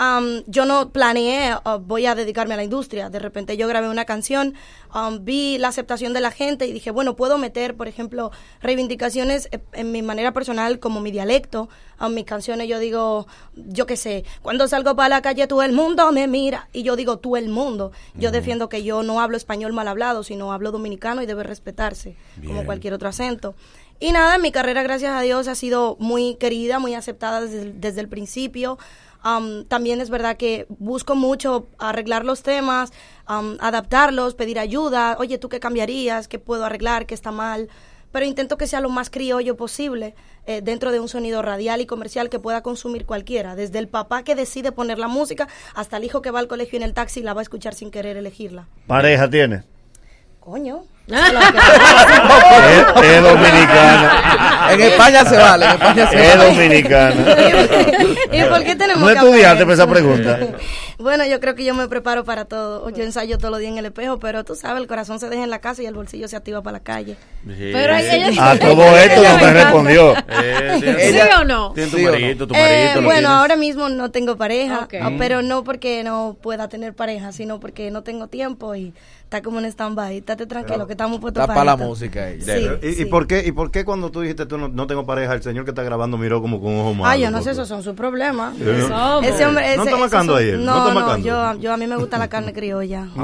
Um, 0.00 0.44
yo 0.46 0.64
no 0.64 0.90
planeé, 0.90 1.56
uh, 1.56 1.78
voy 1.80 2.06
a 2.06 2.14
dedicarme 2.14 2.54
a 2.54 2.56
la 2.56 2.62
industria. 2.62 3.10
De 3.10 3.18
repente 3.18 3.56
yo 3.56 3.66
grabé 3.66 3.88
una 3.88 4.04
canción, 4.04 4.54
um, 4.94 5.24
vi 5.24 5.58
la 5.58 5.68
aceptación 5.68 6.12
de 6.12 6.20
la 6.20 6.30
gente 6.30 6.66
y 6.66 6.72
dije, 6.72 6.92
bueno, 6.92 7.16
puedo 7.16 7.36
meter, 7.36 7.76
por 7.76 7.88
ejemplo, 7.88 8.30
reivindicaciones 8.62 9.48
eh, 9.50 9.58
en 9.72 9.90
mi 9.90 10.02
manera 10.02 10.32
personal 10.32 10.78
como 10.78 11.00
mi 11.00 11.10
dialecto. 11.10 11.68
A 11.98 12.08
mis 12.08 12.26
canciones 12.26 12.68
yo 12.68 12.78
digo, 12.78 13.26
yo 13.56 13.86
qué 13.86 13.96
sé, 13.96 14.24
cuando 14.40 14.68
salgo 14.68 14.94
para 14.94 15.08
la 15.08 15.20
calle 15.20 15.48
todo 15.48 15.64
el 15.64 15.72
mundo 15.72 16.12
me 16.12 16.28
mira 16.28 16.68
y 16.72 16.84
yo 16.84 16.94
digo 16.94 17.18
tú 17.18 17.34
el 17.34 17.48
mundo. 17.48 17.90
Yo 18.14 18.30
defiendo 18.30 18.68
que 18.68 18.84
yo 18.84 19.02
no 19.02 19.20
hablo 19.20 19.36
español 19.36 19.72
mal 19.72 19.88
hablado, 19.88 20.22
sino 20.22 20.52
hablo 20.52 20.70
dominicano 20.70 21.22
y 21.22 21.26
debe 21.26 21.42
respetarse 21.42 22.14
como 22.46 22.64
cualquier 22.64 22.94
otro 22.94 23.08
acento. 23.08 23.56
Y 23.98 24.12
nada, 24.12 24.38
mi 24.38 24.52
carrera, 24.52 24.84
gracias 24.84 25.10
a 25.10 25.22
Dios, 25.22 25.48
ha 25.48 25.56
sido 25.56 25.96
muy 25.98 26.36
querida, 26.36 26.78
muy 26.78 26.94
aceptada 26.94 27.40
desde, 27.40 27.72
desde 27.72 28.00
el 28.00 28.08
principio. 28.08 28.78
Am, 29.22 29.64
también 29.64 30.00
es 30.00 30.10
verdad 30.10 30.36
que 30.36 30.66
busco 30.68 31.14
mucho 31.14 31.68
arreglar 31.78 32.24
los 32.24 32.42
temas, 32.42 32.92
am, 33.26 33.56
adaptarlos, 33.60 34.34
pedir 34.34 34.58
ayuda. 34.58 35.16
Oye, 35.18 35.38
¿tú 35.38 35.48
qué 35.48 35.60
cambiarías? 35.60 36.28
¿Qué 36.28 36.38
puedo 36.38 36.64
arreglar? 36.64 37.06
¿Qué 37.06 37.14
está 37.14 37.30
mal? 37.32 37.68
pero 38.12 38.24
intento 38.24 38.56
que 38.56 38.66
sea 38.66 38.80
lo 38.80 38.88
más 38.88 39.10
criollo 39.10 39.56
posible 39.56 40.14
eh, 40.46 40.60
dentro 40.62 40.92
de 40.92 41.00
un 41.00 41.08
sonido 41.08 41.42
radial 41.42 41.80
y 41.80 41.86
comercial 41.86 42.30
que 42.30 42.38
pueda 42.38 42.62
consumir 42.62 43.06
cualquiera, 43.06 43.54
desde 43.54 43.78
el 43.78 43.88
papá 43.88 44.22
que 44.22 44.34
decide 44.34 44.72
poner 44.72 44.98
la 44.98 45.08
música 45.08 45.48
hasta 45.74 45.98
el 45.98 46.04
hijo 46.04 46.22
que 46.22 46.30
va 46.30 46.38
al 46.38 46.48
colegio 46.48 46.76
en 46.76 46.82
el 46.82 46.94
taxi 46.94 47.20
y 47.20 47.22
la 47.22 47.34
va 47.34 47.40
a 47.40 47.42
escuchar 47.42 47.74
sin 47.74 47.90
querer 47.90 48.16
elegirla. 48.16 48.66
Pareja 48.86 49.28
tiene. 49.28 49.64
Coño. 50.40 50.84
Es, 51.10 53.04
es 53.04 53.22
dominicana. 53.22 54.68
En 54.72 54.80
España 54.82 55.24
se 55.24 55.36
vale, 55.36 55.64
en 55.64 55.70
España 55.72 56.10
se 56.10 56.20
Es 56.30 56.36
vale. 56.36 56.50
dominicana. 56.50 57.14
¿Y 58.32 58.42
por 58.42 58.64
qué 58.64 58.76
tenemos 58.76 59.00
¿No 59.00 59.06
que 59.08 59.14
estudiaste 59.14 59.62
para 59.64 59.74
esa 59.74 59.86
pregunta? 59.86 60.38
Bueno, 60.98 61.24
yo 61.24 61.38
creo 61.40 61.54
que 61.54 61.64
yo 61.64 61.74
me 61.74 61.88
preparo 61.88 62.24
para 62.24 62.44
todo. 62.44 62.90
Yo 62.90 63.04
ensayo 63.04 63.38
todos 63.38 63.50
los 63.52 63.60
días 63.60 63.72
en 63.72 63.78
el 63.78 63.86
espejo, 63.86 64.18
pero 64.18 64.44
tú 64.44 64.54
sabes, 64.56 64.82
el 64.82 64.88
corazón 64.88 65.18
se 65.20 65.28
deja 65.30 65.44
en 65.44 65.50
la 65.50 65.60
casa 65.60 65.82
y 65.82 65.86
el 65.86 65.94
bolsillo 65.94 66.28
se 66.28 66.36
activa 66.36 66.60
para 66.62 66.78
la 66.78 66.82
calle. 66.84 67.16
Pero 67.46 67.94
ella- 67.96 68.50
A 68.50 68.58
todo 68.58 68.96
esto 68.98 69.22
no 69.22 69.38
me 69.38 69.52
respondió. 69.52 70.14
¿Sí 70.80 71.18
o 71.40 71.44
no? 71.44 71.72
Tiene 71.72 71.90
tu 71.90 71.96
¿Sí 71.96 72.04
o 72.04 72.06
no? 72.06 72.12
marito, 72.12 72.46
tu 72.48 72.54
Eh, 72.54 72.58
marito. 72.58 73.00
lo 73.00 73.06
bueno, 73.06 73.20
tienes. 73.20 73.30
ahora 73.38 73.56
mismo 73.56 73.88
no 73.88 74.10
tengo 74.10 74.36
pareja, 74.36 74.88
ah, 75.00 75.10
pero 75.18 75.40
no 75.42 75.64
porque 75.64 76.02
no 76.04 76.36
pueda 76.42 76.68
tener 76.68 76.94
pareja, 76.94 77.32
sino 77.32 77.60
porque 77.60 77.90
no 77.90 78.02
tengo 78.02 78.26
tiempo 78.26 78.74
y 78.74 78.92
está 79.28 79.42
como 79.42 79.58
en 79.58 79.66
stand-by. 79.66 80.16
Estate 80.16 80.46
tranquilo, 80.46 80.86
que 80.86 80.94
estamos 80.94 81.20
puestos 81.20 81.42
Está 81.42 81.52
para 81.52 81.64
la 81.66 81.72
esto. 81.74 81.84
música 81.84 82.30
ella. 82.30 82.56
Sí, 82.56 82.66
¿Y, 82.82 82.88
y 82.88 82.94
sí. 82.94 83.04
por 83.04 83.26
qué, 83.26 83.44
¿Y 83.46 83.52
por 83.52 83.70
qué 83.70 83.84
cuando 83.84 84.10
tú 84.10 84.22
dijiste 84.22 84.46
tú 84.46 84.56
no, 84.56 84.68
no 84.68 84.86
tengo 84.86 85.04
pareja, 85.04 85.34
el 85.34 85.42
señor 85.42 85.64
que 85.66 85.72
está 85.72 85.82
grabando 85.82 86.16
miró 86.16 86.40
como 86.40 86.60
con 86.62 86.74
ojos 86.78 86.96
malos? 86.96 87.12
Ah, 87.12 87.16
yo 87.18 87.30
no 87.30 87.42
sé, 87.42 87.50
esos 87.50 87.68
son 87.68 87.82
sus 87.82 87.94
problemas. 87.94 88.56
Sí, 88.56 88.64
¿no? 88.88 89.20
Ese 89.20 89.44
hombre, 89.44 89.64
No 89.76 89.82
ese- 89.82 89.90
está 89.90 89.90
esos 89.90 90.00
macando 90.00 90.32
son- 90.32 90.42
ahí 90.42 90.52
no 90.52 90.58
No, 90.64 90.88
está 90.88 91.18
no, 91.18 91.18
yo, 91.18 91.60
yo 91.60 91.72
a 91.74 91.76
mí 91.76 91.86
me 91.86 91.96
gusta 91.96 92.16
la 92.16 92.28
carne 92.28 92.52
criolla. 92.54 93.06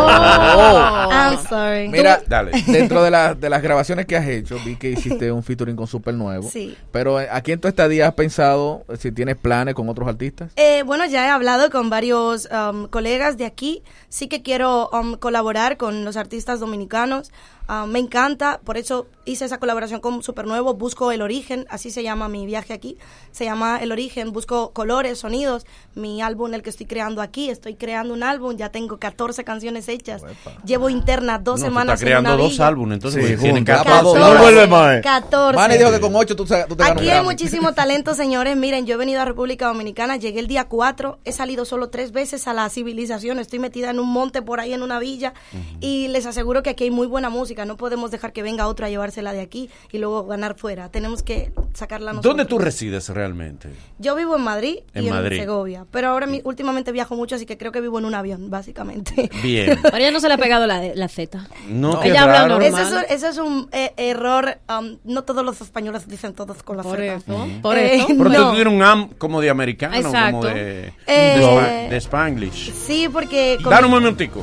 Oh. 0.00 1.08
I'm 1.10 1.38
sorry. 1.48 1.88
Mira, 1.88 2.20
Dale. 2.26 2.52
dentro 2.66 3.02
de, 3.02 3.10
la- 3.10 3.34
de 3.34 3.48
las 3.50 3.62
grabaciones 3.62 4.06
que 4.06 4.16
has 4.16 4.26
hecho, 4.26 4.58
vi 4.64 4.76
que 4.76 4.90
hiciste 4.90 5.30
un 5.32 5.42
featuring 5.42 5.76
con 5.76 5.86
Super 5.86 6.14
Nuevo. 6.14 6.48
Sí. 6.48 6.76
Pero 6.92 7.20
eh, 7.20 7.28
aquí 7.30 7.52
en 7.52 7.60
tu 7.60 7.68
estadía 7.68 8.08
has 8.08 8.14
pensado 8.14 8.84
eh, 8.88 8.96
si 8.98 9.12
tienes 9.12 9.36
planes 9.36 9.74
con 9.74 9.88
otros 9.88 10.08
artistas. 10.08 10.52
Eh, 10.56 10.82
bueno, 10.84 11.06
ya 11.06 11.26
he 11.26 11.30
hablado 11.30 11.70
con 11.70 11.90
varios 11.90 12.48
um, 12.52 12.86
colegas 12.88 13.38
de 13.38 13.46
aquí. 13.46 13.82
Sí 14.08 14.28
que 14.28 14.42
quiero 14.42 14.88
um, 14.90 15.14
colaborar 15.16 15.37
con 15.76 16.04
los 16.04 16.16
artistas 16.16 16.60
dominicanos. 16.60 17.30
Ah, 17.70 17.84
me 17.86 17.98
encanta, 17.98 18.60
por 18.64 18.78
eso 18.78 19.06
hice 19.26 19.44
esa 19.44 19.58
colaboración 19.58 20.00
con 20.00 20.22
Supernuevo. 20.22 20.72
Busco 20.72 21.12
el 21.12 21.20
origen, 21.20 21.66
así 21.68 21.90
se 21.90 22.02
llama 22.02 22.26
mi 22.28 22.46
viaje 22.46 22.72
aquí. 22.72 22.96
Se 23.30 23.44
llama 23.44 23.78
El 23.82 23.92
Origen. 23.92 24.32
Busco 24.32 24.70
colores, 24.72 25.18
sonidos. 25.18 25.66
Mi 25.94 26.22
álbum, 26.22 26.54
el 26.54 26.62
que 26.62 26.70
estoy 26.70 26.86
creando 26.86 27.20
aquí, 27.20 27.50
estoy 27.50 27.74
creando 27.74 28.14
un 28.14 28.22
álbum. 28.22 28.56
Ya 28.56 28.70
tengo 28.70 28.98
14 28.98 29.44
canciones 29.44 29.86
hechas. 29.90 30.22
Llevo 30.64 30.88
interna 30.88 31.38
dos 31.38 31.60
No, 31.60 31.66
tú 31.66 31.70
semanas 31.70 31.94
estás 31.96 32.06
creando 32.06 32.30
en 32.30 32.34
una 32.36 32.42
dos 32.42 32.52
villa. 32.52 32.66
álbumes, 32.68 32.94
entonces 32.94 33.26
Sí, 33.26 33.36
juntos. 33.36 33.64
14. 33.66 34.18
No 34.18 34.38
vuelve 34.38 34.66
más. 34.66 34.96
eh. 34.96 35.00
14. 35.02 35.56
Manny 35.58 35.76
dijo 35.76 35.90
que 35.90 36.00
con 36.00 36.16
ocho 36.16 36.34
tú, 36.34 36.46
sa- 36.46 36.66
tú 36.66 36.74
te 36.74 36.84
Aquí 36.84 37.10
hay 37.10 37.22
muchísimo 37.22 37.74
talento, 37.74 38.14
señores. 38.14 38.56
Miren, 38.56 38.86
yo 38.86 38.94
he 38.94 38.96
venido 38.96 39.20
a 39.20 39.26
República 39.26 39.66
Dominicana, 39.66 40.16
llegué 40.16 40.40
el 40.40 40.46
día 40.46 40.64
4, 40.68 41.18
he 41.26 41.32
salido 41.32 41.66
solo 41.66 41.90
tres 41.90 42.12
veces 42.12 42.48
a 42.48 42.54
la 42.54 42.66
civilización, 42.70 43.38
estoy 43.38 43.58
metida 43.58 43.90
en 43.90 43.98
un 44.00 44.08
monte 44.08 44.40
por 44.40 44.58
ahí 44.58 44.72
en 44.72 44.82
una 44.82 44.98
villa 44.98 45.34
y 45.80 46.08
les 46.08 46.24
aseguro 46.24 46.62
que 46.62 46.70
aquí 46.70 46.84
hay 46.84 46.90
muy 46.90 47.06
buena 47.06 47.28
música. 47.28 47.57
No 47.64 47.76
podemos 47.76 48.10
dejar 48.10 48.32
que 48.32 48.42
venga 48.42 48.66
otro 48.68 48.86
a 48.86 48.88
llevársela 48.88 49.32
de 49.32 49.40
aquí 49.40 49.70
y 49.92 49.98
luego 49.98 50.24
ganar 50.26 50.56
fuera. 50.56 50.88
Tenemos 50.90 51.22
que 51.22 51.52
sacarla 51.74 52.12
nosotros. 52.12 52.30
¿Dónde 52.36 52.44
tú 52.44 52.58
resides 52.58 53.08
realmente? 53.08 53.70
Yo 53.98 54.14
vivo 54.14 54.36
en 54.36 54.42
Madrid 54.42 54.78
En 54.94 55.06
y 55.06 55.10
Madrid. 55.10 55.38
en 55.38 55.42
Segovia, 55.44 55.86
pero 55.90 56.08
ahora 56.08 56.26
mi- 56.26 56.40
últimamente 56.44 56.92
viajo 56.92 57.16
mucho, 57.16 57.34
así 57.36 57.46
que 57.46 57.56
creo 57.58 57.72
que 57.72 57.80
vivo 57.80 57.98
en 57.98 58.04
un 58.04 58.14
avión, 58.14 58.50
básicamente. 58.50 59.30
Bien. 59.42 59.78
Ella 59.94 60.10
no 60.10 60.20
se 60.20 60.28
le 60.28 60.34
ha 60.34 60.38
pegado 60.38 60.66
la, 60.66 60.82
la 60.94 61.08
Z. 61.08 61.46
No, 61.68 62.00
qué 62.00 62.10
Ella 62.10 62.22
habla 62.24 62.48
normal. 62.48 62.62
Ese 62.68 62.82
es 62.82 62.92
un, 62.92 63.04
ese 63.08 63.28
es 63.28 63.38
un, 63.38 63.68
eh, 63.72 63.92
error. 63.96 64.58
um, 64.68 64.96
no 65.04 65.24
todos 65.24 65.44
los 65.44 65.60
españoles 65.60 66.08
dicen 66.08 66.34
todos 66.34 66.62
con 66.62 66.76
la 66.76 66.82
Por 66.82 66.98
Z. 66.98 67.14
eso, 67.14 67.48
por 67.62 67.76
Eh, 67.78 67.96
eso. 67.96 68.08
No. 68.14 68.24
tú 68.24 68.54
tienes 68.54 68.72
un 68.72 68.82
am 68.82 69.08
como 69.18 69.40
de 69.40 69.50
americano, 69.50 69.96
Exacto. 69.96 70.40
como 70.40 70.44
de, 70.54 70.92
Eh, 71.06 71.34
de, 71.38 71.42
spa- 71.42 71.90
de 71.90 71.96
Spanglish. 71.96 72.72
Sí, 72.72 73.08
porque... 73.12 73.58
Dale 73.62 73.86
un 73.86 73.92
momentico. 73.92 74.42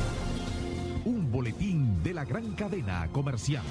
Gran 2.26 2.52
cadena 2.54 3.08
comercial. 3.12 3.64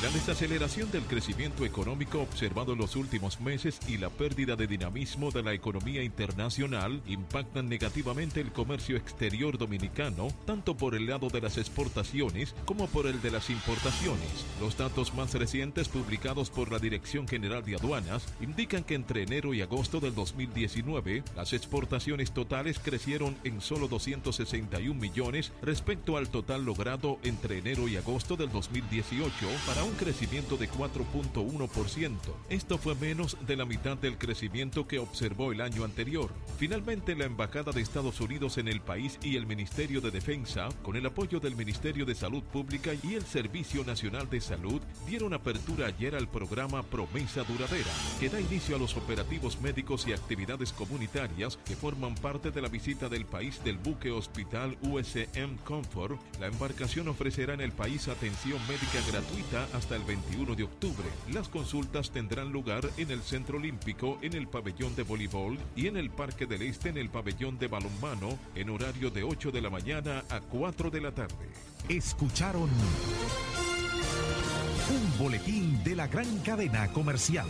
La 0.00 0.10
desaceleración 0.10 0.92
del 0.92 1.02
crecimiento 1.02 1.64
económico 1.64 2.20
observado 2.20 2.72
en 2.72 2.78
los 2.78 2.94
últimos 2.94 3.40
meses 3.40 3.80
y 3.88 3.96
la 3.96 4.10
pérdida 4.10 4.54
de 4.54 4.68
dinamismo 4.68 5.32
de 5.32 5.42
la 5.42 5.52
economía 5.54 6.04
internacional 6.04 7.02
impactan 7.08 7.68
negativamente 7.68 8.40
el 8.40 8.52
comercio 8.52 8.96
exterior 8.96 9.58
dominicano, 9.58 10.28
tanto 10.46 10.76
por 10.76 10.94
el 10.94 11.06
lado 11.06 11.30
de 11.30 11.40
las 11.40 11.58
exportaciones 11.58 12.54
como 12.64 12.86
por 12.86 13.08
el 13.08 13.20
de 13.22 13.32
las 13.32 13.50
importaciones. 13.50 14.46
Los 14.60 14.76
datos 14.76 15.14
más 15.14 15.34
recientes 15.34 15.88
publicados 15.88 16.50
por 16.50 16.70
la 16.70 16.78
Dirección 16.78 17.26
General 17.26 17.64
de 17.64 17.74
Aduanas 17.74 18.24
indican 18.40 18.84
que 18.84 18.94
entre 18.94 19.24
enero 19.24 19.52
y 19.52 19.62
agosto 19.62 19.98
del 19.98 20.14
2019, 20.14 21.24
las 21.34 21.52
exportaciones 21.52 22.30
totales 22.30 22.78
crecieron 22.78 23.36
en 23.42 23.60
solo 23.60 23.88
261 23.88 24.94
millones 24.94 25.50
respecto 25.60 26.16
al 26.16 26.28
total 26.28 26.64
logrado 26.64 27.18
entre 27.24 27.58
enero 27.58 27.88
y 27.88 27.96
agosto 27.96 28.36
del 28.36 28.52
2018 28.52 29.34
para 29.66 29.87
un 29.88 29.94
crecimiento 29.94 30.56
de 30.56 30.68
4.1%. 30.70 32.16
Esto 32.50 32.78
fue 32.78 32.94
menos 32.94 33.36
de 33.46 33.56
la 33.56 33.64
mitad 33.64 33.96
del 33.96 34.18
crecimiento 34.18 34.86
que 34.86 34.98
observó 34.98 35.52
el 35.52 35.60
año 35.60 35.84
anterior. 35.84 36.30
Finalmente, 36.58 37.14
la 37.14 37.24
Embajada 37.24 37.72
de 37.72 37.80
Estados 37.80 38.20
Unidos 38.20 38.58
en 38.58 38.68
el 38.68 38.80
país 38.80 39.18
y 39.22 39.36
el 39.36 39.46
Ministerio 39.46 40.00
de 40.00 40.10
Defensa, 40.10 40.68
con 40.82 40.96
el 40.96 41.06
apoyo 41.06 41.40
del 41.40 41.56
Ministerio 41.56 42.04
de 42.04 42.14
Salud 42.14 42.42
Pública 42.42 42.90
y 43.02 43.14
el 43.14 43.24
Servicio 43.24 43.84
Nacional 43.84 44.28
de 44.28 44.40
Salud, 44.40 44.82
dieron 45.06 45.32
apertura 45.32 45.86
ayer 45.86 46.14
al 46.14 46.28
programa 46.28 46.82
Promesa 46.82 47.42
Duradera, 47.44 47.90
que 48.20 48.28
da 48.28 48.40
inicio 48.40 48.76
a 48.76 48.78
los 48.78 48.96
operativos 48.96 49.60
médicos 49.60 50.06
y 50.06 50.12
actividades 50.12 50.72
comunitarias 50.72 51.58
que 51.64 51.76
forman 51.76 52.14
parte 52.14 52.50
de 52.50 52.60
la 52.60 52.68
visita 52.68 53.08
del 53.08 53.24
país 53.24 53.62
del 53.64 53.78
buque 53.78 54.10
hospital 54.10 54.76
USM 54.82 55.56
Comfort. 55.64 56.20
La 56.40 56.48
embarcación 56.48 57.08
ofrecerá 57.08 57.54
en 57.54 57.62
el 57.62 57.72
país 57.72 58.08
atención 58.08 58.60
médica 58.68 59.00
gratuita 59.10 59.66
hasta 59.78 59.94
el 59.94 60.02
21 60.02 60.56
de 60.56 60.64
octubre. 60.64 61.08
Las 61.32 61.48
consultas 61.48 62.10
tendrán 62.10 62.50
lugar 62.50 62.82
en 62.96 63.12
el 63.12 63.22
Centro 63.22 63.58
Olímpico, 63.58 64.18
en 64.22 64.34
el 64.34 64.48
pabellón 64.48 64.94
de 64.96 65.04
voleibol 65.04 65.56
y 65.76 65.86
en 65.86 65.96
el 65.96 66.10
Parque 66.10 66.46
del 66.46 66.62
Este 66.62 66.88
en 66.88 66.98
el 66.98 67.08
pabellón 67.10 67.58
de 67.58 67.68
balonmano 67.68 68.36
en 68.56 68.70
horario 68.70 69.10
de 69.10 69.22
8 69.22 69.52
de 69.52 69.60
la 69.60 69.70
mañana 69.70 70.24
a 70.30 70.40
4 70.40 70.90
de 70.90 71.00
la 71.00 71.12
tarde. 71.12 71.48
Escucharon 71.88 72.68
un 74.90 75.18
boletín 75.18 75.82
de 75.84 75.94
la 75.94 76.08
gran 76.08 76.38
cadena 76.40 76.88
comercial. 76.92 77.46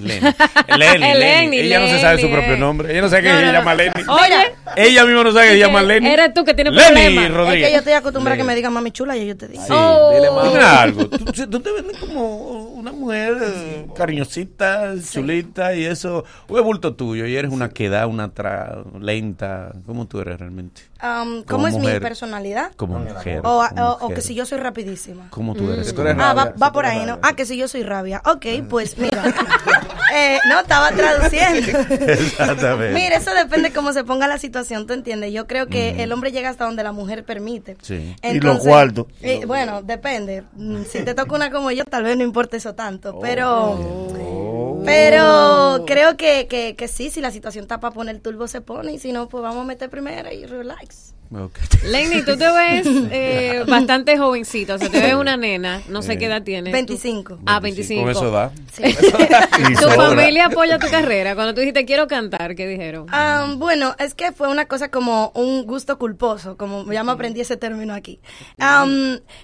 Lenny. 0.00 0.20
Lenny, 0.20 0.98
Lenny. 0.98 1.18
Lenny, 1.18 1.58
Ella 1.60 1.80
no 1.80 1.86
se 1.88 2.00
sabe 2.00 2.20
su 2.20 2.30
propio 2.30 2.56
nombre. 2.56 2.92
Ella 2.92 3.02
no 3.02 3.08
sabe 3.08 3.22
que 3.22 3.28
No, 3.30 3.38
se 3.38 3.46
no, 3.46 3.52
llama 3.52 3.70
no. 3.74 3.76
Lenny. 3.78 4.02
Oye. 4.08 4.54
Ella 4.76 5.04
misma 5.04 5.24
no 5.24 5.32
sabe 5.32 5.46
que 5.46 5.52
se 5.52 5.58
llama 5.58 5.82
Lenny. 5.82 6.08
Eres 6.08 6.34
tú 6.34 6.44
que 6.44 6.54
tienes 6.54 6.72
Lenny 6.72 6.86
problemas. 6.92 7.24
Es 7.24 7.34
Rodríguez. 7.34 7.66
que 7.68 7.72
yo 7.72 7.78
estoy 7.78 7.92
acostumbrada 7.94 8.34
a 8.34 8.36
que 8.38 8.44
me 8.44 8.54
digan 8.54 8.72
mami 8.72 8.90
chula 8.92 9.16
y 9.16 9.26
yo 9.26 9.36
te 9.36 9.48
digo. 9.48 9.62
Sí, 9.62 9.72
Oh. 9.74 10.10
dile 10.14 10.30
mami. 10.30 10.48
Dime 10.50 10.64
algo. 10.64 11.08
Tú, 11.08 11.46
tú 11.50 11.60
te 11.60 11.72
vendes 11.72 11.96
como 11.98 12.50
una 12.70 12.92
mujer 12.92 13.36
eh, 13.42 13.86
cariñosita, 13.96 14.94
chulita 15.10 15.74
y 15.74 15.84
eso. 15.86 16.24
Un 16.48 16.58
es 16.58 16.64
bulto 16.64 16.94
tuyo 16.94 17.26
y 17.26 17.36
eres 17.36 17.50
una 17.50 17.68
queda, 17.70 18.06
una 18.06 18.32
tra 18.32 18.78
lenta. 19.00 19.72
¿Cómo 19.86 20.06
tú 20.06 20.20
eres 20.20 20.38
realmente? 20.38 20.82
Um, 21.02 21.42
Como 21.44 21.44
¿Cómo 21.46 21.68
es 21.68 21.78
mi 21.78 21.98
personalidad? 21.98 22.72
Como 22.76 22.98
mujer. 22.98 23.40
O, 23.44 23.64
como 23.68 23.88
o- 24.00 24.08
que 24.10 24.20
si 24.20 24.34
yo 24.34 24.44
soy 24.44 24.58
rapidísima. 24.58 25.28
¿Cómo 25.30 25.54
tú 25.54 25.70
eres? 25.72 25.94
tú 25.94 26.02
eres 26.02 26.14
Ah, 26.18 26.34
va, 26.34 26.44
rabia, 26.44 26.54
va 26.62 26.66
si 26.66 26.72
por 26.72 26.84
ahí, 26.86 27.06
¿no? 27.06 27.18
Ah, 27.22 27.34
que 27.34 27.46
si 27.46 27.56
yo 27.56 27.68
soy 27.68 27.82
rabia. 27.84 28.20
Ok, 28.26 28.46
pues 28.68 28.96
mira. 28.98 29.22
Eh, 30.12 30.40
no, 30.48 30.58
estaba 30.58 30.90
traduciendo. 30.90 31.78
Exactamente. 31.90 32.94
Mira, 32.94 33.16
eso 33.18 33.32
depende 33.32 33.72
cómo 33.72 33.92
se 33.92 34.02
ponga 34.02 34.26
la 34.26 34.38
situación, 34.38 34.84
¿tú 34.88 34.92
entiendes? 34.92 35.32
Yo 35.32 35.46
creo 35.46 35.68
que 35.68 36.02
el 36.02 36.10
hombre 36.10 36.32
llega 36.32 36.48
hasta 36.50 36.64
donde 36.64 36.82
la 36.82 36.90
mujer 36.90 37.24
permite. 37.24 37.76
Sí. 37.80 38.16
y 38.20 38.40
los 38.40 38.58
cuartos. 38.58 39.06
eh, 39.22 39.44
bueno, 39.46 39.82
depende. 39.82 40.42
Mm, 40.54 40.82
Si 40.82 41.04
te 41.04 41.14
toca 41.14 41.32
una 41.36 41.52
como 41.52 41.70
yo, 41.70 41.84
tal 41.84 42.02
vez 42.02 42.16
no 42.16 42.24
importa 42.24 42.56
eso 42.56 42.74
tanto. 42.74 43.20
Pero, 43.20 43.78
pero 44.84 45.84
creo 45.86 46.16
que, 46.16 46.46
que, 46.48 46.76
que 46.76 46.88
sí, 46.88 47.10
si 47.10 47.20
la 47.20 47.30
situación 47.30 47.64
está 47.64 47.80
para 47.80 47.94
poner 47.94 48.20
turbo, 48.20 48.48
se 48.48 48.60
pone. 48.60 48.92
Y 48.92 48.98
si 48.98 49.12
no, 49.12 49.28
pues 49.28 49.42
vamos 49.42 49.62
a 49.62 49.66
meter 49.66 49.90
primero 49.90 50.32
y 50.32 50.46
relax. 50.46 51.14
Ok. 51.32 51.58
Lenny, 51.84 52.22
tú 52.24 52.36
te 52.36 52.50
ves 52.50 52.86
eh, 53.12 53.64
bastante 53.68 54.18
jovencito, 54.18 54.74
o 54.74 54.78
sea, 54.78 54.88
te 54.88 55.00
ves 55.00 55.14
una 55.14 55.36
nena, 55.36 55.80
no 55.88 56.02
sé 56.02 56.18
qué 56.18 56.26
edad 56.26 56.42
tienes. 56.42 56.72
25. 56.72 57.36
Tú- 57.36 57.42
Ah, 57.46 57.60
25. 57.60 58.02
Con 58.02 58.10
eso 58.10 58.30
da. 58.32 58.50
Sí. 58.72 58.82
¿Tu 59.80 59.88
familia 59.90 60.46
apoya 60.46 60.78
tu 60.80 60.88
carrera? 60.88 61.36
Cuando 61.36 61.54
tú 61.54 61.60
dijiste 61.60 61.84
quiero 61.84 62.08
cantar, 62.08 62.56
¿qué 62.56 62.66
dijeron? 62.66 63.06
Ah, 63.12 63.54
bueno, 63.58 63.94
es 64.00 64.14
que 64.14 64.32
fue 64.32 64.48
una 64.48 64.66
cosa 64.66 64.90
como 64.90 65.30
un 65.36 65.66
gusto 65.66 65.98
culposo, 65.98 66.56
como 66.56 66.90
ya 66.92 67.04
me 67.04 67.12
aprendí 67.12 67.40
ese 67.40 67.56
término 67.56 67.94
aquí. 67.94 68.20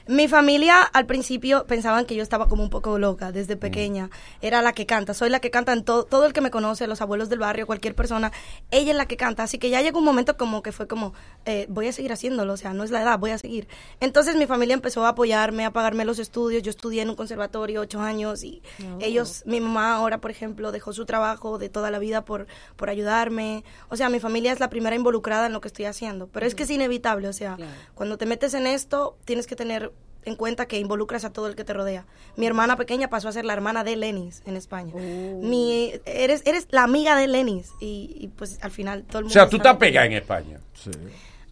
Mi 0.09 0.29
familia 0.29 0.83
al 0.83 1.07
principio 1.07 1.67
pensaban 1.67 2.05
que 2.07 2.15
yo 2.15 2.23
estaba 2.23 2.49
como 2.49 2.63
un 2.63 2.71
poco 2.71 2.99
loca 2.99 3.33
desde 3.33 3.57
pequeña. 3.57 4.11
Era 4.41 4.63
la 4.63 4.73
que 4.73 4.87
canta, 4.87 5.15
soy 5.15 5.31
la 5.31 5.41
que 5.41 5.51
canta 5.51 5.73
en 5.73 5.85
todo, 5.85 6.05
todo 6.05 6.27
el 6.27 6.33
que 6.33 6.41
me 6.41 6.51
conoce, 6.51 6.87
los 6.87 7.01
abuelos 7.01 7.29
del 7.29 7.39
barrio, 7.39 7.67
cualquier 7.67 7.95
persona, 7.95 8.33
ella 8.71 8.91
es 8.93 8.97
la 8.97 9.07
que 9.07 9.17
canta. 9.17 9.43
Así 9.43 9.59
que 9.59 9.71
ya 9.71 9.83
llegó 9.83 9.99
un 9.99 10.05
momento 10.05 10.37
como 10.37 10.63
que 10.63 10.73
fue 10.73 10.87
como, 10.87 11.15
eh, 11.45 11.67
voy 11.77 11.87
a 11.89 11.93
seguir 11.93 12.11
haciéndolo, 12.13 12.55
o 12.55 12.57
sea, 12.57 12.73
no 12.75 12.83
es 12.83 12.91
la 12.91 13.03
edad, 13.03 13.19
voy 13.19 13.31
a 13.31 13.39
seguir. 13.39 13.69
Entonces 14.01 14.35
mi 14.35 14.47
familia 14.47 14.75
empezó 14.75 15.05
a 15.07 15.11
apoyarme, 15.11 15.65
a 15.65 15.71
pagarme 15.71 16.05
los 16.05 16.19
estudios. 16.19 16.63
Yo 16.65 16.71
estudié 16.71 17.03
en 17.03 17.11
un 17.11 17.17
conservatorio 17.17 17.83
ocho 17.83 18.01
años 18.01 18.43
y 18.43 18.63
Oh. 18.83 18.99
ellos, 19.01 19.43
mi 19.47 19.61
mamá 19.61 19.95
ahora, 19.95 20.19
por 20.21 20.31
ejemplo, 20.31 20.73
dejó 20.73 20.93
su 20.93 21.07
trabajo 21.07 21.59
de 21.59 21.69
toda 21.69 21.91
la 21.91 21.99
vida 22.01 22.25
por, 22.25 22.47
por 22.77 22.89
ayudarme. 22.91 23.63
O 23.89 23.97
sea, 23.97 24.09
mi 24.09 24.19
familia 24.19 24.53
es 24.53 24.59
la 24.59 24.71
primera 24.71 24.97
involucrada 24.97 25.47
en 25.47 25.53
lo 25.53 25.61
que 25.61 25.69
estoy 25.69 25.85
haciendo. 25.85 26.27
Pero 26.29 26.47
es 26.47 26.55
que 26.55 26.63
es 26.65 26.71
inevitable, 26.71 27.29
o 27.29 27.33
sea, 27.33 27.57
cuando 27.95 28.17
te 28.19 28.27
metes 28.27 28.55
en 28.55 28.67
esto, 28.67 29.17
tienes 29.27 29.47
que 29.47 29.55
tener 29.55 29.93
en 30.25 30.35
cuenta 30.35 30.67
que 30.67 30.81
involucras 30.81 31.25
a 31.25 31.33
todo 31.33 31.47
el 31.47 31.55
que 31.55 31.63
te 31.63 31.73
rodea. 31.73 32.05
Mi 32.35 32.47
hermana 32.47 32.77
pequeña 32.77 33.09
pasó 33.09 33.29
a 33.29 33.33
ser 33.33 33.45
la 33.45 33.53
hermana 33.53 33.85
de 33.85 33.95
Lenis 33.95 34.43
en 34.45 34.57
España. 34.57 34.93
Mi, 34.97 35.93
eres, 36.05 36.43
eres 36.47 36.67
la 36.71 36.83
amiga 36.83 37.15
de 37.15 37.29
Lenis 37.29 37.71
y, 37.81 38.17
y, 38.19 38.27
pues 38.29 38.59
al 38.63 38.73
final 38.73 39.05
todo 39.05 39.21
el 39.21 39.25
O 39.25 39.29
mundo... 39.29 39.33
sea, 39.35 39.49
tú 39.49 39.59
estás 39.59 39.77
pegada 39.77 40.07
en 40.07 40.15
España. 40.15 40.59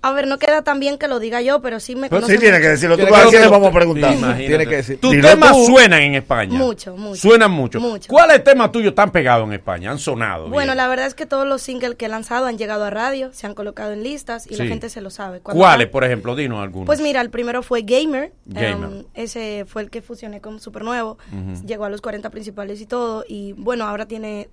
A 0.05 0.13
ver, 0.13 0.27
no 0.27 0.39
queda 0.39 0.61
tan 0.61 0.81
bien 0.81 0.99
que 0.99 1.09
lo 1.09 1.19
diga 1.19 1.41
yo, 1.41 1.63
pero 1.63 1.81
sí 1.81 1.97
me 1.97 2.11
Pero 2.11 2.21
conocen 2.21 2.37
sí 2.37 2.43
tiene 2.43 2.61
que 2.61 2.69
decirlo. 2.69 2.99
Tú 2.99 3.07
a 3.07 3.23
quién 3.31 3.41
le 3.41 3.49
vamos 3.49 3.71
a 3.71 3.73
preguntar. 3.73 4.13
Imagínate. 4.13 4.47
Tiene 4.47 4.67
que 4.67 4.77
decir. 4.77 5.01
Tus 5.01 5.19
temas 5.19 5.53
tú. 5.53 5.65
suenan 5.65 6.03
en 6.03 6.15
España. 6.17 6.59
Mucho, 6.59 6.95
mucho. 6.95 7.23
Suenan 7.23 7.51
mucho. 7.51 7.81
Mucho. 7.81 8.11
¿Cuáles 8.11 8.45
temas 8.45 8.71
tuyos 8.71 8.91
están 8.91 9.11
pegados 9.11 9.49
en 9.49 9.55
España? 9.55 9.91
Han 9.91 9.99
sonado. 9.99 10.51
Bueno, 10.51 10.73
bien? 10.73 10.77
la 10.77 10.89
verdad 10.89 11.07
es 11.07 11.15
que 11.15 11.25
todos 11.25 11.49
los 11.49 11.63
singles 11.63 11.95
que 11.95 12.05
he 12.05 12.09
lanzado 12.11 12.45
han 12.45 12.59
llegado 12.59 12.85
a 12.85 12.91
radio, 12.91 13.31
se 13.33 13.47
han 13.47 13.55
colocado 13.55 13.95
en 13.95 14.03
listas 14.03 14.47
y 14.47 14.57
la 14.57 14.67
gente 14.67 14.91
se 14.91 15.01
lo 15.01 15.09
sabe. 15.09 15.41
Cuando 15.41 15.59
¿Cuáles, 15.59 15.89
por 15.89 16.05
ejemplo? 16.05 16.37
Dinos 16.37 16.63
algunos. 16.63 16.85
Pues 16.85 17.01
mira, 17.01 17.23
el 17.23 17.31
primero 17.31 17.63
fue 17.63 17.81
Gamer. 17.81 18.31
Gamer. 18.45 18.73
em, 18.75 19.05
ese 19.15 19.65
fue 19.67 19.81
el 19.81 19.89
que 19.89 20.03
fusioné 20.03 20.43
con 20.43 20.61
Supernuevo. 20.61 21.17
Ujú. 21.33 21.67
Llegó 21.67 21.87
a 21.87 21.89
los 21.89 22.03
40 22.03 22.29
principales 22.29 22.79
y 22.83 22.85
todo. 22.85 23.25
Y 23.27 23.55
bueno, 23.55 23.87
ahora 23.87 24.05
tiene 24.05 24.51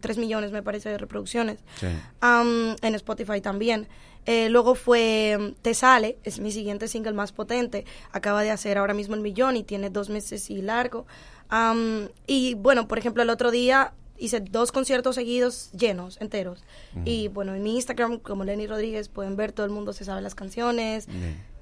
3 0.00 0.18
millones, 0.18 0.52
me 0.52 0.62
parece, 0.62 0.90
de 0.90 0.98
reproducciones. 0.98 1.58
Sí. 1.78 1.86
Am, 2.20 2.76
en 2.82 2.94
Spotify 2.96 3.40
también. 3.40 3.88
Eh, 4.26 4.48
luego 4.50 4.74
fue 4.74 5.54
Te 5.62 5.74
Sale, 5.74 6.18
es 6.24 6.40
mi 6.40 6.52
siguiente 6.52 6.88
single 6.88 7.12
más 7.12 7.32
potente. 7.32 7.84
Acaba 8.12 8.42
de 8.42 8.50
hacer 8.50 8.78
ahora 8.78 8.94
mismo 8.94 9.14
el 9.14 9.20
millón 9.20 9.56
y 9.56 9.62
tiene 9.62 9.90
dos 9.90 10.08
meses 10.08 10.50
y 10.50 10.62
largo. 10.62 11.06
Am, 11.48 12.08
y 12.26 12.54
bueno, 12.54 12.86
por 12.86 12.98
ejemplo, 12.98 13.22
el 13.22 13.30
otro 13.30 13.50
día 13.50 13.92
hice 14.20 14.40
dos 14.40 14.70
conciertos 14.70 15.14
seguidos 15.14 15.72
llenos, 15.72 16.20
enteros. 16.20 16.62
Y 17.04 17.28
bueno, 17.28 17.54
en 17.54 17.62
mi 17.62 17.74
Instagram, 17.74 18.18
como 18.18 18.44
Lenny 18.44 18.66
Rodríguez, 18.66 19.08
pueden 19.08 19.34
ver, 19.34 19.52
todo 19.52 19.64
el 19.64 19.72
mundo 19.72 19.92
se 19.92 20.04
sabe 20.04 20.20
las 20.20 20.34
canciones. 20.34 21.08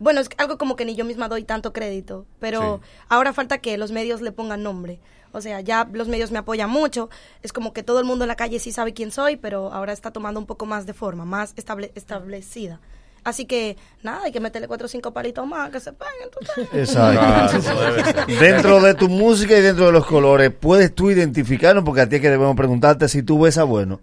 Bueno, 0.00 0.20
es 0.20 0.28
algo 0.36 0.58
como 0.58 0.74
que 0.74 0.84
ni 0.84 0.94
yo 0.96 1.04
misma 1.04 1.28
doy 1.28 1.44
tanto 1.44 1.72
crédito, 1.72 2.26
pero 2.40 2.80
ahora 3.08 3.32
falta 3.32 3.58
que 3.58 3.78
los 3.78 3.92
medios 3.92 4.20
le 4.20 4.32
pongan 4.32 4.62
nombre. 4.62 4.98
O 5.32 5.40
sea, 5.40 5.60
ya 5.60 5.88
los 5.92 6.08
medios 6.08 6.30
me 6.30 6.38
apoyan 6.38 6.70
mucho. 6.70 7.10
Es 7.42 7.52
como 7.52 7.72
que 7.72 7.82
todo 7.82 7.98
el 8.00 8.04
mundo 8.06 8.24
en 8.24 8.28
la 8.28 8.36
calle 8.36 8.58
sí 8.58 8.72
sabe 8.72 8.92
quién 8.94 9.10
soy, 9.10 9.36
pero 9.36 9.72
ahora 9.72 9.92
está 9.92 10.10
tomando 10.10 10.40
un 10.40 10.46
poco 10.46 10.66
más 10.66 10.86
de 10.86 10.94
forma, 10.94 11.24
más 11.24 11.54
estable- 11.56 11.92
establecida. 11.94 12.80
Así 13.24 13.44
que, 13.44 13.76
nada, 14.02 14.22
hay 14.24 14.32
que 14.32 14.40
meterle 14.40 14.68
cuatro 14.68 14.86
o 14.86 14.88
cinco 14.88 15.12
palitos 15.12 15.46
más 15.46 15.70
que 15.70 15.80
se 15.80 15.90
sabes. 15.90 16.30
Exacto. 16.72 17.60
Claro. 17.60 18.26
Dentro 18.40 18.80
de 18.80 18.94
tu 18.94 19.08
música 19.08 19.56
y 19.56 19.60
dentro 19.60 19.86
de 19.86 19.92
los 19.92 20.06
colores, 20.06 20.50
¿puedes 20.58 20.94
tú 20.94 21.10
identificarnos? 21.10 21.84
Porque 21.84 22.00
a 22.02 22.08
ti 22.08 22.16
es 22.16 22.22
que 22.22 22.30
debemos 22.30 22.56
preguntarte 22.56 23.08
si 23.08 23.22
tú 23.22 23.38
besas 23.40 23.66
bueno. 23.66 24.00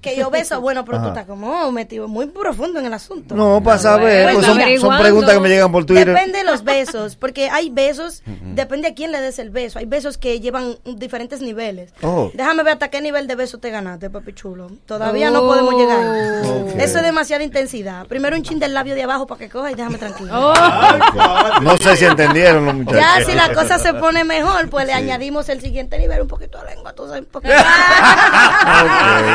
Que 0.00 0.16
yo 0.16 0.30
beso, 0.30 0.60
bueno, 0.62 0.84
pero 0.84 0.98
tú 0.98 1.04
Ajá. 1.04 1.12
estás 1.12 1.26
como 1.26 1.70
metido 1.72 2.08
muy 2.08 2.26
profundo 2.26 2.78
en 2.80 2.86
el 2.86 2.94
asunto. 2.94 3.34
No, 3.34 3.62
para 3.62 3.78
saber, 3.78 4.24
Pues 4.32 4.46
pues 4.46 4.80
son, 4.80 4.98
preguntas 4.98 5.34
que 5.34 5.40
me 5.40 5.48
llegan 5.48 5.72
por 5.72 5.84
Twitter. 5.84 6.08
Depende 6.08 6.38
de 6.38 6.44
los 6.44 6.64
besos, 6.64 7.16
porque 7.16 7.50
hay 7.50 7.70
besos, 7.70 8.22
depende 8.54 8.88
a 8.88 8.94
quién 8.94 9.12
le 9.12 9.20
des 9.20 9.38
el 9.38 9.50
beso. 9.50 9.78
Hay 9.78 9.86
besos 9.86 10.18
que 10.18 10.40
llevan 10.40 10.76
diferentes 10.84 11.40
niveles. 11.40 11.92
Oh. 12.02 12.30
Déjame 12.34 12.62
ver 12.62 12.74
hasta 12.74 12.88
qué 12.88 13.00
nivel 13.00 13.26
de 13.26 13.34
beso 13.34 13.58
te 13.58 13.70
ganaste, 13.70 14.10
papi 14.10 14.32
chulo. 14.34 14.70
Todavía 14.86 15.30
no 15.30 15.42
podemos 15.42 15.74
llegar. 15.74 15.98
Eso 16.78 16.98
es 16.98 17.02
demasiada 17.02 17.42
intensidad. 17.44 18.06
Primero 18.06 18.36
un 18.36 18.42
chin 18.42 18.58
del 18.58 18.74
labio 18.74 18.94
de 18.94 19.02
abajo 19.02 19.26
para 19.26 19.38
que 19.38 19.48
coja 19.48 19.70
y 19.70 19.74
déjame 19.74 19.98
tranquilo. 19.98 20.52
No 21.62 21.76
sé 21.76 21.96
si 21.96 22.04
entendieron 22.04 22.64
los 22.64 22.74
muchachos. 22.74 23.00
Ya 23.00 23.24
si 23.24 23.34
la 23.34 23.52
cosa 23.52 23.78
se 23.78 23.92
pone 23.94 24.24
mejor, 24.24 24.68
pues 24.70 24.86
le 24.86 24.92
añadimos 24.92 25.48
el 25.48 25.60
siguiente 25.60 25.98
nivel, 25.98 26.22
un 26.22 26.28
poquito 26.28 26.58
de 26.58 26.74
lengua, 26.74 26.92
tú 26.92 27.06
sabes, 27.06 27.22
un 27.22 27.26
poquito. 27.26 27.54
Ok, 27.54 27.62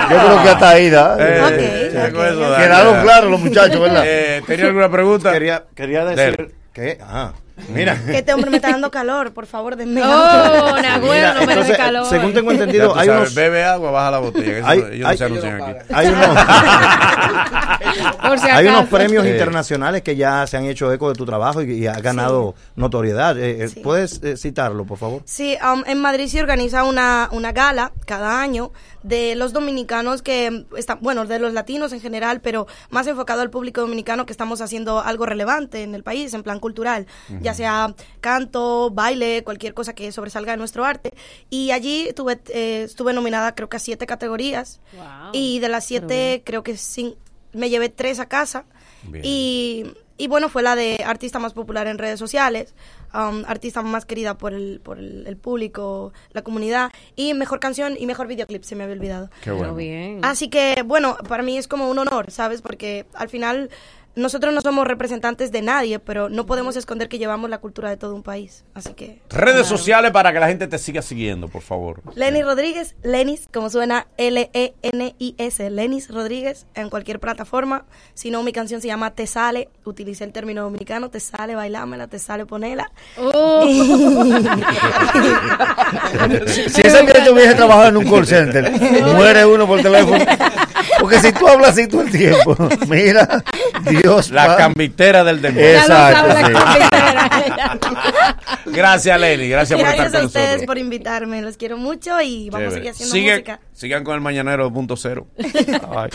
Yo 0.09 0.17
creo 0.17 0.43
que 0.43 0.52
hasta 0.53 0.69
ahí 0.69 0.89
da. 0.89 1.17
Eh, 1.19 1.41
Ok, 1.43 1.93
ya 1.93 2.05
ok, 2.07 2.13
con 2.13 2.25
eso 2.27 2.41
ok. 2.43 2.49
da, 2.49 2.57
Quedaron 2.57 3.01
claros 3.03 3.31
los 3.31 3.39
muchachos, 3.41 3.81
¿verdad? 3.81 4.03
Eh, 4.05 4.41
¿Tenía 4.47 4.65
alguna 4.67 4.89
pregunta? 4.91 5.31
Quería, 5.31 5.63
quería 5.75 6.05
decir 6.05 6.53
que. 6.73 6.97
Ajá. 7.01 7.33
Mira. 7.69 7.95
Que 8.03 8.17
este 8.17 8.33
hombre 8.33 8.49
me 8.49 8.55
está 8.57 8.71
dando 8.71 8.89
calor, 8.89 9.31
por 9.31 9.45
favor, 9.45 9.75
denme 9.75 10.01
Oh, 10.03 10.75
no 10.75 11.07
me 11.07 11.19
entonces, 11.19 11.67
dé 11.67 11.77
calor. 11.77 12.07
según 12.07 12.33
tengo 12.33 12.51
entendido, 12.51 12.95
hay 12.97 13.05
sabes, 13.05 13.21
unos. 13.21 13.35
Bebe 13.35 13.63
agua, 13.63 13.91
baja 13.91 14.09
la 14.09 14.17
botella. 14.17 14.57
eso 14.57 14.67
Hay- 14.67 14.79
no- 14.79 14.87
ellos 14.87 14.99
no 15.01 15.07
hay- 15.09 15.17
se 15.17 15.23
anuncian 15.25 15.61
aquí. 15.61 15.73
Hay 15.93 16.07
unos, 16.07 16.27
Por 18.27 18.39
si 18.39 18.49
hay 18.49 18.67
unos 18.67 18.87
premios 18.89 19.23
Sí. 19.23 19.29
internacionales 19.29 20.01
que 20.01 20.15
ya 20.15 20.47
se 20.47 20.57
han 20.57 20.65
hecho 20.65 20.91
eco 20.91 21.09
de 21.09 21.15
tu 21.15 21.25
trabajo 21.25 21.61
y, 21.61 21.71
y 21.73 21.87
has 21.87 22.01
ganado 22.01 22.55
notoriedad. 22.75 23.37
Eh, 23.37 23.65
eh, 23.65 23.69
Sí. 23.69 23.79
¿Puedes 23.81 24.21
eh, 24.23 24.35
citarlo, 24.35 24.83
por 24.85 24.97
favor? 24.97 25.21
Sí, 25.25 25.55
um, 25.63 25.83
en 25.85 26.01
Madrid 26.01 26.27
se 26.27 26.41
organiza 26.41 26.83
una, 26.83 27.29
una 27.31 27.51
gala 27.51 27.91
cada 28.05 28.41
año 28.41 28.71
de 29.03 29.35
los 29.35 29.53
dominicanos 29.53 30.21
que 30.21 30.65
están, 30.77 30.99
bueno, 31.01 31.25
de 31.25 31.37
los 31.39 31.53
latinos 31.53 31.91
en 31.93 32.01
general, 32.01 32.41
pero 32.41 32.67
más 32.89 33.05
enfocado 33.07 33.41
al 33.41 33.49
público 33.49 33.81
dominicano 33.81 34.25
que 34.25 34.31
estamos 34.33 34.61
haciendo 34.61 35.01
algo 35.01 35.25
relevante 35.25 35.83
en 35.83 35.93
el 35.93 36.03
país, 36.03 36.33
en 36.33 36.41
plan 36.43 36.59
cultural, 36.59 37.05
ya 37.41 37.53
sea 37.53 37.93
canto, 38.21 38.89
baile, 38.91 39.43
cualquier 39.43 39.73
cosa 39.73 39.93
que 39.93 40.11
sobresalga 40.11 40.53
de 40.53 40.57
nuestro 40.57 40.85
arte. 40.85 41.13
Y 41.49 41.71
allí 41.71 42.11
tuve, 42.15 42.39
eh, 42.49 42.83
estuve 42.85 43.13
nominada 43.13 43.55
creo 43.55 43.69
que 43.69 43.77
a 43.77 43.79
siete 43.79 44.05
categorías 44.07 44.79
Wow. 44.93 45.31
y 45.33 45.59
de 45.59 45.69
las 45.69 45.85
siete 45.85 46.41
creo 46.45 46.63
que 46.63 46.73
cin- 46.73 47.15
me 47.51 47.69
llevé 47.69 47.89
tres 47.89 48.19
a 48.19 48.27
casa. 48.27 48.65
Bien. 49.03 49.23
Y, 49.25 49.83
y 50.17 50.27
bueno, 50.27 50.47
fue 50.47 50.63
la 50.63 50.75
de 50.75 51.03
artista 51.05 51.39
más 51.39 51.53
popular 51.53 51.87
en 51.87 51.97
redes 51.97 52.19
sociales, 52.19 52.73
um, 53.13 53.43
artista 53.45 53.81
más 53.81 54.05
querida 54.05 54.37
por 54.37 54.53
el, 54.53 54.79
por 54.83 54.99
el, 54.99 55.25
el 55.27 55.37
público, 55.37 56.13
la 56.31 56.41
comunidad, 56.41 56.91
y 57.15 57.33
mejor 57.33 57.59
canción 57.59 57.95
y 57.97 58.05
mejor 58.05 58.27
videoclip, 58.27 58.63
se 58.63 58.75
me 58.75 58.83
había 58.83 58.95
olvidado. 58.95 59.29
Qué 59.41 59.51
bueno. 59.51 60.19
Así 60.23 60.49
que, 60.49 60.83
bueno, 60.85 61.17
para 61.27 61.43
mí 61.43 61.57
es 61.57 61.67
como 61.67 61.89
un 61.89 61.99
honor, 61.99 62.31
¿sabes? 62.31 62.61
Porque 62.61 63.05
al 63.13 63.29
final 63.29 63.69
nosotros 64.15 64.53
no 64.53 64.61
somos 64.61 64.87
representantes 64.87 65.51
de 65.51 65.61
nadie, 65.61 65.99
pero 65.99 66.29
no 66.29 66.45
podemos 66.45 66.75
esconder 66.75 67.09
que 67.09 67.17
llevamos 67.17 67.49
la 67.49 67.57
cultura 67.57 67.89
de 67.89 67.97
todo 67.97 68.13
un 68.15 68.21
país. 68.23 68.63
Así 68.73 68.93
que... 68.93 69.19
Redes 69.29 69.65
sociales 69.65 70.11
para 70.11 70.31
que 70.31 70.39
la 70.39 70.47
gente 70.47 70.67
te 70.67 70.77
siga 70.77 71.01
siguiendo, 71.01 71.47
por 71.47 71.63
favor. 71.63 72.01
Lenny 72.15 72.43
Rodríguez, 72.43 72.95
Lenis, 73.01 73.49
como 73.51 73.69
suena 73.69 74.07
L-E-N-I-S, 74.17 75.69
Lenis 75.69 76.09
Rodríguez, 76.09 76.67
en 76.75 76.89
cualquier 76.89 77.19
plataforma. 77.19 77.85
Si 78.13 78.29
no, 78.29 78.43
mi 78.43 78.53
canción 78.53 78.81
se 78.81 78.87
llama 78.87 79.11
Te 79.11 79.25
Sale, 79.25 79.69
utilicé 79.83 80.23
el 80.25 80.31
término 80.31 80.63
dominicano, 80.63 81.09
Te 81.09 81.19
Sale, 81.19 81.55
bailámela, 81.55 82.07
Te 82.07 82.19
Sale, 82.19 82.45
ponela. 82.45 82.91
Oh. 83.17 83.63
Si 86.67 86.81
ese 86.81 87.03
muchacho 87.03 87.33
hubiese 87.33 87.55
trabajado 87.55 87.89
en 87.89 87.97
un 87.97 88.09
call 88.09 88.25
center, 88.25 88.71
muere 89.15 89.45
uno 89.45 89.67
por 89.67 89.81
teléfono. 89.81 90.23
Porque 90.99 91.19
si 91.19 91.31
tú 91.31 91.47
hablas 91.47 91.71
así 91.71 91.87
todo 91.87 92.01
el 92.01 92.11
tiempo, 92.11 92.55
mira, 92.87 93.43
Dios. 93.89 94.02
La 94.31 94.57
cambitera 94.57 95.23
del 95.23 95.41
demonio. 95.41 95.65
Exacto. 95.65 96.35
Sí. 96.35 96.51
la. 96.51 97.79
Gracias, 98.65 99.19
Lenny. 99.19 99.47
Gracias 99.47 99.79
por 99.79 99.85
Gracias 99.87 100.05
estar 100.07 100.17
a 100.17 100.19
con 100.19 100.25
ustedes 100.27 100.45
nosotros. 100.47 100.65
por 100.67 100.77
invitarme, 100.77 101.41
los 101.41 101.55
quiero 101.57 101.77
mucho 101.77 102.19
y 102.21 102.49
vamos 102.49 102.67
a 102.69 102.71
seguir 102.75 102.89
haciendo 102.91 103.13
Sigue- 103.15 103.31
música. 103.31 103.59
Sigan 103.73 104.03
con 104.03 104.15
el 104.15 104.21
Mañanero 104.21 104.69
2.0. 104.69 105.25
Ay. 105.97 106.09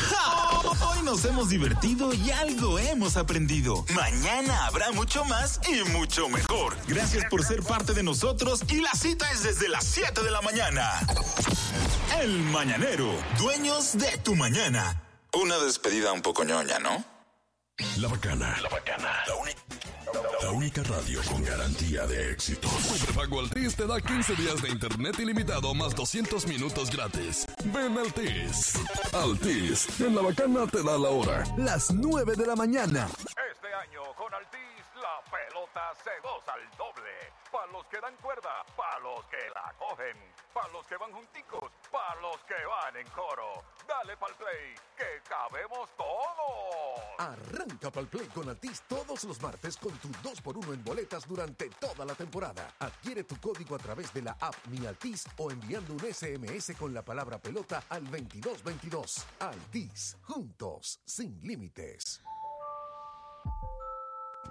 Hoy 0.91 1.03
nos 1.05 1.25
hemos 1.25 1.49
divertido 1.49 2.13
y 2.13 2.31
algo 2.31 2.79
hemos 2.79 3.17
aprendido. 3.17 3.87
Mañana 3.95 4.67
habrá 4.67 4.93
mucho 4.93 5.25
más 5.25 5.59
y 5.69 5.83
mucho 5.91 6.29
mejor. 6.29 6.77
Gracias 6.89 7.25
por 7.31 7.43
ser 7.43 7.63
parte 7.63 7.95
de 7.95 8.03
nosotros 8.03 8.63
y 8.69 8.81
la 8.83 8.93
cita 8.93 9.31
es 9.33 9.43
desde 9.45 9.69
las 9.71 9.85
7 9.85 10.23
de 10.23 10.31
la 10.31 10.43
mañana. 10.43 10.91
El 12.21 12.39
Mañanero, 12.41 13.11
dueños 13.39 13.97
de 13.97 14.19
tu 14.19 14.35
mañana. 14.35 15.03
Una 15.33 15.57
despedida 15.59 16.13
un 16.13 16.21
poco 16.21 16.45
ñoña, 16.45 16.79
¿no? 16.79 17.03
La 18.01 18.09
bacana. 18.09 18.57
La 18.61 18.69
bacana. 18.69 19.23
La, 19.27 19.35
uni- 19.37 19.55
la 20.43 20.51
única 20.51 20.83
radio 20.83 21.21
con 21.31 21.45
garantía 21.45 22.07
de 22.07 22.33
éxito. 22.33 22.69
Prepago 23.05 23.39
Altis 23.41 23.77
te 23.77 23.87
da 23.87 24.01
15 24.01 24.35
días 24.35 24.61
de 24.63 24.71
internet 24.71 25.17
ilimitado 25.21 25.75
más 25.75 25.95
200 25.95 26.47
minutos 26.47 26.91
gratis. 26.91 27.47
Ven 27.67 27.97
Altis. 27.99 28.75
Altis, 29.13 30.01
en 30.01 30.15
la 30.17 30.23
bacana 30.23 30.67
te 30.67 30.83
da 30.83 30.99
la 30.99 31.09
hora. 31.11 31.45
Las 31.57 31.91
9 31.93 32.35
de 32.35 32.47
la 32.47 32.57
mañana. 32.57 33.07
Este 33.53 33.73
año 33.75 34.03
con 34.17 34.33
Altis 34.35 34.85
la 34.97 35.23
pelota 35.31 35.93
se 36.03 36.11
goza 36.23 36.53
al 36.55 36.77
doble. 36.77 37.13
Para 37.53 37.67
los 37.73 37.87
que 37.87 38.01
dan 38.01 38.15
cuerda, 38.17 38.65
para 38.77 38.99
los 39.01 39.25
que 39.27 39.39
la 39.55 39.73
cogen, 39.79 40.17
para 40.53 40.69
los 40.69 40.87
que 40.87 40.97
van 40.97 41.13
junticos, 41.13 41.71
para 41.91 42.21
los 42.21 42.37
que 42.47 42.55
van 42.67 42.97
en 42.97 43.09
coro. 43.11 43.65
Dale 43.87 44.17
pa'l 44.17 44.35
play, 44.35 44.75
que 44.97 45.23
cabemos 45.29 45.89
todos. 45.97 47.09
Arranca 47.19 47.91
para 47.91 48.03
el 48.03 48.09
play 48.09 48.27
con 48.29 48.49
Altis 48.49 48.83
todos 48.89 49.25
los 49.25 49.41
martes 49.41 49.77
con 49.77 49.93
tu 49.99 50.09
2x1 50.09 50.75
en 50.75 50.85
boletas 50.85 51.27
durante 51.27 51.69
toda 51.71 52.05
la 52.05 52.15
temporada. 52.15 52.75
Adquiere 52.79 53.25
tu 53.25 53.37
código 53.41 53.75
a 53.75 53.79
través 53.79 54.13
de 54.13 54.23
la 54.23 54.37
app 54.41 54.55
Mi 54.67 54.87
Altis 54.87 55.27
o 55.37 55.51
enviando 55.51 55.95
un 55.95 56.01
SMS 56.01 56.77
con 56.77 56.93
la 56.93 57.03
palabra 57.03 57.39
pelota 57.39 57.85
al 57.89 58.05
2222. 58.05 59.25
Altis, 59.41 60.17
juntos, 60.23 61.01
sin 61.05 61.41
límites. 61.43 62.23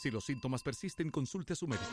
Si 0.00 0.10
los 0.10 0.24
síntomas 0.24 0.62
persisten, 0.62 1.10
consulte 1.10 1.52
a 1.52 1.56
su 1.56 1.68
médico. 1.68 1.84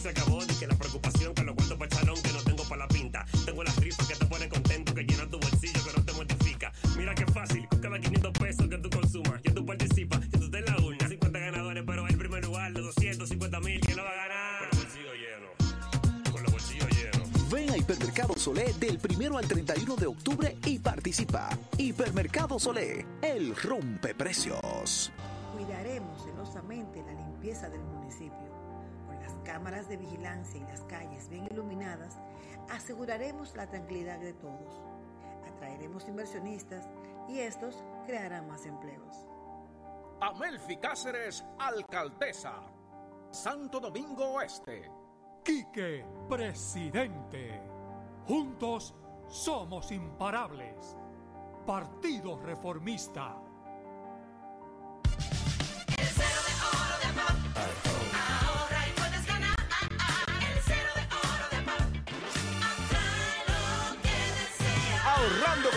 Se 0.00 0.08
acabó 0.08 0.35
Solé 18.46 18.72
del 18.74 19.00
primero 19.00 19.38
al 19.38 19.48
31 19.48 19.96
de 19.96 20.06
octubre 20.06 20.56
y 20.64 20.78
participa. 20.78 21.48
Hipermercado 21.78 22.60
Solé, 22.60 23.04
el 23.20 23.56
rompe 23.56 24.14
precios. 24.14 25.10
Cuidaremos 25.52 26.22
celosamente 26.22 27.02
la 27.02 27.14
limpieza 27.14 27.68
del 27.68 27.82
municipio. 27.82 28.46
Con 29.08 29.20
las 29.20 29.32
cámaras 29.44 29.88
de 29.88 29.96
vigilancia 29.96 30.60
y 30.60 30.62
las 30.62 30.82
calles 30.82 31.28
bien 31.28 31.46
iluminadas, 31.50 32.20
aseguraremos 32.70 33.52
la 33.56 33.66
tranquilidad 33.66 34.20
de 34.20 34.34
todos. 34.34 34.80
Atraeremos 35.52 36.06
inversionistas 36.06 36.88
y 37.28 37.40
estos 37.40 37.82
crearán 38.06 38.46
más 38.46 38.64
empleos. 38.64 39.26
Amelfi 40.20 40.76
Cáceres, 40.76 41.44
alcaldesa. 41.58 42.62
Santo 43.32 43.80
Domingo 43.80 44.34
Oeste. 44.34 44.88
Quique, 45.42 46.04
presidente. 46.28 47.75
Juntos 48.26 48.94
somos 49.28 49.92
imparables. 49.92 50.96
Partido 51.64 52.36
Reformista. 52.38 53.45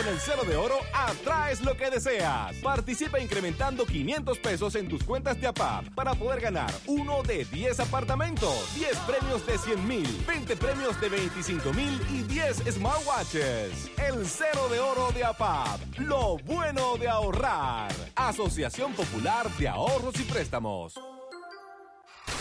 El 0.10 0.20
cero 0.20 0.42
de 0.48 0.56
oro, 0.56 0.80
atraes 0.92 1.62
lo 1.62 1.78
que 1.78 1.90
deseas. 1.90 2.56
Participa 2.58 3.20
incrementando 3.20 3.86
500 3.86 4.40
pesos 4.40 4.76
en 4.76 4.88
tus 4.88 5.04
cuentas 5.04 5.40
de 5.40 5.48
APAP 5.48 5.90
para 5.94 6.16
poder 6.16 6.42
ganar 6.42 6.72
uno 6.88 7.22
de 7.22 7.46
10 7.46 7.80
apartamentos, 7.82 8.74
10 8.76 8.98
premios 9.00 9.46
de 9.46 9.58
100 9.58 9.88
mil, 9.88 10.26
20 10.28 10.58
premios 10.58 11.00
de 11.00 11.10
25 11.10 11.74
mil 11.74 12.02
y 12.10 12.24
10 12.24 12.64
smartwatches. 12.72 13.92
El 13.98 14.26
cero 14.26 14.68
de 14.72 14.80
oro 14.80 15.12
de 15.12 15.24
APAP. 15.24 15.80
Lo 16.00 16.38
bueno 16.40 16.98
de 16.98 17.08
ahorrar. 17.08 17.92
Asociación 18.16 18.94
Popular 18.94 19.48
de 19.58 19.68
Ahorros 19.68 20.20
y 20.20 20.24
Préstamos. 20.24 20.96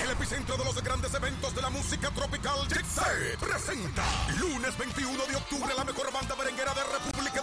El 0.02 0.10
epicentro 0.10 0.56
de 0.56 0.64
los 0.64 0.82
grandes 0.82 1.12
eventos 1.12 1.54
de 1.54 1.60
la 1.60 1.70
música 1.70 2.10
tropical 2.10 2.58
Jixé 2.68 3.36
presenta 3.40 4.04
lunes 4.38 4.78
21 4.78 5.26
de 5.26 5.36
octubre 5.36 5.74
la 5.76 5.84
mejor 5.84 6.12
banda 6.12 6.36
merenguera 6.36 6.72
de 6.72 6.84
República 6.84 7.37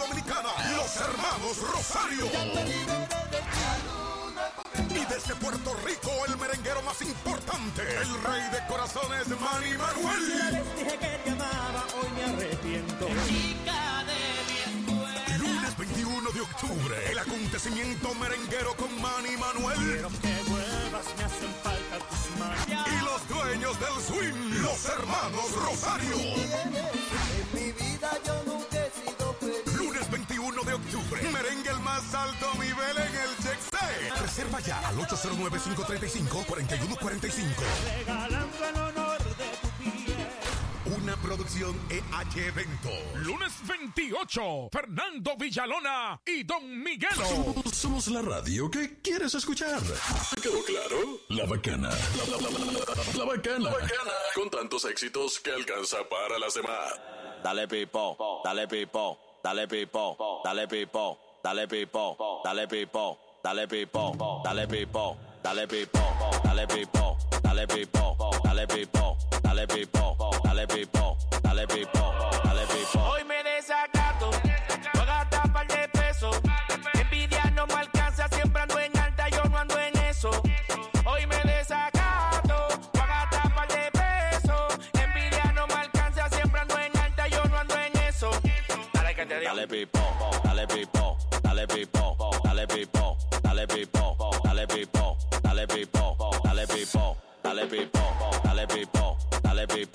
los 1.46 1.58
hermanos 1.58 1.72
Rosario. 1.72 2.26
Y 4.90 5.06
desde 5.06 5.36
Puerto 5.36 5.76
Rico, 5.86 6.12
el 6.28 6.38
merenguero 6.38 6.82
más 6.82 7.02
importante, 7.02 7.82
el 7.82 8.24
rey 8.24 8.42
de 8.52 8.66
corazones, 8.68 9.28
Manny 9.28 9.78
Manuel. 9.78 10.64
Dije 10.76 10.98
que 10.98 11.20
te 11.24 11.30
amaba, 11.30 11.86
hoy 12.00 12.10
me 12.16 12.24
arrepiento. 12.24 13.08
Chica 13.28 14.04
de 14.06 14.20
bien 14.54 15.40
Lunes 15.40 15.78
21 15.78 16.32
de 16.32 16.42
octubre, 16.42 17.12
el 17.12 17.20
acontecimiento 17.20 18.16
merenguero 18.16 18.76
con 18.76 18.90
Manny 19.02 19.38
Manuel. 19.38 19.78
Quiero 19.78 20.10
que 20.10 20.50
vuelvas, 20.50 21.06
me 21.18 21.24
hacen 21.26 21.54
falta 21.64 22.00
tus 22.10 22.40
manos. 22.40 22.66
Y 22.68 23.06
los 23.06 23.28
dueños 23.28 23.80
del 23.80 24.04
swing, 24.04 24.62
los 24.64 24.86
hermanos 24.86 25.52
Rosario. 25.52 27.05
Más 31.96 32.14
alto 32.14 32.54
nivel 32.56 32.98
en 32.98 33.16
el 33.16 33.30
Jexé. 33.38 34.12
Reserva 34.22 34.60
ya 34.60 34.86
al 34.88 34.98
809-535-4145. 34.98 37.46
Regalando 37.98 38.66
el 38.68 38.76
honor 38.76 39.18
de 39.24 39.46
tu 39.62 39.70
piel. 39.80 40.28
Una 41.02 41.16
producción 41.18 41.80
EH 41.90 42.48
Evento. 42.48 42.90
Lunes 43.16 43.52
28, 43.66 44.70
Fernando 44.72 45.36
Villalona 45.38 46.22
y 46.26 46.44
Don 46.44 46.84
Miguelo. 46.84 47.26
Somos, 47.26 47.56
somos 47.76 48.08
la 48.08 48.22
radio 48.22 48.70
que 48.70 49.02
quieres 49.02 49.34
escuchar. 49.34 49.82
¿Quedó 50.42 50.62
claro? 50.66 51.20
La 51.30 51.46
bacana. 51.46 51.90
La, 51.90 52.38
la- 52.38 52.50
la- 52.50 52.72
la- 52.72 52.80
la 53.20 53.26
bacana. 53.26 53.72
Con 54.36 54.50
tantos 54.50 54.84
éxitos 54.86 55.40
que 55.40 55.52
alcanza 55.52 55.98
para 56.10 56.38
las 56.40 56.54
demás. 56.56 56.94
Dale 57.44 57.68
pipo, 57.68 58.42
dale 58.44 58.68
pipo, 58.68 59.20
dale 59.44 59.68
pipo, 59.68 60.42
dale 60.44 60.68
pipo, 60.68 61.20
dale 61.46 61.68
pipo, 61.68 62.42
dale 62.44 62.66
pipo, 62.66 63.20
dale 63.44 63.68
pipo, 63.68 64.42
dale 64.42 64.66
pipo, 64.66 65.16
dale 65.44 65.68
pipo, 65.68 66.02
dale 66.42 66.66
pipo, 66.66 67.18
dale 67.44 67.68
pipo, 67.68 68.18
dale 68.42 68.66
pipo, 68.66 69.18
dale 69.44 69.68
pipo, 69.68 70.18
dale 70.42 70.66
pipo, 70.66 71.18
dale 71.44 71.68
pipo, 71.68 72.14
dale 72.44 72.66
pipo. 72.66 73.00
Hoy 73.00 73.24
me 73.26 73.44
desacato, 73.44 74.32
voy 74.32 75.02
a 75.02 75.06
gastar 75.06 75.54
par 75.54 75.68
de 75.68 75.88
pesos. 75.90 76.36
Envidia 76.96 77.44
no 77.54 77.68
me 77.68 77.76
alcanza, 77.76 78.28
siempre 78.30 78.64
ando 78.64 78.80
en 78.80 78.98
alta, 78.98 79.30
yo 79.30 79.44
no 79.44 79.58
ando 79.60 79.80
en 79.80 79.96
eso. 79.98 80.32
Hoy 81.06 81.28
me 81.28 81.44
desacato, 81.44 82.68
voy 82.92 83.04
a 83.04 83.06
gastar 83.06 83.54
par 83.54 83.68
de 83.68 83.92
pesos. 83.92 84.80
Envidia 84.94 85.52
no 85.54 85.68
me 85.68 85.76
alcanza, 85.76 86.28
siempre 86.30 86.60
ando 86.62 86.80
en 86.80 86.98
alta, 86.98 87.28
yo 87.28 87.44
no 87.46 87.58
ando 87.60 87.76
en 87.76 87.96
eso. 87.98 88.32
Dale 88.94 89.14
que 89.14 89.26
te 89.28 89.40
digo. 89.42 89.54
Dale 89.54 89.68
pipo, 89.68 90.00
dale 90.44 90.68
pipo, 90.68 91.05
dale 91.56 91.68
pipo, 91.68 92.18
dale 92.44 92.66
pipo, 92.66 93.16
dale 93.42 93.66
pipo, 93.66 94.18
dale 94.44 94.66
pipo, 94.66 95.18
dale 95.42 95.66
pipo, 95.66 96.40
dale 96.44 96.66
pipo, 96.66 97.16
dale 97.42 97.66
pipo, 97.66 98.02
dale 98.44 98.66
pipo, 98.66 99.18
dale 99.42 99.66
pipo, 99.66 99.95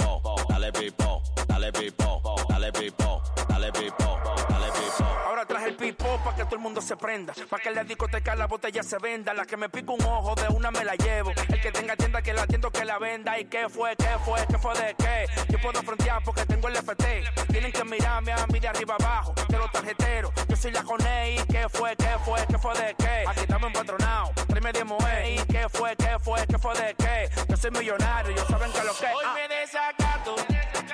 todo 6.50 6.56
el 6.56 6.62
mundo 6.62 6.80
se 6.80 6.96
prenda. 6.96 7.32
Pa' 7.48 7.60
que 7.60 7.70
la 7.70 7.84
discoteca 7.84 8.34
la 8.34 8.48
botella 8.48 8.82
se 8.82 8.98
venda. 8.98 9.32
La 9.32 9.46
que 9.46 9.56
me 9.56 9.68
pica 9.68 9.92
un 9.92 10.02
ojo 10.02 10.34
de 10.34 10.48
una 10.48 10.72
me 10.72 10.84
la 10.84 10.96
llevo. 10.96 11.30
El 11.30 11.60
que 11.60 11.70
tenga 11.70 11.94
tienda 11.94 12.20
que 12.20 12.34
la 12.34 12.42
atiendo 12.42 12.72
que 12.72 12.84
la 12.84 12.98
venda. 12.98 13.38
¿Y 13.38 13.44
qué 13.44 13.68
fue? 13.68 13.94
¿Qué 13.94 14.10
fue? 14.24 14.44
¿Qué 14.48 14.58
fue 14.58 14.74
de 14.74 14.94
qué? 14.96 15.26
Yo 15.48 15.60
puedo 15.60 15.80
frontear 15.80 16.20
porque 16.24 16.44
tengo 16.46 16.66
el 16.66 16.76
FT. 16.76 17.22
Tienen 17.52 17.70
que 17.70 17.84
mirarme 17.84 18.32
a 18.32 18.44
mí 18.48 18.58
de 18.58 18.66
arriba 18.66 18.96
abajo. 18.98 19.32
De 19.48 19.58
los 19.58 19.70
tarjeteros. 19.70 20.32
Yo 20.48 20.56
soy 20.56 20.72
la 20.72 20.82
Coney. 20.82 21.38
¿Y 21.38 21.44
qué 21.44 21.68
fue? 21.68 21.94
¿Qué 21.94 22.16
fue? 22.24 22.44
¿Qué 22.48 22.58
fue 22.58 22.74
de 22.74 22.94
qué? 22.96 23.24
Aquí 23.28 23.40
estamos 23.40 23.68
empatronados. 23.68 24.34
Tráeme 24.48 24.72
de 24.72 24.84
moe. 24.84 25.30
¿Y 25.30 25.36
qué 25.46 25.68
fue? 25.68 25.94
¿Qué 25.94 26.18
fue? 26.18 26.44
¿Qué 26.48 26.58
fue 26.58 26.74
de 26.74 26.94
qué? 26.96 27.30
Yo 27.48 27.56
soy 27.56 27.70
millonario. 27.70 28.34
Yo 28.34 28.44
saben 28.46 28.72
que 28.72 28.82
lo 28.82 28.94
que. 28.94 29.06
Hoy 29.06 29.26
me 29.36 29.54
desacato. 29.54 30.34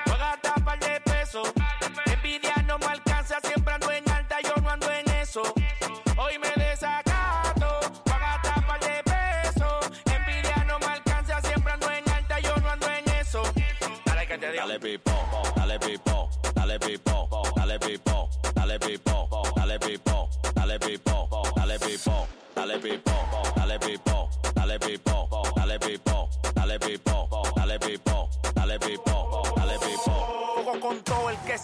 Voy 0.05 0.13
a 0.13 0.17
gastar 0.17 0.63
par 0.63 0.79
de 0.79 1.01
pesos. 1.01 1.51
Hoy 5.35 6.39
me 6.39 6.47
desacato. 6.63 7.79
Voy 8.05 8.13
a 8.13 8.19
gastar 8.19 8.65
par 8.65 8.79
de 8.79 9.03
pesos. 9.03 9.91
Envidia 10.05 10.63
no 10.65 10.79
me 10.79 10.85
alcanza. 10.85 11.41
Siempre 11.41 11.73
ando 11.73 11.91
en 11.91 12.09
alta. 12.09 12.39
Yo 12.39 12.55
no 12.55 12.69
ando 12.69 12.87
en 12.87 13.09
eso. 13.19 13.43
Dale 14.05 14.25
que 14.25 14.37
te 14.37 14.51
digo. 14.51 14.65
Dale 14.65 14.79
pipo, 14.79 15.11
dale 15.55 15.79
pipo, 15.79 16.29
dale 16.55 16.79
pipo, 16.79 17.53
dale 17.55 17.79
pipo, 17.79 18.29
dale 18.55 18.79
pipo, 18.79 19.49
dale 19.55 19.79
pipo, 19.79 20.29
dale 20.55 20.79
pipo, 20.79 21.53
dale 21.55 21.79
pipo, 21.79 22.27
dale 22.55 22.79
pipo, 22.79 23.11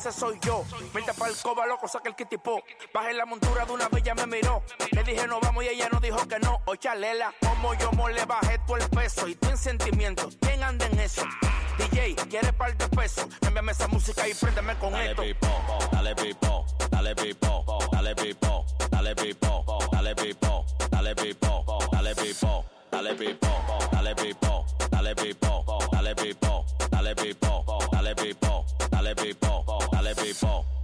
ese 0.03 0.19
soy 0.19 0.38
yo. 0.41 0.65
Vente 0.93 1.14
para 1.14 1.32
el 1.32 1.38
coba, 1.38 1.65
loco, 1.65 1.88
saca 1.88 2.09
el 2.09 2.15
kitipo. 2.15 2.61
Bajé 2.93 3.14
la 3.14 3.25
montura 3.25 3.65
de 3.65 3.72
una 3.72 3.88
bella, 3.88 4.14
me 4.15 4.27
miró. 4.27 4.61
Le 4.91 5.03
dije 5.03 5.25
no 5.27 5.40
vamos 5.40 5.64
y 5.64 5.69
ella 5.69 5.88
no 5.91 5.99
dijo 5.99 6.27
que 6.27 6.40
no. 6.40 6.61
O 6.65 6.75
chalela, 6.75 7.33
como 7.40 7.73
yo 7.75 7.91
mo 7.93 8.09
le 8.09 8.25
bajé 8.25 8.59
todo 8.67 8.77
el 8.77 8.90
peso. 8.90 9.27
Y 9.27 9.35
tú 9.35 9.49
en 9.49 9.57
sentimientos, 9.57 10.38
¿quién 10.41 10.61
anda 10.61 10.85
en 10.88 10.99
eso? 10.99 11.23
DJ, 11.77 12.15
¿quiere 12.30 12.51
par 12.53 12.75
de 12.75 12.88
pesos? 12.90 13.27
Envíame 13.41 13.72
esa 13.72 13.88
música 13.88 14.27
y 14.27 14.33
préndeme 14.33 14.75
con 14.77 14.91
Dale 14.91 15.11
esto. 15.11 15.22
pipo, 15.22 15.48
dale 15.91 16.15
pipo, 16.15 16.65
dale 16.90 17.15
pipo, 17.15 17.80
dale 17.91 18.15
pipo, 18.15 18.65
dale 18.91 19.15
pipo, 19.15 19.85
dale 19.91 20.15
pipo, 20.15 20.65
dale 20.91 21.15
pipo, 21.15 21.75
dale 21.91 22.15
pipo, 22.15 22.65
dale 22.91 23.15
pipo, 23.15 23.65
dale 23.91 24.15
pipo, 24.15 24.65
dale 24.91 25.15
pipo, 25.15 25.65
dale 25.91 26.15
pipo, 26.15 26.65
dale 26.91 27.15
pipo, 27.15 27.77
dale 27.91 28.15
pipo, 28.15 28.65
dale 28.91 29.15
pipo, 29.15 29.42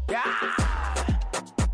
Ya. 0.07 0.23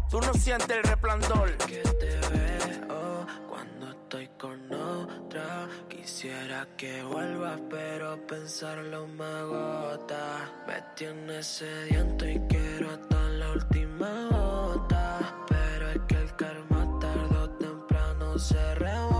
Tú 0.10 0.22
no 0.22 0.34
sientes 0.34 0.70
el 0.70 0.84
resplandor. 0.84 1.58
Que 1.58 1.82
te 1.82 2.20
veo 2.30 3.28
cuando 3.50 3.92
estoy 3.92 4.30
con 4.40 4.74
otra. 4.74 5.68
Quisiera 5.90 6.66
que 6.78 7.04
vuelvas, 7.04 7.60
pero 7.70 8.26
pensarlo 8.28 9.08
me 9.08 9.26
agota. 9.26 10.50
Me 10.68 10.82
tienes 10.96 11.48
sediento 11.48 12.26
y 12.26 12.40
quiero 12.48 12.92
hasta 12.92 13.20
la 13.30 13.52
última 13.52 14.28
gota. 14.32 15.20
Pero 15.50 15.90
es 15.90 16.00
que 16.08 16.16
el 16.16 16.36
karma 16.38 17.00
tarde 17.02 17.38
o 17.38 17.50
temprano 17.50 18.40
se 18.40 18.76
rebota. 18.76 19.15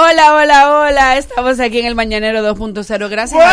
Hola, 0.00 0.32
hola, 0.36 0.78
hola. 0.78 1.16
Estamos 1.16 1.58
aquí 1.58 1.80
en 1.80 1.86
el 1.86 1.96
Mañanero 1.96 2.38
2.0. 2.54 3.08
Gracias 3.08 3.42
a 3.44 3.48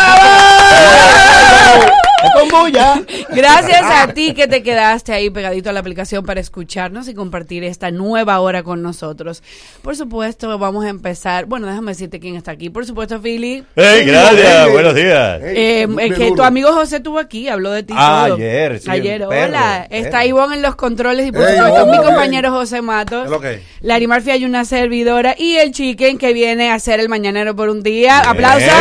ti. 3.10 3.26
Gracias 3.30 3.82
a 3.84 4.08
ti 4.14 4.34
que 4.34 4.48
te 4.48 4.64
quedaste 4.64 5.14
ahí 5.14 5.30
pegadito 5.30 5.70
a 5.70 5.74
la 5.74 5.80
aplicación 5.80 6.26
para 6.26 6.40
escucharnos 6.40 7.08
y 7.08 7.14
compartir 7.14 7.64
esta 7.64 7.92
nueva 7.92 8.40
hora 8.40 8.64
con 8.64 8.82
nosotros. 8.82 9.44
Por 9.82 9.96
supuesto, 9.96 10.58
vamos 10.58 10.86
a 10.86 10.90
empezar. 10.90 11.46
Bueno, 11.46 11.68
déjame 11.68 11.92
decirte 11.92 12.20
quién 12.20 12.36
está 12.36 12.52
aquí. 12.52 12.70
Por 12.70 12.86
supuesto, 12.86 13.20
Philly. 13.22 13.64
Hey, 13.76 14.04
gracias, 14.06 14.72
buenos 14.72 14.96
días. 14.96 15.40
Eh, 15.44 15.86
Hey, 15.88 15.96
es 16.10 16.18
que 16.18 16.24
duro. 16.26 16.36
tu 16.36 16.44
amigo 16.44 16.72
José 16.74 16.98
estuvo 16.98 17.20
aquí, 17.20 17.48
habló 17.50 17.72
de 17.72 17.84
ti 17.84 17.94
Ah, 17.96 18.26
todo. 18.28 18.36
ayer, 18.36 18.80
sí, 18.80 18.90
Ayer, 18.90 19.24
hola. 19.24 19.88
perro. 19.90 20.06
Está 20.06 20.26
Ivonne 20.26 20.56
en 20.56 20.62
los 20.62 20.76
controles 20.76 21.28
y 21.28 21.32
por 21.32 21.42
Hey, 21.44 21.56
supuesto 21.58 21.80
Ivonne, 21.82 21.98
mi 21.98 22.04
compañero 22.06 22.52
José 22.52 22.82
Matos. 22.82 23.20
¿Qué 23.22 23.26
es 23.26 23.32
lo 23.32 23.40
que? 23.42 23.62
Larry 23.82 24.08
Murphy 24.08 24.32
hay 24.32 24.46
una 24.46 24.66
servidora 24.66 25.36
y 25.38 25.56
el 25.56 25.72
Chicken 25.72 26.18
que 26.18 26.34
viene 26.34 26.70
a 26.72 26.76
hacer 26.76 27.00
el 27.00 27.10
mañanero 27.10 27.56
por 27.56 27.70
un 27.70 27.84
día. 27.84 28.20
¡Aplausos! 28.20 28.72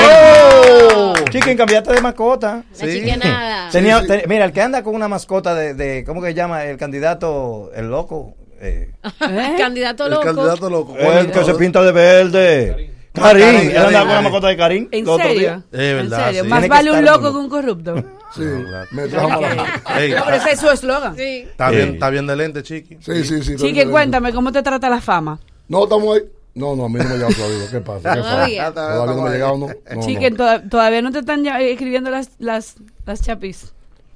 Chicken, 1.30 1.56
cambiaste 1.56 1.92
de 1.94 2.00
mascota. 2.00 2.62
La 2.80 2.86
chickenada. 2.86 3.20
Tenía, 3.20 3.33
Sí, 3.70 3.78
sí. 3.80 4.06
te- 4.06 4.26
mira, 4.28 4.44
el 4.44 4.52
que 4.52 4.62
anda 4.62 4.82
con 4.82 4.94
una 4.94 5.08
mascota 5.08 5.54
de, 5.54 5.74
de 5.74 6.04
¿cómo 6.04 6.20
que 6.22 6.28
se 6.28 6.34
llama? 6.34 6.64
El 6.64 6.76
candidato, 6.76 7.70
el 7.74 7.88
loco. 7.90 8.34
eh, 8.60 8.92
Candidato 9.58 10.04
El 10.06 10.10
loco. 10.12 10.22
candidato 10.24 10.70
loco. 10.70 10.96
El 10.98 11.30
que 11.30 11.44
se 11.44 11.54
pinta 11.54 11.82
de 11.82 11.92
verde. 11.92 12.90
Karim, 13.12 13.70
él 13.70 13.76
anda 13.76 14.00
con 14.00 14.08
una 14.10 14.22
mascota 14.22 14.48
de 14.48 14.56
Karim. 14.56 14.88
¿En 14.90 15.06
serio? 15.06 15.38
días. 15.38 15.58
Es 15.70 15.78
¿En 15.80 15.96
verdad, 16.10 16.26
serio? 16.26 16.42
sí. 16.42 16.48
Más 16.48 16.68
vale 16.68 16.90
un 16.90 17.04
loco 17.04 17.30
que 17.32 17.38
un 17.38 17.48
corrupto. 17.48 17.94
Sí, 18.34 18.42
me 18.90 19.06
trajo 19.06 19.28
trajo 19.38 20.00
Ey. 20.00 20.10
No, 20.12 20.24
pero 20.24 20.36
ese 20.36 20.50
es 20.52 20.58
su 20.60 20.68
eslogan. 20.68 21.14
Está 21.16 21.70
bien, 21.70 21.94
está 21.94 22.10
bien 22.10 22.26
de 22.26 22.34
lente, 22.34 22.62
chiqui. 22.64 22.98
Sí, 23.00 23.22
sí, 23.24 23.42
sí. 23.44 23.54
Chique, 23.54 23.88
cuéntame, 23.88 24.32
¿cómo 24.32 24.50
te 24.50 24.64
trata 24.64 24.88
la 24.90 25.00
fama? 25.00 25.38
No, 25.68 25.84
estamos 25.84 26.16
ahí. 26.16 26.22
No, 26.56 26.74
no, 26.74 26.86
a 26.86 26.88
mí 26.88 26.94
no 26.98 27.04
me 27.04 27.10
ha 27.10 27.14
llegado 27.14 27.32
todavía. 27.34 27.70
¿Qué 27.70 27.80
pasa? 27.80 28.14
¿Qué 28.14 28.20
pasa? 28.20 28.30
Todavía. 28.32 28.72
Todavía 28.72 29.14
no 29.14 29.22
me 29.22 29.28
ha 29.28 29.32
llegado, 29.32 29.58
no. 29.58 29.66
No, 29.68 30.36
toda- 30.36 30.62
todavía 30.68 31.02
no 31.02 31.12
te 31.12 31.18
están 31.20 31.46
eh, 31.46 31.70
escribiendo 31.72 32.10
las, 32.10 32.30
las, 32.38 32.74
las 33.06 33.20
chapis. 33.22 33.72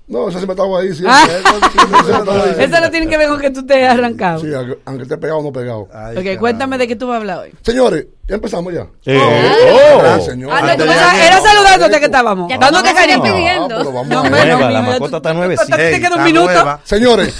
no. 0.06 0.22
no, 0.22 0.28
eso 0.30 0.40
sí 0.40 0.46
me 0.46 0.52
estaba 0.52 0.80
ahí. 0.80 0.90
Ah. 1.06 1.26
Eso 1.28 2.60
Eso 2.60 2.80
no 2.80 2.90
tiene 2.90 3.08
que 3.08 3.16
ver 3.18 3.28
con 3.28 3.40
que 3.40 3.50
tú 3.50 3.64
te 3.66 3.74
hayas 3.74 3.94
arrancado. 3.98 4.40
Sí, 4.40 4.46
aunque, 4.84 5.02
esté 5.02 5.18
pegado 5.18 5.40
o 5.40 5.42
no 5.42 5.52
pegado. 5.52 5.80
ok, 5.82 6.38
cuéntame 6.38 6.78
de 6.78 6.88
qué 6.88 6.96
tú 6.96 7.06
vas 7.06 7.14
a 7.14 7.18
hablar 7.18 7.38
hoy. 7.40 7.52
Señores, 7.62 8.06
ya 8.26 8.34
empezamos 8.36 8.72
ya. 8.72 8.86
Sí. 9.04 9.12
Oh. 9.14 9.98
Gracias, 9.98 10.24
señor. 10.26 10.50
Ah, 10.52 10.74
no, 10.76 10.84
era 10.84 11.40
saludándote 11.40 11.98
que 11.98 12.06
estábamos. 12.06 12.50
Ya 12.50 12.58
Dándote 12.58 12.94
cariño. 12.94 13.22
pidiendo. 13.22 13.76
Ah, 13.78 13.84
No, 13.84 14.04
no, 14.22 14.30
Nueva, 14.30 14.66
mi 14.68 14.72
la 14.72 14.82
mascota 14.82 15.16
está 15.18 15.34
nuevecita. 15.34 15.76
Te 15.76 15.90
queda 16.00 16.08
un 16.08 16.12
está 16.14 16.24
minuto. 16.24 16.52
nueva. 16.52 16.80
Señores, 16.84 17.34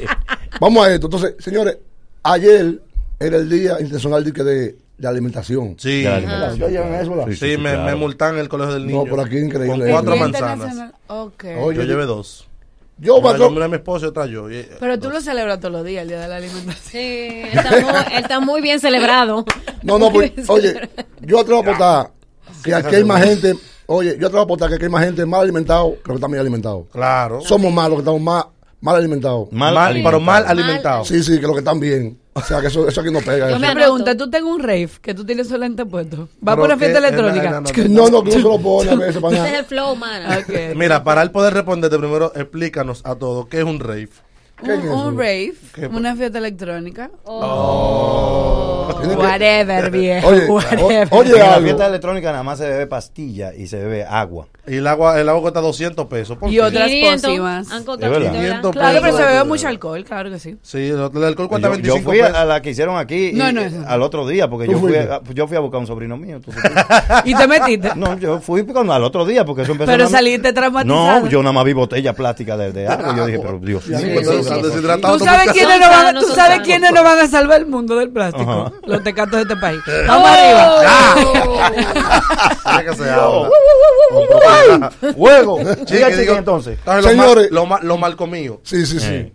vamos 0.60 0.86
a 0.86 0.92
esto. 0.92 1.06
Entonces, 1.06 1.34
señores, 1.38 1.78
ayer 2.22 2.80
era 3.18 3.36
el 3.36 3.48
Día 3.48 3.72
Internacional 3.80 4.24
de, 4.24 4.32
que 4.32 4.76
de, 4.98 5.08
Alimentación. 5.08 5.76
Sí. 5.78 6.02
De 6.02 6.08
alimentación. 6.08 6.58
¿Ya 6.58 6.68
llevan 6.68 6.94
eso, 7.00 7.10
verdad? 7.16 7.32
Sí, 7.38 7.56
me, 7.58 7.76
me 7.78 7.94
multan 7.94 8.34
en 8.34 8.40
el 8.40 8.48
colegio 8.48 8.74
del 8.74 8.86
niño. 8.86 9.04
No, 9.04 9.10
por 9.10 9.20
aquí 9.20 9.38
increíble. 9.38 9.84
Con 9.84 9.90
cuatro 9.90 10.16
manzanas. 10.16 10.92
Ok. 11.08 11.44
Oye, 11.60 11.78
yo 11.78 11.84
llevé 11.84 12.04
dos. 12.06 12.46
Yo, 12.96 13.16
una, 13.16 13.32
Macro- 13.32 13.48
una 13.48 13.64
a 13.64 13.68
mi 13.68 13.74
esposa 13.74 14.06
y 14.06 14.08
otra 14.10 14.26
yo. 14.26 14.48
Y- 14.50 14.68
Pero 14.78 14.98
tú 15.00 15.10
lo 15.10 15.20
celebras 15.20 15.58
todos 15.58 15.72
los 15.72 15.84
días, 15.84 16.02
el 16.02 16.08
día 16.10 16.20
de 16.20 16.28
la 16.28 16.36
alimentación. 16.36 16.80
Sí, 16.92 16.98
él 16.98 17.48
está 17.58 17.70
muy, 17.80 17.92
está 18.16 18.40
muy 18.40 18.60
bien 18.60 18.78
celebrado. 18.78 19.44
No, 19.82 19.98
no, 19.98 20.12
pues, 20.12 20.30
oye, 20.48 20.88
yo 21.20 21.40
atrevo 21.40 21.58
a 21.58 21.62
aportar 21.62 22.10
que 22.62 22.72
aquí 22.72 22.94
hay 22.94 23.04
más 23.04 23.24
gente, 23.24 23.54
oye, 23.86 24.16
yo 24.16 24.26
atrevo 24.28 24.42
a 24.42 24.44
aportar 24.44 24.68
que 24.68 24.76
aquí 24.76 24.84
hay 24.84 24.90
más 24.90 25.04
gente 25.04 25.26
mal 25.26 25.40
alimentada 25.40 25.82
que 25.86 25.90
los 25.96 26.02
que 26.04 26.14
están 26.14 26.30
bien 26.30 26.40
alimentados. 26.40 26.86
Claro. 26.92 27.40
Somos 27.40 27.72
más 27.72 27.88
los 27.88 27.96
que 27.96 28.02
estamos 28.02 28.20
más 28.22 28.46
mal 28.80 28.94
alimentados. 28.96 29.50
Mal 29.50 29.74
Mal, 29.74 29.86
alimentados. 29.88 30.12
pero 30.12 30.20
mal 30.24 30.44
alimentados. 30.46 31.08
Sí, 31.08 31.20
sí, 31.24 31.40
que 31.40 31.42
los 31.48 31.52
que 31.54 31.58
están 31.58 31.80
bien. 31.80 32.16
O 32.36 32.40
sea, 32.42 32.60
que 32.60 32.66
eso, 32.66 32.88
eso 32.88 33.00
aquí 33.00 33.10
no 33.12 33.20
pega. 33.20 33.48
Yo 33.48 33.56
eso. 33.56 33.66
me 33.66 33.74
pregunto, 33.74 34.16
tú 34.16 34.28
tengo 34.28 34.50
un 34.52 34.60
rave 34.60 34.90
que 35.00 35.14
tú 35.14 35.24
tienes 35.24 35.48
solamente 35.48 35.86
puesto. 35.86 36.28
Va 36.46 36.56
por 36.56 36.64
una 36.64 36.76
fiesta 36.76 36.98
electrónica. 36.98 37.60
No, 37.88 38.08
no, 38.10 38.22
que 38.24 38.30
uno 38.30 38.30
se 38.30 38.38
lo 38.40 38.58
pone 38.58 38.90
a 38.90 38.94
veces 38.96 39.18
para 39.22 39.36
Ese 39.36 39.54
es 39.54 39.58
el 39.60 39.64
flow, 39.66 39.94
man. 39.94 40.22
Mira, 40.74 41.04
para 41.04 41.22
él 41.22 41.30
poder 41.30 41.54
responderte 41.54 41.96
primero, 41.96 42.32
explícanos 42.34 43.02
a 43.04 43.14
todos 43.14 43.46
qué 43.46 43.58
es 43.58 43.64
un 43.64 43.78
rave. 43.78 44.10
Un, 44.62 44.88
un 44.88 45.16
rave, 45.18 45.54
¿Qué? 45.74 45.86
una 45.86 46.16
fiesta 46.16 46.38
electrónica. 46.38 47.10
Oh. 47.24 48.83
Que- 48.88 49.06
Whatever, 49.16 49.90
viejo. 49.90 50.28
Oye, 50.34 50.46
whatever. 50.46 51.08
o- 51.10 51.16
oye, 51.18 51.32
en 51.32 51.38
la 51.38 51.58
fiesta 51.60 51.86
electrónica 51.86 52.30
nada 52.32 52.42
más 52.42 52.58
se 52.58 52.68
bebe 52.68 52.86
pastilla 52.86 53.52
y 53.54 53.66
se 53.66 53.78
bebe 53.78 54.04
agua. 54.04 54.46
Y 54.66 54.76
el 54.76 54.86
agua, 54.86 55.20
el 55.20 55.28
agua 55.28 55.42
cuesta 55.42 55.60
200 55.60 56.06
pesos. 56.06 56.38
¿por 56.38 56.50
Y 56.50 56.58
otras 56.58 56.88
500, 56.88 57.22
pócimas. 57.22 57.70
han 57.70 57.80
Es 57.80 57.84
contado 57.84 58.12
verdad. 58.12 58.32
500 58.32 58.72
Claro, 58.72 58.98
pero 59.02 59.16
se 59.18 59.22
bebe 59.24 59.44
mucho 59.44 59.68
alcohol, 59.68 60.04
claro 60.04 60.30
que 60.30 60.38
sí. 60.38 60.56
Sí, 60.62 60.88
el, 60.88 61.00
alcohol 61.00 61.48
cuesta 61.50 61.68
Yo, 61.68 61.74
yo 61.74 61.82
25 61.82 62.10
fui 62.10 62.20
a, 62.20 62.24
pesos. 62.28 62.38
a 62.38 62.44
la 62.46 62.62
que 62.62 62.70
hicieron 62.70 62.96
aquí 62.96 63.32
No, 63.34 63.50
y- 63.50 63.52
no, 63.52 63.60
eso. 63.60 63.76
al 63.86 64.00
otro 64.00 64.26
día 64.26 64.48
porque 64.48 64.64
¿Tú 64.64 64.72
yo 64.72 64.78
fui, 64.78 64.96
a, 64.96 65.20
yo 65.34 65.46
fui 65.46 65.56
a 65.58 65.60
buscar 65.60 65.76
a 65.76 65.80
un 65.80 65.86
sobrino 65.86 66.16
mío. 66.16 66.40
tú 66.42 66.50
¿Y 67.26 67.34
te 67.34 67.46
metiste? 67.46 67.90
No, 67.94 68.18
yo 68.18 68.40
fui 68.40 68.64
cuando- 68.64 68.94
al 68.94 69.04
otro 69.04 69.26
día 69.26 69.44
porque 69.44 69.62
eso 69.62 69.72
empezó 69.72 69.90
Pero 69.90 70.08
saliste 70.08 70.52
traumatizado. 70.54 71.20
No, 71.20 71.26
yo 71.28 71.42
nada 71.42 71.52
más 71.52 71.64
vi 71.64 71.74
botella 71.74 72.14
plástica 72.14 72.56
de, 72.56 72.72
de 72.72 72.88
agua. 72.88 73.14
Yo 73.16 73.26
dije, 73.26 73.38
pero 73.40 73.58
Dios 73.58 73.86
mío. 73.86 73.98
Sí, 73.98 74.04
¿qué 74.06 74.24
sí, 74.24 74.42
sí. 74.44 74.50
¿Tú 75.02 75.18
sabes 75.18 75.52
quiénes 75.52 75.78
no 75.80 75.88
van, 75.90 76.00
sanos, 76.06 76.22
tú 76.22 76.28
son 76.28 76.36
sabes 76.36 76.52
sanos. 76.52 76.66
quiénes 76.66 76.92
no 76.92 77.04
van 77.04 77.18
a 77.18 77.28
salvar 77.28 77.60
el 77.60 77.66
mundo 77.66 77.96
del 77.96 78.08
plástico? 78.08 78.72
Los 78.86 79.02
tecatos 79.02 79.36
de 79.36 79.42
este 79.42 79.56
país. 79.56 79.80
Vamos 80.06 80.28
arriba. 80.30 80.82
Ya 82.64 82.84
que 82.90 82.96
se 82.96 83.10
habla. 83.10 83.48
Juego. 85.16 85.58
Digo- 85.58 86.36
entonces. 86.38 86.78
Señores. 87.02 87.50
lo, 87.50 87.66
mal, 87.66 87.80
lo 87.82 87.96
mal 87.96 88.16
comido. 88.16 88.60
Sí, 88.62 88.84
sí, 88.86 89.00
sí. 89.00 89.32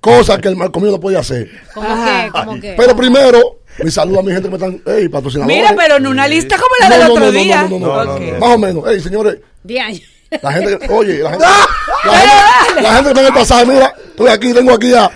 Cosas 0.00 0.38
que 0.38 0.48
el 0.48 0.56
mal 0.56 0.70
comido 0.70 0.92
no 0.92 1.00
puede 1.00 1.18
hacer. 1.18 1.50
¿Cómo 1.74 1.86
que? 2.04 2.30
¿Cómo 2.32 2.60
que? 2.60 2.74
Pero 2.76 2.96
primero, 2.96 3.60
mi 3.78 3.90
saludo 3.90 4.20
a 4.20 4.22
mi 4.22 4.32
gente 4.32 4.48
que 4.48 4.56
me 4.58 4.64
están, 4.64 4.82
ey, 4.94 5.08
patrocinadores. 5.08 5.56
Mira, 5.56 5.74
pero 5.76 5.96
en 5.96 6.06
una 6.06 6.26
lista 6.28 6.56
como 6.56 6.68
la 6.80 6.88
del 6.96 7.06
no, 7.06 7.12
otro 7.14 7.24
no, 7.26 7.30
día. 7.32 7.62
no, 7.62 7.78
no, 7.78 7.78
no, 7.78 8.04
no. 8.04 8.14
Ok. 8.14 8.20
Más 8.38 8.50
o 8.54 8.58
menos. 8.58 8.86
Ey, 8.88 9.00
señores, 9.00 9.38
Diaño. 9.62 10.00
la 10.42 10.52
gente 10.52 10.78
que, 10.78 10.88
oye, 10.92 11.18
la 11.18 11.30
gente, 11.30 11.44
la 12.04 12.12
gente, 12.18 12.82
la 12.82 12.92
gente 12.94 13.08
que 13.08 13.14
me 13.14 13.20
en 13.20 13.26
el 13.26 13.32
pasaje, 13.34 13.66
mira, 13.66 13.94
estoy 14.10 14.28
aquí, 14.28 14.52
tengo 14.54 14.72
aquí 14.72 14.94
a 14.94 15.10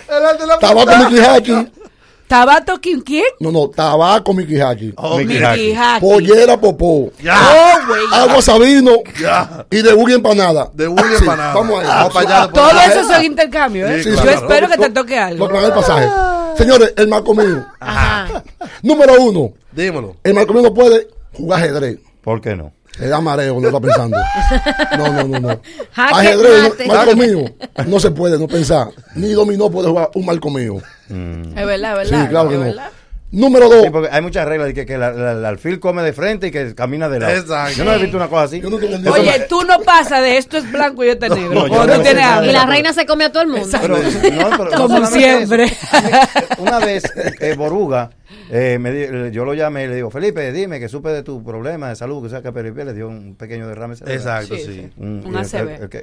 Tabaco 0.59 0.91
Miki 1.09 1.19
Hachi. 1.21 1.67
¿Tabato 2.33 2.79
quién? 2.81 2.99
quién? 3.01 3.25
No, 3.39 3.51
no, 3.51 3.69
Tabaco 3.69 4.33
Miki 4.33 4.59
Hachi. 4.59 4.91
Oh. 4.97 5.19
Hackey. 5.19 5.75
Pollera 6.01 6.59
Popó. 6.59 7.11
Ya. 7.21 7.35
Oh, 7.39 7.87
güey. 7.87 8.01
Agua 8.11 8.41
Sabino. 8.41 8.91
Ya. 9.21 9.67
Y 9.69 9.83
de 9.83 9.93
Buggy 9.93 10.13
Empanada. 10.15 10.67
De 10.73 10.87
William 10.87 11.09
Sí, 11.11 11.17
Empanada. 11.19 11.53
Vamos 11.53 11.83
allá. 12.15 12.47
Todo 12.51 12.63
Ah, 12.73 12.85
eso 12.87 13.03
son 13.07 13.23
intercambios, 13.23 13.87
¿eh? 13.87 14.03
Sí, 14.03 14.09
Yo 14.09 14.15
claro. 14.15 14.31
espero 14.31 14.67
que 14.67 14.77
te 14.77 14.87
Lo- 14.87 14.93
toque 14.95 15.15
Lo 15.15 15.21
algo. 15.21 15.45
haga 15.45 15.67
el 15.67 15.73
pasaje. 15.73 16.09
Señores, 16.57 16.93
el 16.97 17.07
mal 17.07 17.23
comido. 17.23 17.67
Ajá. 17.79 18.43
Número 18.81 19.13
uno. 19.21 19.51
Dímelo. 19.71 20.15
El 20.23 20.33
mal 20.33 20.47
comido 20.47 20.69
no 20.69 20.73
puede 20.73 21.07
jugar 21.33 21.59
ajedrez. 21.61 21.99
¿Por 22.23 22.41
qué 22.41 22.55
no? 22.55 22.71
Le 22.99 23.07
da 23.07 23.19
mareo 23.21 23.53
cuando 23.55 23.69
está 23.69 23.79
pensando. 23.81 24.17
No, 24.97 25.07
no, 25.11 25.27
no, 25.27 25.39
no. 25.39 25.61
Ajedrez, 25.95 26.73
no, 26.87 26.93
marco 26.93 27.15
mío. 27.15 27.45
No 27.87 27.99
se 27.99 28.11
puede 28.11 28.37
no 28.37 28.47
pensar. 28.47 28.89
Ni 29.15 29.29
dominó 29.31 29.69
puede 29.71 29.89
jugar 29.89 30.09
un 30.13 30.25
marco 30.25 30.49
mío. 30.49 30.77
Es 31.09 31.65
verdad, 31.65 32.01
es 32.01 32.09
Sí, 32.09 32.13
verdad. 32.15 32.29
claro 32.29 32.49
que 32.49 32.53
es 32.55 32.59
no. 32.59 32.65
verdad. 32.67 32.89
Número 33.33 33.67
dos. 33.67 33.83
Sí, 33.83 33.89
porque 33.89 34.09
hay 34.11 34.21
muchas 34.21 34.47
reglas 34.47 34.67
de 34.67 34.73
que, 34.75 34.85
que 34.85 34.97
la- 34.97 35.11
la- 35.11 35.31
el 35.31 35.43
alfil 35.43 35.79
come 35.79 36.03
de 36.03 36.13
frente 36.13 36.47
y 36.47 36.51
que 36.51 36.75
camina 36.75 37.09
de 37.09 37.19
lado. 37.19 37.33
Exacto. 37.35 37.75
Yo 37.77 37.83
no 37.83 37.93
he 37.93 37.97
visto 37.97 38.15
una 38.15 38.27
cosa 38.29 38.43
así. 38.43 38.61
Oye, 38.63 39.45
tú 39.49 39.63
no 39.63 39.79
pasas 39.81 40.21
de 40.21 40.37
esto 40.37 40.57
es 40.57 40.71
blanco 40.71 41.03
y 41.03 41.09
esto 41.09 41.25
es 41.25 41.31
negro. 41.35 41.67
no. 41.67 42.45
Y 42.45 42.51
la 42.51 42.65
reina 42.67 42.93
se 42.93 43.05
come 43.07 43.25
a 43.25 43.31
todo 43.31 43.41
el 43.43 43.49
mundo. 43.49 43.67
Pero, 43.81 43.97
no, 43.97 44.49
pero 44.57 44.65
no 44.65 44.77
Como 44.87 45.05
siempre. 45.07 45.63
eso. 45.65 45.75
Una 46.59 46.77
vez, 46.79 47.03
eh, 47.39 47.55
Boruga, 47.57 48.11
eh, 48.51 48.77
me 48.79 48.91
di- 48.91 49.31
yo 49.31 49.45
lo 49.45 49.55
llamé 49.55 49.85
y 49.85 49.87
le 49.87 49.95
digo, 49.95 50.11
Felipe, 50.11 50.51
dime 50.51 50.79
que 50.79 50.87
supe 50.87 51.09
de 51.09 51.23
tu 51.23 51.43
problema 51.43 51.89
de 51.89 51.95
salud, 51.95 52.21
que 52.23 52.29
sea 52.29 52.41
que 52.43 52.51
Peripe 52.51 52.85
le 52.85 52.93
dio 52.93 53.07
un 53.07 53.35
pequeño 53.35 53.67
derrame 53.67 53.95
cerebral. 53.95 54.17
Exacto, 54.43 54.55
Sí, 54.57 54.63
sí. 54.63 54.89
Un, 54.97 55.23
Un 55.25 55.35
el- 55.35 55.45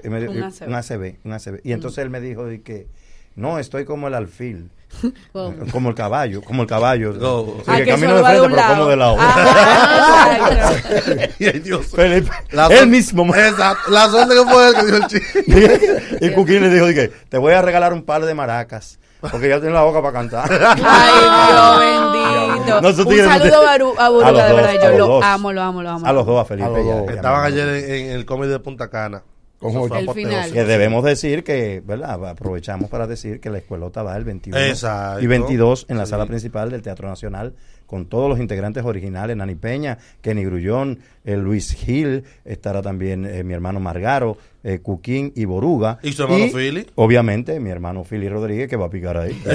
el- 0.02 0.14
el 0.14 0.20
dio- 0.28 0.30
Un 0.66 0.74
ACV. 0.74 1.16
un 1.24 1.32
ACV. 1.32 1.60
Y 1.62 1.72
entonces 1.72 1.98
él 2.02 2.10
me 2.10 2.20
dijo 2.20 2.44
de 2.44 2.60
que, 2.62 2.88
no, 3.36 3.60
estoy 3.60 3.84
como 3.84 4.08
el 4.08 4.14
alfil. 4.14 4.70
¿Cómo? 5.32 5.54
Como 5.72 5.88
el 5.90 5.94
caballo, 5.94 6.42
como 6.42 6.62
el 6.62 6.68
caballo. 6.68 7.12
Sí, 7.60 7.62
Ah, 7.66 7.76
que 7.76 7.84
que 7.84 7.90
camino 7.90 8.16
de 8.16 8.24
frente, 8.24 8.48
pero 8.50 8.68
como 8.68 8.86
de 8.86 8.96
lado. 8.96 9.16
Ah, 9.18 10.38
exacto. 10.40 11.34
Y 11.38 11.44
el 11.46 11.62
Dios. 11.62 11.86
Felipe, 11.86 12.30
La 12.52 12.66
él 12.66 12.86
mismo. 12.88 13.34
Exacto. 13.34 13.90
La 13.90 14.08
suerte 14.08 14.34
que 14.34 14.44
fue 14.50 14.68
él 14.68 14.74
que 14.74 14.84
dijo 14.86 14.96
el 14.96 15.06
chiste. 15.06 16.18
y 16.20 16.30
Cuquín 16.30 16.60
le 16.62 16.70
dijo, 16.70 16.86
dije, 16.86 17.10
te 17.28 17.38
voy 17.38 17.52
a 17.54 17.62
regalar 17.62 17.92
un 17.92 18.02
par 18.02 18.24
de 18.24 18.34
maracas, 18.34 18.98
porque 19.20 19.48
ya 19.48 19.58
tiene 19.60 19.74
la 19.74 19.82
boca 19.82 20.00
para 20.02 20.12
cantar. 20.12 20.50
Ay, 20.50 21.48
Dios 21.48 21.78
bendito. 21.78 22.80
No, 22.80 22.88
Un 22.88 23.08
tigres 23.08 23.26
no 23.26 23.32
saludo 23.38 23.62
a, 23.68 23.76
Baru- 23.78 23.94
a 23.98 24.06
A 24.06 24.08
Boruga, 24.10 24.32
los 24.32 24.42
de 24.42 24.48
dos, 24.48 24.56
verdad. 24.56 24.70
a 24.70 24.74
Yo 24.84 24.88
los 24.90 24.98
lo 24.98 25.06
dos. 25.06 25.24
amo, 25.24 25.52
lo 25.52 25.62
amo, 25.62 25.82
lo 25.82 25.90
amo. 25.90 26.06
A 26.06 26.12
los 26.12 26.26
dos, 26.26 26.40
a 26.40 26.44
Felipe. 26.44 26.66
A 26.66 26.70
los 26.70 26.86
ya- 26.86 26.94
dos. 26.94 27.06
ya 27.06 27.12
Estaban 27.14 27.44
ayer 27.44 27.68
en, 27.68 27.90
en 28.06 28.10
el 28.12 28.24
comedy 28.26 28.50
de 28.52 28.58
Punta 28.60 28.88
Cana. 28.90 29.22
Con 29.60 29.70
Eso. 29.72 29.94
El 29.94 30.10
final. 30.10 30.52
Que 30.52 30.64
debemos 30.64 31.04
decir 31.04 31.44
que, 31.44 31.82
¿verdad? 31.86 32.24
Aprovechamos 32.30 32.88
para 32.88 33.06
decir 33.06 33.40
que 33.40 33.50
la 33.50 33.58
escuelota 33.58 34.02
va 34.02 34.16
el 34.16 34.24
21 34.24 34.58
Exacto. 34.58 35.20
y 35.22 35.26
22 35.26 35.86
en 35.90 35.98
la 35.98 36.06
Sí. 36.06 36.10
sala 36.10 36.24
principal 36.26 36.70
del 36.70 36.80
Teatro 36.80 37.08
Nacional 37.08 37.52
con 37.86 38.06
todos 38.06 38.28
los 38.30 38.38
integrantes 38.38 38.84
originales, 38.84 39.36
Nani 39.36 39.56
Peña, 39.56 39.98
Kenny 40.22 40.44
Grullón, 40.44 41.00
eh, 41.24 41.36
Luis 41.36 41.72
Gil, 41.74 42.22
estará 42.44 42.80
también 42.82 43.26
eh, 43.26 43.42
mi 43.44 43.52
hermano 43.52 43.80
Margaro, 43.80 44.38
eh, 44.62 44.78
Cuquín 44.78 45.32
y 45.34 45.44
Boruga. 45.44 45.98
¿Y 46.02 46.12
su 46.12 46.22
hermano 46.22 46.46
Philly? 46.54 46.86
Obviamente, 46.94 47.58
mi 47.60 47.68
hermano 47.70 48.04
Philly 48.04 48.28
Rodríguez 48.28 48.68
que 48.68 48.76
va 48.76 48.86
a 48.86 48.90
picar 48.90 49.16
ahí. 49.18 49.36
Y 49.44 49.48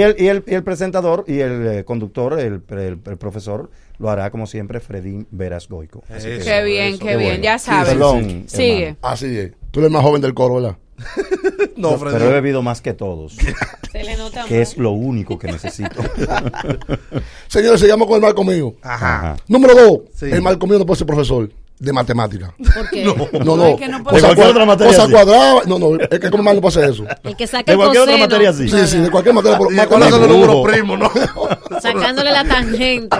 el, 0.00 0.14
y 0.18 0.26
y 0.26 0.42
y 0.46 0.54
el 0.54 0.62
presentador 0.62 1.24
y 1.26 1.40
el 1.40 1.66
eh, 1.66 1.84
conductor, 1.84 2.38
el, 2.38 2.62
el- 2.70 2.98
el 3.04 3.16
profesor, 3.18 3.70
lo 3.98 4.10
hará 4.10 4.30
como 4.30 4.46
siempre 4.46 4.80
Fredín 4.80 5.26
Veras 5.30 5.68
Goico. 5.68 6.02
Así 6.08 6.28
que- 6.28 6.38
Qué 6.38 6.62
bien, 6.64 6.94
eso, 6.94 6.98
qué 7.00 7.04
qué 7.10 7.16
bien. 7.16 7.28
bueno. 7.30 7.44
Ya 7.44 7.58
Sí, 7.58 7.66
sabes. 7.66 7.88
perdón, 7.90 8.44
Sigue. 8.46 8.96
Así 9.02 9.38
es. 9.38 9.52
Tú 9.70 9.80
eres 9.80 9.88
el 9.88 9.92
más 9.92 10.02
joven 10.02 10.20
del 10.22 10.34
coro, 10.34 10.54
¿verdad? 10.56 10.76
No, 11.76 11.96
Freddy. 11.96 12.14
pero 12.16 12.30
he 12.30 12.32
bebido 12.34 12.60
más 12.60 12.80
que 12.80 12.92
todos, 12.92 13.36
Se 13.92 14.02
le 14.04 14.16
nota 14.16 14.44
que 14.46 14.60
es 14.60 14.76
lo 14.78 14.90
único 14.90 15.38
que 15.38 15.46
necesito. 15.52 16.02
Señores, 17.48 17.80
sigamos 17.80 18.06
con 18.08 18.16
el 18.16 18.22
marco 18.22 18.44
mío. 18.44 18.74
Ajá. 18.82 19.36
Número 19.46 19.74
dos. 19.74 20.00
Sí. 20.14 20.26
El 20.26 20.42
marco 20.42 20.66
mío 20.66 20.78
no 20.78 20.86
puede 20.86 20.98
ser 20.98 21.06
profesor 21.06 21.50
de 21.78 21.92
matemática. 21.92 22.54
¿Por 22.74 22.90
qué? 22.90 23.04
No, 23.44 23.56
no. 23.56 23.66
Es 23.66 23.76
que 23.76 23.88
no 23.88 24.02
puede 24.02 24.20
Cosa 24.20 24.34
ser. 24.34 24.44
Cua- 24.44 24.50
otra 24.50 24.64
materia, 24.66 24.92
cosa 24.96 25.10
cuadrada. 25.10 25.60
No, 25.66 25.78
no. 25.78 25.96
Es 26.00 26.18
que 26.20 26.30
como 26.30 26.42
mal 26.42 26.56
no 26.56 26.60
puede 26.62 26.78
hacer 26.84 26.90
eso. 26.90 27.04
El 27.22 27.36
que 27.36 27.46
saque 27.46 27.66
De 27.66 27.72
el 27.72 27.78
cualquier 27.78 28.02
otra 28.02 28.16
materia, 28.16 28.52
sí. 28.52 28.68
Sí, 28.68 28.86
sí, 28.86 28.98
de 28.98 29.10
cualquier 29.10 29.34
materia. 29.34 29.58
pero 29.58 29.70
¿Y 29.70 29.86
cuáles 29.86 30.08
son 30.10 30.20
los 30.20 30.28
números 30.30 30.56
primos, 30.66 30.98
no? 30.98 31.10
Sacándole 31.80 32.30
la 32.32 32.44
tangente 32.44 33.16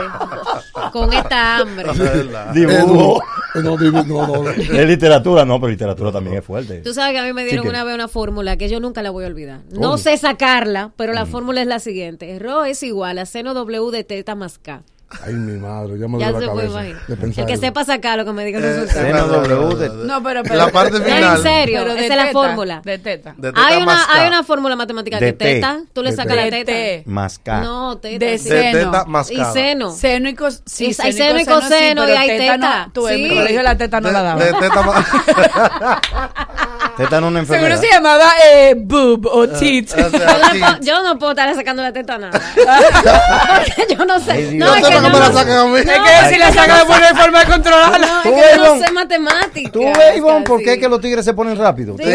con 0.92 1.12
esta 1.12 1.58
hambre. 1.58 1.86
Es. 2.54 2.56
Eh, 3.54 3.62
no, 3.62 3.76
no, 3.76 3.76
no, 4.04 4.42
no. 4.42 4.50
Es 4.50 4.86
literatura, 4.88 5.44
no, 5.44 5.58
pero 5.60 5.70
literatura 5.70 6.12
también 6.12 6.36
es 6.38 6.44
fuerte. 6.44 6.78
Tú 6.80 6.92
sabes 6.94 7.12
que 7.12 7.18
a 7.18 7.24
mí 7.24 7.32
me 7.32 7.44
dieron 7.44 7.64
Sí 7.64 7.68
una 7.68 7.84
vez 7.84 7.94
una 7.94 8.08
fórmula 8.08 8.56
que 8.56 8.68
yo 8.68 8.80
nunca 8.80 9.02
la 9.02 9.10
voy 9.10 9.24
a 9.24 9.28
olvidar. 9.28 9.60
No 9.70 9.80
¿Cómo? 9.80 9.98
sé 9.98 10.16
sacarla, 10.16 10.92
pero 10.96 11.12
la 11.12 11.26
fórmula 11.26 11.60
es 11.62 11.66
la 11.66 11.78
siguiente. 11.78 12.38
Rho 12.38 12.64
es 12.64 12.82
igual 12.82 13.18
a 13.18 13.26
seno 13.26 13.54
W 13.54 13.90
de 13.90 14.04
teta 14.04 14.34
más 14.34 14.58
K. 14.58 14.82
Ay, 15.24 15.32
mi 15.32 15.58
madre, 15.58 15.98
ya 15.98 16.06
me 16.06 16.18
Ya 16.18 16.30
duele 16.32 16.46
la 16.46 16.52
cabeza. 16.52 17.40
El 17.40 17.46
que 17.46 17.56
sepa 17.56 17.82
sacarlo, 17.82 18.26
que 18.26 18.32
me 18.32 18.44
diga 18.44 18.58
el 18.58 18.64
Eh, 18.64 18.80
resultado. 18.80 19.42
No, 20.04 20.22
pero, 20.22 20.42
pero 20.42 20.54
La 20.56 20.68
parte 20.70 20.98
No, 20.98 21.04
final. 21.04 21.36
en 21.38 21.42
serio, 21.42 21.86
esa 21.86 21.98
es 22.04 22.16
la 22.16 22.26
fórmula. 22.30 22.82
De 22.84 22.98
teta. 22.98 23.34
De 23.38 23.48
teta 23.50 23.66
Hay 23.66 23.82
una, 23.82 24.04
hay 24.12 24.28
una 24.28 24.42
fórmula 24.44 24.76
matemática 24.76 25.18
De 25.18 25.26
que 25.28 25.32
teta, 25.32 25.80
tú 25.94 26.02
le 26.02 26.12
sacas 26.12 26.36
la 26.36 26.44
De 26.44 26.62
teta. 26.64 27.10
Más 27.10 27.38
K. 27.38 27.60
No, 27.62 27.96
teta. 27.96 28.22
De 28.22 28.36
sí. 28.38 28.50
De 28.50 28.72
seno. 28.72 28.92
Y 29.30 29.44
seno. 29.52 29.92
Seno 29.92 30.28
y 30.28 30.34
cos 30.34 30.62
sí, 30.66 30.94
hay 30.98 31.12
seno 31.14 31.40
y 31.40 31.44
coseno 31.46 32.04
sí, 32.04 32.12
y 32.12 32.14
hay 32.14 32.28
teta. 32.38 32.56
No, 32.86 32.92
tú, 32.92 33.08
en 33.08 33.22
mi 33.22 33.30
Sí. 33.30 33.34
colegio 33.34 33.62
la 33.62 33.78
teta 33.78 34.00
no 34.02 34.10
la 34.10 34.22
daba. 34.22 34.44
de 34.44 34.52
teta 34.52 34.82
más. 34.82 35.06
Teta 36.98 37.18
en 37.18 37.24
una 37.24 37.40
Seguro 37.44 37.58
enfermedad. 37.74 37.80
se 37.80 37.88
llamaba 37.92 38.30
eh, 38.44 38.74
boob 38.76 39.26
o 39.26 39.48
tit. 39.48 39.88
O 39.92 40.10
sea, 40.10 40.78
Yo 40.80 41.00
no, 41.04 41.16
puedo- 41.16 41.28
no 41.32 41.40
estar 41.40 41.54
sacando 41.54 41.80
la 41.80 41.92
teta 41.92 42.16
a 42.16 42.18
nada. 42.18 42.40
Porque 42.56 43.86
yo 43.96 44.04
no 44.04 44.18
sé. 44.18 44.52
No, 44.54 44.74
es 44.74 44.84
sé 44.84 44.97
que 45.02 45.10
por 45.10 45.12
qué 45.12 45.18
yo 45.18 45.18
me 45.18 45.18
la 45.20 45.28
no- 45.28 45.38
sacan 45.38 45.56
a 45.58 45.64
mí. 45.66 45.78
Es 45.78 45.84
que 45.84 46.34
si 46.34 46.38
la 46.38 46.52
sacan 46.52 46.78
de 46.78 46.84
buena 46.84 47.14
forma 47.14 47.40
de 47.40 47.46
controlarla. 47.46 47.98
No, 48.06 48.22
Tú 48.22 48.28
es 48.38 48.56
no 48.58 48.64
Ivonne. 48.66 48.86
sé 48.86 48.92
matemáticas. 48.92 49.72
¿Tú 49.72 49.80
ves, 49.84 50.16
Ivonne, 50.16 50.44
por 50.44 50.62
qué 50.62 50.78
que 50.78 50.88
los 50.88 51.00
tigres 51.00 51.24
se 51.24 51.34
ponen 51.34 51.56
rápido? 51.56 51.96
Sí, 51.98 52.04
es 52.04 52.14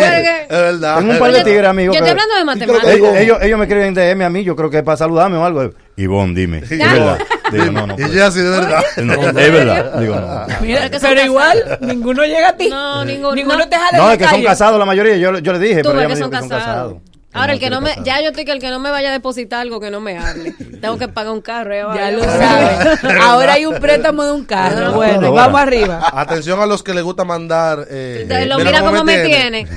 verdad. 0.50 0.96
Tengo 0.98 1.10
un 1.10 1.16
es 1.16 1.20
par 1.20 1.32
de 1.32 1.44
tigres 1.44 1.68
amigos. 1.70 1.96
Yo 1.96 2.04
estoy 2.04 2.12
hablando 2.12 2.36
de 2.36 2.46
matemáticas. 2.46 2.94
ellos, 2.96 3.16
ellos, 3.16 3.38
ellos 3.42 3.58
me 3.60 3.66
escriben 3.66 3.94
DM 3.94 4.24
a 4.26 4.30
mí, 4.30 4.44
yo 4.44 4.56
creo 4.56 4.70
que 4.70 4.78
es 4.78 4.84
para 4.84 4.98
saludarme 4.98 5.38
o 5.38 5.46
algo. 5.46 5.70
Ivonne, 5.96 6.34
dime. 6.34 6.58
¿Es 6.60 6.70
Ya. 6.78 6.92
verdad? 6.94 7.20
Digo, 7.52 7.66
no, 7.72 7.86
no. 7.86 7.96
Y 8.00 8.10
ya 8.16 8.32
sí, 8.32 8.40
de 8.40 8.50
verdad. 8.50 8.84
No, 8.98 9.14
es 9.28 9.34
verdad. 9.34 10.00
Digo, 10.00 10.16
no. 10.16 10.46
Mira, 10.62 10.90
que 10.90 11.00
son 11.00 11.10
pero 11.10 11.22
igual, 11.26 11.78
ninguno 11.82 12.24
llega 12.26 12.50
a 12.50 12.54
ti. 12.58 12.68
No, 12.70 13.06
ninguno. 13.06 13.36
Ninguno 13.36 13.58
no. 13.60 13.70
te 13.70 13.76
jala 13.78 13.98
No, 14.00 14.12
es 14.12 14.18
que 14.18 14.28
son 14.28 14.42
casados 14.44 14.80
la 14.80 14.86
mayoría. 14.86 15.18
Yo, 15.18 15.38
yo 15.38 15.54
le 15.54 15.60
dije, 15.60 15.84
Tú 15.84 15.90
pero 15.90 16.00
ella 16.00 16.08
me 16.10 16.14
que 16.16 16.20
son 16.20 16.32
que 16.32 16.38
son 16.40 16.50
casados. 16.50 16.66
casados. 16.66 16.98
Ahora, 17.34 17.54
el 17.54 17.60
que 17.60 17.70
no 17.70 17.82
me, 17.82 17.96
ya 18.04 18.22
yo 18.22 18.30
estoy 18.30 18.46
que 18.46 18.52
el 18.52 18.60
que 18.60 18.70
no 18.70 18.80
me 18.80 18.92
vaya 18.92 19.10
a 19.10 19.12
depositar 19.12 19.62
algo 19.62 19.80
que 19.80 19.90
no 19.90 20.00
me 20.00 20.18
hable. 20.18 20.52
Tengo 20.82 20.98
que 20.98 21.08
pagar 21.08 21.34
un 21.34 21.42
carro. 21.42 21.96
Ya, 21.96 22.12
lo 22.12 22.24
sabes. 22.24 23.04
Ahora 23.22 23.54
hay 23.54 23.66
un 23.66 23.80
préstamo 23.80 24.24
de 24.24 24.32
un 24.32 24.46
carro. 24.46 24.92
No, 24.92 24.94
Bueno, 24.94 25.22
no, 25.22 25.34
vamos 25.34 25.60
arriba. 25.60 26.10
Atención 26.14 26.60
a 26.62 26.66
los 26.66 26.84
que 26.84 26.94
les 26.94 27.04
gusta 27.04 27.24
mandar. 27.24 27.88
Eh, 27.90 28.26
lo 28.48 28.58
mira 28.58 28.72
mira 28.72 28.82
cómo 28.82 29.04
me 29.04 29.20
tiene. 29.24 29.68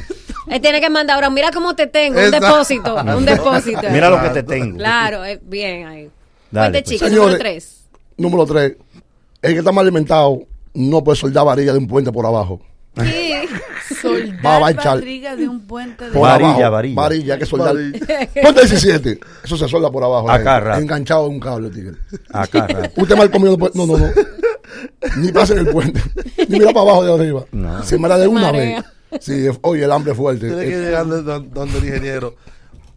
Él 0.48 0.60
tiene 0.60 0.80
que 0.80 0.90
mandar 0.90 1.14
ahora, 1.14 1.30
mira 1.30 1.50
cómo 1.50 1.74
te 1.74 1.86
tengo, 1.86 2.20
un 2.20 2.30
depósito, 2.30 2.94
un 2.94 3.24
depósito. 3.24 3.82
Mira 3.90 4.10
lo 4.10 4.20
que 4.22 4.28
te 4.30 4.42
tengo. 4.42 4.76
Claro, 4.76 5.24
eh, 5.24 5.40
bien 5.42 5.86
ahí. 5.86 6.10
Dale, 6.50 6.82
pues. 6.82 6.84
chicos, 6.84 7.08
Señores. 7.08 7.24
número 7.24 7.38
tres. 7.38 7.84
Número 8.16 8.46
tres. 8.46 8.76
El 9.42 9.52
que 9.52 9.58
está 9.58 9.72
mal 9.72 9.82
alimentado 9.82 10.40
no 10.74 11.02
puede 11.02 11.16
soldar 11.16 11.46
varilla 11.46 11.72
de 11.72 11.78
un 11.78 11.86
puente 11.86 12.12
por 12.12 12.26
abajo. 12.26 12.60
A 12.96 13.94
Soldar 14.00 14.74
barriga 14.74 15.36
de 15.36 15.48
un 15.48 15.66
puente 15.66 16.06
de... 16.06 16.12
Por 16.12 16.22
Varilla, 16.22 16.48
abajo. 16.50 16.70
varilla. 16.72 16.94
Varilla, 16.96 17.38
que 17.38 17.46
soldar. 17.46 17.74
Ponte 18.42 18.60
17. 18.62 19.20
Eso 19.44 19.56
se 19.56 19.68
solda 19.68 19.90
por 19.90 20.02
abajo. 20.02 20.30
Acá, 20.30 20.56
ahí, 20.56 20.62
rato. 20.62 20.80
Enganchado 20.80 21.26
en 21.26 21.32
un 21.34 21.40
cable, 21.40 21.70
tigre. 21.70 21.96
Acá, 22.30 22.66
rato. 22.66 22.90
Usted 23.02 23.16
mal 23.16 23.30
comido. 23.30 23.52
no 23.52 23.58
puede- 23.58 23.72
No, 23.74 23.86
no, 23.86 23.98
no. 23.98 24.10
Ni 25.18 25.30
pasa 25.32 25.52
en 25.54 25.60
el 25.60 25.66
puente. 25.68 26.00
Ni 26.48 26.58
mira 26.58 26.72
para 26.72 26.80
abajo 26.80 27.04
de 27.04 27.12
arriba. 27.14 27.44
No. 27.52 27.82
Se 27.82 27.98
marea 27.98 28.18
de 28.18 28.28
una 28.28 28.42
Marea. 28.42 28.84
vez. 29.10 29.24
Sí, 29.24 29.46
oye, 29.62 29.84
el 29.84 29.92
hambre 29.92 30.12
es 30.12 30.16
fuerte. 30.18 30.46
Tiene 30.48 30.64
que 30.64 30.74
Eh, 30.74 30.78
llegar 30.86 31.06
donde, 31.06 31.48
donde 31.52 31.78
el 31.78 31.84
ingeniero. 31.84 32.34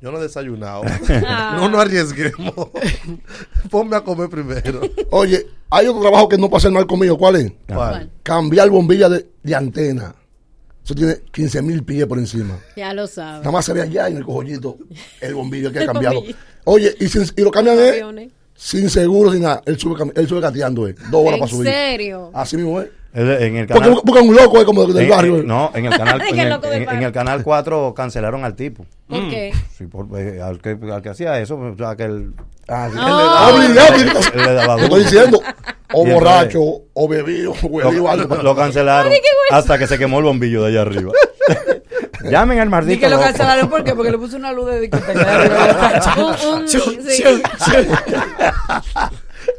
Yo 0.02 0.12
no 0.12 0.18
he 0.18 0.22
desayunado. 0.22 0.84
Ah. 1.28 1.56
No 1.60 1.70
nos 1.70 1.82
arriesguemos. 1.82 2.54
Ponme 3.70 3.96
a 3.96 4.02
comer 4.02 4.30
primero. 4.30 4.82
Oye, 5.12 5.46
hay 5.70 5.88
otro 5.88 6.02
trabajo 6.02 6.30
que 6.30 6.38
no 6.38 6.50
pasa 6.50 6.70
mal 6.70 6.88
comido. 6.88 7.18
¿Cuál 7.18 7.36
es? 7.38 7.52
¿Cuál? 7.68 8.10
Cambiar 8.24 8.70
bombilla 8.70 9.10
de, 9.10 9.28
de 9.44 9.56
antena. 9.56 10.16
Eso 10.84 10.96
tiene 10.96 11.16
15 11.32 11.62
mil 11.62 11.84
pies 11.84 12.06
por 12.08 12.18
encima. 12.18 12.58
Ya 12.76 12.94
lo 12.94 13.06
sabes. 13.08 13.40
Nada 13.42 13.52
más 13.52 13.66
se 13.66 13.74
ve 13.74 13.82
allá 13.82 14.08
en 14.08 14.18
el 14.18 14.26
cojollito 14.26 14.78
el 15.22 15.36
bombillo 15.36 15.72
que 15.72 15.80
ha 15.80 15.86
cambiado. 15.86 16.24
Oye, 16.66 16.96
y, 17.00 17.08
sin- 17.08 17.30
y 17.36 17.42
lo 17.42 17.52
cambian 17.52 17.78
Aviones. 17.78 18.32
sin 18.56 18.90
seguro, 18.90 19.32
sin 19.32 19.42
nada. 19.44 19.62
Él 19.66 19.78
sube, 19.78 20.12
él 20.16 20.28
sube 20.28 20.40
gateando, 20.42 20.88
eh, 20.88 20.96
dos 21.12 21.22
horas 21.22 21.34
¿En 21.34 21.40
para 21.40 21.52
subir. 21.52 21.68
serio? 21.70 22.32
Así 22.34 22.56
mismo, 22.58 22.82
¿eh? 22.82 22.92
El- 23.14 23.30
En 23.42 23.56
el 23.58 23.68
Porque 23.68 23.82
canal. 23.86 24.02
buscan 24.04 24.28
un 24.30 24.36
loco, 24.36 24.62
eh, 24.62 24.66
como 24.66 24.86
del 24.86 25.04
en- 25.04 25.10
barrio. 25.10 25.38
eh. 25.40 25.44
no, 25.44 25.72
en 25.74 25.86
el 25.86 25.98
canal, 25.98 26.22
en 26.22 26.28
el, 26.40 26.52
en- 26.74 26.90
en 26.90 27.04
el 27.04 27.12
canal 27.12 27.44
4 27.44 27.94
cancelaron 27.96 28.46
al 28.46 28.56
tipo. 28.56 28.86
¿Por 29.08 29.30
qué? 29.30 29.52
Sí, 29.76 29.86
por- 29.88 30.08
eh, 30.20 30.40
al, 30.42 30.60
que, 30.62 30.78
al 30.92 31.02
que 31.02 31.10
hacía 31.10 31.40
eso, 31.40 31.56
o 31.58 31.76
sea, 31.76 31.96
que 31.96 32.04
él, 32.04 32.34
Ah. 32.72 32.88
Oh. 33.52 33.62
Él 33.64 33.74
le 33.74 34.54
daba 34.54 34.76
Te 34.76 34.82
duro. 34.84 34.98
estoy 34.98 35.04
diciendo, 35.04 35.42
o 35.92 36.08
Y 36.08 36.12
borracho, 36.12 36.60
o 36.94 37.08
bebido, 37.08 37.56
Lo, 37.64 38.08
algo. 38.12 38.36
lo 38.36 38.56
cancelaron 38.56 39.12
hasta 39.50 39.80
que 39.80 39.88
se 39.88 39.98
quemó 39.98 40.20
el 40.20 40.26
bombillo 40.26 40.62
de 40.62 40.70
allá 40.70 40.82
arriba. 40.84 41.12
Llamen 42.30 42.60
al 42.60 42.70
maldito. 42.70 43.00
que 43.00 43.10
lo 43.10 43.16
loco. 43.16 43.24
cancelaron, 43.28 43.70
¿por 43.72 43.84
qué? 43.84 43.96
Porque 43.96 44.12
le 44.12 44.20
puso 44.20 44.36
una 44.38 44.52
luz 44.52 44.68
de 44.70 44.82
discoteca. 44.82 46.04
Un- 46.18 46.54
un- 46.60 46.68
sí. 46.68 47.24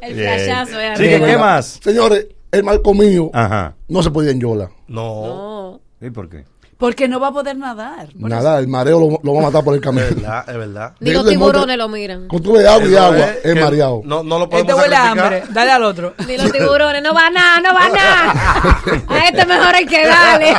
El 0.02 0.14
flashazo. 0.14 0.76
¿qué 0.98 1.36
más? 1.38 1.80
Señores, 1.82 2.26
el 2.52 2.64
mal 2.64 2.82
comido 2.82 3.30
Ajá. 3.32 3.74
no 3.88 4.02
se 4.02 4.10
podía 4.10 4.30
en 4.30 4.40
Yola. 4.40 4.70
No. 4.88 5.26
No. 5.26 5.80
¿Y 6.06 6.10
por 6.10 6.28
qué? 6.28 6.44
Porque 6.78 7.08
no 7.08 7.20
va 7.20 7.28
a 7.28 7.32
poder 7.32 7.58
nadar. 7.58 8.08
Nada, 8.14 8.58
el 8.58 8.66
mareo 8.66 8.98
lo, 8.98 9.20
lo 9.22 9.34
va 9.34 9.40
a 9.40 9.42
matar 9.44 9.62
por 9.62 9.74
el 9.74 9.82
camino. 9.82 10.06
Es 10.06 10.14
verdad, 10.16 10.44
es 10.48 10.56
verdad. 10.56 10.94
Ni 11.00 11.10
los 11.12 11.28
tiburones 11.28 11.76
lo 11.76 11.88
miran. 11.90 12.26
Cuando 12.26 12.48
tú 12.48 12.56
ves 12.56 12.66
agua 12.66 12.88
y 12.88 12.96
agua, 12.96 13.26
es 13.44 13.60
mareado. 13.60 14.00
No, 14.02 14.22
no 14.22 14.38
lo 14.38 14.44
Este 14.44 14.56
podemos 14.64 14.82
huele 14.82 14.96
a 14.96 14.98
sacrificar. 15.04 15.34
hambre. 15.34 15.52
Dale 15.52 15.70
al 15.72 15.84
otro. 15.84 16.14
Ni 16.26 16.38
los 16.38 16.50
tiburones, 16.50 17.02
no 17.02 17.12
va 17.12 17.28
nada, 17.28 17.60
no 17.60 17.74
va 17.74 17.88
nada. 17.90 18.82
A 19.08 19.28
este 19.28 19.44
mejor 19.44 19.74
hay 19.74 19.84
que 19.84 20.06
darle. 20.06 20.54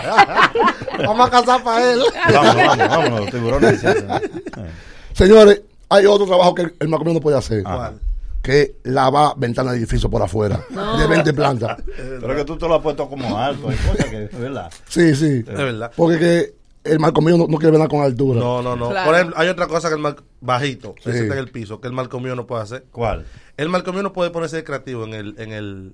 Vamos 1.08 1.28
a 1.28 1.32
cazar 1.32 1.64
para 1.64 1.92
él. 1.92 2.02
Vamos, 2.32 2.56
vamos, 2.56 2.78
vámonos, 2.78 3.20
los 3.22 3.30
tiburones. 3.32 3.86
Señores, 5.14 5.61
hay 5.90 6.06
otro 6.06 6.28
trabajo 6.28 6.53
que 6.53 6.61
el, 6.64 6.76
el 6.80 6.88
macomio 6.88 7.16
no 7.16 7.20
puede 7.20 7.38
hacer. 7.38 7.64
¿Cuál? 7.64 8.00
Que 8.42 8.76
lavar 8.84 9.34
ventanas 9.38 9.74
de 9.74 9.80
edificios 9.80 10.11
por 10.11 10.22
afuera. 10.22 10.60
De 10.98 11.08
20 11.08 11.34
plantas. 11.34 11.78
Pero 12.20 12.36
que 12.36 12.44
tú 12.44 12.58
te 12.58 12.68
lo 12.68 12.76
has 12.76 12.82
puesto 12.82 13.08
como 13.08 13.38
alto. 13.38 13.70
Hay 13.70 13.78
cosas 13.78 14.06
que, 14.06 14.30
¿verdad? 14.38 14.72
Sí, 14.88 15.16
sí. 15.16 15.44
Es 15.48 15.58
verdad. 15.58 15.92
Porque 15.95 16.18
que 16.18 16.56
el 16.84 17.00
marcomio 17.00 17.38
no, 17.38 17.45
no 17.48 17.58
quiere 17.58 17.72
ver 17.72 17.80
nada 17.80 17.88
con 17.90 18.02
altura. 18.02 18.40
No, 18.40 18.61
no, 18.64 18.76
no. 18.76 18.90
Claro. 18.90 19.06
Por 19.06 19.16
ejemplo, 19.16 19.36
hay 19.38 19.48
otra 19.50 19.68
cosa 19.68 19.90
que 19.90 19.95
el 19.95 20.02
mal 20.02 20.16
bajito, 20.40 20.95
se 21.03 21.11
Sí. 21.11 21.18
sienta 21.18 21.36
en 21.36 21.40
el 21.42 21.50
piso, 21.52 21.80
que 21.80 21.88
el 21.88 21.94
malcomío 21.94 22.36
no 22.36 22.48
puede 22.48 22.64
hacer. 22.64 22.86
¿Cuál? 22.92 23.26
El 23.58 23.70
malcomío 23.70 24.02
no 24.02 24.14
puede 24.14 24.32
ponerse 24.32 24.64
creativo 24.64 25.03
en 25.06 25.14
el, 25.14 25.36
en 25.38 25.52
el, 25.52 25.94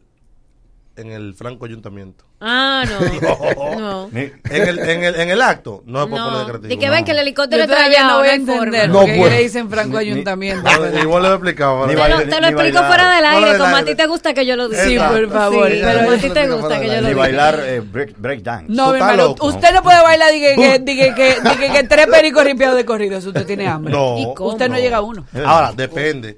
en 0.97 1.11
el 1.11 1.33
franco 1.33 1.65
ayuntamiento. 1.65 2.25
Ah, 2.39 2.83
no. 3.65 3.79
No. 3.79 4.09
Ni- 4.11 4.31
En 4.49 4.67
el, 4.67 4.79
en 4.79 5.03
el, 5.03 5.15
en 5.19 5.29
el 5.31 5.41
acto 5.41 5.81
no 5.87 6.03
se 6.03 6.09
puede 6.09 6.21
No. 6.23 6.29
poner 6.29 6.45
creativo. 6.47 6.73
Y 6.73 6.77
que 6.77 6.89
ven 6.91 7.03
que 7.05 7.11
el 7.11 7.19
helicóptero 7.19 7.63
está 7.63 7.85
allá, 7.85 8.03
no 8.07 8.19
voy 8.19 8.27
a 8.27 8.35
entender 8.35 8.89
No 8.89 9.01
puedo. 9.05 9.29
le 9.29 9.39
dicen 9.41 9.69
Franco 9.69 9.97
Ni- 9.99 10.05
ni- 10.05 10.11
Ayuntamiento. 10.11 10.69
No, 10.69 10.99
igual 11.01 11.23
le 11.23 11.29
he 11.29 11.31
explicado. 11.33 11.87
Ni 11.87 11.95
Te 11.95 11.99
lo, 11.99 12.05
te 12.05 12.09
lo 12.09 12.17
ni 12.19 12.47
explico 12.47 12.55
bailar. 12.59 12.87
fuera 12.87 13.15
del 13.15 13.25
aire, 13.25 13.57
como 13.57 13.75
a 13.75 13.83
ti 13.83 13.95
te 13.95 14.05
gusta 14.05 14.33
que 14.35 14.45
yo 14.45 14.55
lo 14.55 14.69
diga. 14.69 14.83
Sí, 14.83 14.97
por 14.99 15.31
favor. 15.31 15.71
Sí, 15.71 15.79
pero 15.83 15.99
como 15.99 16.11
a 16.11 16.17
ti 16.17 16.29
te 16.29 16.47
Ni 16.47 16.53
gusta 16.53 16.79
que 16.79 16.87
yo 16.87 16.93
lo 16.95 17.01
Ni 17.01 17.07
diga. 17.07 17.17
bailar 17.17 17.59
eh, 17.65 17.79
break, 17.81 18.13
break 18.17 18.41
dance. 18.41 18.65
No, 18.69 18.91
mi 18.91 18.97
hermano, 18.97 19.35
usted 19.39 19.73
no 19.73 19.81
puede 19.83 20.01
bailar 20.03 20.31
diga 20.31 20.55
que, 20.55 20.79
diga 20.79 21.15
que, 21.15 21.35
diga 21.41 21.73
que 21.73 21.83
tres 21.85 22.07
pericos 22.11 22.43
ripiados 22.43 22.75
de 22.77 22.85
corrido 22.85 23.19
si 23.21 23.27
usted 23.29 23.45
tiene 23.45 23.67
hambre. 23.67 23.93
No. 23.93 24.15
Usted 24.15 24.69
no 24.69 24.75
llega 24.77 24.97
a 24.97 25.01
uno. 25.01 25.25
Ahora, 25.45 25.71
depende. 25.73 26.37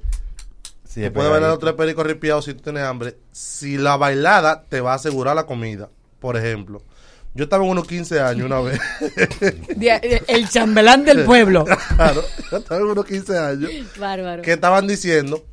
Sí, 1.00 1.04
Tú 1.04 1.08
es 1.08 1.14
puedes 1.14 1.32
bailar 1.32 1.58
tres 1.58 1.74
pericos 1.76 2.06
ripiados 2.06 2.46
si 2.46 2.54
tú 2.54 2.64
tienes 2.64 2.84
hambre. 2.84 3.18
Si 3.32 3.78
la 3.78 3.96
bailada 3.96 4.66
te 4.68 4.82
va 4.82 4.92
a 4.92 4.96
asegurar 4.96 5.34
la 5.34 5.46
comida, 5.46 5.90
por 6.20 6.36
ejemplo. 6.36 6.82
Yo 7.34 7.46
estaba 7.46 7.64
en 7.64 7.70
unos 7.70 7.88
15 7.88 8.20
años 8.20 8.46
una 8.48 8.60
vez. 8.60 8.82
El 10.28 10.50
chambelán 10.50 11.06
del 11.06 11.24
pueblo. 11.24 11.64
claro, 11.96 12.22
yo 12.52 12.58
estaba 12.58 12.82
en 12.82 12.88
unos 12.88 13.06
15 13.06 13.38
años. 13.38 13.72
Bárbaro. 13.98 14.42
Que 14.42 14.52
estaban 14.52 14.88
diciendo 14.88 15.46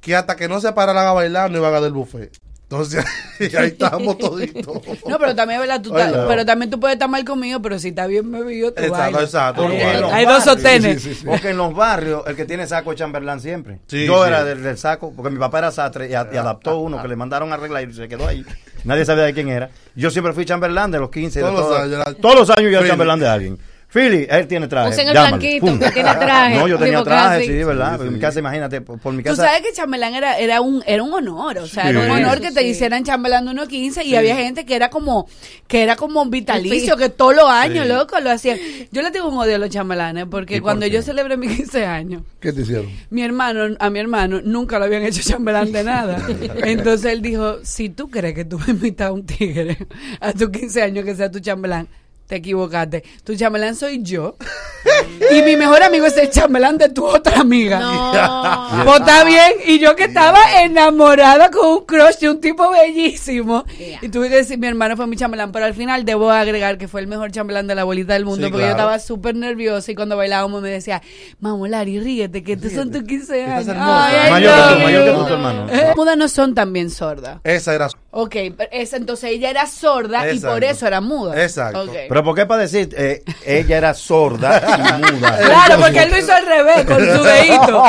que 0.00 0.14
hasta 0.14 0.36
que 0.36 0.46
no 0.46 0.60
se 0.60 0.72
pararan 0.72 1.06
a 1.06 1.12
bailar 1.12 1.50
no 1.50 1.58
iban 1.58 1.70
a 1.70 1.80
dar 1.80 1.84
el 1.84 1.92
buffet. 1.92 2.36
Entonces, 2.72 3.04
ahí 3.54 3.66
estábamos 3.68 4.16
toditos. 4.18 4.80
No, 5.06 5.18
pero 5.18 5.34
también, 5.34 5.60
¿verdad? 5.60 5.80
Tú 5.82 5.94
Oye, 5.94 6.04
pero 6.26 6.46
también 6.46 6.70
tú 6.70 6.80
puedes 6.80 6.94
estar 6.94 7.08
mal 7.08 7.24
conmigo, 7.24 7.60
pero 7.60 7.78
si 7.78 7.88
está 7.88 8.06
bien 8.06 8.30
bebido, 8.32 8.72
tú 8.72 8.80
Exacto, 8.82 8.98
bailas. 9.02 9.22
exacto. 9.24 9.66
Hay-. 9.68 9.80
Hay 10.12 10.24
dos 10.24 10.44
sostenes. 10.44 11.06
Porque 11.24 11.50
en 11.50 11.56
los 11.58 11.74
barrios, 11.74 12.22
el 12.26 12.34
que 12.36 12.44
tiene 12.44 12.66
saco 12.66 12.92
es 12.92 12.98
chambelán 12.98 13.40
siempre. 13.40 13.80
Sí, 13.86 14.06
Yo 14.06 14.22
sí. 14.22 14.28
era 14.28 14.44
del, 14.44 14.62
del 14.62 14.78
saco, 14.78 15.12
porque 15.14 15.30
mi 15.30 15.38
papá 15.38 15.58
era 15.58 15.70
sastre 15.70 16.08
y, 16.08 16.14
a- 16.14 16.28
y 16.32 16.36
adaptó 16.36 16.78
uno 16.78 17.00
que 17.02 17.08
le 17.08 17.16
mandaron 17.16 17.50
a 17.52 17.56
arreglar 17.56 17.88
y 17.88 17.92
se 17.92 18.08
quedó 18.08 18.26
ahí. 18.26 18.44
Nadie 18.84 19.04
sabía 19.04 19.24
de 19.24 19.34
quién 19.34 19.48
era. 19.48 19.70
Yo 19.94 20.10
siempre 20.10 20.32
fui 20.32 20.44
chambelán 20.44 20.90
de 20.90 20.98
los 20.98 21.10
15. 21.10 21.40
de 21.40 21.44
Todos 21.44 21.70
los 21.70 21.78
años 21.78 22.16
todos 22.20 22.34
los 22.34 22.50
años 22.50 22.72
yo 22.72 22.78
era 22.78 22.88
chambelán 22.88 23.20
de 23.20 23.28
alguien. 23.28 23.58
Philly, 23.92 24.26
él 24.30 24.46
tiene 24.46 24.68
traje. 24.68 24.88
Usen 24.90 25.08
el 25.08 25.14
llámalo, 25.14 25.36
blanquito, 25.36 25.66
pum. 25.66 25.78
que 25.78 25.90
tiene 25.90 26.14
traje, 26.14 26.54
No, 26.56 26.66
yo 26.66 26.78
tenía 26.78 27.02
traje, 27.04 27.44
sí, 27.44 27.52
¿verdad? 27.64 27.98
Sí, 28.00 28.06
en 28.06 28.12
mi 28.14 28.18
casa, 28.18 28.38
imagínate, 28.38 28.80
por, 28.80 28.98
por 28.98 29.12
mi 29.12 29.22
Tú 29.22 29.30
casa. 29.30 29.44
sabes 29.48 29.60
que 29.60 29.72
chambelán 29.74 30.14
era, 30.14 30.38
era, 30.38 30.60
un, 30.62 30.82
era 30.86 31.02
un 31.02 31.12
honor, 31.12 31.58
o 31.58 31.66
sea, 31.66 31.82
Sí. 31.84 31.88
era 31.90 32.00
un 32.00 32.10
honor 32.10 32.40
que 32.40 32.50
te 32.52 32.60
Sí. 32.62 32.68
hicieran 32.68 33.04
chambelán 33.04 33.44
de 33.44 33.50
unos 33.50 33.68
15 33.68 34.02
y 34.04 34.16
había 34.16 34.34
gente 34.36 34.64
que 34.64 34.74
era 34.76 34.88
como 34.88 35.26
que 35.68 35.82
era 35.82 35.96
como 35.96 36.24
vitalicio, 36.26 36.96
que 36.96 37.10
todos 37.10 37.36
los 37.36 37.44
años, 37.50 37.84
Sí. 37.86 37.92
loco, 37.92 38.18
lo 38.20 38.30
hacían. 38.30 38.58
Yo 38.92 39.02
le 39.02 39.10
tengo 39.10 39.28
un 39.28 39.36
odio 39.36 39.56
a 39.56 39.58
los 39.58 39.68
chambelanes 39.68 40.24
porque 40.30 40.56
¿Y 40.56 40.60
por 40.60 40.64
cuando 40.68 40.86
qué? 40.86 40.92
yo 40.92 41.02
celebré 41.02 41.36
mis 41.36 41.54
15 41.56 41.84
años, 41.84 42.22
¿Qué 42.40 42.52
te 42.52 42.62
hicieron? 42.62 42.88
mi 43.10 43.22
hermano, 43.22 43.76
a 43.78 43.90
mi 43.90 43.98
hermano 43.98 44.40
nunca 44.42 44.78
lo 44.78 44.86
habían 44.86 45.02
hecho 45.02 45.20
chambelán 45.22 45.70
de 45.70 45.84
nada. 45.84 46.16
Entonces 46.64 47.12
él 47.12 47.20
dijo, 47.20 47.58
si 47.62 47.90
tú 47.90 48.08
crees 48.10 48.34
que 48.34 48.44
tú 48.46 48.58
vas 48.58 48.68
a 48.68 48.70
invitar 48.70 49.08
a 49.08 49.12
un 49.12 49.26
tigre 49.26 49.76
a 50.20 50.32
tus 50.32 50.48
15 50.50 50.80
años 50.82 51.04
que 51.04 51.14
sea 51.14 51.30
tu 51.30 51.38
chambelán, 51.40 51.88
te 52.32 52.36
equivocaste. 52.36 53.04
Tu 53.24 53.36
chambelán 53.36 53.76
soy 53.76 54.02
yo. 54.02 54.36
y 55.30 55.42
mi 55.42 55.54
mejor 55.54 55.82
amigo 55.82 56.06
es 56.06 56.16
el 56.16 56.30
chambelán 56.30 56.78
de 56.78 56.88
tu 56.88 57.04
otra 57.04 57.40
amiga. 57.40 57.78
No. 57.78 58.62
Pues 58.84 59.00
está 59.00 59.22
bien. 59.24 59.52
Y 59.66 59.78
yo 59.78 59.94
que 59.94 60.04
estaba 60.04 60.62
enamorada 60.62 61.50
con 61.50 61.66
un 61.66 61.84
crush 61.84 62.16
de 62.20 62.30
un 62.30 62.40
tipo 62.40 62.70
bellísimo. 62.70 63.64
Yeah. 63.78 63.98
Y 64.00 64.08
tuve 64.08 64.30
que 64.30 64.36
decir, 64.36 64.58
mi 64.58 64.66
hermano 64.66 64.96
fue 64.96 65.06
mi 65.06 65.16
chambelán. 65.16 65.52
Pero 65.52 65.66
al 65.66 65.74
final 65.74 66.04
debo 66.06 66.30
agregar 66.30 66.78
que 66.78 66.88
fue 66.88 67.02
el 67.02 67.06
mejor 67.06 67.30
chambelán 67.30 67.66
de 67.66 67.74
la 67.74 67.84
bolita 67.84 68.14
del 68.14 68.24
mundo. 68.24 68.46
Sí, 68.46 68.50
porque 68.50 68.64
yo 68.64 68.70
estaba 68.70 68.98
súper 68.98 69.34
nerviosa. 69.36 69.92
Y 69.92 69.94
cuando 69.94 70.16
bailábamos 70.16 70.62
me 70.62 70.70
decía, 70.70 71.02
Mamá 71.38 71.68
Lari, 71.68 72.00
ríete, 72.00 72.42
que 72.42 72.54
estos 72.54 72.72
son 72.72 72.90
tus 72.90 73.02
15 73.02 73.44
años. 73.44 73.60
Estás 73.60 73.76
hermosa. 73.76 74.24
Ay, 74.24 74.30
Mayor 74.30 74.52
que 74.54 74.74
tú, 74.74 74.80
mayor 74.80 75.04
que 75.04 75.10
you". 75.10 75.18
tú, 75.18 75.26
tu 75.26 75.32
hermano. 75.34 75.66
Eh, 75.70 75.92
mudas 75.96 76.16
no 76.16 76.28
son 76.28 76.54
también 76.54 76.88
sordas. 76.88 77.40
Esa 77.44 77.74
era. 77.74 77.88
Ok, 78.10 78.36
pero 78.56 78.70
esa, 78.72 78.96
entonces 78.96 79.30
ella 79.30 79.50
era 79.50 79.66
sorda 79.66 80.32
y 80.32 80.40
por 80.40 80.64
eso 80.64 80.86
era 80.86 81.00
muda. 81.00 81.42
Exacto. 81.42 81.86
Pero 82.08 82.21
¿por 82.22 82.34
qué 82.34 82.46
para 82.46 82.62
decir? 82.62 82.88
eh, 82.96 83.22
ella 83.44 83.76
era 83.78 83.94
sorda 83.94 84.60
y 84.60 85.12
muda. 85.12 85.38
Claro, 85.38 85.80
porque 85.80 86.02
él 86.02 86.10
lo 86.10 86.18
hizo 86.18 86.32
al 86.32 86.46
revés 86.46 86.84
con 86.84 86.98
su 86.98 87.22
dedito. 87.22 87.84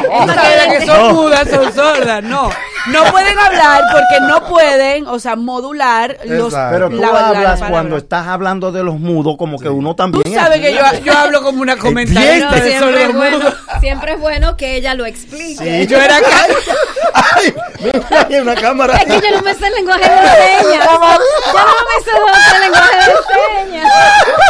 Que 0.79 0.85
son 0.85 1.13
mudas, 1.13 1.49
son 1.49 1.73
sordas. 1.73 2.23
No. 2.23 2.49
No 2.87 3.01
pueden 3.11 3.39
hablar 3.39 3.81
porque 3.93 4.19
no 4.27 4.43
pueden, 4.45 5.07
o 5.07 5.17
sea, 5.17 5.37
modular 5.37 6.17
los. 6.25 6.53
Pero 6.53 6.89
tú 6.89 6.97
la- 6.97 7.11
la- 7.13 7.27
hablas 7.29 7.59
la 7.61 7.69
cuando 7.69 7.95
estás 7.95 8.27
hablando 8.27 8.73
de 8.73 8.83
los 8.83 8.99
mudos, 8.99 9.35
como 9.37 9.57
que 9.57 9.69
uno 9.69 9.95
también. 9.95 10.23
Tú 10.25 10.33
sabes 10.33 10.59
que 10.59 10.73
yo, 10.73 10.81
yo 11.05 11.17
hablo 11.17 11.41
como 11.41 11.61
una 11.61 11.73
Pero 11.75 11.85
comentarista 11.85 12.51
de 12.55 12.73
es 12.73 12.79
sordos 12.79 13.13
bueno, 13.13 13.37
mudos. 13.37 13.53
siempre 13.79 14.13
es 14.13 14.19
bueno 14.19 14.57
que 14.57 14.75
ella 14.75 14.95
lo 14.95 15.05
explique. 15.05 15.87
Yo 15.87 15.97
era 15.97 16.17
acá. 16.17 16.45
Ay, 17.13 17.53
mira, 17.79 18.27
hay 18.29 18.35
una 18.41 18.55
cámara. 18.55 18.97
Es 18.97 19.05
que 19.05 19.29
yo 19.29 19.35
no 19.37 19.41
me 19.43 19.53
sé 19.53 19.67
el 19.67 19.73
lenguaje 19.75 20.01
de 20.01 20.07
señas. 20.09 20.85
Yo 20.93 20.99
no 20.99 21.85
me 21.85 22.03
sé 22.03 22.55
el 22.55 22.61
lenguaje 22.61 22.97
de 22.97 23.69
señas. 23.71 23.91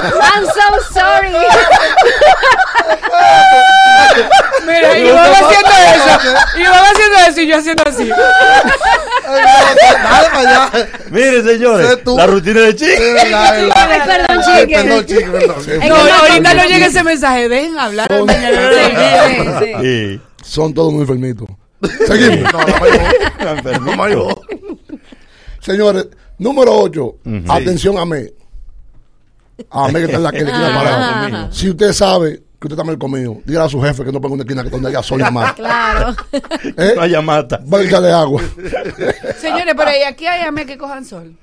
I'm 0.03 0.45
so 0.45 0.93
sorry. 0.93 1.29
Mira, 4.65 4.97
y 4.97 5.11
van 5.11 5.31
haciendo 5.31 5.69
eso. 5.95 6.13
Y 6.57 6.63
van 6.63 6.85
haciendo 6.85 7.17
eso 7.29 7.41
y 7.41 7.47
yo 7.47 7.57
haciendo 7.57 7.83
así. 7.85 8.09
Dale 9.23 10.29
para 10.33 10.39
allá. 10.39 10.89
Mire, 11.09 11.43
señores, 11.43 11.99
la 12.05 12.27
rutina 12.27 12.61
de 12.61 12.75
chico. 12.75 12.91
Perdón, 14.05 15.05
chique. 15.05 15.25
Perdón. 15.29 15.57
Es 15.67 15.89
No, 15.89 15.95
ahorita 15.95 16.53
no 16.53 16.63
llega 16.65 16.85
ese 16.87 17.03
mensaje. 17.03 17.49
Dejen 17.49 17.79
hablar 17.79 18.11
al 18.11 18.25
mañanero 18.25 18.75
del 18.75 18.95
día. 18.95 19.23
Sí, 19.27 19.35
sí. 19.59 19.73
Sí. 19.81 20.21
Son 20.43 20.73
todos 20.73 20.91
muy 20.91 21.01
enfermitos. 21.01 21.47
Seguimos. 22.07 22.51
No, 22.53 22.59
no, 22.59 22.65
no, 23.55 23.95
no, 23.95 23.95
no, 23.95 24.27
no. 24.27 24.41
Señores, 25.59 26.07
número 26.37 26.73
8. 26.73 27.03
Ujú. 27.03 27.51
Atención 27.51 27.97
a 27.97 28.05
mí. 28.05 28.25
A 29.69 29.87
mí 29.87 29.93
que 29.93 30.03
está 30.05 30.17
en 30.17 30.23
la 30.23 30.31
que 30.31 30.43
le 30.43 30.51
ajá. 30.51 31.47
Si 31.51 31.69
usted 31.69 31.93
sabe 31.93 32.33
que 32.59 32.67
usted 32.67 32.71
está 32.73 32.83
mal 32.83 32.97
comido, 32.97 33.37
dígale 33.45 33.65
a 33.65 33.69
su 33.69 33.81
jefe 33.81 34.03
que 34.05 34.11
no 34.11 34.21
ponga 34.21 34.35
una 34.35 34.43
esquina 34.43 34.63
que 34.63 34.69
donde 34.69 34.89
haya 34.89 35.03
sol 35.03 35.21
y 35.21 35.31
más. 35.31 35.53
Claro. 35.53 36.15
¿Eh? 36.77 36.93
No 36.95 37.01
haya 37.01 37.21
mata. 37.21 37.59
Va 37.71 37.77
a 37.77 37.81
echarle 37.81 38.11
agua. 38.11 38.41
Señores, 39.39 39.73
pero 39.75 39.91
¿y 39.91 40.03
aquí 40.03 40.25
hay 40.25 40.41
ame 40.41 40.65
que 40.65 40.77
cojan 40.77 41.03
sol? 41.05 41.35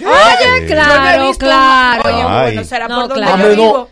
Oye, 0.00 0.06
no 0.06 0.56
he 0.56 0.66
claro, 0.66 1.32
claro. 1.36 2.02
Oye, 2.04 2.24
bueno, 2.24 2.64
será 2.64 2.86
No, 2.86 3.00
por 3.00 3.08
donde 3.08 3.24
claro. 3.24 3.42
yo 3.42 3.56
vivo. 3.56 3.90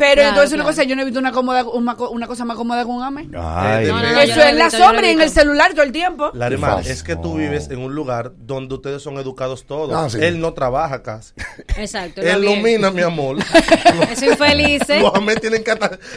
Pero 0.00 0.14
Claro, 0.14 0.28
entonces 0.30 0.54
una 0.54 0.64
cosa, 0.64 0.82
yo 0.82 0.96
no 0.96 1.02
he 1.02 1.04
visto 1.04 1.20
una, 1.20 1.30
cómoda, 1.30 1.62
una, 1.64 1.94
co- 1.94 2.10
una 2.10 2.26
cosa 2.26 2.44
más 2.44 2.56
cómoda 2.56 2.84
con 2.84 2.96
un 2.96 3.02
ame. 3.04 3.28
Ay, 3.38 3.86
No, 3.86 4.02
no, 4.02 4.02
no, 4.02 4.14
yo 4.14 4.20
Eso 4.32 4.40
es 4.42 4.54
la 4.56 4.70
sombra 4.70 5.06
y 5.06 5.10
en 5.10 5.20
el 5.20 5.30
celular 5.30 5.72
todo 5.72 5.82
el 5.82 5.92
tiempo. 5.92 6.30
Larimar, 6.34 6.86
es 6.86 7.02
que 7.02 7.14
tú 7.16 7.34
vives 7.36 7.68
en 7.70 7.78
un 7.80 7.94
lugar 7.94 8.32
donde 8.38 8.74
ustedes 8.74 9.02
son 9.02 9.18
educados 9.18 9.66
todos. 9.66 10.12
Sí. 10.12 10.18
Él 10.22 10.40
no 10.40 10.52
trabaja 10.54 11.02
casi. 11.02 11.32
Exacto. 11.76 12.22
Él 12.22 12.42
ilumina, 12.42 12.90
mi 12.90 13.02
amor. 13.02 13.36
Es 14.10 14.22
infeliz. 14.22 14.82
¿eh? 14.88 15.00
Los 15.00 15.14
amén 15.14 15.38
tienen 15.40 15.62
que 15.62 15.72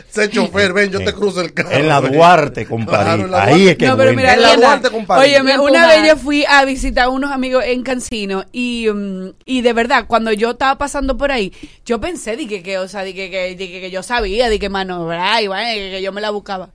ser 0.10 0.30
chofer. 0.30 0.74
Ven, 0.74 0.90
yo 0.90 1.04
te 1.04 1.14
cruzo 1.14 1.42
el 1.42 1.54
carro. 1.54 1.72
En 1.72 1.88
la. 1.88 2.00
Duarte, 2.02 2.66
compadre. 2.66 3.28
Claro, 3.28 3.54
Ahí 3.54 3.68
es 3.70 3.78
que 3.78 3.88
no, 3.88 3.98
pero 3.98 4.14
mira, 4.14 4.34
En 4.34 4.42
la 4.42 4.56
Duarte, 4.56 4.90
compadre. 4.90 5.30
Y 5.30 5.36
una 5.42 5.54
empujar. 5.56 5.88
vez 6.02 6.08
yo 6.08 6.18
fui 6.18 6.46
a 6.48 6.64
visitar 6.66 7.06
a 7.06 7.10
unos 7.10 7.32
amigos 7.32 7.64
en 7.66 7.84
Cancino 7.84 8.46
y, 8.52 8.88
mm, 8.94 9.30
y 9.46 9.62
de 9.62 9.74
verdad, 9.74 10.06
cuando 10.08 10.32
yo 10.32 10.52
estaba 10.52 10.78
pasando 10.78 11.18
por 11.18 11.32
ahí, 11.32 11.52
yo 11.86 12.00
pensé, 12.00 12.36
dije 12.38 12.62
que, 12.64 12.78
o 12.78 12.88
sea, 12.88 13.04
dije 13.04 13.30
que, 13.30 13.56
que 13.82 13.92
yo 13.92 14.04
sabía, 14.04 14.50
dije 14.50 14.60
que 14.60 14.70
manobrar 14.70 15.42
y 15.44 15.48
bueno, 15.48 15.64
que, 15.74 15.92
que 15.92 16.02
yo 16.02 16.12
me 16.12 16.22
la 16.22 16.30
buscaba. 16.32 16.70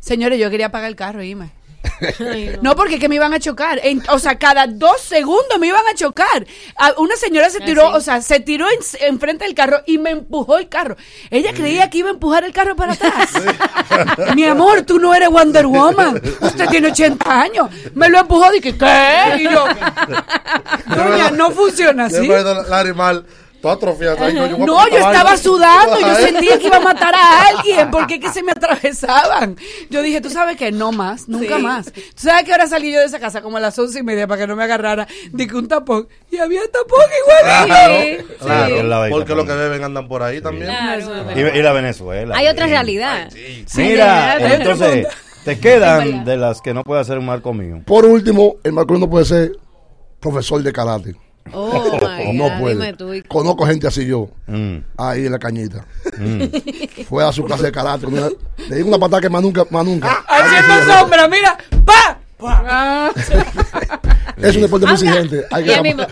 Señores, 0.00 0.38
yo 0.38 0.50
quería 0.50 0.70
pagar 0.70 0.88
el 0.88 0.96
carro, 0.96 1.22
irme. 1.22 1.50
Ay, 2.20 2.52
no. 2.56 2.62
No, 2.70 2.76
porque 2.76 2.94
es 2.94 3.00
que 3.00 3.08
me 3.08 3.14
iban 3.14 3.32
a 3.34 3.40
chocar. 3.40 3.80
En- 3.82 4.02
o 4.10 4.18
sea, 4.18 4.38
cada 4.38 4.66
dos 4.66 5.00
segundos 5.00 5.58
me 5.58 5.66
iban 5.66 5.86
a 5.90 5.94
chocar. 5.94 6.46
A- 6.76 6.92
una 6.98 7.16
señora 7.16 7.48
se 7.50 7.60
tiró, 7.60 7.88
Ah, 7.88 7.90
sí. 7.92 7.96
o 7.96 8.00
sea, 8.00 8.20
se 8.22 8.40
tiró 8.40 8.66
en- 8.70 8.78
enfrente 9.08 9.44
del 9.44 9.54
carro 9.54 9.80
y 9.86 9.96
me 9.98 10.10
empujó 10.10 10.58
el 10.58 10.68
carro. 10.68 10.96
Ella 11.30 11.52
creía 11.54 11.88
que 11.90 11.98
iba 11.98 12.08
a 12.08 12.12
empujar 12.12 12.44
el 12.44 12.52
carro 12.52 12.76
para 12.76 12.92
atrás. 12.94 13.30
Mi 14.34 14.44
amor, 14.44 14.82
tú 14.82 14.98
no 14.98 15.14
eres 15.14 15.28
Wonder 15.30 15.66
Woman. 15.66 16.20
Usted 16.40 16.68
tiene 16.68 16.88
80 16.88 17.40
años. 17.40 17.70
Me 17.94 18.08
lo 18.08 18.18
empujó. 18.20 18.50
Dije, 18.50 18.76
¿qué? 18.76 19.36
Y 19.38 19.44
yo, 19.44 19.64
doña, 20.86 21.30
no 21.30 21.50
funciona 21.50 22.06
así. 22.06 22.26
Me 23.62 23.70
acuerdo, 23.70 23.90
Larimar, 23.90 24.16
Tú 24.16 24.16
atrofias 24.16 24.20
ahí, 24.20 24.34
yo 24.34 24.56
voy 24.56 24.62
a 24.62 24.66
No, 24.66 24.88
yo 24.88 24.96
estaba 24.98 25.36
sudando, 25.36 26.00
yo 26.00 26.14
sentía 26.16 26.58
que 26.58 26.66
iba 26.66 26.76
a 26.76 26.80
matar 26.80 27.14
a 27.14 27.42
alguien, 27.48 27.90
porque 27.90 28.14
es 28.14 28.20
que 28.20 28.28
se 28.30 28.42
me 28.42 28.52
atravesaban. 28.52 29.56
Yo 29.90 30.02
dije, 30.02 30.20
tú 30.20 30.30
sabes 30.30 30.56
que 30.56 30.72
no 30.72 30.92
más, 30.92 31.28
nunca 31.28 31.56
Sí. 31.56 31.62
más. 31.62 31.92
Tú 31.92 32.00
sabes 32.16 32.44
que 32.44 32.52
ahora 32.52 32.66
salí 32.66 32.92
yo 32.92 33.00
de 33.00 33.06
esa 33.06 33.20
casa 33.20 33.42
como 33.42 33.56
a 33.58 33.60
las 33.60 33.78
once 33.78 33.98
y 33.98 34.02
media 34.02 34.26
para 34.26 34.40
que 34.40 34.46
no 34.46 34.56
me 34.56 34.64
agarrara. 34.64 35.06
Dije 35.32 35.54
un 35.56 35.68
tapón, 35.68 36.08
y 36.30 36.38
había 36.38 36.62
tapón 36.70 37.00
igual. 37.22 37.66
Claro, 37.66 38.24
claro, 38.38 39.04
Sí. 39.04 39.10
Porque 39.10 39.34
los 39.34 39.46
que 39.46 39.52
beben 39.52 39.84
andan 39.84 40.08
por 40.08 40.22
ahí 40.22 40.40
también. 40.40 40.70
Y, 41.36 41.40
y 41.58 41.62
la 41.62 41.72
Venezuela. 41.72 42.36
Hay 42.36 42.46
otra 42.48 42.66
realidad. 42.66 43.28
Mira, 43.32 43.66
Sí, 43.66 43.82
hay 43.82 44.44
otro 44.44 44.54
entonces, 44.72 45.06
te 45.44 45.58
quedan 45.58 46.24
de 46.24 46.36
las 46.36 46.60
que 46.60 46.74
no 46.74 46.82
puede 46.84 47.00
hacer 47.00 47.18
un 47.18 47.26
marco 47.26 47.52
mío. 47.52 47.82
Por 47.86 48.04
último, 48.04 48.56
el 48.64 48.72
Marco 48.72 48.96
no 48.98 49.08
puede 49.08 49.24
ser 49.24 49.52
profesor 50.20 50.62
de 50.62 50.72
karate. 50.72 51.14
Oh, 51.52 51.98
my 52.18 52.32
no 52.36 52.44
God, 52.48 52.58
puede. 52.60 52.74
dime 52.74 52.92
tú. 52.94 53.12
y- 53.14 53.22
Conozco 53.22 53.66
gente 53.66 53.86
así 53.88 54.06
yo, 54.06 54.28
Mm. 54.46 54.76
ahí 54.98 55.26
en 55.26 55.32
la 55.32 55.38
cañita. 55.38 55.84
Fue 57.08 57.26
a 57.26 57.32
su 57.32 57.44
clase 57.44 57.64
de 57.64 57.72
karate. 57.72 58.06
mira, 58.06 58.28
Le 58.68 58.76
di 58.76 58.82
una 58.82 58.98
patada 58.98 59.20
que 59.20 59.28
más 59.30 59.42
nunca, 59.42 59.64
más 59.70 59.84
nunca. 59.84 60.24
Haciendo 60.28 60.92
sombra, 60.94 61.28
mira, 61.28 61.56
pa. 61.84 62.18
pa. 62.38 63.10
Es 64.40 64.56
un 64.56 64.62
deporte 64.62 64.86
muy 64.86 64.94
exigente. 64.94 65.44
Hay 65.50 65.64
que 65.64 65.82
mismo- 65.82 66.06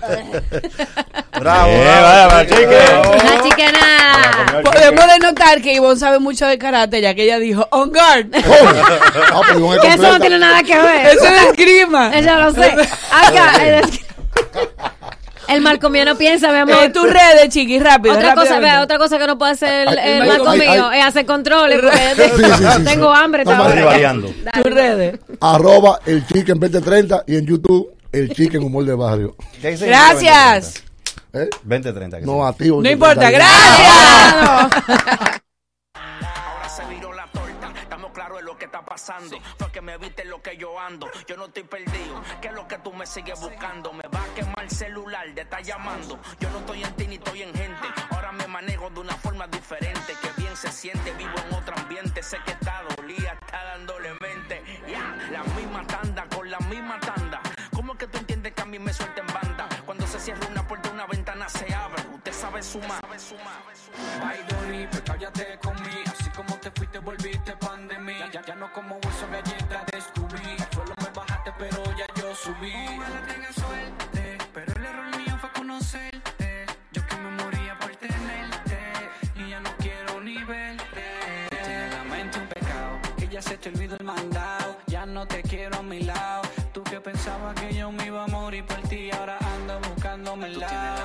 Bravo, 1.41 1.69
Eh, 1.71 1.81
bravo. 1.81 2.03
vaya, 2.03 2.27
va, 2.27 2.47
chique. 2.47 3.25
La 3.25 3.43
chicana. 3.43 4.63
Podemos 4.65 5.07
denotar 5.07 5.63
que 5.63 5.73
Ivonne 5.73 5.99
sabe 5.99 6.19
mucho 6.19 6.45
de 6.47 6.59
karate, 6.59 7.01
ya 7.01 7.15
que 7.15 7.23
ella 7.25 7.39
dijo, 7.39 7.67
on 7.71 7.89
guard. 7.91 8.27
Ah, 8.35 9.41
pero 9.47 9.59
Ivonne 9.61 9.77
es 9.77 9.83
Que 9.83 9.89
eso 9.95 10.13
no 10.13 10.21
tiene 10.21 10.39
nada 10.39 10.63
que 10.63 10.77
ver. 10.77 11.07
Eso 11.07 11.25
es 11.25 11.43
esgrima. 11.53 12.11
Eso 12.15 12.35
lo 12.39 12.53
sé. 12.53 12.75
Acá, 13.11 13.65
el, 13.67 13.83
el 15.49 15.61
marcomiano 15.63 16.17
piensa, 16.17 16.53
mi 16.53 16.59
amor. 16.59 16.77
Eh, 16.83 16.91
tus 16.91 17.05
redes, 17.05 17.49
chiqui, 17.49 17.79
rápido. 17.79 18.15
otra 18.15 18.35
cosa, 18.35 18.59
vea, 18.61 18.83
otra 18.83 18.99
cosa 18.99 19.19
que 19.19 19.27
no 19.27 19.39
puede 19.39 19.53
hacer 19.53 19.89
el, 19.89 19.99
Ay, 19.99 20.13
el 20.13 20.23
ay, 20.23 20.29
marco 20.29 20.53
mío 20.53 20.93
es 20.93 21.05
hacer 21.05 21.25
controles. 21.27 21.81
Porque 21.81 21.99
Sí, 21.99 22.43
sí, 22.59 22.65
sí, 22.77 22.85
tengo 22.85 23.15
sí. 23.15 23.21
hambre. 23.23 23.45
No, 23.45 23.59
variando. 23.59 24.29
Tus 24.29 24.73
redes. 24.73 25.19
Arroba 25.41 26.01
el 26.07 26.27
chicken 26.27 26.59
2030 26.61 27.25
y 27.27 27.37
en 27.37 27.47
YouTube 27.47 27.91
el 28.13 28.29
chicken 28.31 28.63
humor 28.63 28.85
de 28.85 28.95
barrio. 28.95 29.35
Gracias. 29.63 30.83
¿Eh? 31.33 31.49
20-30. 31.67 32.21
No, 32.23 32.47
activo. 32.47 32.83
No 32.83 32.91
importa, 32.91 33.31
2030. 33.31 33.39
gracias. 33.39 35.38
está 38.79 38.85
pasando. 38.85 39.39
Fue 39.59 39.71
que 39.73 39.81
me 39.81 39.97
viste 39.99 40.25
lo 40.25 40.41
que 40.43 40.57
yo 40.57 40.79
ando, 40.79 41.09
yo 41.27 41.37
no 41.37 41.47
estoy 41.47 41.65
perdido. 41.65 42.23
¿Qué 42.41 42.49
es 42.49 42.55
lo 42.55 42.67
que 42.69 42.79
tú 42.79 42.93
me 42.93 43.07
sigues 43.07 43.41
buscando? 43.41 43.93
Me 43.93 44.05
va 44.09 44.23
a 44.23 44.35
quemar 44.35 44.63
el 44.63 44.71
celular 44.71 45.35
de 45.35 45.43
estar 45.43 45.63
llamando. 45.63 46.19
Yo 46.41 46.51
no 46.51 46.59
estoy 46.59 46.83
en 46.83 46.93
ti 46.95 47.07
ni 47.07 47.15
estoy 47.17 47.43
en 47.43 47.55
gente. 47.55 47.89
Ahora 48.11 48.33
me 48.33 48.47
manejo 48.47 48.91
de 48.91 49.01
una 49.01 49.15
forma 49.17 49.47
diferente. 49.47 50.15
Que 50.23 50.41
bien 50.41 50.57
se 50.57 50.71
siente, 50.71 51.13
vivo 51.13 51.35
en 51.47 51.55
otro 51.55 51.77
ambiente. 51.77 52.23
Sé 52.23 52.39
que 52.45 52.53
está 52.53 52.83
dolía, 52.97 53.33
está 53.33 53.65
dándole 53.65 54.13
mente. 54.21 54.63
Ya, 54.89 55.17
la 55.31 55.43
misma 55.55 55.87
tanda 55.87 56.27
con 56.35 56.51
la 56.51 56.59
misma 56.61 56.99
tanda. 57.01 57.41
¿Cómo 57.75 57.93
es 57.93 57.99
que 57.99 58.07
tú 58.07 58.19
entiendes 58.19 58.53
que 58.55 58.63
a 58.63 58.67
mí 58.67 58.79
me 58.79 58.93
suelten 58.93 59.27
banda? 59.27 59.69
Cuando 59.87 60.07
se 60.07 60.19
cierra 60.21 60.47
una 60.51 60.67
puerta, 60.67 60.91
una 60.91 61.07
ventana 61.07 61.49
se 61.49 61.73
abre. 61.75 62.03
Usted 62.15 62.33
sabe 62.33 62.63
sumar. 62.63 63.03
Ay, 64.23 64.45
Dori, 64.49 64.87
pues 64.91 65.03
cállate 65.03 65.59
conmigo. 65.59 66.08
De 68.59 68.67
mí. 68.67 68.67
Ya, 68.67 68.67
ya 68.67 68.67
no 68.67 68.73
como 68.73 68.95
hueso 68.97 69.27
galleta 69.31 69.85
descubrí. 69.93 70.57
Solo 70.73 70.95
me 71.03 71.11
bajaste, 71.15 71.53
pero 71.59 71.85
ya 71.97 72.07
yo 72.17 72.35
subí. 72.35 72.73
Ojalá 72.97 73.23
tengas 73.27 73.55
suerte, 73.55 74.39
pero 74.55 74.73
el 74.77 74.85
error 74.85 75.17
mío 75.17 75.39
fue 75.41 75.51
conocerte. 75.53 76.67
Yo 76.93 77.07
que 77.07 77.17
me 77.17 77.31
moría 77.43 77.79
por 77.79 77.95
tenerte. 77.97 78.79
Y 79.37 79.51
ya 79.51 79.61
no 79.61 79.71
quiero 79.79 80.21
ni 80.21 80.43
verte. 80.45 81.05
Tienes 81.51 81.95
la 81.95 82.05
mente 82.05 82.39
un 82.39 82.47
pecado, 82.47 82.99
que 83.17 83.29
ya 83.29 83.43
se 83.43 83.57
te 83.57 83.69
olvidó 83.69 83.97
el 83.97 84.05
mandado. 84.05 84.77
Ya 84.87 85.07
no 85.07 85.27
te 85.27 85.43
quiero 85.43 85.79
a 85.79 85.83
mi 85.83 86.03
lado. 86.03 86.43
Tú 86.73 86.83
que 86.83 87.01
pensabas 87.01 87.55
que 87.55 87.75
yo 87.75 87.91
me 87.93 88.07
iba 88.07 88.25
a 88.25 88.29
morir 88.29 88.65
por 88.65 88.81
ti, 88.89 89.11
ahora 89.11 89.39
ando 89.41 89.81
buscándome 89.89 90.47
el 90.47 90.61
lado. 90.61 90.98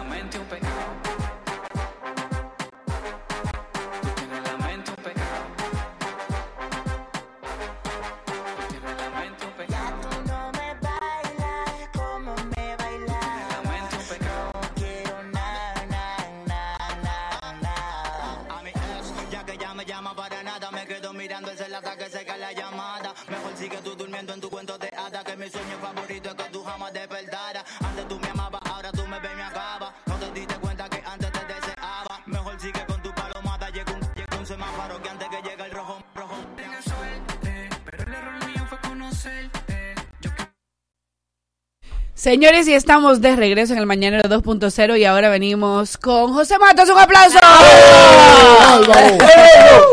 Señores, 42.27 42.69
y 42.69 42.74
estamos 42.74 43.19
de 43.19 43.35
regreso 43.35 43.74
en 43.74 43.80
el 43.80 43.85
Mañanero 43.85 44.30
2.0 44.30 44.98
y 44.98 45.03
ahora 45.03 45.27
venimos 45.27 45.98
con 45.98 46.32
José 46.32 46.58
Matos. 46.58 46.90
¡Un 46.90 46.98
aplauso! 46.98 47.38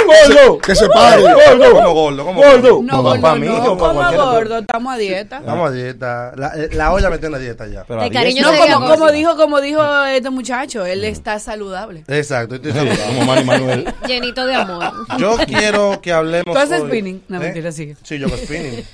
¡Gordo! 0.07 0.59
Que 0.59 0.77
se 0.77 0.89
pare. 0.91 1.25
¿Cómo 1.25 1.93
gordo? 1.93 2.25
¿Cómo 2.25 2.41
gordo? 2.41 2.83
No, 2.85 3.03
gordo, 3.03 3.21
para 3.21 3.35
mí, 3.35 3.49
no, 3.49 3.77
como 3.77 3.93
gordo, 3.93 4.59
estamos 4.59 4.95
a 4.95 4.97
dieta. 4.97 5.39
Estamos 5.39 5.69
a 5.71 5.73
dieta. 5.73 6.33
La, 6.37 6.53
eh, 6.55 6.69
la 6.73 6.93
olla 6.93 7.11
me 7.11 7.19
tiene 7.19 7.35
a 7.35 7.39
dieta 7.41 7.67
ya. 7.67 7.83
Pero 7.83 8.09
cariño 8.13 8.43
No, 8.43 8.57
como, 8.57 8.79
gordo. 8.79 8.91
como 8.95 9.11
dijo, 9.11 9.37
como 9.37 9.61
dijo 9.61 10.05
este 10.05 10.31
muchacho, 10.31 10.87
él 10.87 11.03
está 11.03 11.41
saludable. 11.41 12.05
Exacto, 12.07 12.55
estoy 12.55 12.71
saludable. 12.71 13.03
Como 13.07 13.25
Manny 13.25 13.45
Manuel. 13.45 13.93
Llenito 14.07 14.47
de 14.47 14.55
amor. 14.55 14.93
Yo 15.19 15.37
quiero 15.49 16.01
que 16.01 16.13
hablemos. 16.13 16.55
¿Tú 16.55 16.61
haces 16.61 16.81
hoy- 16.81 16.91
spinning? 16.91 17.25
No, 17.27 17.39
¿Eh? 17.39 17.41
mentira, 17.41 17.73
sigue. 17.73 17.97
Sí, 18.05 18.21
yo 18.21 18.29
hago 18.29 18.37
spinning. 18.37 18.85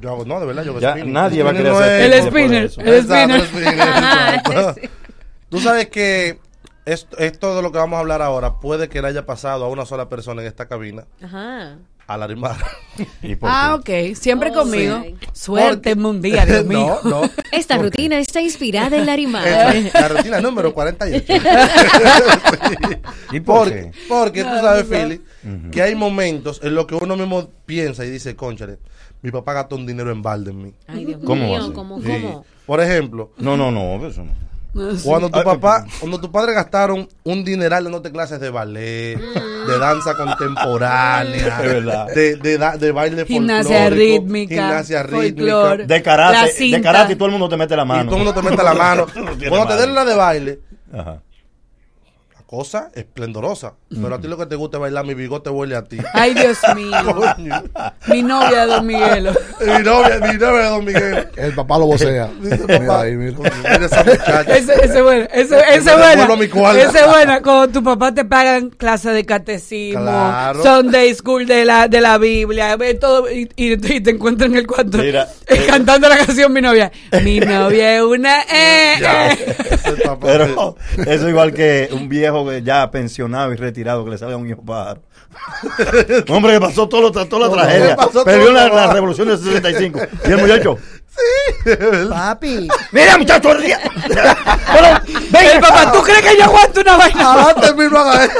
Yo 0.00 0.10
hago, 0.10 0.24
no, 0.24 0.38
de 0.40 0.46
verdad, 0.46 0.62
yo 0.64 0.70
hago 0.72 0.80
Ya 0.80 0.92
spinning. 0.92 1.12
nadie 1.12 1.42
va 1.42 1.50
a 1.50 1.54
querer 1.54 1.72
no 1.72 1.78
hacer 1.78 2.00
es- 2.12 2.12
El 2.24 2.28
spinner, 2.28 2.62
el 2.62 3.02
spinner. 3.02 3.42
sí. 4.74 4.88
Tú 5.48 5.60
sabes 5.60 5.88
que 5.88 6.38
esto, 6.84 7.18
esto 7.18 7.56
de 7.56 7.62
lo 7.62 7.72
que 7.72 7.78
vamos 7.78 7.96
a 7.96 8.00
hablar 8.00 8.22
ahora 8.22 8.60
puede 8.60 8.88
que 8.88 9.02
le 9.02 9.08
haya 9.08 9.26
pasado 9.26 9.64
a 9.64 9.68
una 9.68 9.84
sola 9.86 10.08
persona 10.08 10.42
en 10.42 10.48
esta 10.48 10.66
cabina, 10.68 11.04
Ajá. 11.22 11.76
a 12.06 12.16
Larimar. 12.16 12.56
¿Y 13.22 13.34
por 13.36 13.50
Ah, 13.52 13.80
qué? 13.84 14.10
ok. 14.10 14.16
Siempre 14.16 14.50
Oh, 14.50 14.54
conmigo. 14.54 15.02
sí. 15.04 15.16
Suerte 15.32 15.94
un 15.94 16.22
día, 16.22 16.46
Dios 16.46 16.64
mío. 16.66 17.00
No, 17.04 17.22
no. 17.22 17.30
Esta 17.52 17.76
rutina 17.78 18.18
está 18.18 18.40
inspirada 18.40 18.96
en 18.96 19.06
Larimar. 19.06 19.46
Es 19.74 19.92
la 19.94 20.08
rutina 20.08 20.40
número 20.40 20.72
48. 20.72 21.32
¿Y 23.32 23.40
por 23.40 23.58
Porque, 23.68 23.90
qué? 23.90 23.92
porque 24.08 24.44
tú 24.44 24.50
sabes. 24.60 24.86
Philly, 24.86 25.20
que 25.70 25.82
hay 25.82 25.94
momentos 25.94 26.60
en 26.62 26.74
los 26.74 26.86
que 26.86 26.94
uno 26.94 27.16
mismo 27.16 27.50
piensa 27.66 28.04
y 28.04 28.10
dice, 28.10 28.34
conchale, 28.36 28.78
mi 29.22 29.30
papá 29.30 29.52
gastó 29.52 29.76
un 29.76 29.86
dinero 29.86 30.10
en 30.10 30.22
balde 30.22 30.50
en 30.50 30.62
mí. 30.62 30.74
Ay, 30.86 31.04
Dios 31.04 31.20
¿Cómo 31.24 31.46
mío, 31.46 31.58
así? 31.58 31.72
¿cómo, 31.72 32.00
Sí. 32.00 32.06
cómo? 32.08 32.44
Por 32.66 32.80
ejemplo, 32.80 33.30
No, 33.38 33.56
no, 33.56 33.70
no, 33.70 34.06
eso 34.06 34.22
no. 34.24 34.32
cuando 35.02 35.28
tu 35.30 35.38
Ah, 35.40 35.44
papá, 35.44 35.84
cuando 35.98 36.20
tu 36.20 36.30
padre 36.30 36.52
gastaron 36.54 37.08
un 37.24 37.44
dineral 37.44 37.82
dándote 37.84 38.12
clases 38.12 38.38
de 38.40 38.50
ballet, 38.50 39.18
de 39.18 39.78
danza 39.78 40.14
contemporánea, 40.16 41.60
de, 42.14 42.36
de, 42.36 42.58
da- 42.58 42.76
de 42.76 42.92
baile 42.92 43.26
Gimnasia 43.26 43.90
rítmica, 43.90 44.54
gimnasia 44.54 45.02
rítmica, 45.02 45.76
De 45.78 46.02
karate, 46.02 46.52
de 46.70 46.80
karate 46.80 47.12
y 47.12 47.16
todo 47.16 47.26
el 47.26 47.32
mundo 47.32 47.48
te 47.48 47.56
mete 47.56 47.76
la 47.76 47.82
y 47.82 47.86
mano. 47.86 48.04
todo 48.10 48.18
el 48.20 48.24
mundo 48.24 48.40
te 48.40 48.48
mete 48.48 48.62
la 48.62 48.74
mano. 48.74 49.06
Cuando 49.48 49.66
te 49.66 49.76
den 49.80 49.94
la 49.94 50.04
de 50.04 50.14
baile, 50.14 50.60
Ajá. 50.92 51.20
Cosa 52.50 52.90
esplendorosa. 52.96 53.74
Pero 53.88 54.12
a 54.12 54.20
ti 54.20 54.26
lo 54.26 54.36
que 54.36 54.44
te 54.46 54.56
gusta 54.56 54.78
es 54.78 54.80
bailar, 54.80 55.06
mi 55.06 55.14
bigote 55.14 55.50
huele 55.50 55.76
a 55.76 55.84
ti. 55.84 55.98
Ay, 56.14 56.34
Dios 56.34 56.58
mío. 56.74 56.90
Coño. 57.14 57.62
Mi 58.08 58.22
novia, 58.24 58.66
Don 58.66 58.84
Miguelo. 58.86 59.32
mi 59.60 59.82
novia, 59.84 60.18
mi 60.18 60.36
novia 60.36 60.62
de 60.62 60.68
Don 60.68 60.84
Miguel. 60.84 61.28
El 61.36 61.54
papá 61.54 61.78
lo 61.78 61.86
vocea. 61.86 62.28
Dice 62.40 62.58
Mira 62.66 62.78
papá, 62.80 63.02
ahí, 63.02 63.14
mira. 63.14 63.38
mira 63.38 63.86
esa 63.86 64.02
muchacha. 64.02 64.56
Ese, 64.56 64.84
ese 64.84 65.00
buena, 65.00 65.24
ese, 65.26 65.60
ese 65.74 66.50
cuarto. 66.50 66.80
Ese 66.80 67.06
buena, 67.06 67.40
cuando 67.40 67.68
tu 67.68 67.84
papá 67.84 68.12
te 68.12 68.24
pagan 68.24 68.70
clase 68.70 69.10
de 69.10 69.24
catecismo, 69.24 70.00
Claro. 70.02 70.60
Sunday 70.62 71.14
school 71.14 71.46
de 71.46 71.64
la, 71.64 71.86
de 71.86 72.00
la 72.00 72.18
Biblia, 72.18 72.76
todo, 73.00 73.30
y, 73.30 73.48
y- 73.54 73.74
y 73.94 74.00
te 74.00 74.10
encuentras 74.10 74.50
en 74.50 74.56
el 74.56 74.66
cuarto 74.66 74.98
Mira, 74.98 75.28
eh, 75.50 75.66
cantando 75.68 76.08
la 76.08 76.16
canción 76.18 76.52
Mi 76.52 76.60
novia. 76.60 76.90
Mi 77.22 77.40
novia 77.40 77.96
es 77.96 78.02
una 78.02 78.42
eh, 78.50 78.96
Ya, 79.00 79.32
eh. 79.32 79.56
papá. 80.04 80.26
Pero 80.26 80.76
eso 81.06 81.28
igual 81.28 81.52
que 81.52 81.88
un 81.92 82.08
viejo 82.08 82.48
que 82.48 82.62
ya 82.62 82.90
pensionado 82.90 83.52
y 83.52 83.56
retirado 83.56 84.04
que 84.04 84.10
le 84.12 84.18
sale 84.18 84.34
a 84.34 84.36
un 84.36 84.48
hijo 84.48 84.62
pájaro. 84.62 85.02
Un 86.28 86.34
hombre 86.36 86.54
que 86.54 86.60
pasó 86.60 86.88
todo 86.88 87.02
lo, 87.02 87.12
toda 87.12 87.48
la 87.48 87.52
tragedia. 87.54 87.96
Perdió 88.24 88.52
la, 88.52 88.68
la 88.68 88.92
revolución 88.92 89.28
del 89.28 89.38
65. 89.38 90.00
Y 90.26 90.32
el 90.32 90.38
muchacho, 90.38 90.78
Papi. 92.08 92.68
Mira, 92.92 93.18
muchacho, 93.18 93.52
el 93.52 93.62
día. 93.62 93.80
El 93.82 95.60
papá, 95.60 95.92
¿tú 95.92 96.02
crees 96.02 96.22
que 96.22 96.36
yo 96.36 96.44
aguanto 96.44 96.80
una 96.80 96.96
vaina? 96.96 97.48
Antes 97.50 97.76
mismo 97.76 97.98
haga 97.98 98.24
eso. 98.24 98.34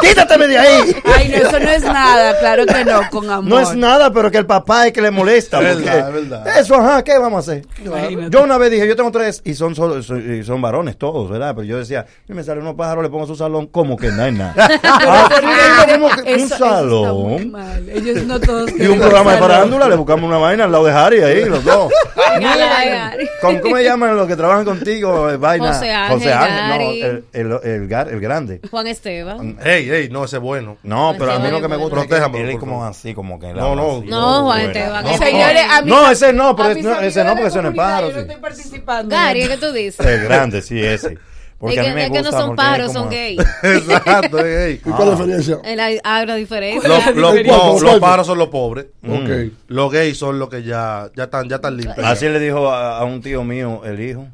Quítateme 0.00 0.46
de 0.48 0.58
ahí. 0.58 0.96
Ay, 1.04 1.28
no, 1.28 1.36
eso 1.48 1.60
no 1.60 1.70
es 1.70 1.82
nada, 1.82 2.38
claro 2.38 2.64
que 2.66 2.84
no, 2.84 3.00
con 3.10 3.28
amor. 3.30 3.44
No 3.44 3.60
es 3.60 3.74
nada, 3.74 4.12
pero 4.12 4.30
que 4.30 4.38
el 4.38 4.46
papá 4.46 4.86
es 4.86 4.92
que 4.92 5.02
le 5.02 5.10
molesta. 5.10 5.58
Es 5.60 5.76
verdad, 5.84 6.08
es 6.08 6.14
verdad. 6.30 6.58
Eso, 6.58 6.74
ajá, 6.76 7.04
¿qué 7.04 7.18
vamos 7.18 7.48
a 7.48 7.52
hacer? 7.52 7.66
Imagínate. 7.84 8.30
Yo 8.30 8.42
una 8.42 8.56
vez 8.58 8.70
dije, 8.70 8.88
yo 8.88 8.96
tengo 8.96 9.10
tres 9.10 9.42
y 9.44 9.54
son 9.54 9.74
solo, 9.74 10.02
son, 10.02 10.40
y 10.40 10.42
son 10.44 10.62
varones 10.62 10.96
todos, 10.96 11.28
¿verdad? 11.30 11.54
Pero 11.54 11.64
yo 11.66 11.78
decía, 11.78 12.06
y 12.28 12.32
me 12.32 12.42
sale 12.42 12.60
unos 12.60 12.74
pájaros, 12.74 13.02
le 13.04 13.10
pongo 13.10 13.26
su 13.26 13.36
salón, 13.36 13.66
como 13.66 13.96
que 13.96 14.08
no 14.10 14.22
hay 14.22 14.32
nada. 14.32 14.54
Ah, 14.84 15.86
¿cómo 15.92 16.08
que 16.10 16.34
un 16.34 16.40
Eso- 16.40 16.56
salón. 16.58 17.50
mal. 17.50 17.88
Ellos 17.88 18.24
no 18.24 18.40
todos 18.40 18.70
Y 18.78 18.86
un 18.86 18.98
programa 18.98 19.32
de 19.34 19.38
farándula, 19.38 19.88
le 19.88 19.96
buscamos 19.96 20.24
una 20.28 20.38
vaina 20.38 20.64
al 20.64 20.72
lado 20.72 20.84
de 20.84 20.92
Harry 20.92 21.20
ahí, 21.22 21.44
los 21.44 21.64
dos. 21.64 21.92
Gary. 22.40 23.28
¿Cómo, 23.40 23.60
cómo 23.60 23.74
me 23.76 23.84
llaman 23.84 24.16
los 24.16 24.26
que 24.26 24.36
trabajan 24.36 24.64
contigo? 24.64 25.30
Eh, 25.30 25.36
Vaina. 25.36 25.72
José 25.74 25.92
Ángel, 25.92 26.18
José 26.18 26.32
Ángel, 26.32 26.68
no, 26.68 27.06
el, 27.06 27.24
el, 27.32 27.52
el, 27.82 27.88
gar- 27.88 28.08
el 28.10 28.20
grande. 28.20 28.60
Juan 28.70 28.86
Esteban. 28.86 29.56
Ey, 29.82 29.90
ey, 29.90 30.08
no, 30.08 30.24
ese 30.24 30.36
es 30.36 30.42
bueno. 30.42 30.76
No, 30.82 31.14
pero 31.18 31.32
a 31.32 31.38
mí 31.38 31.50
lo 31.50 31.60
que 31.60 31.68
me 31.68 31.76
es 31.76 31.80
gusta 31.80 32.00
es 32.02 32.06
que 32.06 32.40
él 32.40 32.50
es 32.50 32.58
como 32.58 32.84
así, 32.84 33.14
como 33.14 33.38
que 33.38 33.52
No, 33.52 33.74
no. 33.74 34.02
No, 34.04 34.44
Juan. 34.44 34.60
Esteban. 34.62 35.04
No, 35.04 35.16
Señores, 35.18 35.62
a 35.70 35.82
No, 35.82 36.02
mis- 36.02 36.10
ese 36.12 36.32
no, 36.32 36.56
pero 36.56 36.68
a 36.68 36.72
es- 36.72 36.82
no, 36.84 37.00
ese 37.00 37.24
no, 37.24 37.30
porque 37.32 37.46
ese 37.48 37.62
no 37.62 37.68
es 37.70 37.74
pájaro, 37.76 38.08
Yo 38.08 38.14
no 38.16 38.20
estoy 38.22 38.36
participando. 38.36 39.14
Gary, 39.14 39.46
¿qué 39.48 39.56
tú 39.56 39.72
dices? 39.72 40.04
El 40.06 40.24
grande, 40.24 40.62
sí, 40.62 40.80
ese. 40.84 41.18
Porque 41.58 41.76
es 41.76 41.80
a 41.80 41.84
que, 41.84 41.88
mí 41.90 41.94
me 41.94 42.02
es 42.06 42.10
que 42.10 42.18
no 42.18 42.22
gusta 42.24 42.38
son 42.40 42.50
es 42.50 42.56
pájaros, 42.56 42.86
como- 42.88 42.98
son 43.00 43.10
gays. 43.10 43.40
Exacto, 43.62 44.44
ey, 44.44 44.54
ey. 44.54 44.80
¿Y 44.84 44.90
cuál 44.90 45.02
es 45.02 45.06
la 45.06 45.24
diferencia? 45.26 45.58
En 45.62 45.76
la, 45.76 45.84
hay 46.02 46.24
una 46.24 46.34
diferencia. 46.34 46.88
Los, 46.88 47.06
los, 47.14 47.34
no, 47.46 47.78
los 47.80 48.00
pájaros 48.00 48.26
son 48.26 48.38
los 48.38 48.48
pobres. 48.48 48.86
Ok. 49.08 49.52
Los 49.68 49.92
gays 49.92 50.18
son 50.18 50.40
los 50.40 50.48
que 50.48 50.64
ya, 50.64 51.08
ya 51.14 51.24
están, 51.24 51.48
ya 51.48 51.56
están 51.56 51.76
limpios. 51.76 52.04
Así 52.04 52.28
le 52.28 52.40
dijo 52.40 52.68
a, 52.68 52.98
a 52.98 53.04
un 53.04 53.22
tío 53.22 53.44
mío, 53.44 53.82
el 53.84 54.00
hijo. 54.00 54.26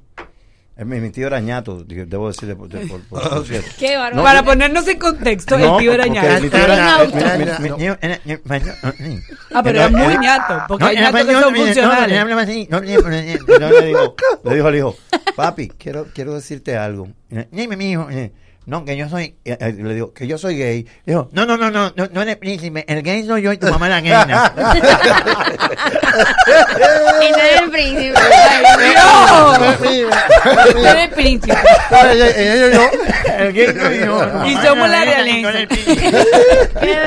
Es 0.79 0.87
mi, 0.87 1.01
mi 1.01 1.11
tío 1.11 1.27
era 1.27 1.41
ñato, 1.41 1.83
debo 1.85 2.29
decirle 2.29 2.55
por, 2.55 2.69
por- 2.69 3.01
por- 3.09 3.29
por 3.31 3.45
cierto. 3.47 3.69
Qué 3.81 3.97
bárbaro. 3.97 4.23
Para 4.23 4.45
ponernos 4.45 4.87
en 4.87 4.97
contexto, 5.01 5.59
No, 5.59 5.75
el 5.77 5.83
tío 5.83 5.93
era 5.93 6.07
ñato. 6.07 6.41
mi 6.41 6.51
tío 6.51 6.61
era. 6.61 8.21
Mi- 8.25 8.37
mi-. 9.01 9.21
Ah, 9.53 9.63
pero 9.65 9.81
era 9.81 9.89
muy 9.89 10.19
ñato, 10.19 10.63
porque 10.69 10.85
hay 10.85 10.97
ñatos 10.97 11.21
que 11.27 11.33
son 11.33 11.53
funcionales. 11.67 12.09
No, 12.71 13.71
le 13.71 13.87
digo, 13.87 14.15
le 14.45 14.55
dijo 14.55 14.67
al 14.69 14.77
hijo, 14.77 14.97
papi, 15.35 15.69
quiero, 15.71 16.07
quiero 16.15 16.35
decirte 16.35 16.77
algo. 16.77 17.09
Dime, 17.51 17.77
mi 17.77 17.91
hijo. 17.91 18.07
No, 18.69 18.85
que 18.85 18.99
yo 18.99 19.09
soy, 19.09 19.35
eh, 19.47 19.57
eh, 19.59 19.73
le 19.79 19.95
digo, 19.95 20.13
que 20.13 20.27
yo 20.27 20.37
soy 20.37 20.59
gay. 20.59 20.87
Dijo, 21.07 21.31
no, 21.33 21.47
no, 21.47 21.57
no, 21.57 21.71
no, 21.71 21.91
no, 21.97 22.09
no 22.13 22.21
eres 22.21 22.37
príncipe, 22.37 22.85
el 22.87 23.03
gay 23.03 23.25
soy 23.27 23.41
yo 23.41 23.51
y 23.51 23.57
tu 23.57 23.67
mamá 23.67 23.89
la 23.89 24.03
gayna. 24.03 24.53
Y 27.21 27.31
no 27.31 27.39
es 27.39 27.61
el 27.63 27.71
príncipe. 27.71 28.19
¡No! 28.95 29.55
Eres 30.87 31.15
príncipe. 31.15 31.57
El 33.39 33.53
gay 33.53 33.67
soy 33.67 33.99
yo. 34.01 34.47
Y 34.47 34.55
somos 34.67 34.89
la 34.91 35.05
realeza. 35.05 35.49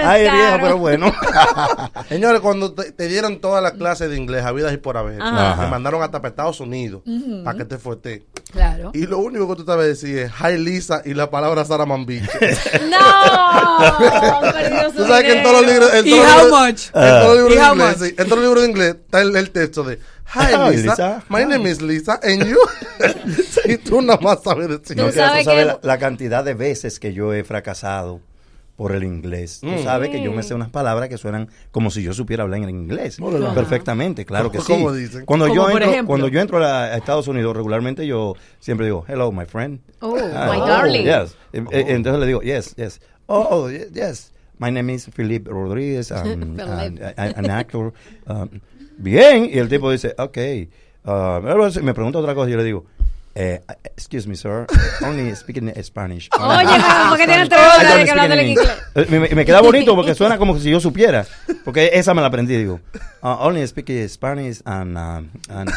Ay, 0.03 0.23
viejo, 0.23 0.57
pero 0.61 0.77
bueno. 0.77 1.13
Señores, 2.09 2.41
cuando 2.41 2.73
te, 2.73 2.91
te 2.91 3.07
dieron 3.07 3.39
todas 3.39 3.61
las 3.61 3.73
clases 3.73 4.09
de 4.09 4.17
inglés, 4.17 4.43
habidas 4.45 4.73
y 4.73 4.77
por 4.77 4.97
haber, 4.97 5.21
Ajá. 5.21 5.63
te 5.63 5.69
mandaron 5.69 6.01
hasta 6.01 6.19
para 6.21 6.29
Estados 6.29 6.59
Unidos 6.59 7.03
para 7.43 7.57
que 7.57 7.65
te 7.65 7.77
fuerte. 7.77 8.25
Claro. 8.51 8.91
Y 8.93 9.05
lo 9.05 9.19
único 9.19 9.47
que 9.49 9.55
tú 9.55 9.65
sabes 9.65 9.87
decir 9.87 10.17
es 10.17 10.31
Hi 10.39 10.57
Lisa 10.57 11.01
y 11.05 11.13
la 11.13 11.29
palabra 11.29 11.50
Sara 11.65 11.85
Mambiche. 11.85 12.27
No, 12.89 14.51
perdió 14.53 14.89
su 14.91 14.97
Tú 14.97 15.07
sabes 15.07 15.23
que 15.23 15.37
en 15.37 15.43
todos 15.43 15.61
los 15.61 15.71
libros. 15.71 15.93
En 15.93 16.07
¿Y 16.07 16.11
todos 16.11 16.25
los 16.25 16.35
how 16.35 16.45
libros- 16.45 16.67
much? 16.67 16.81
En 16.93 17.01
todos 17.21 17.37
los 17.37 17.37
libros 17.37 17.51
¿Y 17.51 17.55
de 17.55 17.65
inglés, 17.85 18.01
en 18.09 18.15
todos 18.25 18.29
los 18.29 18.39
libros 18.41 18.63
de 18.63 18.69
inglés 18.69 18.95
está 19.05 19.21
el, 19.21 19.35
el 19.35 19.51
texto 19.51 19.83
de 19.83 19.95
Hi 20.33 20.39
Hi, 20.53 20.71
Lisa, 20.75 20.91
Lisa. 20.91 21.23
my 21.29 21.45
name 21.45 21.69
is 21.69 21.81
Lisa, 21.81 22.19
and 22.23 22.45
you. 22.45 22.57
y 23.65 23.77
tú 23.77 24.01
nada 24.01 24.19
más 24.21 24.39
sabes 24.43 24.69
decir. 24.69 24.95
No, 24.97 25.07
Tú 25.07 25.09
que 25.13 25.19
sabes 25.19 25.43
tú 25.43 25.51
sabes 25.51 25.65
que- 25.65 25.65
la, 25.65 25.79
la 25.81 25.97
cantidad 25.99 26.43
de 26.43 26.53
veces 26.53 26.99
que 26.99 27.13
yo 27.13 27.33
he 27.33 27.43
fracasado 27.43 28.21
por 28.75 28.93
el 28.93 29.03
inglés. 29.03 29.59
Tú 29.61 29.67
Mm. 29.67 29.83
sabes 29.83 30.09
que 30.09 30.23
yo 30.23 30.31
me 30.31 30.41
sé 30.43 30.53
unas 30.55 30.69
palabras 30.69 31.07
que 31.09 31.17
suenan 31.17 31.49
como 31.71 31.91
si 31.91 32.01
yo 32.03 32.13
supiera 32.13 32.43
hablar 32.43 32.61
en 32.61 32.69
inglés. 32.69 33.17
Claro. 33.17 33.53
Perfectamente, 33.53 34.25
claro 34.25 34.51
que 34.51 34.59
sí. 34.61 34.73
¿Cómo 34.73 34.91
dicen? 34.91 35.25
Cuando 35.25 35.47
yo 35.47 35.63
por 35.63 35.71
entro, 35.73 35.89
ejemplo. 35.89 36.07
cuando 36.07 36.27
yo 36.29 36.39
entro 36.41 36.65
a, 36.65 36.95
Estados 36.97 37.27
Unidos 37.27 37.55
regularmente 37.55 38.07
yo 38.07 38.35
siempre 38.59 38.87
digo, 38.87 39.05
"Hello, 39.07 39.31
my 39.31 39.45
friend." 39.45 39.79
Oh, 39.99 40.15
Ah, 40.33 40.49
my 40.53 40.59
darling. 40.59 41.03
Yes. 41.05 41.35
Eh, 41.53 41.63
eh, 41.71 41.85
Entonces 41.89 42.19
le 42.19 42.25
digo, 42.27 42.41
"Yes, 42.41 42.75
yes." 42.75 43.01
Oh, 43.27 43.69
ye- 43.69 43.87
yes. 43.93 44.33
My 44.57 44.71
name 44.71 44.93
is 44.93 45.09
Philip 45.13 45.47
Rodríguez. 45.47 46.11
I'm, 46.11 46.23
Philip. 46.55 46.59
I'm- 46.59 46.99
I'm 47.17 47.33
an 47.45 47.49
actor. 47.51 47.93
Um, 48.27 48.49
bien. 48.97 49.45
Y 49.51 49.57
el 49.57 49.69
tipo 49.69 49.91
dice, 49.91 50.13
okay. 50.17 50.69
Uh, 51.03 51.41
me 51.81 51.93
pregunta 51.93 52.19
otra 52.19 52.35
cosa 52.35 52.47
y 52.49 52.51
yo 52.51 52.57
le 52.57 52.63
digo, 52.63 52.85
eh, 53.35 53.61
excuse 53.83 54.27
me, 54.27 54.35
sir. 54.35 54.67
Only 55.01 55.35
speaking 55.35 55.71
Spanish. 55.83 56.29
Oye, 56.39 56.65
pero 56.65 57.09
¿por 57.09 57.17
qué 57.17 57.25
tienes 57.25 57.49
tres 57.49 57.97
de 57.97 58.05
que 58.05 58.11
hablar 58.11 58.31
en 58.31 58.47
inglés? 58.47 58.69
Eh, 58.95 59.35
Me, 59.35 59.45
queda 59.45 59.61
bonito 59.61 59.95
porque 59.95 60.15
suena 60.15 60.37
como 60.37 60.57
si 60.59 60.69
yo 60.69 60.79
supiera. 60.79 61.25
Porque 61.63 61.91
esa 61.93 62.13
me 62.13 62.21
la 62.21 62.27
aprendí, 62.27 62.55
digo. 62.57 62.79
Uh, 63.21 63.37
only 63.39 63.65
speak 63.67 63.89
Spanish 64.09 64.61
and, 64.65 64.97
um, 64.97 65.29
and 65.49 65.69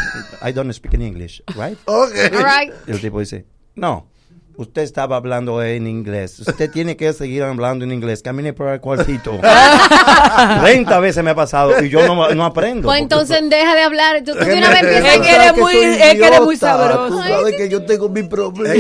I 0.43 0.53
don't 0.53 0.73
speak 0.73 0.95
in 0.95 1.03
English, 1.03 1.43
right? 1.57 1.79
Okay. 1.87 2.37
All 2.37 2.45
right. 2.45 2.73
Y 2.87 2.93
el 2.93 3.01
tipo 3.01 3.21
dice, 3.21 3.45
no, 3.75 4.09
usted 4.57 4.83
estaba 4.83 5.17
hablando 5.17 5.63
en 5.63 5.87
inglés. 5.87 6.39
Usted 6.41 6.71
tiene 6.71 6.97
que 6.97 7.13
seguir 7.13 7.43
hablando 7.43 7.85
en 7.85 7.93
inglés. 7.93 8.23
Camine 8.23 8.53
por 8.53 8.69
el 8.69 8.81
cuartito. 8.81 9.39
30 10.63 11.01
veces 11.01 11.23
me 11.25 11.31
ha 11.31 11.35
pasado 11.35 11.83
y 11.85 11.89
yo 11.89 12.07
no, 12.07 12.29
no 12.35 12.45
aprendo. 12.45 12.89
Pues 12.89 13.01
entonces 13.01 13.39
deja 13.49 13.75
de 13.75 13.83
hablar. 13.83 14.23
Tú, 14.25 14.33
tú 14.33 14.45
de 14.45 14.55
una 14.59 14.69
vez 14.71 14.83
empiezas 14.83 15.19
que 15.19 15.35
eres 15.35 15.57
muy, 15.57 15.75
es 15.77 16.15
que 16.15 16.27
eres 16.27 16.41
muy 16.41 16.55
Tú 16.57 16.61
sabroso. 16.67 17.23
sabes 17.23 17.55
que 17.57 17.69
yo 17.69 17.85
tengo 17.85 18.09
mi 18.09 18.23
problema. 18.23 18.75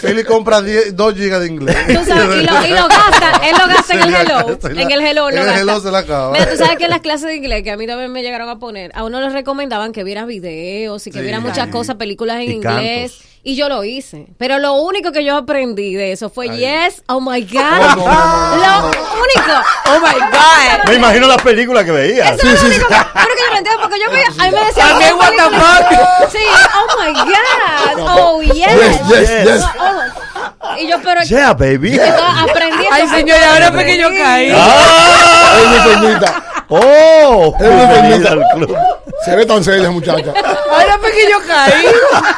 Philly 0.00 0.24
compra 0.24 0.60
10 0.62 0.96
2 0.96 1.14
gigas 1.14 1.40
de 1.40 1.46
inglés. 1.48 1.76
Tú 1.86 2.04
sabes, 2.04 2.42
y 2.42 2.46
lo, 2.46 2.66
y 2.66 2.70
lo 2.70 2.88
gasta, 2.88 3.32
él 3.48 3.54
lo 3.58 3.66
gasta 3.66 3.94
en 3.94 4.00
el 4.02 4.14
hello. 4.14 4.58
En 4.70 4.90
el 4.90 5.00
hello 5.06 5.28
en 5.28 5.34
lo 5.36 5.40
el 5.42 5.46
gasta. 5.46 5.60
hello 5.60 5.80
se 5.80 5.90
le 5.90 5.96
acaba. 5.98 6.32
Mira, 6.32 6.50
tú 6.50 6.56
sabes 6.56 6.76
que 6.76 6.84
en 6.84 6.90
las 6.90 7.00
clases 7.00 7.26
de 7.28 7.36
inglés 7.36 7.62
que 7.62 7.70
a 7.70 7.76
mí 7.76 7.86
también 7.86 8.12
me 8.12 8.22
llegaron 8.22 8.48
a 8.48 8.58
poner, 8.58 8.90
a 8.94 9.04
uno 9.04 9.20
les 9.20 9.32
recomendaban 9.32 9.92
que 9.92 10.04
viera 10.04 10.24
videos 10.26 11.06
y 11.06 11.10
que 11.10 11.18
Sí. 11.18 11.22
viera 11.22 11.40
muchas 11.40 11.68
cosas, 11.68 11.96
películas 11.96 12.36
en 12.36 12.42
Y 12.50 12.52
inglés. 12.54 13.12
cantos. 13.12 13.29
Y 13.42 13.56
yo 13.56 13.70
lo 13.70 13.84
hice. 13.84 14.26
Pero 14.38 14.58
lo 14.58 14.74
único 14.74 15.12
que 15.12 15.24
yo 15.24 15.34
aprendí 15.36 15.94
de 15.94 16.12
eso 16.12 16.28
fue 16.28 16.50
yes, 16.50 17.02
oh 17.08 17.20
my 17.22 17.40
God. 17.42 17.62
Oh, 17.62 17.96
no, 17.96 18.04
no, 18.04 18.56
no, 18.56 18.80
lo 18.82 18.88
único. 18.90 19.54
Oh 19.86 19.98
my 19.98 20.20
God. 20.20 20.88
Me 20.88 20.94
imagino 20.96 21.26
las 21.26 21.40
películas 21.40 21.84
que 21.84 21.90
veía. 21.90 22.34
Eso 22.34 22.46
es 22.46 22.62
lo 22.62 22.68
único 22.68 22.88
que, 22.88 22.94
pero 23.14 23.26
que 23.34 23.42
yo 23.50 23.56
entiendo 23.56 23.80
porque 23.82 23.96
yo 24.04 24.10
veía, 24.10 24.26
a 24.26 24.44
mí 24.50 24.50
me 24.58 24.64
decían 24.66 24.88
También, 24.90 25.12
"Oh, 25.14 25.16
what 25.16 25.30
the 25.30 25.36
película". 25.36 26.28
Sí, 26.30 26.38
oh 26.74 26.86
my 27.00 27.12
God. 27.14 28.18
Oh 28.18 28.42
yes. 28.42 28.54
Yes, 28.54 29.00
yes, 29.08 29.44
yes. 29.44 29.64
Oh. 29.78 30.76
Y 30.78 30.86
yo, 30.88 30.96
pero 31.02 31.22
Yeah, 31.22 31.54
baby. 31.54 31.98
aprendí 31.98 32.84
Ay, 32.92 33.02
eso. 33.04 33.14
señor, 33.14 33.38
ahora 33.42 33.72
fue 33.72 33.84
que 33.86 33.98
yo 33.98 34.08
caí. 34.10 34.52
¡Ah! 34.54 35.56
Es 35.62 35.68
mi 35.68 35.76
enfermita. 35.76 36.44
¡Oh! 36.68 37.54
Es 37.58 37.66
mi 37.66 37.74
Bienvenida 37.74 38.14
enfermita. 38.16 38.30
al 38.32 38.44
club. 38.66 38.76
Se 39.24 39.36
ve 39.36 39.44
tan 39.44 39.62
seria, 39.64 39.90
muchacha. 39.90 40.32
Ahora 40.72 40.98
fue 41.10 41.22
que 41.22 41.30
yo 41.30 41.38
caí. 41.46 41.86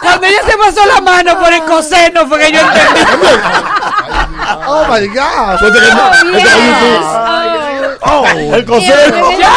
Cuando 0.01 0.27
ella 0.27 0.41
se 0.47 0.57
pasó 0.57 0.87
la 0.87 1.01
mano 1.01 1.39
por 1.39 1.53
el 1.53 1.65
coseno 1.65 2.27
fue 2.27 2.39
que 2.39 2.53
yo 2.53 2.61
entendí. 2.61 3.01
Oh 4.67 4.85
my 4.89 5.07
God. 5.09 5.63
Oh, 5.63 5.73
yes. 6.37 6.47
Oh. 8.05 8.25
¡Oh! 8.25 8.55
El 8.55 8.65
coseno. 8.65 9.39
¡Ya, 9.39 9.53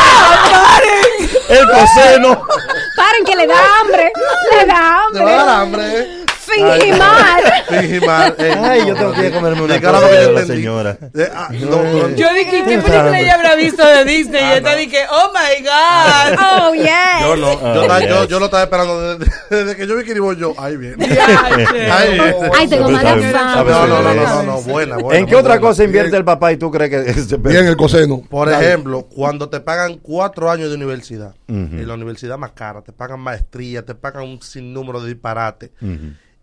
¡Paren! 0.51 1.29
El 1.49 1.67
coseno. 1.69 2.47
Paren 2.95 3.25
que 3.25 3.35
le 3.35 3.47
da 3.47 3.79
hambre. 3.79 4.13
Le 4.51 4.65
da 4.65 5.07
dar 5.45 6.14
hambre. 6.61 6.79
Fingimar. 6.81 7.41
Fingimar. 7.69 8.35
eh. 8.39 8.55
Ay, 8.61 8.87
yo 8.87 8.95
tengo 8.95 9.13
que 9.13 9.27
a 9.27 9.31
comerme 9.31 9.61
una 9.63 9.81
cosa 9.81 10.07
de 10.07 10.31
la 10.31 10.39
entendí. 10.41 10.47
señora. 10.61 10.97
Eh, 11.13 11.29
ah, 11.33 11.49
no, 11.51 11.83
no, 11.83 12.09
Yo 12.09 12.27
dije, 12.33 12.63
¿qué 12.65 12.77
película 12.79 13.19
ella 13.19 13.33
habrá 13.35 13.55
visto 13.55 13.85
de 13.85 14.05
Disney? 14.05 14.43
Y 14.43 14.51
esta 14.53 14.75
dije, 14.75 14.99
oh 15.09 15.31
my 15.33 15.63
God. 15.63 16.39
Oh, 16.39 16.73
yes. 16.73 16.89
Yo 17.21 17.35
no, 17.35 17.51
yo, 17.53 17.81
Oh, 17.85 17.99
yo, 17.99 18.21
yes. 18.21 18.27
yo 18.29 18.39
lo 18.39 18.45
estaba 18.45 18.63
esperando 18.63 19.17
desde, 19.17 19.31
desde 19.49 19.75
que 19.75 19.87
yo 19.87 19.95
vi 19.97 20.03
que 20.03 20.11
iba 20.13 20.33
yo. 20.33 20.53
Ahí 20.57 20.77
viene. 20.77 21.07
Yache. 21.07 21.91
Ahí 21.91 22.11
viene. 22.13 22.49
Ay, 22.57 22.67
tengo 22.67 22.89
mala 22.89 23.17
fama. 23.31 23.63
No, 23.63 23.87
no, 23.87 24.01
no, 24.01 24.13
no, 24.13 24.25
no, 24.25 24.43
no, 24.43 24.61
buena, 24.61 24.97
buena. 24.97 25.19
¿En 25.19 25.25
qué 25.25 25.35
otra 25.35 25.55
buena. 25.55 25.61
cosa 25.67 25.83
invierte 25.83 26.15
el 26.17 26.23
papá 26.25 26.51
y 26.51 26.57
tú 26.57 26.71
crees 26.71 26.89
que 26.89 27.37
Bien 27.37 27.65
el 27.67 27.75
coseno. 27.77 28.21
Por 28.29 28.51
ejemplo, 28.51 29.03
cuando 29.03 29.49
te 29.49 29.59
pagan 29.59 29.97
cuatro 29.97 30.49
años 30.51 30.69
de 30.69 30.75
universidad, 30.75 31.33
en 31.47 31.87
la 31.87 31.93
universidad 31.93 32.37
más 32.37 32.51
cara, 32.51 32.81
te 32.81 32.91
pagan 32.91 33.19
maestría, 33.19 33.83
te 33.85 33.95
pagan 33.95 34.23
un 34.23 34.41
sinnúmero 34.41 35.01
de 35.01 35.09
disparates. 35.09 35.71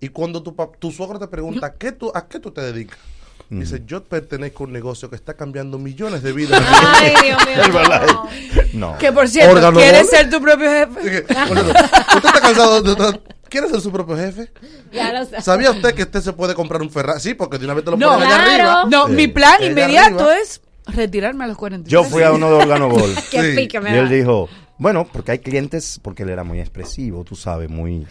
Y 0.03 0.09
cuando 0.09 0.43
tu, 0.43 0.53
tu 0.81 0.91
suegro 0.91 1.17
te 1.21 1.29
pregunta, 1.29 1.75
¿qué 1.75 1.93
tú, 1.93 2.11
¿a 2.13 2.27
qué 2.27 2.41
tú 2.41 2.51
te 2.51 2.61
dedicas? 2.61 2.99
Mm. 3.51 3.61
Dice, 3.61 3.83
yo 3.87 4.03
pertenezco 4.03 4.65
a 4.65 4.67
un 4.67 4.73
negocio 4.73 5.09
que 5.09 5.15
está 5.15 5.35
cambiando 5.35 5.79
millones 5.79 6.25
de 6.25 6.33
vidas. 6.33 6.61
Ay, 6.67 7.15
Dios 7.25 7.39
mío. 7.47 8.23
No. 8.73 8.93
no. 8.93 8.99
Que 8.99 9.13
por 9.13 9.29
cierto, 9.29 9.73
¿quieres 9.75 10.11
ser 10.11 10.29
tu 10.29 10.41
propio 10.41 10.69
jefe? 10.69 11.21
¿Usted 11.21 12.25
está 12.25 12.41
cansado 12.41 12.83
de, 12.83 13.21
¿Quiere 13.49 13.69
ser 13.69 13.81
su 13.81 13.93
propio 13.93 14.17
jefe? 14.17 14.51
Ya 14.93 15.13
lo 15.13 15.25
sabes. 15.25 15.45
¿Sabía 15.45 15.71
usted 15.71 15.95
que 15.95 16.03
usted 16.03 16.21
se 16.21 16.33
puede 16.33 16.55
comprar 16.55 16.83
un 16.83 16.91
Ferrari? 16.91 17.21
Sí, 17.21 17.35
porque 17.35 17.59
de 17.59 17.67
una 17.67 17.75
vez 17.75 17.85
te 17.85 17.93
lo 17.93 17.97
no, 17.97 18.09
ponen 18.09 18.27
allá 18.27 18.43
arriba. 18.43 18.85
No, 18.91 19.07
mi 19.07 19.29
plan 19.29 19.63
inmediato 19.63 20.33
es 20.33 20.63
retirarme 20.87 21.45
a 21.45 21.47
los 21.47 21.57
40. 21.59 21.89
Yo 21.89 22.03
fui 22.03 22.25
a 22.25 22.33
uno 22.33 22.49
de 22.49 22.55
Organo 22.55 22.89
Gol. 22.89 23.15
sí. 23.31 23.37
Y 23.39 23.95
él 23.95 24.09
dijo, 24.09 24.49
bueno, 24.79 25.07
porque 25.13 25.31
hay 25.31 25.39
clientes, 25.39 26.01
porque 26.03 26.25
él 26.25 26.31
era 26.31 26.43
muy 26.43 26.59
expresivo, 26.59 27.23
tú 27.23 27.37
sabes, 27.37 27.71
muy 27.71 28.07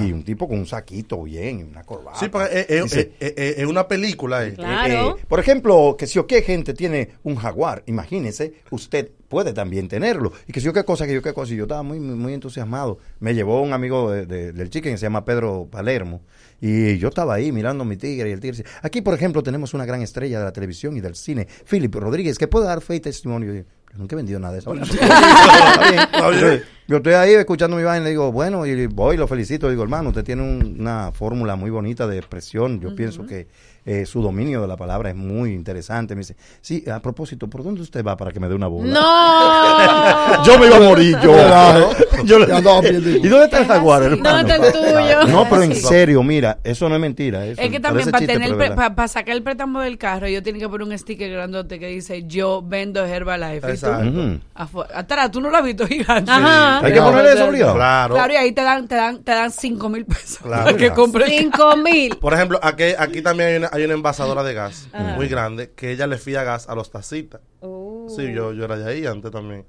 y 0.00 0.12
un 0.12 0.22
tipo 0.22 0.46
con 0.46 0.58
un 0.58 0.66
saquito 0.66 1.22
bien, 1.22 1.68
una 1.70 1.84
corbata. 1.84 2.18
Sí, 2.18 2.28
pero 2.30 2.46
es, 2.46 3.66
una 3.66 3.88
película. 3.88 4.50
Claro. 4.54 5.16
Eh, 5.16 5.24
por 5.26 5.40
ejemplo, 5.40 5.96
que 5.98 6.06
si 6.06 6.18
o 6.18 6.26
qué 6.26 6.42
gente 6.42 6.74
tiene 6.74 7.10
un 7.22 7.36
jaguar, 7.36 7.82
imagínese, 7.86 8.54
usted 8.70 9.10
puede 9.28 9.52
también 9.54 9.88
tenerlo. 9.88 10.32
Y 10.46 10.52
que 10.52 10.60
si 10.60 10.66
yo 10.66 10.72
qué 10.72 10.84
cosa, 10.84 11.06
que 11.06 11.14
yo 11.14 11.22
qué 11.22 11.32
cosa. 11.32 11.54
Yo 11.54 11.64
estaba 11.64 11.82
muy, 11.82 11.98
muy, 11.98 12.34
entusiasmado. 12.34 12.98
Me 13.20 13.34
llevó 13.34 13.62
un 13.62 13.72
amigo 13.72 14.10
del 14.10 14.68
chicken 14.70 14.92
que 14.92 14.98
se 14.98 15.06
llama 15.06 15.24
Pedro 15.24 15.66
Palermo. 15.70 16.20
Y 16.60 16.98
yo 16.98 17.08
estaba 17.08 17.34
ahí 17.34 17.50
mirando 17.50 17.82
a 17.84 17.86
mi 17.86 17.96
tigre 17.96 18.28
y 18.28 18.32
el 18.32 18.40
tigre. 18.40 18.64
Aquí, 18.82 19.00
por 19.00 19.14
ejemplo, 19.14 19.42
tenemos 19.42 19.74
una 19.74 19.86
gran 19.86 20.02
estrella 20.02 20.38
de 20.38 20.44
la 20.44 20.52
televisión 20.52 20.96
y 20.96 21.00
del 21.00 21.14
cine, 21.14 21.46
Philip 21.68 21.94
Rodríguez, 21.94 22.38
que 22.38 22.48
puede 22.48 22.66
dar 22.66 22.80
fe 22.80 22.96
y 22.96 23.00
testimonio. 23.00 23.54
Yo 23.54 23.64
nunca 23.94 24.14
he 24.14 24.16
vendido 24.16 24.38
nada 24.40 24.52
de 24.52 24.58
eso. 24.60 24.74
Yo 26.86 26.98
estoy 26.98 27.14
ahí 27.14 27.32
escuchando 27.32 27.76
mi 27.76 27.82
vaina 27.82 28.02
y 28.02 28.04
le 28.04 28.10
digo, 28.10 28.30
bueno, 28.30 28.66
y 28.66 28.86
voy, 28.86 29.16
lo 29.16 29.26
felicito. 29.26 29.70
Digo, 29.70 29.82
hermano, 29.82 30.10
usted 30.10 30.22
tiene 30.22 30.42
un, 30.42 30.76
una 30.78 31.12
fórmula 31.12 31.56
muy 31.56 31.70
bonita 31.70 32.06
de 32.06 32.18
expresión. 32.18 32.78
Yo 32.80 32.94
pienso 32.94 33.24
que 33.24 33.46
eh, 33.86 34.06
su 34.06 34.22
dominio 34.22 34.62
de 34.62 34.68
la 34.68 34.76
palabra 34.76 35.10
es 35.10 35.16
muy 35.16 35.52
interesante. 35.52 36.14
Me 36.14 36.20
dice, 36.20 36.36
sí, 36.62 36.84
a 36.90 37.00
propósito, 37.00 37.48
¿por 37.48 37.62
dónde 37.62 37.82
usted 37.82 38.02
va 38.02 38.16
para 38.16 38.32
que 38.32 38.40
me 38.40 38.48
dé 38.48 38.54
una 38.54 38.66
bola? 38.66 38.92
¡No! 38.92 40.44
yo 40.44 40.58
me 40.58 40.66
iba 40.66 40.76
a 40.76 40.80
morir, 40.80 41.18
yo. 41.22 41.34
¿Y 42.24 43.28
dónde 43.28 43.44
está 43.44 43.58
el 43.58 43.66
jaguar, 43.66 44.04
hermano? 44.04 44.48
Tuyo? 44.72 45.26
No, 45.28 45.46
pero 45.50 45.62
en 45.62 45.74
serio, 45.74 46.22
mira, 46.22 46.58
eso 46.64 46.88
no 46.88 46.94
es 46.94 47.00
mentira. 47.00 47.44
Es 47.46 47.58
que 47.58 47.78
también 47.78 48.10
para, 48.10 48.26
tener 48.26 48.74
pa 48.74 49.08
sacar 49.08 49.36
el 49.36 49.42
préstamo 49.42 49.80
del 49.80 49.98
carro, 49.98 50.28
yo 50.28 50.42
tengo 50.42 50.58
que 50.58 50.68
poner 50.68 50.86
un 50.86 50.98
sticker 50.98 51.30
grandote 51.30 51.78
que 51.78 51.88
dice, 51.88 52.24
yo 52.26 52.62
vendo 52.62 53.04
Herbalife. 53.04 53.70
Exacto. 53.70 54.06
¿Y 54.06 54.10
tú? 54.12 55.32
Tú 55.32 55.40
no 55.40 55.50
lo 55.50 55.56
has 55.56 55.64
visto 55.64 55.86
gigante. 55.86 56.30
Ajá. 56.30 56.73
Hay 56.82 56.92
que 56.92 57.00
ponerle 57.00 57.32
eso 57.32 57.44
obligado. 57.46 57.74
Claro. 57.74 58.14
Claro, 58.14 58.32
y 58.32 58.36
ahí 58.36 58.52
te 58.52 58.62
dan, 58.62 58.88
te 58.88 58.94
dan, 58.94 59.22
te 59.22 59.32
dan 59.32 59.50
5 59.50 59.88
mil 59.88 60.04
pesos. 60.04 60.38
Claro, 60.38 60.70
que 60.72 60.86
claro. 60.86 60.94
compres. 60.94 61.28
5 61.28 61.76
mil. 61.76 62.16
Por 62.16 62.34
ejemplo, 62.34 62.58
aquí, 62.62 62.84
aquí 62.98 63.22
también 63.22 63.50
hay 63.50 63.56
una, 63.56 63.70
hay 63.72 63.84
una 63.84 63.94
envasadora 63.94 64.42
de 64.42 64.54
gas 64.54 64.88
ah. 64.92 65.14
muy 65.16 65.28
grande 65.28 65.72
que 65.74 65.90
ella 65.90 66.06
le 66.06 66.18
fía 66.18 66.42
gas 66.42 66.68
a 66.68 66.74
los 66.74 66.90
tacitas. 66.90 67.40
Oh. 67.60 68.06
Sí, 68.08 68.32
yo, 68.32 68.52
yo 68.52 68.64
era 68.64 68.76
de 68.76 68.90
ahí 68.90 69.06
antes 69.06 69.30
también. 69.30 69.64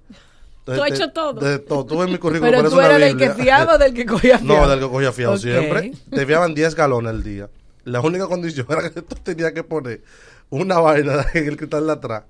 Tú 0.65 0.71
has 0.71 0.79
este, 0.79 0.95
hecho 0.95 1.11
todo. 1.11 1.33
De, 1.33 1.49
de 1.51 1.59
todo. 1.59 1.85
Tuve 1.85 2.07
mi 2.07 2.17
currículum. 2.17 2.55
Pero 2.55 2.69
tú 2.69 2.79
eras 2.79 2.99
del 2.99 3.17
que 3.17 3.29
fiaba 3.31 3.75
o 3.75 3.77
del 3.77 3.93
que 3.93 4.05
cogía 4.05 4.39
fiado. 4.39 4.61
No, 4.61 4.67
del 4.67 4.79
que 4.79 4.89
cogía 4.89 5.11
fiado 5.11 5.37
siempre. 5.37 5.91
Te 6.09 6.25
fiaban 6.25 6.55
10 6.55 6.75
galones 6.75 7.11
al 7.11 7.23
día. 7.23 7.49
La 7.83 8.01
única 8.01 8.27
condición 8.27 8.65
era 8.69 8.89
que 8.89 9.01
tú 9.01 9.15
tenías 9.23 9.51
que 9.53 9.63
poner 9.63 10.01
una 10.49 10.79
vaina 10.79 11.25
en 11.33 11.47
el 11.47 11.57
cristal 11.57 11.85
de 11.85 11.93
atrás 11.93 12.23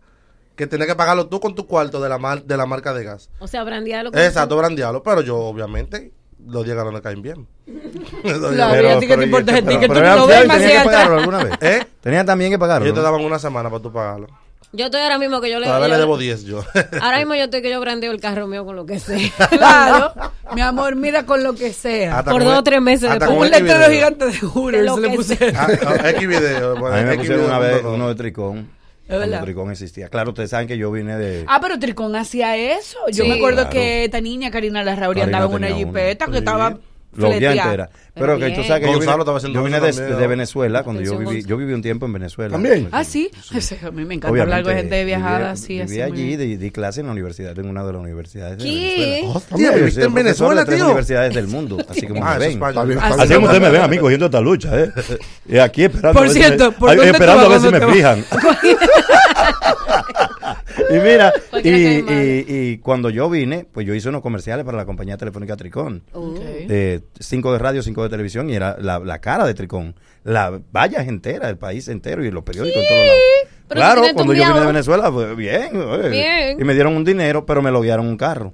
que 0.56 0.68
tenías 0.68 0.88
que 0.88 0.96
pagarlo 0.96 1.28
tú 1.28 1.40
con 1.40 1.56
tu 1.56 1.68
cuarto 1.68 2.02
de 2.02 2.10
la, 2.10 2.18
mar, 2.18 2.44
de 2.44 2.58
la 2.58 2.66
marca 2.66 2.94
de 2.94 3.04
gas. 3.04 3.30
O 3.40 3.48
sea, 3.48 3.64
brandearlo. 3.64 4.12
Exacto, 4.14 4.58
brandearlo, 4.58 5.04
pero 5.04 5.22
yo 5.22 5.38
obviamente 5.38 6.12
los 6.48 6.66
días 6.66 6.78
no 6.78 6.92
le 6.92 7.02
caen 7.02 7.22
bien. 7.22 7.48
claro, 8.24 8.74
pero, 8.74 8.90
a 8.92 9.00
ti 9.00 9.08
que 9.08 9.18
te 9.18 9.24
importa 9.24 9.58
el 9.58 9.66
ticket, 9.66 9.88
tú 9.88 10.00
no 10.00 10.28
que 10.28 10.82
pagarlo 10.84 11.20
alguna 11.20 11.44
vez. 11.44 11.54
¿Eh? 11.62 11.86
Tenías 12.02 12.26
también 12.26 12.52
que 12.52 12.60
pagarlo. 12.60 12.86
Ellos 12.86 12.96
te 12.96 13.02
daban 13.02 13.22
una 13.22 13.40
semana 13.40 13.70
para 13.70 13.82
tú 13.82 13.92
pagarlo. 13.92 14.28
Yo 14.76 14.86
estoy 14.86 15.00
ahora 15.00 15.18
mismo 15.18 15.40
que 15.40 15.50
yo 15.50 15.60
le 15.60 15.68
Todavía 15.68 15.88
le 15.88 15.98
debo 15.98 16.18
10 16.18 16.44
yo. 16.44 16.62
Ahora 17.02 17.20
mismo 17.20 17.34
yo 17.36 17.46
estoy 17.46 17.62
que 17.62 17.70
yo 17.70 17.80
brandeo 17.80 18.12
el 18.12 18.20
carro 18.20 18.46
mío 18.46 18.66
con 18.66 18.76
lo 18.76 18.86
que 18.86 19.00
sea. 19.00 19.32
claro. 19.50 20.14
mi 20.54 20.60
amor, 20.60 20.98
mira 20.98 21.26
con 21.26 21.44
lo 21.44 21.56
que 21.56 21.72
sea. 21.72 22.22
Por 22.26 22.44
dos 22.44 22.60
o 22.60 22.64
tres 22.64 22.82
meses 22.82 23.10
después. 23.10 23.32
Un 23.32 23.50
letrero 23.50 23.90
gigante 23.90 24.26
de 24.26 24.38
Hooters 24.38 25.00
le 25.00 25.10
puse. 25.16 25.54
Ah, 25.56 26.10
X 26.10 26.28
video. 26.28 26.86
A 26.88 26.98
mí 26.98 27.04
me 27.06 27.18
pusieron 27.18 27.46
una 27.46 27.60
vez 27.60 27.84
uno 27.86 28.10
de 28.10 28.16
tricón. 28.16 28.70
Cuando 29.08 29.40
Tricón 29.42 29.72
existía. 29.72 30.10
Claro, 30.10 30.30
ustedes 30.32 30.50
saben 30.50 30.68
que 30.68 30.78
yo 30.78 30.92
vine 30.92 31.18
de. 31.18 31.46
Ah, 31.48 31.60
pero 31.62 31.78
Tricón 31.78 32.16
hacía 32.16 32.58
eso. 32.58 32.98
Yo 33.12 33.24
sí, 33.24 33.30
me 33.30 33.36
acuerdo 33.36 33.64
claro. 33.64 33.70
que 33.72 34.06
esta 34.06 34.22
niña, 34.22 34.50
Karina 34.52 34.84
Larrauri, 34.84 35.22
andaba 35.22 35.46
en 35.46 35.54
una 35.54 35.68
jipeta 35.70 36.28
que 36.28 36.40
estaba 36.40 36.80
lo 37.16 37.32
entera. 37.32 37.90
Pero, 38.14 38.38
Pero 38.38 38.40
que 38.40 38.56
tú 38.56 38.64
sabes 38.64 38.86
que 38.86 38.94
yo 38.94 39.00
vine, 39.00 39.54
yo 39.54 39.64
vine 39.64 39.80
de, 39.82 40.16
de, 40.16 40.28
Venezuela, 40.28 40.84
cuando 40.84 41.02
yo 41.02 41.18
viví, 41.18 41.44
yo 41.44 41.58
viví 41.58 41.74
un 41.74 41.82
tiempo 41.82 42.06
en 42.06 42.14
Venezuela. 42.14 42.52
¿También? 42.54 42.88
Ah, 42.92 43.04
sí. 43.04 43.30
sí. 43.60 43.76
A 43.84 43.92
mí 43.92 44.06
me 44.06 44.16
encanta 44.16 44.32
Obviamente, 44.32 44.56
hablar 44.56 44.64
con 44.64 44.74
gente 44.76 44.96
de 44.96 45.06
viajada, 45.06 45.52
así. 45.52 45.82
Viví, 45.82 46.02
allí, 46.02 46.38
di, 46.38 46.56
di, 46.56 46.72
clase 46.72 47.02
en 47.02 47.08
la 47.08 47.12
universidad, 47.12 47.58
en 47.60 47.68
una 47.68 47.84
de 47.84 47.92
las 47.92 48.02
universidades 48.02 48.64
¿Qué? 48.64 48.70
de 48.70 49.06
Venezuela. 49.06 49.34
Oh, 49.36 49.58
tío, 49.58 49.74
tío, 49.74 49.88
yo, 49.88 50.04
en 50.06 50.14
Venezuela, 50.14 50.66
tío? 50.66 50.86
universidades 50.86 51.36
del 51.36 51.48
mundo, 51.48 51.78
así 51.90 52.08
como 52.08 52.26
ah, 52.26 52.38
me 52.40 52.48
ven. 52.48 52.64
Así 52.64 53.34
como 53.34 53.48
ustedes 53.48 53.62
me 53.62 53.70
ven 53.70 53.82
a 53.82 53.88
mí 53.88 53.98
cogiendo 54.06 54.28
esta 54.28 54.40
lucha, 54.40 54.80
¿eh? 54.80 54.92
Y 55.48 55.58
aquí 55.58 55.84
esperando. 55.84 56.20
Por 56.20 56.30
cierto, 56.30 56.74
a 56.88 56.96
ver 56.96 57.08
esperando 57.08 57.46
a 57.46 57.50
ver 57.50 57.60
si 57.60 57.70
me 57.70 57.94
fijan. 57.94 58.26
y 60.90 60.94
mira, 60.94 61.34
y, 61.64 62.72
y, 62.72 62.78
cuando 62.80 63.10
yo 63.10 63.30
vine, 63.30 63.66
pues 63.72 63.86
yo 63.86 63.94
hice 63.94 64.10
unos 64.10 64.22
comerciales 64.22 64.66
para 64.66 64.78
la 64.78 64.86
compañía 64.86 65.18
telefónica 65.18 65.56
Tricón. 65.56 66.04
Okay. 66.12 67.02
Cinco 67.20 67.54
de 67.54 67.60
radio, 67.60 67.82
cinco 67.82 68.04
de 68.04 68.10
televisión, 68.10 68.50
y 68.50 68.56
era 68.56 68.78
la, 68.80 69.00
la 69.00 69.20
cara 69.20 69.46
de 69.46 69.54
Tricón. 69.54 69.96
La 70.24 70.60
valla 70.72 71.04
entera, 71.04 71.50
el 71.50 71.58
país 71.58 71.88
entero, 71.88 72.26
y 72.26 72.32
los 72.32 72.44
periódicos 72.44 72.82
en 72.82 72.88
todos 72.88 73.08
lados. 73.08 73.22
Claro, 73.68 74.02
cuando 74.14 74.34
yo 74.34 74.46
vine 74.46 74.60
de 74.60 74.66
Venezuela, 74.66 75.12
pues, 75.12 75.36
bien, 75.36 75.72
bien, 76.12 76.60
Y 76.60 76.64
me 76.64 76.74
dieron 76.74 76.96
un 76.96 77.04
dinero, 77.04 77.46
pero 77.46 77.62
me 77.62 77.72
lo 77.72 77.80
loguearon 77.80 78.08
un 78.08 78.18
carro. 78.18 78.54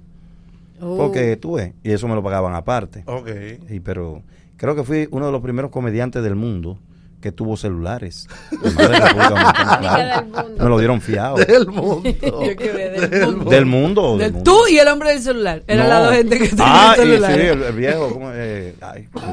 Porque 0.80 1.38
tuve, 1.38 1.76
y 1.84 1.92
eso 1.92 2.08
me 2.08 2.16
lo 2.16 2.24
pagaban 2.24 2.56
aparte. 2.56 3.04
Ok. 3.06 3.30
Y, 3.70 3.80
pero 3.82 4.24
creo 4.58 4.76
que 4.76 4.84
fui 4.84 5.08
uno 5.12 5.28
de 5.28 5.32
los 5.32 5.42
primeros 5.42 5.70
comediantes 5.70 6.24
del 6.24 6.36
mundo 6.36 6.80
que 7.22 7.32
tuvo 7.32 7.56
celulares. 7.56 8.28
Me 10.58 10.66
lo 10.66 10.78
dieron 10.78 11.02
fiado. 11.02 11.38
Del 11.38 11.68
mundo. 11.68 12.02
Del, 12.12 13.46
del, 13.46 13.66
mundo. 13.66 14.18
Del, 14.18 14.44
Tú 14.44 14.68
y 14.70 14.78
el 14.78 14.88
hombre 14.88 15.12
del 15.12 15.22
celular. 15.22 15.64
Eran 15.68 15.88
no. 15.88 15.94
las 15.94 16.04
dos 16.06 16.16
gente 16.16 16.40
que 16.40 16.46
ah, 16.46 16.50
tenía 16.50 16.66
ah, 16.68 16.94
el 16.94 17.02
celular. 17.02 17.34
Sí, 17.34 17.40
el, 17.40 17.74
viejo. 17.74 18.22
Eh, 18.34 18.76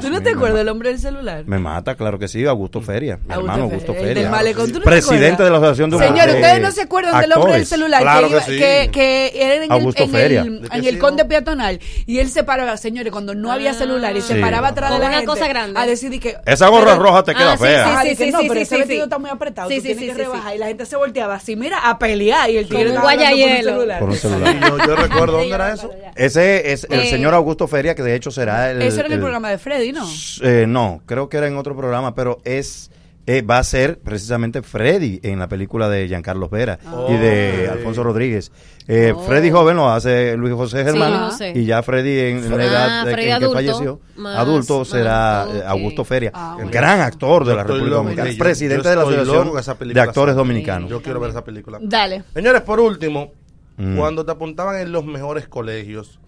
¿Tú 0.01 0.09
no 0.09 0.21
te 0.21 0.29
acuerdas 0.31 0.57
del 0.59 0.69
hombre 0.69 0.89
del 0.89 0.99
celular? 0.99 1.43
Me 1.45 1.59
mata, 1.59 1.95
claro 1.95 2.19
que 2.19 2.27
sí. 2.27 2.45
Augusto 2.45 2.81
Feria. 2.81 3.19
Mi 3.25 3.33
hermano 3.33 3.63
Augusto 3.63 3.93
Feria. 3.93 4.31
Feria. 4.31 4.53
Del 4.53 4.81
Presidente 4.81 5.43
de 5.43 5.49
la 5.49 5.57
Asociación 5.57 5.89
de 5.89 5.97
Señor, 5.99 6.29
ustedes 6.29 6.61
no 6.61 6.71
se 6.71 6.81
acuerdan 6.81 7.21
del 7.21 7.31
hombre 7.33 7.53
del 7.53 7.65
celular. 7.65 8.01
Que, 8.01 8.27
iba, 8.27 8.91
que, 8.91 9.31
era 9.35 9.55
en 9.55 9.71
el, 9.71 10.57
en 10.71 10.71
el, 10.71 10.87
el 10.87 10.99
conde 10.99 11.25
peatonal. 11.25 11.79
Y 12.05 12.19
él 12.19 12.29
se 12.29 12.43
paraba, 12.43 12.77
señores, 12.77 13.11
cuando 13.11 13.35
no 13.35 13.51
había 13.51 13.71
ah. 13.71 13.75
celular 13.75 14.15
y 14.15 14.21
se 14.21 14.35
paraba 14.35 14.69
atrás 14.69 14.99
de 14.99 15.09
la 15.09 15.25
cosa 15.25 15.47
grande. 15.47 15.79
A 15.79 15.85
decir 15.85 16.19
que. 16.19 16.37
Esa 16.45 16.67
gorra 16.67 16.95
roja 16.95 17.23
te 17.23 17.33
queda 17.33 17.53
ah, 17.53 17.57
fea 17.57 17.78
sea. 17.83 18.01
Sí, 18.01 18.15
sí, 18.15 18.23
ah, 18.23 18.25
sí, 18.25 18.31
no, 18.31 18.39
pero 18.47 18.59
ese 18.59 19.03
está 19.03 19.19
muy 19.19 19.29
apretado. 19.29 19.69
Tú 19.69 19.81
tienes 19.81 20.03
que 20.03 20.13
rebajar. 20.13 20.55
Y 20.55 20.57
la 20.57 20.67
gente 20.67 20.85
se 20.85 20.95
volteaba 20.95 21.35
así, 21.35 21.55
mira, 21.55 21.89
a 21.89 21.99
pelear. 21.99 22.49
Y 22.49 22.57
el 22.57 22.67
tío 22.67 22.79
estaba 22.79 23.11
hablando 23.11 23.99
con 23.99 24.09
un 24.09 24.15
celular. 24.15 24.59
Yo, 24.85 24.95
recuerdo, 24.95 25.37
¿dónde 25.37 25.55
era 25.55 25.73
eso? 25.73 25.91
Ese 26.15 26.71
es 26.71 26.87
el 26.89 27.01
eh, 27.01 27.09
señor 27.09 27.33
Augusto 27.33 27.67
Feria, 27.67 27.95
que 27.95 28.03
de 28.03 28.15
hecho 28.15 28.31
será 28.31 28.71
el... 28.71 28.81
Eso 28.81 28.99
era 28.99 29.07
en 29.07 29.13
el 29.13 29.19
programa 29.19 29.49
de 29.49 29.57
Freddy, 29.57 29.91
¿no? 29.91 30.07
Eh, 30.41 30.65
no, 30.67 31.01
creo 31.05 31.29
que 31.29 31.37
era 31.37 31.47
en 31.47 31.57
otro 31.57 31.75
programa, 31.75 32.15
pero 32.15 32.39
es 32.43 32.91
eh, 33.25 33.41
va 33.41 33.59
a 33.59 33.63
ser 33.63 33.99
precisamente 33.99 34.61
Freddy 34.61 35.19
en 35.23 35.39
la 35.39 35.47
película 35.47 35.87
de 35.87 36.07
Giancarlo 36.07 36.49
Vera 36.49 36.79
y 37.09 37.13
de 37.13 37.69
Alfonso 37.71 38.03
Rodríguez. 38.03 38.51
Eh. 38.87 39.13
Freddy 39.27 39.51
oh. 39.51 39.57
joven 39.57 39.77
lo 39.77 39.89
hace 39.89 40.35
Luis 40.35 40.53
José 40.53 40.83
Germán 40.83 41.31
y 41.53 41.65
ya 41.65 41.83
Freddy 41.83 42.19
en, 42.19 42.57
la 42.57 42.65
edad 42.65 43.05
de, 43.05 43.31
en 43.31 43.39
que 43.39 43.49
falleció, 43.49 44.01
adulto, 44.25 44.83
será. 44.83 45.47
Eh, 45.53 45.63
Augusto 45.65 46.03
Feria, 46.03 46.31
el 46.59 46.69
gran 46.69 47.01
actor 47.01 47.45
de 47.45 47.55
la 47.55 47.63
República 47.63 47.97
Dominicana, 47.97 48.31
presidente 48.37 48.89
de 48.89 48.95
la 48.95 49.01
Asociación 49.03 49.93
de 49.93 50.01
Actores 50.01 50.35
Dominicanos. 50.35 50.89
Yo 50.89 51.01
quiero 51.01 51.19
ver 51.19 51.29
esa 51.29 51.43
película. 51.43 51.77
Dale. 51.81 52.23
Señores, 52.33 52.61
por 52.61 52.79
último, 52.79 53.31
mm. 53.77 53.95
cuando 53.95 54.25
te 54.25 54.31
apuntaban 54.31 54.77
en 54.77 54.91
los 54.91 55.05
mejores 55.05 55.47
colegios, 55.47 56.19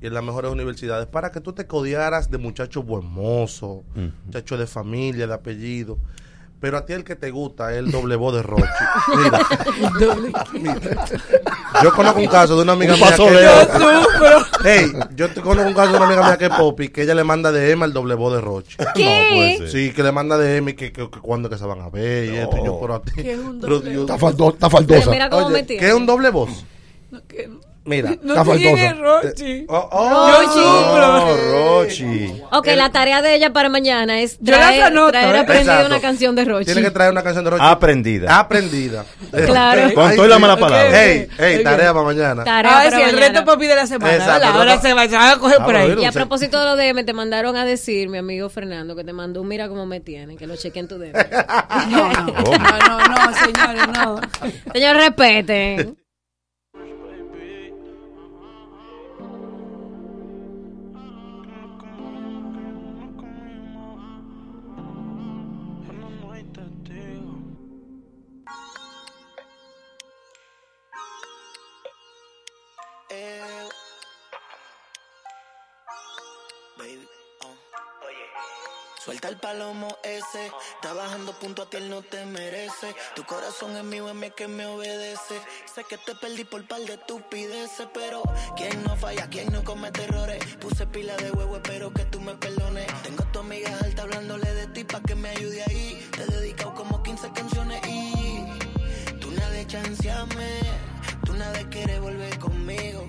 y 0.00 0.06
en 0.06 0.14
las 0.14 0.22
mejores 0.22 0.50
universidades 0.50 1.06
para 1.06 1.32
que 1.32 1.40
tú 1.40 1.52
te 1.52 1.66
codiaras 1.66 2.30
de 2.30 2.38
muchachos 2.38 2.84
buen 2.84 3.06
mozo, 3.06 3.84
mm. 3.94 4.26
muchachos 4.26 4.58
de 4.58 4.66
familia, 4.66 5.26
de 5.26 5.34
apellido. 5.34 5.98
Pero 6.60 6.76
a 6.76 6.84
ti 6.84 6.92
el 6.92 7.04
que 7.04 7.14
te 7.14 7.30
gusta 7.30 7.70
es 7.72 7.78
el 7.78 7.92
doble 7.92 8.16
voz 8.16 8.34
de 8.34 8.42
Rochi. 8.42 8.64
Mira, 9.16 9.46
mira. 10.52 11.04
Yo 11.84 11.92
conozco 11.92 12.18
un 12.18 12.26
caso 12.26 12.56
de 12.56 12.62
una 12.62 12.72
amiga 12.72 12.96
mía 12.96 13.14
que. 14.62 14.92
Yo 15.14 15.32
conozco 15.42 15.68
un 15.68 15.74
caso 15.74 15.92
de 15.92 15.96
una 15.98 16.06
amiga 16.06 16.22
mía 16.22 16.36
que 16.36 16.46
es 16.46 16.50
Poppy, 16.50 16.88
que 16.88 17.02
ella 17.02 17.14
le 17.14 17.22
manda 17.22 17.52
de 17.52 17.70
Emma 17.70 17.86
el 17.86 17.92
doble 17.92 18.16
voz 18.16 18.34
de 18.34 18.40
Rochi. 18.40 18.76
¿Qué? 18.94 19.54
No, 19.56 19.58
pues, 19.60 19.70
sí, 19.70 19.92
que 19.92 20.02
le 20.02 20.10
manda 20.10 20.36
de 20.36 20.56
Emma 20.56 20.70
y 20.70 20.74
que, 20.74 20.90
que, 20.90 21.08
que 21.08 21.20
cuando 21.20 21.48
que 21.48 21.56
se 21.58 21.64
van 21.64 21.80
a 21.80 21.90
ver 21.90 22.32
y 22.32 22.36
esto. 22.38 22.64
Yo, 22.64 22.80
pero 22.80 22.94
a 22.96 23.02
ti. 23.02 23.12
¿Qué 23.14 23.32
es 23.34 23.38
un 23.38 23.60
doble 23.60 23.80
pero, 23.80 23.92
yo, 23.92 24.00
está, 24.00 24.18
faldo, 24.18 24.48
está 24.50 24.68
faldosa. 24.68 25.10
Mira, 25.10 25.30
cómo 25.30 25.46
Oye, 25.46 25.64
¿Qué 25.64 25.88
es 25.88 25.94
un 25.94 26.06
doble 26.06 26.30
voz? 26.30 26.64
No, 27.12 27.24
que. 27.26 27.48
Mira, 27.88 28.16
no 28.22 28.34
está 28.34 28.44
faltoso. 28.44 28.94
Rochi. 28.98 29.52
Eh, 29.52 29.66
oh, 29.68 29.88
oh, 29.90 30.30
Rochi. 30.30 30.60
Oh, 30.60 31.36
Rochi. 31.52 32.42
Ok, 32.52 32.66
el, 32.66 32.78
la 32.78 32.92
tarea 32.92 33.22
de 33.22 33.34
ella 33.34 33.50
para 33.52 33.70
mañana 33.70 34.20
es 34.20 34.38
traer, 34.38 34.92
traer 34.92 35.34
¿eh? 35.34 35.38
aprendida 35.38 35.72
Exacto. 35.72 35.86
una 35.86 36.00
canción 36.00 36.36
de 36.36 36.44
Rochi. 36.44 36.66
Tiene 36.66 36.82
que 36.82 36.90
traer 36.90 37.12
una 37.12 37.22
canción 37.22 37.44
de 37.44 37.50
Rochi. 37.52 37.64
Aprendida. 37.64 38.38
Aprendida. 38.38 39.06
claro. 39.46 39.84
Okay. 39.84 39.94
Con 39.94 40.16
toda 40.16 40.28
la 40.28 40.38
mala 40.38 40.56
palabra. 40.58 40.88
Okay. 40.88 41.28
Hey, 41.38 41.56
hey, 41.56 41.64
tarea 41.64 41.94
para 41.94 42.04
mañana. 42.04 42.44
Tarea 42.44 42.72
ah, 42.72 42.84
para 42.84 42.90
sí, 42.90 42.96
mañana. 42.96 43.10
el 43.10 43.32
reto 43.32 43.44
papi 43.46 43.66
de 43.66 43.74
la 43.74 43.86
semana. 43.86 44.14
Exacto, 44.14 44.40
la 44.40 44.60
hora 44.60 44.80
se 44.82 44.92
va 44.92 45.30
a 45.30 45.38
coger 45.38 45.58
ah, 45.60 45.64
por 45.64 45.76
ahí. 45.76 45.94
Y 45.98 46.04
a 46.04 46.12
propósito 46.12 46.58
de 46.58 46.64
lo 46.66 46.76
de 46.76 46.92
me 46.92 47.04
te 47.04 47.14
mandaron 47.14 47.56
a 47.56 47.64
decir, 47.64 48.10
mi 48.10 48.18
amigo 48.18 48.50
Fernando, 48.50 48.96
que 48.96 49.04
te 49.04 49.14
mandó 49.14 49.40
un 49.40 49.48
mira 49.48 49.66
cómo 49.68 49.86
me 49.86 50.00
tienen, 50.00 50.36
que 50.36 50.46
lo 50.46 50.56
chequen 50.56 50.88
tu 50.88 50.98
dedo. 50.98 51.18
no, 51.88 52.12
no, 52.12 52.98
no, 52.98 53.34
señores, 53.34 53.88
no. 53.94 54.20
Señor, 54.74 54.96
respeten. 54.96 55.96
Suelta 79.08 79.28
el 79.28 79.38
palomo 79.38 79.88
ese, 80.02 80.52
está 80.74 80.92
bajando 80.92 81.32
punto 81.32 81.62
a 81.62 81.70
ti, 81.70 81.78
él 81.78 81.88
no 81.88 82.02
te 82.02 82.26
merece. 82.26 82.94
Tu 83.16 83.24
corazón 83.24 83.74
es 83.74 83.82
mío, 83.82 84.06
es 84.06 84.14
mío 84.14 84.34
que 84.36 84.48
me 84.48 84.66
obedece. 84.66 85.40
Sé 85.74 85.82
que 85.88 85.96
te 85.96 86.14
perdí 86.14 86.44
por 86.44 86.68
par 86.68 86.82
de 86.82 86.92
estupideces, 86.92 87.88
pero 87.94 88.22
¿quién 88.54 88.84
no 88.84 88.94
falla? 88.98 89.26
¿Quién 89.30 89.50
no 89.50 89.64
comete 89.64 90.04
errores? 90.04 90.44
Puse 90.56 90.86
pila 90.88 91.16
de 91.16 91.30
huevo, 91.30 91.56
espero 91.56 91.90
que 91.90 92.04
tú 92.04 92.20
me 92.20 92.34
perdones. 92.34 92.86
Tengo 93.02 93.22
a 93.22 93.32
tu 93.32 93.38
amiga 93.38 93.78
alta 93.82 94.02
hablándole 94.02 94.52
de 94.52 94.66
ti 94.66 94.84
pa' 94.84 95.00
que 95.00 95.14
me 95.14 95.30
ayude 95.30 95.62
ahí. 95.62 96.06
Te 96.14 96.24
he 96.24 96.26
dedicado 96.26 96.74
como 96.74 97.02
15 97.02 97.32
canciones 97.32 97.80
y 97.88 98.44
tú 99.20 99.30
nada 99.30 99.66
chanceame, 99.66 100.60
tú 101.24 101.32
nada 101.32 101.52
de 101.52 101.70
querer 101.70 102.02
volver 102.02 102.38
conmigo. 102.38 103.06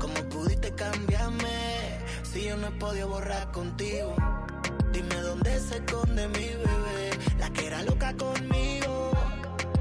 ¿Cómo 0.00 0.28
pudiste 0.30 0.74
cambiarme 0.74 2.00
si 2.24 2.42
yo 2.42 2.56
no 2.56 2.66
he 2.66 2.72
podido 2.72 3.06
borrar 3.06 3.52
contigo? 3.52 4.16
Dime 4.92 5.14
dónde 5.22 5.58
se 5.58 5.76
esconde 5.76 6.28
mi 6.28 6.48
bebé, 6.64 7.10
la 7.38 7.50
que 7.50 7.66
era 7.66 7.82
loca 7.82 8.14
conmigo. 8.14 9.10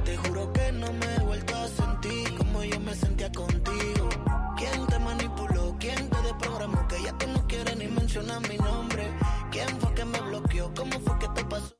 Te 0.05 0.15
juro 0.17 0.51
que 0.53 0.71
no 0.71 0.93
me 0.93 1.15
he 1.15 1.19
vuelto 1.19 1.55
a 1.55 1.67
sentir 1.67 2.35
como 2.37 2.63
yo 2.63 2.79
me 2.79 2.95
sentía 2.95 3.31
contigo. 3.31 4.09
¿Quién 4.57 4.87
te 4.87 4.99
manipuló? 4.99 5.75
¿Quién 5.79 6.09
te 6.09 6.21
desprogramó? 6.21 6.87
Que 6.87 7.03
ya 7.03 7.17
tú 7.17 7.27
no 7.27 7.45
quieres 7.47 7.77
ni 7.77 7.87
mencionar 7.87 8.41
mi 8.47 8.57
nombre. 8.57 9.03
¿Quién 9.51 9.67
fue 9.79 9.93
que 9.93 10.05
me 10.05 10.19
bloqueó? 10.21 10.73
¿Cómo 10.75 10.99
fue 11.01 11.19
que 11.19 11.27
te 11.29 11.45
pasó? 11.45 11.75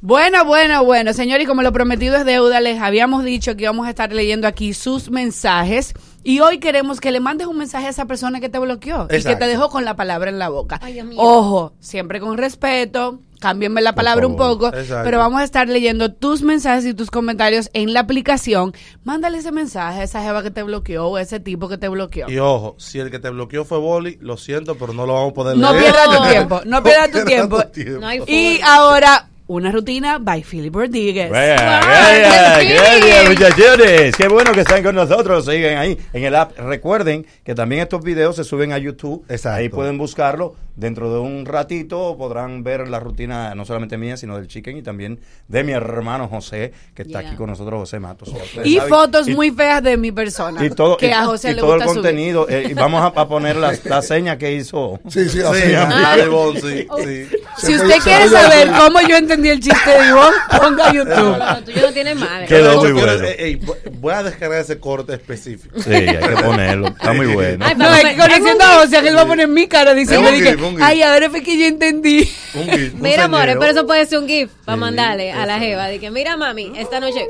Bueno, 0.00 0.44
bueno, 0.44 0.84
bueno, 0.84 1.12
señor, 1.12 1.40
y 1.40 1.46
como 1.46 1.62
lo 1.62 1.72
prometido 1.72 2.16
es 2.16 2.24
deuda, 2.24 2.60
les 2.60 2.80
habíamos 2.80 3.22
dicho 3.22 3.54
que 3.54 3.62
íbamos 3.62 3.86
a 3.86 3.90
estar 3.90 4.12
leyendo 4.12 4.48
aquí 4.48 4.74
sus 4.74 5.08
mensajes 5.10 5.94
y 6.24 6.40
hoy 6.40 6.58
queremos 6.58 7.00
que 7.00 7.10
le 7.10 7.20
mandes 7.20 7.46
un 7.46 7.58
mensaje 7.58 7.86
a 7.86 7.90
esa 7.90 8.06
persona 8.06 8.40
que 8.40 8.48
te 8.48 8.58
bloqueó 8.58 9.04
y 9.04 9.08
que 9.08 9.16
Exacto. 9.16 9.38
te 9.40 9.46
dejó 9.46 9.68
con 9.70 9.84
la 9.84 9.96
palabra 9.96 10.30
en 10.30 10.38
la 10.38 10.48
boca. 10.48 10.78
Ay. 10.82 11.00
Ojo, 11.16 11.72
siempre 11.80 12.20
con 12.20 12.38
respeto, 12.38 13.18
cámbienme 13.40 13.80
la 13.82 13.94
palabra 13.94 14.26
un 14.28 14.36
poco, 14.36 14.68
Exacto. 14.68 15.02
pero 15.04 15.18
vamos 15.18 15.40
a 15.40 15.44
estar 15.44 15.68
leyendo 15.68 16.12
tus 16.12 16.42
mensajes 16.42 16.84
y 16.86 16.94
tus 16.94 17.10
comentarios 17.10 17.70
en 17.72 17.92
la 17.92 18.00
aplicación. 18.00 18.72
Mándale 19.02 19.38
ese 19.38 19.50
mensaje 19.50 20.00
a 20.00 20.04
esa 20.04 20.22
jeva 20.22 20.42
que 20.44 20.52
te 20.52 20.62
bloqueó 20.62 21.08
o 21.08 21.16
a 21.16 21.22
ese 21.22 21.40
tipo 21.40 21.68
que 21.68 21.76
te 21.76 21.88
bloqueó. 21.88 22.30
Y 22.30 22.38
ojo, 22.38 22.76
si 22.78 23.00
el 23.00 23.10
que 23.10 23.18
te 23.18 23.30
bloqueó 23.30 23.64
fue 23.64 23.78
Boli, 23.78 24.16
lo 24.20 24.36
siento, 24.36 24.76
pero 24.76 24.92
no 24.92 25.06
lo 25.06 25.14
vamos 25.14 25.30
a 25.32 25.34
poder 25.34 25.56
No 25.56 25.72
leer. 25.72 25.84
pierdas 25.84 26.16
tu 26.18 26.28
tiempo, 26.30 26.60
no 26.66 26.82
pierdas 26.84 27.10
tu 27.10 27.24
tiempo. 27.24 27.62
tiempo. 27.66 28.00
No 28.00 28.12
Y 28.28 28.60
ahora, 28.64 29.28
una 29.52 29.70
rutina 29.70 30.18
by 30.18 30.42
Philip 30.42 30.74
Rodríguez. 30.74 31.30
Gracias, 31.30 33.28
muchachones. 33.28 34.16
Qué 34.16 34.28
bueno 34.28 34.52
que 34.52 34.60
están 34.60 34.82
con 34.82 34.94
nosotros. 34.94 35.44
Siguen 35.44 35.76
ahí 35.76 35.98
en 36.14 36.24
el 36.24 36.34
app. 36.34 36.58
Recuerden 36.58 37.26
que 37.44 37.54
también 37.54 37.82
estos 37.82 38.02
videos 38.02 38.36
se 38.36 38.44
suben 38.44 38.72
a 38.72 38.78
YouTube. 38.78 39.24
Exacto. 39.28 39.58
Ahí 39.58 39.68
pueden 39.68 39.98
buscarlo. 39.98 40.56
Dentro 40.74 41.12
de 41.12 41.20
un 41.20 41.44
ratito 41.44 42.16
podrán 42.16 42.62
ver 42.64 42.88
la 42.88 42.98
rutina, 42.98 43.54
no 43.54 43.64
solamente 43.64 43.98
mía, 43.98 44.16
sino 44.16 44.36
del 44.36 44.48
chicken 44.48 44.78
y 44.78 44.82
también 44.82 45.20
de 45.48 45.64
mi 45.64 45.72
hermano 45.72 46.28
José, 46.28 46.72
que 46.94 47.02
está 47.02 47.20
Yeah. 47.20 47.28
aquí 47.28 47.36
con 47.36 47.50
nosotros, 47.50 47.78
José 47.80 48.00
Matos. 48.00 48.30
Y 48.64 48.76
saben, 48.76 48.88
fotos 48.88 49.28
y- 49.28 49.34
muy 49.34 49.50
feas 49.50 49.82
de 49.82 49.96
mi 49.98 50.12
persona. 50.12 50.64
y 50.64 50.70
todo, 50.70 50.96
que 50.96 51.08
y- 51.08 51.10
a 51.10 51.24
José 51.26 51.50
y 51.50 51.54
le 51.54 51.60
todo 51.60 51.74
el 51.74 51.80
gusta 51.80 51.92
subir. 51.92 52.02
contenido. 52.02 52.46
eh, 52.48 52.68
y 52.70 52.74
vamos 52.74 53.02
a, 53.02 53.20
a 53.20 53.28
poner 53.28 53.56
la, 53.56 53.74
la 53.84 54.00
seña 54.02 54.38
que 54.38 54.52
hizo. 54.54 54.98
Sí, 55.08 55.24
sí, 55.28 55.30
Sí, 55.30 55.40
así. 55.42 55.72
la 55.72 56.16
de 56.16 56.24
Ivonne, 56.24 56.60
sí, 56.60 56.86
sí. 57.04 57.36
Si 57.58 57.74
usted 57.74 57.96
quiere 58.02 58.28
saber 58.28 58.70
cómo 58.78 59.00
yo 59.06 59.16
entendí 59.16 59.50
el 59.50 59.60
chiste 59.60 59.90
de 59.90 60.08
Ivonne, 60.08 60.36
ponga 60.58 60.92
YouTube. 60.92 61.38
No, 61.38 61.64
tuyo 61.64 61.82
no 61.82 61.92
tiene 61.92 62.14
madre. 62.14 62.46
Quedó 62.46 62.80
muy 62.80 62.92
bueno. 62.92 63.12
eh, 63.24 63.36
eh, 63.38 63.60
voy- 64.00 64.12
a 64.14 64.22
descargar 64.22 64.60
ese 64.60 64.78
corte 64.78 65.14
específico. 65.14 65.80
Sí, 65.80 65.90
hay 65.92 66.06
que 66.06 66.42
ponerlo. 66.42 66.88
Está 66.88 67.12
muy 67.12 67.26
bueno. 67.26 67.64
Ay, 67.66 67.74
No, 67.76 67.90
me- 67.90 68.02
que 68.02 68.16
conociendo 68.16 68.64
a 68.64 68.68
José, 68.80 69.00
que 69.02 69.08
él 69.08 69.16
va 69.16 69.22
a 69.22 69.26
poner 69.26 69.48
mi 69.48 69.66
cara 69.68 69.94
diciendo 69.94 70.28
que, 70.30 70.61
un 70.68 70.82
ay, 70.82 71.02
ahora 71.02 71.30
fue 71.30 71.42
que 71.42 71.58
yo 71.58 71.66
entendí. 71.66 72.28
Un 72.54 72.68
gif, 72.68 72.94
un 72.94 73.00
Mira, 73.00 73.24
amores, 73.24 73.56
pero 73.58 73.72
eso 73.72 73.86
puede 73.86 74.06
ser 74.06 74.18
un 74.18 74.28
GIF 74.28 74.50
para 74.64 74.76
mandarle 74.76 75.32
a 75.32 75.46
la 75.46 75.58
jeva. 75.58 75.86
De 75.86 75.98
que, 75.98 76.10
mira, 76.10 76.36
mami, 76.36 76.72
esta 76.76 77.00
noche. 77.00 77.26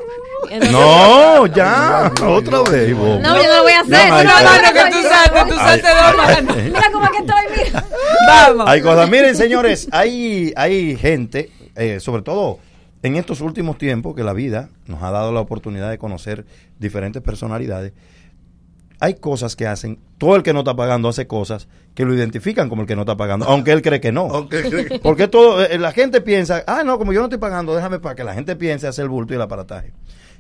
Entonces- 0.51 0.73
No, 0.73 1.47
ya, 1.47 2.13
otra 2.27 2.63
vez. 2.63 2.91
No, 2.97 3.19
yo 3.21 3.21
no 3.21 3.57
lo 3.57 3.63
voy 3.63 3.73
a 3.73 3.81
hacer. 3.81 4.09
No, 4.09 4.25
No, 4.25 4.33
no, 4.35 4.73
que 4.73 4.91
tú 4.91 5.03
saltes, 5.09 5.47
tú 5.49 5.55
saltes 5.57 5.91
dos 5.95 6.17
manos. 6.17 6.57
Mira 6.57 6.91
cómo 6.93 7.05
es 7.07 7.11
que 7.13 7.19
estoy, 7.19 7.65
mira. 7.65 7.85
Vamos. 8.27 8.69
Hay 8.69 8.81
cosas. 8.81 9.09
Miren, 9.09 9.37
señores, 9.37 9.89
hay, 9.93 10.53
hay 10.57 10.97
gente, 10.97 11.51
eh, 11.77 12.01
sobre 12.01 12.23
todo 12.23 12.59
en 13.03 13.17
estos 13.17 13.41
últimos 13.41 13.79
tiempos, 13.79 14.15
que 14.15 14.23
la 14.23 14.33
vida 14.33 14.69
nos 14.87 15.03
ha 15.03 15.11
dado 15.11 15.33
la 15.33 15.41
oportunidad 15.41 15.91
de 15.91 15.99
conocer 15.99 16.45
diferentes 16.79 17.21
personalidades. 17.23 17.93
Hay 19.03 19.15
cosas 19.15 19.57
que 19.57 19.67
hacen, 19.67 19.99
todo 20.17 20.37
el 20.37 20.45
que 20.45 20.53
no 20.53 20.61
está 20.61 20.77
pagando 20.77 21.09
hace 21.09 21.27
cosas 21.27 21.67
que 21.93 22.05
lo 22.05 22.15
identifican 22.15 22.69
como 22.69 22.83
el 22.83 22.87
que 22.87 22.95
no 22.95 23.03
está 23.03 23.17
pagando, 23.17 23.47
aunque 23.49 23.73
él 23.73 23.83
cree 23.83 24.01
que 24.01 24.13
no. 24.13 24.49
Porque 25.03 25.27
todo, 25.27 25.61
eh, 25.61 25.77
la 25.77 25.91
gente 25.91 26.21
piensa, 26.21 26.63
ah, 26.69 26.85
no, 26.85 26.99
como 26.99 27.13
yo 27.13 27.19
no 27.19 27.27
estoy 27.27 27.41
pagando, 27.41 27.75
déjame 27.75 27.99
para 27.99 28.15
que 28.15 28.23
la 28.23 28.33
gente 28.33 28.55
piense 28.55 28.87
hacer 28.87 29.03
el 29.03 29.09
bulto 29.09 29.33
y 29.33 29.37
el 29.37 29.43
aparataje. 29.43 29.93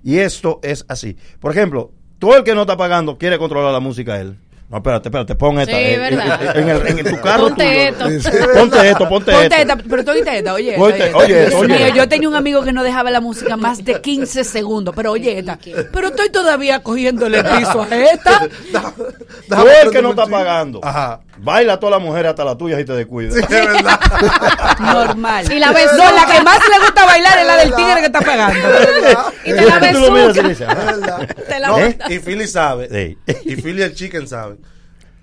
Y 0.05 0.19
esto 0.19 0.61
es 0.63 0.85
así. 0.87 1.17
Por 1.41 1.51
ejemplo, 1.51 1.91
todo 2.21 2.37
el 2.37 2.45
que 2.45 2.55
no 2.55 2.61
está 2.61 2.77
pagando 2.77 3.19
quiere 3.19 3.37
controlar 3.37 3.73
la 3.73 3.81
música 3.81 4.21
él. 4.21 4.39
No, 4.69 4.79
espérate, 4.79 5.09
espérate, 5.09 5.35
pon 5.35 5.61
esta. 5.61 5.77
Sí, 5.77 5.83
eh, 5.83 5.99
verdad. 5.99 6.57
En, 6.57 6.69
el- 6.71 6.87
en 6.99 7.05
tu 7.15 7.21
carro 7.21 7.49
Ponte 7.49 7.93
tuyo. 8.03 8.09
esto. 8.17 8.31
Ponte 8.59 8.89
esto, 8.91 9.09
ponte, 9.09 9.33
Ponte 9.33 9.45
esto. 9.45 9.57
esta, 9.57 9.77
pero 9.77 10.05
tú 10.05 10.11
oíste 10.13 10.39
esta, 10.39 10.55
oye. 10.55 10.71
esta, 10.71 10.81
Ponte- 10.81 11.05
esta. 11.07 11.17
oye, 11.19 11.41
Dios 11.47 11.55
oye. 11.61 11.75
mío, 11.79 11.95
yo 11.95 12.09
tenía 12.09 12.29
un 12.29 12.35
amigo 12.35 12.63
que 12.63 12.73
no 12.73 12.83
dejaba 12.83 13.11
la 13.11 13.21
música 13.21 13.57
más 13.59 13.85
de 13.85 14.01
15 14.01 14.45
segundos, 14.45 14.95
pero 14.97 15.11
oye 15.13 15.39
esta. 15.39 15.59
Pero 15.93 16.09
estoy 16.09 16.31
todavía 16.31 16.83
cogiéndole 16.83 17.39
el 17.41 17.45
piso 17.45 17.83
a 17.83 17.95
esta. 17.97 18.41
Tú 19.49 19.55
el 19.85 19.91
que 19.91 20.01
no 20.01 20.11
está 20.11 20.27
pagando. 20.27 20.81
Ajá. 20.83 21.21
Baila 21.39 21.75
a 21.75 21.81
toda 21.81 21.93
la 21.93 21.99
mujer 21.99 22.27
hasta 22.27 22.45
la 22.45 22.57
tuya 22.57 22.79
y 22.79 22.85
te 22.85 22.93
descuida. 22.93 23.29
Es 23.39 23.49
verdad. 23.49 23.99
Normal. 24.81 25.51
Y 25.53 25.59
la 25.59 25.69
No, 25.69 26.13
la 26.15 26.27
que 26.27 26.43
más 26.43 26.59
le 26.69 26.79
gusta 26.85 27.05
bailar 27.05 27.39
es 27.39 27.47
la 27.47 27.57
del 27.57 27.75
tigre 27.75 27.95
que 28.01 28.07
está 28.07 28.21
pagando. 28.21 28.69
Y 29.45 29.51
te 29.53 29.65
la 29.67 29.93
Tú 29.93 29.99
lo 30.01 30.11
miras 30.13 30.37
y 30.37 30.41
besuca. 30.43 30.49
dices, 30.49 30.67
ah. 30.69 31.27
Te 31.49 31.59
la 31.59 31.69
No, 31.69 31.79
y 32.15 32.19
Philly 32.21 32.47
sabe, 32.47 32.89
Sí. 33.27 33.35
y 33.45 33.57
Philly 33.57 33.83
el 33.83 33.95
Chicken 33.95 34.29
sabe, 34.29 34.57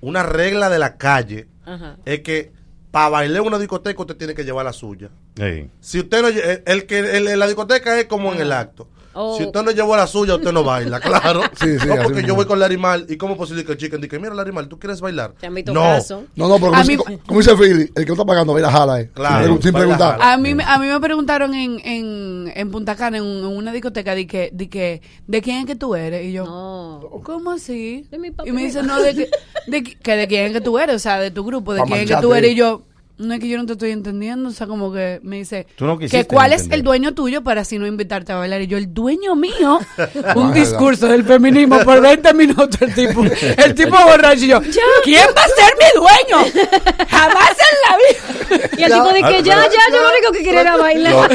una 0.01 0.23
regla 0.23 0.69
de 0.69 0.79
la 0.79 0.97
calle 0.97 1.47
Ajá. 1.65 1.97
es 2.05 2.19
que 2.21 2.51
para 2.91 3.09
bailar 3.09 3.41
en 3.41 3.47
una 3.47 3.59
discoteca 3.59 4.01
usted 4.01 4.17
tiene 4.17 4.33
que 4.33 4.43
llevar 4.43 4.65
la 4.65 4.73
suya. 4.73 5.09
Sí. 5.37 5.69
Si 5.79 5.99
usted 5.99 6.21
no, 6.21 6.27
el, 6.27 6.63
el 6.65 6.85
que 6.85 6.99
el- 6.99 7.27
en 7.27 7.39
la 7.39 7.45
discoteca 7.47 7.97
es 7.99 8.05
como 8.07 8.33
en 8.33 8.41
el 8.41 8.51
acto. 8.51 8.89
Oh. 9.21 9.37
Si 9.37 9.43
usted 9.43 9.61
no 9.63 9.71
llevó 9.71 9.97
la 9.97 10.07
suya, 10.07 10.35
usted 10.35 10.51
no 10.53 10.63
baila, 10.63 10.99
claro. 11.01 11.41
Sí, 11.59 11.77
sí, 11.77 11.87
no, 11.87 11.95
porque 12.03 12.21
yo 12.21 12.27
mismo. 12.27 12.35
voy 12.35 12.45
con 12.45 12.57
Larimal 12.59 13.05
y 13.09 13.17
cómo 13.17 13.33
es 13.33 13.37
posible 13.37 13.65
que 13.65 13.73
el 13.73 13.77
chicken 13.77 13.99
diga, 13.99 14.17
mira 14.17 14.33
Larimal, 14.33 14.67
¿tú 14.69 14.79
quieres 14.79 15.01
bailar? 15.01 15.33
No, 15.65 15.73
caso. 15.81 16.23
No, 16.35 16.47
no, 16.47 16.55
pero 16.55 16.73
A 16.75 16.83
como, 16.83 16.87
mí- 16.87 17.17
como 17.27 17.39
dice 17.41 17.55
Philly, 17.57 17.91
el 17.95 18.03
que 18.03 18.05
no 18.05 18.13
está 18.13 18.25
pagando, 18.25 18.53
mira, 18.53 18.71
jala, 18.71 19.01
eh. 19.01 19.09
Claro, 19.13 19.45
Sin- 19.53 19.61
sin 19.63 19.71
baila, 19.73 19.87
preguntar. 19.97 20.17
A 20.21 20.37
mí, 20.37 20.55
me- 20.55 20.63
a 20.63 20.77
mí 20.79 20.87
me 20.87 20.99
preguntaron 20.99 21.53
en, 21.53 21.79
en, 21.83 22.51
en 22.55 22.71
Punta 22.71 22.95
Cana, 22.95 23.17
en, 23.17 23.23
un- 23.23 23.39
en 23.51 23.57
una 23.57 23.71
discoteca, 23.73 24.15
de 24.15 24.25
que, 24.25 24.49
de 24.53 24.69
que, 24.69 25.01
¿de 25.27 25.41
quién 25.41 25.57
es 25.59 25.65
que 25.65 25.75
tú 25.75 25.95
eres? 25.95 26.25
Y 26.25 26.31
yo, 26.31 26.45
No. 26.45 27.21
¿cómo 27.23 27.51
así? 27.51 28.07
De 28.09 28.17
mi 28.17 28.31
papá. 28.31 28.47
Y 28.47 28.51
me 28.53 28.63
dice, 28.63 28.83
no, 28.83 29.01
de 29.01 29.15
que, 29.15 29.29
de 29.67 29.83
que, 29.83 29.95
que 29.97 30.15
de 30.15 30.27
quién 30.27 30.45
es 30.45 30.53
que 30.53 30.61
tú 30.61 30.79
eres, 30.79 30.95
o 30.95 30.99
sea, 30.99 31.19
de 31.19 31.31
tu 31.31 31.43
grupo, 31.43 31.73
de 31.73 31.81
Pa' 31.81 31.85
quién 31.87 31.99
es 31.99 32.09
que 32.09 32.17
tú 32.21 32.33
eres. 32.33 32.51
Y 32.51 32.55
yo, 32.55 32.83
no 33.19 33.33
es 33.33 33.39
que 33.41 33.49
yo 33.49 33.57
no 33.57 33.65
te 33.65 33.73
estoy 33.73 33.91
entendiendo, 33.91 34.47
o 34.49 34.51
sea, 34.51 34.65
como 34.65 34.91
que 34.93 35.19
me 35.23 35.35
dice, 35.37 35.67
Tú 35.75 35.85
no 35.85 35.97
quisiste 35.97 36.19
que 36.19 36.25
cuál 36.33 36.53
es 36.53 36.67
el 36.71 36.83
dueño 36.83 37.13
tuyo 37.13 37.43
para 37.43 37.61
así 37.61 37.77
no 37.77 37.85
invitarte 37.85 38.31
a 38.31 38.37
bailar. 38.37 38.61
Y 38.61 38.67
yo, 38.67 38.77
el 38.77 38.93
dueño 38.93 39.35
mío, 39.35 39.79
un 40.35 40.53
discurso 40.53 41.07
del 41.07 41.25
feminismo 41.25 41.79
por 41.81 41.99
20 42.01 42.33
minutos, 42.33 42.81
el 42.81 42.93
tipo, 42.93 43.23
el 43.23 43.75
tipo 43.75 43.97
borracho. 44.05 44.45
Y 44.45 44.47
yo, 44.47 44.61
¿quién 45.03 45.27
va 45.37 45.41
a 45.43 45.47
ser 45.47 45.73
mi 45.77 45.99
dueño? 45.99 46.69
Jamás 47.09 47.51
en 47.51 47.77
la 47.85 47.97
vida. 47.97 48.69
Y 48.77 48.83
el 48.83 48.91
tipo 48.93 49.09
de 49.09 49.21
que 49.23 49.43
ya, 49.43 49.55
ya, 49.67 49.93
yo 49.93 50.01
lo 50.01 50.09
único 50.09 50.31
que 50.31 50.43
quería 50.43 50.61
era 50.61 50.77
bailar. 50.77 51.29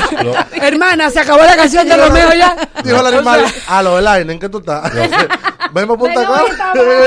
Hermana, 0.53 1.11
se 1.11 1.21
acabó 1.21 1.43
la 1.43 1.55
canción 1.57 1.87
de 1.87 1.97
Romeo 1.97 2.33
ya. 2.33 2.57
dijo 2.83 2.97
O 2.99 3.11
sea, 3.11 3.47
a 3.69 3.83
lo 3.83 3.99
Elaine, 3.99 4.33
¿en 4.33 4.39
qué 4.39 4.49
tú 4.49 4.59
estás? 4.59 4.91
Ven 5.73 5.85
a 5.91 5.97
Punta 5.97 6.23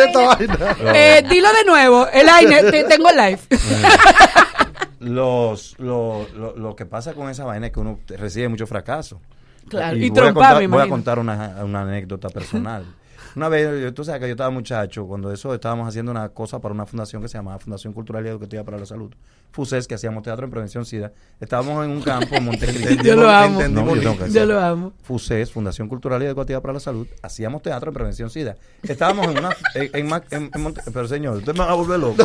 esta 0.05 0.19
vaina. 0.19 0.75
Eh, 0.93 1.23
dilo 1.29 1.47
de 1.51 1.63
nuevo, 1.65 2.07
el 2.11 2.29
aire, 2.29 2.71
te- 2.71 2.83
tengo 2.83 3.09
live. 3.11 3.39
Los, 4.99 5.77
lo, 5.79 6.27
lo, 6.35 6.55
lo 6.55 6.75
que 6.75 6.85
pasa 6.85 7.13
con 7.13 7.29
esa 7.29 7.45
vaina 7.45 7.67
es 7.67 7.73
que 7.73 7.79
uno 7.79 7.99
recibe 8.07 8.49
mucho 8.49 8.65
fracaso. 8.65 9.21
Claro, 9.69 9.97
y 9.97 10.09
voy, 10.09 10.19
a 10.27 10.33
contar, 10.33 10.67
voy 10.67 10.81
a 10.81 10.89
contar 10.89 11.19
una, 11.19 11.63
una 11.63 11.81
anécdota 11.81 12.29
personal. 12.29 12.85
Una 13.37 13.49
vez, 13.49 13.81
yo- 13.81 13.93
tú 13.93 14.03
sabes 14.03 14.19
que 14.19 14.25
yo 14.27 14.31
estaba 14.31 14.49
muchacho, 14.49 15.05
cuando 15.05 15.31
eso 15.31 15.53
estábamos 15.53 15.87
haciendo 15.87 16.11
una 16.11 16.29
cosa 16.29 16.57
para 16.59 16.73
una 16.73 16.87
fundación 16.87 17.21
que 17.21 17.27
se 17.27 17.37
llamaba 17.37 17.59
Fundación 17.59 17.93
Cultural 17.93 18.25
y 18.25 18.29
Educativa 18.29 18.63
para 18.63 18.79
la 18.79 18.85
Salud. 18.87 19.13
FUSES, 19.51 19.87
que 19.87 19.93
hacíamos 19.95 20.23
teatro 20.23 20.43
en 20.45 20.51
prevención 20.51 20.85
SIDA. 20.85 21.11
Estábamos 21.39 21.85
en 21.85 21.91
un 21.91 22.01
campo 22.01 22.35
en 22.35 22.45
Montecristi. 22.45 22.97
Yo 23.03 23.15
lo 23.15 23.29
amo. 23.29 23.61
No, 23.69 23.95
yo 24.27 24.45
lo 24.45 24.59
amo. 24.59 24.93
FUSES, 25.03 25.51
Fundación 25.51 25.87
Cultural 25.87 26.21
y 26.23 26.25
Educativa 26.25 26.59
para 26.61 26.73
la 26.73 26.79
Salud, 26.79 27.07
hacíamos 27.21 27.61
teatro 27.61 27.89
en 27.91 27.93
prevención 27.93 28.29
SIDA. 28.31 28.55
Estábamos 28.83 29.27
en 29.27 29.37
una. 29.37 29.49
En, 29.75 30.07
en 30.07 30.21
en- 30.31 30.61
Monte- 30.61 30.81
pero 30.91 31.07
señor, 31.07 31.37
usted 31.37 31.53
me 31.53 31.59
va 31.59 31.71
a 31.71 31.75
volver 31.75 31.99
loco. 31.99 32.15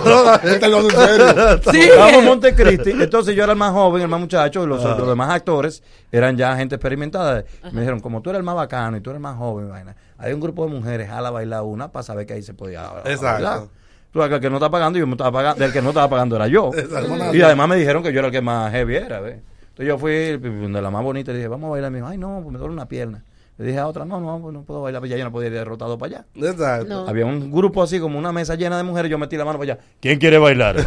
Este 0.43 0.69
lo 0.69 0.79
hace 0.79 0.89
en 0.89 1.09
serio. 1.09 1.61
Sí. 1.73 1.81
Estábamos 1.81 2.19
en 2.23 2.25
Montecristi, 2.25 2.91
entonces 2.93 3.37
yo 3.37 3.45
era 3.45 3.53
el 3.53 3.59
más 3.59 3.73
joven, 3.73 4.01
el 4.03 4.09
más 4.09 4.21
muchacho, 4.21 4.65
y 4.65 4.67
los, 4.67 4.83
los 4.83 5.09
demás 5.09 5.29
actores 5.31 5.83
eran 6.11 6.37
ya 6.39 6.57
gente 6.57 6.75
experimentada. 6.77 7.45
Me 7.71 7.81
dijeron, 7.81 8.01
como 8.01 8.21
tú 8.23 8.31
eres 8.31 8.39
el 8.41 8.45
más 8.45 8.55
bacano 8.57 8.97
y 8.97 9.01
tú 9.03 9.11
eres 9.11 9.19
el 9.19 9.23
más 9.23 9.37
joven, 9.37 9.69
vaina, 9.69 9.95
hay 10.23 10.33
un 10.33 10.41
grupo 10.41 10.65
de 10.67 10.73
mujeres, 10.73 11.11
a 11.11 11.21
la 11.21 11.31
bailar 11.31 11.63
una 11.63 11.91
para 11.93 12.03
saber 12.03 12.25
que 12.27 12.35
ahí 12.35 12.43
se 12.43 12.55
podía 12.55 12.83
bailar. 12.83 13.11
Exacto. 13.11 13.71
Tú 14.13 14.19
sabes 14.19 14.29
que 14.29 14.35
el 14.37 14.41
que 14.43 14.51
no 14.51 14.57
está 14.57 14.71
pagando, 14.71 14.99
yo 14.99 15.07
me 15.07 15.13
estaba 15.13 15.33
pagando, 15.33 15.63
del 15.65 15.73
que 15.73 15.81
no 15.83 15.89
estaba 15.91 16.09
pagando 16.09 16.37
era 16.37 16.47
yo. 16.47 16.71
Exacto. 16.77 17.35
Y 17.35 17.43
además 17.43 17.69
me 17.69 17.77
dijeron 17.77 18.03
que 18.03 18.13
yo 18.13 18.19
era 18.21 18.29
el 18.29 18.33
que 18.33 18.41
más 18.43 18.71
heavy 18.73 18.97
era, 18.97 19.21
¿ves? 19.21 19.37
Entonces 19.71 19.87
yo 19.87 19.99
fui 19.99 20.11
de 20.13 20.83
la 20.83 20.91
más 20.91 21.03
bonita 21.03 21.33
y 21.33 21.35
dije, 21.37 21.49
vamos 21.49 21.69
a 21.69 21.71
bailar. 21.73 21.91
Me 21.91 21.99
dijo, 21.99 22.09
ay, 22.09 22.19
no, 22.19 22.41
pues 22.43 22.53
me 22.53 22.59
duele 22.59 22.75
una 22.75 22.87
pierna. 22.87 23.25
Le 23.59 23.67
dije 23.67 23.79
a 23.79 23.87
otra, 23.87 24.05
no, 24.05 24.21
no, 24.21 24.39
pues 24.41 24.53
no 24.55 24.63
puedo 24.65 24.83
bailar, 24.83 25.01
pues 25.01 25.11
ya 25.11 25.17
yo 25.17 25.25
no 25.25 25.33
podía 25.33 25.49
ir 25.49 25.55
derrotado 25.55 25.97
para 25.99 26.17
allá. 26.17 26.27
Exacto. 26.35 26.87
No. 26.89 27.09
Había 27.09 27.25
un 27.27 27.51
grupo 27.51 27.83
así, 27.83 28.01
como 28.01 28.19
una 28.19 28.33
mesa 28.33 28.55
llena 28.55 28.77
de 28.77 28.83
mujeres, 28.83 29.11
yo 29.11 29.19
metí 29.19 29.37
la 29.37 29.45
mano 29.45 29.59
para 29.59 29.73
allá. 29.75 29.83
¿Quién 30.01 30.19
quiere 30.19 30.39
bailar? 30.39 30.77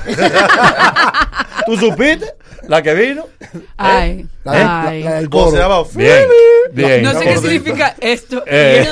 ¿Tú 1.66 1.78
supiste? 1.78 2.26
La 2.68 2.82
que 2.82 2.94
vino. 2.94 3.26
Ay, 3.78 4.28
La, 4.44 4.84
ay. 4.88 5.04
la- 5.04 5.10
la 5.10 5.16
del 5.18 5.30
¿Cómo 5.30 5.46
coro. 5.46 5.56
se 5.56 5.62
llama? 5.64 5.76
Bien, 5.96 6.28
bien. 6.76 7.04
No 7.04 7.14
sé 7.14 7.26
qué 7.26 7.38
significa 7.38 7.96
esto. 8.00 8.44
Eh, 8.58 8.88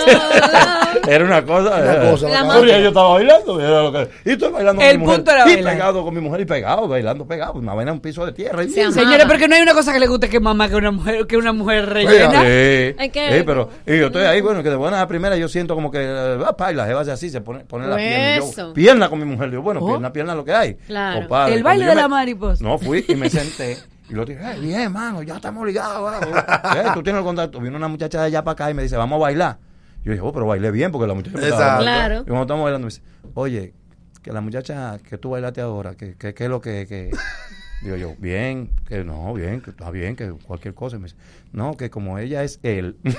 era 1.07 1.25
una 1.25 1.43
cosa. 1.43 1.75
Una 1.75 1.93
eh, 1.93 2.11
cosa, 2.11 2.29
La 2.29 2.79
yo 2.79 2.87
estaba 2.89 3.09
bailando. 3.09 3.59
y 3.59 3.63
era 3.63 3.83
lo 3.83 3.91
que- 3.91 4.09
y 4.25 4.31
estoy 4.31 4.51
bailando 4.51 4.81
El 4.81 4.87
con 4.91 4.99
mi 4.99 5.05
mujer. 5.05 5.15
punto 5.17 5.31
era 5.31 5.41
y 5.49 5.53
bailar. 5.55 5.73
pegado 5.73 6.03
con 6.03 6.13
mi 6.13 6.21
mujer 6.21 6.41
y 6.41 6.45
pegado, 6.45 6.87
bailando 6.87 7.25
pegado. 7.27 7.53
Una 7.53 7.73
vaina 7.73 7.91
en 7.91 7.95
un 7.95 8.01
piso 8.01 8.25
de 8.25 8.31
tierra. 8.31 8.63
Y 8.63 8.69
Se 8.69 8.83
ama. 8.83 8.93
Señores, 8.93 9.25
porque 9.25 9.47
no 9.47 9.55
hay 9.55 9.61
una 9.61 9.73
cosa 9.73 9.91
que 9.93 9.99
le 9.99 10.07
guste 10.07 10.29
que 10.29 10.39
mamá 10.39 10.69
que 10.69 10.75
una 10.75 10.91
mujer 10.91 11.27
que 11.27 11.37
una 11.37 11.51
mujer 11.53 11.89
rellena. 11.89 12.41
Sí, 12.41 12.95
Hay 12.97 13.09
que- 13.11 13.37
sí, 13.37 13.43
pero 13.45 13.69
y 13.85 13.97
yo 13.99 14.07
estoy 14.07 14.23
ahí, 14.23 14.41
bueno, 14.41 14.63
que 14.63 14.69
de 14.69 14.75
buena 14.75 15.01
a 15.01 15.07
primera 15.07 15.35
yo 15.37 15.47
siento 15.47 15.75
como 15.75 15.91
que 15.91 15.99
eh, 16.01 16.35
va 16.37 16.55
pa, 16.55 16.71
y 16.71 16.75
la 16.75 16.85
jeva 16.85 17.01
hace 17.01 17.11
así, 17.11 17.29
se 17.29 17.41
pone, 17.41 17.61
pone 17.65 17.87
la 17.87 17.95
pierna. 17.95 18.35
y 18.45 18.55
yo, 18.55 18.73
pierna 18.73 19.09
con 19.09 19.19
mi 19.19 19.25
mujer. 19.25 19.49
Digo, 19.49 19.61
bueno, 19.61 19.81
Oh. 19.83 19.87
pierna, 19.87 20.13
pierna 20.13 20.35
lo 20.35 20.45
que 20.45 20.53
hay. 20.53 20.73
Claro. 20.75 21.21
Compadre, 21.21 21.55
El 21.55 21.61
cuando 21.63 21.69
baile 21.69 21.85
de 21.85 21.95
me- 21.95 22.01
la 22.01 22.07
mariposa. 22.07 22.63
No, 22.63 22.77
fui 22.77 23.03
y 23.07 23.15
me 23.15 23.29
senté. 23.29 23.77
Y 24.13 24.15
lo 24.15 24.25
dije, 24.25 24.39
"Eh, 24.43 24.59
bien, 24.59 24.91
mano, 24.93 25.23
ya 25.23 25.37
estamos 25.37 25.65
ligados. 25.65 26.13
Eh, 26.77 26.85
Tú 26.93 27.01
tienes 27.01 27.19
el 27.21 27.25
contacto. 27.25 27.59
Vino 27.59 27.77
una 27.77 27.87
muchacha 27.87 28.19
de 28.19 28.25
allá 28.27 28.43
para 28.43 28.53
acá 28.53 28.69
y 28.69 28.75
me 28.75 28.83
dice, 28.83 28.95
vamos 28.95 29.15
a 29.15 29.19
bailar. 29.21 29.57
Yo 30.05 30.11
dije, 30.11 30.23
oh, 30.23 30.31
pero 30.31 30.45
bailé 30.45 30.69
bien 30.69 30.91
porque 30.91 31.07
la 31.07 31.15
muchacha 31.15 31.39
estaba. 31.39 31.79
Claro. 31.79 32.19
Y 32.21 32.25
cuando 32.25 32.43
estamos 32.43 32.63
bailando 32.63 32.85
me 32.85 32.91
dice, 32.91 33.01
oye, 33.33 33.73
que 34.21 34.31
la 34.31 34.41
muchacha 34.41 34.99
que 34.99 35.17
tú 35.17 35.31
bailaste 35.31 35.61
ahora, 35.61 35.95
que, 35.95 36.15
que, 36.15 36.35
que 36.35 36.43
es 36.43 36.49
lo 36.49 36.61
que, 36.61 36.85
que... 36.87 37.09
Digo 37.81 37.95
yo, 37.97 38.13
bien, 38.19 38.69
que 38.87 39.03
no, 39.03 39.33
bien, 39.33 39.59
que 39.61 39.71
está 39.71 39.89
bien, 39.89 40.15
que 40.15 40.29
cualquier 40.31 40.75
cosa. 40.75 40.95
Y 40.97 40.99
me 40.99 41.05
dice, 41.05 41.17
no, 41.51 41.75
que 41.75 41.89
como 41.89 42.19
ella 42.19 42.43
es 42.43 42.59
él. 42.63 42.95
¡No! 43.03 43.13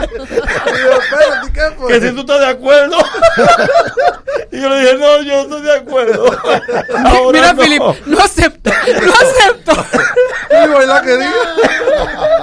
Digo, 0.00 0.98
¿qué 1.52 1.60
fue? 1.76 1.88
que 2.00 2.00
si 2.08 2.14
tú 2.14 2.20
estás 2.22 2.40
de 2.40 2.46
acuerdo. 2.46 2.96
Y 4.52 4.60
yo 4.60 4.68
le 4.68 4.80
dije, 4.80 4.98
no, 4.98 5.22
yo 5.22 5.34
no 5.34 5.40
estoy 5.42 5.62
de 5.62 5.74
acuerdo. 5.74 6.26
Ahora 7.06 7.32
Mira, 7.32 7.52
no. 7.54 7.62
Philip, 7.62 7.82
no 8.06 8.18
acepto, 8.18 8.70
no 8.70 9.12
acepto. 9.12 9.72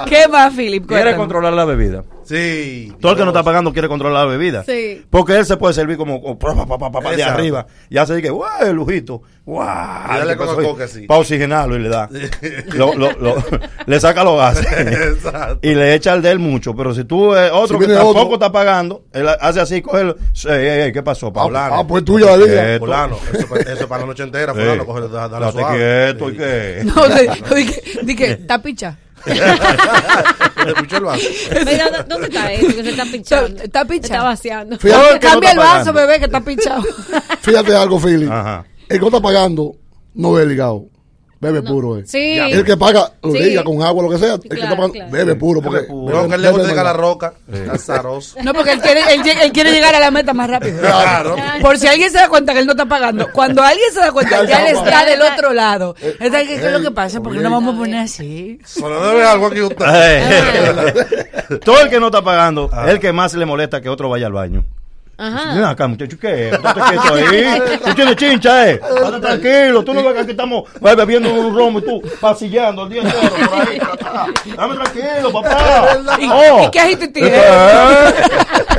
¿Qué 0.06 0.28
más, 0.28 0.52
Philip? 0.54 0.86
Quiere 0.86 1.14
controlar 1.16 1.52
la 1.52 1.64
bebida. 1.64 2.02
Sí. 2.30 2.92
Todo 3.00 3.12
el 3.12 3.18
que 3.18 3.24
no 3.24 3.30
está 3.30 3.42
pagando 3.42 3.72
quiere 3.72 3.88
controlar 3.88 4.24
la 4.24 4.30
bebida. 4.30 4.62
Sí. 4.64 5.04
Porque 5.10 5.36
él 5.36 5.44
se 5.44 5.56
puede 5.56 5.74
servir 5.74 5.96
como, 5.96 6.22
como 6.22 6.38
pa, 6.38 6.54
pa, 6.54 6.64
pa, 6.78 6.90
pa, 6.90 7.00
pa, 7.00 7.10
de 7.10 7.24
arriba. 7.24 7.66
Y 7.88 7.98
hace 7.98 8.22
que, 8.22 8.30
guau, 8.30 8.48
el 8.64 8.76
lujito. 8.76 9.20
Guau. 9.44 9.66
Y 9.66 10.18
dale 10.18 10.36
que 10.36 10.44
con 10.64 10.80
así. 10.82 11.00
Para 11.08 11.18
oxigenarlo 11.20 11.74
y 11.74 11.80
le 11.80 11.88
da. 11.88 12.08
Lo- 12.74 12.94
lo- 12.94 13.10
lo- 13.18 13.42
le 13.86 13.98
saca 14.00 14.22
los 14.22 14.38
gases. 14.38 14.64
Exacto. 15.16 15.58
y 15.62 15.74
le 15.74 15.94
echa 15.94 16.14
el 16.14 16.22
de 16.22 16.30
él 16.30 16.38
mucho. 16.38 16.72
Pero 16.76 16.94
si 16.94 17.02
tú, 17.02 17.34
eh, 17.34 17.50
otro 17.50 17.78
Si 17.80 17.86
que 17.86 17.92
tampoco 17.94 18.20
otro. 18.20 18.34
está 18.34 18.52
pagando, 18.52 19.02
él 19.12 19.26
hace 19.40 19.60
así, 19.60 19.82
coge 19.82 20.02
el. 20.02 20.08
Ey, 20.48 20.66
ey, 20.66 20.80
ey, 20.82 20.92
¿Qué 20.92 21.02
pasó, 21.02 21.32
Paulano? 21.32 21.74
ah, 21.80 21.84
pues 21.86 22.04
tuya. 22.04 22.36
Quieto. 22.36 22.78
Fulano, 22.84 23.16
eso, 23.32 23.56
eso 23.56 23.70
es 23.72 23.86
para 23.86 24.02
la 24.02 24.06
noche 24.06 24.22
entera, 24.22 24.54
fulano, 24.54 24.82
Sí. 24.82 24.86
coge, 24.86 25.08
dale 25.08 25.52
quieto, 25.52 26.28
¿y 26.28 26.32
Sí. 26.32 26.38
qué? 26.38 26.82
No, 26.84 27.08
de- 27.08 27.56
dije, 27.56 27.82
dije, 28.04 28.30
está 28.32 28.62
picha. 28.62 28.96
¿Te 29.24 30.68
escuchó 30.70 30.96
el 30.98 31.04
vaso? 31.04 31.24
Mira, 31.66 31.90
¿dó- 31.90 32.04
¿dónde 32.08 32.26
está 32.28 32.52
eso 32.52 32.66
que 32.68 32.82
se 32.82 32.90
está 32.90 33.04
pinchando? 33.04 33.62
Está 33.62 33.84
picha. 33.84 34.06
Se 34.08 34.12
está 34.14 34.22
vaciando. 34.24 34.78
Fíjate 34.78 35.08
que 35.08 35.14
no 35.14 35.20
Cambia 35.20 35.50
el 35.52 35.58
está 35.58 35.68
vaso, 35.74 35.92
pagando. 35.92 35.92
bebé, 35.94 36.18
que 36.18 36.24
está 36.26 36.40
pinchado. 36.40 36.82
Fíjate 37.40 37.74
algo, 37.76 38.00
Philip. 38.00 38.30
Ajá. 38.30 38.64
El 38.88 38.96
que 38.96 39.00
no 39.00 39.06
está 39.06 39.20
pagando 39.20 39.76
no 40.14 40.32
bebe 40.32 40.50
ligado. 40.50 40.84
Bebe 41.40 41.62
puro, 41.62 41.96
eh. 41.98 42.02
Sí. 42.06 42.36
El 42.38 42.62
que 42.66 42.76
paga 42.76 43.12
lo 43.22 43.32
Sí. 43.32 43.56
con 43.64 43.82
agua, 43.82 44.02
lo 44.02 44.10
que 44.10 44.18
sea. 44.18 44.34
El 44.34 44.40
que 44.42 44.48
está 44.56 44.70
pagando, 44.76 44.92
claro. 44.92 45.10
bebe 45.10 45.34
puro. 45.36 45.62
Porque 45.62 45.76
Bebe 45.78 45.88
puro. 45.88 46.22
No, 46.22 46.28
que 46.28 46.34
él 46.34 46.42
le 46.42 46.50
gusta 46.50 46.84
la 46.84 46.92
roca. 46.92 47.32
Azaroso. 47.72 48.36
No, 48.42 48.52
porque 48.52 48.72
él 48.72 48.80
quiere, 48.80 49.00
él, 49.14 49.50
quiere 49.52 49.72
llegar 49.72 49.94
a 49.94 50.00
la 50.00 50.10
meta 50.10 50.34
más 50.34 50.50
rápido. 50.50 50.78
Claro. 50.80 51.36
Por 51.62 51.78
si 51.78 51.86
alguien 51.86 52.10
se 52.10 52.18
da 52.18 52.28
cuenta 52.28 52.52
que 52.52 52.58
él 52.58 52.66
no 52.66 52.72
está 52.72 52.84
pagando. 52.84 53.26
Cuando 53.32 53.62
alguien 53.62 53.90
se 53.90 54.00
da 54.00 54.12
cuenta, 54.12 54.44
Ya 54.44 54.68
él 54.68 54.76
está 54.76 55.06
del 55.06 55.22
otro 55.22 55.54
lado. 55.54 55.96
Eh, 56.02 56.14
Es 56.20 56.30
que, 56.30 56.46
¿Qué 56.46 56.66
es 56.66 56.72
lo 56.72 56.82
que 56.82 56.90
pasa? 56.90 57.20
Porque 57.22 57.38
oye. 57.38 57.48
no 57.48 57.54
vamos 57.54 57.74
a 57.74 57.78
poner 57.78 58.00
así. 58.00 58.58
Solo 58.66 59.02
debe 59.08 59.24
algo 59.24 59.46
aquí 59.46 59.62
usted. 59.62 59.86
Eh. 59.88 61.58
Todo 61.64 61.80
el 61.80 61.88
que 61.88 61.98
no 62.00 62.06
está 62.06 62.20
pagando 62.22 62.68
es 62.84 62.90
el 62.90 63.00
que 63.00 63.12
más 63.12 63.32
le 63.32 63.46
molesta 63.46 63.80
que 63.80 63.88
otro 63.88 64.10
vaya 64.10 64.26
al 64.26 64.32
baño. 64.34 64.62
Ajá. 65.20 65.52
Mira 65.54 65.70
acá, 65.70 65.86
muchacho, 65.86 66.16
¿qué 66.18 66.48
es? 66.48 66.54
Estate 66.54 66.80
quieto 66.80 67.14
ahí. 67.14 67.78
Tú 67.84 67.94
tienes 67.94 68.16
chincha, 68.16 68.70
eh. 68.70 68.80
Estate 68.82 69.20
tranquilo. 69.20 69.84
Tú 69.84 69.92
no 69.94 70.02
ves 70.02 70.14
que 70.14 70.20
aquí 70.20 70.30
estamos 70.30 70.64
eh, 70.74 70.94
bebiendo 70.96 71.32
un 71.32 71.54
romo 71.54 71.78
y 71.80 71.82
tú 71.82 72.02
pasillando 72.20 72.84
el 72.84 72.88
día 72.88 73.02
entero 73.02 73.30
por 73.50 73.68
ahí. 73.68 73.78
acá. 73.78 74.26
Dame 74.56 74.74
tranquilo, 74.76 75.32
papá. 75.32 75.86
¿Y, 76.18 76.28
Oh. 76.32 76.64
y 76.64 76.70
qué 76.70 76.80
agite 76.80 77.08
tiene? 77.08 77.32
Eh, 77.34 78.12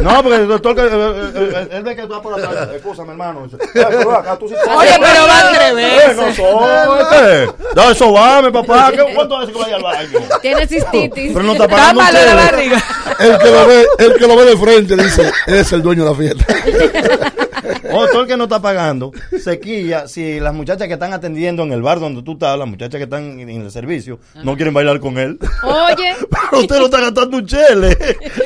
No, 0.01 0.23
porque 0.23 0.35
el 0.37 0.47
doctor 0.47 0.75
que. 0.75 0.81
eh, 0.83 1.67
Él 1.73 1.83
ve 1.83 1.95
que 1.95 2.01
tú 2.03 2.07
vas 2.09 2.21
por 2.21 2.39
la 2.39 2.47
calle. 2.47 2.75
Escúchame, 2.77 3.11
hermano. 3.11 3.43
Dice, 3.43 3.57
"Eh, 3.57 3.67
pero 3.73 4.11
acá 4.17 4.35
tú 4.37 4.47
sí 4.47 4.55
sabes". 4.55 4.79
Oye, 4.79 4.95
pero 4.99 5.27
va 5.27 5.51
Eh, 5.51 5.57
revés. 5.59 6.15
no 6.15 6.33
son, 6.33 6.99
este. 7.01 7.53
Da 7.75 7.91
eso, 7.91 8.11
vame, 8.11 8.51
papá. 8.51 8.91
¿Qué- 8.91 9.13
¿Cuánto 9.13 9.37
hace 9.37 9.51
que 9.51 9.59
vaya 9.59 9.75
al 9.75 9.83
baño? 9.83 10.19
Tiene 10.41 10.65
cistitis. 10.67 11.31
Pero 11.33 11.43
no 11.43 11.51
está 11.53 11.67
pagando 11.67 11.99
un 11.99 12.05
malo 12.07 12.19
de 12.19 12.25
la 12.25 12.31
chele. 12.31 12.51
barriga. 12.51 12.83
El 13.19 13.37
que 13.37 13.51
lo 13.51 13.67
ve, 13.67 13.87
el 13.99 14.13
que 14.15 14.27
lo 14.27 14.35
ve 14.37 14.45
de 14.45 14.57
frente 14.57 14.95
dice, 14.95 15.31
es 15.45 15.71
el 15.73 15.81
dueño 15.83 16.03
de 16.05 16.09
la 16.09 16.15
fiesta. 16.15 16.30
O 17.93 18.07
todo 18.07 18.21
el 18.21 18.27
que 18.27 18.37
no 18.37 18.45
está 18.45 18.59
pagando 18.59 19.11
se 19.39 19.59
quilla 19.59 20.07
si 20.07 20.39
las 20.39 20.53
muchachas 20.53 20.87
que 20.87 20.93
están 20.93 21.13
atendiendo 21.13 21.61
en 21.63 21.71
el 21.71 21.81
bar 21.81 21.99
donde 21.99 22.23
tú 22.23 22.33
estás, 22.33 22.57
las 22.57 22.67
muchachas 22.67 22.97
que 22.97 23.03
están 23.03 23.39
en 23.39 23.49
el 23.61 23.71
servicio, 23.71 24.19
no 24.43 24.55
quieren 24.55 24.73
bailar 24.73 24.99
con 24.99 25.17
él. 25.19 25.37
Oye. 25.63 26.15
Pero 26.49 26.61
usted 26.61 26.79
no 26.79 26.85
está 26.85 27.01
gastando 27.01 27.37
un 27.37 27.45
chele. 27.45 27.97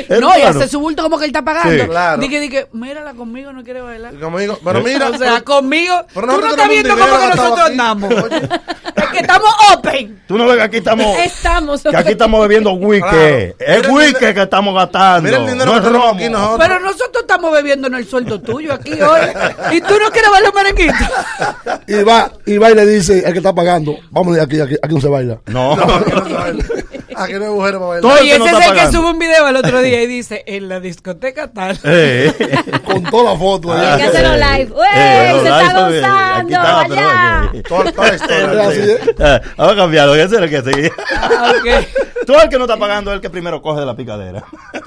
No, 0.19 0.37
y 0.37 0.41
hace 0.41 0.67
su 0.67 0.79
bulto 0.79 1.01
como 1.03 1.17
que 1.17 1.25
él 1.25 1.29
está 1.29 1.43
pagando. 1.43 1.83
Sí. 1.83 1.89
Claro. 1.89 2.21
Dije, 2.21 2.39
dije, 2.39 2.67
mírala 2.73 3.13
conmigo, 3.13 3.51
no 3.53 3.63
quiere 3.63 3.81
bailar. 3.81 4.13
Como 4.19 4.39
digo, 4.39 4.57
pero 4.63 4.81
mira. 4.81 5.09
o 5.09 5.17
sea, 5.17 5.41
conmigo. 5.41 5.93
pero 6.13 6.27
Tú 6.27 6.41
no 6.41 6.49
estás 6.49 6.69
viendo 6.69 6.89
cómo 6.95 7.05
que 7.05 7.11
nosotros 7.11 7.35
gastado 7.35 7.65
andamos. 7.65 8.13
aquí. 8.13 8.47
Que 9.15 9.21
estamos 9.21 9.49
open. 9.73 10.21
Tú 10.27 10.37
no 10.37 10.45
ves 10.47 10.57
que 10.57 10.61
aquí 10.63 10.77
estamos, 10.77 11.17
Estamos. 11.19 11.81
que 11.83 11.95
aquí 11.95 12.11
estamos 12.11 12.41
bebiendo 12.41 12.73
whisky. 12.73 13.07
Claro. 13.09 13.55
Es 13.59 13.87
whisky 13.89 14.33
que 14.33 14.41
estamos 14.41 14.75
gastando. 14.75 15.21
Mira 15.23 15.37
el 15.37 15.45
dinero 15.45 15.65
no 15.65 15.71
que 15.81 15.87
es 15.87 15.93
romo. 15.93 16.09
aquí 16.09 16.29
nosotros. 16.29 16.59
Pero 16.59 16.79
nosotros 16.79 17.21
estamos 17.21 17.51
bebiéndonos 17.53 17.99
el 17.99 18.07
sueldo 18.07 18.41
tuyo 18.41 18.73
aquí 18.73 18.93
hoy. 19.01 19.21
Y 19.71 19.81
tú 19.81 19.93
no 19.99 20.09
quieres 20.11 20.31
bailar 20.31 20.53
merenguito. 20.53 20.93
Y 21.87 22.03
va, 22.03 22.31
y 22.47 22.57
va 22.57 22.71
y 22.71 22.75
le 22.75 22.85
dice, 22.87 23.19
el 23.25 23.31
que 23.31 23.37
está 23.39 23.53
pagando, 23.53 23.95
vamos 24.09 24.35
de 24.35 24.41
aquí, 24.41 24.59
aquí, 24.59 24.75
aquí 24.81 24.95
no 24.95 24.99
se 25.01 25.07
baila. 25.07 25.39
No. 25.45 25.75
No, 25.75 25.83
aquí 25.95 26.11
no 26.11 26.25
se 26.25 26.33
baila. 26.33 26.63
Aquí 27.23 27.33
no 27.33 27.45
hay 27.45 27.51
mujeres 27.51 27.79
para 27.79 27.85
bailar. 27.87 28.01
Todo 28.01 28.23
Y 28.23 28.29
no 28.29 28.45
ese 28.45 28.45
está 28.55 28.59
es 28.59 28.67
el 28.71 28.73
que 28.85 28.91
sube 28.97 29.09
un 29.11 29.19
video 29.19 29.47
el 29.47 29.55
otro 29.55 29.81
día 29.81 30.01
y 30.03 30.07
dice, 30.17 30.43
en 30.47 30.69
la 30.69 30.79
discoteca 30.79 31.47
tal. 31.51 31.79
Eh. 31.85 32.33
Con 32.85 33.03
toda 33.03 33.31
la 33.33 33.39
foto. 33.39 33.71
Hay 33.73 33.79
allá. 33.85 33.97
que 33.97 34.03
hacerlo 34.03 34.33
live. 34.35 34.71
¡Uey! 34.73 34.89
Eh, 34.95 35.31
no, 35.31 35.37
se 35.37 35.43
live, 35.43 35.55
está 35.55 35.89
eh, 36.39 36.43
gozando. 36.43 36.59
allá. 36.59 37.49
eh, 37.53 37.63
Toda, 37.67 37.91
toda 37.91 38.07
la 38.07 38.15
historia. 38.15 38.95
Eh, 39.17 39.41
Vamos 39.57 39.73
a 39.73 39.75
cambiarlo, 39.75 40.15
ese 40.15 40.35
es 40.35 40.41
el 40.41 40.49
que 40.49 40.61
sigue. 40.73 40.91
Ah, 41.15 41.53
ok. 41.57 42.25
Todo 42.25 42.41
el 42.41 42.49
que 42.49 42.57
no 42.57 42.63
está 42.65 42.77
pagando 42.77 43.11
es 43.11 43.15
el 43.15 43.21
que 43.21 43.29
primero 43.29 43.61
coge 43.61 43.81
de 43.81 43.85
la 43.85 43.95
picadera. 43.95 44.43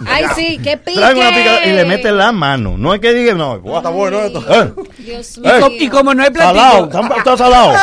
Ay, 0.07 0.24
sí, 0.34 0.58
qué 0.62 0.76
pique. 0.76 0.98
Traen 0.98 1.16
una 1.18 1.28
picadera 1.28 1.66
y 1.66 1.73
le 1.73 1.84
mete 1.84 2.10
la 2.10 2.32
mano. 2.32 2.74
No 2.76 2.94
es 2.94 3.00
que 3.00 3.12
diga, 3.15 3.34
no. 3.34 3.60
Oh, 3.65 3.76
está 3.78 3.90
bueno 3.90 4.18
esto. 4.20 4.42
Eh, 4.48 4.73
Dios 4.98 5.36
Y, 5.36 5.40
mío. 5.40 5.52
co- 5.60 5.70
y 5.70 5.89
como 5.89 6.15
no 6.15 6.23
hay 6.24 6.32
salado, 6.34 6.89
platico. 6.89 7.15
está, 7.15 7.18
está 7.18 7.36
salado. 7.36 7.74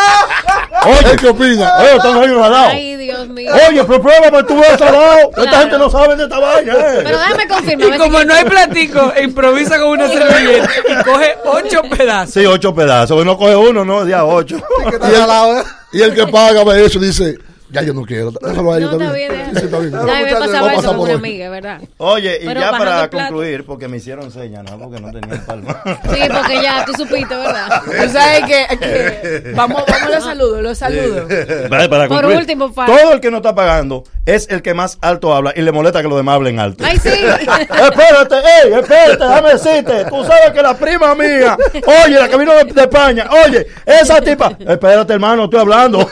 ¿Él 0.86 1.18
qué 1.20 1.28
opina? 1.30 1.74
Oye, 1.80 1.96
están 1.96 2.18
ahí 2.18 2.28
salados. 2.30 2.72
Ay, 2.74 2.96
Dios 2.98 3.28
mío. 3.30 3.52
Oye, 3.70 3.84
pero 3.86 4.02
pruébame, 4.44 4.48
tú 4.48 4.56
ves 4.60 4.80
salado. 4.80 5.18
Esta 5.30 5.42
Claro. 5.42 5.58
gente 5.60 5.78
no 5.78 5.90
sabe 5.90 6.16
de 6.16 6.24
esta 6.24 6.40
vaina. 6.40 6.74
eh. 6.74 7.02
Pero 7.04 7.18
déjame 7.20 7.48
confirmar. 7.48 7.96
Y 7.96 7.98
como 7.98 8.24
no 8.24 8.34
hay 8.34 8.46
platico, 8.46 9.14
improvisa 9.22 9.80
con 9.80 9.88
una 9.90 10.08
servilleta 10.08 10.70
y 10.90 11.04
coge 11.04 11.36
ocho 11.46 11.82
pedazos. 11.98 12.34
Sí, 12.34 12.46
ocho 12.46 12.74
pedazos. 12.76 13.26
No 13.26 13.38
coge 13.38 13.56
uno, 13.56 13.84
no, 13.86 14.08
ya 14.08 14.26
ocho. 14.26 14.58
¿eh? 14.58 15.64
Y 15.94 16.02
el 16.02 16.14
que 16.14 16.28
paga 16.28 16.64
ve 16.64 16.86
eso 16.86 17.00
y 17.00 17.06
dice, 17.08 17.38
ya 17.70 17.82
yo 17.82 17.94
no 17.94 18.04
quiero. 18.04 18.32
Déjalo 18.32 18.74
a 18.74 18.78
ellos 18.78 18.92
No, 18.92 19.02
está 19.02 19.14
bien, 19.14 19.32
está 19.56 19.80
bien. 19.80 19.92
Ya 19.92 20.00
me 20.00 20.24
muchachos, 20.24 20.40
pasaba 20.40 20.74
eso 20.74 20.88
con 20.88 20.98
por 20.98 21.10
una 21.10 21.18
amiga, 21.18 21.50
¿verdad? 21.50 21.82
Oye, 21.98 22.40
y 22.42 22.46
Pero 22.46 22.60
ya 22.62 22.72
para 22.72 23.10
concluir, 23.10 23.66
porque 23.66 23.88
me 23.88 23.98
hicieron 23.98 24.32
señas, 24.32 24.64
¿no? 24.64 24.78
Porque 24.80 25.02
no 25.02 25.12
tenían 25.12 25.46
palma. 25.46 25.82
Sí, 25.86 26.20
porque 26.32 26.62
ya 26.62 26.86
tú 26.86 26.94
supiste, 26.94 27.36
¿verdad? 27.36 27.82
Tú 27.86 28.10
sabes 28.12 28.44
que, 28.46 28.78
que- 28.78 29.52
vamos, 29.56 29.84
vamos 29.88 30.04
a 30.04 30.10
los 30.10 30.24
saludos, 30.24 30.62
los 30.62 30.78
saludos. 30.78 31.28
Vale, 31.70 31.90
para 31.90 32.08
Por 32.08 32.18
concluir, 32.18 32.38
último, 32.38 32.72
Fal. 32.72 32.88
todo 32.88 33.14
el 33.14 33.20
que 33.20 33.32
no 33.32 33.38
está 33.38 33.56
pagando 33.56 34.04
es 34.26 34.48
el 34.50 34.62
que 34.62 34.74
más 34.74 34.98
alto 35.02 35.34
habla 35.34 35.54
y 35.56 35.62
le 35.62 35.72
molesta 35.72 36.02
que 36.02 36.08
los 36.08 36.18
demás 36.18 36.36
hablen 36.36 36.60
alto. 36.60 36.84
Ay, 36.86 36.98
sí. 37.00 37.10
espérate, 37.10 38.36
ey, 38.36 38.74
espérate, 38.74 39.18
déjame 39.24 39.50
decirte. 39.54 40.06
Tú 40.06 40.24
sabes 40.24 40.52
que 40.54 40.62
la 40.62 40.76
prima 40.78 41.16
mía, 41.16 41.58
oye, 42.06 42.20
la 42.20 42.28
que 42.30 42.38
vino 42.38 42.54
de, 42.54 42.66
de 42.66 42.82
España, 42.82 43.28
oye, 43.46 43.68
esa 43.86 44.22
tipa, 44.22 44.56
espérate, 44.60 45.14
hermano, 45.14 45.46
estoy 45.46 45.60
hablando. 45.60 46.08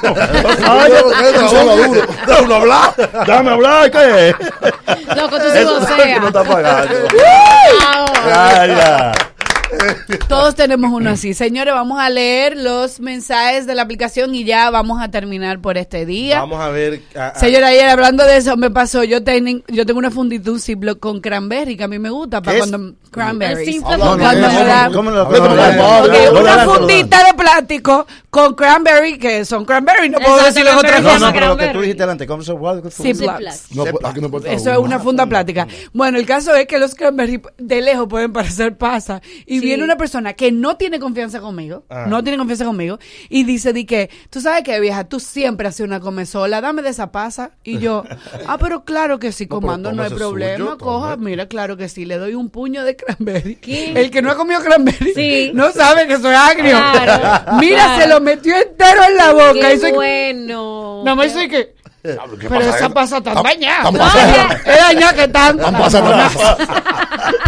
Duro. 1.50 2.02
Déjame 2.28 2.56
hablar, 2.56 2.94
déjame 3.26 3.52
hablar, 3.52 3.92
¿qué 3.92 4.30
es? 4.30 4.36
Loco, 5.18 5.38
tú 5.38 5.46
sí 5.48 5.54
que 5.60 5.64
no 5.66 5.80
voceas. 5.80 6.24
está 6.26 6.44
pagando. 6.44 6.94
Ya. 8.26 9.12
Todos 10.30 10.56
tenemos 10.56 10.92
uno 10.92 11.10
así. 11.12 11.34
Señores, 11.34 11.74
vamos 11.74 12.00
a 12.00 12.10
leer 12.10 12.56
los 12.58 13.00
mensajes 13.00 13.66
de 13.66 13.76
la 13.76 13.82
aplicación 13.82 14.34
y 14.36 14.44
ya 14.44 14.70
vamos 14.70 15.02
a 15.02 15.10
terminar 15.10 15.60
por 15.60 15.78
este 15.78 16.06
día. 16.06 16.40
Vamos 16.40 16.62
a 16.62 16.70
ver. 16.70 17.02
a- 17.16 17.28
a- 17.30 17.36
Señora, 17.40 17.68
ayer 17.68 17.90
hablando 17.90 18.24
de 18.24 18.38
eso, 18.38 18.56
me 18.56 18.70
pasó, 18.70 19.04
yo, 19.04 19.24
ten- 19.24 19.64
yo 19.68 19.86
tengo 19.86 20.00
una 20.00 20.12
fundita, 20.12 20.52
un 20.52 20.60
Ziploc 20.60 21.00
con 21.00 21.22
cranberry, 21.22 21.76
que 21.76 21.84
a 21.84 21.88
mí 21.88 21.98
me 22.00 22.10
gusta, 22.12 22.42
para 22.42 22.60
cuando... 22.60 22.94
Cranberries. 23.14 23.68
El 23.68 23.74
Ziploc 23.76 23.88
Cuando 23.88 24.06
con 24.08 24.18
me 24.18 24.24
cranberry. 24.24 24.66
da- 24.68 24.90
¿Cómo 24.94 25.12
lo 25.12 25.24
Ok, 25.24 26.40
una 26.42 26.66
fundita 26.66 27.24
de 27.26 27.34
plástico 27.34 28.06
con 28.30 28.56
cranberry, 28.56 29.18
que 29.18 29.46
son 29.46 29.64
cranberry, 29.64 30.10
no 30.10 30.20
puedo 30.20 30.40
en 30.48 30.68
otra 30.68 30.90
cranberry. 30.90 31.04
No, 31.04 31.10
cosa. 31.14 31.26
no, 31.28 31.34
pero 31.34 31.48
lo 31.50 31.58
que 31.58 31.68
tú 31.70 31.80
dijiste 31.82 32.04
delante, 32.04 32.28
¿cómo 32.28 32.44
no 34.22 34.30
puede 34.30 34.54
Eso 34.54 34.72
es 34.72 34.78
una 34.78 35.00
funda 35.00 35.26
plástica. 35.26 35.68
Bueno, 35.94 36.18
el 36.18 36.26
caso 36.26 36.54
es 36.56 36.66
que 36.68 36.80
los 36.80 36.96
cranberry 36.96 37.42
de 37.58 37.82
lejos 37.82 38.08
pueden 38.08 38.34
parecer 38.34 38.78
pasa. 38.78 39.22
Y 39.46 39.60
viene 39.60 39.84
una 39.84 39.96
persona 39.98 40.34
que 40.34 40.52
no 40.52 40.78
tiene 40.78 41.00
confianza 41.00 41.40
conmigo, 41.40 41.84
Ah. 41.90 42.06
no 42.08 42.24
tiene 42.24 42.38
confianza 42.38 42.66
conmigo, 42.66 42.98
y 43.30 43.44
dice 43.44 43.72
di 43.74 43.86
que, 43.86 44.10
tú 44.30 44.42
sabes 44.42 44.64
que 44.64 44.80
vieja, 44.80 45.04
tú 45.04 45.20
siempre 45.20 45.68
has 45.68 45.76
sido 45.76 45.88
una 45.88 46.00
comezola, 46.00 46.60
dame 46.62 46.82
de 46.82 46.90
esa 46.90 47.12
pasa. 47.12 47.52
Y 47.64 47.78
yo, 47.80 48.04
ah, 48.48 48.58
pero 48.60 48.84
claro 48.84 49.20
que 49.20 49.32
sí, 49.32 49.48
comando, 49.48 49.92
no 49.92 50.04
hay 50.04 50.10
problema, 50.10 50.78
coja, 50.78 51.18
mira, 51.18 51.48
claro 51.48 51.78
que 51.78 51.88
sí, 51.90 52.06
le 52.06 52.18
doy 52.18 52.34
un 52.34 52.50
puño 52.50 52.84
de 52.84 52.96
cranberry. 53.06 53.56
¿Qué? 53.56 53.92
El 53.94 54.12
que 54.12 54.22
no 54.22 54.32
ha 54.32 54.36
comido 54.36 54.62
cranberry 54.62 55.14
Sí. 55.14 55.52
no 55.54 55.72
sabe 55.72 56.08
que 56.08 56.18
soy 56.18 56.34
agrio. 56.36 56.78
Claro. 56.78 57.52
Mira, 57.60 57.84
Claro. 57.86 58.02
se 58.02 58.08
lo 58.08 58.22
metió 58.22 58.56
entero 58.58 59.02
en 59.10 59.16
la 59.18 59.32
boca. 59.34 59.54
Qué 59.68 59.74
y 59.76 59.80
soy- 59.80 59.92
bueno. 59.92 61.02
no 61.06 61.16
me 61.16 61.24
dice 61.26 61.48
que. 61.50 61.74
¿qué 62.04 62.18
Pero 62.50 62.60
pasa? 62.60 62.76
esa 62.76 62.90
pasa 62.90 63.22
tan 63.22 63.42
dañada. 63.44 63.84
tan 63.84 63.96
pasada. 63.96 64.62
Es 64.66 64.78
dañada 64.80 65.14
que 65.14 65.28
tan. 65.30 65.58
Tan 65.58 65.74
pasada. 65.78 66.30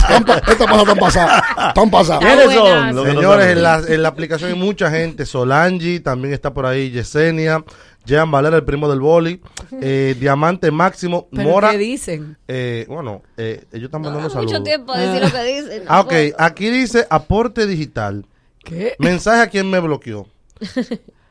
Tan 0.08 0.24
pa- 0.24 0.42
Esta 0.48 0.66
pasa 0.66 0.86
tan 0.86 0.98
pasada. 0.98 1.44
Tan 1.74 1.90
pasada. 1.92 2.20
¿Quiénes 2.20 2.54
son? 2.54 3.04
que 3.06 3.12
Señores, 3.12 3.48
en 3.48 3.64
la, 3.64 3.82
en 3.86 4.02
la 4.02 4.08
aplicación 4.10 4.52
hay 4.52 4.58
mucha 4.58 4.90
gente. 4.90 5.26
Solangi, 5.26 6.00
también 6.00 6.34
está 6.34 6.54
por 6.54 6.66
ahí 6.66 6.90
Yesenia, 6.92 7.64
Jean 8.06 8.30
Valera, 8.32 8.56
el 8.58 8.64
primo 8.64 8.90
del 8.90 9.00
boli, 9.00 9.42
eh, 9.82 10.16
Diamante 10.20 10.72
Máximo, 10.72 11.28
¿Pero 11.32 11.50
Mora. 11.50 11.72
qué 11.72 11.78
dicen? 11.78 12.38
eh, 12.48 12.86
bueno, 12.88 13.22
eh, 13.38 13.66
ellos 13.72 13.86
están 13.86 14.02
mandando 14.02 14.28
Mucho 14.30 14.40
saludos. 14.40 14.64
tiempo 14.64 14.94
a 14.94 15.00
decir 15.00 15.22
lo 15.24 15.32
que 15.32 15.44
dicen. 15.44 15.84
Ah, 15.88 16.02
ok, 16.02 16.14
aquí 16.38 16.70
dice 16.70 17.06
aporte 17.10 17.68
digital. 17.68 18.26
¿Qué? 18.64 18.96
Mensaje 19.00 19.42
a 19.42 19.48
quien 19.48 19.70
me 19.70 19.80
bloqueó. 19.80 20.28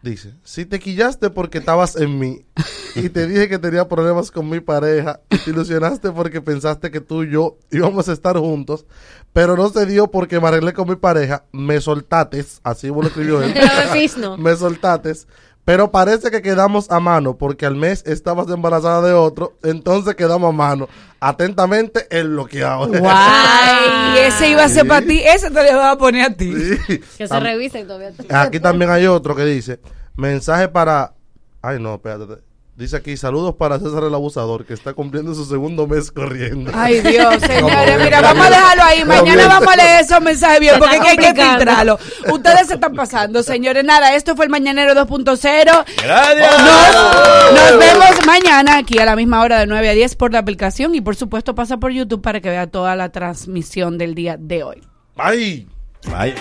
Dice, 0.03 0.35
si 0.43 0.67
te 0.67 0.79
quillaste 0.79 1.31
porque 1.31 1.57
estabas 1.59 1.97
en 1.97 2.19
mí 2.19 2.45
y 2.95 3.09
te 3.09 3.27
dije 3.27 3.49
que 3.49 3.59
tenía 3.59 3.89
problemas 3.89 4.31
con 4.31 4.51
mi 4.51 4.61
pareja 4.61 5.21
y 5.31 5.39
te 5.39 5.51
ilusionaste 5.51 6.11
porque 6.11 6.43
pensaste 6.43 6.91
que 6.91 7.01
tú 7.01 7.23
y 7.23 7.31
yo 7.31 7.57
íbamos 7.73 8.07
a 8.11 8.13
estar 8.13 8.37
juntos, 8.37 8.85
pero 9.33 9.57
no 9.57 9.71
se 9.71 9.87
dio 9.87 10.09
porque 10.11 10.39
me 10.41 10.49
arreglé 10.49 10.75
con 10.75 10.87
mi 10.91 10.97
pareja, 10.97 11.45
me 11.53 11.81
soltates, 11.81 12.61
así 12.65 12.89
lo 12.89 13.03
escribió 13.03 13.43
él, 13.43 13.55
no. 14.19 14.37
me 14.37 14.55
soltates, 14.55 15.27
pero 15.65 15.91
parece 15.91 16.31
que 16.31 16.43
quedamos 16.43 16.91
a 16.91 17.01
mano 17.01 17.37
porque 17.37 17.67
al 17.67 17.75
mes 17.75 18.05
estabas 18.07 18.49
embarazada 18.49 19.01
de 19.07 19.15
otro, 19.15 19.55
entonces 19.63 20.15
quedamos 20.15 20.51
a 20.51 20.53
mano. 20.53 20.89
Atentamente, 21.21 22.07
el 22.11 22.29
bloqueado. 22.29 22.87
Guay, 22.87 24.19
ese 24.19 24.51
iba 24.51 24.65
a 24.65 24.69
ser 24.69 24.87
para 24.87 25.07
ti, 25.07 25.23
ese 25.25 25.51
te 25.51 25.73
lo 25.73 25.79
voy 25.79 25.89
a 25.89 25.97
poner 25.97 26.31
a 26.31 26.35
ti. 26.35 26.53
Que 27.17 27.27
se 27.27 27.41
revisen 27.41 27.87
todavía. 27.87 28.13
Aquí 28.29 28.61
también 28.61 28.91
hay 28.91 29.07
otro 29.07 29.35
que 29.35 29.45
dice, 29.45 29.81
mensaje 30.17 30.69
para... 30.69 31.15
Ay, 31.63 31.81
no, 31.81 31.95
espérate. 31.95 32.43
Dice 32.77 32.97
aquí, 32.97 33.17
saludos 33.17 33.55
para 33.55 33.79
César 33.79 34.03
el 34.03 34.15
Abusador, 34.15 34.67
que 34.67 34.75
está 34.75 34.95
cumpliendo 34.95 35.33
su 35.33 35.45
segundo 35.45 35.87
mes 35.87 36.11
corriendo. 36.11 36.73
Ay, 36.75 37.01
Dios, 37.03 37.35
señores, 37.47 38.03
mira, 38.03 38.21
vamos 38.21 38.47
a 38.47 38.51
dejarlo 38.51 38.83
ahí. 38.83 39.05
Mañana 39.05 39.47
vamos 39.47 39.73
a 39.73 39.77
leer 39.77 40.01
esos 40.01 40.21
mensajes 40.21 40.59
bien, 40.59 40.75
porque 40.81 40.97
está 40.97 41.13
es 41.13 41.19
que 41.19 41.27
hay 41.27 41.35
que 41.35 41.45
filtrarlo. 41.45 41.99
Ustedes 42.33 42.67
se 42.67 42.75
están 42.75 42.95
pasando, 42.95 43.45
señores. 43.45 43.85
Nada, 43.85 44.17
esto 44.17 44.35
fue 44.35 44.47
el 44.47 44.51
Mañanero 44.51 44.93
2.0. 44.95 45.85
Gracias. 46.03 46.63
Nos, 46.63 47.61
nos 47.61 47.79
vemos 47.79 48.27
mañana 48.27 48.79
aquí 48.79 48.99
a 48.99 49.05
la 49.05 49.15
misma 49.15 49.43
hora 49.43 49.61
de 49.61 49.69
9 49.69 49.91
a 49.91 49.93
10 49.93 50.17
por 50.17 50.33
la 50.33 50.41
aplicación 50.41 50.97
y 50.97 51.01
por 51.01 51.15
supuesto 51.15 51.55
pasa 51.55 51.77
por 51.77 51.93
YouTube 51.93 52.23
para 52.23 52.41
que 52.41 52.51
vea 52.51 52.67
toda 52.67 52.97
la 52.97 53.11
transmisión 53.13 53.99
del 53.99 54.17
día 54.17 54.37
de 54.37 54.65
hoy. 54.65 54.83
¡Ay! 55.17 55.69
Vaya. 56.11 56.35